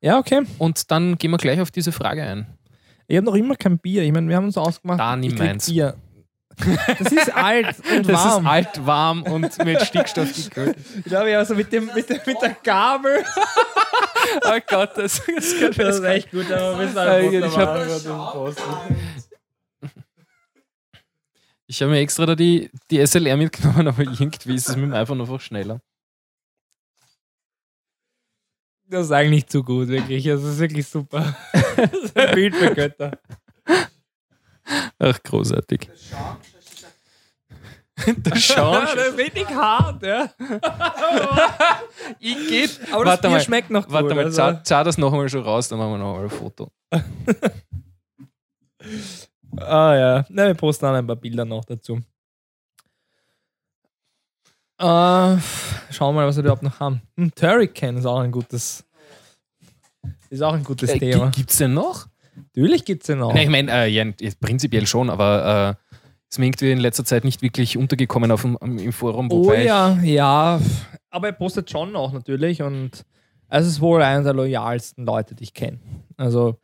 Ja, 0.00 0.18
okay. 0.18 0.42
Und 0.58 0.90
dann 0.90 1.16
gehen 1.18 1.30
wir 1.30 1.38
gleich 1.38 1.60
auf 1.60 1.70
diese 1.70 1.92
Frage 1.92 2.22
ein. 2.22 2.46
Ich 3.06 3.16
habe 3.16 3.26
noch 3.26 3.34
immer 3.34 3.56
kein 3.56 3.78
Bier. 3.78 4.02
Ich 4.02 4.12
meine, 4.12 4.28
wir 4.28 4.36
haben 4.36 4.46
uns 4.46 4.56
ausgemacht. 4.56 5.00
Da, 5.00 5.16
nimm 5.16 5.34
meins. 5.36 5.66
Bier. 5.68 5.94
Das 6.98 7.12
ist 7.12 7.34
alt 7.34 7.76
und 7.96 8.06
Das 8.08 8.24
warm. 8.24 8.44
ist 8.44 8.50
alt, 8.50 8.86
warm 8.86 9.22
und 9.22 9.64
mit 9.64 9.80
Stickstoff 9.82 10.28
gekühlt. 10.34 10.76
Ich 10.98 11.04
glaube, 11.04 11.36
also 11.36 11.54
mit, 11.54 11.72
dem, 11.72 11.90
mit, 11.94 12.08
der, 12.08 12.20
mit 12.26 12.36
der 12.42 12.56
Gabel. 12.62 13.24
Oh 14.44 14.58
Gott, 14.68 14.90
das, 14.96 15.22
das 15.26 15.74
Das 15.76 15.96
ist 15.98 16.04
echt 16.04 16.30
gut, 16.30 16.50
aber 16.52 16.78
wir 16.78 16.84
müssen 16.86 16.96
Äh, 16.98 17.38
ich 17.46 17.56
hab- 17.56 17.86
Ich 21.70 21.80
habe 21.82 21.92
mir 21.92 22.00
extra 22.00 22.26
da 22.26 22.34
die, 22.34 22.68
die 22.90 23.06
SLR 23.06 23.36
mitgenommen, 23.36 23.86
aber 23.88 24.02
irgendwie 24.02 24.56
ist 24.56 24.68
es 24.68 24.74
mit 24.74 24.86
dem 24.86 24.92
iPhone 24.92 25.20
einfach 25.20 25.40
schneller. 25.40 25.80
Das 28.88 29.06
ist 29.06 29.12
eigentlich 29.12 29.46
zu 29.46 29.62
gut, 29.62 29.86
wirklich. 29.86 30.24
Das 30.24 30.42
ist 30.42 30.58
wirklich 30.58 30.88
super. 30.88 31.36
Das 31.76 31.92
ist 31.92 32.18
ein 32.18 32.34
Bild 32.34 32.56
für 32.56 32.74
Götter. 32.74 33.18
Ach, 34.98 35.22
großartig. 35.22 35.88
Der 38.06 38.34
Change. 38.34 38.96
das 38.96 39.08
ist 39.08 39.18
richtig 39.18 39.48
hart, 39.48 40.02
ja. 40.02 40.30
ich 42.18 42.48
geht. 42.48 42.80
Aber 42.90 43.04
das 43.04 43.12
Warte 43.12 43.22
Bier 43.22 43.30
mal, 43.30 43.40
schmeckt 43.40 43.70
noch 43.70 43.84
gut. 43.84 43.92
Warte 43.92 44.14
mal, 44.14 44.24
also- 44.24 44.36
zah, 44.36 44.64
zah 44.64 44.84
das 44.84 44.98
noch 44.98 45.12
einmal 45.12 45.28
schon 45.28 45.44
raus, 45.44 45.68
dann 45.68 45.78
machen 45.78 45.92
wir 45.92 45.98
noch 45.98 46.16
einmal 46.16 46.24
ein 46.24 46.30
Foto. 46.30 46.72
Ah 49.56 49.94
ja, 49.96 50.26
Na, 50.28 50.46
wir 50.46 50.54
posten 50.54 50.86
dann 50.86 50.94
ein 50.96 51.06
paar 51.06 51.16
Bilder 51.16 51.44
noch 51.44 51.64
dazu. 51.64 52.00
Äh, 54.78 55.36
schauen 55.90 56.14
wir 56.14 56.20
mal, 56.20 56.26
was 56.26 56.36
wir 56.36 56.42
überhaupt 56.42 56.62
noch 56.62 56.80
haben. 56.80 57.02
Hm, 57.16 57.34
Turrican 57.34 57.96
ist 57.98 58.06
auch 58.06 58.20
ein 58.20 58.30
gutes, 58.30 58.84
ist 60.30 60.42
auch 60.42 60.54
ein 60.54 60.64
gutes 60.64 60.90
Äh, 60.90 60.98
Thema. 60.98 61.26
gi- 61.30 61.40
gibt's 61.40 61.58
denn 61.58 61.74
noch? 61.74 62.06
Natürlich 62.54 62.84
gibt 62.86 63.02
es 63.02 63.08
den 63.08 63.20
auch. 63.22 63.34
Nein, 63.34 63.42
ich 63.44 63.48
meine, 63.50 63.70
äh, 63.72 63.86
ja, 63.88 64.04
prinzipiell 64.40 64.86
schon, 64.86 65.10
aber 65.10 65.76
äh, 65.92 65.98
ist 66.30 66.38
mir 66.38 66.46
irgendwie 66.46 66.70
in 66.72 66.78
letzter 66.78 67.04
Zeit 67.04 67.24
nicht 67.24 67.42
wirklich 67.42 67.76
untergekommen 67.76 68.30
auf 68.30 68.42
dem, 68.42 68.56
im 68.62 68.92
Forum. 68.92 69.28
oh 69.30 69.52
ja, 69.52 69.98
ja. 70.02 70.60
Aber 71.10 71.26
er 71.26 71.32
postet 71.32 71.68
schon 71.68 71.94
auch 71.96 72.12
natürlich 72.12 72.62
und 72.62 73.04
es 73.48 73.66
ist 73.66 73.80
wohl 73.82 74.00
einer 74.00 74.22
der 74.22 74.32
loyalsten 74.32 75.04
Leute, 75.04 75.34
die 75.34 75.42
ich 75.42 75.52
kenne. 75.52 75.80
Also 76.16 76.58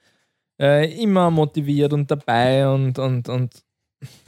äh, 0.60 1.02
immer 1.02 1.30
motiviert 1.30 1.92
und 1.92 2.10
dabei 2.10 2.68
und, 2.68 2.98
und, 2.98 3.28
und 3.28 3.64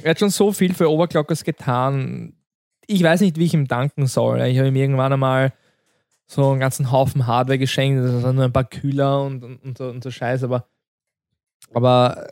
er 0.03 0.11
hat 0.11 0.19
schon 0.19 0.31
so 0.31 0.53
viel 0.53 0.75
für 0.75 0.91
Overclockers 0.91 1.45
getan. 1.45 2.35
Ich 2.87 3.03
weiß 3.03 3.21
nicht, 3.21 3.37
wie 3.37 3.45
ich 3.45 3.55
ihm 3.55 3.69
danken 3.69 4.07
soll. 4.07 4.41
Ich 4.43 4.59
habe 4.59 4.69
ihm 4.69 4.77
irgendwann 4.77 5.13
einmal 5.13 5.53
so 6.27 6.51
einen 6.51 6.61
ganzen 6.61 6.93
Haufen 6.93 7.27
Hardware 7.27 7.59
geschenkt, 7.59 8.05
das 8.05 8.23
sind 8.23 8.37
nur 8.37 8.45
ein 8.45 8.53
paar 8.53 8.69
Kühler 8.69 9.23
und, 9.23 9.43
und, 9.43 9.65
und, 9.65 9.79
so, 9.79 9.89
und 9.89 10.05
so 10.05 10.11
Scheiß, 10.11 10.45
aber, 10.45 10.69
aber 11.73 12.29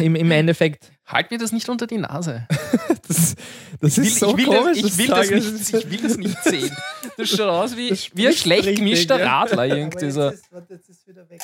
im, 0.00 0.16
im 0.16 0.30
Endeffekt, 0.30 0.90
halt 1.06 1.30
mir 1.30 1.38
das 1.38 1.52
nicht 1.52 1.68
unter 1.68 1.86
die 1.86 1.98
Nase. 1.98 2.46
das, 3.08 3.36
das 3.80 3.98
ist 3.98 4.18
so 4.18 4.30
ich 4.30 4.38
will, 4.38 4.46
komisch. 4.46 4.82
das, 4.82 4.90
ich, 4.90 4.98
will 4.98 5.06
das 5.06 5.28
Zeug. 5.28 5.42
nicht, 5.42 5.74
ich 5.74 5.90
will 5.90 6.02
das 6.02 6.16
nicht 6.16 6.44
sehen. 6.44 6.76
Das 7.16 7.28
schaut 7.28 7.48
aus 7.48 7.76
wie, 7.76 7.96
wie 8.14 8.26
ein 8.26 8.32
schlecht 8.32 8.76
gemischter 8.76 9.20
ja. 9.20 9.40
Radler. 9.40 9.66
Irgendwie 9.66 10.10
so. 10.10 10.30
jetzt 10.68 10.88
ist 10.88 11.06
wieder 11.06 11.28
weg. 11.30 11.42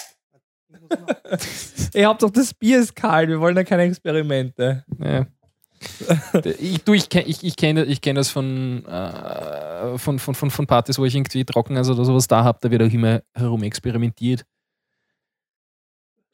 Ihr 1.95 2.09
habt 2.09 2.23
doch 2.23 2.31
das 2.31 2.55
Bier 2.55 2.81
ist 2.81 2.95
kalt, 2.95 3.29
wir 3.29 3.41
wollen 3.41 3.57
ja 3.57 3.65
keine 3.65 3.83
Experimente. 3.83 4.85
Ja. 4.99 5.27
ich 6.59 6.87
ich 6.87 7.09
kenne 7.09 7.27
ich, 7.27 7.43
ich 7.43 7.57
kenn, 7.57 7.77
ich 7.79 8.01
kenn 8.01 8.17
das 8.17 8.29
von, 8.29 8.85
äh, 8.85 9.99
von, 9.99 10.19
von, 10.19 10.35
von, 10.35 10.51
von 10.51 10.67
Partys, 10.67 10.99
wo 10.99 11.05
ich 11.05 11.15
irgendwie 11.15 11.45
Trockeneis 11.45 11.89
oder 11.89 12.05
sowas 12.05 12.27
da 12.27 12.45
habe. 12.45 12.59
Da 12.61 12.71
wird 12.71 12.83
auch 12.83 12.93
immer 12.93 13.23
herum 13.35 13.63
experimentiert. 13.63 14.45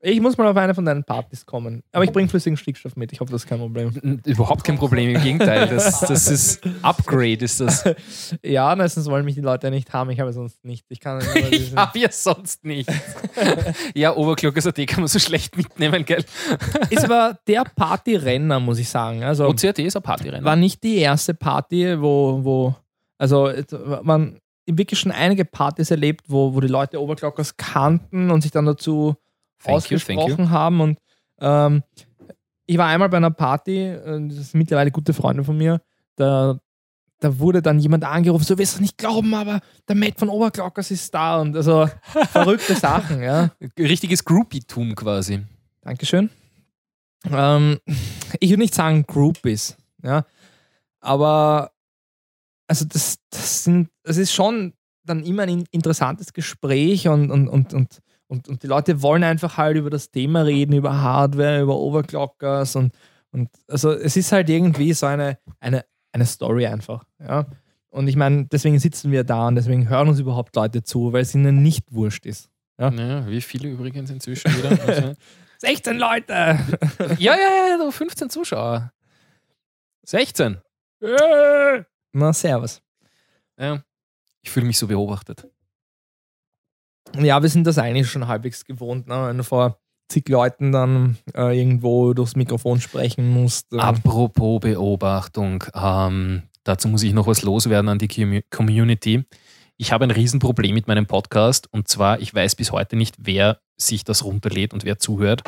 Ich 0.08 0.20
muss 0.20 0.38
mal 0.38 0.46
auf 0.46 0.56
eine 0.56 0.72
von 0.72 0.84
deinen 0.84 1.02
Partys 1.02 1.44
kommen. 1.44 1.82
Aber 1.90 2.04
ich 2.04 2.12
bringe 2.12 2.28
flüssigen 2.28 2.56
Stickstoff 2.56 2.94
mit. 2.94 3.12
Ich 3.12 3.18
hoffe, 3.18 3.32
das 3.32 3.42
ist 3.42 3.48
kein 3.48 3.58
Problem. 3.58 4.20
Überhaupt 4.24 4.62
kein 4.62 4.78
Problem, 4.78 5.16
im 5.16 5.20
Gegenteil. 5.20 5.66
Das, 5.66 5.98
das 5.98 6.28
ist 6.30 6.60
Upgrade, 6.82 7.44
ist 7.44 7.60
das. 7.60 7.82
Ja, 8.44 8.76
meistens 8.76 9.06
wollen 9.06 9.24
mich 9.24 9.34
die 9.34 9.40
Leute 9.40 9.66
ja 9.66 9.70
nicht 9.72 9.92
haben. 9.92 10.10
Ich 10.10 10.20
habe 10.20 10.32
sonst 10.32 10.64
nicht. 10.64 10.86
Ich 10.90 11.00
kann 11.00 11.20
Ich 11.50 11.74
habe 11.74 11.98
ja 11.98 12.08
sonst 12.12 12.64
nichts. 12.64 12.92
ja, 13.96 14.14
Oberglockers.at 14.14 14.76
kann 14.86 15.00
man 15.00 15.08
so 15.08 15.18
schlecht 15.18 15.56
mitnehmen, 15.56 16.04
gell? 16.04 16.24
Ist 16.90 17.04
aber 17.04 17.40
der 17.48 17.64
Partyrenner, 17.64 18.60
muss 18.60 18.78
ich 18.78 18.88
sagen. 18.88 19.24
Also 19.24 19.48
OCRT 19.48 19.80
ist 19.80 19.96
ein 19.96 20.02
Partyrennen. 20.02 20.44
war 20.44 20.54
nicht 20.54 20.84
die 20.84 20.98
erste 20.98 21.34
Party, 21.34 22.00
wo, 22.00 22.44
wo 22.44 22.76
also 23.18 23.50
waren 23.72 24.38
wirklich 24.66 25.00
schon 25.00 25.10
einige 25.10 25.44
Partys 25.44 25.90
erlebt, 25.90 26.26
wo, 26.28 26.54
wo 26.54 26.60
die 26.60 26.68
Leute 26.68 27.00
Overclockers 27.00 27.56
kannten 27.56 28.30
und 28.30 28.42
sich 28.42 28.52
dann 28.52 28.66
dazu 28.66 29.16
Thank 29.66 29.76
ausgesprochen 29.76 30.44
you. 30.44 30.50
haben. 30.50 30.80
Und 30.80 30.98
ähm, 31.40 31.82
ich 32.66 32.78
war 32.78 32.86
einmal 32.88 33.08
bei 33.08 33.18
einer 33.18 33.30
Party, 33.30 33.78
äh, 33.78 34.28
das 34.28 34.38
ist 34.38 34.54
mittlerweile 34.54 34.90
gute 34.90 35.12
Freunde 35.12 35.44
von 35.44 35.56
mir, 35.56 35.80
da, 36.16 36.58
da 37.20 37.38
wurde 37.38 37.62
dann 37.62 37.78
jemand 37.78 38.04
angerufen, 38.04 38.44
so 38.44 38.58
wirst 38.58 38.78
du 38.78 38.82
nicht 38.82 38.98
glauben, 38.98 39.34
aber 39.34 39.60
der 39.88 39.96
Matt 39.96 40.18
von 40.18 40.28
Overclockers 40.28 40.90
ist 40.90 41.14
da 41.14 41.40
und 41.40 41.56
also 41.56 41.88
verrückte 42.30 42.74
Sachen, 42.74 43.22
ja. 43.22 43.50
Richtiges 43.78 44.24
Groupie-Tum 44.24 44.94
quasi. 44.94 45.44
Dankeschön. 45.82 46.30
Ähm, 47.30 47.78
ich 48.40 48.50
würde 48.50 48.62
nicht 48.62 48.74
sagen 48.74 49.04
Groupies, 49.06 49.76
ja, 50.02 50.24
aber 51.00 51.72
also 52.68 52.84
das, 52.84 53.18
das 53.30 53.64
sind, 53.64 53.88
es 54.02 54.16
ist 54.16 54.32
schon 54.32 54.72
dann 55.04 55.22
immer 55.24 55.44
ein 55.44 55.48
in- 55.48 55.66
interessantes 55.70 56.32
Gespräch 56.32 57.08
und, 57.08 57.30
und, 57.30 57.48
und, 57.48 57.74
und, 57.74 58.00
und, 58.28 58.48
und 58.48 58.62
die 58.62 58.66
Leute 58.66 59.02
wollen 59.02 59.24
einfach 59.24 59.56
halt 59.56 59.76
über 59.76 59.90
das 59.90 60.10
Thema 60.10 60.42
reden, 60.42 60.72
über 60.72 61.00
Hardware, 61.00 61.60
über 61.62 61.76
Overclockers 61.76 62.76
und, 62.76 62.94
und 63.30 63.48
also 63.68 63.92
es 63.92 64.16
ist 64.16 64.32
halt 64.32 64.48
irgendwie 64.48 64.92
so 64.92 65.06
eine, 65.06 65.38
eine, 65.60 65.84
eine 66.12 66.26
Story 66.26 66.66
einfach, 66.66 67.04
ja. 67.20 67.46
Und 67.88 68.08
ich 68.08 68.16
meine, 68.16 68.44
deswegen 68.46 68.78
sitzen 68.78 69.10
wir 69.10 69.24
da 69.24 69.48
und 69.48 69.54
deswegen 69.54 69.88
hören 69.88 70.08
uns 70.08 70.18
überhaupt 70.18 70.54
Leute 70.54 70.82
zu, 70.82 71.14
weil 71.14 71.22
es 71.22 71.34
ihnen 71.34 71.62
nicht 71.62 71.92
wurscht 71.92 72.26
ist. 72.26 72.50
Ja. 72.78 72.90
Ja, 72.90 73.26
wie 73.26 73.40
viele 73.40 73.68
übrigens 73.70 74.10
inzwischen 74.10 74.54
wieder? 74.54 74.70
Also, 74.86 75.14
16 75.58 75.96
Leute! 75.96 76.32
ja, 77.18 77.34
ja, 77.34 77.68
ja, 77.70 77.78
so 77.78 77.90
15 77.90 78.28
Zuschauer. 78.28 78.92
16. 80.04 80.58
Na, 82.12 82.32
servus. 82.32 82.82
Ja. 83.58 83.82
Ich 84.42 84.50
fühle 84.50 84.66
mich 84.66 84.78
so 84.78 84.86
beobachtet. 84.86 85.48
Ja, 87.22 87.42
wir 87.42 87.48
sind 87.48 87.66
das 87.66 87.78
eigentlich 87.78 88.10
schon 88.10 88.26
halbwegs 88.26 88.64
gewohnt, 88.64 89.06
ne? 89.06 89.26
wenn 89.28 89.38
du 89.38 89.44
vor 89.44 89.78
zig 90.08 90.28
Leuten 90.28 90.72
dann 90.72 91.16
äh, 91.34 91.58
irgendwo 91.58 92.14
durchs 92.14 92.36
Mikrofon 92.36 92.80
sprechen 92.80 93.28
musst. 93.28 93.72
Äh, 93.72 93.78
Apropos 93.78 94.60
Beobachtung, 94.60 95.64
ähm, 95.74 96.42
dazu 96.64 96.88
muss 96.88 97.02
ich 97.02 97.12
noch 97.12 97.26
was 97.26 97.42
loswerden 97.42 97.88
an 97.88 97.98
die 97.98 98.08
Commu- 98.08 98.44
Community. 98.50 99.24
Ich 99.78 99.92
habe 99.92 100.04
ein 100.04 100.10
Riesenproblem 100.10 100.74
mit 100.74 100.86
meinem 100.86 101.06
Podcast 101.06 101.68
und 101.72 101.88
zwar, 101.88 102.20
ich 102.20 102.34
weiß 102.34 102.54
bis 102.54 102.72
heute 102.72 102.96
nicht, 102.96 103.16
wer 103.18 103.58
sich 103.76 104.04
das 104.04 104.24
runterlädt 104.24 104.72
und 104.72 104.84
wer 104.84 104.98
zuhört. 104.98 105.42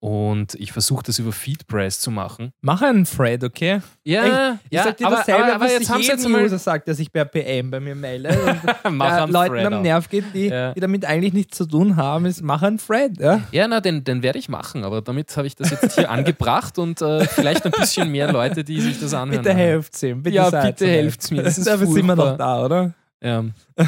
Und 0.00 0.54
ich 0.54 0.70
versuche 0.70 1.02
das 1.02 1.18
über 1.18 1.32
Feedpress 1.32 1.98
zu 1.98 2.12
machen. 2.12 2.52
Mach 2.60 2.82
einen 2.82 3.04
Thread, 3.04 3.42
okay? 3.42 3.80
Ja, 4.04 4.56
Ich 4.70 4.80
sag 4.80 4.96
dir 4.96 5.08
aber, 5.08 5.16
dasselbe, 5.16 5.42
aber, 5.44 5.54
aber 5.56 5.64
was 5.64 5.72
jetzt 5.72 5.82
ich 5.82 5.90
haben 5.90 6.02
sie 6.02 6.08
jetzt 6.08 6.24
einmal 6.24 6.44
User 6.44 6.58
sagt, 6.58 6.86
der 6.86 6.94
sich 6.94 7.12
per 7.12 7.24
PM 7.24 7.72
bei 7.72 7.80
mir 7.80 7.96
meldet 7.96 8.36
und 8.38 8.60
mach 8.96 9.10
einen 9.10 9.32
Leuten 9.32 9.54
Thread 9.56 9.72
am. 9.72 9.82
Nerv 9.82 10.08
geht, 10.08 10.24
die, 10.34 10.46
Ja. 10.46 10.72
die 10.72 10.78
damit 10.78 11.04
eigentlich 11.04 11.32
nichts 11.32 11.56
zu 11.56 11.66
tun 11.66 11.96
haben, 11.96 12.26
ist 12.26 12.42
mach 12.42 12.62
einen 12.62 12.78
Thread. 12.78 13.18
Ja? 13.18 13.40
Ja, 13.50 13.66
na, 13.66 13.80
den, 13.80 14.04
den 14.04 14.22
werde 14.22 14.38
ich 14.38 14.48
machen, 14.48 14.84
aber 14.84 15.02
damit 15.02 15.36
habe 15.36 15.48
ich 15.48 15.56
das 15.56 15.70
jetzt 15.70 15.96
hier 15.96 16.08
angebracht 16.12 16.78
und 16.78 17.02
äh, 17.02 17.24
vielleicht 17.26 17.64
ein 17.66 17.72
bisschen 17.72 18.12
mehr 18.12 18.30
Leute, 18.32 18.62
die 18.62 18.80
sich 18.80 19.00
das 19.00 19.12
anhören. 19.14 19.42
Bitte 19.42 19.54
helft's 19.56 20.00
ihm. 20.04 20.22
Bitte 20.22 20.36
Ja, 20.36 20.48
bitte 20.48 20.86
helft's 20.86 21.32
mir, 21.32 21.42
das 21.42 21.58
ist 21.58 21.66
Dafür 21.66 21.88
sind 21.88 22.06
wir 22.06 22.14
noch 22.14 22.36
da, 22.38 22.64
oder? 22.64 22.94
Ja. 23.20 23.42
ja, 23.76 23.86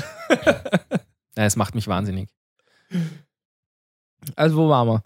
es 1.37 1.55
macht 1.55 1.77
mich 1.77 1.87
wahnsinnig. 1.87 2.29
Also, 4.35 4.57
wo 4.57 4.69
waren 4.69 4.89
wir? 4.89 5.03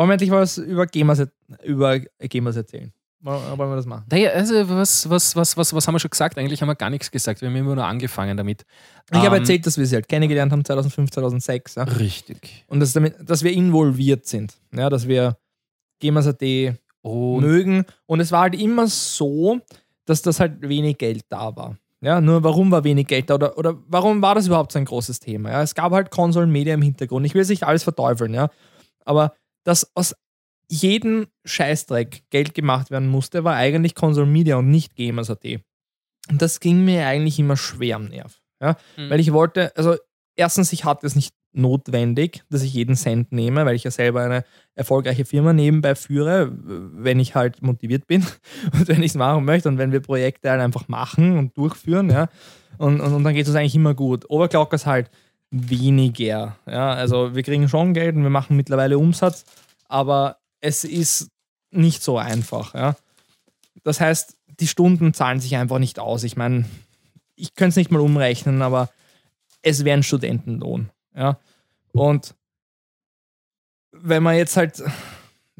Wollen 0.00 0.08
wir 0.08 0.12
endlich 0.14 0.30
was 0.30 0.56
über 0.56 0.86
Gamers, 0.86 1.26
über 1.62 2.00
Gamers 2.00 2.56
erzählen? 2.56 2.90
Wollen 3.20 3.58
wir 3.58 3.76
das 3.76 3.84
machen? 3.84 4.06
Naja, 4.10 4.30
also 4.30 4.54
was, 4.70 5.10
was, 5.10 5.36
was, 5.36 5.58
was, 5.58 5.74
was 5.74 5.86
haben 5.86 5.94
wir 5.94 5.98
schon 5.98 6.10
gesagt? 6.10 6.38
Eigentlich 6.38 6.62
haben 6.62 6.70
wir 6.70 6.74
gar 6.74 6.88
nichts 6.88 7.10
gesagt. 7.10 7.42
Wir 7.42 7.50
haben 7.50 7.56
immer 7.56 7.74
nur 7.74 7.84
angefangen 7.84 8.34
damit. 8.34 8.64
Ich 9.12 9.18
habe 9.18 9.36
Ähm, 9.36 9.42
erzählt, 9.42 9.66
dass 9.66 9.76
wir 9.76 9.84
sie 9.84 9.96
halt 9.96 10.08
kennengelernt 10.08 10.52
haben 10.52 10.64
2005, 10.64 11.10
2006. 11.10 11.74
Ja? 11.74 11.82
Richtig. 11.82 12.64
Und 12.68 12.80
dass, 12.80 12.94
damit, 12.94 13.16
dass 13.20 13.42
wir 13.42 13.52
involviert 13.52 14.24
sind. 14.26 14.54
Ja, 14.74 14.88
dass 14.88 15.06
wir 15.06 15.36
Und 17.02 17.42
mögen. 17.42 17.84
Und 18.06 18.20
es 18.20 18.32
war 18.32 18.40
halt 18.40 18.54
immer 18.54 18.86
so, 18.86 19.60
dass 20.06 20.22
das 20.22 20.40
halt 20.40 20.66
wenig 20.66 20.96
Geld 20.96 21.26
da 21.28 21.54
war. 21.54 21.76
Ja, 22.00 22.22
nur 22.22 22.42
warum 22.42 22.70
war 22.70 22.84
wenig 22.84 23.06
Geld 23.06 23.28
da 23.28 23.34
oder, 23.34 23.58
oder 23.58 23.76
warum 23.86 24.22
war 24.22 24.34
das 24.34 24.46
überhaupt 24.46 24.72
so 24.72 24.78
ein 24.78 24.86
großes 24.86 25.20
Thema? 25.20 25.50
Ja, 25.50 25.62
es 25.62 25.74
gab 25.74 25.92
halt 25.92 26.10
Konsolen-Media 26.10 26.72
im 26.72 26.80
Hintergrund. 26.80 27.26
Ich 27.26 27.34
will 27.34 27.44
nicht 27.44 27.64
alles 27.64 27.82
verteufeln, 27.82 28.32
ja. 28.32 28.48
Aber 29.04 29.34
dass 29.64 29.94
aus 29.94 30.14
jedem 30.68 31.26
Scheißdreck 31.44 32.22
Geld 32.30 32.54
gemacht 32.54 32.90
werden 32.90 33.08
musste, 33.08 33.44
war 33.44 33.56
eigentlich 33.56 33.94
Konsolen-Media 33.94 34.56
und 34.56 34.70
nicht 34.70 34.94
Gamers.at. 34.94 35.44
Und 36.30 36.42
das 36.42 36.60
ging 36.60 36.84
mir 36.84 37.06
eigentlich 37.06 37.38
immer 37.38 37.56
schwer 37.56 37.96
am 37.96 38.06
Nerv. 38.06 38.40
Ja? 38.60 38.76
Mhm. 38.96 39.10
Weil 39.10 39.20
ich 39.20 39.32
wollte, 39.32 39.76
also 39.76 39.96
erstens, 40.36 40.72
ich 40.72 40.84
hatte 40.84 41.06
es 41.06 41.16
nicht 41.16 41.34
notwendig, 41.52 42.44
dass 42.48 42.62
ich 42.62 42.72
jeden 42.72 42.94
Cent 42.94 43.32
nehme, 43.32 43.66
weil 43.66 43.74
ich 43.74 43.82
ja 43.82 43.90
selber 43.90 44.22
eine 44.22 44.44
erfolgreiche 44.76 45.24
Firma 45.24 45.52
nebenbei 45.52 45.96
führe, 45.96 46.52
wenn 46.52 47.18
ich 47.18 47.34
halt 47.34 47.60
motiviert 47.62 48.06
bin 48.06 48.24
und 48.72 48.86
wenn 48.86 49.02
ich 49.02 49.10
es 49.10 49.16
machen 49.16 49.44
möchte 49.44 49.68
und 49.68 49.78
wenn 49.78 49.90
wir 49.90 50.00
Projekte 50.00 50.50
halt 50.50 50.60
einfach 50.60 50.86
machen 50.86 51.36
und 51.36 51.56
durchführen, 51.56 52.10
ja. 52.10 52.28
Und, 52.78 53.00
und, 53.00 53.12
und 53.12 53.24
dann 53.24 53.34
geht 53.34 53.48
es 53.48 53.54
eigentlich 53.54 53.74
immer 53.74 53.94
gut. 53.94 54.30
Overclockers 54.30 54.86
halt 54.86 55.10
weniger. 55.50 56.56
Ja, 56.66 56.92
also 56.92 57.34
wir 57.34 57.42
kriegen 57.42 57.68
schon 57.68 57.94
Geld 57.94 58.16
und 58.16 58.22
wir 58.22 58.30
machen 58.30 58.56
mittlerweile 58.56 58.98
Umsatz, 58.98 59.44
aber 59.88 60.38
es 60.60 60.84
ist 60.84 61.28
nicht 61.70 62.02
so 62.02 62.18
einfach. 62.18 62.74
Ja. 62.74 62.96
Das 63.82 64.00
heißt, 64.00 64.36
die 64.60 64.68
Stunden 64.68 65.14
zahlen 65.14 65.40
sich 65.40 65.56
einfach 65.56 65.78
nicht 65.78 65.98
aus. 65.98 66.22
Ich 66.24 66.36
meine, 66.36 66.66
ich 67.34 67.54
könnte 67.54 67.70
es 67.70 67.76
nicht 67.76 67.90
mal 67.90 68.00
umrechnen, 68.00 68.62
aber 68.62 68.90
es 69.62 69.84
wäre 69.84 69.98
ein 69.98 70.02
Studentenlohn. 70.02 70.90
Ja. 71.14 71.38
Und 71.92 72.34
wenn 73.92 74.22
man 74.22 74.36
jetzt 74.36 74.56
halt, 74.56 74.82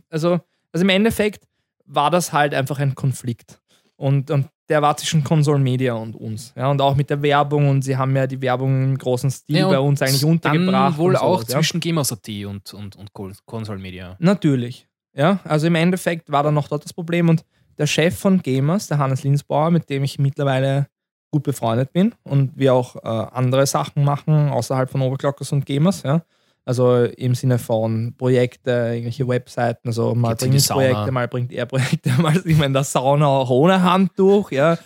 also, 0.09 0.41
also 0.73 0.85
im 0.85 0.89
Endeffekt 0.89 1.47
war 1.85 2.11
das 2.11 2.33
halt 2.33 2.55
einfach 2.55 2.79
ein 2.79 2.95
Konflikt. 2.95 3.61
Und, 4.01 4.31
und 4.31 4.47
der 4.71 4.81
war 4.81 4.97
zwischen 4.97 5.23
Console 5.23 5.59
Media 5.59 5.93
und 5.93 6.17
uns. 6.17 6.55
Ja, 6.57 6.71
und 6.71 6.81
auch 6.81 6.97
mit 6.97 7.11
der 7.11 7.21
Werbung. 7.21 7.69
Und 7.69 7.83
sie 7.83 7.99
haben 7.99 8.17
ja 8.17 8.27
die 8.27 8.41
Werbung 8.41 8.83
im 8.83 8.97
großen 8.99 9.31
Stil 9.31 9.59
Ja, 9.59 9.69
bei 9.69 9.79
uns 9.79 10.01
eigentlich 10.01 10.25
untergebracht. 10.25 10.93
dann 10.95 10.97
wohl 10.97 11.13
und 11.13 11.21
auch 11.21 11.43
ja. 11.43 11.49
zwischen 11.49 11.81
Gamers.at 11.81 12.27
und, 12.47 12.73
und, 12.73 12.97
und 12.97 13.13
Console 13.45 13.79
Media. 13.79 14.17
Natürlich. 14.19 14.89
Ja, 15.13 15.41
also 15.45 15.67
im 15.67 15.75
Endeffekt 15.75 16.33
war 16.33 16.43
dann 16.43 16.55
noch 16.55 16.69
dort 16.69 16.85
das 16.85 16.95
Problem 16.95 17.29
und 17.29 17.45
der 17.77 17.87
Chef 17.87 18.19
von 18.19 18.41
Gamers, 18.41 18.87
der 18.87 18.97
Hannes 18.97 19.23
Linsbauer, 19.23 19.71
mit 19.71 19.91
dem 19.91 20.03
ich 20.03 20.19
mittlerweile 20.19 20.87
gut 21.31 21.43
befreundet 21.43 21.93
bin 21.93 22.15
und 22.23 22.57
wir 22.57 22.73
auch 22.73 22.97
äh, 22.97 23.01
andere 23.07 23.67
Sachen 23.67 24.03
machen 24.03 24.49
außerhalb 24.49 24.89
von 24.89 25.03
Overclockers 25.03 25.53
und 25.53 25.67
Gamers, 25.67 26.05
ja. 26.05 26.23
Also 26.65 27.05
im 27.05 27.35
Sinne 27.35 27.59
von 27.59 28.15
Projekte, 28.17 28.71
irgendwelche 28.71 29.27
Webseiten, 29.27 29.89
also 29.89 30.15
mal 30.15 30.37
Geht's 30.37 30.67
ich 30.67 30.71
Projekte, 30.71 31.11
mal 31.11 31.27
bringt 31.27 31.53
er 31.53 31.67
Projekte, 31.67 32.11
mal 32.21 32.35
sind 32.35 32.59
wir 32.59 32.67
in 32.67 32.73
der 32.73 32.85
Sauna 32.85 33.27
auch 33.27 33.51
ohne 33.51 33.83
Handtuch, 33.83 34.51
ja. 34.53 34.79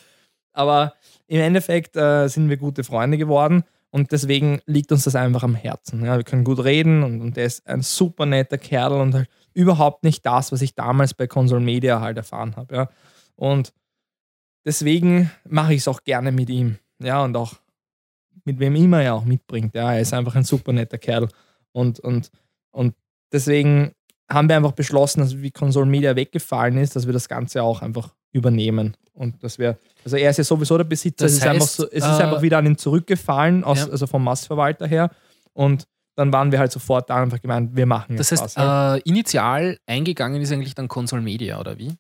Aber 0.53 0.95
im 1.27 1.41
Endeffekt 1.41 1.97
äh, 1.97 2.29
sind 2.29 2.49
wir 2.49 2.57
gute 2.57 2.85
Freunde 2.85 3.19
geworden 3.19 3.65
und 3.91 4.13
deswegen 4.13 4.61
liegt 4.67 4.93
uns 4.93 5.05
das 5.05 5.17
einfach 5.17 5.43
am 5.43 5.55
Herzen. 5.55 6.05
Ja, 6.05 6.17
wir 6.17 6.25
können 6.25 6.45
gut 6.45 6.63
reden 6.63 7.03
und, 7.03 7.21
und 7.21 7.37
er 7.37 7.45
ist 7.45 7.67
ein 7.67 7.83
super 7.83 8.27
netter 8.27 8.59
Kerl 8.59 8.93
und 8.93 9.15
halt 9.15 9.29
überhaupt 9.53 10.05
nicht 10.05 10.25
das, 10.27 10.53
was 10.53 10.63
ich 10.63 10.75
damals 10.75 11.15
bei 11.15 11.27
Console 11.27 11.61
Media 11.61 12.01
halt 12.01 12.17
erfahren 12.17 12.57
habe. 12.57 12.75
Ja. 12.75 12.89
Und 13.37 13.73
deswegen 14.65 15.31
mache 15.49 15.75
ich 15.75 15.81
es 15.81 15.89
auch 15.89 16.03
gerne 16.05 16.33
mit 16.33 16.51
ihm. 16.51 16.79
Ja, 16.99 17.23
und 17.23 17.37
auch 17.37 17.55
mit 18.45 18.59
wem 18.59 18.77
immer 18.77 19.03
er 19.03 19.15
auch 19.15 19.25
mitbringt. 19.25 19.75
Ja, 19.75 19.93
er 19.93 20.01
ist 20.01 20.13
einfach 20.13 20.35
ein 20.35 20.45
super 20.45 20.73
netter 20.73 20.99
Kerl. 20.99 21.29
Und, 21.75 22.01
und, 22.01 22.31
und 22.71 22.95
deswegen 23.33 23.93
haben 24.31 24.49
wir 24.49 24.57
einfach 24.57 24.73
beschlossen, 24.73 25.21
dass 25.21 25.37
wie 25.43 25.51
Console 25.51 25.87
Media 25.87 26.17
weggefallen 26.17 26.79
ist, 26.79 26.97
dass 26.97 27.07
wir 27.07 27.13
das 27.13 27.29
Ganze 27.29 27.63
auch 27.63 27.83
einfach 27.83 28.15
übernehmen. 28.33 28.97
Und 29.13 29.43
dass 29.45 29.59
wir, 29.59 29.79
also 30.05 30.17
er 30.17 30.31
ist 30.31 30.39
ja 30.39 30.45
sowieso 30.45 30.77
der 30.77 30.85
Besitzer, 30.85 31.25
Das 31.27 31.33
es, 31.33 31.39
ist, 31.39 31.47
einfach 31.47 31.63
heißt, 31.63 31.77
so, 31.77 31.87
es 31.91 32.05
ist 32.05 32.19
äh, 32.21 32.23
einfach 32.23 32.43
wieder 32.43 32.59
an 32.59 32.67
ihn 32.67 32.79
zurückgefallen, 32.79 33.63
aus, 33.65 33.81
Ja. 33.81 33.89
also 33.91 34.07
vom 34.07 34.25
Massverwalter 34.25 34.87
her. 34.87 35.11
Und 35.53 35.87
dann 36.17 36.33
waren 36.33 36.51
wir 36.53 36.59
halt 36.59 36.73
sofort 36.73 37.11
da 37.11 37.23
einfach 37.23 37.41
gemeint, 37.41 37.77
wir 37.77 37.87
machen 37.87 38.17
jetzt 38.17 38.33
Das 38.33 38.41
heißt, 38.41 38.43
was. 38.43 38.55
ja. 38.57 38.97
äh, 38.97 39.01
initial 39.05 39.79
eingegangen 39.87 40.41
ist 40.41 40.53
eigentlich 40.53 40.75
dann 40.75 40.89
Console 40.89 41.23
Media, 41.23 41.59
oder 41.61 41.79
wie? 41.79 41.93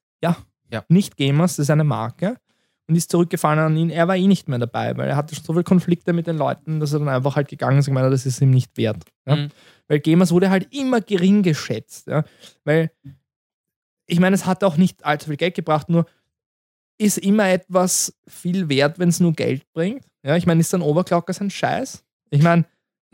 nicht 0.88 1.16
Gamers, 1.16 1.54
das 1.56 1.64
ist 1.64 1.70
eine 1.70 1.84
Marke 1.84 2.36
und 2.86 2.96
ist 2.96 3.10
zurückgefallen 3.10 3.58
an 3.58 3.76
ihn. 3.76 3.90
Er 3.90 4.08
war 4.08 4.16
eh 4.16 4.26
nicht 4.26 4.48
mehr 4.48 4.58
dabei, 4.58 4.96
weil 4.96 5.08
er 5.08 5.16
hatte 5.16 5.34
schon 5.34 5.44
so 5.44 5.52
viele 5.52 5.64
Konflikte 5.64 6.12
mit 6.12 6.26
den 6.26 6.36
Leuten, 6.36 6.80
dass 6.80 6.92
er 6.92 6.98
dann 6.98 7.08
einfach 7.08 7.36
halt 7.36 7.48
gegangen 7.48 7.78
ist 7.78 7.88
und 7.88 7.92
gemeint 7.92 8.06
hat, 8.06 8.12
das 8.12 8.26
ist 8.26 8.40
ihm 8.40 8.50
nicht 8.50 8.76
wert. 8.76 9.04
Ja? 9.26 9.36
Mhm. 9.36 9.48
Weil 9.88 10.00
Gamers 10.00 10.32
wurde 10.32 10.50
halt 10.50 10.74
immer 10.74 11.00
gering 11.00 11.42
geschätzt. 11.42 12.06
Ja? 12.06 12.24
Weil, 12.64 12.90
ich 14.06 14.20
meine, 14.20 14.34
es 14.34 14.46
hat 14.46 14.64
auch 14.64 14.76
nicht 14.76 15.04
allzu 15.04 15.28
viel 15.28 15.36
Geld 15.36 15.54
gebracht, 15.54 15.88
nur 15.88 16.06
ist 16.98 17.18
immer 17.18 17.48
etwas 17.48 18.16
viel 18.28 18.68
wert, 18.68 18.98
wenn 18.98 19.08
es 19.08 19.20
nur 19.20 19.32
Geld 19.32 19.70
bringt. 19.72 20.04
Ja, 20.22 20.36
ich 20.36 20.46
meine, 20.46 20.60
ist 20.60 20.72
dann 20.72 20.82
Overclockers 20.82 21.40
ein 21.40 21.50
Scheiß? 21.50 22.04
Ich 22.30 22.42
meine, 22.42 22.64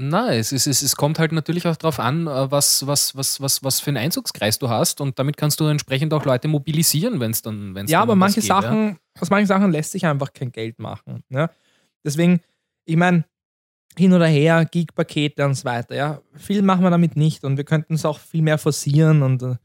Nein, 0.03 0.39
es, 0.39 0.51
ist, 0.51 0.67
es, 0.67 0.81
es 0.81 0.97
kommt 0.97 1.19
halt 1.19 1.31
natürlich 1.33 1.67
auch 1.67 1.77
darauf 1.77 2.01
an, 2.01 2.27
äh, 2.27 2.51
was, 2.51 2.87
was, 2.87 3.15
was, 3.17 3.39
was, 3.43 3.63
was 3.63 3.81
für 3.81 3.91
einen 3.91 3.99
Einzugskreis 3.99 4.59
du 4.59 4.71
hast 4.71 5.03
und 5.03 5.19
damit 5.19 5.37
kannst 5.37 5.61
du 5.61 5.67
entsprechend 5.67 6.15
auch 6.15 6.25
Leute 6.25 6.49
mobilisieren, 6.49 7.21
wenn 7.21 7.33
es 7.33 7.43
dann 7.43 7.75
wenn's 7.75 7.91
Ja, 7.91 7.99
dann 7.99 8.09
aber 8.09 8.17
manche 8.17 8.41
geht, 8.41 8.49
ja. 8.49 8.63
Sachen, 8.63 8.99
aus 9.21 9.29
manchen 9.29 9.47
Sachen 9.49 9.71
lässt 9.73 9.93
sich 9.93 10.07
einfach 10.07 10.33
kein 10.33 10.53
Geld 10.53 10.79
machen. 10.79 11.23
Ja? 11.29 11.51
Deswegen, 12.03 12.41
ich 12.87 12.97
meine, 12.97 13.25
hin 13.99 14.15
oder 14.15 14.27
her, 14.27 14.65
Geek-Pakete 14.65 15.45
und 15.45 15.53
so 15.55 15.65
weiter, 15.65 15.95
ja. 15.95 16.21
Viel 16.35 16.63
machen 16.63 16.83
wir 16.83 16.91
damit 16.91 17.17
nicht 17.17 17.45
und 17.45 17.59
wir 17.59 17.65
könnten 17.65 17.93
es 17.95 18.07
auch 18.07 18.21
viel 18.21 18.41
mehr 18.41 18.57
forcieren 18.57 19.23
und 19.23 19.43
äh, 19.43 19.57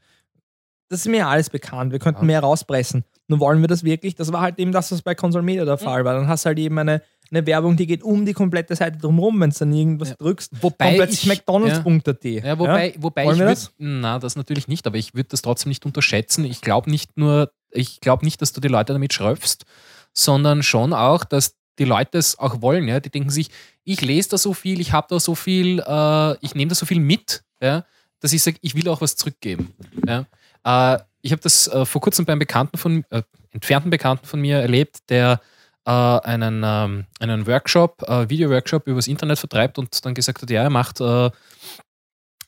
das 0.89 0.99
ist 0.99 1.07
mir 1.07 1.27
alles 1.27 1.49
bekannt. 1.49 1.93
Wir 1.93 1.99
könnten 1.99 2.21
Ja. 2.23 2.27
mehr 2.27 2.39
rauspressen. 2.41 3.05
Nur 3.27 3.39
wollen 3.39 3.61
wir 3.61 3.67
das 3.67 3.83
wirklich? 3.83 4.15
Das 4.15 4.31
war 4.31 4.41
halt 4.41 4.59
eben 4.59 4.71
das, 4.71 4.91
was 4.91 5.01
bei 5.01 5.15
Console 5.15 5.43
Media 5.43 5.65
der 5.65 5.77
Fall 5.77 6.05
war. 6.05 6.13
Dann 6.13 6.27
hast 6.27 6.45
du 6.45 6.47
halt 6.47 6.59
eben 6.59 6.77
eine, 6.77 7.01
eine 7.31 7.45
Werbung, 7.47 7.75
die 7.75 7.87
geht 7.87 8.03
um 8.03 8.25
die 8.25 8.33
komplette 8.33 8.75
Seite 8.75 8.97
drumherum, 8.99 9.39
wenn 9.41 9.49
du 9.49 9.55
dann 9.57 9.73
irgendwas 9.73 10.09
Ja. 10.09 10.15
drückst. 10.15 10.51
Wobei 10.61 10.85
kommt 10.85 10.97
plötzlich 10.97 11.23
ich- 11.23 11.29
McDonalds.at. 11.29 12.23
Ja, 12.23 12.59
wobei, 12.59 12.93
wobei 12.99 13.25
Wollen 13.25 13.39
ich 13.39 13.45
das? 13.45 13.71
Na, 13.79 14.19
das 14.19 14.35
natürlich 14.35 14.67
nicht, 14.67 14.85
aber 14.85 14.97
ich 14.97 15.15
würde 15.15 15.29
das 15.29 15.41
trotzdem 15.41 15.69
nicht 15.69 15.85
unterschätzen. 15.85 16.45
Ich 16.45 16.61
glaube 16.61 16.91
nicht 16.91 17.17
nur, 17.17 17.51
ich 17.71 17.99
glaube 17.99 18.23
nicht, 18.25 18.41
dass 18.43 18.53
du 18.53 18.61
die 18.61 18.67
Leute 18.67 18.93
damit 18.93 19.13
schröpfst, 19.13 19.65
sondern 20.13 20.61
schon 20.63 20.93
auch, 20.93 21.23
dass 21.23 21.55
die 21.79 21.83
Leute 21.85 22.17
es 22.19 22.37
auch 22.39 22.61
wollen. 22.61 22.87
Ja? 22.87 22.99
Die 22.99 23.09
denken 23.09 23.29
sich, 23.31 23.49
ich 23.83 24.01
lese 24.01 24.29
da 24.29 24.37
so 24.37 24.53
viel, 24.53 24.79
ich 24.79 24.91
habe 24.93 25.07
da 25.09 25.19
so 25.19 25.35
viel, 25.35 25.79
äh, 25.79 26.37
ich 26.45 26.55
nehme 26.55 26.69
da 26.69 26.75
so 26.75 26.85
viel 26.85 26.99
mit, 26.99 27.43
ja? 27.59 27.85
dass 28.19 28.33
ich 28.33 28.41
sage, 28.43 28.57
ich 28.61 28.75
will 28.75 28.87
auch 28.87 29.01
was 29.01 29.15
zurückgeben. 29.15 29.73
Ja? 30.07 30.25
Äh, 30.63 30.99
ich 31.25 31.31
habe 31.31 31.41
das 31.41 31.67
äh, 31.67 31.85
vor 31.85 32.01
kurzem 32.01 32.25
beim 32.25 32.37
Bekannten 32.37 32.77
von, 32.77 33.03
äh, 33.09 33.23
entfernten 33.49 33.89
Bekannten 33.89 34.27
von 34.27 34.39
mir 34.39 34.59
erlebt, 34.59 35.09
der 35.09 35.41
äh, 35.85 35.91
einen, 35.91 36.61
ähm, 36.63 37.05
einen 37.19 37.47
Workshop, 37.47 38.03
äh, 38.07 38.29
Video-Workshop 38.29 38.87
übers 38.87 39.07
Internet 39.07 39.39
vertreibt 39.39 39.79
und 39.79 40.05
dann 40.05 40.13
gesagt 40.13 40.43
hat, 40.43 40.49
ja, 40.51 40.61
er 40.61 40.69
macht, 40.69 41.01
äh, 41.01 41.31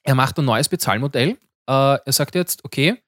er 0.04 0.16
macht 0.16 0.38
ein 0.38 0.46
neues 0.46 0.70
Bezahlmodell. 0.70 1.30
Äh, 1.68 1.98
er 2.06 2.14
sagt 2.14 2.36
jetzt, 2.36 2.64
okay, 2.66 3.02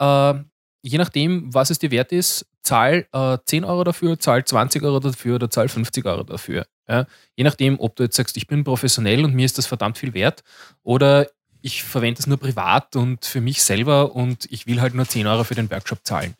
äh, 0.00 0.34
je 0.82 0.96
nachdem, 0.96 1.52
was 1.52 1.68
es 1.68 1.78
dir 1.78 1.90
wert 1.90 2.12
ist, 2.12 2.46
zahl 2.62 3.06
äh, 3.12 3.36
10 3.44 3.64
Euro 3.64 3.84
dafür, 3.84 4.18
zahl 4.18 4.42
20 4.42 4.82
Euro 4.82 5.00
dafür 5.00 5.34
oder 5.34 5.50
zahl 5.50 5.68
50 5.68 6.06
Euro 6.06 6.22
dafür. 6.22 6.64
Ja? 6.88 7.04
Je 7.36 7.44
nachdem, 7.44 7.78
ob 7.78 7.94
du 7.96 8.04
jetzt 8.04 8.16
sagst, 8.16 8.38
ich 8.38 8.46
bin 8.46 8.64
professionell 8.64 9.22
und 9.26 9.34
mir 9.34 9.44
ist 9.44 9.58
das 9.58 9.66
verdammt 9.66 9.98
viel 9.98 10.14
wert 10.14 10.42
oder 10.82 11.26
ich 11.62 11.82
verwende 11.82 12.20
es 12.20 12.26
nur 12.26 12.38
privat 12.38 12.96
und 12.96 13.24
für 13.24 13.40
mich 13.40 13.62
selber 13.62 14.14
und 14.14 14.46
ich 14.50 14.66
will 14.66 14.80
halt 14.80 14.94
nur 14.94 15.06
10 15.06 15.26
Euro 15.26 15.44
für 15.44 15.54
den 15.54 15.70
Workshop 15.70 16.00
zahlen. 16.04 16.34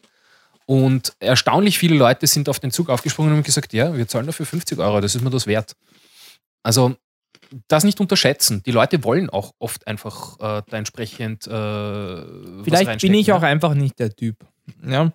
Und 0.67 1.15
erstaunlich 1.19 1.79
viele 1.79 1.97
Leute 1.97 2.27
sind 2.27 2.49
auf 2.49 2.61
den 2.61 2.71
Zug 2.71 2.91
aufgesprungen 2.91 3.33
und 3.33 3.39
haben 3.39 3.45
gesagt, 3.45 3.73
ja, 3.73 3.97
wir 3.97 4.07
zahlen 4.07 4.27
dafür 4.27 4.47
50 4.47 4.79
Euro, 4.79 5.01
das 5.01 5.15
ist 5.15 5.23
mir 5.23 5.31
das 5.31 5.47
wert. 5.47 5.77
Also 6.63 6.95
das 7.69 7.85
nicht 7.85 8.01
unterschätzen. 8.01 8.63
Die 8.65 8.71
Leute 8.71 9.03
wollen 9.03 9.29
auch 9.31 9.53
oft 9.59 9.87
einfach 9.87 10.39
äh, 10.39 10.63
da 10.69 10.77
entsprechend. 10.77 11.47
Äh, 11.47 12.63
Vielleicht 12.63 13.01
bin 13.01 13.15
ich 13.15 13.33
auch 13.33 13.43
ja. 13.43 13.49
einfach 13.49 13.75
nicht 13.75 13.99
der 13.99 14.15
Typ. 14.15 14.37
Ja. 14.87 15.13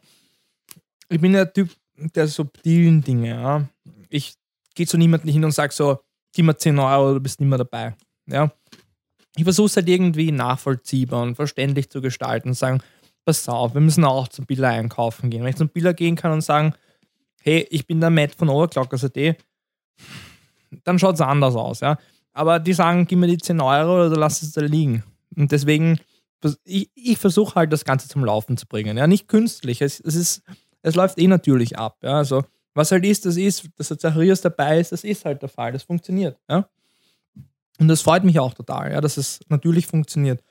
Ich 1.09 1.21
bin 1.21 1.33
der 1.33 1.51
Typ 1.51 1.69
der 1.97 2.27
subtilen 2.27 3.01
Dinge. 3.01 3.29
Ja. 3.29 3.67
Ich 4.09 4.35
gehe 4.73 4.87
zu 4.87 4.97
niemandem 4.97 5.31
hin 5.31 5.45
und 5.45 5.51
sage 5.51 5.73
so, 5.73 5.99
gib 6.33 6.45
mir 6.45 6.57
10 6.57 6.77
Euro, 6.79 7.13
du 7.13 7.19
bist 7.19 7.39
nicht 7.39 7.47
mehr 7.47 7.57
dabei. 7.57 7.95
Ja. 8.27 8.51
Ich 9.35 9.43
versuche 9.43 9.67
es 9.67 9.75
halt 9.75 9.89
irgendwie 9.89 10.31
nachvollziehbar 10.31 11.21
und 11.21 11.35
verständlich 11.35 11.89
zu 11.89 12.01
gestalten 12.01 12.49
und 12.49 12.53
sagen, 12.55 12.81
pass 13.25 13.49
auf, 13.49 13.73
wir 13.73 13.81
müssen 13.81 14.05
auch 14.05 14.27
zum 14.27 14.45
Biller 14.45 14.69
einkaufen 14.69 15.29
gehen. 15.29 15.41
Wenn 15.43 15.49
ich 15.49 15.55
zum 15.57 15.69
Biller 15.69 15.93
gehen 15.93 16.15
kann 16.15 16.31
und 16.31 16.41
sagen, 16.41 16.73
hey, 17.41 17.67
ich 17.69 17.85
bin 17.85 17.99
der 17.99 18.09
Matt 18.09 18.35
von 18.35 18.49
Overclockers.at, 18.49 19.37
dann 20.83 20.99
schaut 20.99 21.15
es 21.15 21.21
anders 21.21 21.55
aus. 21.55 21.79
Ja. 21.81 21.97
Aber 22.33 22.59
die 22.59 22.73
sagen, 22.73 23.07
gib 23.07 23.19
mir 23.19 23.27
die 23.27 23.37
10 23.37 23.61
Euro 23.61 24.05
oder 24.05 24.15
lass 24.15 24.41
es 24.41 24.51
da 24.53 24.61
liegen. 24.61 25.03
Und 25.35 25.51
deswegen, 25.51 25.99
ich, 26.63 26.89
ich 26.93 27.17
versuche 27.17 27.55
halt 27.55 27.73
das 27.73 27.85
Ganze 27.85 28.07
zum 28.07 28.23
Laufen 28.23 28.57
zu 28.57 28.67
bringen. 28.67 28.97
Ja, 28.97 29.07
nicht 29.07 29.27
künstlich. 29.27 29.81
Es, 29.81 29.99
es, 29.99 30.15
ist, 30.15 30.43
es 30.81 30.95
läuft 30.95 31.17
eh 31.17 31.27
natürlich 31.27 31.77
ab. 31.77 31.97
Ja. 32.03 32.17
Also, 32.17 32.43
was 32.73 32.91
halt 32.91 33.05
ist, 33.05 33.25
das 33.25 33.37
ist, 33.37 33.69
dass 33.77 33.87
der 33.87 33.97
Zacharias 33.97 34.41
dabei 34.41 34.79
ist, 34.79 34.91
das 34.91 35.03
ist 35.03 35.25
halt 35.25 35.41
der 35.41 35.49
Fall. 35.49 35.71
Das 35.71 35.83
funktioniert. 35.83 36.37
Ja. 36.49 36.67
Und 37.79 37.87
das 37.87 38.01
freut 38.01 38.23
mich 38.23 38.39
auch 38.39 38.53
total, 38.53 38.91
ja, 38.91 39.01
dass 39.01 39.17
es 39.17 39.39
natürlich 39.49 39.87
funktioniert. 39.87 40.41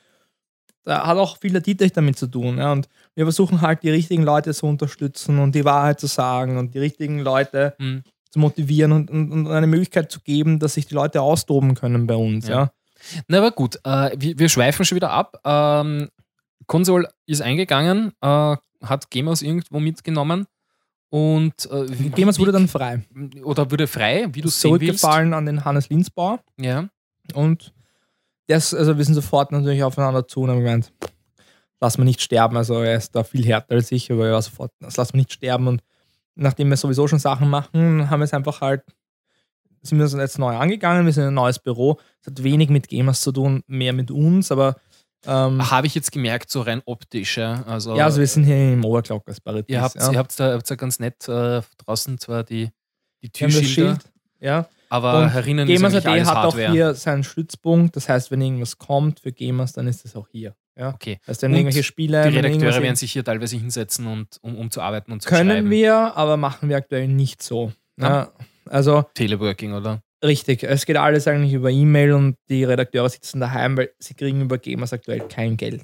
Da 0.84 1.06
hat 1.06 1.16
auch 1.16 1.38
viel 1.38 1.52
der 1.52 1.62
Dietrich 1.62 1.92
damit 1.92 2.18
zu 2.18 2.26
tun. 2.26 2.59
Ja. 2.59 2.70
Und 2.72 2.88
wir 3.14 3.24
versuchen 3.24 3.62
halt, 3.62 3.82
die 3.82 3.90
richtigen 3.90 4.22
Leute 4.22 4.52
zu 4.52 4.66
unterstützen 4.66 5.38
und 5.38 5.55
die 5.55 5.64
Wahrheit 5.64 5.98
zu 6.01 6.06
sagen 6.06 6.59
und 6.59 6.74
die 6.74 6.78
richtigen 6.78 7.20
Leute 7.20 7.74
Mhm. 7.78 8.02
zu 8.30 8.38
motivieren 8.38 8.92
und, 8.92 9.10
und, 9.10 9.32
und 9.32 9.46
eine 9.46 9.66
Möglichkeit 9.66 10.11
zu 10.12 10.20
geben, 10.20 10.59
dass 10.59 10.74
sich 10.74 10.86
die 10.86 10.94
Leute 10.94 11.22
austoben 11.22 11.74
können 11.74 12.06
bei 12.06 12.16
uns. 12.16 12.46
Ja. 12.48 12.54
Ja. 12.54 12.72
Na, 13.28 13.38
aber 13.38 13.53
gut, 13.53 13.77
äh, 13.85 14.11
wir, 14.19 14.38
wir 14.38 14.48
schweifen 14.51 14.85
schon 14.85 14.96
wieder 14.96 15.11
ab. 15.11 15.40
Ähm, 15.44 16.09
Konsol 16.66 17.09
ist 17.27 17.40
eingegangen, 17.43 18.12
äh, 18.20 18.56
hat 18.82 19.11
Gamers 19.11 19.40
irgendwo 19.43 19.80
mitgenommen 19.80 20.46
und 21.11 21.69
äh, 21.70 21.86
Gamers 22.11 22.38
wurde 22.38 22.53
dann 22.53 22.69
frei. 22.69 23.04
oder 23.43 23.70
wurde 23.70 23.86
frei, 23.86 24.27
wie 24.32 24.40
du 24.43 24.48
es 24.48 24.61
sehen 24.61 24.72
willst. 24.72 25.01
Zurückgefallen 25.01 25.32
an 25.35 25.46
den 25.46 25.64
Hannes 25.64 25.88
Linzbauer 25.88 26.40
Ja. 26.59 26.88
Und 27.32 27.72
das, 28.46 28.74
also 28.74 28.98
wir 28.98 29.04
sind 29.04 29.14
sofort 29.14 29.53
natürlich 29.53 29.82
aufeinander 29.82 30.28
zu 30.28 30.43
und 30.43 30.51
haben 30.51 30.61
gemeint, 30.61 30.93
lass 31.80 31.98
mal 31.98 32.04
nicht 32.04 32.20
sterben. 32.20 32.56
Also 32.56 32.74
er 32.82 32.96
ist 32.96 33.14
da 33.14 33.24
viel 33.24 33.44
härter 33.44 33.74
als 33.74 33.90
ich, 33.90 34.12
aber 34.12 34.27
er 34.27 34.35
war 34.35 34.43
sofort, 34.43 34.72
das 34.80 34.96
lass 34.96 35.12
mal 35.12 35.20
nicht 35.20 35.32
sterben. 35.32 35.66
Und 35.66 35.82
nachdem 36.35 36.69
wir 36.69 36.77
sowieso 36.77 37.09
schon 37.09 37.19
Sachen 37.19 37.48
machen, 37.48 38.11
haben 38.11 38.20
wir 38.20 38.24
es 38.24 38.35
einfach 38.35 38.61
halt, 38.61 38.82
sind 39.82 39.98
wir 39.98 40.20
jetzt 40.20 40.38
neu 40.38 40.56
angegangen, 40.56 41.06
wir 41.06 41.12
sind 41.12 41.24
in 41.24 41.28
ein 41.28 41.35
neues 41.35 41.59
Büro. 41.59 41.98
Es 42.20 42.27
hat 42.28 42.43
wenig 42.43 42.70
mit 42.70 42.88
Gamers 42.88 43.20
zu 43.20 43.32
tun, 43.32 43.62
mehr 43.66 43.93
mit 43.93 44.11
uns, 44.11 44.51
aber 44.53 44.77
ähm, 45.27 45.70
Habe 45.70 45.86
ich 45.86 45.94
jetzt 45.94 46.12
gemerkt, 46.12 46.51
so 46.51 46.61
rein 46.61 46.82
optisch. 46.85 47.38
Ja, 47.38 47.62
also, 47.66 47.96
ja, 47.96 48.04
also 48.04 48.20
wir 48.20 48.27
sind 48.27 48.44
hier 48.44 48.72
im 48.72 48.85
Oberglockers 48.85 49.40
Paradies. 49.40 49.72
ihr 49.74 49.80
habt, 49.80 49.94
ja. 49.96 50.12
ihr 50.12 50.27
da, 50.36 50.59
da 50.59 50.74
ganz 50.74 50.98
nett 50.98 51.28
äh, 51.28 51.62
draußen 51.78 52.19
zwar 52.19 52.44
die, 52.44 52.70
die 53.22 53.30
Türschilder, 53.30 53.66
Schild, 53.66 54.12
ja. 54.40 54.69
Aber 54.95 55.19
Und 55.23 55.29
herinnen 55.31 55.69
ist 55.69 55.77
Gamers.at 55.81 56.06
eigentlich 56.06 56.13
alles 56.27 56.29
hat 56.29 56.37
auch 56.37 56.43
Hardware. 56.55 56.73
hier 56.73 56.95
seinen 56.95 57.24
Stützpunkt. 57.24 57.97
Das 57.97 58.09
heißt, 58.09 58.31
wenn 58.31 58.40
irgendwas 58.40 58.79
kommt 58.79 59.21
für 59.21 59.32
Gamers, 59.32 59.73
dann 59.73 59.87
ist 59.87 60.05
es 60.05 60.14
auch 60.16 60.29
hier. 60.31 60.55
Ja. 60.79 60.90
Okay. 60.95 61.19
Das 61.21 61.29
heißt, 61.29 61.43
wenn 61.43 61.53
Und 61.53 61.59
irgendwelche 61.59 61.82
Spiele. 61.82 62.29
Die 62.31 62.37
Redakteure 62.37 62.82
werden 62.82 62.97
sich 62.97 63.13
hier 63.13 63.24
teilweise 63.24 63.56
hinsetzen, 63.56 64.06
und, 64.06 64.39
um, 64.43 64.56
um 64.56 64.71
zu 64.71 64.81
arbeiten 64.81 65.13
und 65.13 65.23
zu 65.23 65.29
können 65.29 65.51
schreiben. 65.51 65.71
wir, 65.71 66.16
aber 66.16 66.37
machen 66.37 66.69
wir 66.69 66.77
aktuell 66.77 67.09
nicht 67.09 67.43
so. 67.43 67.73
Ja. 68.01 68.31
Also 68.69 69.05
Teleworking, 69.14 69.74
oder? 69.74 70.01
richtig, 70.24 70.63
es 70.64 70.87
geht 70.87 70.97
alles 70.97 71.29
eigentlich 71.29 71.53
über 71.53 71.71
E-Mail 71.71 72.14
und 72.14 72.37
die 72.48 72.64
Redakteure 72.64 73.11
sitzen 73.11 73.40
daheim, 73.40 73.77
weil 73.77 73.90
sie 73.98 74.14
kriegen 74.14 74.40
über 74.40 74.56
Gamers 74.56 74.93
aktuell 74.95 75.21
kein 75.29 75.56
Geld. 75.59 75.82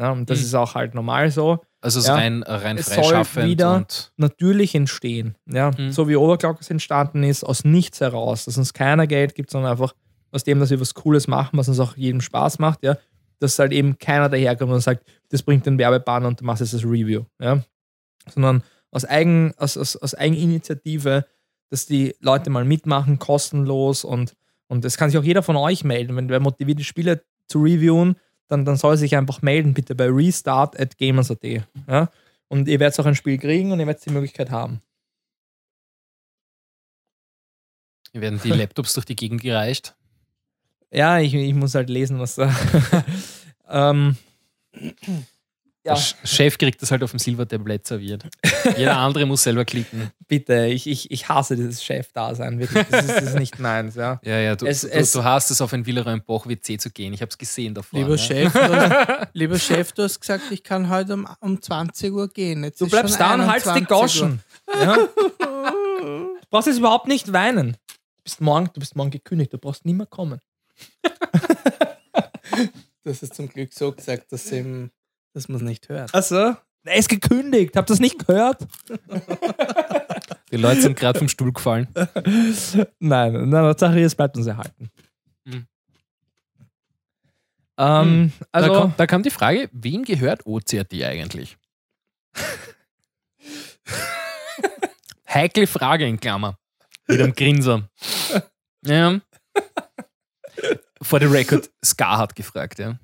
Ja, 0.00 0.12
und 0.12 0.30
das 0.30 0.38
Mhm. 0.38 0.44
ist 0.44 0.54
auch 0.54 0.74
halt 0.76 0.94
normal 0.94 1.30
so. 1.32 1.58
Also 1.82 1.98
es 2.00 2.06
Ja. 2.06 2.14
rein, 2.14 2.42
rein 2.42 2.76
Es 2.76 2.86
soll 2.86 2.96
freischaffend 2.96 3.46
wieder- 3.46 3.76
und 3.76 4.12
Natürlich 4.16 4.74
entstehen. 4.74 5.36
Ja, 5.46 5.70
Mhm. 5.76 5.92
so 5.92 6.08
wie 6.08 6.16
Overclockers 6.16 6.68
entstanden 6.70 7.22
ist, 7.22 7.42
aus 7.42 7.64
nichts 7.64 8.00
heraus, 8.00 8.44
dass 8.44 8.58
uns 8.58 8.72
keiner 8.74 9.06
Geld 9.06 9.34
gibt, 9.34 9.50
sondern 9.50 9.72
einfach 9.72 9.94
aus 10.30 10.44
dem, 10.44 10.60
dass 10.60 10.70
wir 10.70 10.80
was 10.80 10.94
Cooles 10.94 11.26
machen, 11.26 11.58
was 11.58 11.68
uns 11.68 11.80
auch 11.80 11.96
jedem 11.96 12.20
Spaß 12.20 12.58
macht, 12.58 12.82
ja, 12.84 12.96
dass 13.38 13.58
halt 13.58 13.72
eben 13.72 13.98
keiner 13.98 14.28
daherkommt 14.28 14.70
und 14.72 14.80
sagt, 14.80 15.04
das 15.30 15.42
bringt 15.42 15.64
den 15.66 15.78
Werbebanner 15.78 16.28
und 16.28 16.40
du 16.40 16.44
machst 16.44 16.60
jetzt 16.60 16.74
das 16.74 16.84
Review, 16.84 17.24
ja, 17.40 17.62
sondern 18.32 18.62
aus, 18.90 19.04
Eigen, 19.06 19.54
aus, 19.56 19.76
aus, 19.78 19.96
aus 19.96 20.14
Eigeninitiative, 20.14 21.24
dass 21.70 21.86
die 21.86 22.14
Leute 22.20 22.50
mal 22.50 22.64
mitmachen, 22.64 23.18
kostenlos 23.18 24.04
und, 24.04 24.34
und 24.68 24.84
das 24.84 24.96
kann 24.96 25.08
sich 25.10 25.18
auch 25.18 25.24
jeder 25.24 25.42
von 25.42 25.56
euch 25.56 25.84
melden. 25.84 26.16
Wenn 26.16 26.28
wer 26.28 26.40
motiviert 26.40 26.80
ist, 26.80 26.86
Spiele 26.86 27.22
zu 27.46 27.60
reviewen, 27.62 28.16
dann, 28.50 28.64
dann 28.64 28.76
soll 28.76 28.96
sich 28.96 29.16
einfach 29.16 29.42
melden, 29.42 29.74
bitte 29.74 29.94
bei 29.94 30.08
restart 30.08 30.78
at 30.78 30.98
gamers.at. 30.98 31.44
Ja? 31.86 32.10
Und 32.48 32.68
ihr 32.68 32.80
werdet 32.80 32.98
auch 32.98 33.06
ein 33.06 33.14
Spiel 33.14 33.38
kriegen 33.38 33.72
und 33.72 33.80
ihr 33.80 33.86
werdet 33.86 34.04
die 34.04 34.10
Möglichkeit 34.10 34.50
haben. 34.50 34.82
werden 38.20 38.40
die 38.42 38.50
Laptops 38.50 38.94
durch 38.94 39.06
die 39.06 39.14
Gegend 39.14 39.40
gereicht. 39.40 39.94
Ja, 40.90 41.20
ich, 41.20 41.32
ich 41.32 41.54
muss 41.54 41.76
halt 41.76 41.88
lesen, 41.88 42.18
was 42.18 42.34
da. 42.34 42.52
ähm, 43.68 44.16
Der 45.94 46.26
Chef 46.26 46.58
kriegt 46.58 46.80
das 46.82 46.90
halt 46.90 47.02
auf 47.02 47.10
dem 47.10 47.18
Silbertablett 47.18 47.86
serviert. 47.86 48.24
Jeder 48.76 48.96
andere 48.96 49.26
muss 49.26 49.42
selber 49.42 49.64
klicken. 49.64 50.10
bitte, 50.28 50.66
ich, 50.66 50.86
ich, 50.86 51.10
ich 51.10 51.28
hasse 51.28 51.56
dieses 51.56 51.82
Chef-Dasein. 51.82 52.58
Das 52.60 52.70
ist, 52.70 52.92
das 52.92 53.22
ist 53.22 53.34
nicht 53.38 53.58
meins, 53.58 53.96
ja. 53.96 54.20
Ja, 54.24 54.38
ja, 54.38 54.56
du, 54.56 54.66
Es- 54.66 54.82
du, 54.82 54.88
es- 54.88 55.12
du 55.12 55.24
hast 55.24 55.50
es 55.50 55.60
auf 55.60 55.72
ein 55.72 55.84
Willerein 55.86 56.22
Boch 56.24 56.46
WC 56.46 56.78
zu 56.78 56.90
gehen. 56.90 57.12
Ich 57.12 57.20
habe 57.22 57.30
es 57.30 57.38
gesehen 57.38 57.74
davor. 57.74 57.98
Lieber 57.98 58.16
ja. 58.16 58.18
Chef, 58.18 58.52
du 58.52 58.60
hast, 58.60 59.28
lieber 59.34 59.58
Chef, 59.58 59.92
du 59.92 60.02
hast 60.04 60.20
gesagt, 60.20 60.44
ich 60.50 60.62
kann 60.62 60.88
heute 60.88 61.14
um, 61.14 61.26
um 61.40 61.60
20 61.60 62.12
Uhr 62.12 62.28
gehen. 62.28 62.62
Jetzt 62.64 62.80
Du 62.80 62.84
ist 62.84 62.90
bleibst 62.90 63.18
da 63.20 63.34
und 63.34 63.46
haltst 63.46 63.66
die 63.66 63.70
21 63.70 63.88
Goschen. 63.88 64.40
Ja? 64.80 64.96
Du 65.38 66.30
brauchst 66.50 66.68
jetzt 66.68 66.78
überhaupt 66.78 67.08
nicht 67.08 67.32
weinen. 67.32 67.72
Du 68.16 68.22
bist 68.24 68.40
morgen, 68.40 68.70
du 68.72 68.80
bist 68.80 68.94
morgen 68.96 69.10
gekündigt, 69.10 69.52
du 69.52 69.58
brauchst 69.58 69.84
nie 69.84 69.94
mehr 69.94 70.06
kommen. 70.06 70.40
Hast 73.06 73.22
es 73.22 73.30
zum 73.30 73.48
Glück 73.48 73.72
so 73.72 73.92
gesagt, 73.92 74.30
dass, 74.32 74.50
eben, 74.52 74.90
dass 75.32 75.48
man 75.48 75.56
es 75.56 75.62
nicht 75.62 75.88
hört. 75.88 76.14
Also, 76.14 76.56
er 76.84 76.96
ist 76.96 77.08
gekündigt. 77.08 77.76
Habt 77.76 77.90
ihr 77.90 77.94
das 77.94 78.00
nicht 78.00 78.26
gehört? 78.26 78.66
Die 80.50 80.56
Leute 80.56 80.82
sind 80.82 80.98
gerade 80.98 81.18
vom 81.18 81.28
Stuhl 81.28 81.52
gefallen. 81.52 81.88
Nein, 82.98 83.32
nein, 83.48 83.50
Tatsache, 83.50 84.00
es 84.00 84.14
bleibt 84.14 84.36
uns 84.36 84.46
erhalten. 84.46 84.90
Mhm. 85.44 85.66
Ähm, 87.78 88.32
also, 88.52 88.68
da, 88.68 88.80
kommt, 88.80 89.00
da 89.00 89.06
kam 89.06 89.22
die 89.22 89.30
Frage, 89.30 89.68
wem 89.72 90.04
gehört 90.04 90.44
OCRT 90.44 90.92
eigentlich? 91.02 91.56
Heikle 95.28 95.66
Frage 95.66 96.06
in 96.06 96.18
Klammer. 96.18 96.58
Mit 97.06 97.20
einem 97.20 97.34
Grinser. 97.34 97.88
Ja. 98.82 99.20
For 101.02 101.20
the 101.20 101.26
record, 101.26 101.68
Ska 101.84 102.16
hat 102.16 102.34
gefragt, 102.34 102.78
ja. 102.78 102.98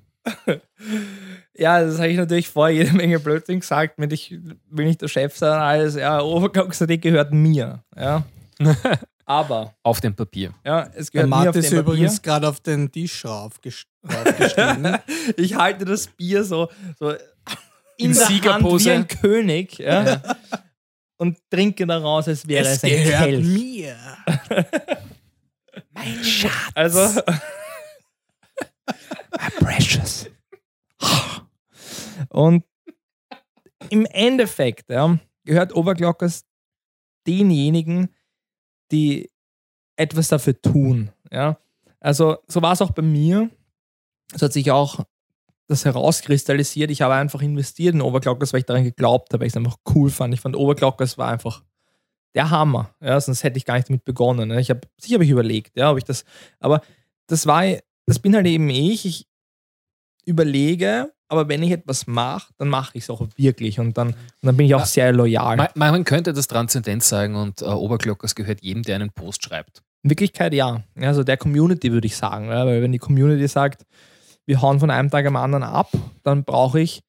Ja, 1.57 1.81
das 1.83 1.97
habe 1.97 2.07
ich 2.09 2.17
natürlich 2.17 2.49
vor 2.49 2.69
jede 2.69 2.93
Menge 2.93 3.19
Blödsinn 3.19 3.59
gesagt, 3.59 3.95
wenn 3.97 4.11
ich 4.11 4.37
will 4.69 4.85
nicht 4.85 5.01
der 5.01 5.07
Chef 5.07 5.35
sein, 5.37 5.59
alles, 5.59 5.95
ja, 5.95 6.21
Overclock.at 6.21 7.01
gehört 7.01 7.33
mir, 7.33 7.83
ja. 7.95 8.23
Aber, 9.29 9.73
Auf 9.83 9.99
dem 9.99 10.15
Papier. 10.15 10.53
ja, 10.65 10.89
es 10.95 11.11
Der 11.11 11.23
gehört 11.23 11.29
mir 11.29 11.35
auf 11.37 11.45
Matt 11.45 11.55
dem 11.55 11.59
ist 11.59 11.65
Papier. 11.67 11.79
übrigens 11.81 12.21
gerade 12.21 12.47
auf 12.47 12.59
den 12.61 12.89
Tisch 12.91 13.25
raufgest- 13.25 13.87
raufgestiegen. 14.07 14.97
ich 15.37 15.55
halte 15.55 15.83
das 15.83 16.07
Bier 16.07 16.43
so, 16.45 16.69
so 16.97 17.11
in, 17.11 17.17
In 17.97 18.13
der 18.13 18.25
Siegerpose. 18.27 18.93
Hand 18.95 19.11
wie 19.11 19.15
ein 19.15 19.21
König, 19.21 19.77
ja, 19.79 20.21
und 21.17 21.37
trinke 21.49 21.85
daraus, 21.85 22.27
als 22.29 22.47
wäre 22.47 22.65
es, 22.67 22.77
es 22.77 22.83
ein 22.85 22.89
gehört 22.91 23.23
Kelch. 23.25 23.45
mir. 23.45 23.95
Mein 25.91 26.23
Schatz. 26.23 26.51
Also, 26.73 27.21
Precious. 29.59 30.27
Und 32.29 32.63
im 33.89 34.05
Endeffekt 34.05 34.89
ja, 34.89 35.19
gehört 35.45 35.75
Overclockers 35.75 36.45
denjenigen, 37.25 38.09
die 38.91 39.29
etwas 39.95 40.29
dafür 40.29 40.59
tun. 40.61 41.11
Ja? 41.31 41.59
Also 41.99 42.37
so 42.47 42.61
war 42.61 42.73
es 42.73 42.81
auch 42.81 42.91
bei 42.91 43.01
mir. 43.01 43.49
Es 44.33 44.41
hat 44.41 44.53
sich 44.53 44.71
auch 44.71 45.03
das 45.67 45.85
herauskristallisiert. 45.85 46.91
Ich 46.91 47.01
habe 47.01 47.15
einfach 47.15 47.41
investiert 47.41 47.93
in 47.93 48.01
Overclockers, 48.01 48.53
weil 48.53 48.61
ich 48.61 48.65
daran 48.65 48.83
geglaubt 48.83 49.33
habe, 49.33 49.41
weil 49.41 49.47
ich 49.47 49.53
es 49.53 49.57
einfach 49.57 49.77
cool 49.93 50.09
fand. 50.09 50.33
Ich 50.33 50.39
fand 50.39 50.55
Overclockers 50.55 51.17
war 51.17 51.29
einfach 51.29 51.63
der 52.33 52.49
Hammer. 52.49 52.95
Ja? 53.01 53.19
Sonst 53.19 53.43
hätte 53.43 53.57
ich 53.57 53.65
gar 53.65 53.75
nicht 53.75 53.89
damit 53.89 54.05
begonnen. 54.05 54.49
Ne? 54.49 54.61
Ich 54.61 54.69
habe 54.69 54.81
sicher 54.99 55.15
habe 55.15 55.25
ich 55.25 55.29
überlegt, 55.29 55.75
ja, 55.75 55.91
ob 55.91 55.97
ich 55.97 56.05
das. 56.05 56.23
Aber 56.59 56.81
das 57.27 57.45
war, 57.45 57.63
das 58.05 58.19
bin 58.19 58.35
halt 58.35 58.47
eben 58.47 58.69
ich. 58.69 59.05
Ich 59.05 59.27
überlege, 60.25 61.13
aber 61.29 61.47
wenn 61.49 61.61
ich 61.63 61.71
etwas 61.71 62.07
mache, 62.07 62.53
dann 62.57 62.69
mache 62.69 62.91
ich 62.93 63.03
es 63.03 63.09
auch 63.09 63.25
wirklich 63.35 63.79
und 63.79 63.97
dann, 63.97 64.09
und 64.09 64.15
dann 64.41 64.55
bin 64.57 64.65
ich 64.65 64.75
auch 64.75 64.79
Ja. 64.81 64.85
sehr 64.85 65.11
loyal. 65.13 65.57
Man, 65.57 65.67
man 65.75 66.03
könnte 66.03 66.33
das 66.33 66.47
Transzendenz 66.47 67.09
sagen 67.09 67.35
und 67.35 67.61
äh, 67.61 67.65
Oberglockers 67.65 68.35
gehört 68.35 68.61
jedem, 68.63 68.83
der 68.83 68.95
einen 68.95 69.11
Post 69.11 69.43
schreibt. 69.43 69.81
In 70.03 70.09
Wirklichkeit 70.11 70.53
ja. 70.53 70.83
Also 70.99 71.23
der 71.23 71.37
Community 71.37 71.91
würde 71.91 72.07
ich 72.07 72.15
sagen. 72.15 72.47
Ja? 72.47 72.65
Weil 72.65 72.81
wenn 72.81 72.91
die 72.91 72.97
Community 72.99 73.47
sagt, 73.47 73.85
wir 74.45 74.61
hauen 74.61 74.79
von 74.79 74.89
einem 74.89 75.09
Tag 75.09 75.25
am 75.25 75.35
anderen 75.35 75.63
ab, 75.63 75.91
dann 76.23 76.43
brauche 76.45 76.79
ich 76.79 77.01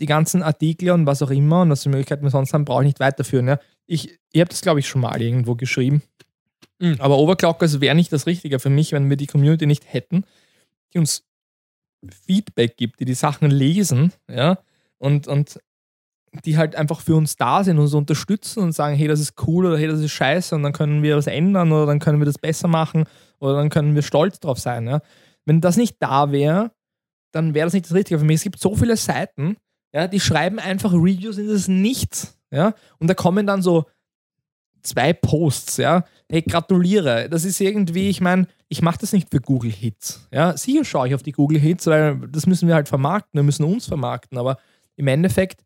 die 0.00 0.06
ganzen 0.06 0.42
Artikel 0.42 0.90
und 0.90 1.04
was 1.04 1.20
auch 1.20 1.30
immer 1.30 1.62
und 1.62 1.70
was 1.70 1.82
die 1.82 1.90
Möglichkeiten 1.90 2.22
wir 2.24 2.30
sonst 2.30 2.54
haben, 2.54 2.64
brauche 2.64 2.82
ich 2.82 2.86
nicht 2.86 3.00
weiterführen. 3.00 3.48
Ja? 3.48 3.58
Ich, 3.86 4.18
ich 4.32 4.40
habe 4.40 4.48
das, 4.48 4.62
glaube 4.62 4.80
ich, 4.80 4.88
schon 4.88 5.02
mal 5.02 5.20
irgendwo 5.20 5.54
geschrieben. 5.56 6.02
Mhm. 6.78 6.96
Aber 7.00 7.18
Overclockers 7.18 7.80
wäre 7.80 7.94
nicht 7.94 8.12
das 8.12 8.26
Richtige 8.26 8.58
für 8.58 8.70
mich, 8.70 8.92
wenn 8.92 9.10
wir 9.10 9.16
die 9.16 9.26
Community 9.26 9.66
nicht 9.66 9.92
hätten, 9.92 10.24
die 10.94 10.98
uns 10.98 11.24
Feedback 12.10 12.76
gibt, 12.76 13.00
die 13.00 13.04
die 13.04 13.14
Sachen 13.14 13.50
lesen, 13.50 14.12
ja, 14.28 14.58
und, 14.98 15.28
und 15.28 15.58
die 16.44 16.56
halt 16.56 16.76
einfach 16.76 17.00
für 17.00 17.14
uns 17.14 17.36
da 17.36 17.62
sind, 17.62 17.78
uns 17.78 17.92
unterstützen 17.92 18.62
und 18.62 18.72
sagen, 18.72 18.96
hey, 18.96 19.06
das 19.06 19.20
ist 19.20 19.34
cool 19.46 19.66
oder 19.66 19.78
hey, 19.78 19.86
das 19.86 20.00
ist 20.00 20.12
scheiße 20.12 20.54
und 20.54 20.62
dann 20.62 20.72
können 20.72 21.02
wir 21.02 21.16
was 21.16 21.26
ändern 21.26 21.72
oder 21.72 21.86
dann 21.86 21.98
können 21.98 22.20
wir 22.20 22.24
das 22.24 22.38
besser 22.38 22.68
machen 22.68 23.04
oder 23.38 23.54
dann 23.54 23.68
können 23.68 23.94
wir 23.94 24.02
stolz 24.02 24.40
drauf 24.40 24.58
sein. 24.58 24.86
Ja. 24.86 25.00
Wenn 25.44 25.60
das 25.60 25.76
nicht 25.76 25.96
da 26.00 26.32
wäre, 26.32 26.72
dann 27.32 27.54
wäre 27.54 27.66
das 27.66 27.74
nicht 27.74 27.86
das 27.86 27.94
Richtige 27.94 28.18
für 28.18 28.24
mich. 28.24 28.36
Es 28.36 28.42
gibt 28.44 28.58
so 28.58 28.74
viele 28.74 28.96
Seiten, 28.96 29.56
ja, 29.94 30.08
die 30.08 30.20
schreiben 30.20 30.58
einfach 30.58 30.92
Reviews 30.94 31.36
in 31.36 31.48
das 31.48 31.68
Nichts, 31.68 32.38
ja, 32.50 32.74
und 32.98 33.08
da 33.08 33.14
kommen 33.14 33.46
dann 33.46 33.62
so 33.62 33.84
zwei 34.82 35.12
Posts, 35.12 35.76
ja, 35.78 36.04
hey, 36.30 36.42
gratuliere. 36.42 37.28
Das 37.28 37.44
ist 37.44 37.60
irgendwie, 37.60 38.08
ich 38.08 38.20
meine, 38.20 38.46
ich 38.68 38.82
mache 38.82 38.98
das 38.98 39.12
nicht 39.12 39.28
für 39.30 39.40
Google 39.40 39.70
Hits, 39.70 40.26
ja, 40.32 40.56
sicher 40.56 40.84
schaue 40.84 41.08
ich 41.08 41.14
auf 41.14 41.22
die 41.22 41.32
Google 41.32 41.58
Hits, 41.60 41.86
weil 41.86 42.18
das 42.28 42.46
müssen 42.46 42.68
wir 42.68 42.74
halt 42.74 42.88
vermarkten, 42.88 43.38
wir 43.38 43.42
müssen 43.44 43.64
uns 43.64 43.86
vermarkten, 43.86 44.38
aber 44.38 44.58
im 44.96 45.08
Endeffekt 45.08 45.62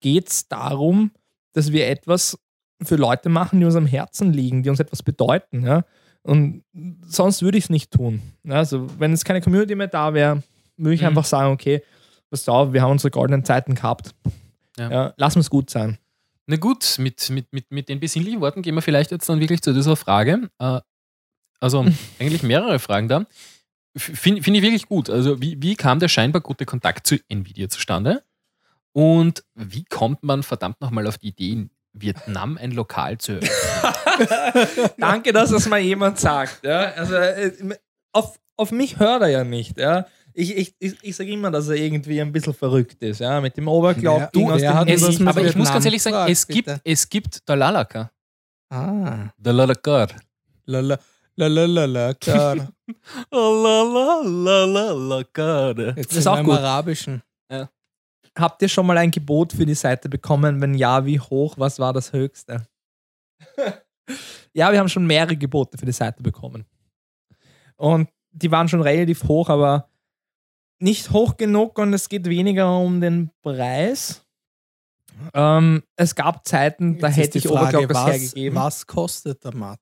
geht 0.00 0.28
es 0.28 0.48
darum, 0.48 1.10
dass 1.52 1.72
wir 1.72 1.88
etwas 1.88 2.38
für 2.82 2.96
Leute 2.96 3.28
machen, 3.28 3.58
die 3.60 3.66
uns 3.66 3.74
am 3.76 3.86
Herzen 3.86 4.32
liegen, 4.32 4.62
die 4.62 4.70
uns 4.70 4.80
etwas 4.80 5.02
bedeuten, 5.02 5.64
ja, 5.64 5.84
und 6.22 6.62
sonst 7.06 7.42
würde 7.42 7.58
ich 7.58 7.64
es 7.64 7.70
nicht 7.70 7.90
tun. 7.92 8.20
Also, 8.48 8.86
wenn 8.98 9.12
es 9.12 9.24
keine 9.24 9.40
Community 9.40 9.74
mehr 9.74 9.86
da 9.88 10.12
wäre, 10.14 10.42
würde 10.76 10.94
ich 10.94 11.00
Mhm. 11.00 11.08
einfach 11.08 11.24
sagen, 11.24 11.52
okay, 11.52 11.82
pass 12.30 12.48
auf, 12.48 12.72
wir 12.72 12.82
haben 12.82 12.90
unsere 12.92 13.10
goldenen 13.10 13.44
Zeiten 13.44 13.74
gehabt. 13.74 14.14
Ja. 14.78 14.90
Ja. 14.90 15.14
lass 15.16 15.34
uns 15.36 15.48
gut 15.50 15.70
sein. 15.70 15.98
Na 16.50 16.56
gut, 16.56 16.96
mit, 16.98 17.28
mit, 17.28 17.52
mit, 17.52 17.70
mit 17.70 17.90
den 17.90 18.00
besinnlichen 18.00 18.40
Worten 18.40 18.62
gehen 18.62 18.74
wir 18.74 18.80
vielleicht 18.80 19.10
jetzt 19.10 19.28
dann 19.28 19.38
wirklich 19.38 19.60
zu 19.60 19.74
dieser 19.74 19.96
Frage. 19.96 20.48
Äh, 20.58 20.80
also 21.60 21.84
eigentlich 22.18 22.42
mehrere 22.42 22.78
Fragen 22.78 23.06
da. 23.06 23.26
Finde 23.94 24.42
find 24.42 24.56
ich 24.56 24.62
wirklich 24.62 24.86
gut. 24.86 25.10
Also 25.10 25.42
wie, 25.42 25.60
wie 25.60 25.76
kam 25.76 26.00
der 26.00 26.08
scheinbar 26.08 26.40
gute 26.40 26.64
Kontakt 26.64 27.06
zu 27.06 27.16
Nvidia 27.28 27.68
zustande? 27.68 28.22
Und 28.92 29.44
wie 29.54 29.84
kommt 29.84 30.22
man 30.22 30.42
verdammt 30.42 30.80
nochmal 30.80 31.06
auf 31.06 31.18
die 31.18 31.28
Idee, 31.28 31.52
in 31.52 31.70
Vietnam 31.92 32.56
ein 32.56 32.70
Lokal 32.70 33.18
zu 33.18 33.32
eröffnen? 33.32 34.90
Danke, 34.98 35.34
dass 35.34 35.50
das 35.50 35.68
mal 35.68 35.80
jemand 35.80 36.18
sagt. 36.18 36.64
Ja? 36.64 36.92
Also, 36.92 37.14
äh, 37.14 37.76
auf, 38.12 38.40
auf 38.56 38.72
mich 38.72 38.98
hört 38.98 39.20
er 39.20 39.28
ja 39.28 39.44
nicht. 39.44 39.76
Ja? 39.76 40.06
Ich, 40.40 40.56
ich, 40.56 40.72
ich, 40.78 40.94
ich 41.02 41.16
sage 41.16 41.32
immer, 41.32 41.50
dass 41.50 41.66
er 41.68 41.74
irgendwie 41.74 42.20
ein 42.20 42.30
bisschen 42.30 42.54
verrückt 42.54 43.02
ist. 43.02 43.18
Ja? 43.18 43.40
Mit 43.40 43.56
dem 43.56 43.66
Oberclocking 43.66 44.46
Wer- 44.46 44.54
aus 44.54 44.60
dem 44.60 44.74
hat 44.74 44.88
Es, 44.88 45.18
mit 45.18 45.26
aber 45.28 45.42
ich 45.44 45.56
muss 45.56 45.68
ganz 45.68 45.84
ehrlich 45.84 46.00
sagen, 46.00 46.30
es 46.30 46.46
gibt, 46.46 46.66
bitte? 46.66 46.80
es 46.84 47.08
gibt 47.08 47.48
Dalalaka. 47.48 48.12
Ah. 48.70 49.30
Dalalaka. 49.36 50.06
Lala. 50.64 50.96
Dalalaka. 51.36 52.54
Jetzt 55.96 56.10
Das 56.12 56.18
ist 56.18 56.26
auch 56.28 56.44
gut. 56.44 56.56
Arabischen. 56.58 57.20
Habt 58.38 58.62
ihr 58.62 58.68
schon 58.68 58.86
mal 58.86 58.96
ein 58.96 59.10
Gebot 59.10 59.52
für 59.52 59.66
die 59.66 59.74
Seite 59.74 60.08
bekommen? 60.08 60.60
Wenn 60.60 60.74
ja, 60.74 61.04
wie 61.04 61.18
hoch? 61.18 61.54
Was 61.58 61.80
war 61.80 61.92
das 61.92 62.12
höchste? 62.12 62.64
ja, 64.52 64.70
wir 64.70 64.78
haben 64.78 64.88
schon 64.88 65.04
mehrere 65.04 65.36
Gebote 65.36 65.76
für 65.76 65.86
die 65.86 65.90
Seite 65.90 66.22
bekommen. 66.22 66.64
Und 67.76 68.08
die 68.30 68.52
waren 68.52 68.68
schon 68.68 68.82
relativ 68.82 69.24
hoch, 69.24 69.48
aber 69.48 69.88
nicht 70.80 71.10
hoch 71.10 71.36
genug 71.36 71.78
und 71.78 71.92
es 71.92 72.08
geht 72.08 72.26
weniger 72.26 72.78
um 72.78 73.00
den 73.00 73.30
Preis. 73.42 74.22
Ähm, 75.34 75.82
es 75.96 76.14
gab 76.14 76.46
Zeiten, 76.46 76.98
da 76.98 77.08
Jetzt 77.08 77.16
hätte 77.16 77.38
ich 77.38 77.48
Overclockers 77.50 77.96
was, 77.96 78.06
hergegeben. 78.12 78.54
Was 78.58 78.86
kostet 78.86 79.44
der 79.44 79.54
Matt? 79.54 79.80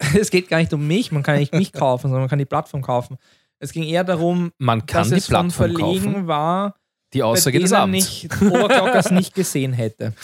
Es 0.18 0.30
geht 0.30 0.48
gar 0.48 0.58
nicht 0.58 0.72
um 0.74 0.86
mich, 0.86 1.12
man 1.12 1.22
kann 1.22 1.38
nicht 1.38 1.54
mich 1.54 1.72
kaufen, 1.72 2.02
sondern 2.08 2.22
man 2.22 2.28
kann 2.28 2.38
die 2.38 2.44
Plattform 2.44 2.82
kaufen. 2.82 3.16
Es 3.60 3.72
ging 3.72 3.84
eher 3.84 4.02
darum, 4.04 4.50
Man 4.58 4.84
kann 4.84 5.02
dass 5.02 5.10
die 5.10 5.14
es 5.16 5.26
von 5.26 5.48
Plattform 5.48 5.76
Verlegen 5.76 6.12
kaufen. 6.14 6.26
war, 6.26 6.74
Die 7.14 7.22
Aussage 7.22 7.58
bei 7.58 7.62
des 7.62 7.70
denen 7.70 7.80
Abends. 7.82 8.06
ich 8.24 8.42
Overclockers 8.42 9.10
nicht 9.12 9.34
gesehen 9.34 9.72
hätte. 9.72 10.12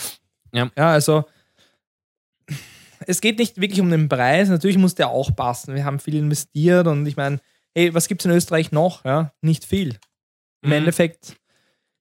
Ja. 0.50 0.70
ja, 0.78 0.92
also 0.92 1.26
es 3.06 3.20
geht 3.20 3.38
nicht 3.38 3.60
wirklich 3.60 3.80
um 3.82 3.90
den 3.90 4.08
Preis. 4.08 4.48
Natürlich 4.48 4.78
muss 4.78 4.94
der 4.94 5.10
auch 5.10 5.34
passen. 5.36 5.74
Wir 5.74 5.84
haben 5.84 5.98
viel 5.98 6.14
investiert 6.16 6.86
und 6.86 7.04
ich 7.06 7.16
meine, 7.18 7.38
hey, 7.78 7.94
was 7.94 8.08
gibt 8.08 8.22
es 8.22 8.26
in 8.26 8.32
Österreich 8.32 8.72
noch? 8.72 9.04
Ja, 9.04 9.32
nicht 9.40 9.64
viel. 9.64 9.98
Im 10.62 10.70
Mhm. 10.70 10.72
Endeffekt 10.72 11.36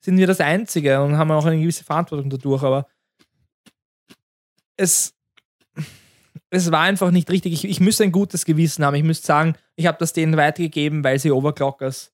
sind 0.04 0.18
wir 0.18 0.26
das 0.28 0.40
Einzige 0.40 1.02
und 1.04 1.18
haben 1.18 1.32
auch 1.32 1.46
eine 1.46 1.60
gewisse 1.60 1.84
Verantwortung 1.84 2.30
dadurch, 2.30 2.64
aber 2.64 2.88
es, 4.78 5.14
es 6.50 6.72
war 6.72 6.82
einfach 6.82 7.12
nicht 7.12 7.30
richtig. 7.30 7.54
Ich, 7.54 7.66
ich 7.66 7.80
müsste 7.80 8.04
ein 8.04 8.12
gutes 8.12 8.46
Gewissen 8.46 8.86
haben. 8.86 8.96
Ich 8.96 9.04
müsste 9.04 9.28
sagen, 9.28 9.56
ich 9.76 9.86
habe 9.86 9.98
das 10.00 10.14
denen 10.14 10.38
weitergegeben, 10.38 11.04
weil 11.04 11.20
sie 11.20 11.32
Overclockers 11.32 12.12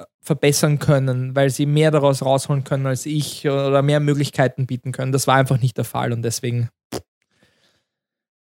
äh, 0.00 0.04
verbessern 0.20 0.78
können, 0.78 1.34
weil 1.36 1.50
sie 1.50 1.66
mehr 1.66 1.90
daraus 1.90 2.22
rausholen 2.22 2.64
können 2.64 2.86
als 2.86 3.06
ich 3.06 3.46
oder 3.46 3.82
mehr 3.82 4.00
Möglichkeiten 4.00 4.66
bieten 4.66 4.92
können. 4.92 5.12
Das 5.12 5.26
war 5.26 5.36
einfach 5.36 5.60
nicht 5.60 5.76
der 5.76 5.84
Fall 5.84 6.12
und 6.12 6.22
deswegen 6.22 6.70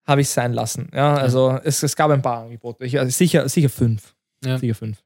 habe 0.09 0.23
ich 0.23 0.27
es 0.27 0.35
sein 0.35 0.53
lassen. 0.53 0.91
Ja, 0.93 1.15
also 1.15 1.61
es, 1.63 1.83
es 1.83 1.95
gab 1.95 2.11
ein 2.11 2.23
paar 2.23 2.43
Angebote. 2.45 2.85
Ich, 2.85 2.99
also 2.99 3.11
sicher, 3.11 3.49
sicher 3.49 3.69
fünf. 3.69 4.15
Ja. 4.45 4.59
Sicher 4.59 4.75
fünf. 4.75 4.99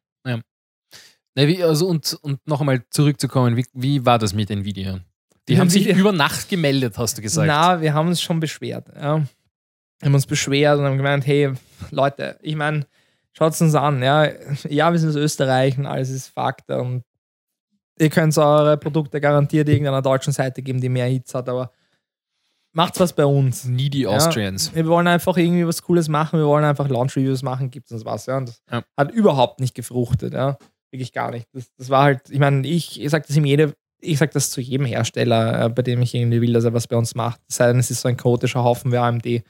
Na, 1.34 1.46
wie, 1.46 1.62
also 1.62 1.86
und, 1.86 2.18
und 2.22 2.46
noch 2.46 2.60
einmal 2.60 2.84
zurückzukommen, 2.90 3.56
wie, 3.56 3.64
wie 3.72 4.04
war 4.04 4.18
das 4.18 4.34
mit 4.34 4.50
Nvidia? 4.50 5.00
Die 5.48 5.54
Mit 5.54 5.60
haben 5.60 5.70
sich 5.70 5.86
über 5.88 6.12
Nacht 6.12 6.48
gemeldet, 6.48 6.98
hast 6.98 7.18
du 7.18 7.22
gesagt. 7.22 7.46
Na, 7.46 7.80
wir 7.80 7.94
haben 7.94 8.08
uns 8.08 8.20
schon 8.20 8.38
beschwert. 8.38 8.88
Ja. 8.94 9.18
Wir 9.98 10.06
haben 10.06 10.14
uns 10.14 10.26
beschwert 10.26 10.78
und 10.78 10.84
haben 10.84 10.96
gemeint, 10.96 11.26
hey, 11.26 11.52
Leute, 11.90 12.38
ich 12.42 12.54
meine, 12.54 12.86
schaut 13.32 13.58
uns 13.60 13.74
an. 13.74 14.02
Ja, 14.02 14.28
ja 14.68 14.92
wir 14.92 14.98
sind 14.98 15.08
aus 15.08 15.16
Österreich 15.16 15.78
und 15.78 15.86
alles 15.86 16.10
ist 16.10 16.28
Fakt. 16.28 16.70
Und 16.70 17.02
ihr 17.98 18.10
könnt 18.10 18.36
eure 18.36 18.76
Produkte 18.76 19.20
garantiert 19.20 19.68
irgendeiner 19.68 20.02
deutschen 20.02 20.32
Seite 20.32 20.62
geben, 20.62 20.80
die 20.80 20.88
mehr 20.88 21.06
Hits 21.06 21.34
hat, 21.34 21.48
aber 21.48 21.72
macht's 22.72 23.00
was 23.00 23.12
bei 23.12 23.24
uns. 23.26 23.64
Nie 23.64 23.90
die 23.90 24.00
Ja. 24.02 24.10
Austrians. 24.10 24.74
Wir 24.74 24.86
wollen 24.86 25.06
einfach 25.06 25.36
irgendwie 25.36 25.66
was 25.66 25.82
Cooles 25.82 26.08
machen, 26.08 26.38
wir 26.38 26.46
wollen 26.46 26.64
einfach 26.64 26.88
Launch-Reviews 26.88 27.42
machen, 27.42 27.70
gibt 27.70 27.90
uns 27.92 28.04
was. 28.04 28.26
Ja. 28.26 28.38
Und 28.38 28.48
das 28.48 28.62
Ja. 28.70 28.82
hat 28.96 29.10
überhaupt 29.12 29.60
nicht 29.60 29.74
gefruchtet, 29.74 30.32
ja. 30.34 30.56
Wirklich 30.90 31.12
gar 31.12 31.30
nicht. 31.30 31.46
Das, 31.52 31.70
das 31.76 31.88
war 31.90 32.02
halt, 32.04 32.28
ich 32.30 32.38
meine, 32.38 32.66
ich, 32.66 33.00
ich 33.00 33.10
sage 33.10 33.24
das 33.26 33.36
ihm 33.36 33.44
jede, 33.46 33.74
ich 34.00 34.18
sage 34.18 34.32
das 34.34 34.50
zu 34.50 34.60
jedem 34.60 34.84
Hersteller, 34.86 35.64
äh, 35.64 35.68
bei 35.68 35.82
dem 35.82 36.02
ich 36.02 36.14
irgendwie 36.14 36.40
will, 36.40 36.52
dass 36.52 36.64
er 36.64 36.74
was 36.74 36.86
bei 36.88 36.96
uns 36.96 37.14
macht. 37.14 37.40
Es 37.48 37.56
sei 37.56 37.68
denn, 37.68 37.78
es 37.78 37.90
ist 37.90 38.00
so 38.02 38.08
ein 38.08 38.16
chaotischer 38.16 38.62
Haufen 38.64 38.92
wie 38.92 38.96
AMD, 38.98 39.42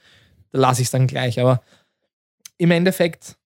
da 0.51 0.59
lasse 0.59 0.83
ich 0.83 0.87
es 0.89 0.93
dann 0.93 1.07
gleich. 1.07 1.41
Aber 1.41 1.63
im 2.59 2.71
Endeffekt 2.71 3.37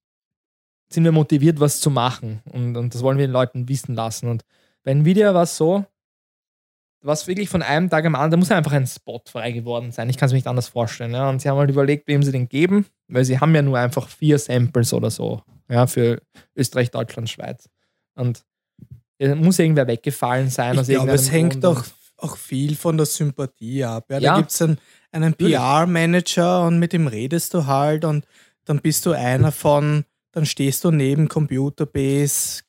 sind 0.92 1.04
wir 1.04 1.12
motiviert, 1.12 1.58
was 1.60 1.80
zu 1.80 1.90
machen. 1.90 2.42
Und, 2.52 2.76
und 2.76 2.94
das 2.94 3.02
wollen 3.02 3.18
wir 3.18 3.26
den 3.26 3.32
Leuten 3.32 3.68
wissen 3.68 3.94
lassen. 3.94 4.28
Und 4.28 4.44
bei 4.84 4.90
Nvidia 4.92 5.32
war 5.34 5.44
es 5.44 5.56
so, 5.56 5.84
was 7.02 7.26
wirklich 7.26 7.48
von 7.48 7.62
einem 7.62 7.88
Tag 7.90 8.04
am 8.04 8.14
anderen, 8.14 8.32
da 8.32 8.36
muss 8.38 8.50
einfach 8.50 8.72
ein 8.72 8.86
Spot 8.86 9.22
frei 9.28 9.52
geworden 9.52 9.92
sein. 9.92 10.08
Ich 10.10 10.16
kann 10.16 10.26
es 10.26 10.32
mir 10.32 10.38
nicht 10.38 10.46
anders 10.46 10.68
vorstellen. 10.68 11.12
Ja. 11.12 11.28
Und 11.28 11.40
sie 11.40 11.48
haben 11.48 11.58
halt 11.58 11.70
überlegt, 11.70 12.08
wem 12.08 12.22
sie 12.22 12.32
den 12.32 12.48
geben, 12.48 12.86
weil 13.08 13.24
sie 13.24 13.38
haben 13.38 13.54
ja 13.54 13.62
nur 13.62 13.78
einfach 13.78 14.08
vier 14.08 14.38
Samples 14.38 14.92
oder 14.92 15.10
so 15.10 15.42
ja, 15.68 15.86
für 15.86 16.20
Österreich, 16.56 16.90
Deutschland, 16.90 17.28
Schweiz. 17.28 17.68
Und 18.14 18.42
es 19.18 19.34
muss 19.36 19.58
irgendwer 19.58 19.86
weggefallen 19.86 20.50
sein. 20.50 20.78
Ich 20.78 20.88
glaube, 20.88 21.12
es 21.12 21.30
hängt 21.30 21.60
Grund. 21.62 21.64
auch, 21.64 21.84
auch 22.18 22.36
viel 22.36 22.76
von 22.76 22.96
der 22.96 23.06
Sympathie 23.06 23.84
ab. 23.84 24.06
Ja, 24.10 24.18
Ja. 24.18 24.32
da 24.32 24.38
gibt 24.40 24.50
es 24.50 24.62
einen, 24.62 24.78
einen. 25.12 25.34
PR-Manager 25.34 26.66
und 26.66 26.78
mit 26.78 26.92
dem 26.92 27.06
redest 27.06 27.54
du 27.54 27.66
halt 27.66 28.04
und 28.04 28.26
dann 28.64 28.80
bist 28.80 29.06
du 29.06 29.12
einer 29.12 29.52
von, 29.52 30.04
dann 30.32 30.44
stehst 30.46 30.84
du 30.84 30.90
neben 30.90 31.28
Computerbase, 31.28 32.62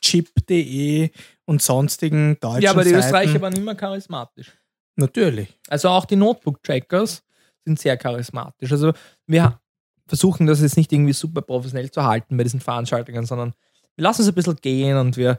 chip.de 0.00 1.10
und 1.46 1.62
sonstigen 1.62 2.38
deutschen 2.40 2.62
Ja, 2.62 2.70
aber 2.70 2.84
die 2.84 2.90
Seiten. 2.90 3.04
Österreicher 3.04 3.40
waren 3.40 3.54
immer 3.54 3.74
charismatisch. 3.74 4.52
Natürlich. 4.96 5.58
Also 5.68 5.88
auch 5.88 6.04
die 6.04 6.16
Notebook-Trackers 6.16 7.22
sind 7.64 7.78
sehr 7.78 7.96
charismatisch. 7.96 8.70
Also 8.72 8.92
wir 9.26 9.58
versuchen 10.06 10.46
das 10.46 10.60
jetzt 10.60 10.76
nicht 10.76 10.92
irgendwie 10.92 11.12
super 11.12 11.42
professionell 11.42 11.90
zu 11.90 12.04
halten 12.04 12.36
bei 12.36 12.44
diesen 12.44 12.60
Veranstaltungen, 12.60 13.26
sondern 13.26 13.54
wir 13.96 14.02
lassen 14.02 14.22
es 14.22 14.28
ein 14.28 14.34
bisschen 14.34 14.56
gehen 14.56 14.96
und 14.96 15.16
wir 15.16 15.38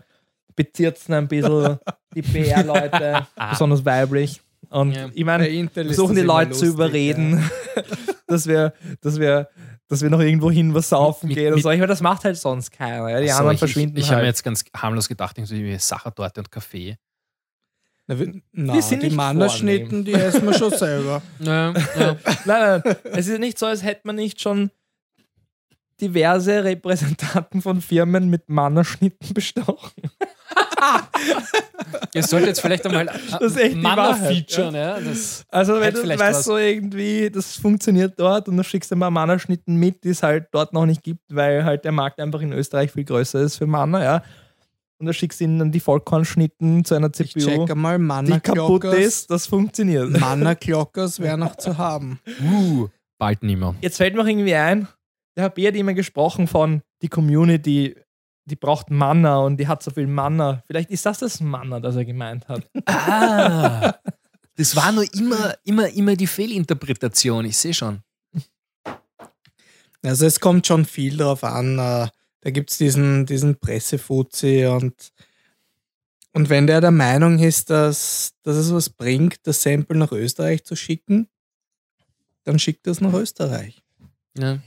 bezirzen 0.55 1.13
ein 1.13 1.27
bisschen 1.27 1.77
die 2.15 2.21
PR-Leute, 2.21 3.27
besonders 3.49 3.85
weiblich. 3.85 4.41
Und 4.69 4.93
Ja. 4.93 5.09
ich 5.13 5.23
meine, 5.25 5.69
versuchen 5.69 6.15
die 6.15 6.21
Leute 6.21 6.51
zu 6.51 6.65
lustig, 6.65 6.73
überreden, 6.73 7.49
dass, 8.27 8.47
wir, 8.47 8.73
dass, 9.01 9.19
wir, 9.19 9.49
dass 9.87 10.01
wir 10.01 10.09
noch 10.09 10.19
irgendwo 10.19 10.49
hin 10.51 10.73
was 10.73 10.89
saufen 10.89 11.27
Mit- 11.27 11.37
gehen 11.37 11.53
und 11.53 11.61
so. 11.61 11.69
Ich 11.69 11.77
meine, 11.77 11.87
das 11.87 12.01
macht 12.01 12.23
halt 12.23 12.37
sonst 12.37 12.71
keiner. 12.71 13.07
Ja? 13.09 13.19
Die 13.21 13.27
Ach 13.29 13.33
so, 13.33 13.39
anderen 13.39 13.53
ich, 13.55 13.59
verschwinden 13.59 13.97
Ich, 13.97 14.03
ich 14.05 14.09
habe 14.09 14.17
mir 14.21 14.25
halt. 14.27 14.35
jetzt 14.35 14.43
ganz 14.43 14.63
harmlos 14.75 15.07
gedacht, 15.07 15.37
irgendwie 15.37 15.77
Sachertorte 15.77 16.41
und 16.41 16.51
Kaffee. 16.51 16.97
Na, 18.07 18.19
wir- 18.19 18.41
na, 18.51 18.73
Wir 18.75 18.81
sind 18.81 19.03
die 19.03 19.09
Mannerschnitten, 19.09 20.05
die 20.05 20.13
essen 20.13 20.45
wir 20.45 20.53
schon 20.53 20.71
selber. 20.71 21.21
Ja, 21.39 21.71
ja. 21.97 22.15
Nein, 22.45 22.81
nein, 22.83 22.95
es 23.13 23.27
ist 23.27 23.39
nicht 23.39 23.57
so, 23.59 23.65
als 23.65 23.83
hätte 23.83 24.01
man 24.05 24.15
nicht 24.15 24.39
schon 24.41 24.69
diverse 26.01 26.63
Repräsentanten 26.63 27.61
von 27.61 27.81
Firmen 27.81 28.29
mit 28.29 28.49
Mannerschnitten 28.49 29.33
bestochen. 29.33 29.93
Ihr 32.13 32.23
solltet 32.23 32.49
jetzt 32.49 32.61
vielleicht 32.61 32.85
einmal 32.85 33.05
Manner 33.75 33.97
Wahrheit, 33.97 34.33
featuren, 34.33 34.75
ja. 34.75 34.99
Das, 34.99 35.43
Also 35.49 35.79
wenn 35.79 35.93
du 35.93 36.07
weißt 36.07 36.19
was. 36.19 36.45
so 36.45 36.57
irgendwie, 36.57 37.29
das 37.29 37.55
funktioniert 37.57 38.13
dort 38.17 38.47
und 38.47 38.57
du 38.57 38.63
schickst 38.63 38.91
dir 38.91 38.95
mal 38.95 39.09
Mannerschnitten 39.09 39.75
mit, 39.75 40.03
die 40.03 40.09
es 40.09 40.23
halt 40.23 40.47
dort 40.51 40.73
noch 40.73 40.85
nicht 40.85 41.03
gibt, 41.03 41.23
weil 41.29 41.63
halt 41.63 41.83
der 41.83 41.91
Markt 41.91 42.19
einfach 42.19 42.41
in 42.41 42.53
Österreich 42.53 42.91
viel 42.91 43.05
größer 43.05 43.41
ist 43.41 43.57
für 43.57 43.67
Manner, 43.67 44.03
ja. 44.03 44.23
Und 44.97 45.07
du 45.07 45.13
schickst 45.13 45.41
ihnen 45.41 45.59
dann 45.59 45.71
die 45.71 45.81
Vollkornschnitten 45.81 46.85
zu 46.85 46.95
einer 46.95 47.07
Ich 47.07 47.33
CPU, 47.33 47.45
check 47.45 47.71
einmal 47.71 48.23
die 48.23 48.39
kaputt 48.39 48.85
ist, 48.85 49.29
das 49.29 49.45
funktioniert. 49.45 50.09
Mannerglockers 50.19 51.19
wäre 51.19 51.37
noch 51.37 51.57
zu 51.57 51.77
haben. 51.77 52.19
uh, 52.41 52.87
bald 53.17 53.43
nimmer. 53.43 53.75
Jetzt 53.81 53.97
fällt 53.97 54.15
mir 54.15 54.21
auch 54.21 54.27
irgendwie 54.27 54.55
ein, 54.55 54.87
der 55.35 55.45
HB 55.45 55.67
hat 55.67 55.75
immer 55.75 55.93
gesprochen 55.93 56.47
von 56.47 56.81
die 57.01 57.09
Community, 57.09 57.95
die 58.45 58.55
braucht 58.55 58.89
Manna 58.91 59.37
und 59.39 59.57
die 59.57 59.67
hat 59.67 59.81
so 59.83 59.91
viel 59.91 60.07
Manna. 60.07 60.63
Vielleicht 60.67 60.91
ist 60.91 61.05
das 61.05 61.19
das 61.19 61.39
Manna, 61.41 61.79
das 61.79 61.95
er 61.95 62.05
gemeint 62.05 62.47
hat. 62.47 62.69
Ah, 62.87 63.95
das 64.55 64.75
war 64.75 64.91
nur 64.91 65.11
immer, 65.13 65.53
immer, 65.65 65.89
immer 65.89 66.15
die 66.15 66.27
Fehlinterpretation. 66.27 67.45
Ich 67.45 67.57
sehe 67.57 67.73
schon. 67.73 68.01
Also 70.03 70.25
es 70.25 70.39
kommt 70.39 70.65
schon 70.67 70.85
viel 70.85 71.17
drauf 71.17 71.43
an. 71.43 71.77
äh, 71.79 72.07
Da 72.41 72.51
gibt 72.51 72.71
es 72.71 72.77
diesen, 72.77 73.25
diesen 73.25 73.57
Pressefuzzi 73.59 74.65
und, 74.67 75.11
und 76.33 76.49
wenn 76.49 76.67
der 76.67 76.79
der 76.79 76.91
Meinung 76.91 77.39
ist, 77.39 77.69
dass, 77.71 78.33
dass 78.43 78.55
es 78.55 78.71
was 78.71 78.89
bringt, 78.89 79.37
das 79.47 79.63
Sample 79.63 79.97
nach 79.97 80.11
Österreich 80.11 80.63
zu 80.63 80.75
schicken, 80.75 81.27
dann 82.43 82.59
schickt 82.59 82.85
das 82.85 83.01
nach 83.01 83.13
Österreich. 83.13 83.81
Ja. 84.37 84.59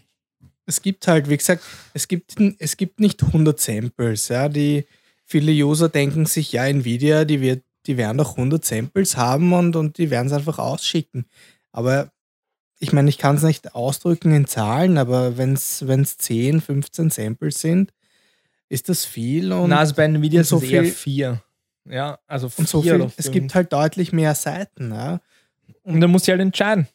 Es 0.68 0.82
gibt 0.82 1.08
halt, 1.08 1.30
wie 1.30 1.36
gesagt, 1.36 1.64
es 1.94 2.08
gibt, 2.08 2.34
es 2.58 2.76
gibt 2.76 3.00
nicht 3.00 3.22
100 3.22 3.58
Samples. 3.58 4.28
Ja, 4.28 4.48
die 4.50 4.84
viele 5.24 5.50
User 5.52 5.88
denken 5.88 6.26
sich, 6.26 6.52
ja, 6.52 6.66
Nvidia, 6.66 7.24
die, 7.24 7.40
wird, 7.40 7.62
die 7.86 7.96
werden 7.96 8.18
doch 8.18 8.32
100 8.36 8.62
Samples 8.64 9.16
haben 9.16 9.52
und, 9.54 9.76
und 9.76 9.96
die 9.96 10.10
werden 10.10 10.26
es 10.26 10.32
einfach 10.34 10.58
ausschicken. 10.58 11.24
Aber 11.72 12.12
ich 12.80 12.92
meine, 12.92 13.08
ich 13.08 13.16
kann 13.16 13.36
es 13.36 13.42
nicht 13.42 13.74
ausdrücken 13.74 14.32
in 14.34 14.46
Zahlen, 14.46 14.98
aber 14.98 15.38
wenn 15.38 15.54
es 15.54 16.18
10, 16.18 16.60
15 16.60 17.10
Samples 17.10 17.60
sind, 17.60 17.92
ist 18.68 18.90
das 18.90 19.06
viel. 19.06 19.52
Und, 19.52 19.70
Na, 19.70 19.78
also 19.78 19.94
bei 19.94 20.04
Nvidia 20.04 20.44
so 20.44 20.58
es 20.58 20.64
eher 20.64 20.82
viel- 20.84 20.92
vier. 20.92 21.42
Ja, 21.88 22.18
also 22.26 22.50
vier 22.50 22.58
und 22.60 22.68
so 22.68 22.82
viel, 22.82 23.10
es 23.16 23.30
gibt 23.30 23.54
halt 23.54 23.72
deutlich 23.72 24.12
mehr 24.12 24.34
Seiten. 24.34 24.92
Ja. 24.92 25.22
Und 25.84 26.02
dann 26.02 26.10
musst 26.10 26.28
du 26.28 26.32
halt 26.32 26.42
entscheiden. 26.42 26.86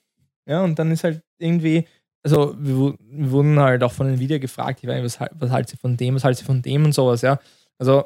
Ja, 0.45 0.61
und 0.64 0.77
dann 0.77 0.92
ist 0.92 1.03
halt 1.03 1.24
irgendwie, 1.40 1.88
also 2.24 2.56
wir, 2.58 2.95
wir 3.00 3.32
wurden 3.32 3.60
halt 3.60 3.84
auch 3.84 3.92
von 3.92 4.08
Nvidia 4.08 4.38
gefragt, 4.38 4.80
ich 4.82 4.88
weiß 4.90 4.95
nicht, 4.95 5.06
was, 5.06 5.19
halt- 5.19 5.32
was 5.35 5.50
halt 5.52 5.69
sie 5.69 5.77
von 5.77 5.98
dem, 5.98 6.16
was 6.16 6.24
halt 6.24 6.38
sie 6.38 6.45
von 6.45 6.61
dem 6.61 6.85
und 6.85 6.93
sowas, 6.93 7.22
ja. 7.22 7.40
Also 7.77 8.06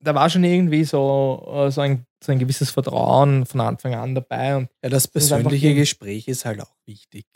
da 0.00 0.14
war 0.14 0.28
schon 0.28 0.44
irgendwie 0.44 0.84
so, 0.84 1.42
äh, 1.66 1.70
so, 1.70 1.80
ein, 1.80 2.04
so 2.22 2.32
ein 2.32 2.38
gewisses 2.38 2.70
Vertrauen 2.70 3.46
von 3.46 3.60
Anfang 3.62 3.94
an 3.94 4.14
dabei 4.14 4.56
und 4.56 4.68
ja, 4.82 4.90
das 4.90 5.04
Das 5.04 5.12
persönliche 5.12 5.68
gegen- 5.68 5.80
Gespräch 5.80 6.28
ist 6.28 6.44
halt 6.44 6.60
auch 6.60 6.74
wichtig. 6.84 7.26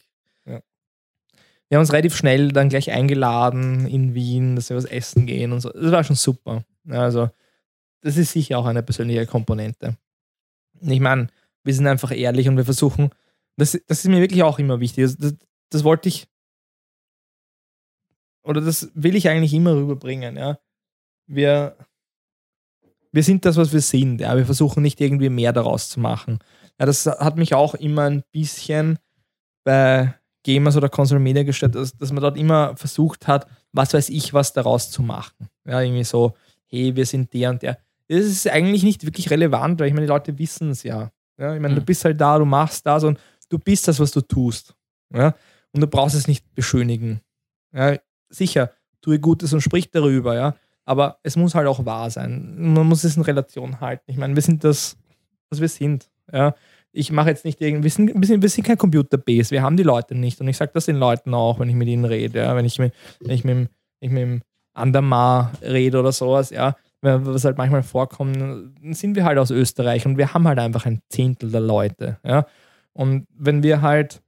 wir 0.44 1.76
haben 1.76 1.82
uns 1.82 1.92
relativ 1.92 2.16
schnell 2.16 2.50
dann 2.52 2.70
gleich 2.70 2.90
eingeladen 2.90 3.86
in 3.86 4.14
Wien, 4.14 4.56
dass 4.56 4.70
wir 4.70 4.76
was 4.78 4.86
essen 4.86 5.26
gehen 5.26 5.52
und 5.52 5.60
so. 5.60 5.70
Das 5.70 5.92
war 5.92 6.02
schon 6.02 6.16
super. 6.16 6.64
Ja, 6.84 7.02
Also, 7.02 7.28
das 8.00 8.16
ist 8.16 8.32
sicher 8.32 8.58
auch 8.58 8.64
eine 8.64 8.82
persönliche 8.82 9.26
Komponente. 9.26 9.96
Ich 10.80 11.00
meine, 11.00 11.26
wir 11.64 11.74
sind 11.74 11.86
einfach 11.86 12.10
ehrlich 12.10 12.48
und 12.48 12.56
wir 12.56 12.64
versuchen, 12.64 13.10
das, 13.56 13.72
das 13.86 13.98
ist 13.98 14.08
mir 14.08 14.20
wirklich 14.20 14.42
auch 14.42 14.58
immer 14.58 14.80
wichtig. 14.80 15.04
Das, 15.04 15.16
das, 15.18 15.34
das 15.70 15.84
wollte 15.84 16.08
ich, 16.08 16.26
oder 18.42 18.60
das 18.60 18.90
will 18.94 19.14
ich 19.16 19.28
eigentlich 19.28 19.54
immer 19.54 19.74
rüberbringen, 19.74 20.36
ja. 20.36 20.58
Wir, 21.26 21.76
wir 23.12 23.22
sind 23.22 23.44
das, 23.44 23.56
was 23.56 23.72
wir 23.72 23.80
sind, 23.80 24.20
ja. 24.20 24.36
Wir 24.36 24.46
versuchen 24.46 24.82
nicht 24.82 25.00
irgendwie 25.00 25.28
mehr 25.28 25.52
daraus 25.52 25.88
zu 25.90 26.00
machen. 26.00 26.38
Ja, 26.80 26.86
das 26.86 27.06
hat 27.06 27.36
mich 27.36 27.54
auch 27.54 27.74
immer 27.74 28.04
ein 28.04 28.22
bisschen 28.32 28.98
bei 29.64 30.14
Gamers 30.44 30.76
oder 30.76 30.88
Console 30.88 31.20
Media 31.20 31.42
gestört, 31.42 31.74
dass, 31.74 31.96
dass 31.96 32.12
man 32.12 32.22
dort 32.22 32.38
immer 32.38 32.76
versucht 32.76 33.26
hat, 33.26 33.46
was 33.72 33.92
weiß 33.92 34.08
ich, 34.08 34.32
was 34.32 34.52
daraus 34.54 34.90
zu 34.90 35.02
machen. 35.02 35.48
Ja, 35.66 35.82
irgendwie 35.82 36.04
so, 36.04 36.34
hey, 36.68 36.96
wir 36.96 37.04
sind 37.04 37.32
der 37.34 37.50
und 37.50 37.62
der. 37.62 37.78
Das 38.08 38.24
ist 38.24 38.48
eigentlich 38.48 38.82
nicht 38.84 39.04
wirklich 39.04 39.28
relevant, 39.28 39.78
weil 39.80 39.88
ich 39.88 39.92
meine, 39.94 40.06
die 40.06 40.10
Leute 40.12 40.38
wissen 40.38 40.70
es 40.70 40.82
ja. 40.84 41.10
ja. 41.38 41.54
Ich 41.54 41.60
meine, 41.60 41.74
du 41.74 41.80
Mhm. 41.82 41.84
bist 41.86 42.04
halt 42.06 42.18
da, 42.18 42.38
du 42.38 42.46
machst 42.46 42.86
das 42.86 43.04
und 43.04 43.18
du 43.50 43.58
bist 43.58 43.86
das, 43.88 44.00
was 44.00 44.10
du 44.12 44.22
tust. 44.22 44.74
Ja. 45.14 45.34
Und 45.72 45.80
du 45.80 45.86
brauchst 45.86 46.14
es 46.14 46.28
nicht 46.28 46.54
beschönigen. 46.54 47.20
Ja, 47.72 47.96
sicher, 48.28 48.72
tue 49.00 49.20
Gutes 49.20 49.52
und 49.52 49.60
sprich 49.60 49.90
darüber, 49.90 50.34
ja. 50.34 50.56
Aber 50.84 51.18
es 51.22 51.36
muss 51.36 51.54
halt 51.54 51.66
auch 51.66 51.84
wahr 51.84 52.10
sein. 52.10 52.72
Man 52.72 52.86
muss 52.86 53.04
es 53.04 53.16
in 53.16 53.22
Relation 53.22 53.80
halten. 53.80 54.10
Ich 54.10 54.16
meine, 54.16 54.34
wir 54.34 54.42
sind 54.42 54.64
das, 54.64 54.96
was 55.50 55.60
wir 55.60 55.68
sind. 55.68 56.10
Ja 56.32 56.54
ich 56.92 57.12
mache 57.12 57.28
jetzt 57.28 57.44
nicht 57.44 57.60
irgendwie, 57.60 57.84
wir 57.84 57.90
sind, 57.90 58.14
wir 58.14 58.26
sind, 58.26 58.42
wir 58.42 58.48
sind 58.48 58.64
kein 58.66 58.78
Computerbase, 58.78 59.50
wir 59.50 59.62
haben 59.62 59.76
die 59.76 59.82
Leute 59.82 60.14
nicht. 60.14 60.40
Und 60.40 60.48
ich 60.48 60.56
sage 60.56 60.72
das 60.74 60.86
den 60.86 60.96
Leuten 60.96 61.34
auch, 61.34 61.58
wenn 61.58 61.68
ich 61.68 61.74
mit 61.74 61.88
ihnen 61.88 62.04
rede, 62.04 62.40
ja, 62.40 62.56
wenn 62.56 62.64
ich 62.64 62.78
mit, 62.78 62.92
wenn 63.20 63.30
ich 63.30 63.44
mit, 63.44 63.68
ich 64.00 64.10
mit 64.10 64.22
dem 64.22 64.42
Andermar 64.74 65.52
rede 65.62 66.00
oder 66.00 66.12
sowas, 66.12 66.50
ja, 66.50 66.76
was 67.00 67.44
halt 67.44 67.58
manchmal 67.58 67.82
vorkommt, 67.82 68.36
sind 68.96 69.14
wir 69.14 69.24
halt 69.24 69.38
aus 69.38 69.50
Österreich 69.50 70.06
und 70.06 70.18
wir 70.18 70.34
haben 70.34 70.48
halt 70.48 70.58
einfach 70.58 70.86
ein 70.86 71.00
Zehntel 71.08 71.50
der 71.50 71.60
Leute, 71.60 72.18
ja. 72.24 72.46
Und 72.92 73.28
wenn 73.36 73.62
wir 73.62 73.82
halt 73.82 74.22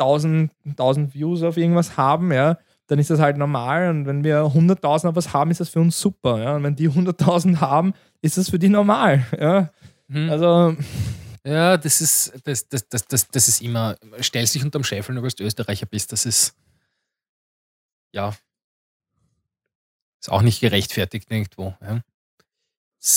1000, 0.00 0.50
1000 0.64 1.14
Views 1.14 1.42
auf 1.42 1.56
irgendwas 1.56 1.96
haben, 1.96 2.32
ja, 2.32 2.58
dann 2.86 2.98
ist 2.98 3.10
das 3.10 3.20
halt 3.20 3.36
normal. 3.36 3.90
Und 3.90 4.06
wenn 4.06 4.24
wir 4.24 4.42
100.000 4.42 5.08
auf 5.08 5.16
was 5.16 5.32
haben, 5.32 5.50
ist 5.50 5.60
das 5.60 5.68
für 5.68 5.80
uns 5.80 6.00
super. 6.00 6.42
Ja? 6.42 6.56
Und 6.56 6.62
wenn 6.64 6.76
die 6.76 6.88
100.000 6.88 7.60
haben, 7.60 7.92
ist 8.22 8.38
das 8.38 8.50
für 8.50 8.58
die 8.58 8.68
normal. 8.68 9.24
Ja? 9.38 9.70
Hm. 10.08 10.30
Also, 10.30 10.76
Ja, 11.44 11.78
das 11.78 12.00
ist, 12.00 12.32
das, 12.44 12.68
das, 12.68 12.88
das, 12.88 13.06
das, 13.06 13.28
das 13.28 13.48
ist 13.48 13.62
immer, 13.62 13.96
stellst 14.20 14.54
dich 14.54 14.64
unterm 14.64 14.84
Scheffel, 14.84 15.14
nur 15.14 15.24
weil 15.24 15.30
du 15.30 15.44
Österreicher 15.44 15.86
bist, 15.86 16.12
das 16.12 16.26
ist, 16.26 16.54
ja, 18.12 18.34
ist 20.20 20.30
auch 20.30 20.42
nicht 20.42 20.60
gerechtfertigt 20.60 21.30
irgendwo. 21.30 21.74
Ja. 21.80 22.00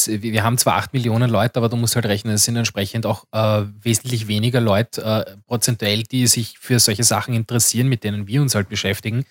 Wir 0.08 0.44
haben 0.44 0.58
zwar 0.58 0.76
8 0.76 0.94
Millionen 0.94 1.30
Leute, 1.30 1.58
aber 1.58 1.68
du 1.68 1.76
musst 1.76 1.96
halt 1.96 2.06
rechnen, 2.06 2.34
es 2.36 2.46
sind 2.46 2.56
entsprechend 2.56 3.06
auch 3.06 3.26
äh, 3.34 3.66
wesentlich 3.82 4.28
weniger 4.28 4.62
Leute 4.62 5.04
äh, 5.04 5.38
prozentuell, 5.46 6.04
die 6.04 6.28
sich 6.28 6.58
für 6.58 6.80
solche 6.80 7.04
Sachen 7.04 7.34
interessieren, 7.34 7.90
mit 7.90 8.04
denen 8.06 8.26
wir 8.28 8.42
uns 8.42 8.56
halt 8.56 8.70
beschäftigen. 8.70 9.26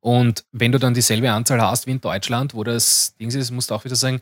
Und 0.00 0.44
wenn 0.52 0.72
du 0.72 0.78
dann 0.78 0.92
dieselbe 0.92 1.30
Anzahl 1.32 1.62
hast 1.62 1.86
wie 1.86 1.92
in 1.92 2.00
Deutschland, 2.02 2.52
wo 2.52 2.64
das 2.64 3.14
Ding 3.18 3.30
ist, 3.30 3.50
musst 3.50 3.70
du 3.70 3.74
auch 3.74 3.84
wieder 3.86 3.96
sagen, 3.96 4.20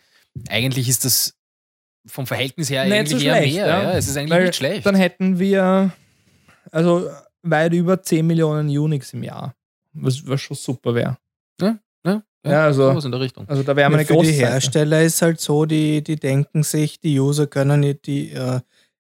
eigentlich 0.49 0.89
ist 0.89 1.05
das 1.05 1.35
vom 2.07 2.27
Verhältnis 2.29 2.71
her 2.71 2.85
Nicht 2.85 2.93
eigentlich 2.95 3.21
so 3.21 3.27
eher 3.27 3.37
schlecht, 3.39 3.55
mehr. 3.57 3.67
ja. 3.67 3.83
Ja. 3.83 3.93
Es 3.93 4.07
ist 4.07 4.17
eigentlich 4.17 4.31
Weil 4.31 4.45
nicht 4.45 4.57
schlecht. 4.57 4.87
dann 4.87 4.95
hätten 4.95 5.39
wir 5.41 5.91
also 6.71 7.11
weit 7.43 7.73
über 7.73 8.01
10 8.01 8.25
Millionen 8.25 8.69
Unix 8.69 9.13
im 9.15 9.25
Jahr. 9.25 9.55
Was, 9.95 10.25
was 10.29 10.41
schon 10.41 10.57
super 10.57 10.95
wäre. 10.95 11.19
ja, 11.61 11.77
ja, 12.45 12.65
also- 12.65 12.91
sowas 12.91 13.05
in 13.05 13.11
der 13.13 13.21
Richtung. 13.21 13.49
Also 13.49 13.63
da 13.63 13.77
wäre 13.77 13.91
Ja, 13.91 13.95
eine 13.97 14.05
für 14.05 14.13
die 14.13 14.19
große 14.19 14.31
Hersteller 14.33 15.03
ist 15.03 15.23
halt 15.23 15.41
so, 15.41 15.65
die, 15.65 16.03
die 16.03 16.17
denken 16.17 16.63
sich, 16.63 17.01
die 17.01 17.19
User 17.21 17.47
können 17.47 17.81
nicht 17.81 18.07
die, 18.07 18.33
äh, 18.33 18.61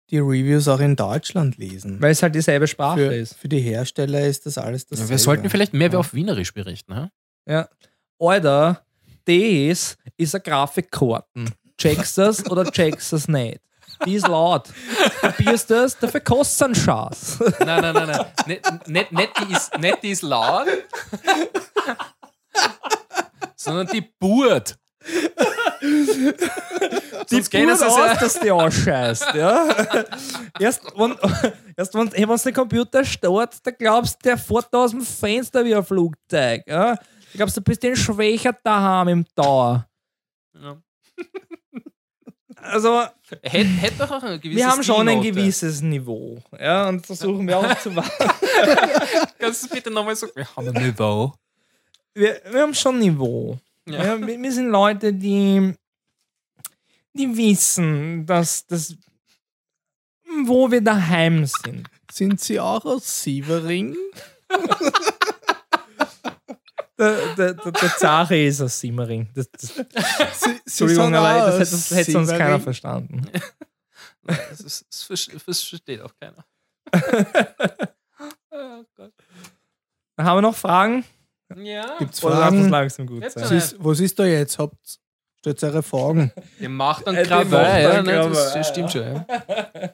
die 0.10 0.20
Reviews 0.20 0.68
auch 0.68 0.80
in 0.80 0.96
Deutschland 0.96 1.58
lesen. 1.58 2.00
Weil 2.02 2.12
es 2.12 2.22
halt 2.22 2.36
dieselbe 2.36 2.68
Sprache 2.68 2.98
Für, 3.08 3.14
ist. 3.16 3.34
für 3.36 3.50
die 3.50 3.60
Hersteller 3.62 4.22
ist 4.22 4.46
das 4.46 4.58
alles 4.58 4.86
das. 4.86 5.00
Ja, 5.00 5.10
wir 5.10 5.18
sollten 5.18 5.50
vielleicht 5.50 5.74
mehr 5.74 5.98
auf 5.98 6.14
Wienerisch 6.14 6.54
berichten. 6.54 6.92
Ja? 6.94 7.10
Ja. 7.48 7.70
Alter, 8.20 8.86
das 9.26 9.98
ist 10.18 10.36
eine 10.36 10.42
Grafikkarten. 10.44 11.50
Checkst 11.78 12.18
das 12.18 12.46
oder 12.50 12.66
checkst 12.72 13.14
das 13.14 13.28
nicht? 13.28 13.60
Die 14.06 14.16
ist 14.16 14.28
laut. 14.28 14.70
Kapierst 15.22 15.70
du 15.70 15.76
das? 15.76 15.98
Dafür 15.98 16.20
kostet 16.20 16.56
es 16.56 16.62
einen 16.62 16.76
Schatz. 16.76 17.40
Nein, 17.60 17.82
nein, 17.82 17.94
nein, 17.94 18.08
nein. 18.08 18.26
Nicht, 18.48 18.88
nicht, 18.88 19.12
nicht, 19.12 19.32
die 19.40 19.54
ist, 19.54 19.80
nicht 19.80 20.04
die 20.04 20.10
ist 20.12 20.22
laut, 20.24 20.68
sondern 23.64 23.88
die 23.88 24.02
Burt. 24.20 24.76
Die 27.30 27.42
geht 27.42 27.70
es 27.70 27.82
ja 27.82 27.88
aus, 27.88 27.96
sehr- 27.96 28.16
dass 28.16 28.40
die 28.40 28.52
ausscheißt. 28.52 29.34
Ja? 29.34 29.68
Erst, 30.60 30.82
wenn, 30.96 31.16
erst 31.76 31.94
wenn, 31.94 32.10
hey, 32.12 32.28
wenn 32.28 32.38
der 32.38 32.54
Computer 32.54 33.04
startet, 33.04 33.60
da 33.66 33.72
glaubst 33.72 34.16
du, 34.16 34.30
der 34.30 34.38
fährt 34.38 34.68
da 34.72 34.84
aus 34.84 34.92
dem 34.92 35.02
Fenster 35.02 35.64
wie 35.66 35.76
ein 35.76 35.84
Flugzeug. 35.84 36.64
Ja? 36.68 36.96
Du 36.96 37.38
glaubst, 37.38 37.58
du 37.58 37.62
bist 37.62 37.84
den 37.84 37.96
Schwächer 37.96 38.56
daheim 38.64 39.08
im 39.10 39.26
Tower. 39.36 39.88
Ja. 40.62 40.78
Also, 42.62 43.04
Hätte, 43.42 43.92
doch 43.98 44.12
auch 44.12 44.24
ein 44.24 44.40
gewisses 44.40 44.58
wir 44.58 44.68
haben 44.70 44.84
schon 44.84 45.08
ein 45.10 45.18
Stilnote. 45.20 45.32
gewisses 45.42 45.82
Niveau. 45.82 46.38
Ja, 46.58 46.88
und 46.88 47.06
versuchen 47.06 47.46
wir 47.48 47.58
auch 47.58 47.78
zu 47.80 47.94
wahren. 47.96 48.10
Kannst 49.38 49.64
du 49.66 49.70
bitte 49.70 49.92
nochmal 49.92 50.16
sagen? 50.16 50.32
Wir 50.36 50.48
haben 50.56 50.70
ein 50.70 50.82
Niveau. 50.84 51.34
Wir, 52.16 52.42
wir 52.52 52.62
haben 52.62 52.74
schon 52.74 53.00
Niveau. 53.00 53.58
Ja. 53.88 54.20
Wir, 54.20 54.40
wir 54.42 54.52
sind 54.52 54.68
Leute, 54.70 55.14
die, 55.14 55.74
die 57.14 57.36
wissen, 57.38 58.26
dass 58.26 58.66
das, 58.68 58.96
wo 60.46 60.70
wir 60.72 60.82
daheim 60.82 61.46
sind. 61.46 61.88
Sind 62.12 62.40
Sie 62.40 62.60
auch 62.60 62.86
aus 62.86 63.24
Sievering? 63.24 63.96
Der, 66.98 67.36
der, 67.36 67.54
der, 67.56 67.72
der 67.72 67.98
Zare 67.98 68.46
ist 68.46 68.62
aus 68.62 68.80
Simmering. 68.80 69.28
Das, 69.34 69.50
das, 69.52 69.74
Sie, 69.74 70.52
Entschuldigung, 70.64 71.16
aber 71.16 71.58
das, 71.58 71.72
das 71.72 71.92
hätte 71.92 72.12
sonst 72.12 72.30
keiner 72.30 72.60
verstanden. 72.60 73.26
Das, 74.24 74.60
ist, 74.62 74.86
das, 74.90 75.04
ver- 75.04 75.34
das 75.46 75.62
versteht 75.64 76.02
auch 76.02 76.14
keiner. 76.20 76.46
oh 78.52 78.84
Gott. 78.96 79.14
Haben 80.18 80.38
wir 80.38 80.42
noch 80.44 80.56
Fragen? 80.56 81.04
Ja. 81.58 81.96
Gibt's 82.00 82.18
es 82.18 82.24
Fragen? 82.24 82.70
langsam 82.70 83.08
gut 83.08 83.22
Jetzt 83.24 83.34
sein? 83.36 83.44
Was 83.44 83.52
ist, 83.52 83.76
was 83.80 84.00
ist 84.00 84.18
da 84.20 84.26
jetzt? 84.26 84.58
Habt 84.60 84.76
stellt 85.40 85.64
eure 85.64 85.84
Fragen? 85.84 86.32
Der 86.60 86.70
macht 86.70 87.06
dann 87.08 87.16
Äh, 87.16 87.26
macht 87.26 87.52
Ja, 87.84 87.94
dann 87.94 88.06
nein, 88.06 88.34
das, 88.34 88.70
stimmt 88.70 88.92
schon. 88.92 89.02
Ja, 89.04 89.26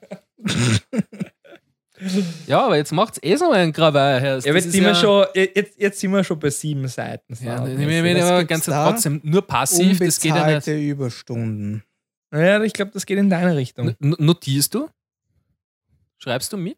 ja 2.47 2.65
aber 2.65 2.77
jetzt 2.77 2.91
macht's 2.91 3.19
eh 3.21 3.35
so 3.35 3.51
einen 3.51 3.73
Krawall. 3.73 4.21
Herr. 4.21 4.39
Ja, 4.39 4.53
jetzt, 4.53 4.71
sind 4.71 4.83
wir 4.83 4.95
schon, 4.95 5.25
jetzt, 5.35 5.79
jetzt 5.79 5.99
sind 5.99 6.11
wir 6.11 6.23
schon 6.23 6.39
bei 6.39 6.49
sieben 6.49 6.87
Seiten. 6.87 7.33
Ja, 7.43 7.67
ich 7.67 7.77
meine, 7.77 8.15
Was 8.19 8.29
aber 8.29 8.43
ganz 8.45 8.65
trotzdem 8.65 9.19
nur 9.23 9.41
passiv, 9.45 9.99
das 9.99 10.19
geht 10.19 10.33
ja 10.35 10.55
nicht. 10.55 10.67
Überstunden. 10.67 11.83
ja, 12.33 12.61
ich 12.63 12.73
glaube, 12.73 12.91
das 12.91 13.05
geht 13.05 13.17
in 13.17 13.29
deine 13.29 13.55
Richtung. 13.55 13.95
N- 13.99 14.15
Notierst 14.19 14.73
du? 14.75 14.87
Schreibst 16.17 16.51
du 16.53 16.57
mit? 16.57 16.77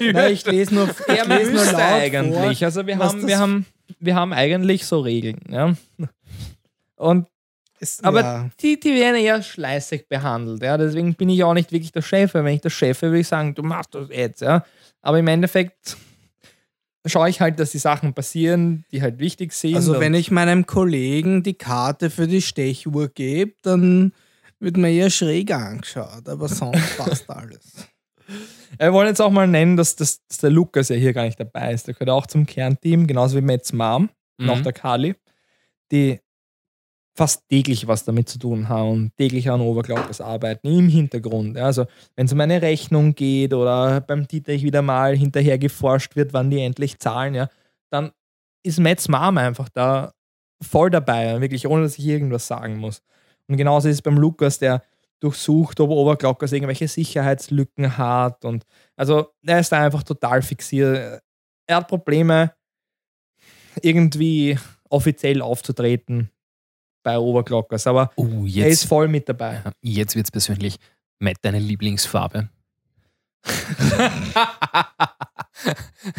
Nein, 0.00 0.32
ich 0.32 0.44
lese 0.46 0.74
nur, 0.74 0.88
ich 1.08 1.16
Ja, 1.16 1.24
lese 1.24 1.52
nur 1.52 1.64
laut 1.64 1.74
eigentlich. 1.76 2.58
Vor. 2.58 2.66
Also 2.66 2.86
wir 2.86 2.98
haben, 2.98 3.26
wir, 3.26 3.38
haben, 3.38 3.66
wir 3.98 4.14
haben 4.14 4.32
eigentlich 4.32 4.84
so 4.86 5.00
Regeln. 5.00 5.38
Ja? 5.50 5.74
Und 6.96 7.26
Es- 7.78 8.02
Aber 8.04 8.20
ja. 8.20 8.50
die, 8.60 8.78
die 8.78 8.94
werden 8.94 9.16
eher 9.16 9.42
schleißig 9.42 10.08
behandelt. 10.08 10.62
Ja? 10.62 10.76
Deswegen 10.76 11.14
bin 11.14 11.28
ich 11.28 11.42
auch 11.44 11.54
nicht 11.54 11.72
wirklich 11.72 11.92
der 11.92 12.02
Chef. 12.02 12.34
Wenn 12.34 12.46
ich 12.48 12.60
der 12.60 12.70
Chef 12.70 13.00
wäre, 13.02 13.12
würde 13.12 13.20
ich 13.20 13.28
sagen, 13.28 13.54
du 13.54 13.62
machst 13.62 13.94
das 13.94 14.08
jetzt. 14.10 14.42
Ja? 14.42 14.64
Aber 15.02 15.18
im 15.18 15.26
Endeffekt 15.28 15.96
schaue 17.06 17.30
ich 17.30 17.40
halt, 17.40 17.58
dass 17.58 17.70
die 17.70 17.78
Sachen 17.78 18.12
passieren, 18.12 18.84
die 18.92 19.00
halt 19.00 19.18
wichtig 19.18 19.52
sind. 19.54 19.76
Also 19.76 19.98
wenn 20.00 20.12
ich 20.14 20.30
meinem 20.30 20.66
Kollegen 20.66 21.42
die 21.42 21.54
Karte 21.54 22.10
für 22.10 22.26
die 22.28 22.42
Stechuhr 22.42 23.08
gebe, 23.08 23.52
dann 23.62 24.12
wird 24.58 24.76
mir 24.76 24.90
eher 24.90 25.08
schräg 25.08 25.50
angeschaut, 25.52 26.28
aber 26.28 26.48
sonst 26.48 26.96
passt 26.98 27.30
alles. 27.30 27.88
Wir 28.78 28.92
wollen 28.92 29.08
jetzt 29.08 29.20
auch 29.20 29.30
mal 29.30 29.46
nennen, 29.46 29.76
dass, 29.76 29.96
dass, 29.96 30.24
dass 30.26 30.38
der 30.38 30.50
Lukas 30.50 30.88
ja 30.88 30.96
hier 30.96 31.12
gar 31.12 31.24
nicht 31.24 31.38
dabei 31.40 31.72
ist. 31.72 31.86
Der 31.86 31.94
gehört 31.94 32.10
auch 32.10 32.26
zum 32.26 32.46
Kernteam, 32.46 33.06
genauso 33.06 33.36
wie 33.36 33.42
Metz 33.42 33.72
Mom 33.72 34.08
und 34.38 34.46
Mhm. 34.46 34.50
auch 34.50 34.60
der 34.60 34.72
Kali, 34.72 35.14
die 35.92 36.20
fast 37.16 37.48
täglich 37.48 37.86
was 37.86 38.04
damit 38.04 38.28
zu 38.28 38.38
tun 38.38 38.68
haben 38.68 38.90
und 38.90 39.16
täglich 39.16 39.50
an 39.50 39.60
Overclockers 39.60 40.20
arbeiten 40.20 40.68
im 40.68 40.88
Hintergrund. 40.88 41.58
Also 41.58 41.86
wenn 42.16 42.26
es 42.26 42.32
um 42.32 42.40
eine 42.40 42.62
Rechnung 42.62 43.14
geht 43.14 43.52
oder 43.52 44.00
beim 44.00 44.26
Dietrich 44.26 44.62
wieder 44.62 44.80
mal 44.80 45.16
hinterher 45.16 45.58
geforscht 45.58 46.16
wird, 46.16 46.32
wann 46.32 46.50
die 46.50 46.60
endlich 46.60 46.98
zahlen, 46.98 47.34
ja, 47.34 47.50
dann 47.90 48.12
ist 48.62 48.78
Metz 48.78 49.08
Mom 49.08 49.36
einfach 49.36 49.68
da 49.68 50.12
voll 50.62 50.90
dabei, 50.90 51.40
wirklich 51.40 51.66
ohne 51.66 51.82
dass 51.82 51.98
ich 51.98 52.06
irgendwas 52.06 52.46
sagen 52.46 52.78
muss. 52.78 53.02
Und 53.48 53.56
genauso 53.56 53.88
ist 53.88 53.96
es 53.96 54.02
beim 54.02 54.16
Lukas, 54.16 54.58
der 54.58 54.82
durchsucht, 55.20 55.78
ob 55.80 55.90
Overclockers 55.90 56.52
irgendwelche 56.52 56.88
Sicherheitslücken 56.88 57.96
hat. 57.98 58.44
Und 58.44 58.64
also 58.96 59.28
er 59.46 59.60
ist 59.60 59.70
da 59.70 59.84
einfach 59.84 60.02
total 60.02 60.42
fixiert. 60.42 61.22
Er 61.66 61.76
hat 61.76 61.88
Probleme, 61.88 62.52
irgendwie 63.82 64.58
offiziell 64.88 65.42
aufzutreten 65.42 66.30
bei 67.02 67.18
Overclockers, 67.18 67.86
aber 67.86 68.10
Oh, 68.16 68.44
er 68.46 68.68
ist 68.68 68.84
voll 68.84 69.08
mit 69.08 69.28
dabei. 69.28 69.62
Jetzt 69.80 70.16
wird's 70.16 70.30
persönlich. 70.30 70.76
Matt, 71.18 71.36
deine 71.42 71.58
Lieblingsfarbe? 71.58 72.48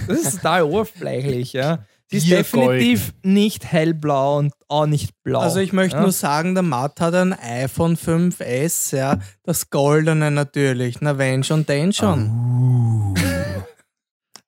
Das 0.08 0.20
ist 0.20 0.36
total 0.38 0.64
oberflächlich, 0.64 1.54
ja. 1.54 1.86
Sie 2.12 2.18
ist 2.18 2.30
definitiv 2.30 3.14
nicht 3.24 3.64
hellblau 3.66 4.40
und 4.40 4.54
auch 4.68 4.86
nicht 4.86 5.12
blau. 5.24 5.40
Also 5.40 5.62
ich 5.62 5.72
möchte 5.72 5.96
ja. 5.96 6.02
nur 6.02 6.12
sagen, 6.12 6.56
der 6.56 6.64
Matt 6.64 7.00
hat 7.00 7.14
ein 7.14 7.32
iPhone 7.32 7.96
5S, 7.96 8.96
ja, 8.96 9.18
das 9.44 9.70
goldene 9.70 10.30
natürlich. 10.30 11.00
Na 11.00 11.18
wenn 11.18 11.46
schon, 11.46 11.66
denn 11.66 11.94
schon. 11.94 12.30
Uh. 12.30 13.14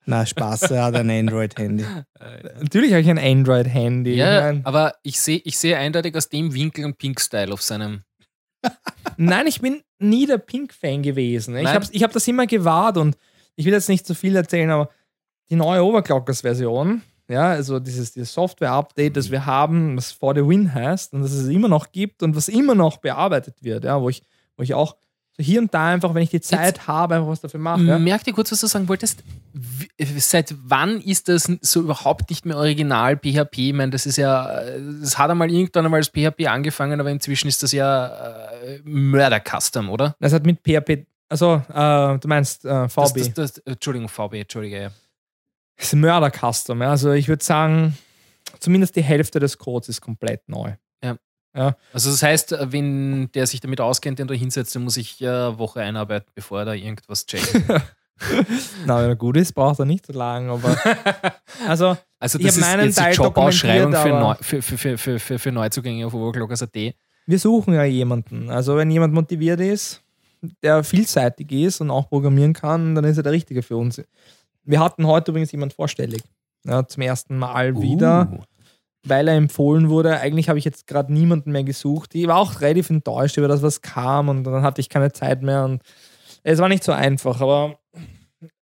Na 0.06 0.26
Spaß, 0.26 0.72
er 0.72 0.84
hat 0.84 0.96
ein 0.96 1.10
Android-Handy. 1.10 1.86
Natürlich 2.60 2.92
habe 2.92 3.02
ich 3.02 3.10
ein 3.10 3.18
Android-Handy. 3.18 4.16
Ja, 4.16 4.50
Ich 4.50 4.56
mein, 4.56 4.66
aber 4.66 4.96
ich 5.02 5.22
sehe 5.22 5.40
ich 5.46 5.58
seh 5.58 5.76
eindeutig 5.76 6.14
aus 6.18 6.28
dem 6.28 6.54
Winkel 6.54 6.84
einen 6.84 6.96
Pink-Style 6.96 7.54
auf 7.54 7.62
seinem. 7.62 8.04
Nein, 9.18 9.48
ich 9.48 9.62
bin 9.62 9.82
nie 10.00 10.26
der 10.26 10.38
Pink-Fan 10.38 11.02
gewesen. 11.02 11.56
Ich 11.56 11.68
habe 11.68 11.86
ich 11.90 12.04
hab 12.04 12.12
das 12.12 12.28
immer 12.28 12.46
gewahrt 12.46 12.98
und 12.98 13.16
ich 13.56 13.66
will 13.66 13.72
jetzt 13.72 13.88
nicht 13.88 14.06
zu 14.06 14.16
viel 14.16 14.36
erzählen, 14.36 14.70
aber 14.70 14.90
die 15.50 15.56
neue 15.56 15.82
Overclockers-Version, 15.84 17.02
ja, 17.28 17.52
also 17.52 17.80
dieses, 17.80 18.14
dieses 18.14 18.34
Software-Update, 18.34 19.16
das 19.16 19.32
wir 19.32 19.46
haben, 19.46 19.98
was 19.98 20.12
For 20.12 20.36
the 20.36 20.46
Win 20.46 20.74
heißt 20.74 21.14
und 21.14 21.22
das 21.22 21.32
es 21.32 21.48
immer 21.48 21.68
noch 21.68 21.92
gibt 21.92 22.22
und 22.24 22.36
was 22.36 22.48
immer 22.48 22.76
noch 22.76 22.98
bearbeitet 22.98 23.56
wird, 23.62 23.86
ja, 23.86 24.02
wo 24.02 24.10
ich, 24.10 24.24
wo 24.58 24.64
ich 24.64 24.74
auch 24.74 24.96
so 25.36 25.44
hier 25.44 25.60
und 25.62 25.74
da 25.74 25.88
einfach, 25.88 26.14
wenn 26.14 26.22
ich 26.22 26.30
die 26.30 26.42
Zeit 26.42 26.86
habe, 26.86 27.16
einfach 27.16 27.28
was 27.28 27.42
dafür 27.42 27.60
mache. 27.60 27.82
Ja. 27.82 27.98
Merk 27.98 28.24
dir 28.24 28.34
kurz, 28.34 28.52
was 28.52 28.60
du 28.60 28.68
sagen 28.68 28.88
wolltest. 28.88 29.24
Wie, 29.54 29.88
seit 30.20 30.54
wann 30.64 31.02
ist 31.02 31.28
das 31.28 31.52
so 31.62 31.82
überhaupt 31.82 32.30
nicht 32.30 32.46
mehr 32.46 32.56
original 32.56 33.18
PHP? 33.18 33.58
Ich 33.58 33.74
meine, 33.74 33.92
das 33.92 34.06
ist 34.06 34.18
ja, 34.18 34.60
äh, 34.60 34.80
das 35.02 35.18
hat 35.18 35.32
einmal 35.32 35.50
irgendwann 35.50 35.86
einmal 35.86 36.02
als 36.02 36.10
PHP 36.10 36.48
angefangen, 36.48 37.00
aber 37.00 37.10
inzwischen 37.10 37.48
ist 37.48 37.64
das 37.64 37.72
ja 37.72 38.08
äh, 38.62 38.80
Mörder-Custom, 38.84 39.90
oder? 39.90 40.16
Das 40.20 40.34
hat 40.34 40.46
mit 40.46 40.60
PHP, 40.60 41.08
also 41.30 41.64
äh, 41.68 42.20
du 42.20 42.28
meinst 42.28 42.64
äh, 42.66 42.88
VB. 42.88 42.98
Das, 42.98 43.14
das, 43.14 43.34
das, 43.34 43.58
Entschuldigung, 43.66 44.10
VB, 44.10 44.42
Entschuldige. 44.42 44.82
Ja. 44.84 44.92
Das 45.78 45.88
ist 45.88 45.96
Mörder-Custom. 45.96 46.82
Ja. 46.82 46.92
Also 46.92 47.12
ich 47.12 47.28
würde 47.28 47.44
sagen, 47.44 47.98
zumindest 48.60 48.96
die 48.96 49.04
Hälfte 49.04 49.40
des 49.40 49.58
Codes 49.58 49.90
ist 49.90 50.02
komplett 50.02 50.48
neu. 50.48 50.74
Also 51.94 52.10
das 52.10 52.24
heißt, 52.24 52.56
wenn 52.72 53.32
der 53.34 53.46
sich 53.46 53.60
damit 53.60 53.80
auskennt, 53.80 54.18
den 54.20 54.28
du 54.28 54.34
hinsetzt, 54.34 54.76
dann 54.76 54.84
muss 54.84 54.98
ich 54.98 55.22
äh, 55.22 55.28
eine 55.28 55.60
Woche 55.60 55.82
einarbeiten, 55.82 56.32
bevor 56.34 56.60
er 56.60 56.66
da 56.66 56.74
irgendwas 56.74 57.26
checkt. 57.26 57.54
Na, 58.86 59.02
wenn 59.02 59.10
er 59.10 59.16
gut 59.16 59.38
ist, 59.38 59.54
braucht 59.54 59.80
er 59.80 59.86
nicht 59.86 60.06
so 60.06 60.14
lange, 60.14 60.52
aber 60.52 60.76
also 61.68 61.96
Also 62.20 62.40
Ich 62.40 62.46
das 62.46 62.56
hab 62.56 62.62
ist 62.62 62.68
meinen 62.68 62.86
jetzt 62.86 62.98
die 62.98 63.02
Teil 63.04 63.14
Jobausschreibung 63.14 63.94
für, 63.94 64.10
Neu, 64.10 64.36
für, 64.42 64.62
für, 64.62 64.98
für, 64.98 65.20
für, 65.20 65.40
für 65.40 65.52
Neuzugänge 65.52 66.08
auf 66.08 66.14
Overclockers.at. 66.14 66.96
wir 67.26 67.40
suchen 67.40 67.76
ja 67.76 67.84
jemanden. 67.84 68.50
Also 68.50 68.76
wenn 68.76 68.90
jemand 68.90 69.14
motiviert 69.14 69.60
ist, 69.60 70.02
der 70.64 70.84
vielseitig 70.84 71.52
ist 71.52 71.82
und 71.82 71.92
auch 71.92 72.10
programmieren 72.10 72.54
kann, 72.54 72.96
dann 72.96 73.06
ist 73.06 73.18
er 73.18 73.24
der 73.24 73.32
Richtige 73.32 73.62
für 73.62 73.78
uns. 73.78 74.02
Wir 74.64 74.80
hatten 74.80 75.08
heute 75.08 75.32
übrigens 75.32 75.52
jemand 75.52 75.74
vorstellig. 75.74 76.22
Ja, 76.66 76.88
zum 76.88 77.04
ersten 77.04 77.38
Mal 77.38 77.82
wieder, 77.82 78.30
Uh. 78.32 78.40
weil 79.06 79.28
er 79.28 79.36
empfohlen 79.36 79.90
wurde. 79.90 80.20
Eigentlich 80.20 80.48
habe 80.48 80.60
ich 80.60 80.66
jetzt 80.66 80.88
gerade 80.88 81.12
niemanden 81.12 81.52
mehr 81.52 81.66
gesucht. 81.66 82.16
Ich 82.16 82.26
war 82.28 82.38
auch 82.38 82.62
relativ 82.62 82.90
enttäuscht 82.90 83.38
über 83.38 83.50
das, 83.50 83.62
was 83.62 83.82
kam 83.82 84.30
und 84.30 84.46
dann 84.46 84.64
hatte 84.64 84.80
ich 84.80 84.88
keine 84.88 85.12
Zeit 85.12 85.42
mehr 85.42 85.66
und 85.66 85.82
es 86.44 86.60
war 86.60 86.70
nicht 86.70 86.84
so 86.84 86.92
einfach, 86.94 87.42
aber 87.42 87.80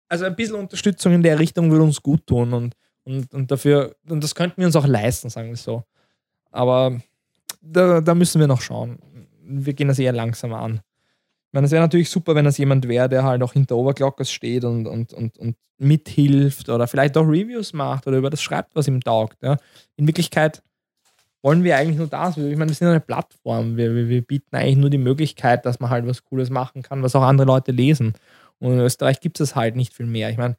also 0.07 0.25
ein 0.25 0.35
bisschen 0.35 0.55
Unterstützung 0.55 1.13
in 1.13 1.23
der 1.23 1.39
Richtung 1.39 1.71
würde 1.71 1.83
uns 1.83 2.01
gut 2.01 2.25
tun 2.25 2.53
und, 2.53 2.75
und, 3.03 3.33
und 3.33 3.51
dafür, 3.51 3.95
und 4.09 4.23
das 4.23 4.35
könnten 4.35 4.57
wir 4.57 4.65
uns 4.65 4.75
auch 4.75 4.87
leisten, 4.87 5.29
sagen 5.29 5.49
wir 5.49 5.55
so. 5.57 5.83
Aber 6.51 6.99
da, 7.61 8.01
da 8.01 8.15
müssen 8.15 8.39
wir 8.39 8.47
noch 8.47 8.61
schauen. 8.61 8.97
Wir 9.43 9.73
gehen 9.73 9.87
das 9.87 9.99
eher 9.99 10.13
langsam 10.13 10.53
an. 10.53 10.81
Ich 11.49 11.53
meine, 11.53 11.65
es 11.65 11.71
wäre 11.71 11.81
natürlich 11.81 12.11
super, 12.11 12.35
wenn 12.35 12.45
das 12.45 12.59
jemand 12.59 12.87
wäre, 12.87 13.09
der 13.09 13.23
halt 13.23 13.41
auch 13.41 13.53
hinter 13.53 13.75
Overclockers 13.75 14.31
steht 14.31 14.63
und, 14.63 14.85
und, 14.85 15.13
und, 15.13 15.37
und 15.39 15.55
mithilft 15.79 16.69
oder 16.69 16.87
vielleicht 16.87 17.17
auch 17.17 17.23
Reviews 17.25 17.73
macht 17.73 18.05
oder 18.05 18.17
über 18.17 18.29
das 18.29 18.41
schreibt, 18.41 18.75
was 18.75 18.87
ihm 18.87 19.01
taugt. 19.01 19.41
Ja. 19.41 19.57
In 19.95 20.05
Wirklichkeit 20.05 20.61
wollen 21.41 21.63
wir 21.63 21.75
eigentlich 21.75 21.97
nur 21.97 22.05
das. 22.07 22.37
Ich 22.37 22.55
meine, 22.55 22.69
wir 22.69 22.75
sind 22.75 22.89
eine 22.89 22.99
Plattform. 22.99 23.77
Wir, 23.77 23.95
wir, 23.95 24.09
wir 24.09 24.21
bieten 24.21 24.55
eigentlich 24.55 24.77
nur 24.77 24.91
die 24.91 24.99
Möglichkeit, 24.99 25.65
dass 25.65 25.79
man 25.79 25.89
halt 25.89 26.05
was 26.05 26.23
Cooles 26.23 26.51
machen 26.51 26.83
kann, 26.83 27.01
was 27.01 27.15
auch 27.15 27.23
andere 27.23 27.47
Leute 27.47 27.71
lesen. 27.71 28.13
Und 28.59 28.73
in 28.73 28.79
Österreich 28.79 29.19
gibt 29.19 29.39
es 29.39 29.55
halt 29.55 29.75
nicht 29.75 29.93
viel 29.95 30.05
mehr. 30.05 30.29
Ich 30.29 30.37
meine, 30.37 30.55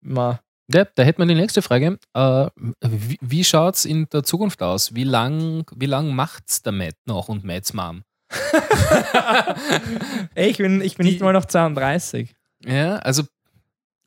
man 0.00 0.38
Ja, 0.72 0.84
da 0.94 1.02
hätte 1.02 1.20
man 1.20 1.28
die 1.28 1.34
nächste 1.34 1.62
Frage. 1.62 1.98
Äh, 2.14 2.48
wie 2.82 3.18
wie 3.20 3.44
schaut 3.44 3.74
es 3.76 3.84
in 3.84 4.08
der 4.12 4.22
Zukunft 4.22 4.62
aus? 4.62 4.94
Wie 4.94 5.04
lang, 5.04 5.64
wie 5.74 5.86
lang 5.86 6.14
macht's 6.14 6.62
der 6.62 6.72
Matt 6.72 6.96
noch 7.06 7.28
und 7.28 7.42
Matts 7.42 7.72
Mom? 7.72 8.04
Ey, 10.34 10.50
ich 10.50 10.58
bin, 10.58 10.80
ich 10.80 10.96
bin 10.96 11.06
Die- 11.06 11.12
nicht 11.12 11.22
mal 11.22 11.32
noch 11.32 11.44
32. 11.44 12.34
Ja, 12.64 12.96
also 12.96 13.24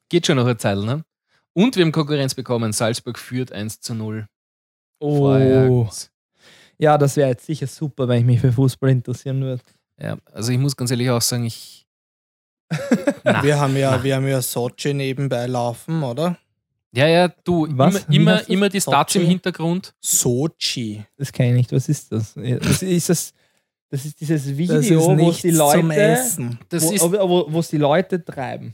geht 0.10 0.27
schon 0.27 0.38
noch 0.38 0.45
eine 0.45 0.58
Zeit, 0.58 0.77
ne? 0.77 1.03
Und 1.53 1.76
wir 1.76 1.84
haben 1.85 1.92
Konkurrenz 1.92 2.34
bekommen. 2.34 2.74
Salzburg 2.74 3.19
führt 3.19 3.52
1 3.52 3.82
zu 3.82 3.93
0. 3.93 4.27
Oh. 5.00 5.88
Ja, 6.80 6.98
das 6.98 7.16
wäre 7.18 7.30
jetzt 7.30 7.45
sicher 7.45 7.68
super, 7.68 8.08
wenn 8.08 8.19
ich 8.19 8.26
mich 8.26 8.42
für 8.42 8.52
Fußball 8.52 8.90
interessieren 8.90 9.42
würde. 9.42 9.61
Ja, 10.00 10.18
also 10.32 10.52
ich 10.52 10.58
muss 10.58 10.76
ganz 10.76 10.92
ehrlich 10.92 11.10
auch 11.10 11.22
sagen, 11.22 11.45
ich. 11.45 11.85
Na, 13.24 13.43
Wir 13.43 13.60
haben 13.60 13.76
ja, 13.77 13.92
na. 13.98 14.03
wir 14.03 14.16
haben 14.16 14.27
ja 14.27 14.42
Sochi 14.42 14.93
nebenbei 14.93 15.45
laufen, 15.45 16.02
oder? 16.02 16.38
Ja, 16.92 17.08
ja, 17.08 17.27
du, 17.43 17.68
Was? 17.72 18.06
Immer, 18.06 18.16
immer, 18.16 18.50
immer 18.50 18.69
die 18.69 18.82
Stats 18.82 19.16
im? 19.16 19.26
Hintergrund. 19.26 19.93
Sochi. 20.02 21.03
Das 21.18 21.32
kenne 21.32 21.50
ich 21.50 21.56
nicht. 21.56 21.72
Was 21.72 21.90
ist 21.90 22.11
das? 22.11 22.34
das 22.35 22.82
ist 22.82 23.10
das 23.10 23.34
Das 23.94 24.06
ist 24.06 24.20
dieses 24.20 24.58
Video, 24.58 24.78
Das 24.78 24.88
ist 24.88 24.98
wo 24.98 25.30
es 25.30 25.42
die 25.44 25.50
zum 25.52 25.58
Leute, 25.60 25.94
Essen. 26.02 26.60
Das 26.68 26.84
wo, 26.84 26.92
ist, 26.94 27.02
wo, 27.04 27.62
die 27.62 27.78
Leute 27.78 28.26
treiben. 28.26 28.74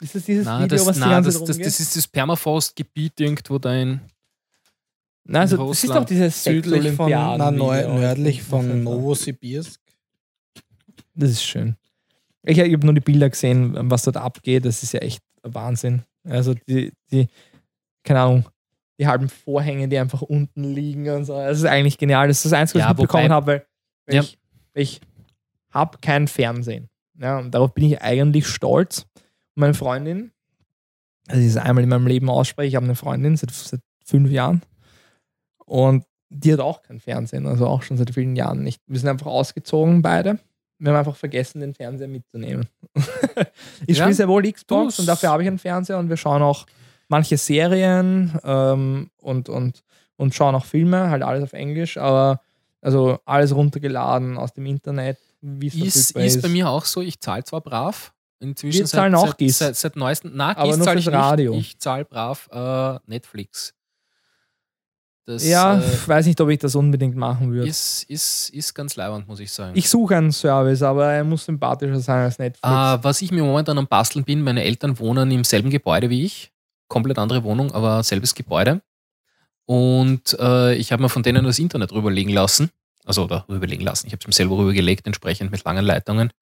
Ist 0.00 0.14
das 0.14 0.24
dieses 0.24 0.44
nein, 0.44 0.62
Video, 0.62 0.76
das, 0.78 0.86
was 0.86 0.94
die 0.94 1.00
nein, 1.00 1.10
ganze 1.10 1.30
das, 1.30 1.38
Zeit 1.40 1.48
das, 1.48 1.58
das 1.58 1.80
ist 1.80 1.96
das 1.96 2.06
Permafrost-Gebiet 2.06 3.18
irgendwo 3.18 3.58
da 3.58 3.74
in. 3.74 4.00
Nein, 5.24 5.42
also, 5.42 5.66
das 5.66 5.82
ist 5.82 5.92
doch 5.92 6.04
dieses 6.04 6.44
Südlich 6.44 6.92
von, 6.92 7.08
Video. 7.08 7.98
nördlich 7.98 8.44
von? 8.44 8.84
Novosibirsk. 8.84 9.80
Das 11.16 11.30
ist 11.30 11.42
schön. 11.42 11.74
Ich, 12.44 12.56
ich 12.56 12.72
habe 12.72 12.84
nur 12.86 12.94
die 12.94 13.00
Bilder 13.00 13.28
gesehen, 13.28 13.74
was 13.90 14.04
dort 14.04 14.18
abgeht. 14.18 14.64
Das 14.66 14.84
ist 14.84 14.92
ja 14.92 15.00
echt 15.00 15.20
Wahnsinn. 15.42 16.04
Also 16.22 16.54
die, 16.54 16.92
die, 17.10 17.26
keine 18.04 18.20
Ahnung, 18.20 18.44
die 19.00 19.06
halben 19.08 19.28
Vorhänge, 19.28 19.88
die 19.88 19.98
einfach 19.98 20.22
unten 20.22 20.62
liegen 20.62 21.08
und 21.08 21.24
so. 21.24 21.32
Das 21.34 21.58
ist 21.58 21.64
eigentlich 21.64 21.98
genial. 21.98 22.28
Das 22.28 22.36
ist 22.36 22.44
das 22.44 22.52
Einzige, 22.52 22.78
was 22.78 22.84
Ja, 22.84 22.92
ich 22.92 22.98
mitbekommen 22.98 23.24
wobei- 23.24 23.34
habe, 23.34 23.46
weil, 23.48 23.66
weil 24.06 24.14
Ja. 24.14 24.22
ich, 24.22 24.36
ich 24.74 25.00
habe 25.70 25.98
kein 26.00 26.28
Fernsehen. 26.28 26.88
Ja, 27.18 27.38
und 27.38 27.52
darauf 27.52 27.74
bin 27.74 27.84
ich 27.84 28.00
eigentlich 28.00 28.46
stolz. 28.46 29.06
Und 29.54 29.60
meine 29.60 29.74
Freundin, 29.74 30.32
also 31.28 31.40
ich 31.40 31.48
es 31.48 31.56
einmal 31.56 31.84
in 31.84 31.90
meinem 31.90 32.06
Leben 32.06 32.30
ausspreche, 32.30 32.68
ich 32.68 32.76
habe 32.76 32.86
eine 32.86 32.94
Freundin 32.94 33.36
seit, 33.36 33.50
seit 33.50 33.80
fünf 34.04 34.30
Jahren 34.30 34.62
und 35.64 36.04
die 36.30 36.52
hat 36.52 36.60
auch 36.60 36.82
kein 36.82 37.00
Fernsehen, 37.00 37.46
also 37.46 37.66
auch 37.66 37.82
schon 37.82 37.96
seit 37.96 38.14
vielen 38.14 38.36
Jahren 38.36 38.62
nicht. 38.62 38.80
Wir 38.86 38.98
sind 38.98 39.08
einfach 39.08 39.26
ausgezogen 39.26 40.00
beide. 40.00 40.38
Wir 40.78 40.92
haben 40.92 40.98
einfach 40.98 41.16
vergessen, 41.16 41.60
den 41.60 41.74
Fernseher 41.74 42.08
mitzunehmen. 42.08 42.66
ich 43.86 43.98
Ja, 43.98 44.04
spiele 44.04 44.14
sehr 44.14 44.28
wohl 44.28 44.50
Xbox 44.50 44.98
und 44.98 45.06
dafür 45.06 45.30
habe 45.30 45.42
ich 45.42 45.48
einen 45.48 45.58
Fernseher 45.58 45.98
und 45.98 46.08
wir 46.08 46.16
schauen 46.16 46.42
auch 46.42 46.66
manche 47.08 47.36
Serien 47.36 48.38
ähm, 48.44 49.10
und, 49.18 49.48
und, 49.48 49.82
und 50.16 50.34
schauen 50.34 50.54
auch 50.54 50.64
Filme, 50.64 51.10
halt 51.10 51.22
alles 51.22 51.42
auf 51.42 51.52
Englisch, 51.52 51.98
aber 51.98 52.40
also 52.80 53.18
alles 53.24 53.54
runtergeladen 53.54 54.38
aus 54.38 54.52
dem 54.52 54.66
Internet, 54.66 55.18
Ist, 55.42 56.12
verfügbar 56.12 56.24
ist 56.24 56.42
bei 56.42 56.48
mir 56.48 56.68
auch 56.68 56.84
so, 56.84 57.00
ich 57.00 57.20
zahle 57.20 57.44
zwar 57.44 57.60
brav. 57.60 58.12
Inzwischen 58.40 58.78
Wir 58.78 58.86
zahlen 58.86 59.14
auch 59.14 59.28
seit, 59.28 59.38
GIS. 59.38 59.58
Seit, 59.58 59.76
seit 59.76 59.96
neuestem. 59.96 60.32
Na, 60.34 60.56
Aber 60.56 60.74
nur 60.74 60.84
zahle 60.84 60.98
ich 60.98 61.04
fürs 61.04 61.14
Radio. 61.14 61.54
nicht. 61.54 61.74
Ich 61.74 61.78
zahle 61.78 62.06
brav 62.06 62.48
äh, 62.50 62.98
Netflix. 63.06 63.74
Das 65.26 65.46
Ja, 65.46 65.78
äh, 65.78 65.92
ich 65.92 66.08
weiß 66.08 66.24
nicht, 66.26 66.40
ob 66.40 66.48
ich 66.48 66.58
das 66.58 66.74
unbedingt 66.74 67.16
machen 67.16 67.52
würde. 67.52 67.68
ist, 67.68 68.04
ist, 68.04 68.48
ist 68.50 68.74
ganz 68.74 68.96
leibend, 68.96 69.28
muss 69.28 69.40
ich 69.40 69.52
sagen. 69.52 69.72
Ich 69.76 69.90
suche 69.90 70.16
einen 70.16 70.32
Service, 70.32 70.82
aber 70.82 71.12
er 71.12 71.22
muss 71.22 71.44
sympathischer 71.44 72.00
sein 72.00 72.24
als 72.24 72.38
Netflix. 72.38 72.66
Äh, 72.66 73.04
was 73.04 73.20
ich 73.20 73.30
mir 73.30 73.42
momentan 73.44 73.76
am 73.76 73.86
Basteln 73.86 74.24
bin, 74.24 74.40
meine 74.42 74.64
Eltern 74.64 74.98
wohnen 74.98 75.30
im 75.30 75.44
selben 75.44 75.68
Gebäude 75.68 76.08
wie 76.08 76.24
ich. 76.24 76.50
Komplett 76.88 77.18
andere 77.18 77.44
Wohnung, 77.44 77.70
aber 77.72 78.02
selbes 78.02 78.34
Gebäude. 78.34 78.80
Und 79.70 80.36
äh, 80.40 80.74
ich 80.74 80.90
habe 80.90 81.00
mir 81.00 81.08
von 81.08 81.22
denen 81.22 81.44
das 81.44 81.60
Internet 81.60 81.92
rüberlegen 81.92 82.32
lassen. 82.32 82.72
Also 83.04 83.22
oder 83.22 83.44
rüberlegen 83.48 83.84
lassen. 83.84 84.08
Ich 84.08 84.12
habe 84.12 84.18
es 84.20 84.26
mir 84.26 84.32
selber 84.32 84.58
rübergelegt, 84.58 85.06
entsprechend 85.06 85.52
mit 85.52 85.62
langen 85.64 85.84
Leitungen. 85.84 86.32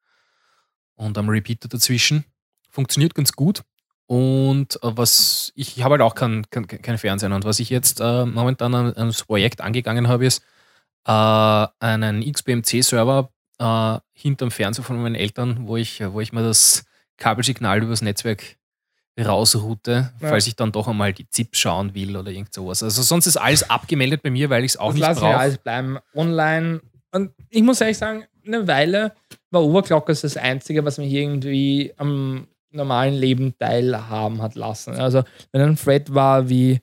Und 0.94 1.18
am 1.18 1.28
Repeater 1.28 1.68
dazwischen. 1.68 2.24
Funktioniert 2.70 3.14
ganz 3.14 3.32
gut. 3.32 3.64
Und 4.06 4.76
äh, 4.82 4.96
was 4.96 5.52
ich, 5.56 5.76
ich 5.76 5.84
habe 5.84 5.92
halt 5.92 6.00
auch 6.00 6.14
kein, 6.14 6.48
kein, 6.48 6.66
kein 6.66 6.96
Fernsehen. 6.96 7.34
Und 7.34 7.44
was 7.44 7.60
ich 7.60 7.68
jetzt 7.68 8.00
äh, 8.00 8.24
momentan 8.24 8.74
an, 8.74 8.94
an 8.94 9.08
das 9.08 9.24
Projekt 9.24 9.60
angegangen 9.60 10.08
habe, 10.08 10.24
ist 10.24 10.42
äh, 11.04 11.66
einen 11.80 12.32
XBMC-Server 12.32 13.28
äh, 13.58 13.98
hinterm 14.14 14.50
Fernseher 14.50 14.84
von 14.84 15.02
meinen 15.02 15.16
Eltern, 15.16 15.68
wo 15.68 15.76
ich, 15.76 16.02
wo 16.02 16.22
ich 16.22 16.32
mir 16.32 16.44
das 16.44 16.86
Kabelsignal 17.18 17.82
übers 17.82 18.00
Netzwerk 18.00 18.56
rausroute, 19.26 20.12
Ja. 20.20 20.28
falls 20.28 20.46
ich 20.46 20.56
dann 20.56 20.72
doch 20.72 20.88
einmal 20.88 21.12
die 21.12 21.28
ZIPs 21.28 21.58
schauen 21.58 21.94
will 21.94 22.16
oder 22.16 22.30
irgend 22.30 22.52
sowas. 22.54 22.82
Also 22.82 23.02
sonst 23.02 23.26
ist 23.26 23.36
alles 23.36 23.68
abgemeldet 23.68 24.22
bei 24.22 24.30
mir, 24.30 24.50
weil 24.50 24.64
ich 24.64 24.72
es 24.72 24.76
auch 24.76 24.88
das 24.88 24.94
nicht 24.94 25.02
ich 25.10 25.16
ja 25.16 25.20
brauche. 25.20 25.38
alles 25.38 25.58
bleiben. 25.58 25.98
Online. 26.14 26.80
Und 27.12 27.30
ich 27.50 27.62
muss 27.62 27.80
ehrlich 27.80 27.98
sagen, 27.98 28.24
eine 28.46 28.66
Weile 28.66 29.12
war 29.50 29.62
Overclockers 29.62 30.22
das 30.22 30.36
Einzige, 30.36 30.84
was 30.84 30.98
mich 30.98 31.12
irgendwie 31.12 31.92
am 31.96 32.46
normalen 32.70 33.14
Leben 33.14 33.54
teilhaben 33.58 34.42
hat 34.42 34.54
lassen. 34.54 34.94
Also, 34.94 35.22
wenn 35.52 35.62
ein 35.62 35.76
Thread 35.76 36.12
war 36.14 36.48
wie, 36.48 36.80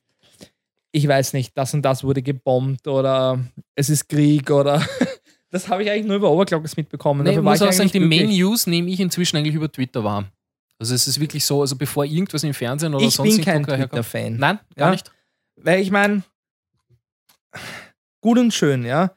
ich 0.91 1.07
weiß 1.07 1.33
nicht, 1.33 1.55
das 1.57 1.73
und 1.73 1.83
das 1.83 2.03
wurde 2.03 2.22
gebombt 2.22 2.88
oder 2.88 3.39
es 3.75 3.89
ist 3.89 4.07
Krieg 4.09 4.49
oder. 4.49 4.81
das 5.51 5.69
habe 5.69 5.83
ich 5.83 5.91
eigentlich 5.91 6.05
nur 6.07 6.15
über 6.17 6.31
Overclockers 6.31 6.75
mitbekommen. 6.75 7.23
Nee, 7.23 7.33
ich 7.33 7.41
muss 7.41 7.61
auch 7.61 7.72
sagen, 7.72 7.89
die 7.91 7.99
Main. 7.99 8.30
News 8.30 8.65
nehme 8.67 8.89
ich 8.89 8.99
inzwischen 8.99 9.38
eigentlich 9.38 9.55
über 9.55 9.72
Twitter 9.72 10.03
wahr. 10.03 10.25
Also 10.79 10.93
es 10.93 11.07
ist 11.07 11.19
wirklich 11.19 11.45
so, 11.45 11.61
also 11.61 11.75
bevor 11.75 12.03
irgendwas 12.05 12.43
im 12.43 12.53
Fernsehen 12.53 12.93
oder 12.93 13.05
Ich 13.05 13.13
sonst 13.15 13.35
bin 13.37 13.45
kein 13.45 13.63
Twitter-Fan. 13.65 14.35
Nein, 14.37 14.59
gar 14.75 14.87
Ja. 14.87 14.91
nicht. 14.91 15.11
Weil 15.55 15.79
ich 15.81 15.89
meine, 15.91 16.23
gut 18.21 18.37
und 18.37 18.53
schön, 18.53 18.85
ja. 18.85 19.11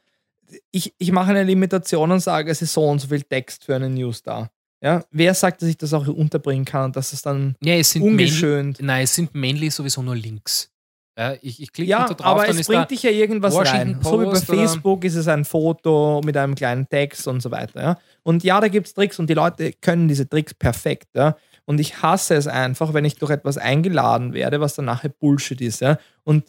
Ich, 0.70 0.94
ich 0.98 1.12
mache 1.12 1.30
eine 1.30 1.44
Limitation 1.44 2.10
und 2.10 2.20
sage, 2.20 2.50
es 2.50 2.62
ist 2.62 2.72
so 2.72 2.84
und 2.84 3.00
so 3.00 3.08
viel 3.08 3.22
Text 3.22 3.64
für 3.64 3.74
eine 3.76 3.90
News 3.90 4.22
da. 4.22 4.50
Ja? 4.80 5.04
Wer 5.10 5.34
sagt, 5.34 5.60
dass 5.62 5.68
ich 5.68 5.76
das 5.76 5.92
auch 5.92 6.06
unterbringen 6.06 6.64
kann 6.64 6.86
und 6.86 6.96
dass 6.96 7.12
es 7.12 7.20
dann 7.22 7.56
Ja, 7.62 7.74
es 7.74 7.90
sind 7.90 8.02
ungeschönt. 8.02 8.78
nein, 8.80 9.04
es 9.04 9.14
sind 9.14 9.34
mainly 9.34 9.70
sowieso 9.70 10.00
nur 10.02 10.16
Links. 10.16 10.70
Ja, 11.18 11.34
ich, 11.42 11.60
ich 11.60 11.72
klicke 11.72 11.90
Ja, 11.90 12.06
da 12.06 12.14
drauf, 12.14 12.26
aber 12.26 12.42
dann 12.42 12.50
es 12.54 12.60
ist 12.60 12.66
bringt 12.68 12.88
dich 12.92 13.02
ja 13.02 13.10
irgendwas 13.10 13.52
Washington 13.52 13.94
rein. 13.94 14.02
So 14.02 14.20
wie 14.20 14.24
bei 14.26 14.30
Post 14.30 14.46
Facebook 14.46 15.04
ist 15.04 15.16
es 15.16 15.26
ein 15.26 15.44
Foto 15.44 16.20
mit 16.24 16.36
einem 16.36 16.54
kleinen 16.54 16.88
Text 16.88 17.26
und 17.26 17.42
so 17.42 17.50
weiter. 17.50 17.82
Ja? 17.82 17.98
Und 18.22 18.44
ja, 18.44 18.60
da 18.60 18.68
gibt 18.68 18.86
es 18.86 18.94
Tricks 18.94 19.18
und 19.18 19.28
die 19.28 19.34
Leute 19.34 19.72
können 19.72 20.06
diese 20.06 20.28
Tricks 20.28 20.54
perfekt. 20.54 21.08
Ja? 21.16 21.36
Und 21.68 21.80
ich 21.80 22.00
hasse 22.00 22.34
es 22.34 22.46
einfach, 22.46 22.94
wenn 22.94 23.04
ich 23.04 23.16
durch 23.16 23.30
etwas 23.30 23.58
eingeladen 23.58 24.32
werde, 24.32 24.58
was 24.58 24.74
dann 24.74 24.86
nachher 24.86 25.10
Bullshit 25.10 25.60
ist. 25.60 25.82
Ja? 25.82 25.98
Und 26.24 26.46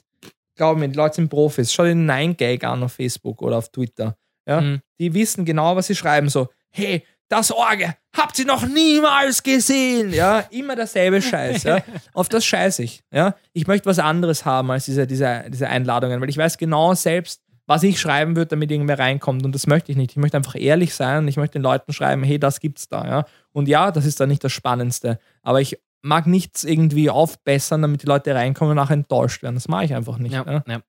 glaub 0.56 0.78
mir, 0.78 0.88
die 0.88 0.96
Leute 0.96 1.16
sind 1.16 1.28
Profis. 1.28 1.74
Schau 1.74 1.84
dir 1.84 1.90
den 1.90 2.10
9gag 2.10 2.64
an 2.64 2.84
auf 2.84 2.94
Facebook 2.94 3.42
oder 3.42 3.58
auf 3.58 3.68
Twitter. 3.68 4.16
Ja? 4.48 4.62
Mhm. 4.62 4.80
Die 4.98 5.14
wissen 5.14 5.44
genau, 5.44 5.76
was 5.76 5.88
sie 5.88 5.96
schreiben. 5.96 6.30
So, 6.30 6.48
hey, 6.70 7.04
das 7.28 7.52
Orge, 7.52 7.98
habt 8.16 8.40
ihr 8.40 8.46
noch 8.46 8.66
niemals 8.66 9.44
gesehen? 9.44 10.14
Ja, 10.14 10.40
immer 10.52 10.78
derselbe 10.78 11.22
Scheiß. 11.22 11.64
Ja? 11.64 11.84
Auf 12.14 12.30
das 12.30 12.46
scheiße 12.46 12.82
ich. 12.84 13.04
Ja? 13.12 13.36
Ich 13.52 13.68
möchte 13.68 13.88
was 13.88 14.00
anderes 14.00 14.46
haben 14.46 14.72
als 14.72 14.86
diese, 14.86 15.06
diese, 15.06 15.44
diese 15.50 15.68
Einladungen, 15.68 16.22
weil 16.22 16.30
ich 16.30 16.38
weiß 16.38 16.58
genau 16.58 16.94
selbst, 16.94 17.42
was 17.70 17.84
ich 17.84 18.02
schreiben 18.02 18.36
würde, 18.36 18.48
damit 18.50 18.72
irgendwer 18.72 18.98
reinkommt. 18.98 19.46
Und 19.46 19.54
das 19.54 19.68
möchte 19.68 19.92
ich 19.92 19.98
nicht. 19.98 20.10
Ich 20.10 20.18
möchte 20.18 20.36
einfach 20.36 20.56
ehrlich 20.56 20.96
sein 20.96 21.20
und 21.20 21.28
ich 21.28 21.38
möchte 21.38 21.60
den 21.60 21.62
Leuten 21.62 21.94
schreiben, 21.94 22.24
hey, 22.24 22.40
das 22.40 22.60
gibt's 22.60 22.88
da. 22.90 23.06
Ja? 23.06 23.26
Und 23.52 23.68
ja, 23.68 23.92
das 23.92 24.06
ist 24.08 24.20
dann 24.20 24.30
nicht 24.30 24.44
das 24.44 24.52
Spannendste. 24.52 25.20
Aber 25.44 25.62
ich 25.62 25.80
mag 26.02 26.26
nichts 26.26 26.64
irgendwie 26.64 27.12
aufbessern, 27.12 27.84
damit 27.84 28.02
die 28.02 28.08
Leute 28.08 28.34
reinkommen 28.34 28.72
und 28.72 28.78
nachher 28.78 28.96
enttäuscht 28.96 29.44
werden. 29.44 29.54
Das 29.54 29.68
mache 29.68 29.86
ich 29.86 29.94
einfach 29.94 30.18
nicht. 30.18 30.32
Ja, 30.34 30.44
Ja? 30.52 30.64
ja. 30.68 30.82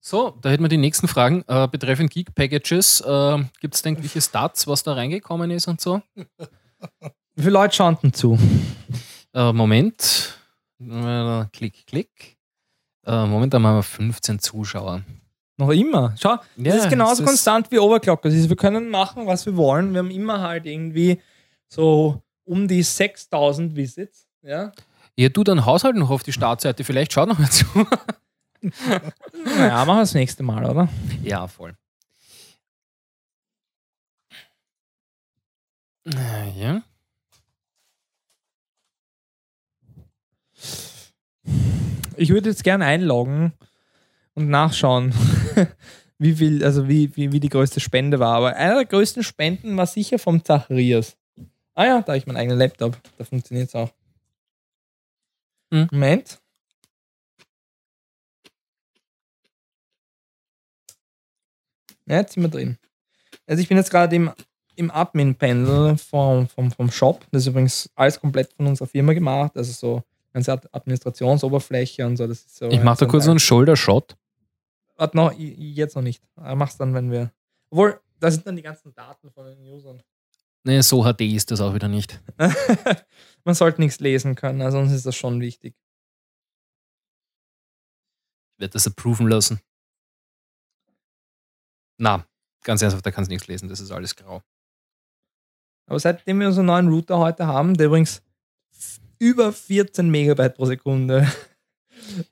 So, 0.00 0.30
da 0.40 0.48
hätten 0.48 0.64
wir 0.64 0.68
die 0.68 0.78
nächsten 0.78 1.06
Fragen. 1.06 1.44
Äh, 1.46 1.68
betreffend 1.68 2.10
Geek 2.10 2.34
Packages, 2.34 3.00
äh, 3.02 3.44
gibt 3.60 3.76
es 3.76 3.84
irgendwelche 3.84 4.20
Stats, 4.20 4.66
was 4.66 4.82
da 4.82 4.94
reingekommen 4.94 5.52
ist 5.52 5.68
und 5.68 5.80
so? 5.80 6.02
Wie 6.16 7.42
viele 7.42 7.50
Leute 7.50 7.76
schauen 7.76 7.98
denn 8.02 8.12
zu? 8.12 8.36
Äh, 9.32 9.52
Moment. 9.52 10.40
Äh, 10.80 11.44
klick, 11.52 11.86
klick. 11.86 12.36
Äh, 13.04 13.26
momentan 13.26 13.64
haben 13.64 13.76
wir 13.76 13.82
15 13.84 14.40
Zuschauer. 14.40 15.02
Noch 15.58 15.70
immer. 15.70 16.14
Schau, 16.20 16.36
das 16.56 16.74
Ja, 16.74 16.74
ist 16.74 16.90
genauso 16.90 17.22
ist- 17.22 17.26
konstant 17.28 17.70
wie 17.70 17.78
Overclockers. 17.78 18.34
Also 18.34 18.48
wir 18.48 18.56
können 18.56 18.90
machen, 18.90 19.26
was 19.26 19.46
wir 19.46 19.56
wollen. 19.56 19.92
Wir 19.92 20.00
haben 20.00 20.10
immer 20.10 20.40
halt 20.40 20.66
irgendwie 20.66 21.20
so 21.68 22.22
um 22.44 22.68
die 22.68 22.82
6000 22.82 23.74
Visits. 23.74 24.26
Ja, 24.42 24.72
Ja, 25.16 25.28
du 25.30 25.42
dann 25.44 25.64
Haushalt 25.64 25.96
noch 25.96 26.10
auf 26.10 26.22
die 26.22 26.32
Startseite. 26.32 26.84
Vielleicht 26.84 27.12
schau 27.12 27.24
noch 27.26 27.38
mal 27.38 27.50
zu. 27.50 27.64
naja, 28.60 29.84
machen 29.86 29.96
wir 29.96 30.00
das 30.00 30.14
nächste 30.14 30.42
Mal, 30.42 30.64
oder? 30.66 30.88
ja, 31.22 31.46
voll. 31.48 31.74
Äh, 36.04 36.50
Ja. 36.60 36.82
Ich 42.16 42.30
würde 42.30 42.48
jetzt 42.50 42.64
gerne 42.64 42.86
einloggen 42.86 43.52
und 44.34 44.48
nachschauen, 44.48 45.12
wie 46.18 46.34
viel, 46.34 46.64
also 46.64 46.88
wie, 46.88 47.14
wie, 47.16 47.32
wie 47.32 47.40
die 47.40 47.48
größte 47.48 47.80
Spende 47.80 48.18
war. 48.18 48.36
Aber 48.36 48.54
einer 48.56 48.74
der 48.76 48.84
größten 48.86 49.22
Spenden 49.22 49.76
war 49.76 49.86
sicher 49.86 50.18
vom 50.18 50.44
Zacharias. 50.44 51.16
Ah 51.74 51.84
ja, 51.84 52.00
da 52.00 52.08
habe 52.08 52.18
ich 52.18 52.26
meinen 52.26 52.36
eigenen 52.38 52.58
Laptop. 52.58 52.96
Da 53.18 53.24
funktioniert 53.24 53.68
es 53.68 53.74
auch. 53.74 53.90
Hm. 55.72 55.88
Moment. 55.90 56.38
Ja, 62.06 62.16
jetzt 62.18 62.34
sind 62.34 62.42
wir 62.42 62.50
drin. 62.50 62.78
Also 63.46 63.62
ich 63.62 63.68
bin 63.68 63.76
jetzt 63.76 63.90
gerade 63.90 64.14
im, 64.16 64.30
im 64.76 64.90
Admin-Panel 64.90 65.96
vom, 65.98 66.48
vom, 66.48 66.70
vom 66.70 66.90
Shop. 66.90 67.24
Das 67.32 67.42
ist 67.42 67.48
übrigens 67.48 67.90
alles 67.94 68.20
komplett 68.20 68.52
von 68.52 68.66
unserer 68.66 68.88
Firma 68.88 69.12
gemacht. 69.12 69.56
Also 69.56 69.72
so 69.72 70.02
ganze 70.32 70.52
Ad- 70.52 70.68
Administrationsoberfläche 70.72 72.06
und 72.06 72.16
so. 72.16 72.26
Das 72.26 72.38
ist 72.40 72.56
so 72.56 72.68
Ich 72.68 72.82
mache 72.82 72.98
da 73.00 73.06
so 73.06 73.10
kurz 73.10 73.24
so 73.24 73.30
einen 73.30 73.40
Shoulder-Shot. 73.40 74.16
Warte 74.96 75.16
noch, 75.16 75.32
jetzt 75.32 75.94
noch 75.94 76.02
nicht. 76.02 76.22
Äh, 76.36 76.54
Mach's 76.54 76.76
dann, 76.76 76.94
wenn 76.94 77.10
wir. 77.10 77.32
Obwohl, 77.70 78.00
da 78.18 78.30
sind 78.30 78.46
dann 78.46 78.56
die 78.56 78.62
ganzen 78.62 78.94
Daten 78.94 79.30
von 79.30 79.46
den 79.46 79.60
Usern. 79.60 80.02
Nee, 80.64 80.80
so 80.80 81.04
HD 81.04 81.20
ist 81.20 81.50
das 81.50 81.60
auch 81.60 81.74
wieder 81.74 81.88
nicht. 81.88 82.20
Man 83.44 83.54
sollte 83.54 83.80
nichts 83.80 84.00
lesen 84.00 84.34
können, 84.34 84.62
also 84.62 84.78
sonst 84.78 84.92
ist 84.92 85.06
das 85.06 85.14
schon 85.14 85.40
wichtig. 85.40 85.76
Ich 88.54 88.60
werde 88.60 88.72
das 88.72 88.86
approven 88.86 89.28
lassen. 89.28 89.60
Na, 91.98 92.26
ganz 92.62 92.82
ernsthaft, 92.82 93.06
da 93.06 93.10
kannst 93.10 93.30
du 93.30 93.34
nichts 93.34 93.46
lesen, 93.46 93.68
das 93.68 93.80
ist 93.80 93.90
alles 93.90 94.16
grau. 94.16 94.42
Aber 95.88 96.00
seitdem 96.00 96.40
wir 96.40 96.48
unseren 96.48 96.66
neuen 96.66 96.88
Router 96.88 97.18
heute 97.18 97.46
haben, 97.46 97.76
der 97.76 97.86
übrigens 97.86 98.22
über 99.18 99.52
14 99.52 100.10
Megabyte 100.10 100.56
pro 100.56 100.66
Sekunde 100.66 101.30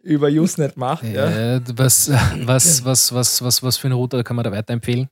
über 0.02 0.28
Usenet 0.28 0.76
macht, 0.76 1.04
ja. 1.04 1.56
Äh, 1.56 1.60
was, 1.74 2.10
was, 2.10 2.84
was, 2.84 3.14
was, 3.14 3.42
was, 3.42 3.62
was 3.62 3.76
für 3.76 3.88
einen 3.88 3.96
Router 3.96 4.22
kann 4.24 4.36
man 4.36 4.44
da 4.44 4.52
weiterempfehlen? 4.52 5.08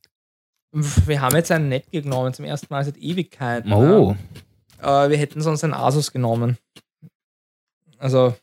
Wir 0.73 1.21
haben 1.21 1.37
jetzt 1.37 1.51
einen 1.51 1.69
Netgear 1.69 2.03
genommen, 2.03 2.33
zum 2.33 2.45
ersten 2.47 2.73
Mal 2.73 2.85
seit 2.85 2.97
Ewigkeiten. 2.97 3.73
Oh, 3.73 4.17
Ja. 4.81 5.05
Äh, 5.05 5.11
wir 5.11 5.17
hätten 5.17 5.41
sonst 5.41 5.63
einen 5.65 5.75
Asus 5.75 6.11
genommen. 6.13 6.59
Also. 7.99 8.35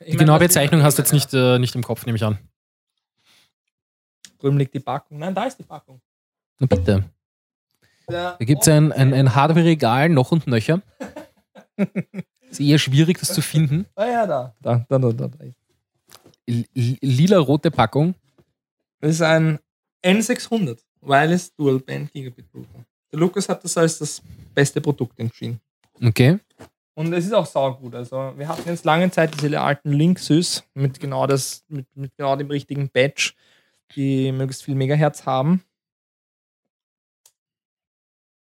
Die 0.00 0.10
mein, 0.10 0.18
genaue 0.18 0.38
Bezeichnung 0.38 0.82
hast 0.82 0.98
du 0.98 1.02
jetzt 1.02 1.12
nicht, 1.12 1.34
äh, 1.34 1.58
nicht 1.58 1.74
im 1.74 1.82
Kopf, 1.82 2.06
nehme 2.06 2.16
ich 2.16 2.24
an. 2.24 2.38
Drüben 4.38 4.58
liegt 4.58 4.74
die 4.74 4.80
Packung. 4.80 5.18
Nein, 5.18 5.34
da 5.34 5.44
ist 5.44 5.58
die 5.58 5.62
Packung. 5.62 6.00
Na 6.58 6.66
bitte. 6.66 7.04
Da 8.06 8.36
Da 8.38 8.44
gibt 8.44 8.62
es 8.62 8.68
ein, 8.68 8.92
ein, 8.92 9.12
ein 9.14 9.34
Hardware-Regal 9.34 10.10
noch 10.10 10.32
und 10.32 10.46
nöcher. 10.46 10.82
ist 12.54 12.66
eher 12.66 12.78
schwierig, 12.78 13.18
das 13.18 13.32
zu 13.32 13.42
finden. 13.42 13.86
Ah 13.96 14.06
ja, 14.06 14.26
da. 14.26 14.54
Da, 14.60 14.86
da, 14.88 14.98
da, 14.98 15.12
da. 15.12 15.38
Lila-rote 16.46 17.70
Packung. 17.70 18.14
Das 19.00 19.12
ist 19.12 19.22
ein 19.22 19.58
N600 20.04 20.78
Wireless 21.00 21.54
Dual 21.54 21.78
Band 21.78 22.12
Gigabit 22.12 22.46
Router. 22.54 22.84
Der 23.12 23.18
Lukas 23.18 23.48
hat 23.48 23.62
das 23.64 23.76
als 23.76 23.98
das 23.98 24.22
beste 24.54 24.80
Produkt 24.80 25.18
entschieden. 25.18 25.60
Okay. 26.02 26.38
Und 26.94 27.12
es 27.12 27.26
ist 27.26 27.32
auch 27.32 27.46
saugut. 27.46 27.94
Also 27.94 28.32
wir 28.36 28.48
hatten 28.48 28.68
jetzt 28.68 28.84
lange 28.84 29.10
Zeit 29.10 29.34
diese 29.40 29.60
alten 29.60 29.92
Linksys 29.92 30.64
mit 30.74 31.00
genau 31.00 31.26
das, 31.26 31.64
mit, 31.68 31.86
mit 31.96 32.16
genau 32.16 32.36
dem 32.36 32.50
richtigen 32.50 32.88
Badge, 32.90 33.32
die 33.94 34.32
möglichst 34.32 34.64
viel 34.64 34.74
Megahertz 34.74 35.26
haben. 35.26 35.62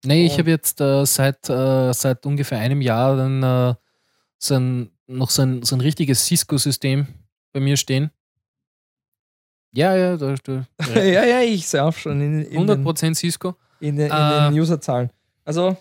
Nee, 0.06 0.26
ich 0.26 0.40
habe 0.40 0.50
jetzt 0.50 0.80
äh, 0.80 1.06
seit, 1.06 1.50
äh, 1.50 1.94
seit 1.94 2.26
ungefähr 2.26 2.60
einem 2.60 2.82
Jahr 2.82 3.18
dann 3.18 3.44
äh, 3.44 3.76
so 4.40 4.56
ein, 4.56 4.90
noch 5.08 5.30
so 5.30 5.44
ein, 5.44 5.64
so 5.64 5.76
ein 5.76 5.82
richtiges 5.82 6.26
Cisco-System 6.26 7.08
bei 7.54 7.60
mir 7.60 7.78
stehen. 7.78 8.10
Ja, 9.72 9.96
ja, 9.96 10.18
da, 10.18 10.34
da, 10.44 10.66
ja, 10.96 11.24
ja, 11.26 11.42
ich 11.42 11.68
sehe 11.68 11.84
auch 11.84 11.94
schon 11.94 12.20
in, 12.22 12.46
in, 12.46 12.66
den, 12.66 12.86
100% 12.86 13.16
Cisco. 13.16 13.56
in, 13.80 13.98
den, 13.98 14.10
Äh, 14.10 14.50
den 14.50 14.60
Userzahlen. 14.60 15.12
Also 15.46 15.78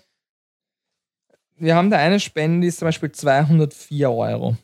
wir 1.57 1.75
haben 1.75 1.91
da 1.91 1.97
eine 1.97 2.21
Spende, 2.21 2.61
die 2.61 2.69
ist 2.69 2.79
zum 2.79 2.87
Beispiel 2.87 3.11
204 3.11 4.11
Euro. 4.11 4.57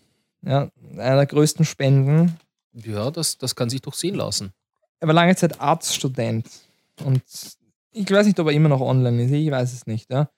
Ja, 0.42 0.68
einer 0.92 1.16
der 1.16 1.26
größten 1.26 1.64
Spenden. 1.64 2.36
Ja, 2.74 3.10
das, 3.10 3.38
das 3.38 3.56
kann 3.56 3.70
sich 3.70 3.80
doch 3.80 3.94
sehen 3.94 4.16
lassen. 4.16 4.52
Er 5.00 5.08
war 5.08 5.14
lange 5.14 5.34
Zeit 5.36 5.60
Arztstudent 5.60 6.48
und 7.04 7.22
ich 7.92 8.10
weiß 8.10 8.26
nicht, 8.26 8.38
ob 8.40 8.48
er 8.48 8.52
immer 8.52 8.68
noch 8.68 8.80
online 8.80 9.24
ist, 9.24 9.30
ich 9.30 9.50
weiß 9.50 9.72
es 9.72 9.86
nicht. 9.86 10.10
Ja. 10.10 10.28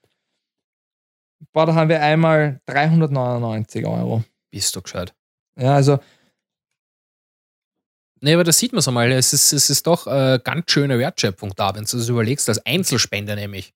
Boah, 1.52 1.66
da 1.66 1.74
haben 1.74 1.88
wir 1.88 2.02
einmal 2.02 2.60
399 2.66 3.86
Euro. 3.86 4.24
Bist 4.50 4.74
du 4.74 4.82
gescheit. 4.82 5.14
Ja, 5.58 5.74
also 5.74 5.98
Nee, 8.20 8.34
aber 8.34 8.44
das 8.44 8.58
sieht 8.58 8.72
man 8.72 8.80
so 8.80 8.90
mal. 8.92 9.12
Es 9.12 9.32
ist, 9.32 9.52
es 9.52 9.68
ist 9.70 9.86
doch 9.86 10.06
äh, 10.06 10.40
ganz 10.42 10.70
schöne 10.70 10.98
Wertschöpfung 10.98 11.52
da, 11.54 11.74
wenn 11.74 11.84
du 11.84 11.96
das 11.96 12.08
überlegst, 12.08 12.48
als 12.48 12.64
Einzelspender 12.64 13.36
nämlich. 13.36 13.74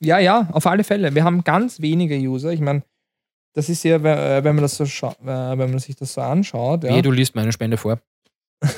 Ja, 0.00 0.18
ja, 0.18 0.48
auf 0.52 0.66
alle 0.66 0.84
Fälle. 0.84 1.14
Wir 1.14 1.24
haben 1.24 1.44
ganz 1.44 1.80
wenige 1.80 2.16
User. 2.16 2.52
Ich 2.52 2.60
meine, 2.60 2.82
das 3.52 3.68
ist 3.68 3.82
ja, 3.82 3.96
äh, 3.96 4.44
wenn 4.44 4.54
man 4.54 4.62
das 4.62 4.76
so 4.76 4.84
äh, 4.84 5.18
wenn 5.26 5.70
man 5.70 5.78
sich 5.80 5.96
das 5.96 6.14
so 6.14 6.20
anschaut, 6.20 6.84
ja. 6.84 6.92
Nee, 6.92 7.02
du 7.02 7.10
liest 7.10 7.34
meine 7.34 7.52
Spende 7.52 7.76
vor. 7.76 8.00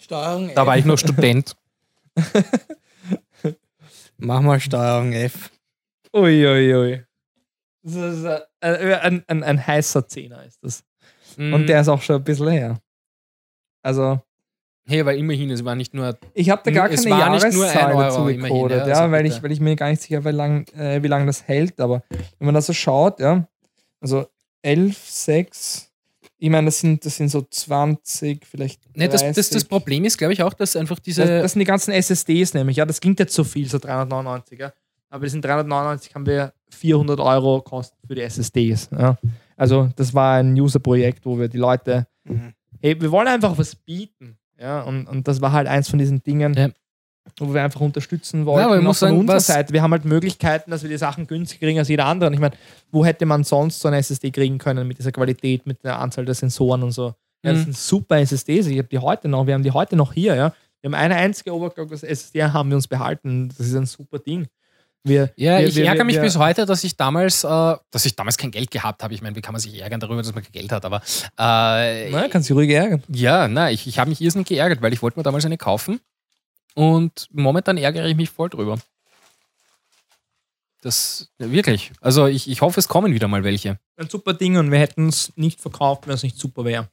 Steuerung 0.00 0.50
Da 0.54 0.66
war 0.66 0.76
ich 0.76 0.84
noch 0.84 0.98
Student. 0.98 1.56
Mach 4.18 4.40
mal 4.40 4.60
Steuerung 4.60 5.12
F. 5.12 5.50
Uiuiui. 6.14 6.74
Ui, 6.74 6.92
ui. 6.92 7.04
Das 7.82 7.94
ist 7.94 8.24
äh, 8.24 8.40
äh, 8.60 8.94
ein, 8.96 9.24
ein, 9.28 9.42
ein 9.44 9.66
heißer 9.66 10.08
Zehner 10.08 10.44
ist 10.44 10.62
das. 10.62 10.84
Mhm. 11.36 11.54
Und 11.54 11.66
der 11.68 11.80
ist 11.80 11.88
auch 11.88 12.02
schon 12.02 12.16
ein 12.16 12.24
bisschen 12.24 12.48
her. 12.48 12.80
Also, 13.82 14.20
Hey, 14.88 15.04
weil 15.04 15.18
immerhin, 15.18 15.50
es 15.50 15.64
war 15.64 15.74
nicht 15.74 15.94
nur. 15.94 16.16
ich 16.32 16.48
habe 16.48 16.62
da 16.64 16.70
gar 16.70 16.88
Es 16.90 17.02
keine 17.02 17.16
war 17.16 17.30
nicht 17.30 17.52
nur 17.52 17.64
ein 17.66 17.74
Jahreszahl 17.74 17.90
Euro 17.90 18.00
dazu 18.02 18.24
gecodet, 18.24 18.78
ja, 18.82 18.86
ja, 18.86 18.94
also 19.00 19.10
weil, 19.10 19.24
bitte. 19.24 19.34
ich, 19.34 19.42
weil 19.42 19.50
ich 19.50 19.60
mir 19.60 19.74
gar 19.74 19.88
nicht 19.90 20.00
sicher 20.00 20.24
war, 20.24 20.32
wie 20.32 20.36
lange 20.36 20.64
äh, 20.76 20.98
lang 20.98 21.26
das 21.26 21.48
hält. 21.48 21.80
Aber 21.80 22.04
wenn 22.38 22.46
man 22.46 22.54
das 22.54 22.66
so 22.66 22.72
schaut, 22.72 23.18
ja, 23.18 23.48
also 24.00 24.26
11, 24.62 24.96
6, 24.96 25.92
ich 26.38 26.50
meine, 26.50 26.66
das 26.66 26.80
sind, 26.80 27.04
das 27.06 27.16
sind 27.16 27.28
so 27.30 27.42
20, 27.42 28.44
vielleicht. 28.46 28.80
Nee, 28.94 29.08
das, 29.08 29.22
30. 29.22 29.36
das, 29.36 29.50
das 29.50 29.64
Problem 29.64 30.04
ist, 30.04 30.18
glaube 30.18 30.32
ich, 30.32 30.42
auch, 30.42 30.52
dass 30.54 30.76
einfach 30.76 30.98
diese. 30.98 31.22
Das, 31.22 31.42
das 31.42 31.52
sind 31.52 31.60
die 31.60 31.64
ganzen 31.66 31.92
SSDs 31.92 32.54
nämlich, 32.54 32.76
ja, 32.76 32.84
das 32.84 33.00
klingt 33.00 33.18
jetzt 33.20 33.34
so 33.34 33.44
viel, 33.44 33.68
so 33.68 33.78
399, 33.78 34.58
ja. 34.58 34.72
Aber 35.08 35.24
diesen 35.24 35.40
399 35.40 36.14
haben 36.14 36.26
wir 36.26 36.52
400 36.70 37.20
Euro 37.20 37.62
Kosten 37.62 37.96
für 38.06 38.14
die 38.14 38.22
SSDs. 38.22 38.90
Ja. 38.92 39.16
Also 39.56 39.88
das 39.96 40.12
war 40.12 40.38
ein 40.38 40.52
User-Projekt, 40.60 41.24
wo 41.24 41.38
wir 41.38 41.48
die 41.48 41.58
Leute, 41.58 42.06
Mhm. 42.24 42.54
hey, 42.82 43.00
wir 43.00 43.10
wollen 43.12 43.28
einfach 43.28 43.56
was 43.56 43.76
bieten. 43.76 44.36
Ja, 44.58 44.82
und, 44.82 45.06
und 45.06 45.28
das 45.28 45.40
war 45.40 45.52
halt 45.52 45.68
eins 45.68 45.88
von 45.88 45.98
diesen 45.98 46.22
Dingen, 46.24 46.54
Ja. 46.54 46.68
Wo 47.38 47.52
wir 47.52 47.62
einfach 47.62 47.80
unterstützen 47.80 48.46
wollten. 48.46 48.64
aber 48.66 48.76
ich 48.78 48.82
muss 48.82 48.98
sagen, 49.00 49.18
unserer 49.18 49.40
Seite, 49.40 49.72
wir 49.72 49.82
haben 49.82 49.92
halt 49.92 50.04
Möglichkeiten, 50.04 50.70
dass 50.70 50.82
wir 50.82 50.90
die 50.90 50.96
Sachen 50.98 51.26
günstiger 51.26 51.66
kriegen 51.66 51.78
als 51.78 51.88
jeder 51.88 52.06
andere. 52.06 52.28
Und 52.28 52.34
ich 52.34 52.40
meine, 52.40 52.54
wo 52.90 53.04
hätte 53.04 53.26
man 53.26 53.44
sonst 53.44 53.80
so 53.80 53.88
eine 53.88 53.98
SSD 53.98 54.30
kriegen 54.30 54.58
können 54.58 54.86
mit 54.88 54.98
dieser 54.98 55.12
Qualität, 55.12 55.66
mit 55.66 55.82
der 55.84 55.98
Anzahl 55.98 56.24
der 56.24 56.34
Sensoren 56.34 56.82
und 56.82 56.92
so? 56.92 57.14
Ja, 57.44 57.52
das 57.52 57.60
Mhm. 57.60 57.64
sind 57.64 57.76
super 57.76 58.18
SSDs. 58.18 58.66
Ich 58.68 58.78
habe 58.78 58.88
die 58.88 58.98
heute 58.98 59.28
noch, 59.28 59.46
wir 59.46 59.54
haben 59.54 59.62
die 59.62 59.70
heute 59.72 59.96
noch 59.96 60.12
hier, 60.12 60.34
ja. 60.34 60.52
Wir 60.82 60.88
haben 60.88 60.94
eine 60.94 61.16
einzige 61.16 61.52
Overclock-SSD, 61.54 62.42
haben 62.44 62.68
wir 62.70 62.76
uns 62.76 62.86
behalten. 62.86 63.48
Das 63.56 63.66
ist 63.66 63.74
ein 63.74 63.86
super 63.86 64.18
Ding. 64.18 64.46
Wir, 65.04 65.30
Ja, 65.36 65.58
wir, 65.60 65.68
ich 65.68 65.76
wir, 65.76 65.84
ärgere 65.86 66.04
mich 66.04 66.20
bis 66.20 66.36
heute, 66.36 66.66
dass 66.66 66.82
ich 66.82 66.96
damals, 66.96 67.44
äh, 67.44 67.76
dass 67.90 68.04
ich 68.04 68.16
damals 68.16 68.36
kein 68.36 68.50
Geld 68.50 68.70
gehabt 68.72 69.02
habe. 69.04 69.14
Ich 69.14 69.22
meine, 69.22 69.36
wie 69.36 69.40
kann 69.40 69.52
man 69.52 69.60
sich 69.60 69.80
ärgern 69.80 70.00
darüber, 70.00 70.20
dass 70.22 70.34
man 70.34 70.42
kein 70.42 70.52
Geld 70.52 70.72
hat? 70.72 70.84
Aber 70.84 71.00
äh, 71.38 72.10
Na, 72.10 72.28
kannst 72.28 72.50
du 72.50 72.54
ruhig 72.54 72.70
ärgern. 72.70 73.02
ja, 73.08 73.46
na, 73.48 73.70
ich, 73.70 73.86
ich 73.86 73.98
habe 73.98 74.10
mich 74.10 74.20
irrsinnig 74.20 74.48
geärgert, 74.48 74.82
weil 74.82 74.92
ich 74.92 75.02
wollte 75.02 75.18
mir 75.18 75.22
damals 75.22 75.44
eine 75.44 75.56
kaufen 75.58 76.00
und 76.76 77.28
momentan 77.32 77.76
ärgere 77.76 78.06
ich 78.06 78.16
mich 78.16 78.30
voll 78.30 78.48
drüber. 78.48 78.78
Das 80.82 81.28
wirklich. 81.38 81.90
Also 82.00 82.26
ich, 82.26 82.48
ich 82.48 82.60
hoffe, 82.60 82.78
es 82.78 82.86
kommen 82.86 83.12
wieder 83.12 83.26
mal 83.26 83.42
welche. 83.42 83.78
Ein 83.96 84.08
super 84.08 84.34
Ding 84.34 84.56
und 84.56 84.70
wir 84.70 84.78
hätten 84.78 85.08
es 85.08 85.32
nicht 85.36 85.60
verkauft, 85.60 86.06
wenn 86.06 86.14
es 86.14 86.22
nicht 86.22 86.38
super 86.38 86.64
wäre. 86.64 86.88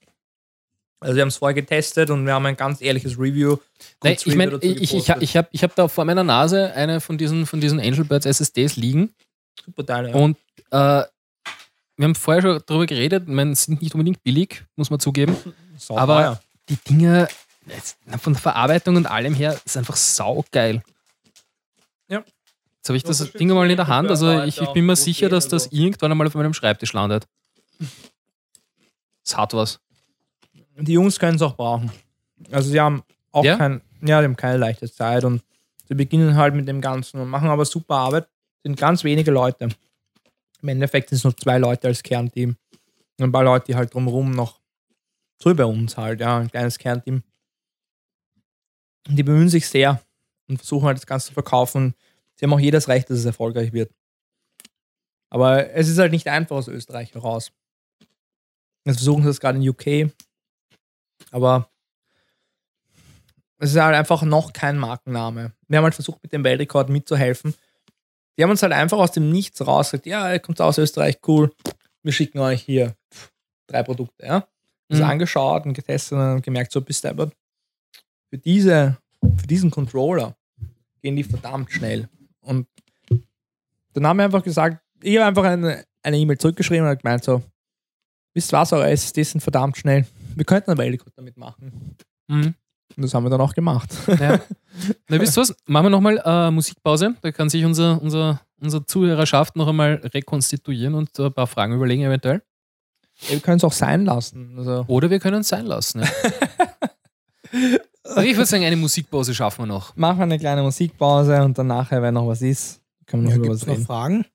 Also 0.99 1.15
wir 1.15 1.21
haben 1.21 1.27
es 1.27 1.37
vorher 1.37 1.53
getestet 1.53 2.09
und 2.09 2.25
wir 2.25 2.33
haben 2.33 2.45
ein 2.45 2.55
ganz 2.55 2.81
ehrliches 2.81 3.19
Review. 3.19 3.57
Kurzreview 3.99 4.31
ich 4.31 4.35
meine, 4.35 4.57
ich, 4.61 4.81
ich, 4.81 4.93
ich, 4.93 5.37
habe 5.37 5.49
ich 5.51 5.63
hab 5.63 5.75
da 5.75 5.87
vor 5.87 6.05
meiner 6.05 6.23
Nase 6.23 6.73
eine 6.73 7.01
von 7.01 7.17
diesen, 7.17 7.45
von 7.45 7.59
diesen 7.59 7.79
Angelbirds 7.79 8.25
SSDs 8.25 8.77
liegen 8.77 9.13
super 9.65 9.85
Teile. 9.85 10.09
Ja. 10.09 10.15
und 10.15 10.37
äh, 10.71 11.03
wir 11.95 12.05
haben 12.05 12.15
vorher 12.15 12.41
schon 12.41 12.61
darüber 12.65 12.85
geredet, 12.85 13.23
ich 13.27 13.33
meine, 13.33 13.55
sind 13.55 13.81
nicht 13.81 13.93
unbedingt 13.93 14.23
billig, 14.23 14.63
muss 14.75 14.89
man 14.89 14.99
zugeben. 14.99 15.35
Sau 15.77 15.97
aber- 15.97 16.15
teuer. 16.15 16.41
die 16.69 16.77
Dinge 16.77 17.21
jetzt, 17.21 17.42
von 18.19 18.33
der 18.33 18.41
Verarbeitung 18.41 18.95
und 18.95 19.05
allem 19.05 19.33
her 19.33 19.59
ist 19.65 19.77
einfach 19.77 19.95
saugeil. 19.95 20.81
Ja. 22.07 22.23
Jetzt 22.77 22.89
habe 22.89 22.97
ich 22.97 23.03
das 23.03 23.21
Unterstützt 23.21 23.39
Ding 23.39 23.49
mal 23.49 23.69
in 23.69 23.77
der 23.77 23.87
Hand. 23.87 24.09
Also 24.09 24.41
ich, 24.43 24.59
ich 24.59 24.69
bin 24.69 24.85
mir 24.85 24.95
sicher, 24.95 25.29
dass 25.29 25.47
das 25.47 25.67
irgendwann 25.67 26.11
einmal 26.11 26.27
auf 26.27 26.35
meinem 26.35 26.53
Schreibtisch 26.53 26.93
landet. 26.93 27.27
Es 29.23 29.37
hat 29.37 29.53
was. 29.53 29.79
Die 30.75 30.93
Jungs 30.93 31.17
können 31.19 31.35
es 31.35 31.41
auch 31.41 31.55
brauchen. 31.55 31.91
Also 32.51 32.69
sie 32.69 32.79
haben 32.79 33.03
auch 33.31 33.43
Ja? 33.43 33.57
kein, 33.57 33.81
ja, 34.01 34.19
die 34.19 34.25
haben 34.25 34.35
keine 34.35 34.57
leichte 34.57 34.91
Zeit 34.91 35.23
und 35.23 35.41
sie 35.87 35.95
beginnen 35.95 36.35
halt 36.35 36.55
mit 36.55 36.67
dem 36.67 36.81
Ganzen 36.81 37.21
und 37.21 37.29
machen 37.29 37.49
aber 37.49 37.65
super 37.65 37.95
Arbeit. 37.95 38.27
Sind 38.63 38.77
ganz 38.77 39.03
wenige 39.03 39.31
Leute. 39.31 39.69
Im 40.61 40.67
Endeffekt 40.67 41.09
sind 41.09 41.17
es 41.17 41.23
nur 41.23 41.35
zwei 41.35 41.57
Leute 41.57 41.87
als 41.87 42.03
Kernteam. 42.03 42.57
Und 43.19 43.25
ein 43.25 43.31
paar 43.31 43.43
Leute, 43.43 43.67
die 43.67 43.75
halt 43.75 43.93
drumherum 43.93 44.31
noch 44.31 44.59
bei 45.43 45.65
uns 45.65 45.97
halt, 45.97 46.21
ja, 46.21 46.37
ein 46.37 46.49
kleines 46.49 46.77
Kernteam. 46.77 47.21
Die 49.07 49.23
bemühen 49.23 49.49
sich 49.49 49.67
sehr 49.67 50.01
und 50.47 50.57
versuchen 50.57 50.85
halt 50.85 50.97
das 50.97 51.05
Ganze 51.07 51.27
zu 51.27 51.33
verkaufen. 51.33 51.93
Sie 52.35 52.45
haben 52.45 52.53
auch 52.53 52.59
jedes 52.59 52.87
Recht, 52.87 53.09
dass 53.09 53.19
es 53.19 53.25
erfolgreich 53.25 53.73
wird. 53.73 53.91
Aber 55.29 55.71
es 55.73 55.87
ist 55.89 55.97
halt 55.97 56.11
nicht 56.11 56.27
einfach 56.27 56.55
aus 56.55 56.67
Österreich 56.67 57.13
heraus. 57.13 57.51
Jetzt 58.85 58.97
versuchen 58.97 59.23
sie 59.23 59.29
das 59.29 59.39
gerade 59.39 59.57
in 59.57 59.67
UK. 59.67 60.11
Aber 61.31 61.69
es 63.59 63.71
ist 63.71 63.81
halt 63.81 63.95
einfach 63.95 64.21
noch 64.23 64.53
kein 64.53 64.77
Markenname. 64.77 65.53
Wir 65.67 65.77
haben 65.77 65.85
halt 65.85 65.95
versucht, 65.95 66.21
mit 66.21 66.33
dem 66.33 66.43
Weltrekord 66.43 66.89
mitzuhelfen. 66.89 67.55
Die 68.37 68.43
haben 68.43 68.49
uns 68.51 68.61
halt 68.63 68.73
einfach 68.73 68.97
aus 68.97 69.11
dem 69.11 69.31
Nichts 69.31 69.65
raus 69.65 69.91
gesagt, 69.91 70.05
ja, 70.05 70.31
ihr 70.31 70.39
kommt 70.39 70.59
aus 70.59 70.77
Österreich, 70.77 71.19
cool. 71.27 71.51
Wir 72.01 72.11
schicken 72.11 72.39
euch 72.39 72.61
hier 72.63 72.95
drei 73.67 73.83
Produkte, 73.83 74.25
ja. 74.25 74.47
Das 74.89 74.99
Mhm. 74.99 75.05
angeschaut 75.05 75.65
und 75.65 75.73
getestet 75.73 76.17
und 76.17 76.41
gemerkt, 76.41 76.71
so 76.71 76.81
bist 76.81 77.03
du 77.05 77.09
aber 77.09 77.31
für 78.33 78.39
diese, 78.39 78.97
für 79.37 79.45
diesen 79.45 79.69
Controller 79.69 80.35
gehen 81.03 81.15
die 81.15 81.23
verdammt 81.23 81.71
schnell. 81.71 82.09
Und 82.41 82.65
dann 83.93 84.07
haben 84.07 84.17
wir 84.17 84.25
einfach 84.25 84.41
gesagt, 84.41 84.83
ich 85.03 85.19
habe 85.19 85.27
einfach 85.27 85.43
eine 85.43 86.17
E-Mail 86.17 86.39
zurückgeschrieben 86.39 86.81
und 86.83 86.89
habe 86.89 86.97
gemeint 86.97 87.23
so, 87.23 87.43
wisst 88.33 88.51
was, 88.51 88.73
eure 88.73 88.89
SSDs 88.89 89.33
sind 89.33 89.41
verdammt 89.41 89.77
schnell. 89.77 90.07
Wir 90.35 90.45
könnten 90.45 90.71
einen 90.71 90.79
Weltrekord 90.79 91.13
damit 91.15 91.37
machen. 91.37 91.95
Mhm. 92.27 92.55
Und 92.97 93.03
das 93.03 93.13
haben 93.13 93.23
wir 93.23 93.29
dann 93.29 93.41
auch 93.41 93.53
gemacht. 93.53 93.91
Ja. 94.07 94.39
Na, 95.09 95.21
wisst 95.21 95.37
ihr 95.37 95.41
was? 95.41 95.55
Machen 95.67 95.85
wir 95.85 95.89
nochmal 95.91 96.19
äh, 96.25 96.49
Musikpause. 96.49 97.15
Da 97.21 97.31
kann 97.31 97.49
sich 97.49 97.63
unser, 97.63 98.01
unser, 98.01 98.41
unsere 98.59 98.83
Zuhörerschaft 98.83 99.55
noch 99.55 99.67
einmal 99.67 100.01
rekonstituieren 100.11 100.95
und 100.95 101.19
ein 101.19 101.33
paar 101.33 101.45
Fragen 101.45 101.75
überlegen, 101.75 102.01
eventuell. 102.01 102.41
wir 103.29 103.39
können 103.41 103.57
es 103.57 103.63
auch 103.63 103.73
sein 103.73 104.05
lassen. 104.05 104.57
Also, 104.57 104.85
Oder 104.87 105.11
wir 105.11 105.19
können 105.19 105.41
es 105.41 105.49
sein 105.49 105.67
lassen. 105.67 106.01
Ja. 106.01 106.09
Aber 108.05 108.23
ich 108.25 108.35
würde 108.35 108.45
sagen, 108.45 108.63
eine 108.65 108.75
Musikpause 108.75 109.33
schaffen 109.33 109.63
wir 109.63 109.67
noch. 109.67 109.95
machen 109.95 110.17
wir 110.19 110.23
eine 110.23 110.39
kleine 110.39 110.61
Musikpause 110.63 111.41
und 111.43 111.57
dann 111.57 111.67
nachher, 111.67 112.01
wenn 112.01 112.13
noch 112.13 112.27
was 112.27 112.41
ist, 112.41 112.81
können 113.05 113.23
wir 113.23 113.31
Ja, 113.31 113.37
noch 113.37 113.45
über 113.45 113.53
Gibt 113.53 113.55
es 113.55 113.61
was 113.61 113.67
noch 113.67 113.73
reden. 113.75 113.85
Fragen? 113.85 114.25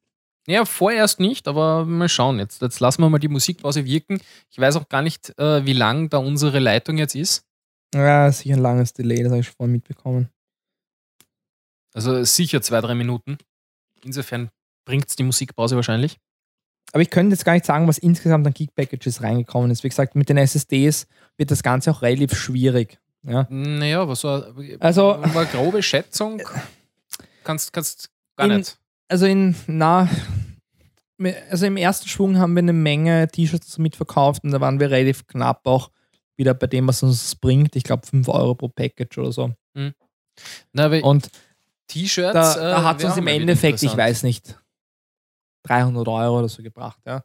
Ja, 0.46 0.64
vorerst 0.64 1.20
nicht, 1.20 1.46
aber 1.46 1.84
mal 1.84 2.08
schauen. 2.08 2.38
Jetzt, 2.38 2.62
jetzt 2.62 2.80
lassen 2.80 3.02
wir 3.02 3.10
mal 3.10 3.18
die 3.18 3.28
Musikpause 3.28 3.84
wirken. 3.84 4.18
Ich 4.50 4.58
weiß 4.58 4.76
auch 4.76 4.88
gar 4.88 5.02
nicht, 5.02 5.38
äh, 5.38 5.66
wie 5.66 5.74
lang 5.74 6.08
da 6.08 6.16
unsere 6.18 6.58
Leitung 6.58 6.96
jetzt 6.96 7.14
ist. 7.14 7.44
Ja, 7.94 8.32
sicher 8.32 8.54
ein 8.54 8.60
langes 8.62 8.94
Delay, 8.94 9.22
das 9.22 9.30
habe 9.30 9.40
ich 9.40 9.46
schon 9.46 9.56
vorhin 9.56 9.72
mitbekommen. 9.72 10.28
Also 11.94 12.22
sicher 12.24 12.62
zwei, 12.62 12.80
drei 12.80 12.94
Minuten. 12.94 13.38
Insofern 14.04 14.50
bringt 14.86 15.08
es 15.08 15.16
die 15.16 15.24
Musikpause 15.24 15.76
wahrscheinlich. 15.76 16.18
Aber 16.92 17.02
ich 17.02 17.10
könnte 17.10 17.34
jetzt 17.34 17.44
gar 17.44 17.52
nicht 17.52 17.66
sagen, 17.66 17.86
was 17.86 17.98
insgesamt 17.98 18.46
an 18.46 18.54
Geek-Packages 18.54 19.22
reingekommen 19.22 19.70
ist. 19.70 19.84
Wie 19.84 19.88
gesagt, 19.88 20.14
mit 20.14 20.28
den 20.30 20.38
SSDs 20.38 21.06
wird 21.36 21.50
das 21.50 21.62
Ganze 21.62 21.90
auch 21.90 22.00
relativ 22.00 22.34
schwierig. 22.38 22.98
Ja. 23.28 23.46
Naja, 23.50 24.08
was 24.08 24.24
war, 24.24 24.54
Also- 24.80 25.12
eine 25.22 25.46
grobe 25.46 25.82
Schätzung? 25.82 26.42
Kannst, 27.44 27.72
kannst 27.72 28.10
gar 28.36 28.46
In- 28.50 28.56
nicht. 28.58 28.78
Also 29.08 29.24
in, 29.26 29.54
na, 29.66 30.08
also 31.50 31.66
im 31.66 31.76
ersten 31.78 32.08
Schwung 32.08 32.38
haben 32.38 32.54
wir 32.54 32.58
eine 32.58 32.72
Menge 32.74 33.26
T-Shirts 33.28 33.78
mitverkauft 33.78 34.44
und 34.44 34.50
da 34.50 34.60
waren 34.60 34.78
wir 34.80 34.90
relativ 34.90 35.26
knapp 35.26 35.66
auch 35.66 35.90
wieder 36.36 36.52
bei 36.54 36.66
dem, 36.66 36.86
was 36.86 37.02
uns 37.02 37.34
bringt. 37.34 37.74
Ich 37.74 37.84
glaube 37.84 38.06
5 38.06 38.28
Euro 38.28 38.54
pro 38.54 38.68
Package 38.68 39.18
oder 39.18 39.32
so. 39.32 39.52
Na, 40.72 40.84
aber 40.84 41.02
Und 41.02 41.30
T-Shirts. 41.88 42.34
da, 42.34 42.54
äh, 42.54 42.70
da 42.70 42.82
hat 42.84 42.98
es 42.98 43.04
uns 43.04 43.16
im 43.16 43.26
Endeffekt, 43.26 43.82
ich 43.82 43.96
weiß 43.96 44.22
nicht, 44.24 44.56
300 45.64 46.06
Euro 46.06 46.38
oder 46.40 46.48
so 46.48 46.62
gebracht. 46.62 47.00
Ja. 47.06 47.24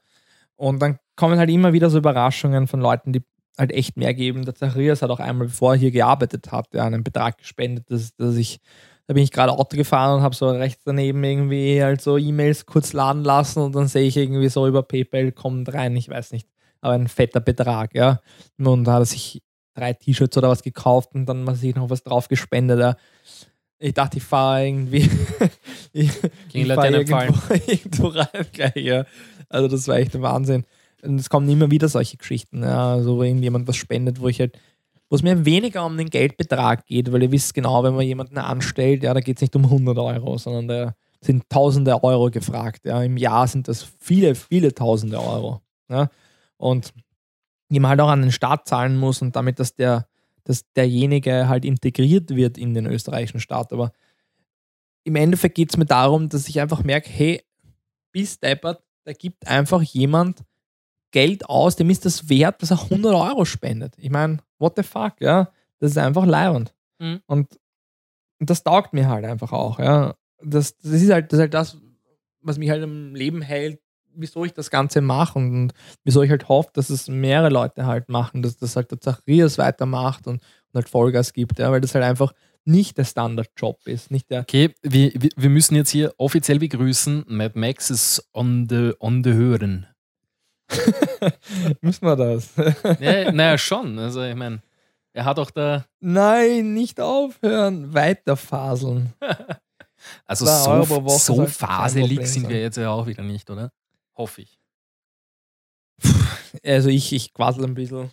Und 0.56 0.80
dann 0.80 0.98
kommen 1.16 1.38
halt 1.38 1.50
immer 1.50 1.74
wieder 1.74 1.90
so 1.90 1.98
Überraschungen 1.98 2.68
von 2.68 2.80
Leuten, 2.80 3.12
die 3.14 3.22
halt 3.58 3.72
echt 3.72 3.98
mehr 3.98 4.14
geben. 4.14 4.46
Der 4.46 4.56
Zacharias 4.56 5.02
hat 5.02 5.10
auch 5.10 5.20
einmal, 5.20 5.48
bevor 5.48 5.74
er 5.74 5.80
hier 5.80 5.92
gearbeitet 5.92 6.52
hat, 6.52 6.74
ja, 6.74 6.86
einen 6.86 7.04
Betrag 7.04 7.38
gespendet, 7.38 7.90
dass, 7.90 8.16
dass 8.16 8.36
ich, 8.36 8.60
da 9.08 9.14
bin 9.14 9.24
ich 9.24 9.32
gerade 9.32 9.52
Auto 9.52 9.78
gefahren 9.78 10.18
und 10.18 10.24
habe 10.24 10.36
so 10.36 10.50
rechts 10.50 10.84
daneben 10.86 11.24
irgendwie 11.24 11.82
halt 11.84 12.02
so 12.02 12.18
E-Mails 12.18 12.66
kurz 12.66 12.94
laden 12.94 13.24
lassen 13.24 13.60
und 13.60 13.76
dann 13.76 13.88
sehe 13.88 14.08
ich 14.08 14.18
irgendwie 14.18 14.50
so 14.50 14.68
über 14.68 14.84
PayPal 14.84 15.32
kommt 15.32 15.74
rein, 15.74 15.96
ich 15.96 16.10
weiß 16.10 16.32
nicht, 16.32 16.48
aber 16.82 16.94
ein 16.94 17.08
fetter 17.08 17.40
Betrag, 17.40 17.94
ja. 17.96 18.20
Und 18.58 18.86
da 18.86 18.94
hat 18.94 19.02
er 19.02 19.06
sich 19.06 19.42
drei 19.74 19.94
T-Shirts 19.94 20.38
oder 20.38 20.50
was 20.50 20.64
gekauft 20.64 21.14
und 21.14 21.26
dann 21.26 21.44
mal 21.44 21.56
sich 21.56 21.76
noch 21.76 21.90
was 21.90 22.04
drauf 22.04 22.28
gespendet. 22.28 22.80
Ja. 22.80 22.96
Ich 23.80 23.94
dachte, 23.94 24.18
ich 24.18 24.24
fahre 24.24 24.66
irgendwie. 24.66 25.10
ich, 25.94 26.12
Ging 26.50 26.66
ich 26.66 26.74
fahr 26.74 26.90
irgendwo, 26.90 27.54
irgendwo 27.68 28.08
rein 28.08 28.46
gleich, 28.52 28.76
ja. 28.76 29.06
Also 29.50 29.68
das 29.68 29.88
war 29.88 29.98
echt 29.98 30.14
der 30.14 30.22
Wahnsinn. 30.22 30.66
Und 31.04 31.20
es 31.20 31.30
kommen 31.30 31.50
immer 31.50 31.70
wieder 31.70 31.90
solche 31.90 32.18
Geschichten, 32.18 32.64
ja, 32.64 32.94
also 32.94 33.18
wo 33.18 33.24
irgendjemand 33.24 33.68
was 33.68 33.76
spendet, 33.76 34.22
wo 34.22 34.28
ich 34.28 34.40
halt, 34.40 34.58
wo 35.10 35.16
es 35.16 35.24
mir 35.24 35.46
weniger 35.46 35.86
um 35.86 35.98
den 35.98 36.10
Geldbetrag 36.10 36.86
geht, 36.86 37.12
weil 37.12 37.24
ihr 37.24 37.32
wisst 37.32 37.54
genau, 37.54 37.84
wenn 37.84 37.94
man 37.94 38.06
jemanden 38.06 38.38
anstellt, 38.38 39.04
ja, 39.04 39.14
da 39.14 39.20
geht 39.20 39.38
es 39.38 39.42
nicht 39.42 39.56
um 39.56 39.66
100 39.66 39.98
Euro, 39.98 40.38
sondern 40.38 40.68
da 40.68 40.96
sind 41.20 41.50
tausende 41.50 42.04
Euro 42.04 42.30
gefragt. 42.30 42.86
Ja. 42.86 43.02
Im 43.04 43.18
Jahr 43.18 43.48
sind 43.48 43.68
das 43.68 43.84
viele, 44.00 44.36
viele 44.36 44.74
tausende 44.74 45.20
Euro. 45.20 45.62
Ja. 45.90 46.10
Und 46.58 46.94
die 47.70 47.80
man 47.80 47.90
halt 47.90 48.02
auch 48.02 48.10
an 48.10 48.22
den 48.22 48.32
Staat 48.32 48.68
zahlen 48.68 48.98
muss 48.98 49.22
und 49.22 49.36
damit, 49.36 49.60
dass 49.60 49.76
der, 49.76 50.08
dass 50.44 50.72
derjenige 50.74 51.48
halt 51.48 51.66
integriert 51.66 52.30
wird 52.30 52.58
in 52.58 52.74
den 52.74 52.86
österreichischen 52.86 53.40
Staat. 53.40 53.74
Aber 53.74 53.92
im 55.04 55.16
Endeffekt 55.16 55.56
geht 55.56 55.72
es 55.72 55.78
mir 55.78 55.86
darum, 55.86 56.30
dass 56.30 56.48
ich 56.48 56.62
einfach 56.62 56.84
merke, 56.84 57.10
hey, 57.10 57.42
bis 58.12 58.40
deppert, 58.40 58.84
da 59.06 59.14
gibt 59.14 59.48
einfach 59.48 59.82
jemand 59.82 60.44
Geld 61.14 61.48
aus, 61.48 61.78
dem 61.78 61.90
ist 61.90 62.06
das 62.06 62.28
wert, 62.28 62.62
dass 62.62 62.72
er 62.72 62.82
100 62.82 63.14
Euro 63.14 63.46
spendet. 63.46 63.94
Ich 63.98 64.10
meine, 64.10 64.40
what 64.60 64.74
the 64.76 64.84
fuck, 64.84 65.14
ja, 65.22 65.50
das 65.80 65.92
ist 65.92 65.98
einfach 65.98 66.26
leibend. 66.26 66.74
Mhm. 67.00 67.22
Und, 67.28 67.60
und 68.40 68.50
das 68.50 68.64
taugt 68.64 68.94
mir 68.94 69.08
halt 69.08 69.24
einfach 69.24 69.54
auch, 69.54 69.80
ja. 69.80 70.16
Das, 70.42 70.78
das, 70.78 70.92
ist 70.92 71.12
halt, 71.12 71.32
das 71.32 71.38
ist 71.38 71.42
halt 71.42 71.54
das, 71.54 71.78
was 72.42 72.58
mich 72.58 72.70
halt 72.70 72.84
im 72.84 73.16
Leben 73.16 73.42
hält, 73.42 73.80
wieso 74.16 74.44
ich 74.44 74.54
das 74.54 74.70
Ganze 74.70 75.02
mache 75.02 75.40
und, 75.40 75.54
und 75.54 75.74
wieso 76.04 76.22
ich 76.24 76.30
halt 76.30 76.50
hoffe, 76.50 76.72
dass 76.74 76.90
es 76.90 77.08
mehrere 77.08 77.50
Leute 77.50 77.86
halt 77.86 78.10
machen, 78.10 78.42
dass 78.42 78.58
das 78.58 78.76
halt 78.76 78.92
der 78.92 79.00
Zacharias 79.00 79.58
weitermacht 79.58 80.28
und, 80.28 80.36
und 80.42 80.74
halt 80.74 80.90
Vollgas 80.90 81.32
gibt, 81.32 81.60
ja, 81.60 81.72
weil 81.72 81.82
das 81.82 81.96
halt 81.96 82.04
einfach 82.04 82.34
nicht 82.66 82.98
der 82.98 83.06
Standardjob 83.06 83.88
ist, 83.88 84.10
nicht 84.10 84.30
der 84.30 84.42
Okay, 84.42 84.74
wir, 84.82 85.12
wir, 85.16 85.30
wir 85.36 85.50
müssen 85.50 85.76
jetzt 85.76 85.90
hier 85.90 86.14
offiziell 86.18 86.60
begrüßen. 86.60 87.26
Mad 87.28 87.60
Max 87.60 87.90
ist 87.90 88.30
on 88.34 88.68
the, 88.70 88.94
on 89.00 89.24
the 89.24 89.34
Hören. 89.34 89.88
Müssen 91.82 92.06
wir 92.06 92.16
das? 92.16 92.50
Ja, 93.00 93.32
naja, 93.32 93.58
schon. 93.58 93.98
Also, 94.00 94.24
ich 94.24 94.36
meine, 94.36 94.62
er 95.14 95.26
hat 95.26 95.40
auch 95.40 95.52
da. 95.52 95.86
Nein, 96.00 96.74
nicht 96.74 97.00
aufhören, 97.00 97.94
weiterfaseln. 97.94 99.14
Also, 100.26 100.46
so, 100.46 101.08
so 101.18 101.46
faselig 101.46 102.28
sind 102.28 102.50
wir 102.50 102.62
jetzt 102.62 102.78
ja 102.78 102.90
auch 102.90 103.08
wieder 103.08 103.24
nicht, 103.24 103.50
oder? 103.50 103.72
Hoffe 104.16 104.42
ich. 104.42 104.60
Also 106.64 106.90
ich, 106.90 107.12
ich 107.14 107.34
quassel 107.34 107.64
ein 107.64 107.74
bisschen. 107.74 108.12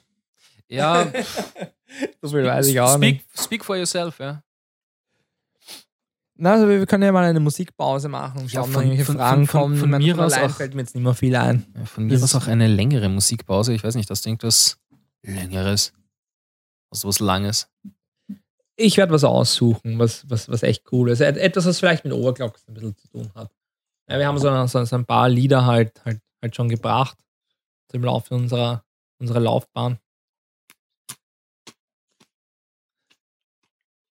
Ja, 0.69 1.07
viel 1.07 2.45
weiß 2.45 2.69
ich 2.69 2.81
auch 2.81 2.95
speak, 2.97 3.15
nicht. 3.15 3.39
speak 3.39 3.65
for 3.65 3.77
yourself, 3.77 4.19
ja. 4.21 4.43
Na, 6.43 6.55
also 6.55 6.69
wir 6.69 6.87
können 6.87 7.03
ja 7.03 7.13
mal 7.13 7.25
eine 7.25 7.39
Musikpause 7.41 8.09
machen 8.09 8.41
und 8.41 8.53
Ja, 8.53 8.63
schauen, 8.63 8.73
von- 8.73 8.83
wenn 8.83 8.89
irgendwelche 8.93 9.05
von- 9.13 9.17
Fragen 9.17 9.47
von- 9.47 9.61
kommen. 9.61 9.77
von 9.77 9.91
meine, 9.91 10.05
mir 10.05 10.15
von 10.17 10.25
aus 10.25 10.33
auch- 10.39 10.51
fällt 10.57 10.75
mir 10.75 10.81
jetzt 10.81 10.95
nicht 10.95 11.05
mehr 11.05 11.15
viel 11.15 11.37
ein. 11.37 11.67
Ja, 11.77 11.85
Von 11.85 12.05
mir 12.07 12.13
Das 12.15 12.23
aus 12.23 12.35
auch 12.35 12.47
eine 12.49 12.67
längere 12.67 13.09
Musikpause. 13.11 13.75
Ich 13.75 13.85
weiß 13.85 13.95
nicht, 13.95 14.09
hast 14.09 14.25
du 14.25 14.31
irgendwas 14.31 14.79
Längeres? 15.23 15.93
Hast 16.91 17.05
du 17.05 17.09
was 17.09 17.21
Langes? 17.21 17.69
Ich 18.77 18.97
werde 18.97 19.13
was 19.13 19.25
aussuchen, 19.25 19.99
was, 19.99 20.29
was, 20.31 20.49
was 20.49 20.63
echt 20.63 20.91
cool 20.93 21.11
ist. 21.11 21.21
Et- 21.21 21.37
Etwas, 21.37 21.67
was 21.67 21.79
vielleicht 21.79 22.05
mit 22.05 22.15
Overclocks 22.15 22.67
ein 22.67 22.73
bisschen 22.75 22.97
zu 22.97 23.09
tun 23.09 23.31
hat. 23.35 23.51
Ja, 24.09 24.19
wir 24.19 24.27
haben 24.27 24.39
so, 24.39 24.67
so, 24.67 24.85
so 24.85 24.97
ein 24.97 25.05
paar 25.05 25.29
Lieder 25.29 25.67
halt, 25.67 26.03
halt, 26.07 26.21
halt 26.41 26.57
schon 26.57 26.69
gebracht 26.71 27.19
im 27.93 28.03
Laufe 28.05 28.35
unserer, 28.35 28.83
unserer 29.19 29.41
Laufbahn. 29.41 29.99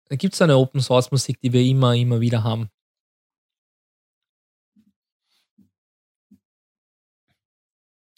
Da 0.09 0.15
gibt 0.15 0.33
es 0.33 0.41
eine 0.41 0.57
Open 0.57 0.81
Source 0.81 1.11
Musik, 1.11 1.39
die 1.41 1.53
wir 1.53 1.61
immer, 1.61 1.95
immer 1.95 2.19
wieder 2.19 2.43
haben. 2.43 2.69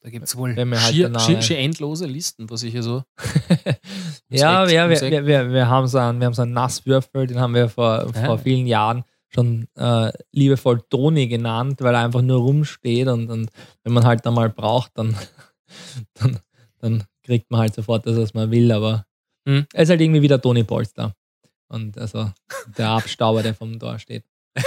Da 0.03 0.10
gibt 0.10 0.26
es 0.26 0.36
wohl 0.36 0.56
halt 0.56 0.78
schier, 0.95 1.42
schier 1.42 1.60
endlose 1.60 2.08
Listen, 2.08 2.50
was 2.50 2.64
ich 2.64 2.72
hier 2.72 2.82
so. 2.82 3.03
ja, 4.30 4.64
Eck- 4.66 4.72
ja 4.72 4.90
wir, 4.90 5.00
wir, 5.00 5.26
wir, 5.28 5.52
wir, 5.52 5.68
haben 5.70 5.86
so 5.88 6.00
einen, 6.00 6.20
wir 6.20 6.26
haben 6.26 6.34
so 6.34 6.42
einen 6.42 6.53
Nasswürfel, 6.53 7.28
den 7.28 7.40
haben 7.40 7.53
wir 7.53 7.70
vor, 7.70 8.08
Ah. 8.16 8.26
vor 8.26 8.40
vielen 8.40 8.66
Jahren 8.66 9.03
schon 9.30 9.68
äh, 9.76 10.11
liebevoll 10.32 10.82
Toni 10.90 11.28
genannt, 11.28 11.82
weil 11.82 11.94
er 11.94 12.03
einfach 12.03 12.24
nur 12.24 12.40
rumsteht 12.40 13.08
und, 13.08 13.30
und 13.30 13.52
wenn 13.84 13.94
man 13.94 14.03
halt 14.03 14.26
dann 14.26 14.34
mal 14.34 14.50
braucht, 14.50 14.92
dann, 14.95 15.16
dann, 16.16 16.40
dann 16.80 17.03
kriegt 17.24 17.52
man 17.52 17.61
halt 17.61 17.76
sofort 17.76 18.06
das, 18.08 18.18
was 18.18 18.34
man 18.34 18.50
will, 18.50 18.72
aber 18.72 19.06
Hm. 19.48 19.66
er 19.74 19.84
ist 19.84 19.90
halt 19.90 20.02
irgendwie 20.02 20.22
wieder 20.22 20.40
Toni 20.42 20.64
Polster. 20.64 21.16
Und 21.72 21.98
also 21.98 22.32
der 22.77 22.90
Abstauber, 22.90 23.43
der 23.43 23.56
vom 23.56 23.80
Tor 23.80 23.98
steht. 24.00 24.25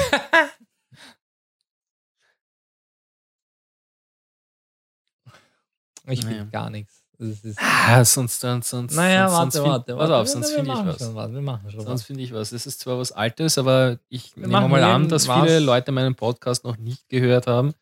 Ich 6.06 6.22
Naja. 6.22 6.36
finde 6.36 6.50
gar 6.50 6.70
nichts. 6.70 7.02
Es 7.18 7.44
ist, 7.44 7.58
Ah, 7.60 8.04
sonst, 8.04 8.40
sonst, 8.40 8.68
sonst. 8.68 8.94
naja, 8.94 9.28
sonst, 9.28 9.54
warte, 9.56 9.68
warte, 9.70 9.96
warte. 9.96 10.16
Auf, 10.16 10.26
Wir- 10.26 10.32
sonst 10.32 10.50
wir 10.50 10.56
finde 10.56 10.72
ich 10.72 10.86
was. 10.86 10.98
schon 10.98 11.14
was. 11.14 11.32
Wir 11.32 11.40
machen 11.40 11.70
schon 11.70 11.80
Sonst 11.80 12.00
was. 12.00 12.02
finde 12.02 12.22
ich 12.22 12.32
was. 12.34 12.50
Das 12.50 12.66
ist 12.66 12.80
zwar 12.80 12.98
was 12.98 13.12
Altes, 13.12 13.56
aber 13.56 13.98
ich 14.08 14.36
nehme 14.36 14.48
machen 14.48 14.70
mal 14.70 14.82
an, 14.82 15.08
dass 15.08 15.26
viele 15.26 15.60
Leute 15.60 15.92
meinen 15.92 16.16
Podcast 16.16 16.64
noch 16.64 16.76
nicht 16.76 17.08
gehört 17.08 17.46
haben. 17.46 17.72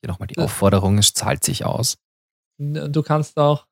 Hier 0.00 0.08
nochmal 0.10 0.26
die. 0.26 0.36
Aufforderung, 0.38 0.98
es 0.98 1.14
zahlt 1.14 1.44
sich 1.44 1.64
aus. 1.64 1.96
Du 2.58 3.02
kannst 3.02 3.38
auch. 3.38 3.66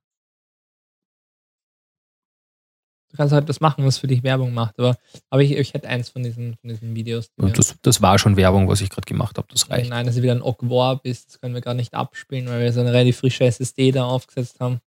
Du 3.11 3.17
kannst 3.17 3.33
halt 3.35 3.49
das 3.49 3.61
machen, 3.61 3.85
was 3.85 3.99
für 3.99 4.07
dich 4.07 4.23
Werbung 4.23 4.55
macht. 4.55 4.79
Aber, 4.79 4.97
aber 5.31 5.43
ich, 5.43 5.51
ich 5.53 5.75
hätte 5.75 5.89
eins 5.89 6.11
von 6.11 6.23
diesen, 6.23 6.57
von 6.57 6.71
diesen 6.71 6.95
Videos. 6.95 7.31
Die 7.35 7.53
das, 7.53 7.75
das 7.83 8.01
war 8.01 8.19
schon 8.19 8.37
Werbung, 8.37 8.69
was 8.69 8.81
ich 8.81 8.89
gerade 8.89 9.07
gemacht 9.07 9.37
habe. 9.37 9.49
Das 9.51 9.69
reicht. 9.69 9.91
Nein, 9.91 10.07
dass 10.07 10.17
es 10.17 10.23
wieder 10.23 10.33
ein 10.33 10.43
Ogwarp 10.43 11.05
ist, 11.05 11.29
das 11.29 11.41
können 11.41 11.55
wir 11.55 11.61
gar 11.61 11.75
nicht 11.75 11.93
abspielen, 11.95 12.49
weil 12.49 12.61
wir 12.61 12.73
so 12.73 12.81
eine 12.81 12.93
relativ 12.93 13.19
frische 13.19 13.45
SSD 13.45 13.91
da 13.91 14.05
aufgesetzt 14.05 14.61
haben. 14.61 14.81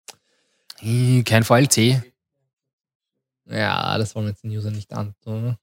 Ih, 0.82 1.24
Kein 1.24 1.44
VLC. 1.44 2.04
Ja, 3.50 3.98
das 3.98 4.16
wollen 4.16 4.28
wir 4.28 4.32
jetzt 4.32 4.44
den 4.44 4.52
User 4.52 4.72
nicht 4.72 4.94
antun. 4.94 5.44
Ne? 5.44 5.58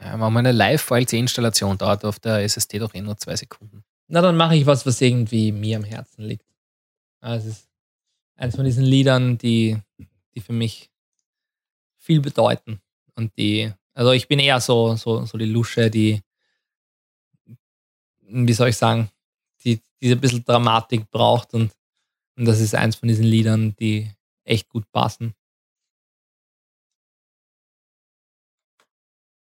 Ja, 0.00 0.16
machen 0.16 0.34
wir 0.34 0.40
eine 0.40 0.52
Live-VLC-Installation. 0.52 1.78
Dauert 1.78 2.04
auf 2.04 2.18
der 2.18 2.38
SSD 2.42 2.80
doch 2.80 2.92
eh 2.94 3.00
nur 3.00 3.16
zwei 3.16 3.36
Sekunden. 3.36 3.84
Na, 4.08 4.20
dann 4.20 4.36
mache 4.36 4.56
ich 4.56 4.66
was, 4.66 4.84
was 4.84 5.00
irgendwie 5.00 5.52
mir 5.52 5.76
am 5.76 5.84
Herzen 5.84 6.24
liegt. 6.24 6.44
Ja, 7.22 7.36
Es 7.36 7.46
ist 7.46 7.68
eins 8.36 8.56
von 8.56 8.64
diesen 8.64 8.84
Liedern, 8.84 9.38
die, 9.38 9.78
die 10.34 10.40
für 10.40 10.52
mich 10.52 10.90
viel 12.02 12.20
bedeuten. 12.20 12.80
Und 13.14 13.36
die, 13.38 13.72
also 13.94 14.12
ich 14.12 14.28
bin 14.28 14.38
eher 14.38 14.60
so, 14.60 14.96
so, 14.96 15.24
so 15.24 15.38
die 15.38 15.46
Lusche, 15.46 15.90
die, 15.90 16.20
wie 18.20 18.52
soll 18.52 18.70
ich 18.70 18.76
sagen, 18.76 19.10
die 19.64 19.80
diese 20.00 20.16
bisschen 20.16 20.44
Dramatik 20.44 21.10
braucht 21.10 21.54
und, 21.54 21.72
und 22.36 22.44
das 22.44 22.60
ist 22.60 22.74
eins 22.74 22.96
von 22.96 23.08
diesen 23.08 23.24
Liedern, 23.24 23.76
die 23.76 24.10
echt 24.44 24.68
gut 24.68 24.90
passen. 24.90 25.34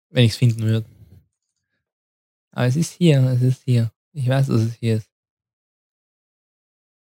Wenn 0.10 0.26
ich 0.26 0.32
es 0.32 0.38
finden 0.38 0.64
würde. 0.64 0.90
Aber 2.52 2.66
es 2.66 2.76
ist 2.76 2.94
hier, 2.94 3.22
es 3.24 3.42
ist 3.42 3.64
hier. 3.64 3.92
Ich 4.14 4.28
weiß, 4.28 4.48
dass 4.48 4.62
es 4.62 4.74
hier 4.76 4.98
ist. 4.98 5.12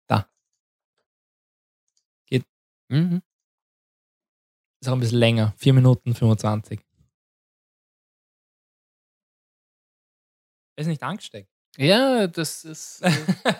Da. 0.06 0.28
Mhm. 2.88 3.22
Ist 4.80 4.88
auch 4.88 4.92
ein 4.94 5.00
bisschen 5.00 5.18
länger. 5.18 5.52
4 5.58 5.74
Minuten 5.74 6.14
25. 6.14 6.80
Er 10.76 10.80
ist 10.82 10.86
nicht 10.86 11.02
angesteckt. 11.02 11.50
Ja, 11.76 12.26
das 12.26 12.64
ist, 12.64 13.00
äh, 13.02 13.12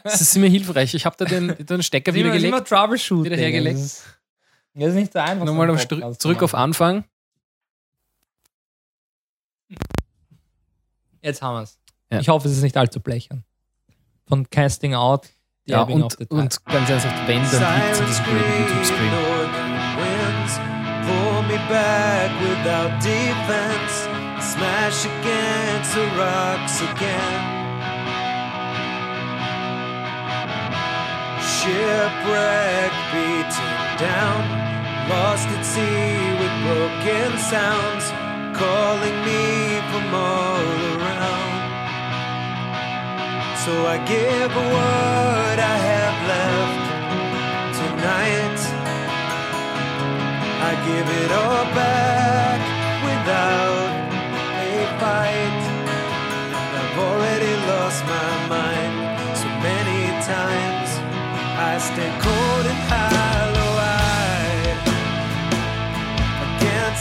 das 0.03 0.21
ist 0.21 0.37
immer 0.37 0.49
hilfreich. 0.49 0.95
Ich 0.95 1.05
habe 1.07 1.17
da 1.19 1.25
den, 1.27 1.55
den 1.65 1.83
Stecker 1.83 2.13
wieder 2.15 2.29
Immer- 2.29 2.37
immer 2.37 2.51
gelegt. 2.61 2.69
Troubleshooting. 2.69 3.25
Wieder 3.25 3.37
hergelegt. 3.37 3.77
Das 3.79 3.85
ist, 3.85 4.05
das 4.75 4.89
ist 4.89 4.95
nicht 4.95 5.13
so 5.13 5.19
einfach. 5.19 5.45
Nochmal 5.45 5.71
auf 5.71 6.19
zurück 6.19 6.43
auf. 6.43 6.55
Anfang. 6.55 7.05
Jetzt 11.23 11.43
haben 11.43 11.57
wir 11.59 11.63
es. 11.63 11.79
Ja. 12.11 12.21
Ich 12.21 12.29
hoffe, 12.29 12.49
es 12.49 12.57
ist 12.57 12.63
nicht 12.63 12.77
allzu 12.77 13.01
blechern. 13.01 13.45
Von 14.27 14.49
Casting 14.49 14.95
Out, 14.95 15.29
Ja, 15.67 15.83
und, 15.83 16.03
und 16.19 16.29
ganz 16.31 16.61
ernsthaft, 16.67 17.29
wenn, 17.29 17.43
dann 17.43 17.81
liegt 17.83 17.93
es 17.93 18.01
in 18.01 18.07
diesem 18.07 18.25
blöden 18.25 19.40
without 22.61 22.93
defense. 23.03 23.95
Smash 24.53 25.07
against 25.07 25.95
the 25.95 26.07
rocks 26.21 26.77
again. 26.91 27.41
Shipwreck 31.57 32.93
beaten 33.13 33.73
down, 33.97 34.43
lost 35.09 35.49
at 35.57 35.65
sea 35.65 36.21
with 36.41 36.55
broken 36.67 37.31
sounds, 37.53 38.07
calling 38.57 39.19
me 39.29 39.81
from 39.91 40.07
all 40.13 40.65
around. 40.95 41.61
So 43.65 43.73
I 43.87 43.97
give 44.13 44.53
what 44.75 45.59
I 45.75 45.77
have 45.91 46.19
left 46.33 46.85
tonight. 47.81 48.61
I 50.69 50.73
give 50.87 51.09
it 51.25 51.33
all 51.33 51.65
back 51.75 52.20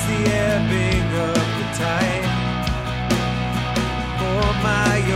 the 0.10 0.22
ebbing 0.26 1.08
of 1.30 1.48
the 1.58 1.68
tide. 1.78 2.28
Oh 4.28 4.50
my, 4.64 5.09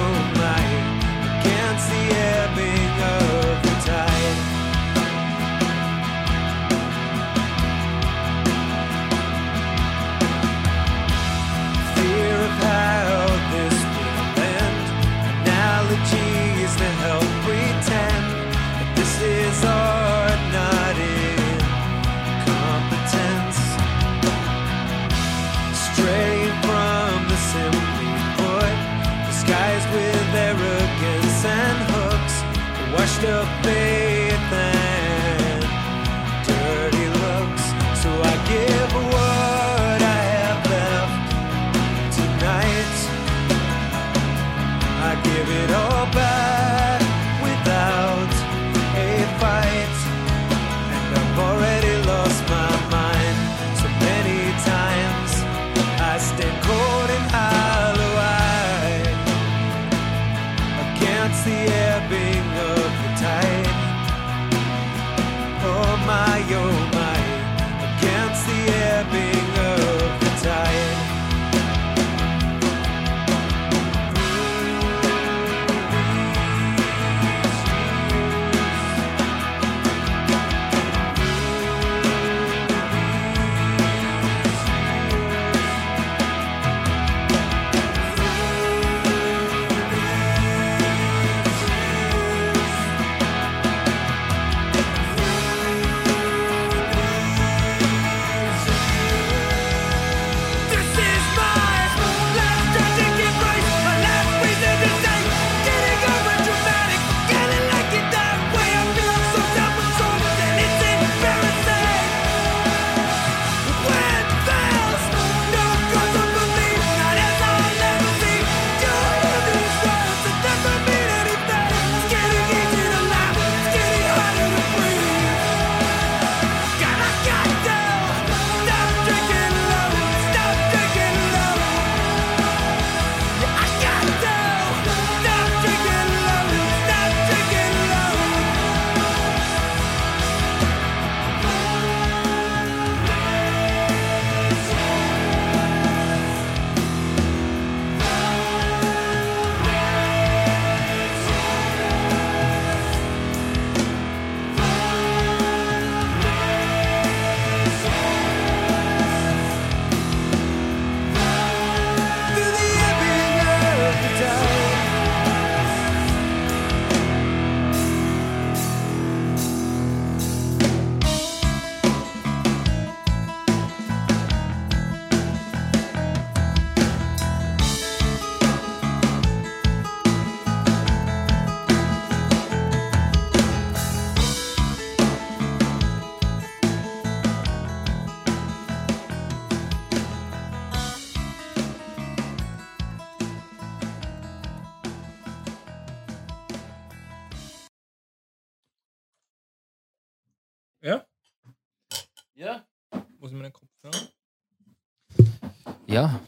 Ja, 205.93 206.19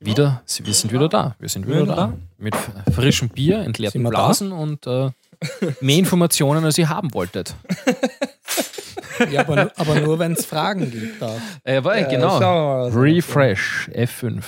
wieder, 0.00 0.42
wir 0.62 0.74
sind 0.74 0.92
wieder 0.92 1.08
da. 1.08 1.36
Wir 1.38 1.48
sind 1.48 1.66
wieder 1.66 1.86
da. 1.86 2.12
Mit 2.38 2.54
frischem 2.94 3.28
Bier, 3.28 3.58
entleerten? 3.60 4.02
Blasen 4.02 4.52
und 4.52 4.86
äh, 4.86 5.10
mehr 5.80 5.98
Informationen, 5.98 6.64
als 6.64 6.78
ihr 6.78 6.88
haben 6.88 7.12
wolltet. 7.14 7.54
Ja, 9.30 9.40
aber, 9.40 9.56
nu- 9.64 9.70
aber 9.76 9.98
nur, 10.02 10.18
wenn 10.18 10.32
es 10.32 10.44
Fragen 10.44 10.90
gibt. 10.90 11.22
Äh, 11.64 11.82
war, 11.82 11.98
Ja, 11.98 12.06
genau. 12.06 12.38
mal, 12.38 12.90
Refresh 12.90 13.88
F5. 13.94 14.44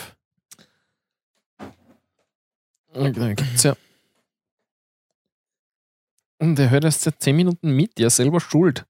Okay, 2.92 3.34
gibt's 3.34 3.62
ja. 3.62 3.74
Und 6.38 6.58
er 6.58 6.68
hört 6.68 6.84
erst 6.84 7.00
seit 7.00 7.18
10 7.22 7.34
Minuten 7.34 7.70
mit, 7.70 7.98
ja 7.98 8.10
selber 8.10 8.40
schuld. 8.40 8.84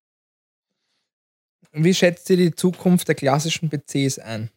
Wie 1.71 1.95
schätzt 1.95 2.29
ihr 2.31 2.37
die 2.39 2.53
Zukunft 2.53 3.07
der 3.07 3.15
klassischen 3.15 3.71
PCs 3.71 4.19
ein? 4.19 4.51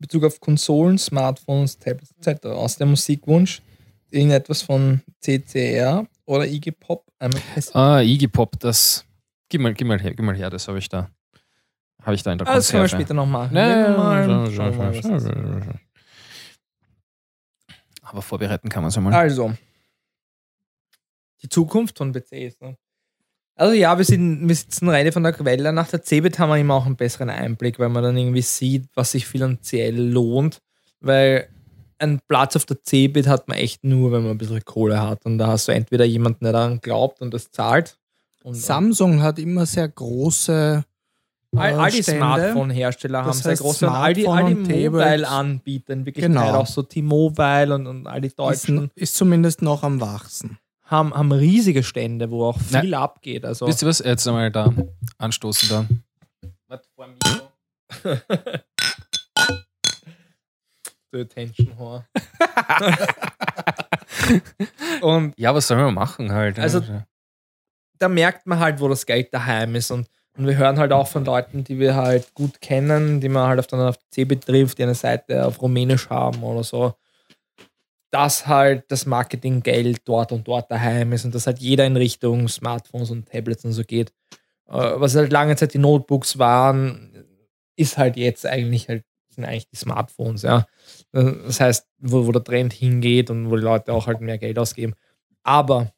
Bezug 0.00 0.24
auf 0.24 0.40
Konsolen, 0.40 0.98
Smartphones, 0.98 1.78
Tablets 1.78 2.12
etc. 2.20 2.46
Aus 2.46 2.76
dem 2.76 2.90
Musikwunsch 2.90 3.62
irgendetwas 4.10 4.62
von 4.62 5.02
CCR 5.20 6.06
oder 6.24 6.46
Iggy 6.46 6.72
Pop? 6.72 7.06
Ah, 7.74 8.00
Iggy 8.00 8.26
Pop, 8.28 8.58
das. 8.58 9.04
Gib 9.48 9.60
mal, 9.60 9.74
gib 9.74 9.86
mal 9.86 10.00
her, 10.00 10.14
gib 10.14 10.24
mal 10.24 10.34
her, 10.36 10.48
das 10.50 10.66
habe 10.68 10.78
ich 10.78 10.88
da. 10.88 11.10
Habe 12.02 12.14
ich 12.14 12.22
da 12.22 12.32
in 12.32 12.38
der 12.38 12.48
Ah, 12.48 12.54
das 12.54 12.70
können 12.70 12.84
wir 12.84 12.88
später 12.88 13.12
noch 13.14 13.26
machen. 13.26 13.54
Ja, 13.54 13.68
Nehmen 13.68 13.82
wir 13.82 13.90
ja, 13.90 13.96
mal- 13.98 14.28
ja, 14.46 14.50
schauen 14.50 14.70
wir 14.72 14.78
mal, 14.78 14.96
was 14.96 15.04
ja, 15.04 15.10
das 15.10 15.24
ja, 15.24 15.30
ist. 15.30 15.36
ja, 15.36 15.58
ja. 15.58 15.74
Aber 18.02 18.22
vorbereiten 18.22 18.68
kann 18.68 18.82
man 18.82 18.88
es 18.88 18.96
einmal. 18.96 19.12
Also, 19.12 19.52
die 21.42 21.48
Zukunft 21.48 21.98
von 21.98 22.12
PCs. 22.12 22.60
Ne? 22.60 22.76
Also 23.60 23.74
ja, 23.74 23.98
wir, 23.98 24.06
sind, 24.06 24.48
wir 24.48 24.54
sitzen 24.54 24.88
rein 24.88 25.12
von 25.12 25.22
der 25.22 25.34
Quelle. 25.34 25.70
Nach 25.70 25.86
der 25.86 26.02
CeBIT 26.02 26.38
haben 26.38 26.48
wir 26.48 26.56
immer 26.56 26.76
auch 26.76 26.86
einen 26.86 26.96
besseren 26.96 27.28
Einblick, 27.28 27.78
weil 27.78 27.90
man 27.90 28.02
dann 28.02 28.16
irgendwie 28.16 28.40
sieht, 28.40 28.86
was 28.94 29.12
sich 29.12 29.26
finanziell 29.26 30.00
lohnt. 30.00 30.62
Weil 31.00 31.46
ein 31.98 32.20
Platz 32.26 32.56
auf 32.56 32.64
der 32.64 32.78
CeBIT 32.82 33.26
hat 33.26 33.48
man 33.48 33.58
echt 33.58 33.84
nur, 33.84 34.12
wenn 34.12 34.22
man 34.22 34.30
ein 34.30 34.38
bisschen 34.38 34.64
Kohle 34.64 35.02
hat. 35.02 35.26
Und 35.26 35.36
da 35.36 35.48
hast 35.48 35.68
du 35.68 35.72
entweder 35.72 36.06
jemanden, 36.06 36.44
der 36.44 36.54
daran 36.54 36.80
glaubt 36.80 37.20
und 37.20 37.34
das 37.34 37.50
zahlt. 37.50 37.98
Und, 38.42 38.54
Samsung 38.54 39.20
hat 39.20 39.38
immer 39.38 39.66
sehr 39.66 39.88
große. 39.90 40.82
all, 41.54 41.74
all 41.74 41.90
die. 41.90 42.02
Smartphone-Hersteller 42.02 43.26
haben 43.26 43.32
sehr 43.34 43.56
große 43.56 43.86
und 43.86 43.92
all 43.92 44.14
die, 44.14 44.26
all 44.26 44.38
Smartphone 44.38 44.64
die. 44.64 44.88
Mobile-Anbieter 44.88 45.92
in 45.92 46.06
Wirklichkeit 46.06 46.32
Genau. 46.34 46.54
auch 46.54 46.66
so 46.66 46.80
T-Mobile 46.80 47.74
und, 47.74 47.86
und 47.86 48.06
all 48.06 48.22
die 48.22 48.28
Ist, 48.28 48.38
Deutschen 48.38 48.90
ist 48.94 49.16
zumindest 49.16 49.60
noch 49.60 49.82
am 49.82 50.00
Wachsen. 50.00 50.56
Haben, 50.90 51.14
haben 51.14 51.32
riesige 51.32 51.82
Stände, 51.82 52.30
wo 52.30 52.46
auch 52.46 52.58
viel 52.58 52.94
abgeht. 52.94 53.44
Also 53.44 53.66
Wisst 53.66 53.82
ihr 53.82 53.88
was? 53.88 53.98
Jetzt 54.00 54.26
einmal 54.26 54.50
da 54.50 54.72
anstoßen 55.18 55.68
da. 55.68 55.86
Was 56.68 56.80
vor 56.94 57.06
Mikro? 57.06 57.48
The 61.12 61.22
Attention 61.22 61.76
Whore. 61.76 62.04
und 65.02 65.34
Ja, 65.36 65.54
was 65.54 65.66
sollen 65.66 65.80
wir 65.80 65.90
machen 65.90 66.32
halt? 66.32 66.58
Also- 66.58 66.82
da 67.98 68.08
merkt 68.08 68.46
man 68.46 68.58
halt, 68.60 68.80
wo 68.80 68.88
das 68.88 69.04
Geld 69.04 69.34
daheim 69.34 69.74
ist. 69.74 69.90
Und, 69.90 70.08
und 70.38 70.46
wir 70.46 70.56
hören 70.56 70.78
halt 70.78 70.92
auch 70.92 71.08
von 71.08 71.24
Leuten, 71.24 71.64
die 71.64 71.78
wir 71.78 71.96
halt 71.96 72.32
gut 72.34 72.60
kennen, 72.62 73.20
die 73.20 73.28
man 73.28 73.46
halt 73.48 73.58
auf, 73.58 73.66
dann 73.66 73.80
auf 73.80 73.98
C 74.10 74.24
betrifft, 74.24 74.78
die 74.78 74.84
eine 74.84 74.94
Seite 74.94 75.44
auf 75.46 75.60
Rumänisch 75.60 76.08
haben 76.08 76.42
oder 76.42 76.62
so, 76.64 76.94
dass 78.10 78.46
halt 78.46 78.84
das 78.88 79.06
Marketinggeld 79.06 80.02
dort 80.04 80.32
und 80.32 80.46
dort 80.48 80.70
daheim 80.70 81.12
ist 81.12 81.24
und 81.24 81.34
dass 81.34 81.46
halt 81.46 81.58
jeder 81.60 81.86
in 81.86 81.96
Richtung 81.96 82.48
Smartphones 82.48 83.10
und 83.10 83.28
Tablets 83.28 83.64
und 83.64 83.72
so 83.72 83.84
geht. 83.84 84.12
Äh, 84.68 84.72
Was 85.00 85.14
halt 85.16 85.32
lange 85.32 85.56
Zeit 85.56 85.74
die 85.74 85.78
Notebooks 85.78 86.38
waren, 86.38 87.24
ist 87.76 87.98
halt 87.98 88.16
jetzt 88.16 88.46
eigentlich 88.46 88.88
halt, 88.88 89.04
sind 89.30 89.44
eigentlich 89.44 89.68
die 89.68 89.76
Smartphones, 89.76 90.42
ja. 90.42 90.66
Das 91.12 91.60
heißt, 91.60 91.86
wo, 91.98 92.26
wo 92.26 92.32
der 92.32 92.44
Trend 92.44 92.72
hingeht 92.72 93.30
und 93.30 93.50
wo 93.50 93.56
die 93.56 93.62
Leute 93.62 93.92
auch 93.92 94.06
halt 94.06 94.20
mehr 94.20 94.38
Geld 94.38 94.58
ausgeben. 94.58 94.94
Aber 95.44 95.92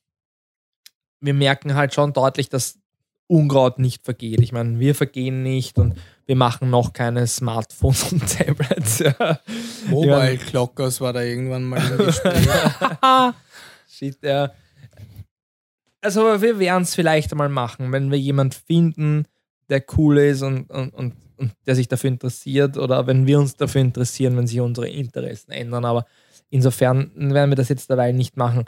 wir 1.20 1.34
merken 1.34 1.74
halt 1.74 1.94
schon 1.94 2.12
deutlich, 2.12 2.48
dass 2.48 2.78
Unkraut 3.26 3.78
nicht 3.78 4.04
vergeht. 4.04 4.40
Ich 4.40 4.52
meine, 4.52 4.78
wir 4.78 4.94
vergehen 4.94 5.42
nicht 5.42 5.78
und 5.78 5.96
wir 6.26 6.36
machen 6.36 6.70
noch 6.70 6.92
keine 6.92 7.26
Smartphones 7.26 8.12
und 8.12 8.26
Tablets. 8.28 8.98
Ja. 9.00 9.40
Mobile 9.88 10.38
Clockers 10.38 11.00
war 11.00 11.12
da 11.12 11.22
irgendwann 11.22 11.64
mal 11.64 11.80
im. 11.80 12.12
Shit, 13.88 14.18
ja. 14.22 14.52
Also 16.00 16.42
wir 16.42 16.58
werden 16.58 16.82
es 16.82 16.94
vielleicht 16.94 17.32
einmal 17.32 17.48
machen, 17.48 17.92
wenn 17.92 18.10
wir 18.10 18.18
jemanden 18.18 18.56
finden, 18.66 19.26
der 19.68 19.84
cool 19.96 20.18
ist 20.18 20.42
und, 20.42 20.68
und, 20.70 20.92
und, 20.92 21.14
und 21.36 21.52
der 21.64 21.76
sich 21.76 21.88
dafür 21.88 22.08
interessiert 22.08 22.76
oder 22.76 23.06
wenn 23.06 23.26
wir 23.26 23.38
uns 23.38 23.56
dafür 23.56 23.80
interessieren, 23.80 24.36
wenn 24.36 24.46
sich 24.46 24.60
unsere 24.60 24.88
Interessen 24.88 25.52
ändern. 25.52 25.84
Aber 25.84 26.04
insofern 26.50 27.12
werden 27.14 27.50
wir 27.50 27.56
das 27.56 27.68
jetzt 27.68 27.88
dabei 27.88 28.12
nicht 28.12 28.36
machen. 28.36 28.64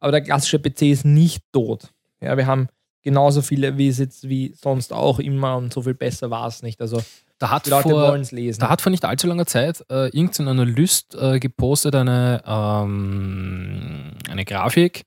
Aber 0.00 0.12
der 0.12 0.22
klassische 0.22 0.58
PC 0.58 0.82
ist 0.82 1.04
nicht 1.04 1.42
tot. 1.52 1.92
Ja, 2.20 2.36
wir 2.36 2.46
haben 2.46 2.68
genauso 3.02 3.42
viele 3.42 3.78
wie 3.78 3.88
es 3.88 3.98
jetzt 3.98 4.28
wie 4.28 4.54
sonst 4.60 4.92
auch 4.92 5.18
immer 5.18 5.56
und 5.56 5.72
so 5.72 5.82
viel 5.82 5.94
besser 5.94 6.30
war 6.30 6.46
es 6.46 6.62
nicht. 6.62 6.80
Also 6.80 7.02
da 7.38 7.50
hat 7.50 7.66
die 7.66 7.70
Leute 7.70 7.88
vor, 7.88 8.08
wollen 8.08 8.22
es 8.22 8.32
lesen. 8.32 8.60
Da 8.60 8.68
hat 8.68 8.80
vor 8.80 8.90
nicht 8.90 9.04
allzu 9.04 9.26
langer 9.26 9.46
Zeit 9.46 9.84
äh, 9.90 10.06
irgendein 10.06 10.48
Analyst 10.48 11.14
äh, 11.14 11.38
gepostet 11.38 11.94
eine, 11.94 12.42
ähm, 12.44 14.12
eine 14.28 14.44
Grafik, 14.44 15.04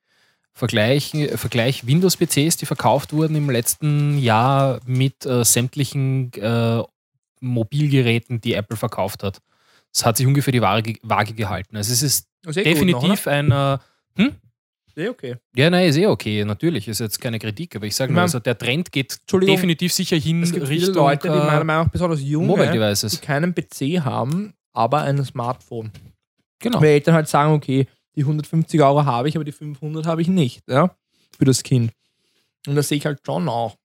Vergleich, 0.53 1.11
Vergleich 1.36 1.86
Windows-PCs, 1.86 2.58
die 2.58 2.66
verkauft 2.66 3.14
wurden 3.14 3.36
im 3.36 3.50
letzten 3.50 4.18
Jahr 4.18 4.80
mit 4.86 5.26
äh, 5.26 5.44
sämtlichen 5.44 6.32
äh, 6.34 6.84
Mobilgeräten, 7.42 8.40
die 8.40 8.53
Apple 8.53 8.78
verkauft 8.78 9.24
hat. 9.24 9.42
Das 9.92 10.06
hat 10.06 10.18
sich 10.18 10.28
ungefähr 10.28 10.53
die 10.53 10.61
Waage, 10.61 10.95
Waage 11.02 11.34
gehalten. 11.34 11.76
Also 11.76 11.92
es 11.92 12.02
ist 12.02 12.28
definitiv 12.45 13.28
ein... 13.28 13.52
Äh, 13.52 13.78
hm? 14.16 14.36
Eh 14.95 15.10
okay. 15.10 15.36
Ja, 15.56 15.70
nein, 15.70 15.88
ist 15.90 15.98
eh 15.98 16.08
okay, 16.08 16.44
natürlich. 16.45 16.88
Ist 16.88 17.00
jetzt 17.00 17.20
keine 17.20 17.40
Kritik, 17.40 17.76
aber 17.76 17.86
ich 17.86 17.95
sage 17.95 18.11
Ich 18.11 18.16
mal, 18.16 18.22
mein- 18.22 18.26
also 18.26 18.40
der 18.40 18.58
Trend 18.58 18.92
geht 18.92 19.20
definitiv 19.32 19.94
sicher 19.94 20.18
hin 20.18 20.44
Es 20.44 20.52
gibt 20.52 20.68
viele 20.68 20.88
Richtung 20.88 20.95
Leute, 21.03 21.30
die 21.30 21.38
meiner 21.38 21.61
äh, 21.61 21.64
Meinung 21.64 21.86
nach 21.86 21.92
besonders 21.92 22.22
junge, 22.22 22.48
Mobile 22.48 22.72
die 22.72 23.18
keinen 23.22 23.53
PC 23.53 24.02
haben, 24.03 24.53
aber 24.74 25.02
ein 25.02 25.24
Smartphone. 25.26 25.92
Genau. 26.60 26.80
Weil 26.82 26.90
Eltern 26.90 27.16
halt 27.16 27.28
sagen, 27.28 27.53
okay, 27.53 27.88
die 28.16 28.22
150 28.22 28.82
Euro 28.82 29.06
habe 29.06 29.30
ich, 29.30 29.36
aber 29.36 29.44
die 29.45 29.52
500 29.52 30.06
habe 30.06 30.22
ich 30.22 30.28
nicht, 30.28 30.64
ja, 30.70 30.95
für 31.38 31.45
das 31.45 31.64
Kind. 31.64 31.92
Und 32.68 32.76
das 32.76 32.88
sehe 32.90 32.98
ich 32.98 33.06
halt 33.06 33.20
schon 33.26 33.50
auch. 33.50 33.76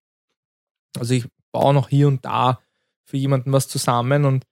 Also 0.98 1.14
ich 1.14 1.24
baue 1.52 1.72
noch 1.74 1.88
hier 1.88 2.08
und 2.08 2.24
da 2.24 2.60
für 3.04 3.16
jemanden 3.16 3.52
was 3.52 3.68
zusammen 3.68 4.24
und 4.24 4.44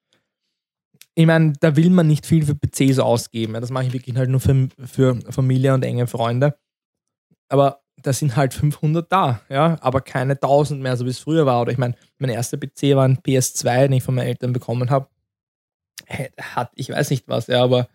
ich 1.15 1.27
meine, 1.27 1.53
da 1.61 1.77
will 1.77 1.91
man 1.91 2.07
nicht 2.07 2.27
viel 2.27 2.45
für 2.45 2.55
PCs 2.55 2.99
ausgeben. 2.99 3.55
Das 3.55 3.71
mache 3.71 3.87
ich 3.87 3.93
wirklich 3.93 4.17
halt 4.17 4.31
nur 4.31 4.41
für, 4.41 4.69
für 4.85 5.19
Familie 5.31 5.73
und 5.75 5.85
enge 5.85 6.07
Freunde. 6.07 6.57
Aber 7.49 7.81
da 8.03 8.13
sind 8.13 8.37
halt 8.37 8.53
500 8.53 9.11
da, 9.11 9.41
ja, 9.49 9.77
aber 9.81 10.01
keine 10.01 10.33
1000 10.35 10.83
mehr, 10.83 10.97
so 10.97 11.05
wie 11.07 11.11
es 11.11 11.19
früher 11.21 11.47
war. 11.47 11.63
Oder 11.63 11.73
ich 11.73 11.79
meine, 11.79 11.95
mein 12.19 12.31
erster 12.31 12.59
PC 12.59 12.97
war 12.97 13.05
ein 13.07 13.19
PS2, 13.19 13.83
den 13.83 13.93
ich 13.93 14.03
von 14.03 14.15
meinen 14.15 14.27
Eltern 14.27 14.53
bekommen 14.53 14.91
habe. 14.91 15.09
Hat, 16.39 16.71
ich 16.75 16.91
weiß 16.91 17.11
nicht 17.11 17.29
was, 17.29 17.47
ja, 17.47 17.63
aber 17.63 17.89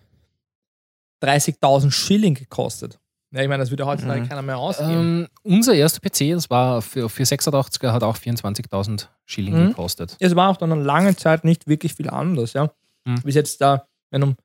30.000 1.24 1.92
Schilling 1.92 2.34
gekostet. 2.36 3.00
Ja, 3.32 3.42
ich 3.44 3.48
meine, 3.50 3.62
das 3.62 3.70
würde 3.70 3.86
heutzutage 3.86 4.22
Mhm. 4.22 4.28
keiner 4.30 4.42
mehr 4.42 4.58
ausgeben. 4.58 4.92
Ähm, 4.92 5.28
unser 5.44 5.76
erster 5.76 6.00
PC, 6.00 6.34
das 6.34 6.50
war 6.50 6.82
für, 6.82 7.10
für 7.10 7.24
86er, 7.26 7.92
hat 7.92 8.02
auch 8.04 8.18
24.000 8.18 9.08
Schilling 9.26 9.54
Mhm. 9.56 9.68
gekostet. 9.70 10.16
es 10.20 10.36
war 10.36 10.50
auch 10.50 10.58
dann 10.58 10.72
eine 10.72 10.82
lange 10.82 11.16
Zeit 11.16 11.44
nicht 11.44 11.68
wirklich 11.68 11.94
viel 11.94 12.10
anders, 12.10 12.54
ja. 12.54 12.72
Mhm. 13.10 13.22
Bis 13.24 13.36
jetzt 13.36 13.60
da, 13.62 13.86
wenn 14.12 14.24
um, 14.24 14.36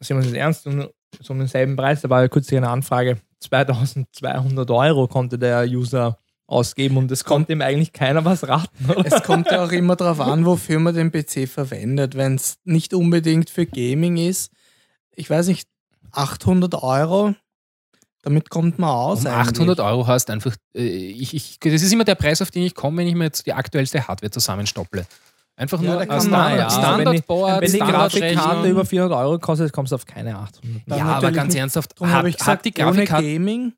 sehen 0.00 0.16
wir 0.16 0.22
uns 0.22 0.26
das 0.26 0.34
ernst, 0.34 0.66
um, 0.66 0.88
so 1.20 1.32
um 1.32 1.38
denselben 1.38 1.76
Preis, 1.76 2.00
da 2.00 2.10
war 2.10 2.22
ja 2.22 2.28
kürzlich 2.28 2.56
eine 2.56 2.70
Anfrage, 2.70 3.18
2200 3.40 4.70
Euro 4.70 5.08
konnte 5.08 5.38
der 5.38 5.64
User 5.64 6.18
ausgeben 6.46 6.96
und 6.96 7.10
es 7.10 7.24
konnte 7.24 7.52
ihm 7.52 7.60
eigentlich 7.60 7.92
keiner 7.92 8.24
was 8.24 8.46
raten, 8.46 8.90
oder? 8.90 9.04
Es 9.04 9.22
kommt 9.22 9.50
ja 9.50 9.64
auch 9.64 9.72
immer 9.72 9.96
darauf 9.96 10.20
an, 10.20 10.44
wofür 10.44 10.78
man 10.78 10.94
den 10.94 11.10
PC 11.10 11.48
verwendet. 11.48 12.16
Wenn 12.16 12.36
es 12.36 12.58
nicht 12.64 12.94
unbedingt 12.94 13.50
für 13.50 13.66
Gaming 13.66 14.16
ist, 14.16 14.52
ich 15.14 15.28
weiß 15.28 15.48
nicht, 15.48 15.68
800 16.12 16.74
Euro, 16.74 17.34
damit 18.22 18.48
kommt 18.48 18.78
man 18.78 18.90
aus. 18.90 19.20
Um 19.20 19.26
eigentlich. 19.26 19.54
800 19.54 19.80
Euro 19.80 20.06
hast 20.06 20.30
einfach, 20.30 20.56
äh, 20.74 20.82
ich, 20.82 21.34
ich, 21.34 21.58
das 21.60 21.82
ist 21.82 21.92
immer 21.92 22.04
der 22.04 22.14
Preis, 22.14 22.40
auf 22.40 22.50
den 22.50 22.62
ich 22.62 22.74
komme, 22.74 22.98
wenn 22.98 23.08
ich 23.08 23.14
mir 23.14 23.24
jetzt 23.24 23.46
die 23.46 23.52
aktuellste 23.52 24.06
Hardware 24.06 24.30
zusammenstopple. 24.30 25.06
Einfach 25.58 25.80
Ja, 25.80 25.92
nur 25.92 26.00
ein 26.00 26.20
Standard, 26.20 26.58
ja, 26.58 26.70
Standardboard, 26.70 27.62
Wenn 27.62 27.72
die 27.72 27.78
Grafikkarte 27.78 28.68
über 28.68 28.84
400 28.84 29.18
Euro 29.18 29.38
kostet, 29.38 29.72
kommst 29.72 29.90
du 29.92 29.94
auf 29.94 30.04
keine 30.04 30.36
800. 30.36 30.82
Dann 30.86 30.98
Ja, 30.98 31.04
aber 31.06 31.32
ganz 31.32 31.54
ernsthaft, 31.54 31.98
hat, 31.98 32.08
habe 32.08 32.28
ich 32.28 32.36
gesagt, 32.36 32.58
hat 32.58 32.64
die 32.66 32.82
ohne 32.82 32.92
Grafikkarte 32.92 33.24
Gaming 33.24 33.72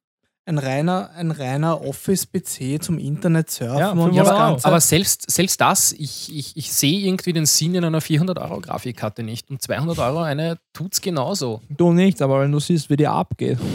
ein 0.49 0.59
reiner, 0.59 1.10
ein 1.15 1.31
reiner 1.31 1.83
Office-PC 1.86 2.83
zum 2.83 2.99
Internet 2.99 3.51
surfen 3.51 3.78
Ja, 3.78 3.91
und 3.91 3.99
500 4.15 4.27
das. 4.27 4.36
Ganze. 4.36 4.67
Aber 4.67 4.81
selbst, 4.81 5.31
selbst 5.31 5.60
das, 5.60 5.93
ich, 5.93 6.35
ich, 6.35 6.57
ich 6.57 6.73
sehe 6.73 7.01
irgendwie 7.07 7.35
den 7.35 7.44
Sinn 7.44 7.75
in 7.75 7.85
einer 7.85 8.01
400-Euro-Grafikkarte 8.01 9.23
nicht. 9.23 9.51
Und 9.51 9.60
200 9.60 9.99
Euro 9.99 10.20
eine 10.23 10.59
tut 10.73 10.94
es 10.94 11.01
genauso. 11.02 11.60
Du 11.68 11.93
nichts, 11.93 12.23
aber 12.23 12.41
wenn 12.41 12.51
du 12.51 12.60
siehst, 12.60 12.89
wie 12.89 12.97
die 12.97 13.07
abgeht. 13.07 13.59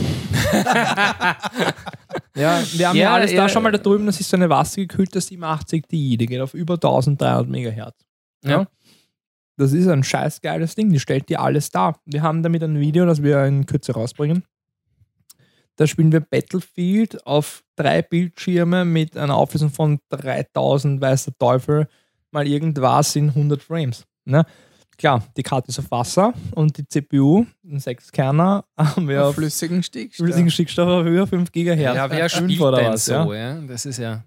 Ja, 2.36 2.60
wir 2.74 2.90
haben 2.90 2.96
ja, 2.98 3.04
Ja, 3.04 3.14
alles 3.14 3.32
ja. 3.32 3.44
da. 3.44 3.50
Schau 3.50 3.62
mal 3.62 3.72
da 3.72 3.78
drüben, 3.78 4.08
das 4.08 4.20
ist 4.20 4.30
so 4.30 4.38
eine 4.38 4.50
wassergekühlte 4.50 5.22
87 5.22 5.86
Ti, 5.88 6.18
die 6.18 6.26
geht 6.26 6.42
auf 6.42 6.56
über 6.56 6.76
1300 6.76 7.48
Megahertz. 7.48 7.96
Ja. 8.44 8.66
Das 9.58 9.72
ist 9.72 9.88
ein 9.88 10.04
scheiß 10.04 10.42
geiles 10.42 10.74
Ding, 10.74 10.92
die 10.92 11.00
stellt 11.00 11.30
dir 11.30 11.42
alles 11.42 11.70
dar. 11.70 12.00
Wir 12.06 12.24
haben 12.24 12.42
damit 12.42 12.64
ein 12.64 12.80
Video, 12.80 13.06
das 13.06 13.22
wir 13.22 13.46
in 13.46 13.68
Kürze 13.68 13.94
rausbringen. 13.94 14.44
Da 15.76 15.88
spielen 15.88 16.12
wir 16.12 16.20
Battlefield 16.20 17.26
auf 17.26 17.64
drei 17.76 18.02
Bildschirme 18.02 18.86
mit 18.86 19.18
einer 19.18 19.36
Auflösung 19.36 19.72
von 19.72 20.00
3000 20.10 21.02
weißer 21.02 21.32
Teufel 21.38 21.88
mal 22.32 22.48
irgendwas 22.48 23.16
in 23.16 23.30
100 23.30 23.62
Frames. 23.62 24.06
Ne? 24.26 24.46
Klar, 24.98 25.24
die 25.36 25.44
Karte 25.44 25.70
ist 25.70 25.80
auf 25.80 25.90
Wasser 25.90 26.34
und 26.52 26.78
die 26.78 26.88
CPU, 26.88 27.46
ein 27.66 27.80
6-Kerner, 27.80 28.64
haben 28.78 29.08
wir 29.08 29.26
auf 29.26 29.36
flüssigen 29.36 29.82
Stickstoff. 29.82 30.26
flüssigen 30.26 30.52
Stickstoff 30.52 30.88
auf 30.88 31.06
über 31.06 31.26
5 31.26 31.52
Gigahertz. 31.52 31.96
Ja, 31.96 32.10
wer 32.10 32.30
Fünf 32.30 32.52
spielt 32.52 32.62
oder 32.62 32.78
denn 32.78 32.94
was, 32.94 33.06
so? 33.06 33.14
ja? 33.14 33.34
Ja? 33.34 33.62
Das 33.68 33.86
ist 33.86 33.98
ja. 33.98 34.24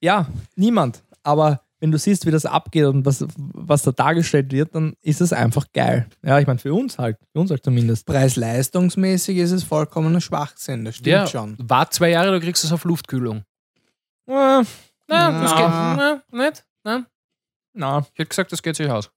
Ja, 0.00 0.28
niemand. 0.54 1.02
Aber 1.22 1.62
wenn 1.84 1.90
du 1.90 1.98
siehst, 1.98 2.24
wie 2.24 2.30
das 2.30 2.46
abgeht 2.46 2.86
und 2.86 3.04
was, 3.04 3.26
was 3.36 3.82
da 3.82 3.92
dargestellt 3.92 4.50
wird, 4.52 4.74
dann 4.74 4.94
ist 5.02 5.20
es 5.20 5.34
einfach 5.34 5.66
geil. 5.74 6.06
Ja, 6.22 6.38
ich 6.38 6.46
meine, 6.46 6.58
für 6.58 6.72
uns 6.72 6.96
halt. 6.98 7.18
Für 7.32 7.40
uns 7.40 7.50
halt 7.50 7.62
zumindest. 7.62 8.06
Preis-leistungsmäßig 8.06 9.36
ist 9.36 9.50
es 9.50 9.64
vollkommener 9.64 10.22
Schwachsinn, 10.22 10.86
das 10.86 10.94
stimmt 10.96 11.08
ja, 11.08 11.26
schon. 11.26 11.56
Wart 11.58 11.92
zwei 11.92 12.08
Jahre, 12.08 12.32
du 12.32 12.40
kriegst 12.40 12.64
es 12.64 12.72
auf 12.72 12.84
Luftkühlung. 12.84 13.42
Na, 14.26 14.60
das 14.62 14.70
Na. 15.08 15.56
geht. 16.16 16.22
Na, 16.32 16.44
nicht? 16.46 16.64
Na, 16.84 17.04
na, 17.74 17.98
ich 18.14 18.18
hätte 18.18 18.28
gesagt, 18.30 18.50
das 18.52 18.62
geht 18.62 18.76
sich 18.76 18.88
aus. 18.88 19.10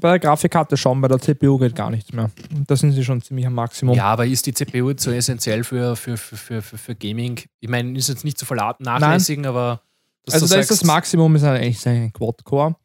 bei 0.00 0.08
der 0.10 0.18
Grafikkarte 0.18 0.76
schon, 0.76 1.00
bei 1.00 1.06
der 1.06 1.20
CPU 1.20 1.56
geht 1.58 1.76
gar 1.76 1.90
nichts 1.90 2.12
mehr. 2.12 2.32
Da 2.66 2.74
sind 2.74 2.90
sie 2.90 3.04
schon 3.04 3.22
ziemlich 3.22 3.46
am 3.46 3.54
Maximum. 3.54 3.94
Ja, 3.94 4.06
aber 4.06 4.26
ist 4.26 4.46
die 4.46 4.54
CPU 4.54 4.90
jetzt 4.90 5.04
so 5.04 5.12
essentiell 5.12 5.62
für, 5.62 5.94
für, 5.94 6.16
für, 6.16 6.36
für, 6.62 6.62
für, 6.78 6.94
Gaming? 6.96 7.40
Ich 7.60 7.68
meine, 7.68 7.96
ist 7.96 8.08
jetzt 8.08 8.24
nicht 8.24 8.38
zu 8.38 8.44
verla- 8.44 8.74
nachlässigen, 8.80 9.46
aber. 9.46 9.82
Dass 10.24 10.34
also 10.34 10.46
da 10.46 10.60
ist 10.60 10.70
das 10.70 10.84
Maximum 10.84 11.36
ist 11.36 11.44
eigentlich 11.44 11.80
so 11.80 11.90
ein 11.90 12.12
Quad-Core. 12.12 12.76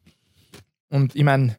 Und 0.90 1.14
ich 1.14 1.22
meine, 1.22 1.56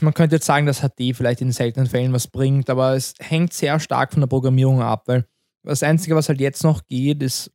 man 0.00 0.14
könnte 0.14 0.36
jetzt 0.36 0.46
sagen, 0.46 0.66
dass 0.66 0.80
HD 0.80 1.16
vielleicht 1.16 1.40
in 1.40 1.52
seltenen 1.52 1.88
Fällen 1.88 2.12
was 2.12 2.26
bringt, 2.26 2.68
aber 2.70 2.94
es 2.94 3.14
hängt 3.18 3.52
sehr 3.52 3.80
stark 3.80 4.12
von 4.12 4.20
der 4.20 4.28
Programmierung 4.28 4.82
ab, 4.82 5.04
weil 5.06 5.26
das 5.62 5.82
Einzige, 5.82 6.14
was 6.14 6.28
halt 6.28 6.40
jetzt 6.40 6.64
noch 6.64 6.86
geht, 6.86 7.22
ist 7.22 7.50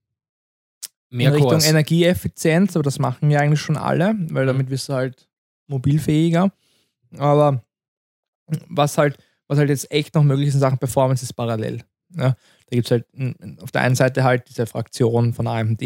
mehr 1.10 1.30
in 1.30 1.34
Richtung 1.34 1.52
Cores. 1.52 1.68
Energieeffizienz, 1.68 2.76
aber 2.76 2.84
das 2.84 3.00
machen 3.00 3.32
ja 3.32 3.40
eigentlich 3.40 3.62
schon 3.62 3.78
alle, 3.78 4.16
weil 4.30 4.46
damit 4.46 4.70
wirst 4.70 4.90
du 4.90 4.94
halt 4.94 5.28
mobilfähiger. 5.68 6.52
Aber 7.18 7.64
was 8.68 8.98
halt, 8.98 9.18
was 9.48 9.58
halt 9.58 9.70
jetzt 9.70 9.92
echt 9.92 10.16
noch 10.16 10.24
möglich 10.24 10.50
ist 10.50 10.56
in 10.56 10.60
Sachen 10.60 10.78
Performance, 10.78 11.24
ist 11.24 11.34
parallel. 11.34 11.84
Ja, 12.16 12.30
da 12.30 12.70
gibt 12.70 12.86
es 12.86 12.92
halt 12.92 13.06
auf 13.62 13.72
der 13.72 13.82
einen 13.82 13.96
Seite 13.96 14.24
halt 14.24 14.50
diese 14.50 14.66
Fraktion 14.66 15.34
von 15.34 15.48
AMD, 15.48 15.82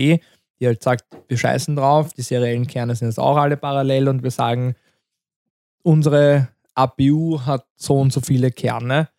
die 0.59 0.67
halt 0.67 0.83
sagt, 0.83 1.05
wir 1.27 1.37
scheißen 1.37 1.75
drauf, 1.75 2.13
die 2.13 2.21
seriellen 2.21 2.67
Kerne 2.67 2.95
sind 2.95 3.07
jetzt 3.07 3.19
auch 3.19 3.37
alle 3.37 3.57
parallel 3.57 4.09
und 4.09 4.23
wir 4.23 4.31
sagen, 4.31 4.75
unsere 5.83 6.49
APU 6.75 7.41
hat 7.45 7.65
so 7.75 7.99
und 7.99 8.11
so 8.11 8.21
viele 8.21 8.51
Kerne. 8.51 9.09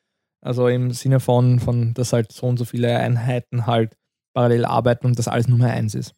Also 0.41 0.69
im 0.69 0.93
Sinne 0.93 1.21
von, 1.21 1.61
von 1.61 1.95
dass 1.95 2.13
halt 2.13 2.33
so 2.33 2.47
und 2.47 2.59
so 2.59 2.65
viele 2.65 2.97
Einheiten 2.97 3.67
halt 3.67 3.97
parallel 4.33 4.65
arbeiten 4.65 5.07
und 5.07 5.19
das 5.19 5.29
alles 5.29 5.49
Nummer 5.49 5.67
eins 5.67 5.95
ist. 5.95 6.15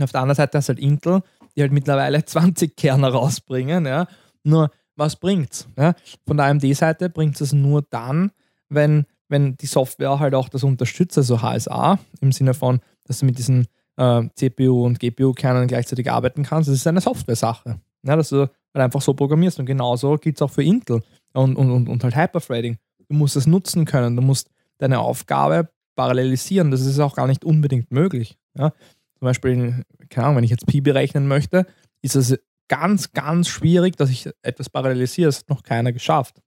Auf 0.00 0.10
der 0.10 0.22
anderen 0.22 0.36
Seite 0.36 0.58
ist 0.58 0.68
halt 0.68 0.80
Intel, 0.80 1.22
die 1.54 1.62
halt 1.62 1.72
mittlerweile 1.72 2.24
20 2.24 2.76
Kerne 2.76 3.12
rausbringen. 3.12 3.86
Ja. 3.86 4.06
Nur, 4.42 4.70
was 4.96 5.16
bringt's? 5.16 5.68
Ja? 5.76 5.94
Von 6.26 6.36
der 6.36 6.46
AMD-Seite 6.46 7.10
bringt 7.10 7.40
es 7.40 7.52
nur 7.52 7.82
dann, 7.82 8.32
wenn, 8.68 9.04
wenn 9.28 9.56
die 9.56 9.66
Software 9.66 10.18
halt 10.18 10.34
auch 10.34 10.48
das 10.48 10.64
unterstützt, 10.64 11.18
also 11.18 11.42
HSA, 11.42 11.98
im 12.20 12.32
Sinne 12.32 12.54
von, 12.54 12.80
dass 13.04 13.20
du 13.20 13.26
mit 13.26 13.38
diesen 13.38 13.68
äh, 13.96 14.22
CPU- 14.36 14.84
und 14.84 14.98
GPU-Kernen 14.98 15.68
gleichzeitig 15.68 16.10
arbeiten 16.10 16.42
kannst. 16.42 16.68
Das 16.68 16.76
ist 16.76 16.86
eine 16.86 17.00
Software-Sache. 17.00 17.80
Ja, 18.04 18.16
dass 18.16 18.30
du 18.30 18.40
halt 18.40 18.50
einfach 18.74 19.00
so 19.00 19.14
programmierst. 19.14 19.58
Und 19.58 19.66
genauso 19.66 20.16
gilt 20.16 20.36
es 20.36 20.42
auch 20.42 20.50
für 20.50 20.64
Intel 20.64 21.02
und, 21.34 21.56
und, 21.56 21.70
und, 21.70 21.88
und 21.88 22.04
halt 22.04 22.16
Hyperthreading. 22.16 22.78
Du 23.08 23.14
musst 23.14 23.36
es 23.36 23.46
nutzen 23.46 23.84
können. 23.84 24.16
Du 24.16 24.22
musst 24.22 24.50
deine 24.78 25.00
Aufgabe 25.00 25.68
parallelisieren. 25.94 26.70
Das 26.70 26.80
ist 26.80 26.98
auch 26.98 27.14
gar 27.14 27.26
nicht 27.26 27.44
unbedingt 27.44 27.90
möglich. 27.92 28.36
Ja? 28.56 28.70
Zum 29.18 29.26
Beispiel, 29.26 29.84
keine 30.08 30.26
Ahnung, 30.26 30.38
wenn 30.38 30.44
ich 30.44 30.50
jetzt 30.50 30.66
Pi 30.66 30.80
berechnen 30.80 31.28
möchte, 31.28 31.66
ist 32.02 32.16
es 32.16 32.38
ganz, 32.68 33.12
ganz 33.12 33.48
schwierig, 33.48 33.96
dass 33.96 34.10
ich 34.10 34.28
etwas 34.42 34.70
parallelisiere. 34.70 35.28
Das 35.28 35.40
hat 35.40 35.48
noch 35.48 35.62
keiner 35.62 35.92
geschafft. 35.92 36.40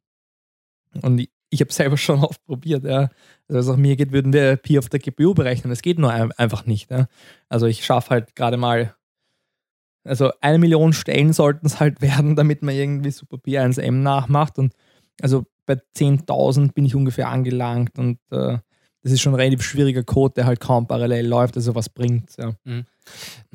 Und 1.01 1.27
ich, 1.49 1.61
habe 1.61 1.71
selber 1.71 1.97
schon 1.97 2.19
oft 2.23 2.43
probiert. 2.45 2.83
Ja. 2.83 3.09
Also 3.47 3.59
es 3.59 3.69
auch 3.69 3.77
mir 3.77 3.95
geht, 3.95 4.11
würden 4.11 4.33
wir 4.33 4.57
Pi 4.57 4.79
auf 4.79 4.89
der 4.89 4.99
GPU 4.99 5.33
berechnen. 5.33 5.69
Das 5.69 5.81
geht 5.81 5.99
nur 5.99 6.11
ein, 6.11 6.31
einfach 6.33 6.65
nicht. 6.65 6.91
Ja. 6.91 7.07
Also 7.49 7.65
ich 7.67 7.85
schaffe 7.85 8.11
halt 8.11 8.35
gerade 8.35 8.57
mal, 8.57 8.95
also 10.03 10.31
eine 10.41 10.59
Million 10.59 10.93
Stellen 10.93 11.33
sollten 11.33 11.65
es 11.65 11.79
halt 11.79 12.01
werden, 12.01 12.35
damit 12.35 12.61
man 12.61 12.75
irgendwie 12.75 13.11
Super 13.11 13.37
Pi 13.37 13.57
1M 13.57 14.01
nachmacht. 14.01 14.57
Und 14.57 14.73
also 15.21 15.45
bei 15.65 15.75
10.000 15.95 16.73
bin 16.73 16.85
ich 16.85 16.95
ungefähr 16.95 17.29
angelangt 17.29 17.97
und 17.97 18.19
äh, 18.31 18.57
das 19.05 19.11
ist 19.11 19.21
schon 19.21 19.33
ein 19.33 19.39
relativ 19.39 19.61
schwieriger 19.61 20.03
Code, 20.03 20.33
der 20.33 20.45
halt 20.47 20.59
kaum 20.59 20.87
parallel 20.87 21.27
läuft, 21.27 21.55
also 21.57 21.75
was 21.75 21.89
bringt. 21.89 22.35
Ja. 22.37 22.53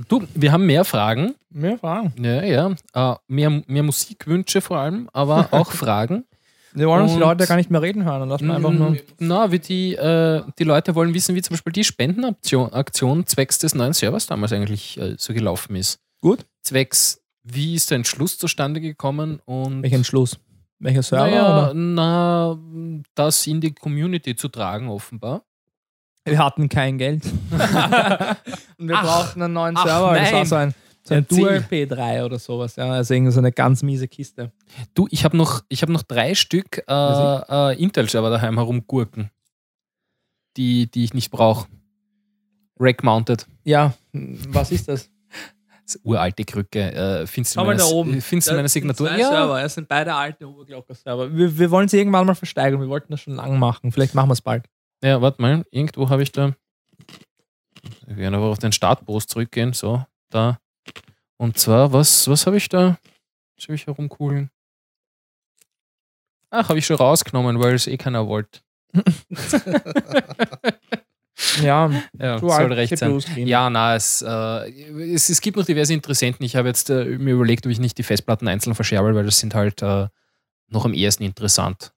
Du, 0.08 0.22
wir 0.32 0.52
haben 0.52 0.64
mehr 0.64 0.84
Fragen. 0.84 1.34
Mehr 1.50 1.76
Fragen. 1.76 2.14
Ja, 2.22 2.44
ja. 2.44 2.74
Äh, 2.94 3.16
mehr, 3.26 3.62
mehr 3.66 3.82
Musikwünsche 3.82 4.60
vor 4.60 4.78
allem, 4.78 5.10
aber 5.12 5.48
auch 5.52 5.72
Fragen. 5.72 6.24
Wir 6.72 6.86
wollen 6.86 7.02
uns 7.02 7.12
die 7.12 7.18
Leute 7.18 7.46
gar 7.46 7.56
nicht 7.56 7.70
mehr 7.70 7.82
reden 7.82 8.04
hören 8.04 8.22
und 8.22 8.28
lassen 8.28 8.46
wir 8.46 8.54
einfach 8.54 8.70
nur. 8.70 8.96
Na, 9.18 9.50
wie 9.50 9.58
die, 9.58 9.94
äh, 9.94 10.42
die 10.58 10.64
Leute 10.64 10.94
wollen 10.94 11.14
wissen, 11.14 11.34
wie 11.34 11.42
zum 11.42 11.54
Beispiel 11.54 11.72
die 11.72 11.84
Spendenaktion 11.84 12.72
Aktion 12.72 13.26
zwecks 13.26 13.58
des 13.58 13.74
neuen 13.74 13.92
Servers 13.92 14.26
damals 14.26 14.52
eigentlich 14.52 14.98
äh, 14.98 15.14
so 15.18 15.32
gelaufen 15.32 15.74
ist. 15.76 15.98
Gut. 16.20 16.46
Zwecks, 16.62 17.20
wie 17.42 17.74
ist 17.74 17.90
der 17.90 17.96
Entschluss 17.96 18.38
zustande 18.38 18.80
gekommen 18.80 19.40
und 19.46 19.82
Welcher 19.82 19.96
Entschluss? 19.96 20.38
Welcher 20.78 21.02
Server? 21.02 21.26
naja, 21.26 21.72
na, 21.74 22.58
das 23.14 23.46
in 23.46 23.60
die 23.60 23.74
Community 23.74 24.36
zu 24.36 24.48
tragen, 24.48 24.88
offenbar. 24.88 25.42
Wir 26.24 26.38
hatten 26.38 26.68
kein 26.68 26.98
Geld. 26.98 27.24
und 27.50 28.88
wir 28.88 28.96
Ach. 28.96 29.02
brauchten 29.02 29.42
einen 29.42 29.54
neuen 29.54 29.76
Ach, 29.76 29.86
Server. 29.86 30.14
Das 30.14 30.32
war 30.32 30.38
nein. 30.38 30.46
so 30.46 30.54
ein, 30.54 30.74
ein. 31.10 31.26
Dual 31.26 31.64
P3 31.70 32.24
oder 32.24 32.38
sowas. 32.38 32.76
Ja. 32.76 32.90
Also 32.90 33.14
irgendwie 33.14 33.32
so 33.32 33.40
eine 33.40 33.52
ganz 33.52 33.82
miese 33.82 34.08
Kiste. 34.08 34.52
Du, 34.94 35.06
ich 35.10 35.24
habe 35.24 35.36
noch, 35.36 35.62
ich 35.68 35.82
hab 35.82 35.88
noch 35.88 36.02
drei 36.02 36.34
Stück 36.34 36.82
äh, 36.88 36.92
äh, 36.92 37.82
Intel-Server 37.82 38.30
daheim 38.30 38.56
herumgurken, 38.56 39.30
die, 40.56 40.90
die 40.90 41.04
ich 41.04 41.14
nicht 41.14 41.30
brauche. 41.30 41.68
Rack-mounted. 42.78 43.46
Ja, 43.64 43.94
was 44.12 44.72
ist 44.72 44.88
das? 44.88 45.10
Das 45.84 45.96
ist 45.96 46.04
uralte 46.04 46.44
Krücke. 46.44 46.92
Äh, 46.92 47.26
findest 47.26 47.54
du 47.54 47.58
Schau 47.58 47.64
mal 47.64 47.76
meine, 47.76 47.78
da 47.80 47.94
oben. 47.94 48.20
Findest 48.20 48.50
du 48.50 48.54
meine 48.54 48.68
Signatur? 48.68 49.08
Zwei 49.08 49.18
Server. 49.18 49.60
Das 49.60 49.74
sind 49.74 49.88
beide 49.88 50.14
alte 50.14 50.48
Oberglocker-Server. 50.48 51.36
Wir, 51.36 51.58
wir 51.58 51.70
wollen 51.70 51.88
sie 51.88 51.98
irgendwann 51.98 52.26
mal 52.26 52.34
versteigern. 52.34 52.80
Wir 52.80 52.88
wollten 52.88 53.12
das 53.12 53.20
schon 53.20 53.34
lange 53.34 53.58
machen. 53.58 53.90
Vielleicht 53.90 54.14
machen 54.14 54.28
wir 54.28 54.34
es 54.34 54.40
bald. 54.40 54.66
Ja, 55.02 55.20
warte 55.20 55.42
mal, 55.42 55.64
irgendwo 55.70 56.08
habe 56.08 56.22
ich 56.22 56.30
da. 56.30 56.54
Wir 58.06 58.16
werden 58.16 58.34
aber 58.34 58.46
auf 58.46 58.58
den 58.58 58.72
Startpost 58.72 59.30
zurückgehen. 59.30 59.72
So, 59.72 60.04
da. 60.30 60.58
Und 61.40 61.56
zwar, 61.58 61.90
was, 61.90 62.28
was 62.28 62.44
habe 62.44 62.58
ich 62.58 62.68
da? 62.68 62.98
Was 63.56 63.64
habe 63.64 63.74
ich 63.74 63.86
herumkugeln? 63.86 64.50
Ach, 66.50 66.68
habe 66.68 66.78
ich 66.78 66.84
schon 66.84 66.96
rausgenommen, 66.96 67.58
weil 67.58 67.74
es 67.74 67.86
eh 67.86 67.96
keiner 67.96 68.28
wollte. 68.28 68.60
Ja, 71.62 71.90
Ja, 72.18 72.38
du 72.38 72.50
soll 72.50 72.52
alte 72.52 72.76
recht 72.76 72.98
sein. 72.98 73.18
Kriegen. 73.18 73.48
Ja, 73.48 73.70
na, 73.70 73.94
es, 73.96 74.20
äh, 74.20 75.14
es, 75.14 75.30
es 75.30 75.40
gibt 75.40 75.56
noch 75.56 75.64
diverse 75.64 75.94
Interessenten. 75.94 76.44
Ich 76.44 76.54
habe 76.54 76.68
jetzt 76.68 76.90
äh, 76.90 77.16
mir 77.16 77.32
überlegt, 77.32 77.64
ob 77.64 77.72
ich 77.72 77.80
nicht 77.80 77.96
die 77.96 78.02
Festplatten 78.02 78.46
einzeln 78.46 78.74
verscherbe, 78.74 79.14
weil 79.14 79.24
das 79.24 79.38
sind 79.38 79.54
halt 79.54 79.80
äh, 79.80 80.08
noch 80.68 80.84
am 80.84 80.92
ehesten 80.92 81.22
interessant. 81.22 81.92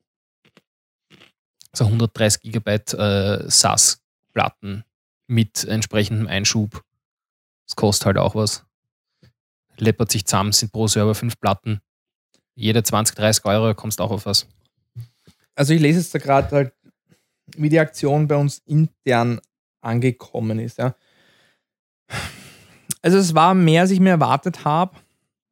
So 1.73 1.83
130 1.83 2.41
Gigabyte 2.41 2.93
äh, 2.93 3.43
SAS-Platten 3.49 4.85
mit 5.27 5.65
entsprechendem 5.65 6.27
Einschub. 6.27 6.81
Das 7.67 7.75
kostet 7.75 8.05
halt 8.05 8.17
auch 8.17 8.35
was. 8.35 8.65
Läppert 9.77 10.11
sich 10.11 10.25
zusammen, 10.25 10.51
sind 10.51 10.71
pro 10.71 10.87
Server 10.87 11.15
fünf 11.15 11.39
Platten. 11.39 11.81
Jede 12.55 12.83
20, 12.83 13.15
30 13.15 13.45
Euro 13.45 13.73
kommst 13.73 13.99
auch 13.99 14.11
auf 14.11 14.25
was. 14.25 14.47
Also 15.55 15.73
ich 15.73 15.81
lese 15.81 15.99
jetzt 15.99 16.13
da 16.13 16.19
gerade 16.19 16.51
halt, 16.51 16.73
wie 17.57 17.69
die 17.69 17.79
Aktion 17.79 18.27
bei 18.27 18.35
uns 18.35 18.59
intern 18.65 19.39
angekommen 19.81 20.59
ist. 20.59 20.77
Ja. 20.77 20.95
Also 23.01 23.17
es 23.17 23.35
war 23.35 23.53
mehr, 23.53 23.81
als 23.81 23.91
ich 23.91 23.99
mir 23.99 24.11
erwartet 24.11 24.65
habe. 24.65 24.95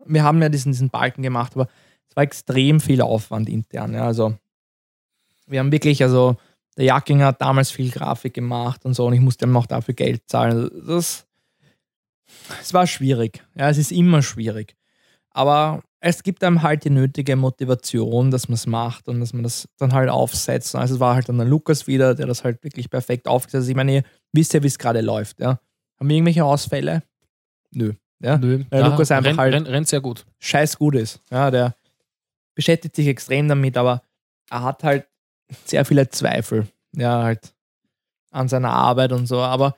Wir 0.06 0.24
haben 0.24 0.42
ja 0.42 0.50
diesen, 0.50 0.72
diesen 0.72 0.90
Balken 0.90 1.22
gemacht, 1.22 1.54
aber 1.56 1.68
es 2.10 2.16
war 2.16 2.24
extrem 2.24 2.80
viel 2.80 3.02
Aufwand 3.02 3.50
intern. 3.50 3.94
Ja. 3.94 4.06
Also 4.06 4.36
wir 5.48 5.60
haben 5.60 5.72
wirklich, 5.72 6.02
also 6.04 6.38
der 6.78 6.86
Jacking 6.86 7.22
hat 7.22 7.42
damals 7.42 7.72
viel 7.72 7.92
Grafik 7.92 8.34
gemacht 8.34 8.86
und 8.86 8.94
so 8.94 9.06
und 9.06 9.14
ich 9.14 9.20
musste 9.20 9.46
ihm 9.46 9.58
auch 9.58 9.66
dafür 9.66 9.94
Geld 9.94 10.24
zahlen. 10.28 10.70
Das, 10.88 11.28
es 12.62 12.74
war 12.74 12.88
schwierig. 12.88 13.44
Ja, 13.56 13.70
es 13.70 13.78
ist 13.78 13.92
immer 13.92 14.22
schwierig. 14.22 14.76
Aber 15.32 15.84
es 16.00 16.24
gibt 16.24 16.44
einem 16.44 16.62
halt 16.62 16.84
die 16.84 16.90
nötige 16.90 17.36
Motivation, 17.36 18.32
dass 18.32 18.50
man 18.50 18.56
es 18.56 18.68
macht 18.68 19.08
und 19.08 19.20
dass 19.20 19.34
man 19.34 19.44
das 19.44 19.68
dann 19.78 19.94
halt 19.94 20.10
aufsetzt. 20.10 20.76
Also 20.76 20.96
es 20.96 21.00
war 21.00 21.16
halt 21.16 21.30
dann 21.30 21.38
der 21.38 21.48
Lukas 21.48 21.88
wieder, 21.88 22.16
der 22.16 22.26
das 22.26 22.44
halt 22.44 22.64
wirklich 22.64 22.90
perfekt 22.90 23.28
aufgesetzt 23.28 23.66
hat. 23.66 23.70
Ich 23.70 23.76
meine, 23.76 23.94
ihr 23.96 24.04
wisst 24.34 24.54
ja, 24.54 24.62
wie 24.64 24.68
es 24.68 24.78
gerade 24.80 25.02
läuft. 25.02 25.40
Ja. 25.40 25.60
Haben 26.00 26.10
wir 26.10 26.16
irgendwelche 26.16 26.44
Ausfälle? 26.44 27.04
Nö. 27.74 27.94
Ja. 28.20 28.38
Nö, 28.38 28.64
Weil 28.70 28.84
Lukas 28.84 29.12
einfach 29.12 29.30
rennt, 29.30 29.40
halt- 29.40 29.54
rennt, 29.54 29.68
rennt 29.68 29.88
sehr 29.88 30.02
gut. 30.02 30.26
scheiß 30.40 30.78
gut 30.78 30.96
ist. 30.96 31.20
Ja, 31.32 31.50
der 31.50 31.76
beschäftigt 32.56 32.96
sich 32.96 33.08
extrem 33.08 33.48
damit, 33.48 33.78
aber 33.78 34.02
er 34.50 34.64
hat 34.64 34.84
halt 34.84 35.08
sehr 35.66 35.86
viele 35.86 36.10
Zweifel. 36.10 36.68
Ja, 36.96 37.24
halt 37.24 37.54
an 38.32 38.48
seiner 38.50 38.72
Arbeit 38.72 39.12
und 39.14 39.28
so. 39.28 39.40
Aber 39.40 39.76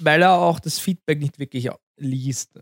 weil 0.00 0.22
er 0.22 0.32
auch 0.32 0.60
das 0.60 0.78
Feedback 0.78 1.20
nicht 1.20 1.38
wirklich 1.38 1.68
liest. 1.96 2.58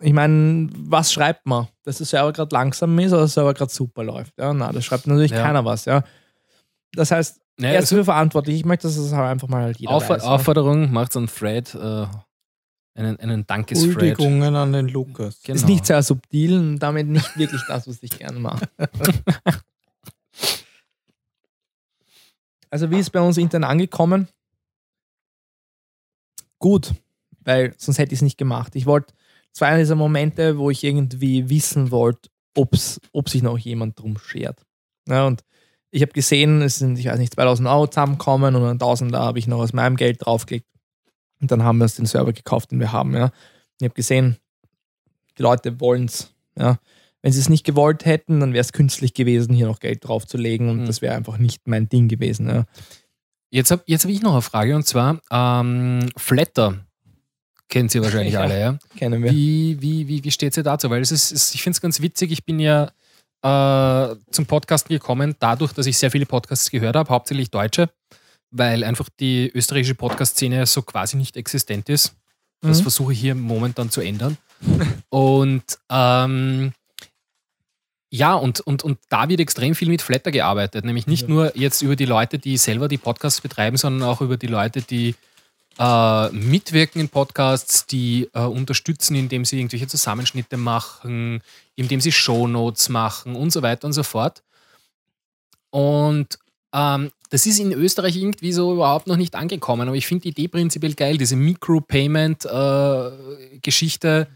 Ich 0.00 0.12
meine, 0.12 0.68
was 0.76 1.12
schreibt 1.12 1.46
man? 1.46 1.68
Dass 1.84 1.98
der 1.98 2.06
Server 2.06 2.32
gerade 2.32 2.52
langsam 2.54 2.98
ist 2.98 3.12
oder 3.12 3.20
der 3.22 3.28
Server 3.28 3.54
gerade 3.54 3.72
super 3.72 4.02
läuft? 4.02 4.32
Ja, 4.38 4.52
na, 4.52 4.72
das 4.72 4.84
schreibt 4.84 5.06
natürlich 5.06 5.30
Ja. 5.30 5.42
keiner 5.42 5.64
was. 5.64 5.84
Ja. 5.84 6.02
Das 6.92 7.10
heißt, 7.12 7.40
Naja, 7.58 7.74
er 7.74 7.78
ist 7.78 7.84
also 7.84 7.96
dafür 7.96 8.04
verantwortlich. 8.06 8.56
Ich 8.56 8.64
möchte, 8.64 8.88
dass 8.88 8.96
es 8.96 9.12
halt 9.12 9.30
einfach 9.30 9.46
mal 9.48 9.62
halt 9.62 9.78
jeder 9.78 9.92
Auffor- 9.92 10.16
weiß. 10.16 10.24
ja. 10.24 10.28
Aufforderung 10.30 10.90
macht 10.92 11.16
an 11.16 11.28
Fred 11.28 11.74
äh, 11.74 12.06
einen, 12.94 13.18
einen 13.20 13.46
Dankesfred. 13.46 13.94
Huldigungen 14.18 14.56
an 14.56 14.72
den 14.72 14.88
Lukas. 14.88 15.40
Genau. 15.44 15.54
Ist 15.56 15.66
nicht 15.68 15.86
sehr 15.86 16.02
subtil 16.02 16.58
und 16.58 16.78
damit 16.80 17.06
nicht 17.06 17.38
wirklich 17.38 17.62
das, 17.68 17.86
was 17.86 18.02
ich 18.02 18.10
gerne 18.18 18.40
mache. 18.40 18.68
also, 22.70 22.90
wie 22.90 22.98
ist 22.98 23.10
bei 23.10 23.20
uns 23.20 23.36
intern 23.38 23.64
angekommen? 23.64 24.28
Gut, 26.62 26.94
weil 27.44 27.74
sonst 27.76 27.98
hätte 27.98 28.12
ich 28.14 28.18
es 28.18 28.22
nicht 28.22 28.38
gemacht. 28.38 28.76
Ich 28.76 28.86
wollte, 28.86 29.12
es 29.52 29.60
war 29.60 29.68
einer 29.68 29.78
dieser 29.80 29.96
Momente, 29.96 30.56
wo 30.58 30.70
ich 30.70 30.84
irgendwie 30.84 31.50
wissen 31.50 31.90
wollte, 31.90 32.30
ob's, 32.56 33.00
ob 33.12 33.28
sich 33.28 33.42
noch 33.42 33.58
jemand 33.58 33.98
drum 33.98 34.16
schert. 34.16 34.62
Ja, 35.08 35.26
und 35.26 35.42
ich 35.90 36.02
habe 36.02 36.12
gesehen, 36.12 36.62
es 36.62 36.76
sind, 36.76 36.98
ich 36.98 37.06
weiß 37.06 37.18
nicht, 37.18 37.34
2000 37.34 37.68
Euro 37.68 37.88
zusammenkommen 37.88 38.54
und 38.54 38.64
1000 38.64 39.12
da 39.12 39.24
habe 39.24 39.40
ich 39.40 39.48
noch 39.48 39.58
aus 39.58 39.72
meinem 39.72 39.96
Geld 39.96 40.24
draufgelegt. 40.24 40.66
Und 41.40 41.50
dann 41.50 41.64
haben 41.64 41.78
wir 41.78 41.84
uns 41.84 41.96
den 41.96 42.06
Server 42.06 42.32
gekauft, 42.32 42.70
den 42.70 42.78
wir 42.78 42.92
haben. 42.92 43.12
Ja. 43.14 43.32
Ich 43.80 43.84
habe 43.84 43.94
gesehen, 43.94 44.36
die 45.36 45.42
Leute 45.42 45.80
wollen 45.80 46.04
es. 46.04 46.32
Ja. 46.56 46.78
Wenn 47.22 47.32
sie 47.32 47.40
es 47.40 47.48
nicht 47.48 47.64
gewollt 47.64 48.04
hätten, 48.04 48.38
dann 48.38 48.52
wäre 48.52 48.60
es 48.60 48.72
künstlich 48.72 49.14
gewesen, 49.14 49.52
hier 49.52 49.66
noch 49.66 49.80
Geld 49.80 50.06
draufzulegen 50.06 50.68
und 50.68 50.82
Mhm. 50.82 50.86
das 50.86 51.02
wäre 51.02 51.16
einfach 51.16 51.38
nicht 51.38 51.66
mein 51.66 51.88
Ding 51.88 52.06
gewesen. 52.08 52.48
Ja. 52.48 52.66
Jetzt 53.52 53.70
habe 53.70 53.82
jetzt 53.86 54.04
hab 54.04 54.10
ich 54.10 54.22
noch 54.22 54.32
eine 54.32 54.42
Frage 54.42 54.74
und 54.74 54.86
zwar 54.86 55.20
ähm, 55.30 56.08
Flatter. 56.16 56.78
Kennt 57.68 57.90
Sie 57.90 58.00
wahrscheinlich 58.02 58.32
Ja. 58.34 58.40
alle, 58.40 58.58
ja? 58.60 58.78
Kennen 58.96 59.22
wir. 59.22 59.30
Wie, 59.30 59.76
wie, 59.80 60.08
wie, 60.08 60.24
wie 60.24 60.30
steht 60.30 60.54
sie 60.54 60.62
dazu? 60.62 60.88
Weil 60.90 61.02
es 61.02 61.12
ist, 61.12 61.32
es, 61.32 61.54
ich 61.54 61.62
finde 61.62 61.76
es 61.76 61.80
ganz 61.80 62.00
witzig. 62.00 62.32
Ich 62.32 62.44
bin 62.44 62.58
ja 62.60 62.90
äh, 63.42 64.16
zum 64.30 64.46
Podcasten 64.46 64.94
gekommen, 64.94 65.36
dadurch, 65.38 65.72
dass 65.72 65.86
ich 65.86 65.98
sehr 65.98 66.10
viele 66.10 66.26
Podcasts 66.26 66.70
gehört 66.70 66.96
habe, 66.96 67.10
hauptsächlich 67.10 67.50
deutsche, 67.50 67.90
weil 68.50 68.84
einfach 68.84 69.08
die 69.20 69.50
österreichische 69.54 69.94
Podcast-Szene 69.96 70.64
so 70.66 70.80
quasi 70.82 71.16
nicht 71.16 71.36
existent 71.36 71.88
ist. 71.88 72.14
Das 72.62 72.78
Mhm. 72.78 72.82
versuche 72.82 73.12
ich 73.12 73.20
hier 73.20 73.34
momentan 73.34 73.90
zu 73.90 74.00
ändern. 74.00 74.38
Und 75.10 75.64
ähm, 75.90 76.72
ja, 78.14 78.34
und, 78.34 78.60
und, 78.60 78.84
und 78.84 78.98
da 79.08 79.26
wird 79.30 79.40
extrem 79.40 79.74
viel 79.74 79.88
mit 79.88 80.02
Flatter 80.02 80.30
gearbeitet. 80.30 80.84
Nämlich 80.84 81.06
nicht 81.06 81.22
Ja. 81.22 81.28
nur 81.28 81.56
jetzt 81.56 81.80
über 81.80 81.96
die 81.96 82.04
Leute, 82.04 82.38
die 82.38 82.58
selber 82.58 82.86
die 82.86 82.98
Podcasts 82.98 83.40
betreiben, 83.40 83.78
sondern 83.78 84.06
auch 84.06 84.20
über 84.20 84.36
die 84.36 84.48
Leute, 84.48 84.82
die 84.82 85.14
äh, 85.78 86.28
mitwirken 86.28 87.00
in 87.00 87.08
Podcasts, 87.08 87.86
die 87.86 88.28
äh, 88.34 88.40
unterstützen, 88.40 89.16
indem 89.16 89.46
sie 89.46 89.58
irgendwelche 89.58 89.86
Zusammenschnitte 89.86 90.58
machen, 90.58 91.40
indem 91.74 92.02
sie 92.02 92.12
Shownotes 92.12 92.90
machen 92.90 93.34
und 93.34 93.50
so 93.50 93.62
weiter 93.62 93.86
und 93.86 93.94
so 93.94 94.02
fort. 94.02 94.42
Und 95.70 96.38
ähm, 96.74 97.10
das 97.30 97.46
ist 97.46 97.60
in 97.60 97.72
Österreich 97.72 98.14
irgendwie 98.18 98.52
so 98.52 98.74
überhaupt 98.74 99.06
noch 99.06 99.16
nicht 99.16 99.34
angekommen, 99.34 99.88
aber 99.88 99.96
ich 99.96 100.06
finde 100.06 100.24
die 100.24 100.28
Idee 100.28 100.48
prinzipiell 100.48 100.92
geil, 100.92 101.16
diese 101.16 101.36
Micropayment-Geschichte, 101.36 104.26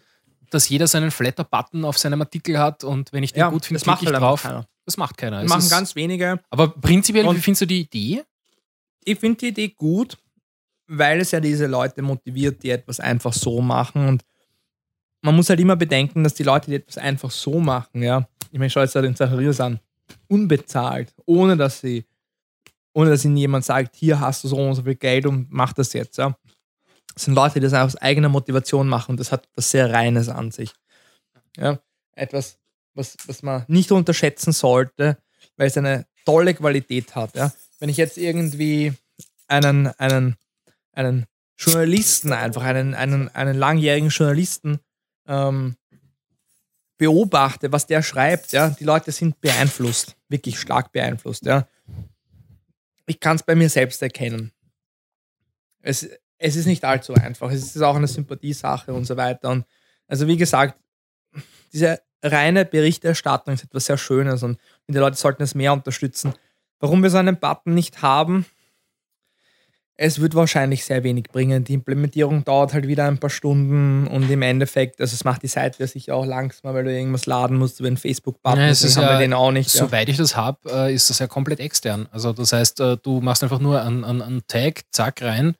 dass 0.50 0.68
jeder 0.68 0.86
seinen 0.86 1.10
Flatter-Button 1.10 1.84
auf 1.84 1.99
seinem 1.99 2.20
Artikel 2.20 2.58
hat 2.58 2.84
und 2.84 3.12
wenn 3.12 3.23
ich 3.23 3.33
den 3.33 3.49
gut 3.50 3.66
finde, 3.66 3.81
das 3.81 3.86
macht 3.86 3.99
klicke 4.00 4.15
halt 4.15 4.23
ich 4.23 4.26
einfach 4.28 4.42
drauf. 4.42 4.42
keiner. 4.42 4.66
Das 4.84 4.97
macht 4.97 5.16
keiner. 5.16 5.36
Das 5.39 5.44
Es 5.47 5.49
machen 5.50 5.60
ist- 5.62 5.70
ganz 5.70 5.94
wenige. 5.97 6.41
aber 6.50 6.68
prinzipiell, 6.68 7.26
Und- 7.26 7.36
wie 7.36 7.41
findest 7.41 7.62
du 7.62 7.66
die 7.66 7.81
Idee? 7.81 8.23
Ich 9.05 9.18
finde 9.18 9.39
die 9.39 9.49
Idee 9.49 9.68
gut, 9.68 10.16
weil 10.89 11.20
es 11.20 11.31
ja 11.33 11.41
diese 11.41 11.66
Leute 11.66 12.02
motiviert, 12.02 12.62
die 12.62 12.70
etwas 12.70 13.00
einfach 13.00 13.33
so 13.33 13.60
machen. 13.60 14.07
Und 14.08 14.25
man 15.23 15.34
muss 15.34 15.49
halt 15.49 15.58
immer 15.60 15.76
bedenken, 15.76 16.23
dass 16.25 16.34
die 16.34 16.42
Leute, 16.44 16.70
die 16.70 16.76
etwas 16.76 16.99
einfach 16.99 17.31
so 17.31 17.58
machen, 17.60 18.02
ja, 18.02 18.28
ich 18.52 18.58
meine, 18.58 18.70
schau 18.70 18.81
jetzt 18.81 18.94
da 18.94 19.02
den 19.02 19.16
Zacharias 19.16 19.60
an, 19.60 19.81
unbezahlt, 20.28 21.12
ohne 21.25 21.57
dass 21.57 21.81
sie, 21.81 22.05
ohne 22.94 23.10
dass 23.10 23.25
ihnen 23.25 23.36
jemand 23.36 23.65
sagt, 23.65 23.97
hier 23.97 24.20
hast 24.20 24.44
du 24.44 24.49
so 24.49 24.57
und 24.57 24.75
so 24.75 24.83
viel 24.83 24.94
Geld 24.94 25.26
und 25.26 25.49
mach 25.50 25.73
das 25.73 25.92
jetzt, 25.92 26.18
ja. 26.18 26.36
Sind 27.19 27.35
Leute, 27.35 27.55
die 27.55 27.61
das 27.61 27.73
aus 27.73 27.97
eigener 27.97 28.28
Motivation 28.28 28.89
machen 28.89 29.12
und 29.12 29.20
das 29.20 29.33
hat 29.33 29.49
was 29.55 29.70
sehr 29.70 29.93
Reines 29.93 30.28
an 30.28 30.51
sich. 30.51 30.73
Ja, 31.57 31.78
etwas, 32.12 32.59
was, 32.95 33.17
was 33.27 33.43
man 33.43 33.65
nicht 33.69 33.91
unterschätzen 33.93 34.53
sollte, 34.53 35.17
weil 35.57 35.69
es 35.69 35.77
eine 35.77 36.07
tolle 36.25 36.55
Qualität 36.55 37.15
hat, 37.15 37.35
ja. 37.35 37.53
Wenn 37.78 37.89
ich 37.89 37.97
jetzt 37.97 38.19
irgendwie 38.19 38.95
einen, 39.49 39.86
einen, 39.99 40.36
einen 40.93 41.27
Journalisten 41.57 42.33
einfach, 42.33 42.62
einen, 42.62 42.95
einen, 42.95 43.28
einen 43.35 43.57
langjährigen 43.57 44.09
Journalisten 44.09 44.81
ähm, 45.27 45.77
beobachte, 46.99 47.73
was 47.73 47.86
der 47.86 48.03
schreibt, 48.03 48.53
ja, 48.53 48.70
die 48.70 48.85
Leute 48.85 49.12
sind 49.12 49.41
beeinflusst, 49.41 50.17
wirklich 50.28 50.59
stark 50.59 50.93
beeinflusst, 50.93 51.45
ja. 51.45 51.69
Ich 53.07 53.20
kann 53.20 53.36
es 53.36 53.43
bei 53.43 53.55
mir 53.55 53.70
selbst 53.70 54.03
erkennen. 54.03 54.53
Es, 55.81 56.09
es 56.39 56.56
ist 56.56 56.66
nicht 56.66 56.84
allzu 56.84 57.15
einfach. 57.15 57.50
Es 57.50 57.74
ist 57.74 57.82
auch 57.82 57.97
eine 57.97 58.08
Sympathiesache 58.08 58.92
und 58.92 59.05
so 59.05 59.16
weiter. 59.16 59.50
Und 59.50 59.65
also 60.06 60.26
wie 60.26 60.36
gesagt, 60.36 60.78
diese 61.73 62.00
reine 62.23 62.65
Berichterstattung 62.65 63.55
ist 63.55 63.65
etwas 63.65 63.86
sehr 63.86 63.98
Schönes 63.98 64.42
und 64.42 64.58
die 64.89 64.98
Leute 64.98 65.16
sollten 65.16 65.42
es 65.42 65.55
mehr 65.55 65.73
unterstützen. 65.73 66.34
Warum 66.81 67.02
wir 67.02 67.10
so 67.10 67.18
einen 67.18 67.39
Button 67.39 67.74
nicht 67.74 68.02
haben, 68.02 68.47
es 69.98 70.20
wird 70.20 70.34
wahrscheinlich 70.34 70.84
sehr 70.84 71.05
wenig 71.05 71.24
bringen. 71.24 71.65
Die 71.65 71.73
Implementierung 71.73 72.44
dauert 72.44 72.74
halt 72.74 72.86
wieder 72.86 73.06
ein 73.06 73.16
paar 73.16 73.31
Stunden 73.31 74.06
und 74.06 74.31
im 74.31 74.42
Endeffekt, 74.42 75.00
also 75.00 75.15
es 75.15 75.24
macht 75.24 75.42
die 75.42 75.47
Seite 75.48 75.78
ja 75.81 75.86
sicher 75.86 76.15
auch 76.15 76.26
langsamer, 76.26 76.74
weil 76.74 76.84
du 76.84 76.92
irgendwas 76.92 77.24
laden 77.24 77.56
musst 77.56 77.81
über 77.81 77.86
einen 77.86 77.97
Facebook-Button. 77.97 78.58
Ja, 78.60 78.68
ist 78.68 78.97
haben 78.97 79.05
ja- 79.05 79.12
wir 79.12 79.18
den 79.18 79.32
auch 79.32 79.52
nicht. 79.52 79.73
Ja. 79.73 79.86
Soweit 79.86 80.10
ich 80.10 80.18
das 80.18 80.36
habe, 80.36 80.58
äh, 80.70 80.94
ist 80.94 81.08
das 81.08 81.18
ja 81.18 81.26
komplett 81.26 81.60
extern. 81.60 82.08
Also 82.12 82.34
das 82.34 82.52
heißt, 82.52 82.81
äh, 82.81 82.98
du 83.02 83.23
machst 83.23 83.42
einfach 83.42 83.58
nur 83.58 83.81
einen, 83.81 84.05
einen, 84.05 84.20
einen 84.20 84.47
Tag, 84.47 84.82
zack, 84.90 85.23
rein 85.23 85.56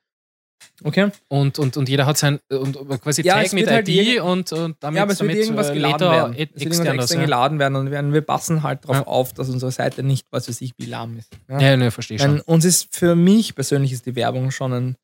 Okay. 0.85 1.11
und, 1.29 1.59
und, 1.59 1.77
und 1.77 1.89
jeder 1.89 2.05
hat 2.07 2.19
sein 2.19 2.39
und 2.51 2.77
quasi 3.01 3.23
Ja, 3.23 3.35
Tag 3.43 3.53
mit 3.55 3.63
wird 3.67 3.71
halt 3.71 3.89
ID 3.89 4.21
und, 4.21 4.53
und 4.53 4.77
damit, 4.81 4.97
Ja, 4.99 5.03
aber 5.05 5.13
es 5.13 5.21
wird 5.21 5.31
damit 5.31 5.43
irgendwas 5.45 5.71
äh, 5.71 5.75
geladen 5.75 6.07
er 6.07 6.11
werden. 6.13 6.33
Es 6.35 6.39
wird 6.39 6.61
irgendwas 6.61 6.89
extern 6.91 7.19
ja. 7.21 7.25
geladen 7.25 7.59
werden 7.59 7.77
und 7.77 7.91
wir, 7.91 8.13
wir 8.13 8.21
passen 8.21 8.63
halt 8.63 8.85
darauf 8.85 8.97
Ja. 8.97 9.07
auf, 9.07 9.33
dass 9.33 9.49
unsere 9.49 9.73
Seite 9.73 10.03
nicht, 10.03 10.27
was 10.31 10.49
weiß 10.49 10.61
ich, 10.61 10.73
wie 10.77 10.87
lahm 10.87 11.19
ist. 11.19 11.31
Ja. 11.49 11.61
Ja, 11.61 11.77
ne, 11.77 11.91
verstehe 11.91 12.19
schon. 12.19 12.33
Denn 12.33 12.41
uns 12.43 12.65
ist 12.65 12.95
für 12.95 13.15
mich 13.17 13.55
persönlich 13.55 13.93
ist 13.93 14.05
die 14.07 14.17
Werbung 14.17 14.51
schon 14.51 14.73
ein, 14.73 14.97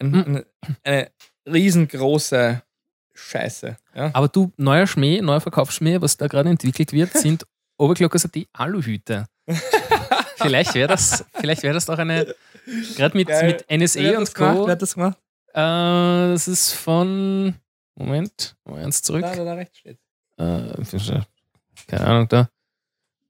ein, 0.00 0.10
Mhm. 0.10 0.24
eine, 0.24 0.44
eine 0.84 1.10
riesengroße 1.46 2.62
Scheiße. 3.14 3.76
Aber 3.94 4.28
du, 4.28 4.52
neuer 4.56 4.86
Schmäh, 4.86 5.20
neuer 5.20 5.40
Verkaufsschmäh, 5.40 6.00
was 6.00 6.16
da 6.16 6.26
gerade 6.28 6.50
entwickelt 6.50 6.92
wird, 6.92 7.12
sind 7.16 7.46
Overclockers 7.78 8.28
die 8.34 8.48
Aluhüte. 8.52 9.26
vielleicht 10.36 10.74
wäre 10.74 10.88
das, 10.88 11.24
vielleicht 11.34 11.62
wäre 11.62 11.74
das 11.74 11.86
doch 11.86 11.98
eine, 11.98 12.34
gerade 12.96 13.16
mit, 13.16 13.28
Geil. 13.28 13.58
mit 13.68 13.80
NSA 13.82 14.00
Wer 14.00 14.18
und 14.18 14.34
gemacht? 14.34 14.56
Co. 14.56 14.66
Wer 14.66 14.72
hat 14.72 14.82
das 14.82 14.94
gemacht? 14.94 15.18
Äh, 15.52 16.32
das 16.32 16.48
ist 16.48 16.72
von, 16.72 17.54
Moment, 17.94 18.56
mal 18.64 18.84
eins 18.84 19.02
zurück. 19.02 19.22
Da, 19.22 19.34
da, 19.34 19.44
da 19.44 19.54
rechts 19.54 19.78
steht. 19.78 19.98
äh, 20.36 21.20
keine 21.86 22.06
Ahnung, 22.06 22.28
da. 22.28 22.48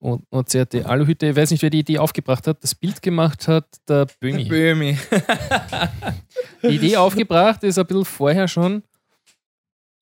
OCRT 0.01 0.87
Aluhütte, 0.87 1.27
ich 1.27 1.37
weiß 1.37 1.51
nicht, 1.51 1.63
wer 1.63 1.71
die 1.71 1.81
Idee 1.81 1.99
aufgebracht 1.99 2.47
hat, 2.47 2.63
das 2.63 2.75
Bild 2.75 3.03
gemacht 3.03 3.49
hat, 3.49 3.67
der 3.89 4.07
Böhmi. 4.21 4.45
Böhmi. 4.45 4.97
Die 6.63 6.69
Idee 6.77 6.97
aufgebracht 6.97 7.65
ist 7.65 7.79
ein 7.79 7.87
bisschen 7.87 8.05
vorher 8.05 8.47
schon. 8.47 8.85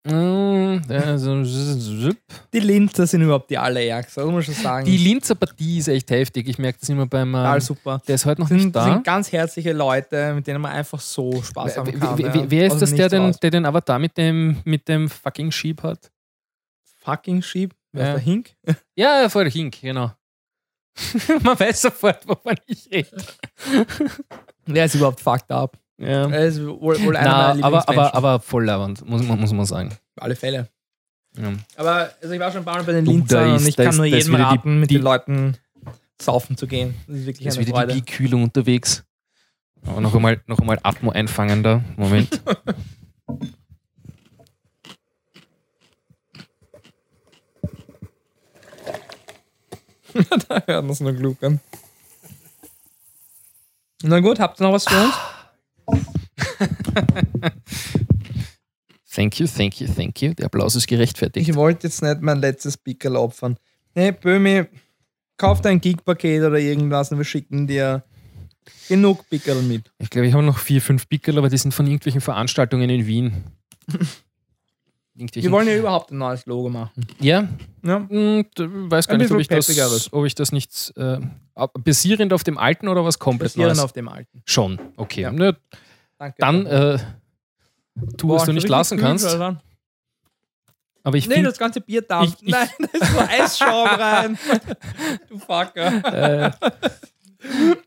Mm, 0.06 0.82
also. 0.90 1.42
Die 2.54 2.60
Linzer 2.60 3.08
sind 3.08 3.22
überhaupt 3.22 3.50
die 3.50 3.58
allerärgsten, 3.58 4.26
muss 4.26 4.34
man 4.34 4.44
schon 4.44 4.54
sagen. 4.56 4.86
Die 4.86 4.98
Linzer 4.98 5.36
Partie 5.36 5.78
ist 5.78 5.88
echt 5.88 6.10
heftig. 6.12 6.48
Ich 6.50 6.58
merke 6.58 6.80
das 6.80 6.90
immer 6.90 7.06
beim. 7.06 7.34
Ähm, 7.34 7.60
super. 7.62 8.02
der 8.06 8.16
ist 8.16 8.26
heute 8.26 8.42
noch 8.42 8.50
Das 8.50 8.54
nicht 8.56 8.64
sind, 8.64 8.76
das 8.76 8.86
da. 8.86 8.94
sind 8.94 9.04
ganz 9.06 9.32
herzliche 9.32 9.72
Leute, 9.72 10.34
mit 10.34 10.46
denen 10.46 10.62
man 10.62 10.74
einfach 10.74 11.00
so 11.00 11.42
Spaß 11.42 11.78
haben 11.78 11.88
Wer, 11.94 12.00
kann. 12.00 12.18
wer, 12.18 12.34
wer, 12.34 12.52
wer 12.52 12.68
ist 12.68 12.74
Aus 12.74 12.80
das, 12.82 12.94
der 12.96 13.08
den, 13.08 13.32
der 13.42 13.52
den 13.52 13.66
Avatar 13.66 13.98
mit 13.98 14.18
dem, 14.18 14.58
mit 14.66 14.88
dem 14.90 15.10
fucking 15.10 15.52
Sheep 15.52 15.82
hat? 15.84 16.12
Fucking 17.00 17.42
Sheep? 17.42 17.74
Wer 17.94 18.04
Ja. 18.06 18.10
ist 18.10 18.16
der 18.18 18.24
Hink? 18.34 18.50
Ja, 18.96 19.30
voll 19.30 19.50
Hink, 19.50 19.80
genau. 19.80 20.12
Man 21.44 21.60
weiß 21.60 21.82
sofort, 21.84 22.28
wovon 22.28 22.56
ich 22.68 22.90
rede. 22.92 23.10
Wer 24.66 24.86
ist 24.86 24.96
überhaupt 24.96 25.20
fucked 25.22 25.50
up? 25.52 25.78
Ja. 25.98 26.30
Er 26.30 26.46
ist 26.46 26.62
wohl, 26.66 27.00
wohl 27.04 27.16
einer 27.16 27.30
Na, 27.30 27.48
meiner 27.54 27.66
aber, 27.66 27.88
aber, 27.90 28.16
aber 28.16 28.40
voll 28.40 28.66
lauernd, 28.66 29.08
muss, 29.08 29.24
man- 29.24 29.40
muss 29.40 29.54
man 29.54 29.66
sagen. 29.66 29.96
Alle 30.18 30.36
Fälle. 30.36 30.68
Ja. 31.38 31.54
Aber 31.78 32.12
also 32.22 32.34
ich 32.34 32.40
war 32.40 32.52
schon 32.52 32.62
ein 32.62 32.66
paar 32.66 32.76
Mal 32.78 32.84
bei 32.84 32.94
den 32.94 33.06
Du, 33.06 33.12
Linzern 33.12 33.54
und 33.54 33.68
ich 33.68 33.76
da 33.76 33.84
kann 33.84 33.92
ist- 33.92 33.98
nur 33.98 34.10
da 34.10 34.18
ist 34.18 34.26
jedem 34.28 34.34
wieder 34.40 34.50
die- 34.50 34.56
raten, 34.56 34.80
mit 34.80 34.90
die- 34.90 34.96
den 34.96 35.04
Leuten 35.04 35.58
saufen 36.22 36.58
zu 36.58 36.68
gehen. 36.68 36.96
Das 37.08 37.18
ist 37.18 37.26
wirklich 37.26 37.46
Jetzt 37.46 37.58
eine 37.58 37.68
wieder 37.68 37.78
Freude. 37.78 37.94
die 37.94 38.02
Bierkühlung 38.02 38.44
unterwegs. 38.44 39.04
Aber 39.86 40.00
noch 40.02 40.16
einmal, 40.16 40.42
noch 40.48 40.60
einmal 40.60 40.80
Atmo 40.84 41.12
einfangen 41.12 41.64
da. 41.64 41.84
Moment. 41.98 42.42
da 50.48 50.62
hört 50.66 50.84
man 50.84 50.90
es 50.92 51.00
nur 51.00 51.14
gluckern. 51.14 51.60
Na 54.04 54.20
gut, 54.20 54.40
habt 54.40 54.60
ihr 54.60 54.64
noch 54.66 54.74
was 54.74 54.86
für 54.86 55.02
uns? 55.02 55.14
Thank 59.14 59.40
you, 59.40 59.46
thank 59.46 59.80
you, 59.80 59.88
thank 59.88 60.22
you. 60.24 60.34
Der 60.34 60.48
Applaus 60.48 60.76
ist 60.76 60.88
gerechtfertigt. 60.88 61.48
Ich 61.48 61.56
wollte 61.56 61.86
jetzt 61.86 62.02
nicht 62.02 62.22
mein 62.22 62.40
letztes 62.40 62.78
Pickel 62.78 63.16
opfern. 63.16 63.58
Nee, 63.94 64.12
Böhmi, 64.12 64.64
kauf 65.38 65.62
dein 65.62 65.80
Gig-Paket 65.80 66.42
oder 66.42 66.58
irgendwas 66.58 67.12
und 67.12 67.20
wir 67.20 67.26
schicken 67.26 67.68
dir 67.68 68.04
genug 68.88 69.30
Pickel 69.30 69.62
mit. 69.62 69.92
Ich 70.00 70.10
glaube, 70.10 70.28
ich 70.28 70.34
habe 70.34 70.44
noch 70.44 70.58
vier, 70.58 70.82
fünf 70.82 71.08
Pickel, 71.08 71.38
aber 71.38 71.50
die 71.50 71.60
sind 71.60 71.76
von 71.76 71.86
irgendwelchen 71.86 72.22
Veranstaltungen 72.22 72.90
in 72.90 73.06
Wien. 73.06 73.44
Wir 75.16 75.52
wollen 75.52 75.68
ja 75.68 75.76
überhaupt 75.78 76.12
ein 76.12 76.18
neues 76.18 76.46
Logo 76.48 76.70
machen. 76.70 77.06
Ja, 77.20 77.48
Ja. 77.84 77.98
hm, 78.10 78.46
d- 78.58 78.68
weiß 78.68 79.08
gar 79.08 79.14
Ein 79.16 79.22
nicht, 79.22 79.32
ob 79.32 79.40
ich, 79.40 79.48
das, 79.48 80.12
ob 80.12 80.26
ich 80.26 80.34
das 80.34 80.52
nicht. 80.52 80.92
Äh, 80.98 81.20
basierend 81.84 82.34
auf 82.34 82.44
dem 82.44 82.58
alten 82.58 82.88
oder 82.88 83.06
was 83.06 83.20
komplett 83.20 83.52
Basierend 83.52 83.76
Neues? 83.78 83.84
auf 83.86 83.94
dem 83.94 84.08
alten. 84.08 84.42
Schon, 84.46 84.80
okay. 84.98 85.22
Ja. 85.22 85.32
Ne, 85.32 85.56
Danke. 86.18 86.36
dann 86.40 86.66
äh, 86.66 86.98
tu, 88.18 88.28
Boah, 88.28 88.38
was 88.38 88.46
du 88.46 88.54
nicht 88.54 88.68
lassen 88.68 88.98
kühl, 88.98 89.06
kannst. 89.08 89.26
Alter. 89.28 89.62
Aber 91.04 91.18
ich 91.18 91.28
Nee, 91.28 91.36
finde. 91.36 91.50
das 91.50 91.60
ganze 91.60 91.82
Bier 91.82 92.02
da. 92.02 92.24
Ich- 92.24 92.34
ich- 92.42 92.50
Nein, 92.50 92.70
da 92.80 92.88
ist 93.00 93.12
so 93.14 93.20
Eisschaum 93.20 93.88
rein. 94.00 94.38
Du 95.30 95.38
Fucker. 95.38 96.48
Äh, 96.48 96.52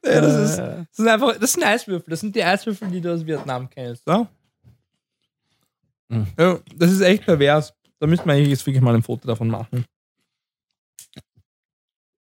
Ja, 0.05 0.20
das, 0.20 0.50
ist, 0.50 0.58
äh, 0.58 0.76
das 0.86 0.96
sind 0.98 1.08
einfach, 1.08 1.38
das 1.38 1.52
sind 1.55 1.64
Eiswürfel. 1.64 2.10
Das 2.10 2.20
sind 2.20 2.36
die 2.36 2.44
Eiswürfel, 2.44 2.88
die 2.88 3.00
du 3.00 3.14
aus 3.14 3.24
Vietnam 3.24 3.70
kennst. 3.70 4.06
Ja? 4.06 4.28
Mhm. 6.09 6.26
Ja, 6.39 6.59
das 6.75 6.93
ist 6.93 7.01
echt 7.01 7.25
pervers. 7.25 7.75
Da 7.99 8.07
müsste 8.07 8.26
man 8.26 8.36
eigentlich 8.36 8.51
jetzt 8.51 8.67
wirklich 8.67 8.83
mal 8.83 8.94
ein 8.94 9.02
Foto 9.02 9.26
davon 9.26 9.49
machen. 9.49 9.85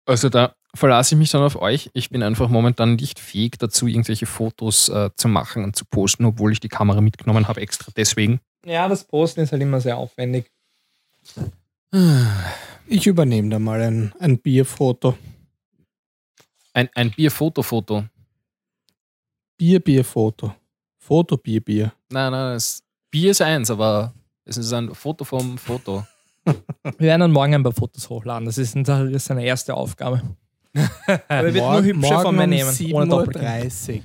Also 0.07 0.29
da 0.29 0.55
verlasse 0.75 1.15
ich 1.15 1.19
mich 1.19 1.31
dann 1.31 1.43
auf 1.43 1.57
euch. 1.57 1.91
Ich 1.95 2.11
bin 2.11 2.23
einfach 2.23 2.49
momentan 2.49 2.97
nicht 2.97 3.19
fähig 3.19 3.59
dazu, 3.59 3.87
irgendwelche 3.87 4.27
Fotos 4.27 4.89
äh, 4.89 5.11
zu 5.17 5.29
machen 5.29 5.65
und 5.65 5.77
zu 5.77 5.85
posten, 5.85 6.25
obwohl 6.25 6.53
ich 6.53 6.61
die 6.61 6.69
Kamera 6.69 7.01
mitgenommen 7.01 7.49
habe, 7.49 7.61
extra 7.61 7.91
deswegen. 7.97 8.41
Ja, 8.65 8.89
das 8.89 9.05
Posten 9.05 9.41
ist 9.41 9.53
halt 9.53 9.63
immer 9.63 9.81
sehr 9.81 9.97
aufwendig. 9.97 10.51
Ich 12.87 13.07
übernehme 13.07 13.49
da 13.51 13.59
mal 13.59 13.81
ein, 13.81 14.13
ein 14.19 14.39
Bierfoto. 14.39 15.17
Ein, 16.73 16.89
ein 16.95 17.13
Bier-Foto-Foto. 17.13 18.05
Bier, 19.57 19.81
Bierfoto. 19.81 20.55
Foto, 20.99 21.37
Bier, 21.37 21.61
Bier. 21.61 21.93
Nein, 22.11 22.33
nein, 22.33 22.55
das 22.55 22.83
Bier 23.15 23.31
ist 23.31 23.43
eins, 23.43 23.71
aber 23.71 24.13
es 24.45 24.57
ist 24.57 24.73
ein 24.73 24.93
Foto 24.93 25.23
vom 25.23 25.57
Foto. 25.57 26.05
Wir 26.45 26.99
werden 26.99 27.21
dann 27.21 27.31
morgen 27.31 27.55
ein 27.55 27.63
paar 27.63 27.71
Fotos 27.71 28.11
hochladen. 28.11 28.45
Das 28.45 28.59
ist, 28.59 28.77
das 28.77 29.09
ist 29.09 29.27
seine 29.27 29.45
erste 29.45 29.73
Aufgabe. 29.75 30.21
Aber 30.75 31.23
er 31.29 31.55
wird 31.55 31.65
nur 31.65 31.85
hübsche 31.85 32.19
von 32.19 32.35
mir 32.35 32.49
nehmen. 32.49 32.77
Ohne 32.93 33.07
Doppelkinn. 33.07 33.71
7.30 33.71 33.99
Uhr. 33.99 34.03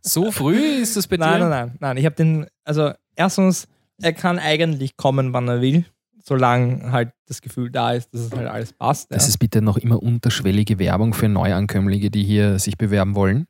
So 0.00 0.32
früh 0.32 0.56
ist 0.56 0.96
das 0.96 1.06
bei 1.06 1.18
Nein, 1.18 1.40
dir? 1.40 1.48
nein, 1.50 1.50
nein, 1.50 1.76
nein. 1.78 1.96
Ich 1.98 2.06
habe 2.06 2.16
den, 2.16 2.46
also 2.64 2.92
erstens, 3.14 3.68
er 4.00 4.14
kann 4.14 4.38
eigentlich 4.38 4.96
kommen, 4.96 5.34
wann 5.34 5.46
er 5.46 5.60
will, 5.60 5.84
solange 6.24 6.90
halt 6.90 7.10
das 7.26 7.42
Gefühl 7.42 7.70
da 7.70 7.92
ist, 7.92 8.14
dass 8.14 8.22
es 8.22 8.32
halt 8.32 8.48
alles 8.48 8.72
passt. 8.72 9.12
Das 9.12 9.24
ja. 9.24 9.28
ist 9.28 9.36
bitte 9.36 9.60
noch 9.60 9.76
immer 9.76 10.02
unterschwellige 10.02 10.78
Werbung 10.78 11.12
für 11.12 11.28
Neuankömmlinge, 11.28 12.08
die 12.08 12.24
hier 12.24 12.58
sich 12.58 12.78
bewerben 12.78 13.14
wollen. 13.14 13.46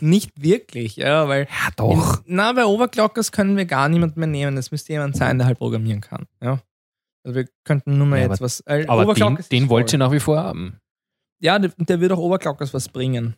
Nicht 0.00 0.30
wirklich, 0.42 0.96
ja, 0.96 1.28
weil 1.28 1.42
Ja, 1.44 1.70
doch. 1.76 2.18
In, 2.26 2.34
na, 2.36 2.52
bei 2.52 2.64
Overclockers 2.64 3.32
können 3.32 3.56
wir 3.56 3.64
gar 3.66 3.88
niemand 3.88 4.16
mehr 4.16 4.26
nehmen. 4.26 4.56
Es 4.56 4.70
müsste 4.70 4.92
jemand 4.92 5.16
sein, 5.16 5.38
der 5.38 5.46
halt 5.46 5.58
programmieren 5.58 6.00
kann. 6.00 6.26
Ja. 6.42 6.60
Also 7.24 7.36
wir 7.36 7.46
könnten 7.64 7.98
nur 7.98 8.06
mal 8.06 8.16
Ja, 8.16 8.22
jetzt 8.24 8.32
aber- 8.32 8.40
was. 8.40 8.60
Äh, 8.66 8.86
Aber 8.88 9.14
den, 9.14 9.38
den 9.50 9.68
wollt 9.68 9.90
voll. 9.90 9.94
ihr 9.96 9.98
nach 9.98 10.12
wie 10.12 10.20
vor 10.20 10.38
haben. 10.38 10.78
Ja, 11.40 11.58
der, 11.58 11.72
der 11.76 12.00
wird 12.00 12.12
auch 12.12 12.18
Overclockers 12.18 12.72
was 12.74 12.88
bringen. 12.88 13.34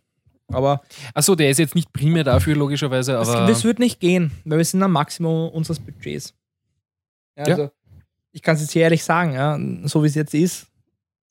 Aber 0.52 0.82
Achso, 1.14 1.34
der 1.34 1.48
ist 1.50 1.58
jetzt 1.58 1.74
nicht 1.74 1.92
primär 1.92 2.23
dafür, 2.23 2.55
logischerweise, 2.55 3.12
das, 3.12 3.28
aber. 3.31 3.47
das 3.47 3.64
wird 3.64 3.78
nicht 3.78 3.98
gehen, 3.98 4.31
weil 4.44 4.58
wir 4.58 4.64
sind 4.64 4.82
am 4.82 4.92
Maximum 4.92 5.48
unseres 5.50 5.81
Budgets. 5.81 6.34
Ja, 7.36 7.47
Ja. 7.48 7.55
also, 7.55 7.70
ich 8.32 8.42
kann 8.42 8.55
es 8.56 8.60
jetzt 8.60 8.73
hier 8.73 8.82
ehrlich 8.82 9.02
sagen, 9.05 9.32
ja, 9.32 9.58
so 9.89 10.02
wie 10.02 10.06
es 10.08 10.14
jetzt 10.14 10.34
ist, 10.34 10.66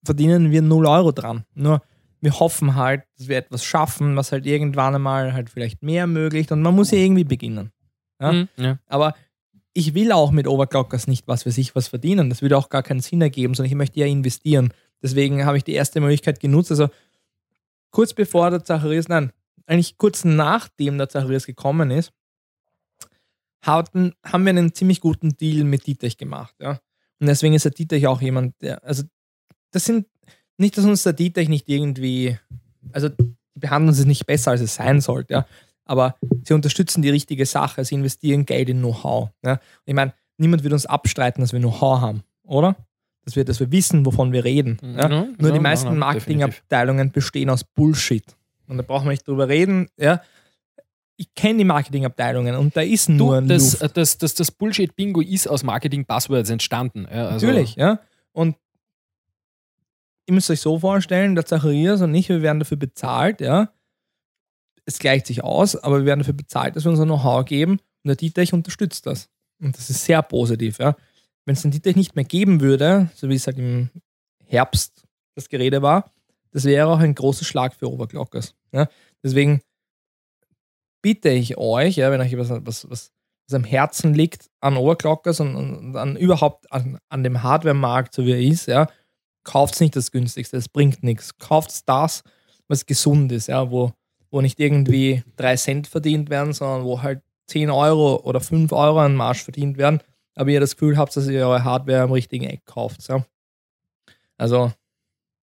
verdienen 0.04 0.50
wir 0.52 0.62
0 0.64 0.86
Euro 0.88 1.12
dran. 1.12 1.46
Nur 1.54 1.82
wir 2.24 2.40
hoffen 2.40 2.76
halt, 2.76 3.04
dass 3.18 3.28
wir 3.28 3.38
etwas 3.38 3.66
schaffen, 3.66 4.16
was 4.16 4.32
halt 4.32 4.46
irgendwann 4.46 4.96
einmal 4.96 5.34
halt 5.34 5.50
vielleicht 5.50 5.84
mehr 5.84 6.02
ermöglicht 6.02 6.54
und 6.54 6.62
man 6.62 6.74
muss 6.74 6.92
ja 6.92 6.98
irgendwie 6.98 7.26
beginnen. 7.26 7.72
ja. 8.22 8.32
Hm, 8.32 8.48
ja. 8.56 8.80
Aber 8.88 9.14
ich 9.74 9.94
will 9.94 10.12
auch 10.14 10.32
mit 10.32 10.48
Overclockers 10.48 11.08
nicht 11.08 11.28
was 11.28 11.44
für 11.44 11.52
sich 11.52 11.76
was 11.76 11.90
verdienen. 11.90 12.30
Das 12.30 12.42
würde 12.42 12.58
auch 12.58 12.70
gar 12.70 12.84
keinen 12.84 13.02
Sinn 13.02 13.22
ergeben, 13.22 13.56
sondern 13.56 13.72
ich 13.72 13.78
möchte 13.78 14.00
ja 14.00 14.06
investieren. 14.06 14.74
Deswegen 15.02 15.46
habe 15.46 15.58
ich 15.58 15.66
die 15.66 15.74
erste 15.74 16.00
Möglichkeit 16.00 16.40
genutzt. 16.40 16.72
Also 16.72 16.90
kurz 17.92 18.14
bevor 18.14 18.52
der 18.52 18.64
Zacharias, 18.64 19.10
nein, 19.10 19.34
eigentlich 19.66 19.98
kurz 19.98 20.24
nachdem 20.24 20.98
der 20.98 21.10
Zacharias 21.10 21.46
gekommen 21.46 21.92
ist, 21.92 22.14
hatten, 23.64 24.14
haben 24.24 24.46
wir 24.46 24.52
einen 24.52 24.74
ziemlich 24.74 25.02
guten 25.02 25.36
Deal 25.36 25.66
mit 25.66 25.88
Dietrich 25.88 26.18
gemacht. 26.18 26.56
Ja? 26.60 26.80
Und 27.20 27.28
deswegen 27.28 27.54
ist 27.54 27.66
der 27.66 27.72
Dietrich 27.72 28.08
auch 28.08 28.22
jemand, 28.22 28.62
der, 28.62 28.82
also 28.84 29.04
das 29.72 29.84
sind, 29.86 30.08
nicht, 30.58 30.78
dass 30.78 30.86
uns 30.86 31.04
der 31.04 31.14
Dietrich 31.14 31.50
nicht 31.50 31.68
irgendwie, 31.70 32.38
also 32.92 33.10
die 33.10 33.60
behandeln 33.60 33.94
sie 33.94 34.06
nicht 34.06 34.26
besser, 34.26 34.52
als 34.52 34.62
es 34.62 34.76
sein 34.76 35.02
sollte, 35.02 35.34
ja? 35.34 35.46
aber 35.86 36.16
sie 36.44 36.54
unterstützen 36.54 37.02
die 37.02 37.10
richtige 37.10 37.46
Sache, 37.46 37.84
sie 37.86 37.96
investieren 37.96 38.46
Geld 38.46 38.70
in 38.70 38.80
Know-how. 38.80 39.30
Ja? 39.44 39.60
Ich 39.86 39.94
meine, 39.94 40.14
niemand 40.38 40.64
wird 40.64 40.74
uns 40.74 40.86
abstreiten, 40.86 41.42
dass 41.42 41.54
wir 41.54 41.60
Know-how 41.60 42.02
haben, 42.02 42.24
oder? 42.44 42.76
Dass 43.26 43.36
wir, 43.36 43.46
dass 43.46 43.60
wir 43.60 43.72
wissen, 43.72 44.06
wovon 44.06 44.34
wir 44.34 44.44
reden. 44.44 44.78
Ja? 44.82 45.10
Ja, 45.10 45.28
Nur 45.38 45.50
ja, 45.50 45.52
die 45.52 45.60
meisten. 45.60 45.98
Marketingabteilungen 45.98 47.12
bestehen 47.12 47.50
aus 47.50 47.64
Bullshit. 47.64 48.26
Und 48.68 48.78
da 48.78 48.84
brauchen 48.84 49.06
wir 49.06 49.12
nicht 49.12 49.28
drüber 49.28 49.48
reden. 49.48 49.88
Ja? 49.98 50.22
Ich 51.16 51.34
kenne 51.36 51.60
die 51.60 51.64
Marketingabteilungen 51.64 52.56
und 52.56 52.76
da 52.76 52.82
ist 52.82 53.08
nur 53.08 53.42
Du, 53.42 53.48
das, 53.48 53.80
das, 53.94 54.18
das, 54.18 54.34
das 54.34 54.52
Bullshit-Bingo 54.52 55.22
ist 55.22 55.48
aus 55.48 55.64
Marketing-Buzzwords 55.64 56.50
entstanden. 56.50 57.08
Ja, 57.10 57.28
also, 57.28 57.46
Natürlich, 57.46 57.76
ja. 57.76 58.00
Und 58.32 58.56
ihr 60.26 60.34
müsst 60.34 60.50
euch 60.50 60.62
so 60.62 60.80
vorstellen, 60.80 61.36
der 61.36 61.46
Zacharias 61.46 62.02
und 62.02 62.14
ich, 62.16 62.30
wir 62.30 62.42
werden 62.42 62.60
dafür 62.60 62.78
bezahlt, 62.78 63.42
ja. 63.42 63.74
Es 64.86 65.00
gleicht 65.00 65.28
sich 65.28 65.44
aus, 65.44 65.76
aber 65.76 66.00
wir 66.00 66.06
werden 66.06 66.20
dafür 66.20 66.34
bezahlt, 66.34 66.76
dass 66.76 66.84
wir 66.84 66.92
unser 66.92 67.06
Know-how 67.06 67.46
geben 67.46 67.74
und 67.74 68.08
der 68.08 68.16
Dietrich 68.16 68.54
unterstützt 68.54 69.06
das. 69.06 69.30
Und 69.62 69.78
das 69.78 69.90
ist 69.90 70.04
sehr 70.06 70.22
positiv, 70.22 70.80
ja. 70.80 70.96
Wenn 71.46 71.54
es 71.54 71.62
den 71.62 71.72
Dietrich 71.72 71.96
nicht 71.96 72.16
mehr 72.16 72.26
geben 72.26 72.62
würde, 72.62 73.10
so 73.16 73.30
wie 73.30 73.36
es 73.36 73.48
halt 73.48 73.58
im 73.58 73.90
Herbst 74.46 75.06
das 75.36 75.50
Gerede 75.50 75.82
war, 75.82 76.12
das 76.52 76.66
wäre 76.66 76.88
auch 76.88 77.00
ein 77.00 77.16
großer 77.16 77.46
Schlag 77.46 77.74
für 77.74 77.92
Overclockers. 77.92 78.56
Ja. 78.72 78.88
Deswegen 79.24 79.62
bitte 81.02 81.30
ich 81.30 81.58
euch, 81.58 81.98
ja, 81.98 82.12
wenn 82.12 82.22
euch 82.22 82.38
was, 82.38 82.50
was, 82.50 82.90
was, 82.90 83.12
was 83.48 83.54
am 83.54 83.64
Herzen 83.64 84.14
liegt 84.14 84.50
an 84.60 84.78
Overclockers 84.78 85.40
und, 85.40 85.56
und 85.56 85.96
an 85.96 86.16
überhaupt 86.16 86.72
an, 86.72 87.00
an 87.10 87.24
dem 87.24 87.42
Hardware-Markt, 87.44 88.14
so 88.14 88.26
wie 88.26 88.32
er 88.32 88.42
ist, 88.42 88.68
ja, 88.68 88.88
kauft 89.44 89.80
nicht 89.82 89.96
das 89.96 90.12
günstigste, 90.12 90.58
das 90.58 90.70
bringt 90.70 91.04
nichts. 91.04 91.38
Kauft 91.38 91.88
das, 91.88 92.24
was 92.68 92.86
gesund 92.86 93.32
ist, 93.32 93.48
ja, 93.48 93.70
wo, 93.70 93.92
wo 94.32 94.42
nicht 94.42 94.60
irgendwie 94.60 95.24
3 95.38 95.56
Cent 95.58 95.88
verdient 95.88 96.30
werden, 96.30 96.54
sondern 96.54 96.84
wo 96.84 97.02
halt 97.02 97.22
10 97.48 97.70
Euro 97.70 98.22
oder 98.24 98.40
5 98.40 98.72
Euro 98.72 99.00
an 99.00 99.16
Marsch 99.16 99.44
verdient 99.44 99.78
werden, 99.78 100.00
aber 100.36 100.50
ihr 100.50 100.60
das 100.60 100.76
Gefühl 100.76 100.98
habt, 100.98 101.16
dass 101.16 101.28
ihr 101.28 101.48
eure 101.48 101.64
Hardware 101.64 102.02
am 102.02 102.12
richtigen 102.12 102.46
Eck 102.46 102.66
kauft. 102.66 103.08
Ja. 103.08 103.26
Also, 104.38 104.72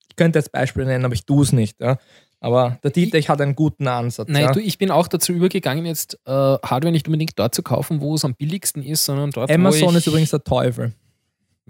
ich 0.09 0.17
könnte 0.17 0.39
jetzt 0.39 0.53
Beispiele 0.53 0.87
nennen, 0.87 1.05
aber 1.05 1.15
ich 1.15 1.25
tue 1.25 1.43
es 1.43 1.53
nicht. 1.53 1.81
Ja. 1.81 1.99
Aber 2.41 2.79
der 2.83 2.91
Dietrich 2.91 3.29
hat 3.29 3.41
einen 3.43 3.55
guten 3.55 3.87
Ansatz. 3.87 4.29
Nein, 4.31 4.45
ja. 4.45 4.53
du, 4.53 4.61
ich 4.61 4.79
bin 4.79 4.91
auch 4.91 5.09
dazu 5.09 5.33
übergegangen, 5.33 5.85
jetzt 5.85 6.19
äh, 6.25 6.31
Hardware 6.31 6.91
nicht 6.91 7.07
unbedingt 7.07 7.39
dort 7.39 7.55
zu 7.55 7.63
kaufen, 7.63 8.01
wo 8.01 8.15
es 8.15 8.25
am 8.25 8.35
billigsten 8.35 8.83
ist, 8.83 9.05
sondern 9.05 9.31
dort, 9.31 9.51
Amazon 9.51 9.89
wo 9.89 9.91
ich, 9.91 9.97
ist 9.99 10.07
übrigens 10.07 10.31
der 10.31 10.43
Teufel 10.43 10.95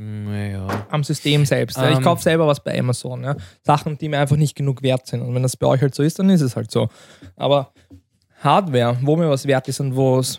Naja. 0.03 0.87
am 0.89 1.05
System 1.05 1.45
selbst. 1.45 1.77
ja. 1.77 1.91
ich 1.91 1.99
Ähm. 1.99 2.03
kaufe 2.03 2.23
selber 2.23 2.47
was 2.47 2.65
bei 2.65 2.79
Amazon. 2.79 3.23
Ja. 3.23 3.37
Sachen, 3.63 3.99
die 3.99 4.09
mir 4.09 4.19
einfach 4.19 4.37
nicht 4.37 4.55
genug 4.55 4.83
wert 4.83 5.07
sind. 5.07 5.21
Und 5.21 5.35
wenn 5.35 5.43
das 5.43 5.59
bei 5.59 5.67
euch 5.67 5.83
halt 5.83 5.95
so 5.95 6.03
ist, 6.03 6.19
dann 6.19 6.31
ist 6.31 6.41
es 6.41 6.57
halt 6.57 6.71
so. 6.71 6.89
Aber 7.37 7.75
Hardware, 8.39 8.97
wo 9.03 9.17
mir 9.17 9.29
was 9.29 9.47
wert 9.47 9.69
ist 9.69 9.79
und 9.81 9.95
wo 9.95 10.19
es, 10.19 10.39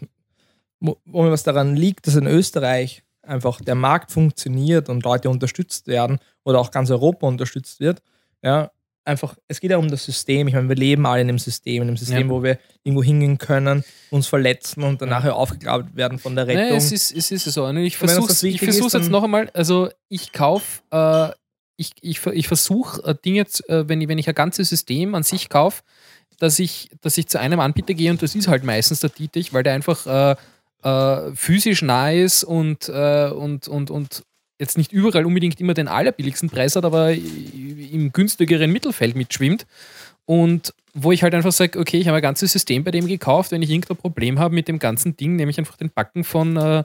wo, 0.79 0.97
wo 1.05 1.21
mir 1.21 1.31
was 1.31 1.43
daran 1.43 1.75
liegt, 1.75 2.07
dass 2.07 2.15
in 2.15 2.25
Österreich 2.25 3.03
einfach 3.21 3.61
der 3.61 3.75
Markt 3.75 4.11
funktioniert 4.11 4.89
und 4.89 5.03
Leute 5.03 5.29
unterstützt 5.29 5.85
werden 5.85 6.17
oder 6.43 6.59
auch 6.59 6.71
ganz 6.71 6.89
Europa 6.89 7.27
unterstützt 7.27 7.79
wird, 7.79 8.01
ja, 8.41 8.71
einfach, 9.05 9.35
es 9.47 9.59
geht 9.59 9.71
ja 9.71 9.77
um 9.77 9.89
das 9.89 10.05
System. 10.05 10.47
Ich 10.47 10.53
meine, 10.53 10.69
wir 10.69 10.75
leben 10.75 11.05
alle 11.05 11.21
in 11.21 11.27
dem 11.27 11.39
System, 11.39 11.81
in 11.83 11.87
einem 11.89 11.97
System, 11.97 12.27
Ja. 12.27 12.29
wo 12.29 12.43
wir 12.43 12.59
irgendwo 12.83 13.03
hingehen 13.03 13.37
können, 13.37 13.83
uns 14.09 14.27
verletzen 14.27 14.83
und 14.83 15.01
dann 15.01 15.09
nachher 15.09 15.35
aufgegraben 15.35 15.95
werden 15.95 16.19
von 16.19 16.35
der 16.35 16.47
Rettung. 16.47 16.69
Nee, 16.69 16.75
es 16.75 16.91
ist, 16.91 17.15
es 17.15 17.31
ist 17.31 17.45
so. 17.45 17.67
Ich 17.71 17.97
versuche 17.97 18.31
ist, 18.31 18.43
jetzt 18.93 19.09
noch 19.09 19.23
einmal. 19.23 19.49
Also, 19.53 19.89
ich 20.09 20.31
kaufe, 20.31 20.81
äh, 20.91 21.29
ich, 21.77 21.91
ich, 22.01 22.25
ich 22.27 22.47
versuche 22.47 23.01
äh, 23.03 23.15
Dinge, 23.25 23.45
zu- 23.47 23.67
äh, 23.69 23.87
wenn, 23.89 24.01
ich, 24.01 24.07
wenn 24.07 24.17
ich 24.17 24.27
ein 24.29 24.35
ganzes 24.35 24.69
System 24.69 25.15
an 25.15 25.23
sich 25.23 25.49
kaufe, 25.49 25.81
dass 26.37 26.59
ich, 26.59 26.89
dass 27.01 27.17
ich 27.17 27.27
zu 27.27 27.39
einem 27.39 27.59
Anbieter 27.59 27.93
gehe 27.93 28.11
und 28.11 28.21
das 28.21 28.35
ist 28.35 28.47
halt 28.47 28.63
meistens 28.63 28.99
der 28.99 29.09
Dietrich, 29.11 29.53
weil 29.53 29.63
der 29.63 29.73
einfach 29.73 30.05
äh, 30.07 30.35
äh, 30.83 31.35
physisch 31.35 31.81
nah 31.81 32.11
ist 32.11 32.43
und, 32.43 32.89
äh, 32.89 33.29
und, 33.29 33.67
und, 33.67 33.91
und 33.91 34.23
jetzt 34.61 34.77
nicht 34.77 34.93
überall 34.93 35.25
unbedingt 35.25 35.59
immer 35.59 35.73
den 35.73 35.89
allerbilligsten 35.89 36.49
Preis 36.49 36.75
hat, 36.75 36.85
aber 36.85 37.11
im 37.11 38.11
günstigeren 38.13 38.71
Mittelfeld 38.71 39.15
mitschwimmt. 39.15 39.65
Und 40.25 40.73
wo 40.93 41.11
ich 41.11 41.23
halt 41.23 41.33
einfach 41.33 41.51
sage, 41.51 41.79
okay, 41.79 41.97
ich 41.97 42.07
habe 42.07 42.17
ein 42.17 42.21
ganzes 42.21 42.51
System 42.51 42.83
bei 42.83 42.91
dem 42.91 43.07
gekauft, 43.07 43.51
wenn 43.51 43.61
ich 43.61 43.69
irgendein 43.69 43.97
Problem 43.97 44.39
habe 44.39 44.53
mit 44.53 44.67
dem 44.67 44.79
ganzen 44.79 45.17
Ding, 45.17 45.35
nehme 45.35 45.51
ich 45.51 45.57
einfach 45.57 45.77
den 45.77 45.89
Backen 45.89 46.23
von, 46.23 46.55
äh, 46.57 46.79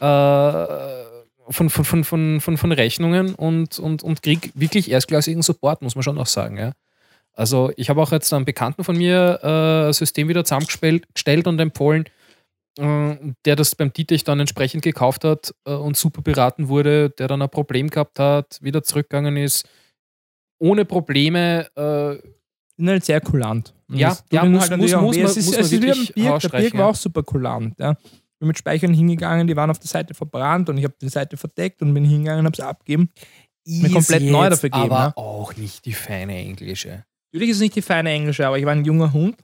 äh, 0.00 1.06
von, 1.48 1.70
von, 1.70 1.84
von, 1.84 2.04
von, 2.04 2.40
von, 2.40 2.56
von 2.56 2.72
Rechnungen 2.72 3.34
und, 3.34 3.78
und, 3.78 4.02
und 4.02 4.22
kriege 4.22 4.50
wirklich 4.54 4.90
erstklassigen 4.90 5.42
Support, 5.42 5.82
muss 5.82 5.94
man 5.94 6.02
schon 6.02 6.18
auch 6.18 6.26
sagen. 6.26 6.58
Ja. 6.58 6.72
Also 7.32 7.72
ich 7.76 7.88
habe 7.90 8.00
auch 8.02 8.12
jetzt 8.12 8.32
einen 8.32 8.44
Bekannten 8.44 8.84
von 8.84 8.96
mir 8.96 9.40
äh, 9.42 9.88
ein 9.88 9.92
System 9.92 10.28
wieder 10.28 10.44
zusammengestellt 10.44 11.06
gestellt 11.14 11.46
und 11.46 11.58
empfohlen, 11.58 12.04
der 12.76 13.56
das 13.56 13.74
beim 13.76 13.92
Dietrich 13.92 14.24
dann 14.24 14.40
entsprechend 14.40 14.82
gekauft 14.82 15.22
hat 15.24 15.54
äh, 15.64 15.72
und 15.74 15.96
super 15.96 16.22
beraten 16.22 16.68
wurde, 16.68 17.10
der 17.10 17.28
dann 17.28 17.40
ein 17.42 17.48
Problem 17.48 17.88
gehabt 17.88 18.18
hat, 18.18 18.58
wieder 18.60 18.82
zurückgegangen 18.82 19.36
ist, 19.36 19.68
ohne 20.60 20.84
Probleme 20.84 21.68
äh, 21.76 22.16
sind 22.76 22.88
halt 22.88 23.04
sehr 23.04 23.20
kulant. 23.20 23.74
Ja, 23.92 24.16
ja, 24.32 24.44
muss- 24.44 24.68
halt 24.70 24.80
muss- 24.80 24.92
muss 24.92 25.16
man- 25.16 25.24
es 25.24 25.36
ist, 25.36 25.46
muss 25.46 25.56
es 25.56 25.66
ist 25.66 25.72
wie 25.72 25.78
Birk. 25.86 26.40
Der 26.42 26.48
Birk 26.48 26.74
war 26.78 26.88
auch 26.88 26.94
super 26.96 27.22
kulant. 27.22 27.78
Ja. 27.78 27.92
Ich 27.92 28.38
bin 28.40 28.48
mit 28.48 28.58
Speichern 28.58 28.92
hingegangen, 28.92 29.46
die 29.46 29.54
waren 29.54 29.70
auf 29.70 29.78
der 29.78 29.86
Seite 29.88 30.14
verbrannt 30.14 30.68
und 30.68 30.76
ich 30.78 30.84
habe 30.84 30.94
die 31.00 31.08
Seite 31.08 31.36
verdeckt 31.36 31.80
und 31.82 31.94
bin 31.94 32.04
hingegangen 32.04 32.40
und 32.40 32.46
habe 32.46 32.56
sie 32.56 32.66
abgegeben. 32.66 33.10
Mir 33.66 33.90
komplett 33.90 34.22
neu 34.24 34.50
dafür 34.50 34.70
gegeben, 34.70 34.90
Aber 34.92 35.04
ja. 35.04 35.16
auch 35.16 35.54
nicht 35.56 35.84
die 35.86 35.92
feine 35.92 36.36
englische. 36.36 37.04
Natürlich 37.32 37.50
ist 37.50 37.56
es 37.56 37.62
nicht 37.62 37.76
die 37.76 37.82
feine 37.82 38.10
Englische, 38.10 38.46
aber 38.46 38.58
ich 38.58 38.64
war 38.64 38.72
ein 38.72 38.84
junger 38.84 39.12
Hund, 39.12 39.36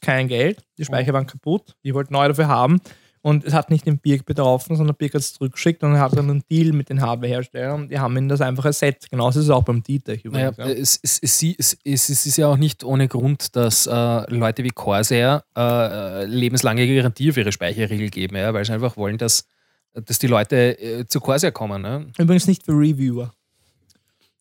kein 0.00 0.28
Geld, 0.28 0.64
die 0.78 0.84
Speicher 0.84 1.12
waren 1.12 1.26
kaputt, 1.26 1.74
ich 1.82 1.94
wollte 1.94 2.12
neu 2.12 2.28
dafür 2.28 2.48
haben 2.48 2.80
und 3.26 3.44
es 3.44 3.54
hat 3.54 3.70
nicht 3.70 3.84
den 3.84 3.98
Birk 3.98 4.24
betroffen, 4.24 4.76
sondern 4.76 4.94
Birk 4.94 5.14
hat 5.14 5.20
es 5.20 5.34
zurückgeschickt 5.34 5.82
und 5.82 5.98
hat 5.98 6.16
dann 6.16 6.30
einen 6.30 6.44
Deal 6.48 6.72
mit 6.72 6.90
den 6.90 7.00
Hardwareherstellern 7.02 7.82
und 7.82 7.90
die 7.90 7.98
haben 7.98 8.16
ihn 8.16 8.28
das 8.28 8.40
einfach 8.40 8.66
ersetzt. 8.66 9.10
Genauso 9.10 9.40
ist 9.40 9.46
es 9.46 9.50
auch 9.50 9.64
beim 9.64 9.82
Naja, 9.88 10.20
übrigens. 10.22 10.56
ja. 10.58 10.66
es, 10.66 11.00
es, 11.02 11.42
es, 11.42 11.76
es, 11.82 12.26
ist 12.26 12.36
ja 12.36 12.46
auch 12.46 12.56
nicht 12.56 12.84
ohne 12.84 13.08
Grund, 13.08 13.56
dass 13.56 13.88
äh, 13.88 14.32
Leute 14.32 14.62
wie 14.62 14.70
Corsair 14.70 15.42
äh, 15.56 16.24
lebenslange 16.24 16.86
Garantie 16.86 17.32
für 17.32 17.40
ihre 17.40 17.50
Speicherriegel 17.50 18.10
geben, 18.10 18.36
ja, 18.36 18.54
weil 18.54 18.64
sie 18.64 18.72
einfach 18.72 18.96
wollen, 18.96 19.18
dass, 19.18 19.44
dass 19.92 20.20
die 20.20 20.28
Leute 20.28 20.78
äh, 20.78 21.06
zu 21.08 21.18
Corsair 21.18 21.50
kommen. 21.50 21.82
Ne? 21.82 22.06
Übrigens 22.18 22.46
nicht 22.46 22.64
für 22.64 22.74
Reviewer. 22.74 23.32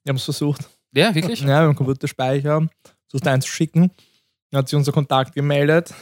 Wir 0.03 0.09
haben 0.11 0.17
es 0.17 0.25
versucht. 0.25 0.61
Ja, 0.93 1.15
wirklich? 1.15 1.39
Ja, 1.41 1.47
wir 1.47 1.55
haben 1.55 1.75
Computerspeicher, 1.75 2.67
versucht 3.09 3.27
einen 3.27 3.41
zu 3.41 3.49
schicken. 3.49 3.89
Dann 4.51 4.59
hat 4.59 4.69
sich 4.69 4.77
unser 4.77 4.91
Kontakt 4.91 5.33
gemeldet. 5.33 5.93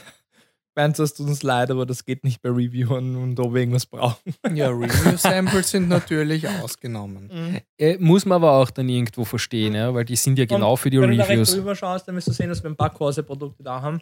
Meint, 0.76 0.98
es 0.98 1.14
tut 1.14 1.28
uns 1.28 1.44
leid, 1.44 1.70
aber 1.70 1.86
das 1.86 2.04
geht 2.04 2.24
nicht 2.24 2.42
bei 2.42 2.48
Reviewern 2.48 3.14
und 3.14 3.38
ob 3.38 3.54
wir 3.54 3.60
irgendwas 3.60 3.86
brauchen. 3.86 4.34
Ja, 4.54 4.70
Review-Samples 4.70 5.70
sind 5.70 5.88
natürlich 5.88 6.48
ausgenommen. 6.48 7.60
Äh, 7.78 7.96
muss 7.98 8.26
man 8.26 8.36
aber 8.36 8.52
auch 8.54 8.70
dann 8.70 8.88
irgendwo 8.88 9.24
verstehen, 9.24 9.74
ja, 9.74 9.94
weil 9.94 10.04
die 10.04 10.16
sind 10.16 10.36
ja 10.36 10.46
genau 10.46 10.74
für 10.74 10.90
die 10.90 11.00
Wenn 11.00 11.10
du 11.12 11.16
da 11.16 11.22
rechts 11.24 11.32
Reviews. 11.32 11.52
drüber 11.54 11.76
schaust, 11.76 12.08
dann 12.08 12.16
wirst 12.16 12.26
du 12.26 12.32
sehen, 12.32 12.48
dass 12.48 12.60
wir 12.64 12.70
ein 12.70 12.76
paar 12.76 12.90
Corsair-Produkte 12.90 13.62
da 13.62 13.80
haben. 13.82 14.00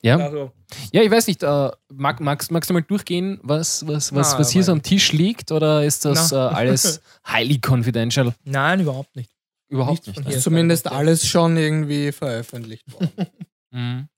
Ja? 0.00 0.18
Also, 0.18 0.52
ja, 0.92 1.02
ich 1.02 1.10
weiß 1.10 1.26
nicht, 1.26 1.42
äh, 1.42 1.70
mag, 1.92 2.20
magst, 2.20 2.52
magst 2.52 2.70
du 2.70 2.74
mal 2.74 2.82
durchgehen, 2.82 3.40
was, 3.42 3.84
was, 3.88 4.14
was, 4.14 4.34
Na, 4.34 4.38
was 4.38 4.50
hier 4.50 4.62
so 4.62 4.70
am 4.70 4.82
Tisch 4.84 5.10
liegt 5.12 5.50
oder 5.50 5.84
ist 5.84 6.04
das 6.04 6.30
äh, 6.30 6.36
alles 6.36 7.00
highly 7.26 7.60
confidential? 7.66 8.32
nein, 8.44 8.78
überhaupt 8.78 9.16
nicht. 9.16 9.32
Überhaupt 9.68 10.06
Nichts 10.06 10.20
nicht. 10.20 10.28
ne? 10.28 10.34
Ist 10.36 10.44
zumindest 10.44 10.86
alles 10.90 11.26
schon 11.26 11.56
irgendwie 11.56 12.12
veröffentlicht 12.12 12.90
worden. 12.92 13.10
Mhm. 13.70 14.08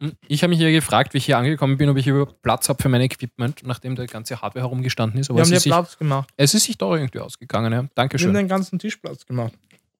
Hm, 0.00 0.12
Ich 0.26 0.42
habe 0.42 0.50
mich 0.50 0.60
ja 0.60 0.70
gefragt, 0.70 1.14
wie 1.14 1.18
ich 1.18 1.26
hier 1.26 1.38
angekommen 1.38 1.76
bin, 1.76 1.88
ob 1.88 1.96
ich 1.96 2.06
überhaupt 2.06 2.42
Platz 2.42 2.68
habe 2.68 2.82
für 2.82 2.88
mein 2.88 3.00
Equipment, 3.02 3.62
nachdem 3.64 3.94
der 3.94 4.06
ganze 4.06 4.40
Hardware 4.40 4.64
herumgestanden 4.64 5.20
ist. 5.20 5.30
Aber 5.30 5.38
Wir 5.38 5.44
haben 5.44 5.50
dir 5.50 5.60
sich, 5.60 5.70
Platz 5.72 5.96
gemacht. 5.96 6.28
es 6.36 6.54
ist 6.54 6.64
sich 6.64 6.76
doch 6.78 6.94
irgendwie 6.94 7.20
ausgegangen. 7.20 7.66
Ja. 7.66 7.70
Wir 7.70 7.78
haben 7.78 7.90
Dankeschön. 7.94 8.34
den 8.34 8.48
ganzen 8.48 8.78
Tisch 8.78 8.96
Platz 8.96 9.24
gemacht. 9.26 9.52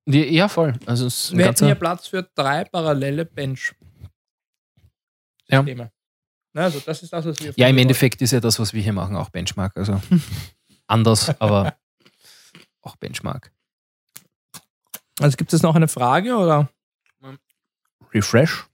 Die, 0.06 0.34
ja, 0.34 0.48
voll. 0.48 0.74
Also 0.86 1.06
es 1.06 1.26
ist 1.30 1.36
Wir 1.36 1.46
hätten 1.46 1.66
hier 1.66 1.76
Platz 1.76 2.08
für 2.08 2.28
drei 2.34 2.64
parallele 2.64 3.24
bench 3.24 3.72
Ja. 5.48 5.64
Also 6.54 6.80
das 6.80 7.02
ist 7.02 7.12
das, 7.12 7.24
was 7.24 7.40
wir 7.40 7.52
ja, 7.56 7.68
im 7.68 7.78
Endeffekt 7.78 8.20
ist 8.20 8.32
ja 8.32 8.40
das, 8.40 8.58
was 8.58 8.74
wir 8.74 8.82
hier 8.82 8.92
machen, 8.92 9.14
auch 9.16 9.30
Benchmark. 9.30 9.76
Also 9.76 10.00
anders, 10.88 11.30
aber 11.40 11.76
auch 12.82 12.96
Benchmark. 12.96 13.51
Also 15.22 15.36
gibt 15.36 15.52
es 15.52 15.62
noch 15.62 15.74
eine 15.74 15.88
Frage 15.88 16.36
oder? 16.36 16.68
Refresh. 18.12 18.66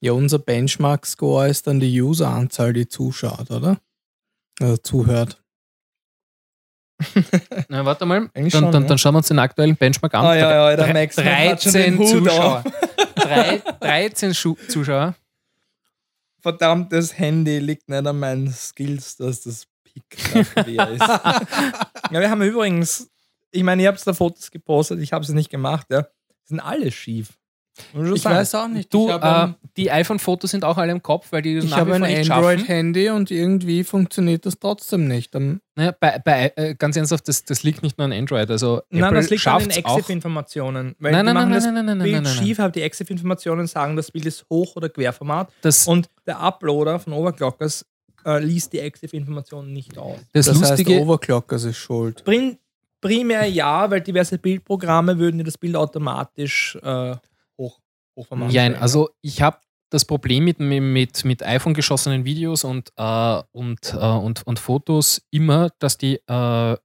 Ja, 0.00 0.12
unser 0.12 0.38
Benchmark-Score 0.38 1.48
ist 1.48 1.66
dann 1.66 1.78
die 1.80 2.00
User-Anzahl, 2.00 2.72
die 2.72 2.88
zuschaut, 2.88 3.50
oder? 3.50 3.78
Also 4.58 4.76
zuhört. 4.78 5.42
Na, 7.68 7.84
warte 7.84 8.06
mal. 8.06 8.30
Eigentlich 8.34 8.52
Dann, 8.52 8.64
schon, 8.64 8.72
dann, 8.72 8.82
ja. 8.82 8.88
dann 8.88 8.98
schauen 8.98 9.14
wir 9.14 9.18
uns 9.18 9.28
den 9.28 9.38
aktuellen 9.38 9.76
Benchmark 9.76 10.14
an. 10.14 10.24
Ah, 10.26 10.34
ja, 10.34 10.70
ja, 10.70 10.76
der 10.76 10.92
Max 10.92 11.16
hat 11.16 11.62
schon 11.62 11.72
13 11.72 11.72
den 11.72 11.98
Hut 11.98 12.08
Zuschauer. 12.08 12.64
Drei, 13.14 13.62
13 13.80 14.34
Schu 14.34 14.54
Zuschauer. 14.68 15.14
Verdammtes 16.40 17.18
Handy 17.18 17.58
liegt 17.58 17.88
nicht 17.88 18.06
an 18.06 18.18
meinen 18.18 18.52
Skills, 18.52 19.16
dass 19.16 19.42
das 19.42 19.66
Pick 19.84 20.04
ist. 20.34 20.56
ja, 20.56 21.40
wir 22.10 22.30
haben 22.30 22.42
übrigens, 22.42 23.10
ich 23.50 23.62
meine, 23.62 23.82
ihr 23.82 23.88
habt 23.88 24.06
da 24.06 24.12
Fotos 24.12 24.50
gepostet, 24.50 25.00
ich 25.00 25.12
habe 25.12 25.24
sie 25.24 25.34
nicht 25.34 25.50
gemacht, 25.50 25.86
ja. 25.90 26.06
Sind 26.44 26.60
alle 26.60 26.90
schief. 26.90 27.38
Ich 27.94 28.22
sagen. 28.22 28.36
weiß 28.36 28.54
auch 28.56 28.68
nicht. 28.68 28.92
Du, 28.92 29.06
ich 29.06 29.12
habe 29.12 29.54
äh, 29.62 29.66
die 29.76 29.90
iPhone-Fotos 29.90 30.50
sind 30.50 30.64
auch 30.64 30.76
alle 30.76 30.92
im 30.92 31.02
Kopf, 31.02 31.28
weil 31.30 31.42
die 31.42 31.56
das 31.56 31.64
ich 31.64 31.72
habe 31.74 31.94
ein 31.94 32.24
schaffen. 32.24 32.32
Android-Handy 32.32 33.10
und 33.10 33.30
irgendwie 33.30 33.84
funktioniert 33.84 34.44
das 34.44 34.58
trotzdem 34.58 35.08
nicht. 35.08 35.34
Dann 35.34 35.60
Naja, 35.76 35.94
bei, 35.98 36.18
bei, 36.18 36.52
äh, 36.56 36.74
ganz 36.74 36.96
ernsthaft, 36.96 37.28
das, 37.28 37.44
das 37.44 37.62
liegt 37.62 37.82
nicht 37.82 37.96
nur 37.98 38.06
an 38.06 38.12
Android. 38.12 38.50
Also 38.50 38.82
Nein, 38.90 39.04
Apple 39.04 39.16
das 39.20 39.30
liegt 39.30 39.46
an 39.46 39.62
den. 39.62 39.70
EXIF-Informationen. 39.70 40.96
Nein, 40.98 41.12
nein, 41.12 41.34
nein, 41.34 41.50
das 41.52 41.64
nein, 41.64 41.74
nein, 41.74 41.86
nein, 41.86 41.98
nein, 41.98 42.04
Bild 42.04 42.14
nein, 42.16 42.22
nein. 42.24 42.34
schief, 42.34 42.60
aber 42.60 42.70
die 42.70 42.82
EXIF-Informationen 42.82 43.66
sagen, 43.66 43.96
das 43.96 44.10
Bild 44.10 44.26
ist 44.26 44.44
Hoch- 44.50 44.76
oder 44.76 44.88
Querformat. 44.88 45.52
Das, 45.62 45.86
Und 45.86 46.08
der 46.26 46.40
Uploader 46.40 46.98
von 46.98 47.12
Overclockers 47.12 47.86
äh, 48.26 48.42
liest 48.42 48.72
die 48.72 48.80
EXIF-Informationen 48.80 49.72
nicht 49.72 49.96
aus. 49.96 50.18
das, 50.32 50.46
das 50.46 50.60
Lustige, 50.60 50.94
heißt, 50.94 51.02
Overclockers 51.02 51.64
ist 51.64 51.76
schuld. 51.76 52.24
Prim 52.24 52.58
primär 53.00 53.46
ja, 53.46 53.90
weil 53.90 54.00
diverse 54.00 54.38
Bildprogramme 54.38 55.18
würden 55.18 55.38
dir 55.38 55.44
das 55.44 55.58
Bild 55.58 55.76
automatisch 55.76 56.76
äh, 56.82 57.16
hoch, 57.58 57.80
Jein, 58.16 58.50
stellen. 58.50 58.74
also 58.76 59.10
ich 59.22 59.42
habe 59.42 59.58
das 59.90 60.04
Problem 60.04 60.44
mit, 60.44 60.60
mit, 60.60 61.24
mit 61.24 61.42
iPhone 61.42 61.74
geschossenen 61.74 62.24
Videos 62.24 62.64
und, 62.64 62.92
äh, 62.96 63.42
und, 63.52 63.94
äh, 63.94 63.96
und, 63.96 64.46
und 64.46 64.58
Fotos 64.58 65.22
immer, 65.30 65.70
dass 65.78 65.98
die, 65.98 66.20
äh, 66.26 66.76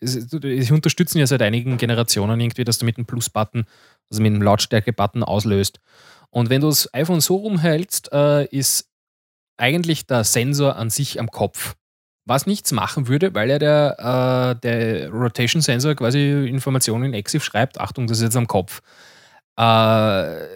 sie 0.00 0.72
unterstützen 0.72 1.18
ja 1.18 1.26
seit 1.26 1.42
einigen 1.42 1.76
Generationen 1.76 2.40
irgendwie, 2.40 2.64
dass 2.64 2.78
du 2.78 2.86
mit 2.86 2.96
dem 2.96 3.04
Plus-Button, 3.04 3.66
also 4.10 4.22
mit 4.22 4.32
dem 4.32 4.42
Lautstärke-Button 4.42 5.22
auslöst. 5.22 5.80
Und 6.30 6.48
wenn 6.48 6.62
du 6.62 6.68
das 6.68 6.92
iPhone 6.94 7.20
so 7.20 7.36
rumhältst, 7.36 8.10
äh, 8.12 8.46
ist 8.46 8.88
eigentlich 9.58 10.06
der 10.06 10.24
Sensor 10.24 10.76
an 10.76 10.88
sich 10.88 11.20
am 11.20 11.30
Kopf. 11.30 11.76
Was 12.24 12.46
nichts 12.46 12.70
machen 12.70 13.08
würde, 13.08 13.34
weil 13.34 13.50
ja 13.50 13.58
der, 13.58 13.96
äh, 13.98 14.60
der 14.60 15.10
Rotation-Sensor 15.10 15.96
quasi 15.96 16.46
Informationen 16.48 17.06
in 17.06 17.14
EXIF 17.14 17.42
schreibt, 17.42 17.80
Achtung, 17.80 18.06
das 18.06 18.18
ist 18.18 18.24
jetzt 18.24 18.36
am 18.36 18.46
Kopf. 18.46 18.80
Äh, 19.58 20.46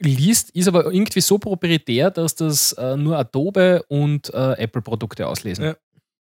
liest, 0.00 0.50
ist 0.50 0.68
aber 0.68 0.92
irgendwie 0.92 1.20
so 1.20 1.38
proprietär, 1.38 2.10
dass 2.10 2.34
das 2.34 2.72
äh, 2.72 2.96
nur 2.96 3.18
Adobe 3.18 3.84
und 3.88 4.32
äh, 4.34 4.52
Apple-Produkte 4.54 5.26
auslesen. 5.26 5.64
Ja. 5.64 5.76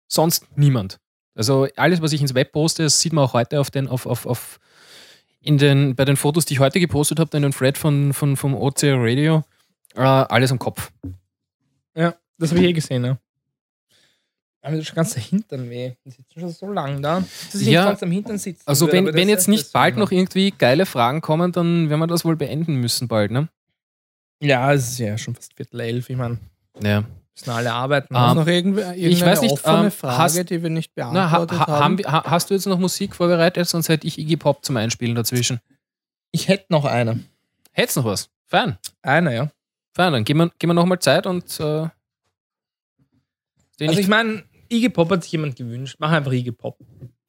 Sonst 0.06 0.46
niemand. 0.56 0.98
Also 1.34 1.68
alles, 1.76 2.02
was 2.02 2.12
ich 2.12 2.20
ins 2.20 2.34
Web 2.34 2.52
poste, 2.52 2.82
das 2.82 3.00
sieht 3.00 3.12
man 3.12 3.24
auch 3.24 3.32
heute 3.32 3.60
auf 3.60 3.70
den, 3.70 3.88
auf, 3.88 4.06
auf, 4.06 4.26
auf 4.26 4.58
in 5.40 5.58
den, 5.58 5.94
bei 5.94 6.04
den 6.04 6.16
Fotos, 6.16 6.44
die 6.44 6.54
ich 6.54 6.60
heute 6.60 6.80
gepostet 6.80 7.20
habe, 7.20 7.36
in 7.36 7.42
den 7.42 7.52
Thread 7.52 7.78
von, 7.78 8.12
von, 8.12 8.36
vom 8.36 8.54
OCR 8.54 8.96
Radio, 8.98 9.44
äh, 9.94 10.00
alles 10.00 10.50
am 10.50 10.58
Kopf. 10.58 10.90
ja, 11.94 12.14
das 12.38 12.50
habe 12.50 12.60
ich 12.60 12.66
eh 12.66 12.72
gesehen. 12.72 13.04
Ja. 13.04 13.18
Ist 14.68 14.86
schon 14.88 14.96
ganz 14.96 15.14
der 15.14 15.22
Hintern 15.22 15.70
weh. 15.70 15.92
Die 16.04 16.10
sitzen 16.10 16.40
schon 16.40 16.50
so 16.50 16.72
lang 16.72 17.00
da. 17.02 17.20
Dass 17.52 17.60
ich 17.60 17.68
Ja, 17.68 17.84
sonst 17.84 18.02
am 18.02 18.10
Hintern 18.10 18.38
sitzen 18.38 18.62
Also 18.66 18.86
würde, 18.86 19.06
wenn, 19.06 19.14
wenn 19.14 19.28
jetzt 19.28 19.48
nicht 19.48 19.72
bald 19.72 19.96
noch 19.96 20.10
irgendwie 20.10 20.50
geile 20.50 20.86
Fragen 20.86 21.20
kommen, 21.20 21.52
dann 21.52 21.88
werden 21.90 22.00
wir 22.00 22.06
das 22.06 22.24
wohl 22.24 22.36
beenden 22.36 22.74
müssen 22.76 23.08
bald, 23.08 23.30
ne? 23.30 23.48
Ja, 24.40 24.72
es 24.72 24.90
ist 24.92 24.98
ja 24.98 25.18
schon 25.18 25.34
fast 25.34 25.54
Viertel 25.54 25.80
elf. 25.80 26.08
Ich 26.10 26.16
meine, 26.16 26.38
Ja. 26.82 27.04
Müssen 27.34 27.50
alle 27.50 27.72
arbeiten. 27.72 28.14
Ähm, 28.16 28.22
Ist 28.30 28.34
noch 28.34 28.46
irgendw- 28.46 28.94
irgendeine 28.94 29.26
weiß 29.32 29.40
nicht, 29.42 29.52
offene 29.52 29.84
ähm, 29.84 29.90
Frage, 29.92 30.18
hast- 30.18 30.50
die 30.50 30.62
wir 30.62 30.70
nicht 30.70 30.92
Na, 30.96 31.30
ha, 31.30 31.38
beantwortet 31.44 31.58
ha, 31.68 31.80
haben? 31.80 31.98
ha, 32.04 32.24
hast 32.24 32.50
du 32.50 32.54
jetzt 32.54 32.66
noch 32.66 32.78
Musik 32.78 33.14
vorbereitet? 33.14 33.68
Sonst 33.68 33.88
hätte 33.88 34.06
ich 34.08 34.18
Iggy 34.18 34.36
Pop 34.36 34.64
zum 34.64 34.76
Einspielen 34.76 35.14
dazwischen. 35.14 35.60
Ich 36.32 36.48
hätte 36.48 36.66
noch 36.70 36.84
eine. 36.84 37.20
Hättest 37.72 37.96
noch 37.96 38.04
was? 38.04 38.28
Fein. 38.46 38.76
Eine, 39.02 39.34
ja. 39.34 39.50
Fein, 39.94 40.12
dann 40.12 40.24
geben 40.24 40.40
wir, 40.40 40.50
geben 40.58 40.70
wir 40.70 40.74
nochmal 40.74 40.98
Zeit 40.98 41.26
und 41.26 41.44
äh, 41.60 41.62
Also 41.64 41.92
ich, 43.80 43.98
ich 44.00 44.08
meine, 44.08 44.42
Iggy 44.68 44.90
Pop 44.90 45.10
hat 45.10 45.22
sich 45.22 45.32
jemand 45.32 45.56
gewünscht. 45.56 45.96
Mach 45.98 46.12
einfach 46.12 46.32
Iggy 46.32 46.52
Pop. 46.52 46.78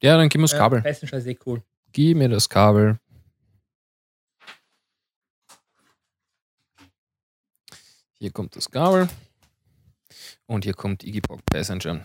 Ja, 0.02 0.16
dann 0.16 0.28
gib 0.28 0.40
mir 0.40 0.46
das 0.46 0.56
Kabel. 0.56 0.82
Passenger 0.82 1.14
ist 1.14 1.26
eh 1.26 1.38
cool. 1.46 1.62
Gib 1.92 2.16
mir 2.16 2.28
das 2.28 2.48
Kabel. 2.48 2.98
Hier 8.18 8.30
kommt 8.30 8.54
das 8.56 8.70
Kabel. 8.70 9.08
Und 10.46 10.64
hier 10.64 10.74
kommt 10.74 11.02
Iggy 11.02 11.20
Pop 11.20 11.40
Passenger. 11.46 12.02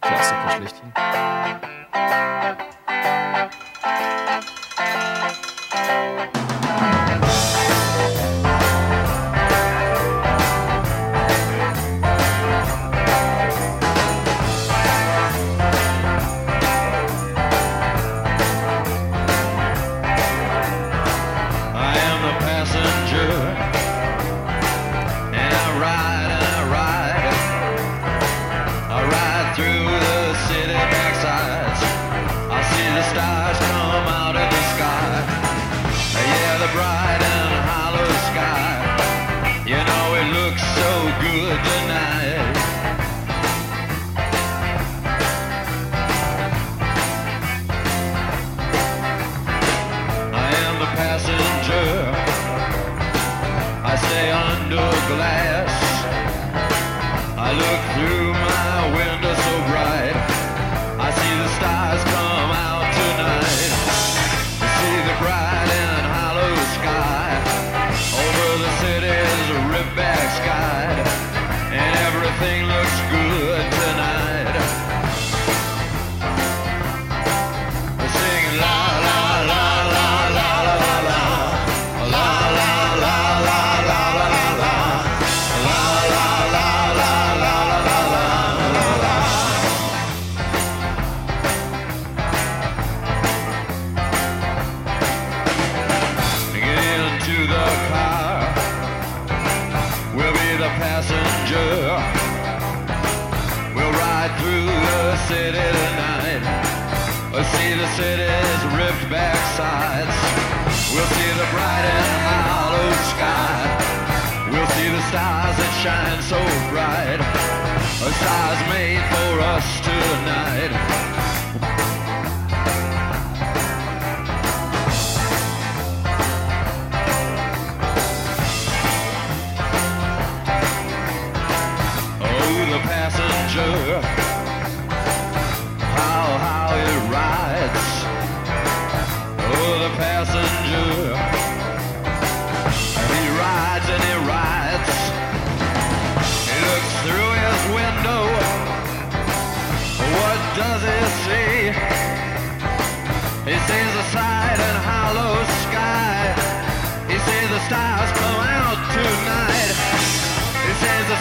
Klassiker 0.00 0.56
schlechthin. 0.56 0.92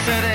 yesterday. 0.07 0.30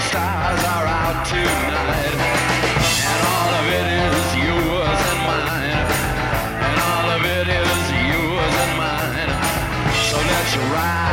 The 0.00 0.06
stars 0.08 0.62
are 0.64 0.86
out 0.86 1.26
tonight. 1.26 2.16
And 3.10 3.20
all 3.34 3.52
of 3.60 3.66
it 3.78 3.86
is 4.06 4.28
yours 4.46 5.00
and 5.10 5.20
mine. 5.28 5.86
And 6.68 6.76
all 6.90 7.08
of 7.16 7.22
it 7.38 7.48
is 7.48 7.82
yours 8.10 8.54
and 8.64 8.72
mine. 8.78 9.30
So 10.08 10.16
let's 10.16 10.56
ride 10.72 11.09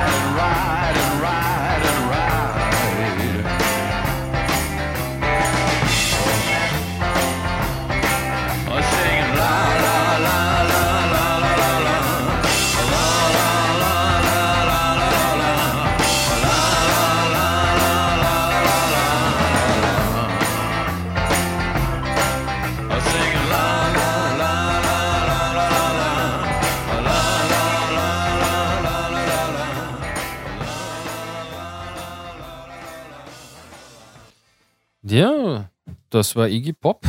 das 36.17 36.35
war 36.35 36.47
Iggy 36.49 36.73
Pop. 36.73 37.05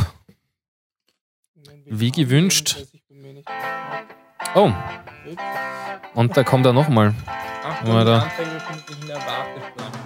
Wie 1.85 2.11
gewünscht. 2.11 2.77
Oh, 4.55 4.71
und 6.15 6.35
da 6.37 6.43
kommt 6.43 6.65
er 6.65 6.73
nochmal. 6.73 7.13
Achtung, 7.63 7.95
Oder? 7.95 8.19
die 8.19 8.41
Anzeige 8.41 8.49
befindet 8.51 8.87
sich 8.87 9.01
in 9.01 9.07
der 9.07 9.17
Warteschlange. 9.17 9.99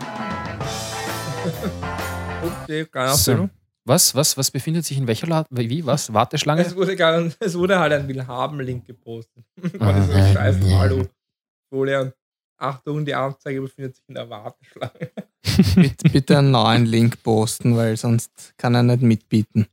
Okay, 2.63 2.85
keine 2.85 3.13
So. 3.15 3.31
Ahnung. 3.31 3.49
Was, 3.85 4.15
was, 4.15 4.37
was 4.37 4.51
befindet 4.51 4.85
sich 4.85 4.97
in 4.97 5.07
welcher 5.07 5.27
La 5.27 5.45
Wie, 5.49 5.85
was? 5.85 6.13
Warteschlange? 6.13 6.61
Es 6.61 6.75
wurde, 6.75 6.95
gar, 6.95 7.29
es 7.39 7.57
wurde 7.57 7.79
halt 7.79 7.93
ein 7.93 8.07
Willhaben-Link 8.07 8.85
gepostet. 8.85 9.43
Ah, 9.79 10.01
so 10.01 10.11
ja, 10.11 10.33
scheiß 10.33 10.57
und 11.71 12.13
Achtung, 12.57 13.05
die 13.05 13.15
Anzeige 13.15 13.61
befindet 13.61 13.95
sich 13.95 14.05
in 14.07 14.15
der 14.15 14.29
Warteschlange. 14.29 15.11
Bitte, 15.75 16.09
bitte 16.09 16.37
einen 16.37 16.51
neuen 16.51 16.85
Link 16.85 17.21
posten, 17.23 17.75
weil 17.75 17.97
sonst 17.97 18.53
kann 18.57 18.75
er 18.75 18.83
nicht 18.83 19.01
mitbieten. 19.01 19.67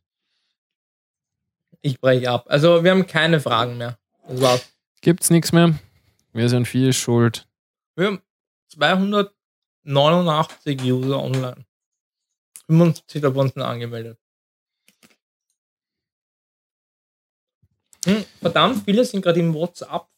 Ich 1.83 2.01
breche 2.01 2.31
ab. 2.31 2.47
Also, 2.49 2.83
wir 2.85 2.91
haben 2.91 3.07
keine 3.07 3.41
Fragen 3.41 3.79
mehr. 3.79 3.99
Das 4.29 4.41
war's. 4.41 4.69
Gibt's 5.01 5.31
nichts 5.31 5.53
mehr? 5.53 5.79
Wir 6.33 6.49
sind 6.49 6.67
viel 6.67 6.93
schuld. 6.93 7.47
Wir 7.97 8.09
haben 8.09 8.21
289 8.69 10.83
User 10.83 11.23
online. 11.23 11.65
75 12.67 13.23
davon 13.23 13.49
sind 13.49 13.63
angemeldet. 13.63 14.19
Hm, 18.07 18.25
verdammt 18.41 18.85
viele 18.85 19.05
sind 19.05 19.23
gerade 19.23 19.41
im 19.41 19.53
WhatsApp-Thread. 19.53 20.10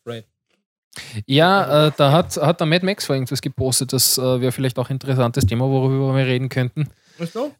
Ja, 1.27 1.87
äh, 1.89 1.93
da 1.97 2.13
hat, 2.13 2.37
hat 2.37 2.61
der 2.61 2.67
Mad 2.67 2.85
Max 2.85 3.07
vor 3.07 3.17
irgendwas 3.17 3.41
gepostet. 3.41 3.93
Das 3.93 4.19
äh, 4.19 4.41
wäre 4.41 4.53
vielleicht 4.53 4.79
auch 4.79 4.91
ein 4.91 4.95
interessantes 4.95 5.47
Thema, 5.47 5.67
worüber 5.69 6.15
wir 6.15 6.27
reden 6.27 6.49
könnten. 6.49 6.89
Weißt 7.19 7.35
du? 7.35 7.51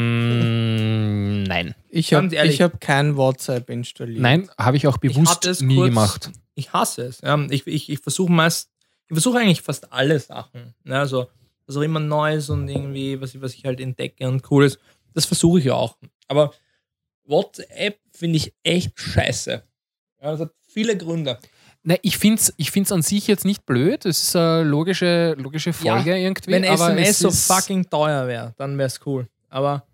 Ähm, 0.00 1.42
nein. 1.44 1.74
Ich 1.88 2.12
habe 2.14 2.28
hab 2.36 2.80
kein 2.80 3.16
WhatsApp 3.16 3.68
installiert. 3.70 4.20
Nein, 4.20 4.48
habe 4.58 4.76
ich 4.76 4.86
auch 4.86 4.98
bewusst 4.98 5.44
es 5.46 5.60
nie 5.60 5.74
kurz- 5.76 5.88
gemacht. 5.88 6.30
Ich 6.54 6.72
hasse 6.72 7.02
es. 7.02 7.20
Ja, 7.20 7.38
ich 7.50 7.66
ich, 7.66 7.88
ich 7.90 7.98
versuche 8.00 8.30
meist, 8.32 8.70
ich 9.08 9.14
versuche 9.14 9.38
eigentlich 9.38 9.62
fast 9.62 9.92
alle 9.92 10.18
Sachen. 10.20 10.74
Ne? 10.84 10.98
Also, 10.98 11.28
also 11.66 11.82
immer 11.82 12.00
Neues 12.00 12.50
und 12.50 12.68
irgendwie, 12.68 13.20
was 13.20 13.34
ich, 13.34 13.40
was 13.40 13.54
ich 13.54 13.64
halt 13.64 13.80
entdecke 13.80 14.28
und 14.28 14.48
cool 14.50 14.64
ist. 14.64 14.78
Das 15.14 15.24
versuche 15.24 15.58
ich 15.60 15.70
auch. 15.70 15.96
Aber 16.28 16.52
WhatsApp 17.24 17.98
finde 18.12 18.36
ich 18.36 18.52
echt 18.62 18.98
scheiße. 18.98 19.62
Ja, 20.22 20.30
das 20.32 20.40
hat 20.40 20.50
viele 20.68 20.96
Gründe. 20.96 21.38
Nein, 21.82 21.98
ich 22.02 22.18
finde 22.18 22.40
es 22.40 22.52
ich 22.56 22.70
find's 22.70 22.92
an 22.92 23.02
sich 23.02 23.26
jetzt 23.26 23.44
nicht 23.44 23.64
blöd. 23.64 24.04
Das 24.04 24.20
ist 24.20 24.36
eine 24.36 24.62
logische, 24.64 25.34
logische 25.38 25.72
Folge 25.72 26.16
irgendwie. 26.16 26.52
Wenn 26.52 26.64
aber 26.64 26.90
SMS 26.92 27.08
es 27.10 27.18
so 27.20 27.30
fucking 27.30 27.88
teuer 27.88 28.26
wäre, 28.28 28.54
dann 28.58 28.76
wäre 28.76 28.86
es 28.86 29.00
cool. 29.06 29.26
Aber 29.48 29.84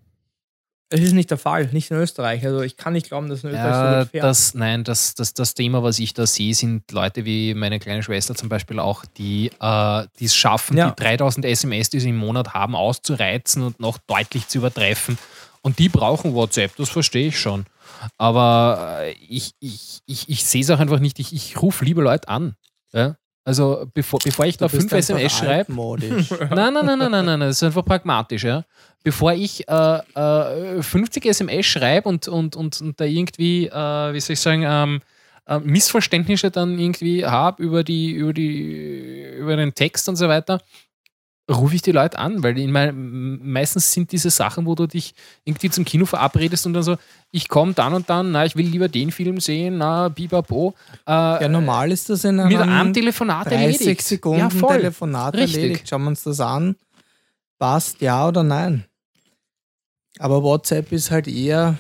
es 0.89 1.01
ist 1.01 1.13
nicht 1.13 1.31
der 1.31 1.39
Fall, 1.39 1.67
nicht 1.73 1.91
in 1.91 1.97
Österreich. 1.97 2.45
Also 2.45 2.61
ich 2.63 2.77
kann 2.77 2.93
nicht 2.93 3.09
glauben, 3.09 3.29
dass 3.29 3.43
in 3.43 3.51
Österreich 3.51 3.75
so 3.75 3.81
Ja, 3.85 3.99
wird 3.99 4.11
fair. 4.11 4.23
das, 4.23 4.55
nein, 4.55 4.85
das, 4.85 5.15
das, 5.15 5.35
das 5.35 5.55
Thema, 5.55 5.83
was 5.83 5.99
ich 5.99 6.15
da 6.15 6.27
sehe, 6.27 6.55
sind 6.55 6.91
Leute 6.93 7.25
wie 7.25 7.55
meine 7.55 7.79
kleine 7.81 8.03
Schwester 8.05 8.35
zum 8.37 8.49
Beispiel 8.49 8.79
auch, 8.79 9.05
die 9.17 9.51
äh, 9.61 10.07
es 10.21 10.35
schaffen, 10.37 10.77
Ja. 10.77 10.91
die 10.91 11.03
3000 11.03 11.45
SMS, 11.47 11.91
die 11.91 11.99
sie 12.01 12.11
im 12.11 12.17
Monat 12.17 12.55
haben, 12.55 12.77
auszureizen 12.77 13.63
und 13.63 13.81
noch 13.81 13.99
deutlich 13.99 14.47
zu 14.49 14.59
übertreffen. 14.59 15.19
Und 15.63 15.81
die 15.81 15.89
brauchen 15.89 16.35
WhatsApp, 16.35 16.77
das 16.77 16.89
verstehe 16.89 17.29
ich 17.29 17.41
schon. 17.41 17.65
Aber 18.19 18.99
äh, 19.01 19.13
ich, 19.29 19.55
ich, 19.61 20.01
ich, 20.07 20.29
ich 20.29 20.45
sehe 20.45 20.63
es 20.63 20.71
auch 20.71 20.79
einfach 20.79 21.01
nicht. 21.01 21.19
Ich, 21.19 21.33
ich 21.33 21.61
rufe 21.61 21.85
liebe 21.85 22.03
Leute 22.03 22.29
an. 22.29 22.57
Ja? 22.93 23.17
Also 23.47 23.87
bevor, 23.95 24.19
bevor 24.25 24.45
ich 24.47 24.57
da 24.57 24.69
fünf 24.69 24.91
SMS 24.91 25.33
schreibe, 25.33 25.73
nein, 26.51 26.75
nein, 26.75 26.75
nein, 26.75 26.99
nein, 26.99 27.11
nein, 27.11 27.25
nein, 27.25 27.41
das 27.41 27.57
ist 27.57 27.63
einfach 27.63 27.85
pragmatisch, 27.85 28.43
ja. 28.43 28.65
Bevor 29.05 29.35
ich 29.35 29.69
äh, 29.69 29.99
äh, 30.17 30.83
50 30.83 31.25
SMS 31.27 31.65
schreibe 31.65 32.09
und, 32.09 32.27
und, 32.27 32.57
und, 32.57 32.81
und 32.81 33.01
da 33.01 33.05
irgendwie, 33.05 33.67
äh, 33.67 34.13
wie 34.13 34.19
soll 34.19 34.35
ich 34.35 34.41
sagen, 34.41 34.65
ähm, 34.67 35.01
äh, 35.47 35.61
Missverständnisse 35.61 36.51
dann 36.51 36.77
irgendwie 36.77 37.25
habe 37.25 37.63
über, 37.63 37.85
die, 37.85 38.11
über, 38.11 38.33
die, 38.33 39.23
über 39.39 39.55
den 39.55 39.73
Text 39.75 40.09
und 40.09 40.17
so 40.17 40.29
weiter, 40.29 40.61
rufe 41.51 41.77
ich 41.77 41.83
die 41.83 41.93
Leute 41.93 42.19
an, 42.19 42.43
weil 42.43 42.59
in 42.59 42.73
mein, 42.73 43.39
meistens 43.53 43.93
sind 43.93 44.11
diese 44.11 44.31
Sachen, 44.31 44.67
wo 44.67 44.75
du 44.75 44.87
dich 44.87 45.15
irgendwie 45.45 45.71
zum 45.71 45.85
Kino 45.85 46.05
verabredest 46.05 46.67
und 46.67 46.73
dann 46.75 46.83
so, 46.83 46.97
ich 47.31 47.49
komme 47.49 47.73
dann 47.73 47.95
und 47.95 48.11
dann, 48.11 48.33
na, 48.33 48.45
ich 48.45 48.57
will 48.57 48.67
lieber 48.67 48.89
den 48.89 49.13
Film 49.13 49.39
sehen, 49.39 49.79
na, 49.79 50.09
bibabo. 50.09 50.75
Äh, 51.07 51.11
Ja, 51.13 51.49
normal 51.49 51.93
ist 51.93 52.09
das 52.11 52.25
in 52.25 52.37
mit 52.37 52.57
einem 52.59 52.69
einem 52.73 52.93
Telefonat 52.95 53.47
30 53.47 53.81
erledigt. 53.81 54.03
Sekunden 54.03 54.39
ja, 54.41 54.51
voll. 54.51 54.77
Telefonat 54.79 55.35
Richtig. 55.37 55.55
erledigt. 55.63 55.89
Schauen 55.89 56.03
wir 56.03 56.09
uns 56.09 56.25
das 56.25 56.41
an. 56.41 56.75
Passt 57.59 58.01
ja 58.01 58.27
oder 58.27 58.43
nein? 58.43 58.85
Aber 60.19 60.43
WhatsApp 60.43 60.91
ist 60.93 61.11
halt 61.11 61.29
eher, 61.29 61.79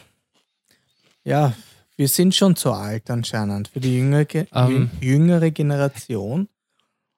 ja, 1.24 1.54
wir 1.96 2.08
sind 2.08 2.34
schon 2.34 2.54
zu 2.54 2.72
alt 2.72 3.10
anscheinend 3.10 3.68
für 3.68 3.80
die 3.80 3.96
jüngere, 3.96 4.26
Ge- 4.26 4.46
Ähm. 4.54 4.90
jüngere 5.00 5.50
Generation, 5.50 6.48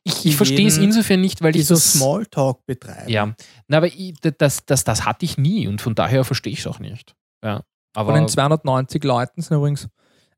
Ich, 0.09 0.27
ich 0.27 0.37
verstehe 0.37 0.67
es 0.67 0.78
insofern 0.78 1.20
nicht, 1.20 1.43
weil 1.43 1.55
ich 1.55 1.67
so 1.67 1.77
Smalltalk 1.77 2.65
betreiben. 2.67 3.11
Ja, 3.11 3.35
Na, 3.67 3.77
aber 3.77 3.87
ich, 3.87 4.15
das, 4.20 4.65
das, 4.65 4.85
das 4.85 5.05
hatte 5.05 5.25
ich 5.25 5.37
nie 5.37 5.69
und 5.69 5.81
von 5.81 5.95
daher 5.95 6.25
verstehe 6.25 6.53
ich 6.53 6.61
es 6.61 6.67
auch 6.67 6.78
nicht. 6.78 7.15
Ja, 7.45 7.62
aber 7.95 8.12
Von 8.12 8.23
den 8.23 8.28
290 8.28 9.05
Leuten 9.05 9.43
sind 9.43 9.57
übrigens 9.57 9.89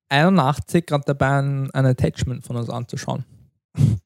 81 0.09 0.87
gerade 0.87 1.05
dabei, 1.07 1.39
ein, 1.39 1.71
ein 1.71 1.87
Attachment 1.87 2.45
von 2.45 2.57
uns 2.57 2.69
anzuschauen. 2.69 3.25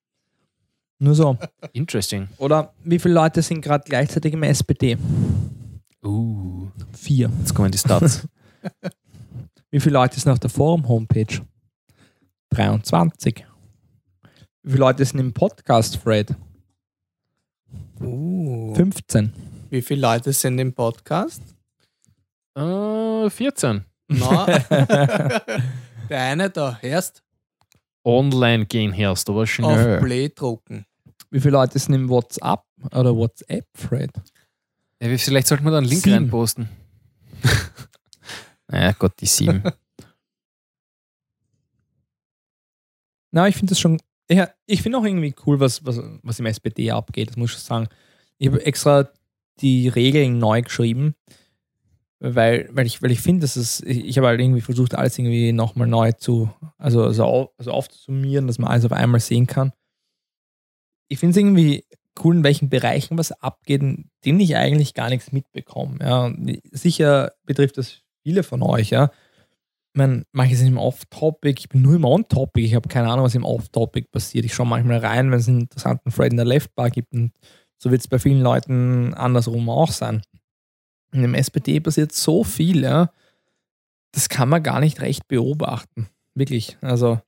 Nur 0.98 1.14
so. 1.14 1.36
interesting. 1.72 2.28
Oder 2.38 2.72
wie 2.84 2.98
viele 2.98 3.14
Leute 3.14 3.42
sind 3.42 3.62
gerade 3.62 3.84
gleichzeitig 3.86 4.32
im 4.32 4.42
SPD? 4.42 4.96
Uh, 6.04 6.68
Vier. 6.92 7.30
jetzt 7.40 7.54
kommen 7.54 7.70
die 7.70 7.78
Stats. 7.78 8.28
Wie 9.70 9.80
viele 9.80 9.94
Leute 9.94 10.20
sind 10.20 10.30
auf 10.30 10.38
der 10.38 10.50
Forum-Homepage? 10.50 11.40
23. 12.50 13.44
Wie 14.64 14.70
viele 14.72 14.80
Leute 14.80 15.04
sind 15.04 15.20
im 15.20 15.32
Podcast-Thread? 15.32 16.34
Uh, 18.00 18.74
15. 18.74 19.30
wie 19.70 19.82
viele 19.82 20.00
Leute 20.00 20.32
sind 20.32 20.58
im 20.58 20.72
Podcast? 20.72 21.42
äh, 22.56 23.28
14. 23.28 23.84
Na, 24.08 24.46
der 26.08 26.20
eine 26.20 26.48
da, 26.50 26.78
erst 26.82 27.22
Online 28.04 28.64
gehen 28.66 28.92
herst, 28.92 29.28
aber 29.28 29.42
auf 29.42 29.50
schnell. 29.50 29.98
Play 30.00 30.28
drucken. 30.30 30.86
Wie 31.30 31.40
viele 31.40 31.52
Leute 31.52 31.78
sind 31.78 31.94
im 31.94 32.08
WhatsApp 32.08 32.62
oder 32.94 33.14
WhatsApp-Thread? 33.14 34.10
Ja, 35.00 35.10
wie- 35.10 35.18
vielleicht 35.18 35.46
sollten 35.48 35.64
wir 35.64 35.72
da 35.72 35.78
einen 35.78 35.86
Link 35.86 36.02
Sieben. 36.04 36.14
reinposten. 36.16 36.68
naja, 38.68 38.92
Gott, 38.92 39.12
die 39.20 39.26
sieben. 39.26 39.62
Na, 43.30 43.46
ich 43.48 43.56
finde 43.56 43.70
das 43.72 43.80
schon. 43.80 44.00
Ja, 44.30 44.48
ich 44.66 44.82
finde 44.82 44.98
auch 44.98 45.04
irgendwie 45.04 45.34
cool, 45.46 45.60
was, 45.60 45.84
was, 45.84 46.00
was 46.22 46.38
im 46.38 46.46
SPD 46.46 46.90
abgeht, 46.90 47.30
das 47.30 47.36
muss 47.36 47.52
ich 47.52 47.58
sagen. 47.58 47.88
Ich 48.38 48.48
habe 48.48 48.64
extra 48.64 49.08
die 49.60 49.88
Regeln 49.88 50.38
neu 50.38 50.62
geschrieben, 50.62 51.14
weil, 52.20 52.68
weil 52.72 52.86
ich, 52.86 53.02
weil 53.02 53.10
ich 53.10 53.20
finde, 53.20 53.42
dass 53.42 53.56
es, 53.56 53.80
ich, 53.82 54.04
ich 54.06 54.16
habe 54.16 54.28
halt 54.28 54.40
irgendwie 54.40 54.62
versucht, 54.62 54.94
alles 54.94 55.18
irgendwie 55.18 55.52
nochmal 55.52 55.86
neu 55.88 56.12
zu, 56.12 56.50
also, 56.78 57.02
also, 57.04 57.24
au- 57.24 57.52
also 57.58 57.70
aufzusummieren, 57.72 58.46
dass 58.46 58.58
man 58.58 58.70
alles 58.70 58.84
auf 58.86 58.92
einmal 58.92 59.20
sehen 59.20 59.46
kann. 59.46 59.72
Ich 61.08 61.18
finde 61.18 61.32
es 61.32 61.36
irgendwie 61.36 61.84
cool, 62.22 62.36
in 62.36 62.44
welchen 62.44 62.68
Bereichen 62.70 63.18
was 63.18 63.32
abgeht, 63.32 63.82
in 63.82 64.10
denen 64.24 64.40
ich 64.40 64.56
eigentlich 64.56 64.94
gar 64.94 65.10
nichts 65.10 65.32
mitbekomme. 65.32 65.98
Ja. 66.00 66.32
Sicher 66.72 67.32
betrifft 67.44 67.76
das 67.76 68.00
viele 68.22 68.42
von 68.42 68.62
euch, 68.62 68.90
ja. 68.90 69.10
Ich 69.94 69.98
meine, 69.98 70.24
manche 70.32 70.56
sind 70.56 70.66
im 70.66 70.78
Off-Topic, 70.78 71.54
ich 71.60 71.68
bin 71.68 71.82
nur 71.82 71.94
im 71.94 72.04
On-Topic, 72.04 72.66
ich 72.66 72.74
habe 72.74 72.88
keine 72.88 73.08
Ahnung, 73.10 73.24
was 73.24 73.36
im 73.36 73.44
Off-Topic 73.44 74.08
passiert. 74.10 74.44
Ich 74.44 74.52
schaue 74.52 74.66
manchmal 74.66 74.98
rein, 74.98 75.30
wenn 75.30 75.38
es 75.38 75.46
einen 75.48 75.60
interessanten 75.60 76.10
Thread 76.10 76.32
in 76.32 76.36
der 76.36 76.46
Left-Bar 76.46 76.90
gibt 76.90 77.12
und 77.12 77.32
so 77.78 77.92
wird 77.92 78.00
es 78.00 78.08
bei 78.08 78.18
vielen 78.18 78.40
Leuten 78.40 79.14
andersrum 79.14 79.68
auch 79.70 79.92
sein. 79.92 80.22
In 81.12 81.22
dem 81.22 81.34
SPD 81.34 81.78
passiert 81.78 82.10
so 82.10 82.42
viel, 82.42 82.82
ja, 82.82 83.12
das 84.10 84.28
kann 84.28 84.48
man 84.48 84.64
gar 84.64 84.80
nicht 84.80 85.00
recht 85.00 85.28
beobachten. 85.28 86.08
Wirklich, 86.34 86.76
also 86.80 87.20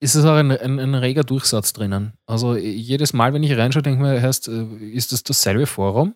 Ist 0.00 0.16
es 0.16 0.24
auch 0.24 0.34
ein, 0.34 0.50
ein, 0.50 0.80
ein 0.80 0.94
reger 0.96 1.22
Durchsatz 1.22 1.72
drinnen? 1.72 2.12
Also 2.26 2.56
jedes 2.56 3.12
Mal, 3.12 3.32
wenn 3.32 3.42
ich 3.44 3.56
reinschaue, 3.56 3.82
denke 3.82 3.98
ich 3.98 4.02
mir, 4.02 4.20
heißt, 4.20 4.48
äh, 4.48 4.64
ist 4.92 5.12
das 5.12 5.22
dasselbe 5.22 5.66
Forum? 5.66 6.14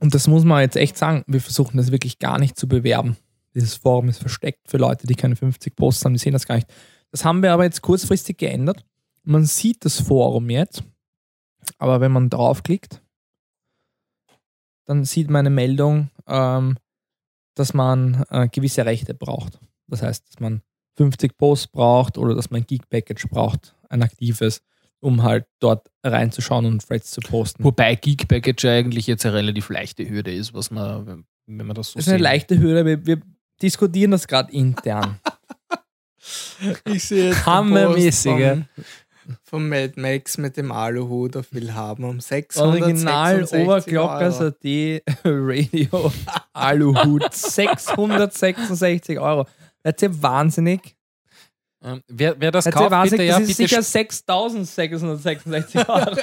Und 0.00 0.14
das 0.14 0.26
muss 0.26 0.44
man 0.44 0.60
jetzt 0.60 0.76
echt 0.76 0.98
sagen, 0.98 1.22
wir 1.28 1.40
versuchen 1.40 1.76
das 1.76 1.92
wirklich 1.92 2.18
gar 2.18 2.38
nicht 2.38 2.58
zu 2.58 2.66
bewerben. 2.68 3.16
Dieses 3.54 3.74
Forum 3.74 4.08
ist 4.08 4.20
versteckt 4.20 4.68
für 4.68 4.76
Leute, 4.76 5.06
die 5.06 5.14
keine 5.14 5.36
50 5.36 5.74
Posts 5.76 6.04
haben, 6.04 6.12
die 6.12 6.18
sehen 6.18 6.32
das 6.32 6.46
gar 6.46 6.54
nicht. 6.56 6.68
Das 7.10 7.24
haben 7.24 7.42
wir 7.42 7.52
aber 7.52 7.64
jetzt 7.64 7.82
kurzfristig 7.82 8.38
geändert. 8.38 8.84
Man 9.24 9.44
sieht 9.44 9.84
das 9.84 10.00
Forum 10.00 10.48
jetzt, 10.50 10.82
aber 11.78 12.00
wenn 12.00 12.12
man 12.12 12.30
draufklickt, 12.30 13.02
dann 14.86 15.04
sieht 15.04 15.28
man 15.30 15.40
eine 15.40 15.50
Meldung, 15.50 16.10
ähm, 16.26 16.76
dass 17.54 17.74
man 17.74 18.24
äh, 18.30 18.48
gewisse 18.48 18.84
Rechte 18.86 19.14
braucht. 19.14 19.58
Das 19.86 20.02
heißt, 20.02 20.28
dass 20.28 20.40
man 20.40 20.62
50 20.96 21.36
Posts 21.36 21.68
braucht 21.68 22.18
oder 22.18 22.34
dass 22.34 22.50
man 22.50 22.62
ein 22.62 22.66
Geek-Package 22.66 23.28
braucht, 23.28 23.74
ein 23.88 24.02
aktives. 24.02 24.62
um 25.02 25.22
halt 25.22 25.46
dort 25.60 25.90
reinzuschauen 26.04 26.66
und 26.66 26.86
Threads 26.86 27.10
zu 27.10 27.22
posten. 27.22 27.64
Wobei 27.64 27.94
Geek 27.94 28.28
Package 28.28 28.64
ja 28.64 28.72
eigentlich 28.74 29.06
jetzt 29.06 29.24
eine 29.24 29.34
relativ 29.34 29.70
leichte 29.70 30.06
Hürde 30.06 30.30
ist, 30.34 30.52
was 30.52 30.70
man, 30.70 31.24
wenn- 31.46 31.66
man 31.66 31.74
das 31.74 31.92
so 31.92 31.98
Das 31.98 32.06
ist 32.06 32.08
eine 32.12 32.18
sehen- 32.18 32.22
leichte 32.22 32.58
Hürde, 32.58 32.84
wir, 32.84 33.06
wir 33.06 33.22
diskutieren 33.62 34.12
das 34.12 34.26
gerade 34.26 34.52
intern. 34.52 35.18
Ich 36.84 37.04
sehe 37.04 37.28
jetzt. 37.28 37.44
Post 37.44 38.22
Vom, 38.24 38.66
vom 39.42 39.68
Mad 39.68 39.94
Max 39.96 40.38
mit 40.38 40.56
dem 40.56 40.70
Aluhut 40.70 41.36
auf 41.36 41.52
Willhaben 41.52 42.04
um 42.04 42.20
600 42.20 42.82
Original 42.82 43.44
Oberglockers.at 43.44 44.62
Radio 45.24 46.12
Aluhut 46.52 47.24
666 47.32 49.18
Euro. 49.18 49.46
Seid 49.82 50.02
ihr 50.02 50.22
wahnsinnig? 50.22 50.94
Ähm, 51.82 52.02
wer, 52.08 52.38
wer 52.38 52.50
das 52.50 52.66
ihr 52.66 52.72
kauft, 52.72 52.90
bitte, 52.90 52.96
wahnsinnig? 52.96 53.28
ja, 53.28 53.38
das 53.38 53.48
ist 53.48 53.56
bitte 53.56 53.68
sicher 53.70 53.82
6666 53.82 55.88
Euro. 55.88 56.16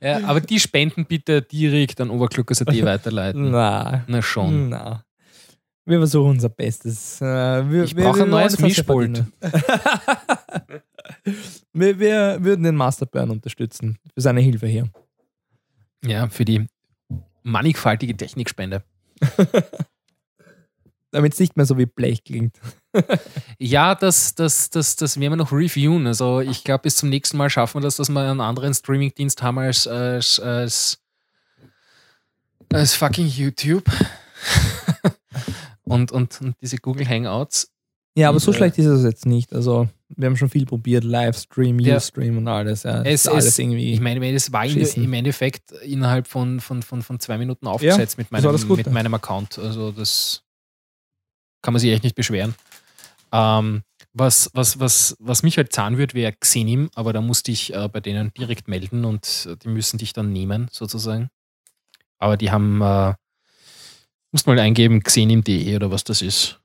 Ja, 0.00 0.24
aber 0.24 0.40
die 0.40 0.58
Spenden 0.58 1.06
bitte 1.06 1.42
direkt 1.42 2.00
an 2.00 2.10
Obergluckers.at 2.10 2.84
weiterleiten. 2.84 3.52
Na, 3.52 4.02
Na 4.08 4.20
schon. 4.22 4.70
na. 4.70 5.04
Wir 5.88 5.98
versuchen 6.00 6.32
unser 6.32 6.50
Bestes. 6.50 7.18
Äh, 7.22 7.24
Wir, 7.70 7.84
Ich 7.84 7.96
brauche 7.96 8.24
ein 8.24 8.28
neues 8.28 8.58
Mischpult. 8.58 9.24
wir, 11.72 11.98
wir 11.98 12.36
würden 12.44 12.62
den 12.62 12.74
Masterburn 12.76 13.30
unterstützen 13.30 13.96
für 14.12 14.20
seine 14.20 14.42
Hilfe 14.42 14.66
hier. 14.66 14.90
Ja, 16.04 16.28
für 16.28 16.44
die 16.44 16.66
mannigfaltige 17.42 18.14
Technikspende. 18.14 18.82
Damit 21.10 21.32
es 21.32 21.40
nicht 21.40 21.56
mehr 21.56 21.64
so 21.64 21.78
wie 21.78 21.86
Blech 21.86 22.22
klingt. 22.22 22.58
Ja, 23.60 23.94
das, 23.94 24.34
das, 24.34 24.70
das, 24.70 24.94
das 24.96 25.18
werden 25.18 25.32
wir 25.32 25.36
noch 25.36 25.52
reviewen. 25.52 26.06
Also 26.06 26.40
ich 26.40 26.64
glaube, 26.64 26.82
bis 26.82 26.96
zum 26.96 27.08
nächsten 27.08 27.36
Mal 27.36 27.50
schaffen 27.50 27.78
wir 27.78 27.82
das, 27.82 27.96
dass 27.96 28.08
wir 28.08 28.20
einen 28.20 28.40
anderen 28.40 28.72
Streamingdienst 28.74 29.42
haben 29.42 29.58
als, 29.58 29.86
als, 29.86 30.38
als, 30.38 31.02
als 32.72 32.94
fucking 32.94 33.26
YouTube. 33.26 33.84
Und, 35.88 36.12
und, 36.12 36.40
und 36.40 36.54
diese 36.60 36.76
Google 36.78 37.08
Hangouts. 37.08 37.70
Ja, 38.16 38.30
aber 38.30 38.40
so 38.40 38.50
äh, 38.50 38.54
schlecht 38.54 38.78
ist 38.78 38.86
es 38.86 39.04
jetzt 39.04 39.26
nicht. 39.26 39.52
Also, 39.52 39.88
wir 40.16 40.26
haben 40.26 40.36
schon 40.36 40.48
viel 40.48 40.66
probiert. 40.66 41.04
Livestream, 41.04 41.78
Ja. 41.78 41.96
Ustream 41.96 42.38
und 42.38 42.48
alles. 42.48 42.82
Ja, 42.82 43.02
Es 43.02 43.26
ist 43.26 43.28
alles 43.28 43.58
irgendwie. 43.58 43.92
Ich 43.92 44.00
meine, 44.00 44.26
es 44.32 44.52
war 44.52 44.66
Schießen. 44.66 45.02
im 45.04 45.12
Endeffekt 45.12 45.70
innerhalb 45.82 46.26
von, 46.26 46.60
von, 46.60 46.82
von, 46.82 47.02
von 47.02 47.20
zwei 47.20 47.38
Minuten 47.38 47.66
aufgesetzt 47.66 48.18
mit, 48.18 48.26
das 48.30 48.42
war 48.42 48.52
meinem, 48.52 48.76
mit 48.76 48.90
meinem 48.92 49.14
Account. 49.14 49.58
Also 49.58 49.92
das 49.92 50.42
kann 51.62 51.74
man 51.74 51.80
sich 51.80 51.92
echt 51.92 52.02
nicht 52.02 52.16
beschweren. 52.16 52.54
Ähm, 53.30 53.82
was, 54.14 54.50
was, 54.54 54.80
was, 54.80 55.16
was 55.20 55.42
mich 55.42 55.56
halt 55.58 55.72
zahlen 55.72 55.98
wird, 55.98 56.14
wäre 56.14 56.32
Xenim, 56.32 56.88
aber 56.94 57.12
da 57.12 57.20
musste 57.20 57.52
ich 57.52 57.74
äh, 57.74 57.88
bei 57.88 58.00
denen 58.00 58.32
direkt 58.36 58.66
melden 58.66 59.04
und 59.04 59.46
äh, 59.48 59.56
die 59.56 59.68
müssen 59.68 59.98
dich 59.98 60.12
dann 60.12 60.32
nehmen, 60.32 60.68
sozusagen. 60.72 61.28
Aber 62.18 62.36
die 62.36 62.50
haben, 62.50 62.80
äh, 62.80 63.14
musst 64.32 64.46
mal 64.46 64.58
eingeben, 64.58 65.02
xenim.de 65.02 65.76
oder 65.76 65.90
was 65.90 66.04
das 66.04 66.22
ist. 66.22 66.60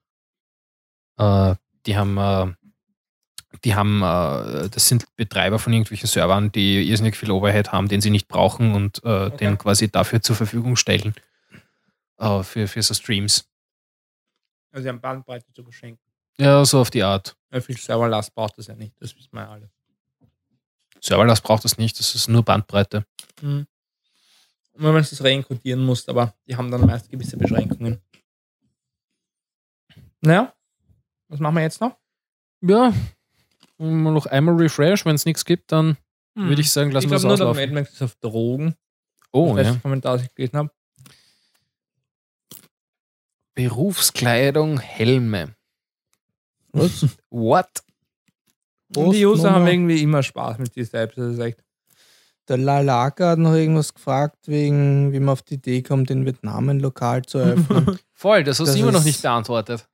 Äh, 1.17 1.55
die 1.85 1.97
haben, 1.97 2.17
äh, 2.17 2.53
die 3.63 3.75
haben, 3.75 4.01
äh, 4.01 4.69
das 4.69 4.87
sind 4.87 5.05
Betreiber 5.15 5.59
von 5.59 5.73
irgendwelchen 5.73 6.07
Servern, 6.07 6.51
die 6.51 6.87
irrsinnig 6.89 7.15
viel 7.15 7.31
Overhead 7.31 7.71
haben, 7.71 7.87
den 7.87 8.01
sie 8.01 8.09
nicht 8.09 8.27
brauchen 8.27 8.73
und 8.73 9.03
äh, 9.03 9.29
den 9.37 9.57
quasi 9.57 9.89
dafür 9.89 10.21
zur 10.21 10.35
Verfügung 10.35 10.75
stellen. 10.75 11.13
Äh, 12.17 12.43
für, 12.43 12.67
für 12.67 12.81
so 12.81 12.93
Streams. 12.93 13.49
Also, 14.71 14.83
sie 14.83 14.89
haben 14.89 15.01
Bandbreite 15.01 15.51
zu 15.53 15.63
verschenken. 15.63 16.03
Ja, 16.37 16.65
so 16.65 16.79
auf 16.79 16.89
die 16.89 17.03
Art. 17.03 17.35
Ja, 17.51 17.61
viel 17.61 17.77
Serverlast 17.77 18.33
braucht 18.33 18.57
das 18.57 18.67
ja 18.67 18.75
nicht. 18.75 18.95
Das 18.99 19.15
wissen 19.15 19.29
wir 19.31 19.41
ja 19.41 19.51
alle. 19.51 19.69
Serverlast 20.99 21.43
braucht 21.43 21.65
das 21.65 21.77
nicht, 21.77 21.99
das 21.99 22.15
ist 22.15 22.27
nur 22.27 22.43
Bandbreite. 22.43 23.05
Mhm. 23.41 23.67
Und 24.73 24.83
wenn 24.83 24.93
man 24.93 25.03
das 25.03 25.23
reinkodieren 25.23 25.83
muss, 25.85 26.07
aber 26.09 26.35
die 26.47 26.55
haben 26.55 26.71
dann 26.71 26.85
meist 26.85 27.09
gewisse 27.09 27.37
Beschränkungen. 27.37 28.01
Naja, 30.21 30.53
was 31.27 31.39
machen 31.39 31.55
wir 31.55 31.61
jetzt 31.63 31.81
noch? 31.81 31.97
Ja, 32.61 32.93
noch 33.77 34.25
einmal 34.25 34.55
refresh, 34.55 35.05
wenn 35.05 35.15
es 35.15 35.25
nichts 35.25 35.45
gibt, 35.45 35.71
dann 35.71 35.97
würde 36.35 36.61
ich 36.61 36.71
sagen, 36.71 36.91
lassen 36.91 37.05
ich 37.05 37.11
wir 37.11 37.19
glaube 37.19 37.33
das 37.33 37.39
nur, 37.39 37.45
der 37.45 37.47
auslaufen. 37.49 37.73
Mad 37.73 37.81
Max 37.81 37.93
ist 37.93 38.01
auf 38.01 38.15
Drogen. 38.15 38.75
Oh, 39.31 39.55
das 39.55 39.67
ja. 39.67 39.75
Kommentar, 39.75 40.17
das 40.17 40.25
ich 40.25 40.33
gelesen 40.33 40.57
habe. 40.57 40.71
Berufskleidung, 43.53 44.79
Helme. 44.79 45.55
Was? 46.71 47.05
What? 47.29 47.83
Und 48.95 49.11
die 49.11 49.25
User 49.25 49.51
haben 49.51 49.67
irgendwie 49.67 50.01
immer 50.01 50.23
Spaß 50.23 50.57
mit 50.59 50.73
sich 50.73 50.89
selbst. 50.89 51.17
Das 51.17 51.33
ist 51.33 51.39
echt. 51.39 51.63
Der 52.49 52.57
Lalaka 52.57 53.31
hat 53.31 53.39
noch 53.39 53.53
irgendwas 53.53 53.93
gefragt, 53.93 54.47
wegen, 54.47 55.13
wie 55.13 55.19
man 55.19 55.29
auf 55.29 55.41
die 55.43 55.53
Idee 55.55 55.81
kommt, 55.81 56.11
in 56.11 56.25
Vietnam 56.25 56.67
ein 56.69 56.79
Lokal 56.81 57.21
zu 57.23 57.37
eröffnen. 57.37 57.97
Voll, 58.13 58.43
das 58.43 58.59
hast 58.59 58.67
Das 58.67 58.75
du 58.75 58.81
immer 58.81 58.91
noch 58.91 59.03
nicht 59.05 59.21
beantwortet. 59.21 59.87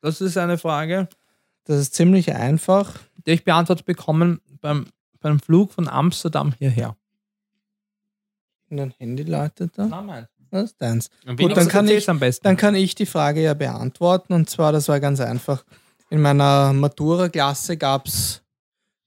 Das 0.00 0.20
ist 0.20 0.36
eine 0.38 0.58
Frage, 0.58 1.08
Das 1.64 1.80
ist 1.80 1.94
ziemlich 1.94 2.32
einfach. 2.34 2.94
die 3.26 3.32
ich 3.32 3.44
beantwortet 3.44 3.84
bekommen 3.86 4.40
beim, 4.60 4.86
beim 5.20 5.40
Flug 5.40 5.72
von 5.72 5.88
Amsterdam 5.88 6.54
hierher. 6.56 6.96
In 8.68 8.76
dein 8.76 8.90
Handy 8.98 9.24
läutet 9.24 9.72
da. 9.76 9.86
Nein, 9.86 10.28
Das 10.50 10.64
ist 10.70 10.80
deins. 10.80 11.08
Und 11.26 11.38
Gut, 11.40 11.56
dann 11.56 11.66
kann 11.68 11.88
ich- 11.88 12.08
am 12.08 12.20
besten. 12.20 12.44
Dann 12.44 12.56
kann 12.56 12.74
ich 12.76 12.94
die 12.94 13.06
Frage 13.06 13.42
ja 13.42 13.54
beantworten. 13.54 14.32
Und 14.32 14.48
zwar, 14.50 14.70
das 14.72 14.88
war 14.88 15.00
ganz 15.00 15.20
einfach. 15.20 15.64
In 16.10 16.20
meiner 16.20 16.72
Matura-Klasse 16.72 17.76
gab 17.76 18.06
es 18.06 18.42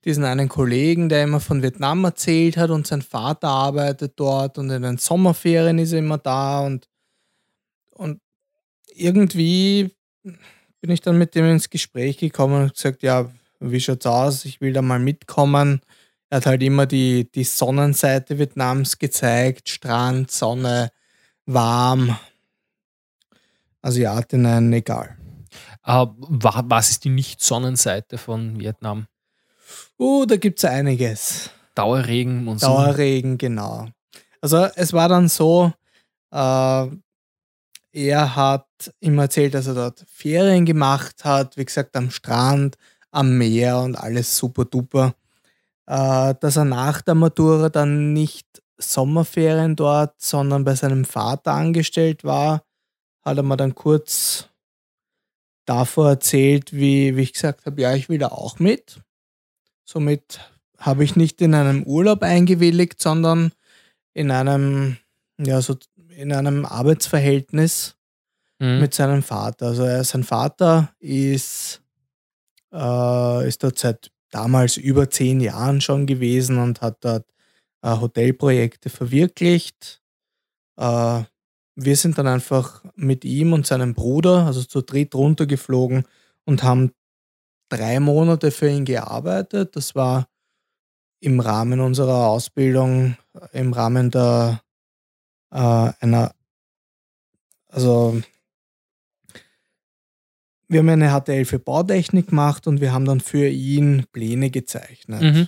diesen 0.05 0.23
einen 0.23 0.49
Kollegen, 0.49 1.09
der 1.09 1.23
immer 1.23 1.39
von 1.39 1.61
Vietnam 1.61 2.03
erzählt 2.05 2.57
hat 2.57 2.69
und 2.69 2.87
sein 2.87 3.01
Vater 3.01 3.49
arbeitet 3.49 4.13
dort 4.15 4.57
und 4.57 4.69
in 4.69 4.81
den 4.81 4.97
Sommerferien 4.97 5.77
ist 5.77 5.91
er 5.91 5.99
immer 5.99 6.17
da 6.17 6.61
und, 6.61 6.87
und 7.91 8.21
irgendwie 8.93 9.95
bin 10.81 10.91
ich 10.91 11.01
dann 11.01 11.17
mit 11.17 11.35
dem 11.35 11.49
ins 11.49 11.69
Gespräch 11.69 12.17
gekommen 12.17 12.63
und 12.63 12.73
gesagt, 12.73 13.03
ja, 13.03 13.29
wie 13.59 13.79
schaut's 13.79 14.05
aus? 14.05 14.45
Ich 14.45 14.61
will 14.61 14.71
da 14.71 14.81
mal 14.81 14.99
mitkommen. 14.99 15.81
Er 16.29 16.37
hat 16.37 16.45
halt 16.45 16.63
immer 16.63 16.85
die, 16.85 17.29
die 17.29 17.43
Sonnenseite 17.43 18.39
Vietnams 18.39 18.99
gezeigt, 18.99 19.67
Strand, 19.67 20.31
Sonne, 20.31 20.91
warm, 21.45 22.17
Asiatinnen, 23.81 24.71
egal. 24.73 25.17
Wa- 25.83 26.63
was 26.67 26.91
ist 26.91 27.03
die 27.05 27.09
Nicht-Sonnenseite 27.09 28.17
von 28.17 28.59
Vietnam? 28.59 29.07
Uh, 29.99 30.25
da 30.25 30.37
gibt 30.37 30.59
es 30.59 30.65
einiges. 30.65 31.49
Dauerregen 31.75 32.47
und 32.47 32.59
so. 32.59 32.67
Dauerregen, 32.67 33.37
genau. 33.37 33.87
Also 34.41 34.67
es 34.75 34.93
war 34.93 35.09
dann 35.09 35.27
so, 35.27 35.73
äh, 36.31 36.87
er 37.91 38.35
hat 38.35 38.67
ihm 39.01 39.19
erzählt, 39.19 39.53
dass 39.53 39.67
er 39.67 39.73
dort 39.73 40.05
Ferien 40.07 40.65
gemacht 40.65 41.25
hat, 41.25 41.57
wie 41.57 41.65
gesagt, 41.65 41.95
am 41.95 42.11
Strand, 42.11 42.77
am 43.11 43.37
Meer 43.37 43.79
und 43.79 43.95
alles 43.95 44.37
super 44.37 44.65
duper. 44.65 45.15
Äh, 45.85 46.35
dass 46.39 46.55
er 46.55 46.65
nach 46.65 47.01
der 47.01 47.15
Matura 47.15 47.69
dann 47.69 48.13
nicht 48.13 48.47
Sommerferien 48.77 49.75
dort, 49.75 50.21
sondern 50.21 50.63
bei 50.63 50.75
seinem 50.75 51.03
Vater 51.03 51.53
angestellt 51.53 52.23
war, 52.23 52.63
hat 53.21 53.37
er 53.37 53.43
mir 53.43 53.57
dann 53.57 53.75
kurz 53.75 54.47
davor 55.65 56.09
erzählt, 56.09 56.71
wie, 56.73 57.17
wie 57.17 57.21
ich 57.21 57.33
gesagt 57.33 57.65
habe, 57.65 57.81
ja, 57.81 57.93
ich 57.93 58.07
will 58.07 58.17
da 58.17 58.27
auch 58.29 58.59
mit. 58.59 59.01
Somit 59.89 60.39
habe 60.77 61.03
ich 61.03 61.15
nicht 61.15 61.41
in 61.41 61.55
einem 61.55 61.81
Urlaub 61.81 62.21
eingewilligt, 62.21 63.01
sondern 63.01 63.53
in 64.13 64.29
einem, 64.29 64.97
ja, 65.39 65.61
so 65.61 65.77
in 66.15 66.31
einem 66.31 66.65
Arbeitsverhältnis 66.65 67.95
Mhm. 68.61 68.79
mit 68.81 68.93
seinem 68.93 69.23
Vater. 69.23 69.67
Also 69.67 69.83
er, 69.83 70.03
sein 70.03 70.23
Vater 70.23 70.93
ist, 70.99 71.81
äh, 72.73 73.47
ist 73.47 73.63
dort 73.63 73.79
seit 73.79 74.11
damals 74.31 74.77
über 74.77 75.09
zehn 75.09 75.39
Jahren 75.39 75.81
schon 75.81 76.05
gewesen 76.05 76.57
und 76.59 76.81
hat 76.81 77.03
dort 77.05 77.25
äh, 77.81 77.89
Hotelprojekte 77.97 78.89
verwirklicht. 78.89 80.01
Äh, 80.77 81.23
wir 81.75 81.95
sind 81.95 82.17
dann 82.17 82.27
einfach 82.27 82.83
mit 82.95 83.23
ihm 83.25 83.53
und 83.53 83.65
seinem 83.65 83.93
Bruder, 83.93 84.45
also 84.45 84.61
zu 84.63 84.81
dritt 84.81 85.15
runtergeflogen 85.15 86.03
und 86.45 86.63
haben 86.63 86.91
drei 87.69 87.99
Monate 87.99 88.51
für 88.51 88.69
ihn 88.69 88.85
gearbeitet. 88.85 89.75
Das 89.75 89.95
war 89.95 90.27
im 91.21 91.39
Rahmen 91.39 91.79
unserer 91.79 92.27
Ausbildung, 92.27 93.17
im 93.51 93.73
Rahmen 93.73 94.09
der 94.11 94.61
äh, 95.51 95.91
einer, 95.99 96.33
also 97.67 98.21
wir 100.67 100.79
haben 100.79 100.89
eine 100.89 101.09
HTL 101.19 101.45
für 101.45 101.59
Bautechnik 101.59 102.27
gemacht 102.27 102.67
und 102.67 102.79
wir 102.79 102.93
haben 102.93 103.05
dann 103.05 103.19
für 103.21 103.47
ihn 103.47 104.05
Pläne 104.11 104.49
gezeichnet. 104.51 105.21
Mhm. 105.21 105.47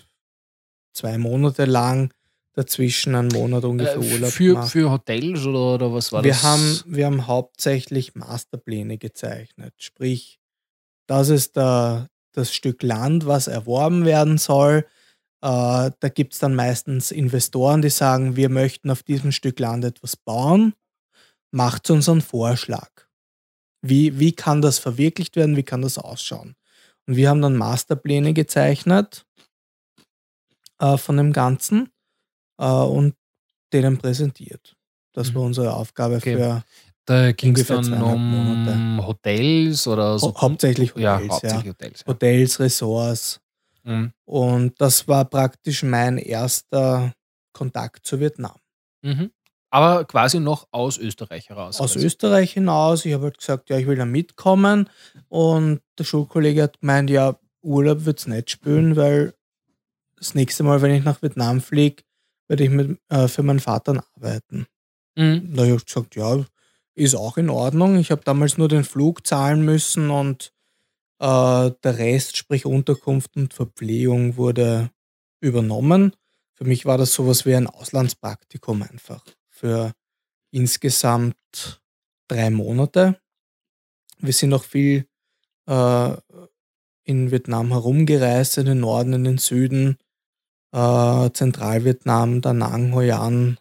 Zwei 0.94 1.18
Monate 1.20 1.66
lang, 1.66 2.12
dazwischen 2.54 3.16
einen 3.16 3.30
Monat 3.30 3.64
ungefähr 3.64 3.96
Äh, 3.96 4.14
Urlaub 4.14 4.32
für, 4.32 4.54
gemacht. 4.54 4.72
für 4.72 4.92
Hotels 4.92 5.46
oder, 5.46 5.76
oder 5.76 5.94
was 5.94 6.12
war 6.12 6.24
wir, 6.24 6.32
das? 6.32 6.44
haben, 6.44 6.82
wir 6.86 7.06
haben 7.06 7.28
hauptsächlich 7.28 8.16
Masterpläne 8.16 8.98
gezeichnet. 8.98 9.74
Sprich, 9.78 10.40
das 11.08 11.30
ist 11.30 11.56
der, 11.56 12.10
das 12.34 12.54
Stück 12.54 12.84
Land, 12.84 13.26
was 13.26 13.48
erworben 13.48 14.06
werden 14.06 14.38
soll. 14.38 14.86
Äh, 15.44 15.92
da 16.00 16.10
gibt 16.14 16.34
es 16.34 16.40
dann 16.40 16.56
meistens 16.56 17.12
Investoren, 17.12 17.82
die 17.82 17.90
sagen, 17.90 18.36
wir 18.36 18.50
möchten 18.50 18.90
auf 18.92 19.04
diesem 19.04 19.32
Stück 19.32 19.60
Land 19.60 19.86
etwas 19.86 20.16
bauen, 20.16 20.74
macht 21.52 21.90
uns 21.90 22.08
einen 22.10 22.22
Vorschlag. 22.22 22.90
Wie, 23.84 24.20
wie 24.20 24.34
kann 24.34 24.62
das 24.62 24.80
verwirklicht 24.80 25.36
werden, 25.36 25.56
wie 25.58 25.64
kann 25.64 25.82
das 25.82 25.98
ausschauen? 25.98 26.56
Und 27.08 27.16
wir 27.16 27.30
haben 27.30 27.42
dann 27.42 27.58
Masterpläne 27.58 28.34
gezeichnet 28.34 29.26
äh, 30.80 30.98
von 30.98 31.18
dem 31.18 31.34
Ganzen 31.34 31.90
äh, 32.60 32.66
und 32.66 33.16
denen 33.74 33.98
präsentiert. 33.98 34.76
Das 35.14 35.34
war 35.34 35.42
Mhm. 35.42 35.48
unsere 35.48 35.74
Aufgabe 35.76 36.18
Okay. 36.18 36.36
für 36.36 36.64
Da 37.06 37.32
ging 37.32 37.58
es 37.58 37.68
dann 37.68 37.94
um 37.94 38.30
Monate. 38.30 39.08
Hotels 39.08 39.88
oder 39.88 40.20
so. 40.20 40.34
hau 40.36 40.42
hauptsächlich 40.42 40.94
ja, 40.96 41.16
Hotels, 41.16 41.28
ja, 41.28 41.34
hauptsächlich 41.34 41.70
Hotels. 41.70 42.00
Ja. 42.02 42.08
Hotels, 42.08 42.60
Ressorts. 42.60 43.42
Mhm. 43.84 44.12
Und 44.26 44.80
das 44.80 45.08
war 45.08 45.26
praktisch 45.26 45.84
mein 45.84 46.18
erster 46.18 47.14
Kontakt 47.54 48.06
zu 48.06 48.20
Vietnam. 48.20 48.56
Mhm. 49.02 49.32
Aber 49.72 50.06
quasi 50.06 50.40
noch 50.40 50.68
aus 50.72 50.98
Österreich 50.98 51.50
heraus. 51.50 51.80
Aus 51.80 51.94
quasi. 51.94 52.06
Österreich 52.06 52.54
hinaus. 52.54 53.06
Ich 53.06 53.14
habe 53.14 53.26
halt 53.26 53.38
gesagt, 53.38 53.70
ja, 53.70 53.78
ich 53.78 53.88
will 53.88 53.96
da 53.96 54.06
mitkommen. 54.06 54.90
Und 55.30 55.82
der 55.98 56.04
Schulkollege 56.04 56.64
hat 56.64 56.82
gemeint, 56.82 57.10
ja, 57.10 57.38
Urlaub 57.62 58.06
wird 58.06 58.20
es 58.20 58.28
nicht 58.28 58.52
spülen, 58.52 58.96
weil 58.96 59.34
das 60.18 60.36
nächste 60.36 60.64
Mal, 60.64 60.82
wenn 60.82 60.94
ich 60.94 61.04
nach 61.04 61.22
Vietnam 61.22 61.62
fliege, 61.62 62.04
werde 62.48 62.64
ich 62.66 62.70
mit, 62.70 63.00
äh, 63.10 63.28
für 63.28 63.44
meinen 63.44 63.60
Vater 63.60 64.04
arbeiten. 64.16 64.68
Mhm. 65.16 65.56
Da 65.56 65.64
habe 65.64 65.76
ich 65.76 65.86
gesagt, 65.86 66.16
ja, 66.16 66.44
ist 66.96 67.16
auch 67.16 67.38
in 67.38 67.50
Ordnung. 67.50 67.98
Ich 67.98 68.12
habe 68.12 68.24
damals 68.24 68.58
nur 68.58 68.68
den 68.68 68.84
Flug 68.84 69.26
zahlen 69.26 69.64
müssen 69.64 70.10
und 70.10 70.54
äh, 71.20 71.72
der 71.84 71.98
Rest, 71.98 72.38
sprich 72.38 72.66
Unterkunft 72.66 73.36
und 73.36 73.54
Verpflegung, 73.54 74.38
wurde 74.38 74.92
übernommen. 75.40 76.16
Für 76.54 76.66
mich 76.66 76.86
war 76.86 76.98
das 76.98 77.14
sowas 77.14 77.46
wie 77.46 77.56
ein 77.56 77.68
Auslandspraktikum 77.68 78.84
einfach. 78.84 79.24
Für 79.50 79.94
insgesamt 80.52 81.82
drei 82.28 82.50
Monate. 82.50 83.20
Wir 84.20 84.34
sind 84.34 84.54
auch 84.54 84.64
viel 84.64 85.08
äh, 85.68 86.16
in 87.04 87.32
Vietnam 87.32 87.70
herumgereist, 87.70 88.58
in 88.58 88.66
den 88.66 88.80
Norden, 88.82 89.14
in 89.14 89.24
den 89.24 89.38
Süden, 89.38 89.98
äh, 90.72 91.30
Zentralvietnam, 91.32 92.42
Da 92.42 92.54
Nang, 92.54 92.94
Hoi 92.94 93.12
An, 93.12 93.58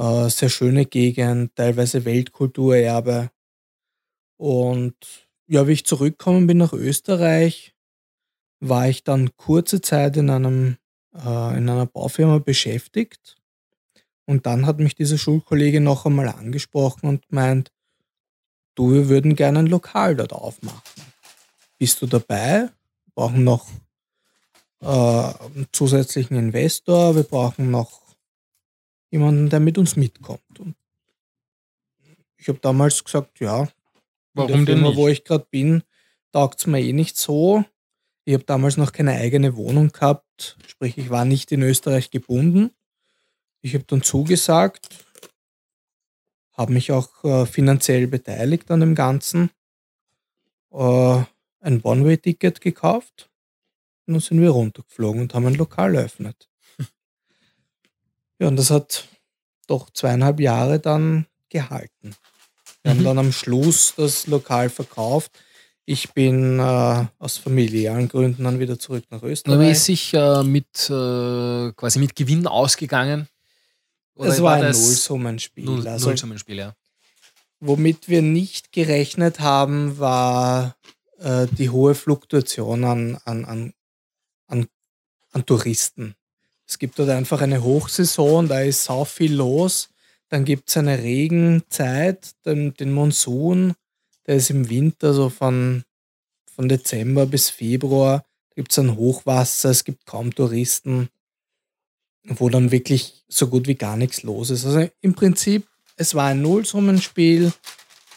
äh, 0.00 0.30
sehr 0.30 0.48
schöne 0.48 0.86
Gegend, 0.86 1.54
teilweise 1.56 2.04
Weltkulturerbe. 2.06 3.30
Und 4.38 4.94
ja, 5.46 5.68
wie 5.68 5.72
ich 5.72 5.84
zurückgekommen 5.84 6.46
bin 6.46 6.56
nach 6.56 6.72
Österreich, 6.72 7.74
war 8.60 8.88
ich 8.88 9.04
dann 9.04 9.36
kurze 9.36 9.82
Zeit 9.82 10.16
in, 10.16 10.30
einem, 10.30 10.78
äh, 11.14 11.58
in 11.58 11.68
einer 11.68 11.86
Baufirma 11.86 12.38
beschäftigt. 12.38 13.36
Und 14.26 14.46
dann 14.46 14.64
hat 14.64 14.78
mich 14.78 14.94
dieser 14.94 15.18
Schulkollege 15.18 15.80
noch 15.80 16.06
einmal 16.06 16.28
angesprochen 16.28 17.06
und 17.06 17.28
gemeint, 17.28 17.70
du, 18.76 18.92
wir 18.92 19.08
würden 19.08 19.34
gerne 19.34 19.58
ein 19.58 19.66
Lokal 19.66 20.16
dort 20.16 20.32
aufmachen. 20.32 21.02
Bist 21.78 22.00
du 22.00 22.06
dabei? 22.06 22.70
Wir 23.04 23.12
brauchen 23.14 23.44
noch 23.44 23.68
äh, 24.80 24.86
einen 24.86 25.66
zusätzlichen 25.72 26.36
Investor, 26.36 27.16
wir 27.16 27.24
brauchen 27.24 27.70
noch 27.70 28.09
jemanden, 29.10 29.50
der 29.50 29.60
mit 29.60 29.78
uns 29.78 29.96
mitkommt. 29.96 30.58
Und 30.58 30.74
ich 32.36 32.48
habe 32.48 32.58
damals 32.60 33.04
gesagt, 33.04 33.40
ja, 33.40 33.68
Warum 34.34 34.48
der 34.48 34.56
denn 34.58 34.66
Firma, 34.66 34.88
nicht? 34.88 34.96
wo 34.96 35.08
ich 35.08 35.24
gerade 35.24 35.46
bin, 35.50 35.82
taugt 36.32 36.60
es 36.60 36.66
mir 36.66 36.80
eh 36.80 36.92
nicht 36.92 37.16
so. 37.16 37.64
Ich 38.24 38.34
habe 38.34 38.44
damals 38.44 38.76
noch 38.76 38.92
keine 38.92 39.12
eigene 39.12 39.56
Wohnung 39.56 39.90
gehabt, 39.90 40.56
sprich, 40.66 40.96
ich 40.98 41.10
war 41.10 41.24
nicht 41.24 41.50
in 41.52 41.62
Österreich 41.62 42.10
gebunden. 42.10 42.70
Ich 43.62 43.74
habe 43.74 43.84
dann 43.84 44.02
zugesagt, 44.02 44.88
habe 46.52 46.72
mich 46.72 46.92
auch 46.92 47.24
äh, 47.24 47.46
finanziell 47.46 48.06
beteiligt 48.06 48.70
an 48.70 48.80
dem 48.80 48.94
Ganzen, 48.94 49.50
äh, 50.72 51.22
ein 51.60 51.80
One-Way-Ticket 51.82 52.60
gekauft 52.60 53.30
und 54.06 54.14
dann 54.14 54.20
sind 54.20 54.40
wir 54.40 54.50
runtergeflogen 54.50 55.22
und 55.22 55.34
haben 55.34 55.46
ein 55.46 55.54
Lokal 55.54 55.94
eröffnet. 55.94 56.49
Ja, 58.40 58.48
und 58.48 58.56
das 58.56 58.70
hat 58.70 59.06
doch 59.66 59.90
zweieinhalb 59.90 60.40
Jahre 60.40 60.80
dann 60.80 61.26
gehalten. 61.48 62.14
Wir 62.82 62.90
haben 62.92 63.00
Mhm. 63.00 63.04
dann 63.04 63.18
am 63.18 63.32
Schluss 63.32 63.94
das 63.96 64.26
Lokal 64.26 64.70
verkauft. 64.70 65.30
Ich 65.84 66.12
bin 66.12 66.58
äh, 66.58 67.06
aus 67.18 67.36
familiären 67.36 68.08
Gründen 68.08 68.44
dann 68.44 68.58
wieder 68.60 68.78
zurück 68.78 69.04
nach 69.10 69.18
Aber 69.18 69.30
ist 69.30 69.46
Österreich. 69.46 69.78
sich 69.80 70.14
äh, 70.14 70.42
mit 70.42 70.88
äh, 70.88 71.72
quasi 71.72 71.98
mit 71.98 72.14
Gewinn 72.16 72.46
ausgegangen? 72.46 73.28
Es 74.16 74.42
war 74.42 74.56
ein 74.56 74.72
Nullsummenspiel. 74.72 75.64
Null, 75.64 75.88
also, 75.88 76.08
Nullsummenspiel, 76.08 76.58
ja. 76.58 76.74
womit 77.58 78.08
wir 78.08 78.20
nicht 78.22 78.70
gerechnet 78.72 79.40
haben, 79.40 79.98
war 79.98 80.76
äh, 81.18 81.46
die 81.52 81.70
hohe 81.70 81.94
Fluktuation 81.94 82.84
an, 82.84 83.18
an, 83.24 83.44
an, 83.46 83.72
an, 84.46 84.66
an 85.32 85.46
Touristen. 85.46 86.14
Es 86.70 86.78
gibt 86.78 87.00
dort 87.00 87.08
einfach 87.08 87.40
eine 87.40 87.64
Hochsaison, 87.64 88.46
da 88.46 88.60
ist 88.60 88.84
sau 88.84 89.04
viel 89.04 89.34
los. 89.34 89.88
Dann 90.28 90.44
gibt 90.44 90.68
es 90.68 90.76
eine 90.76 90.98
Regenzeit, 90.98 92.30
den, 92.46 92.74
den 92.74 92.92
Monsun, 92.92 93.74
der 94.28 94.36
ist 94.36 94.50
im 94.50 94.70
Winter, 94.70 95.12
so 95.12 95.30
von, 95.30 95.82
von 96.54 96.68
Dezember 96.68 97.26
bis 97.26 97.50
Februar. 97.50 98.24
Da 98.50 98.54
gibt 98.54 98.70
es 98.70 98.78
ein 98.78 98.96
Hochwasser, 98.96 99.70
es 99.70 99.82
gibt 99.82 100.06
kaum 100.06 100.32
Touristen, 100.32 101.08
wo 102.22 102.48
dann 102.48 102.70
wirklich 102.70 103.24
so 103.26 103.48
gut 103.48 103.66
wie 103.66 103.74
gar 103.74 103.96
nichts 103.96 104.22
los 104.22 104.50
ist. 104.50 104.64
Also 104.64 104.88
im 105.00 105.14
Prinzip, 105.14 105.66
es 105.96 106.14
war 106.14 106.26
ein 106.26 106.40
Nullsummenspiel, 106.40 107.52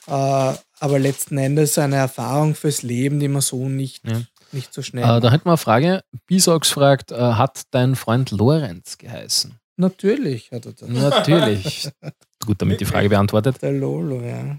äh, 0.05 0.11
aber 0.11 0.99
letzten 0.99 1.39
Endes 1.39 1.79
eine 1.79 1.95
Erfahrung 1.95 2.53
fürs 2.53 2.83
Leben, 2.83 3.19
die 3.19 3.29
man 3.29 3.41
so 3.41 3.67
nicht, 3.67 4.07
Ja. 4.07 4.21
Nicht 4.53 4.73
so 4.73 4.81
schnell 4.81 5.03
Äh, 5.03 5.19
da 5.19 5.31
hätten 5.31 5.45
wir 5.45 5.51
eine 5.51 5.57
Frage. 5.57 6.03
Bisox 6.27 6.71
fragt, 6.71 7.11
äh, 7.11 7.15
hat 7.15 7.63
dein 7.71 7.95
Freund 7.95 8.31
Lorenz 8.31 8.97
geheißen? 8.97 9.59
Natürlich 9.75 10.51
hat 10.51 10.65
er 10.65 10.73
das. 10.73 10.87
Natürlich. 10.89 11.89
Gut, 12.45 12.61
damit 12.61 12.79
die 12.79 12.85
Frage 12.85 13.09
beantwortet. 13.09 13.61
Der 13.61 13.71
Lolo, 13.71 14.21
ja. 14.21 14.57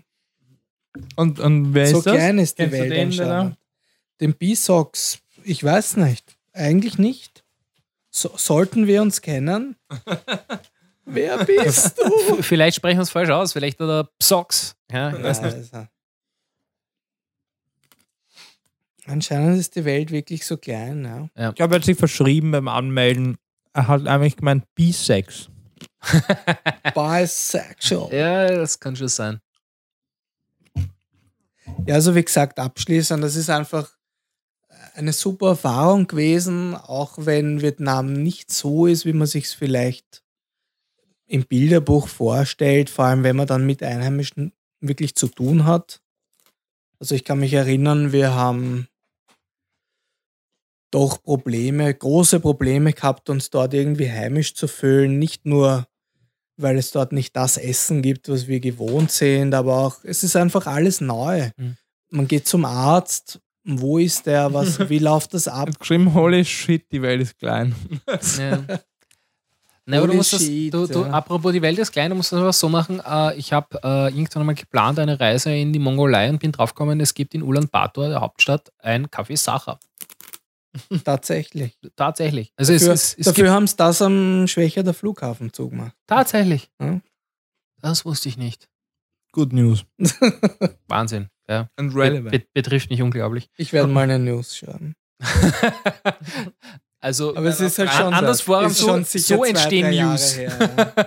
Und, 1.17 1.41
und 1.41 1.75
wer 1.75 1.87
so 1.89 1.99
ist 1.99 2.07
das? 2.07 2.15
klein 2.15 2.39
ist 2.39 2.59
die 2.59 2.63
Kennst 2.63 2.79
Welt 2.79 2.93
den, 2.93 3.07
anscheinend. 3.07 3.57
Den 4.21 4.35
B-Sox, 4.35 5.19
ich 5.45 5.63
weiß 5.63 5.97
nicht. 5.99 6.37
Eigentlich 6.53 6.99
nicht. 6.99 7.45
So, 8.11 8.33
sollten 8.37 8.87
wir 8.87 9.03
uns 9.03 9.21
kennen? 9.21 9.77
Wer 11.05 11.45
bist 11.45 11.99
du? 11.99 12.43
Vielleicht 12.43 12.77
sprechen 12.77 12.99
wir 12.99 13.03
es 13.03 13.11
falsch 13.11 13.31
aus. 13.31 13.53
Vielleicht 13.53 13.81
oder 13.81 14.09
Psox. 14.19 14.77
Ja, 14.91 15.11
ich 15.11 15.23
weiß 15.23 15.43
nicht. 15.43 15.57
Also. 15.57 15.87
Anscheinend 19.07 19.59
ist 19.59 19.77
die 19.77 19.85
Welt 19.85 20.11
wirklich 20.11 20.47
so 20.47 20.57
klein, 20.57 21.05
ja. 21.37 21.51
Ich 21.51 21.57
glaube, 21.57 21.75
er 21.75 21.79
hat 21.79 21.85
sich 21.85 21.99
verschrieben 21.99 22.53
beim 22.53 22.69
Anmelden. 22.69 23.37
Er 23.73 23.89
hat 23.89 24.07
eigentlich 24.07 24.37
gemeint 24.37 24.65
Bisex. 24.75 25.51
Bisexual. 26.95 28.13
Ja, 28.15 28.47
das 28.49 28.79
kann 28.81 28.97
schon 28.97 29.09
sein. 29.09 29.41
Ja, 31.87 31.95
also 31.95 32.15
wie 32.15 32.25
gesagt, 32.25 32.59
abschließend, 32.59 33.23
das 33.23 33.37
ist 33.37 33.51
einfach 33.51 33.91
eine 34.95 35.13
super 35.13 35.49
Erfahrung 35.49 36.07
gewesen, 36.07 36.75
auch 36.75 37.15
wenn 37.19 37.63
Vietnam 37.63 38.13
nicht 38.13 38.53
so 38.53 38.87
ist, 38.87 39.05
wie 39.05 39.13
man 39.13 39.27
sich 39.27 39.45
es 39.45 39.53
vielleicht 39.53 40.23
im 41.27 41.45
Bilderbuch 41.45 42.09
vorstellt, 42.09 42.91
vor 42.91 43.07
allem 43.07 43.25
wenn 43.25 43.37
man 43.37 43.47
dann 43.47 43.67
mit 43.67 43.83
Einheimischen 43.83 44.53
wirklich 44.81 45.15
zu 45.15 45.27
tun 45.29 45.65
hat. 45.65 46.01
Also 47.01 47.15
ich 47.15 47.25
kann 47.25 47.41
mich 47.41 47.53
erinnern, 47.53 48.13
wir 48.13 48.35
haben 48.35 48.89
doch 50.95 51.21
Probleme, 51.23 51.93
große 51.93 52.39
Probleme 52.39 52.93
gehabt, 52.93 53.29
uns 53.29 53.51
dort 53.51 53.75
irgendwie 53.75 54.11
heimisch 54.11 54.55
zu 54.55 54.69
fühlen. 54.69 55.19
Nicht 55.19 55.45
nur, 55.45 55.87
weil 56.57 56.79
es 56.79 56.93
dort 56.93 57.13
nicht 57.13 57.35
das 57.35 57.57
Essen 57.57 58.01
gibt, 58.01 58.29
was 58.29 58.47
wir 58.47 58.61
gewohnt 58.61 59.11
sind, 59.11 59.55
aber 59.55 59.77
auch, 59.77 59.97
es 60.05 60.23
ist 60.23 60.37
einfach 60.37 60.67
alles 60.67 61.01
neu. 61.01 61.51
Mhm. 61.57 61.77
Man 62.11 62.29
geht 62.29 62.47
zum 62.47 62.65
Arzt, 62.65 63.41
wo 63.65 63.99
ist 63.99 64.27
der, 64.27 64.55
was, 64.55 64.79
wie 64.89 65.01
läuft 65.01 65.35
das 65.35 65.49
ab? 65.49 65.77
geschrieben, 65.79 66.15
holy 66.15 66.45
shit, 66.45 66.85
die 66.93 67.03
Welt 67.03 67.23
ist 67.23 67.39
klein. 67.39 67.75
Ja. 68.39 68.63
Na, 69.87 69.99
aber 69.99 70.07
du 70.07 70.15
musst 70.15 70.33
das, 70.33 70.47
du, 70.47 70.87
du, 70.87 71.05
apropos 71.05 71.53
die 71.53 71.61
Welt 71.61 71.79
ist 71.79 71.93
klein, 71.93 72.09
du 72.09 72.17
musst 72.17 72.33
das 72.33 72.41
aber 72.41 72.55
so 72.55 72.71
machen. 72.71 73.03
Äh, 73.07 73.37
ich 73.37 73.53
habe 73.53 73.79
äh, 73.83 74.09
irgendwann 74.15 74.41
einmal 74.41 74.55
geplant, 74.55 74.99
eine 74.99 75.21
Reise 75.21 75.55
in 75.55 75.75
die 75.75 75.79
Mongolei 75.79 76.31
und 76.31 76.39
bin 76.39 76.53
draufgekommen, 76.53 77.01
es 77.01 77.13
gibt 77.13 77.35
in 77.35 77.43
Ulaanbaatar, 77.43 78.09
der 78.09 78.21
Hauptstadt, 78.23 78.73
ein 78.79 79.09
Café 79.09 79.37
Sacher. 79.37 79.79
Tatsächlich. 81.05 81.79
Tatsächlich. 81.97 82.53
Also 82.57 82.73
Dafür, 82.73 82.93
es, 82.93 83.15
es 83.19 83.27
dafür 83.27 83.51
haben 83.53 83.67
sie 83.67 83.77
das 83.77 84.03
am 84.03 84.47
Schwächer 84.49 84.83
der 84.83 84.95
Flughafenzug 84.95 85.71
gemacht. 85.71 85.95
tatsächlich. 86.07 86.71
Ja. 86.81 87.01
Das 87.81 88.05
wusste 88.05 88.29
ich 88.29 88.37
nicht. 88.37 88.69
Good 89.33 89.53
news. 89.53 89.85
Wahnsinn. 90.89 91.29
Ja. 91.49 91.69
And 91.77 91.93
Be 91.95 92.39
be 92.39 92.47
betrifft 92.55 92.89
mich 92.91 93.03
unglaublich. 93.03 93.51
Ich 93.57 93.73
werde 93.73 93.89
mal 93.93 94.03
eine 94.03 94.19
News 94.19 94.57
schreiben. 94.57 94.95
Also, 97.01 97.37
Aber 97.37 97.49
es 97.49 97.61
ist 97.61 97.79
halt 97.79 97.91
schon 97.93 98.15
anders 98.15 98.41
ist 98.41 98.79
so- 98.79 98.87
so 99.37 99.45
entstehen 99.45 99.91
News. 99.95 100.37
her, 100.39 101.05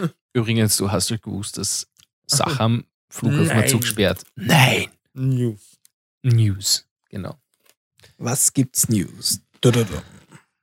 ja. 0.00 0.10
übrigens, 0.32 0.78
du 0.78 0.90
hast 0.90 1.10
halt 1.10 1.20
gewusst, 1.22 1.58
dass 1.58 1.86
Sache 2.26 2.58
am 2.58 2.86
Flughafen 3.10 3.46
Nein. 3.48 3.68
zugesperrt. 3.68 4.22
Nein. 4.34 4.86
News. 5.12 5.60
News. 6.22 6.88
Genau. 7.10 7.38
Was 8.18 8.52
gibt's 8.52 8.88
News? 8.88 9.40
Du, 9.60 9.70
du, 9.70 9.84
du. 9.84 9.94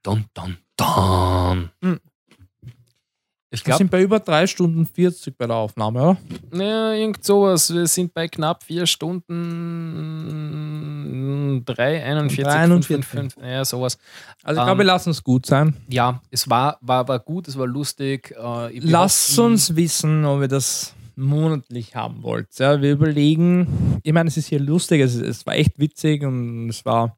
Don, 0.01 0.25
don, 0.33 0.57
don. 0.75 1.69
Hm. 1.81 1.99
Ich 3.51 3.59
Wir 3.59 3.65
glaube, 3.65 3.77
sind 3.77 3.91
bei 3.91 4.01
über 4.01 4.19
3 4.19 4.47
Stunden 4.47 4.87
40 4.87 5.37
bei 5.37 5.45
der 5.45 5.55
Aufnahme, 5.57 6.01
oder? 6.01 6.17
ja, 6.63 6.93
irgend 6.93 7.23
sowas. 7.23 7.71
Wir 7.71 7.85
sind 7.85 8.11
bei 8.11 8.27
knapp 8.27 8.63
vier 8.63 8.87
Stunden 10.73 11.63
3, 11.63 12.03
41, 12.03 12.43
43. 12.43 13.05
5, 13.05 13.35
ja, 13.43 13.63
sowas. 13.63 13.99
Also 14.41 14.59
ich 14.59 14.61
Ähm, 14.63 14.65
glaube, 14.65 14.79
wir 14.79 14.85
lassen 14.85 15.11
es 15.11 15.23
gut 15.23 15.45
sein. 15.45 15.75
Ja, 15.87 16.19
es 16.31 16.49
war, 16.49 16.79
war, 16.81 17.07
war 17.07 17.19
gut, 17.19 17.47
es 17.47 17.55
war 17.55 17.67
lustig. 17.67 18.31
Äh, 18.31 18.41
hoffe, 18.41 19.41
uns 19.43 19.75
wissen, 19.75 20.25
ob 20.25 20.41
ihr 20.41 20.47
das 20.47 20.95
monatlich 21.15 21.95
haben 21.95 22.23
wollt. 22.23 22.47
Ja, 22.57 22.81
wir 22.81 22.91
überlegen, 22.93 23.99
ich 24.01 24.13
meine, 24.13 24.29
es 24.29 24.37
ist 24.37 24.47
hier 24.47 24.59
lustig, 24.59 24.99
es, 25.01 25.13
es 25.13 25.45
war 25.45 25.53
echt 25.53 25.77
witzig 25.77 26.23
und 26.23 26.69
es 26.69 26.83
war, 26.85 27.15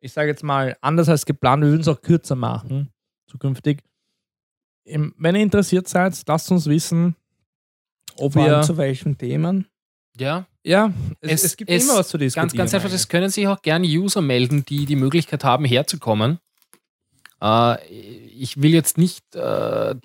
ich 0.00 0.12
sage 0.12 0.28
jetzt 0.28 0.42
mal, 0.44 0.76
anders 0.80 1.08
als 1.08 1.24
geplant. 1.26 1.62
Wir 1.62 1.70
würden 1.70 1.80
es 1.82 1.88
auch 1.88 2.00
kürzer 2.00 2.36
machen, 2.36 2.90
zukünftig. 3.26 3.82
Wenn 4.84 5.34
ihr 5.34 5.42
interessiert 5.42 5.88
seid, 5.88 6.20
lasst 6.26 6.50
uns 6.50 6.66
wissen, 6.66 7.14
ob 8.16 8.34
wir. 8.34 8.62
zu 8.62 8.76
welchen 8.76 9.18
Themen? 9.18 9.66
Ja, 10.18 10.46
Ja, 10.64 10.92
es, 11.20 11.30
Es- 11.32 11.44
es, 11.44 11.56
gibt 11.56 11.70
es- 11.70 11.84
immer 11.84 11.98
was 11.98 12.08
zu 12.08 12.18
diskutieren. 12.18 12.48
ganz, 12.48 12.56
ganz 12.56 12.74
einfach, 12.74 12.92
es 12.94 13.08
können 13.08 13.30
sich 13.30 13.46
auch 13.48 13.62
gerne 13.62 13.86
User 13.86 14.20
melden, 14.20 14.64
die 14.66 14.84
die 14.86 14.96
Möglichkeit 14.96 15.44
haben, 15.44 15.64
herzukommen. 15.64 16.38
Äh, 17.40 17.86
ich 17.86 18.60
will 18.60 18.72
jetzt 18.74 18.98
nicht 18.98 19.22
äh, 19.36 19.38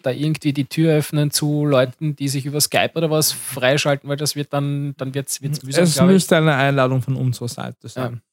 da 0.02 0.12
irgendwie 0.12 0.54
die 0.54 0.66
Tür 0.66 0.94
öffnen 0.94 1.32
zu 1.32 1.66
Leuten, 1.66 2.16
die 2.16 2.28
sich 2.28 2.46
über 2.46 2.62
Skype 2.62 2.92
oder 2.96 3.10
was 3.10 3.32
freischalten, 3.32 4.08
weil 4.10 4.18
das 4.18 4.36
wird 4.36 4.54
dann, 4.54 4.94
dann 4.98 5.16
wird 5.16 5.30
es 5.30 5.42
mühsam, 5.42 5.84
Es 5.84 6.00
müsste 6.02 6.38
eine 6.38 6.54
Einladung 6.54 7.02
von 7.02 7.16
unserer 7.16 7.48
Seite 7.48 7.88
sein. 7.90 8.22
Das 8.22 8.33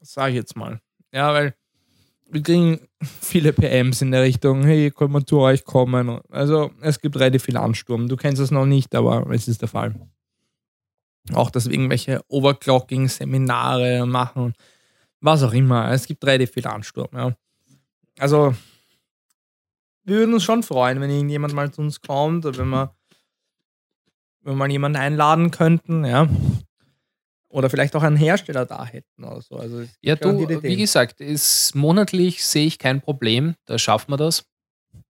sage 0.00 0.30
ich 0.30 0.36
jetzt 0.36 0.56
mal. 0.56 0.80
Ja, 1.12 1.32
weil 1.32 1.54
wir 2.30 2.42
kriegen 2.42 2.80
viele 3.02 3.52
PMs 3.52 4.02
in 4.02 4.10
der 4.10 4.22
Richtung, 4.22 4.62
hey, 4.62 4.90
können 4.90 5.12
wir 5.12 5.24
zu 5.24 5.38
euch 5.40 5.64
kommen? 5.64 6.20
Also 6.30 6.70
es 6.80 7.00
gibt 7.00 7.16
relativ 7.16 7.44
viel 7.44 7.56
Ansturm. 7.56 8.08
Du 8.08 8.16
kennst 8.16 8.40
es 8.40 8.50
noch 8.50 8.66
nicht, 8.66 8.94
aber 8.94 9.28
es 9.30 9.48
ist 9.48 9.62
der 9.62 9.68
Fall. 9.68 9.94
Auch, 11.32 11.50
dass 11.50 11.66
wir 11.66 11.72
irgendwelche 11.72 12.22
Overclocking-Seminare 12.28 14.06
machen, 14.06 14.54
was 15.20 15.42
auch 15.42 15.52
immer. 15.52 15.90
Es 15.90 16.06
gibt 16.06 16.24
relativ 16.24 16.52
viel 16.52 16.66
Ansturm. 16.66 17.08
Ja. 17.12 17.34
Also 18.18 18.54
wir 20.04 20.16
würden 20.16 20.34
uns 20.34 20.44
schon 20.44 20.62
freuen, 20.62 21.00
wenn 21.00 21.10
irgendjemand 21.10 21.54
mal 21.54 21.70
zu 21.70 21.82
uns 21.82 22.00
kommt 22.00 22.46
oder 22.46 22.58
wenn 22.58 22.70
wir, 22.70 22.94
wenn 24.42 24.54
wir 24.54 24.56
mal 24.56 24.70
jemanden 24.70 24.98
einladen 24.98 25.50
könnten, 25.50 26.04
ja. 26.04 26.28
Oder 27.50 27.70
vielleicht 27.70 27.96
auch 27.96 28.02
einen 28.02 28.16
Hersteller 28.16 28.66
da 28.66 28.84
hätten 28.84 29.24
oder 29.24 29.40
so. 29.40 29.56
Also 29.56 29.84
Ja, 30.02 30.16
du, 30.16 30.46
wie 30.62 30.76
gesagt, 30.76 31.20
ist 31.22 31.74
monatlich 31.74 32.44
sehe 32.44 32.66
ich 32.66 32.78
kein 32.78 33.00
Problem, 33.00 33.54
da 33.64 33.78
schaffen 33.78 34.12
wir 34.12 34.16
das. 34.18 34.44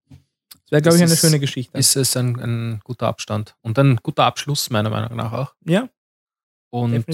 Das 0.08 0.70
wäre, 0.70 0.82
glaube 0.82 0.96
ich, 0.98 1.02
eine 1.02 1.12
ist- 1.12 1.20
schöne 1.20 1.40
Geschichte. 1.40 1.76
Ist 1.76 1.96
es 1.96 2.16
ein, 2.16 2.38
ein 2.38 2.80
guter 2.84 3.08
Abstand 3.08 3.56
und 3.62 3.78
ein 3.78 3.96
guter 4.02 4.24
Abschluss, 4.24 4.70
meiner 4.70 4.90
Meinung 4.90 5.16
nach 5.16 5.32
auch. 5.32 5.54
ja, 5.64 5.88
Und 6.70 7.06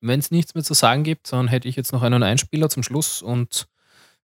wenn 0.00 0.18
es 0.20 0.30
nichts 0.30 0.54
mehr 0.54 0.64
zu 0.64 0.74
sagen 0.74 1.02
gibt, 1.04 1.30
dann 1.32 1.48
hätte 1.48 1.68
ich 1.68 1.76
jetzt 1.76 1.92
noch 1.92 2.02
einen 2.02 2.22
Einspieler 2.22 2.68
zum 2.70 2.82
Schluss 2.82 3.20
und 3.20 3.68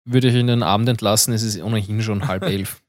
würde 0.06 0.30
ich 0.30 0.36
in 0.36 0.48
den 0.48 0.64
Abend 0.64 0.88
entlassen. 0.88 1.34
Es 1.34 1.44
ist 1.44 1.60
ohnehin 1.62 2.02
schon 2.02 2.28
halb 2.30 2.44
elf. 2.44 2.82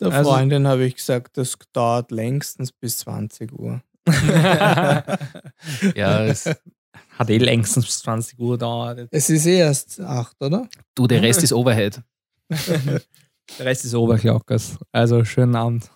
Der 0.00 0.12
Also- 0.12 0.30
Freundin 0.30 0.66
habe 0.66 0.84
ich 0.86 0.96
gesagt, 0.96 1.36
das 1.36 1.58
dauert 1.74 2.10
längstens 2.10 2.72
bis 2.72 2.98
20 2.98 3.52
Uhr. 3.52 3.82
ja, 5.94 6.24
es, 6.24 6.48
Hat 7.18 7.30
eh 7.30 7.38
längstens 7.38 7.86
bis 7.86 7.98
20 8.00 8.38
Uhr 8.38 8.58
dauert. 8.58 9.08
Es 9.10 9.30
ist 9.30 9.46
eh 9.46 9.58
erst 9.58 10.00
8, 10.00 10.42
oder? 10.42 10.68
du, 10.94 11.06
der 11.06 11.22
Rest 11.22 11.42
ist 11.42 11.52
Overhead. 11.52 12.00
Der 13.58 13.66
Rest 13.66 13.84
ist 13.84 13.94
Oberglockers. 13.94 14.78
Also 14.92 15.24
schönen 15.24 15.56
Abend. 15.56 15.90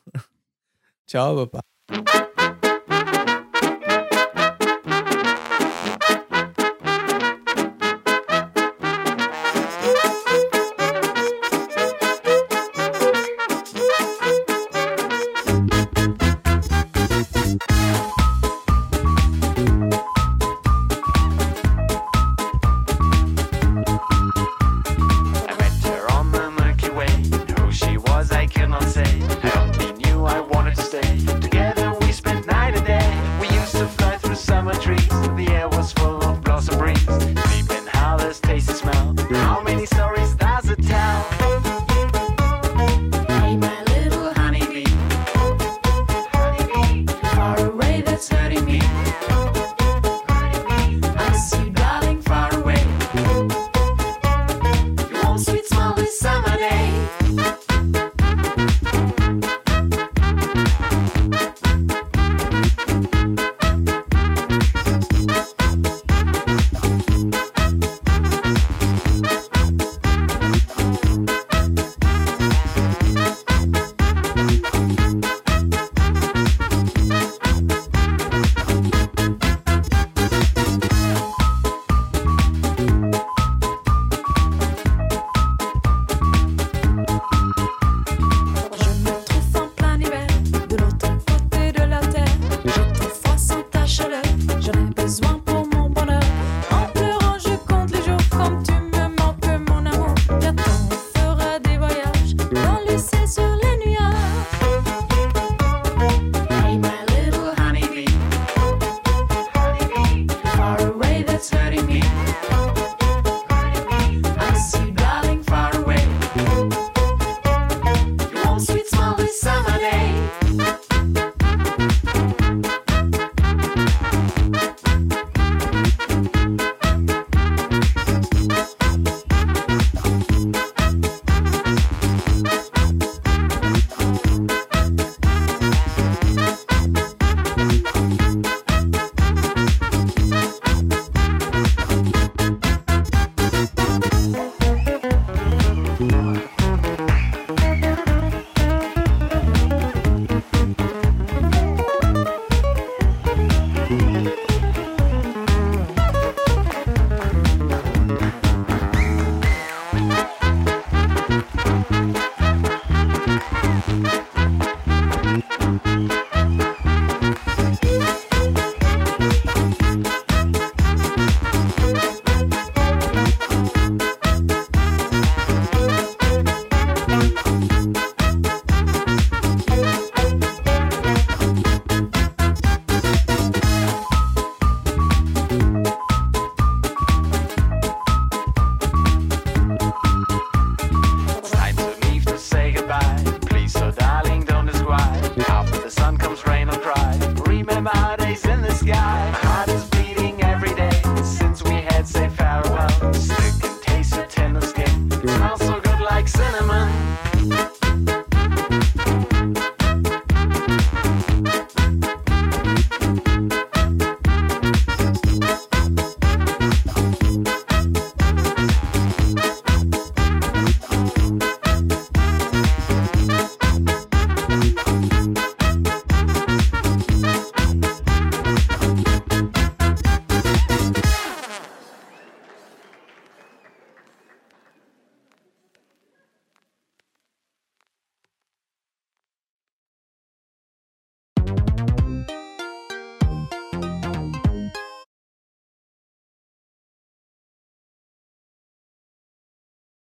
Ciao, 1.07 1.47
Baba. 1.47 1.61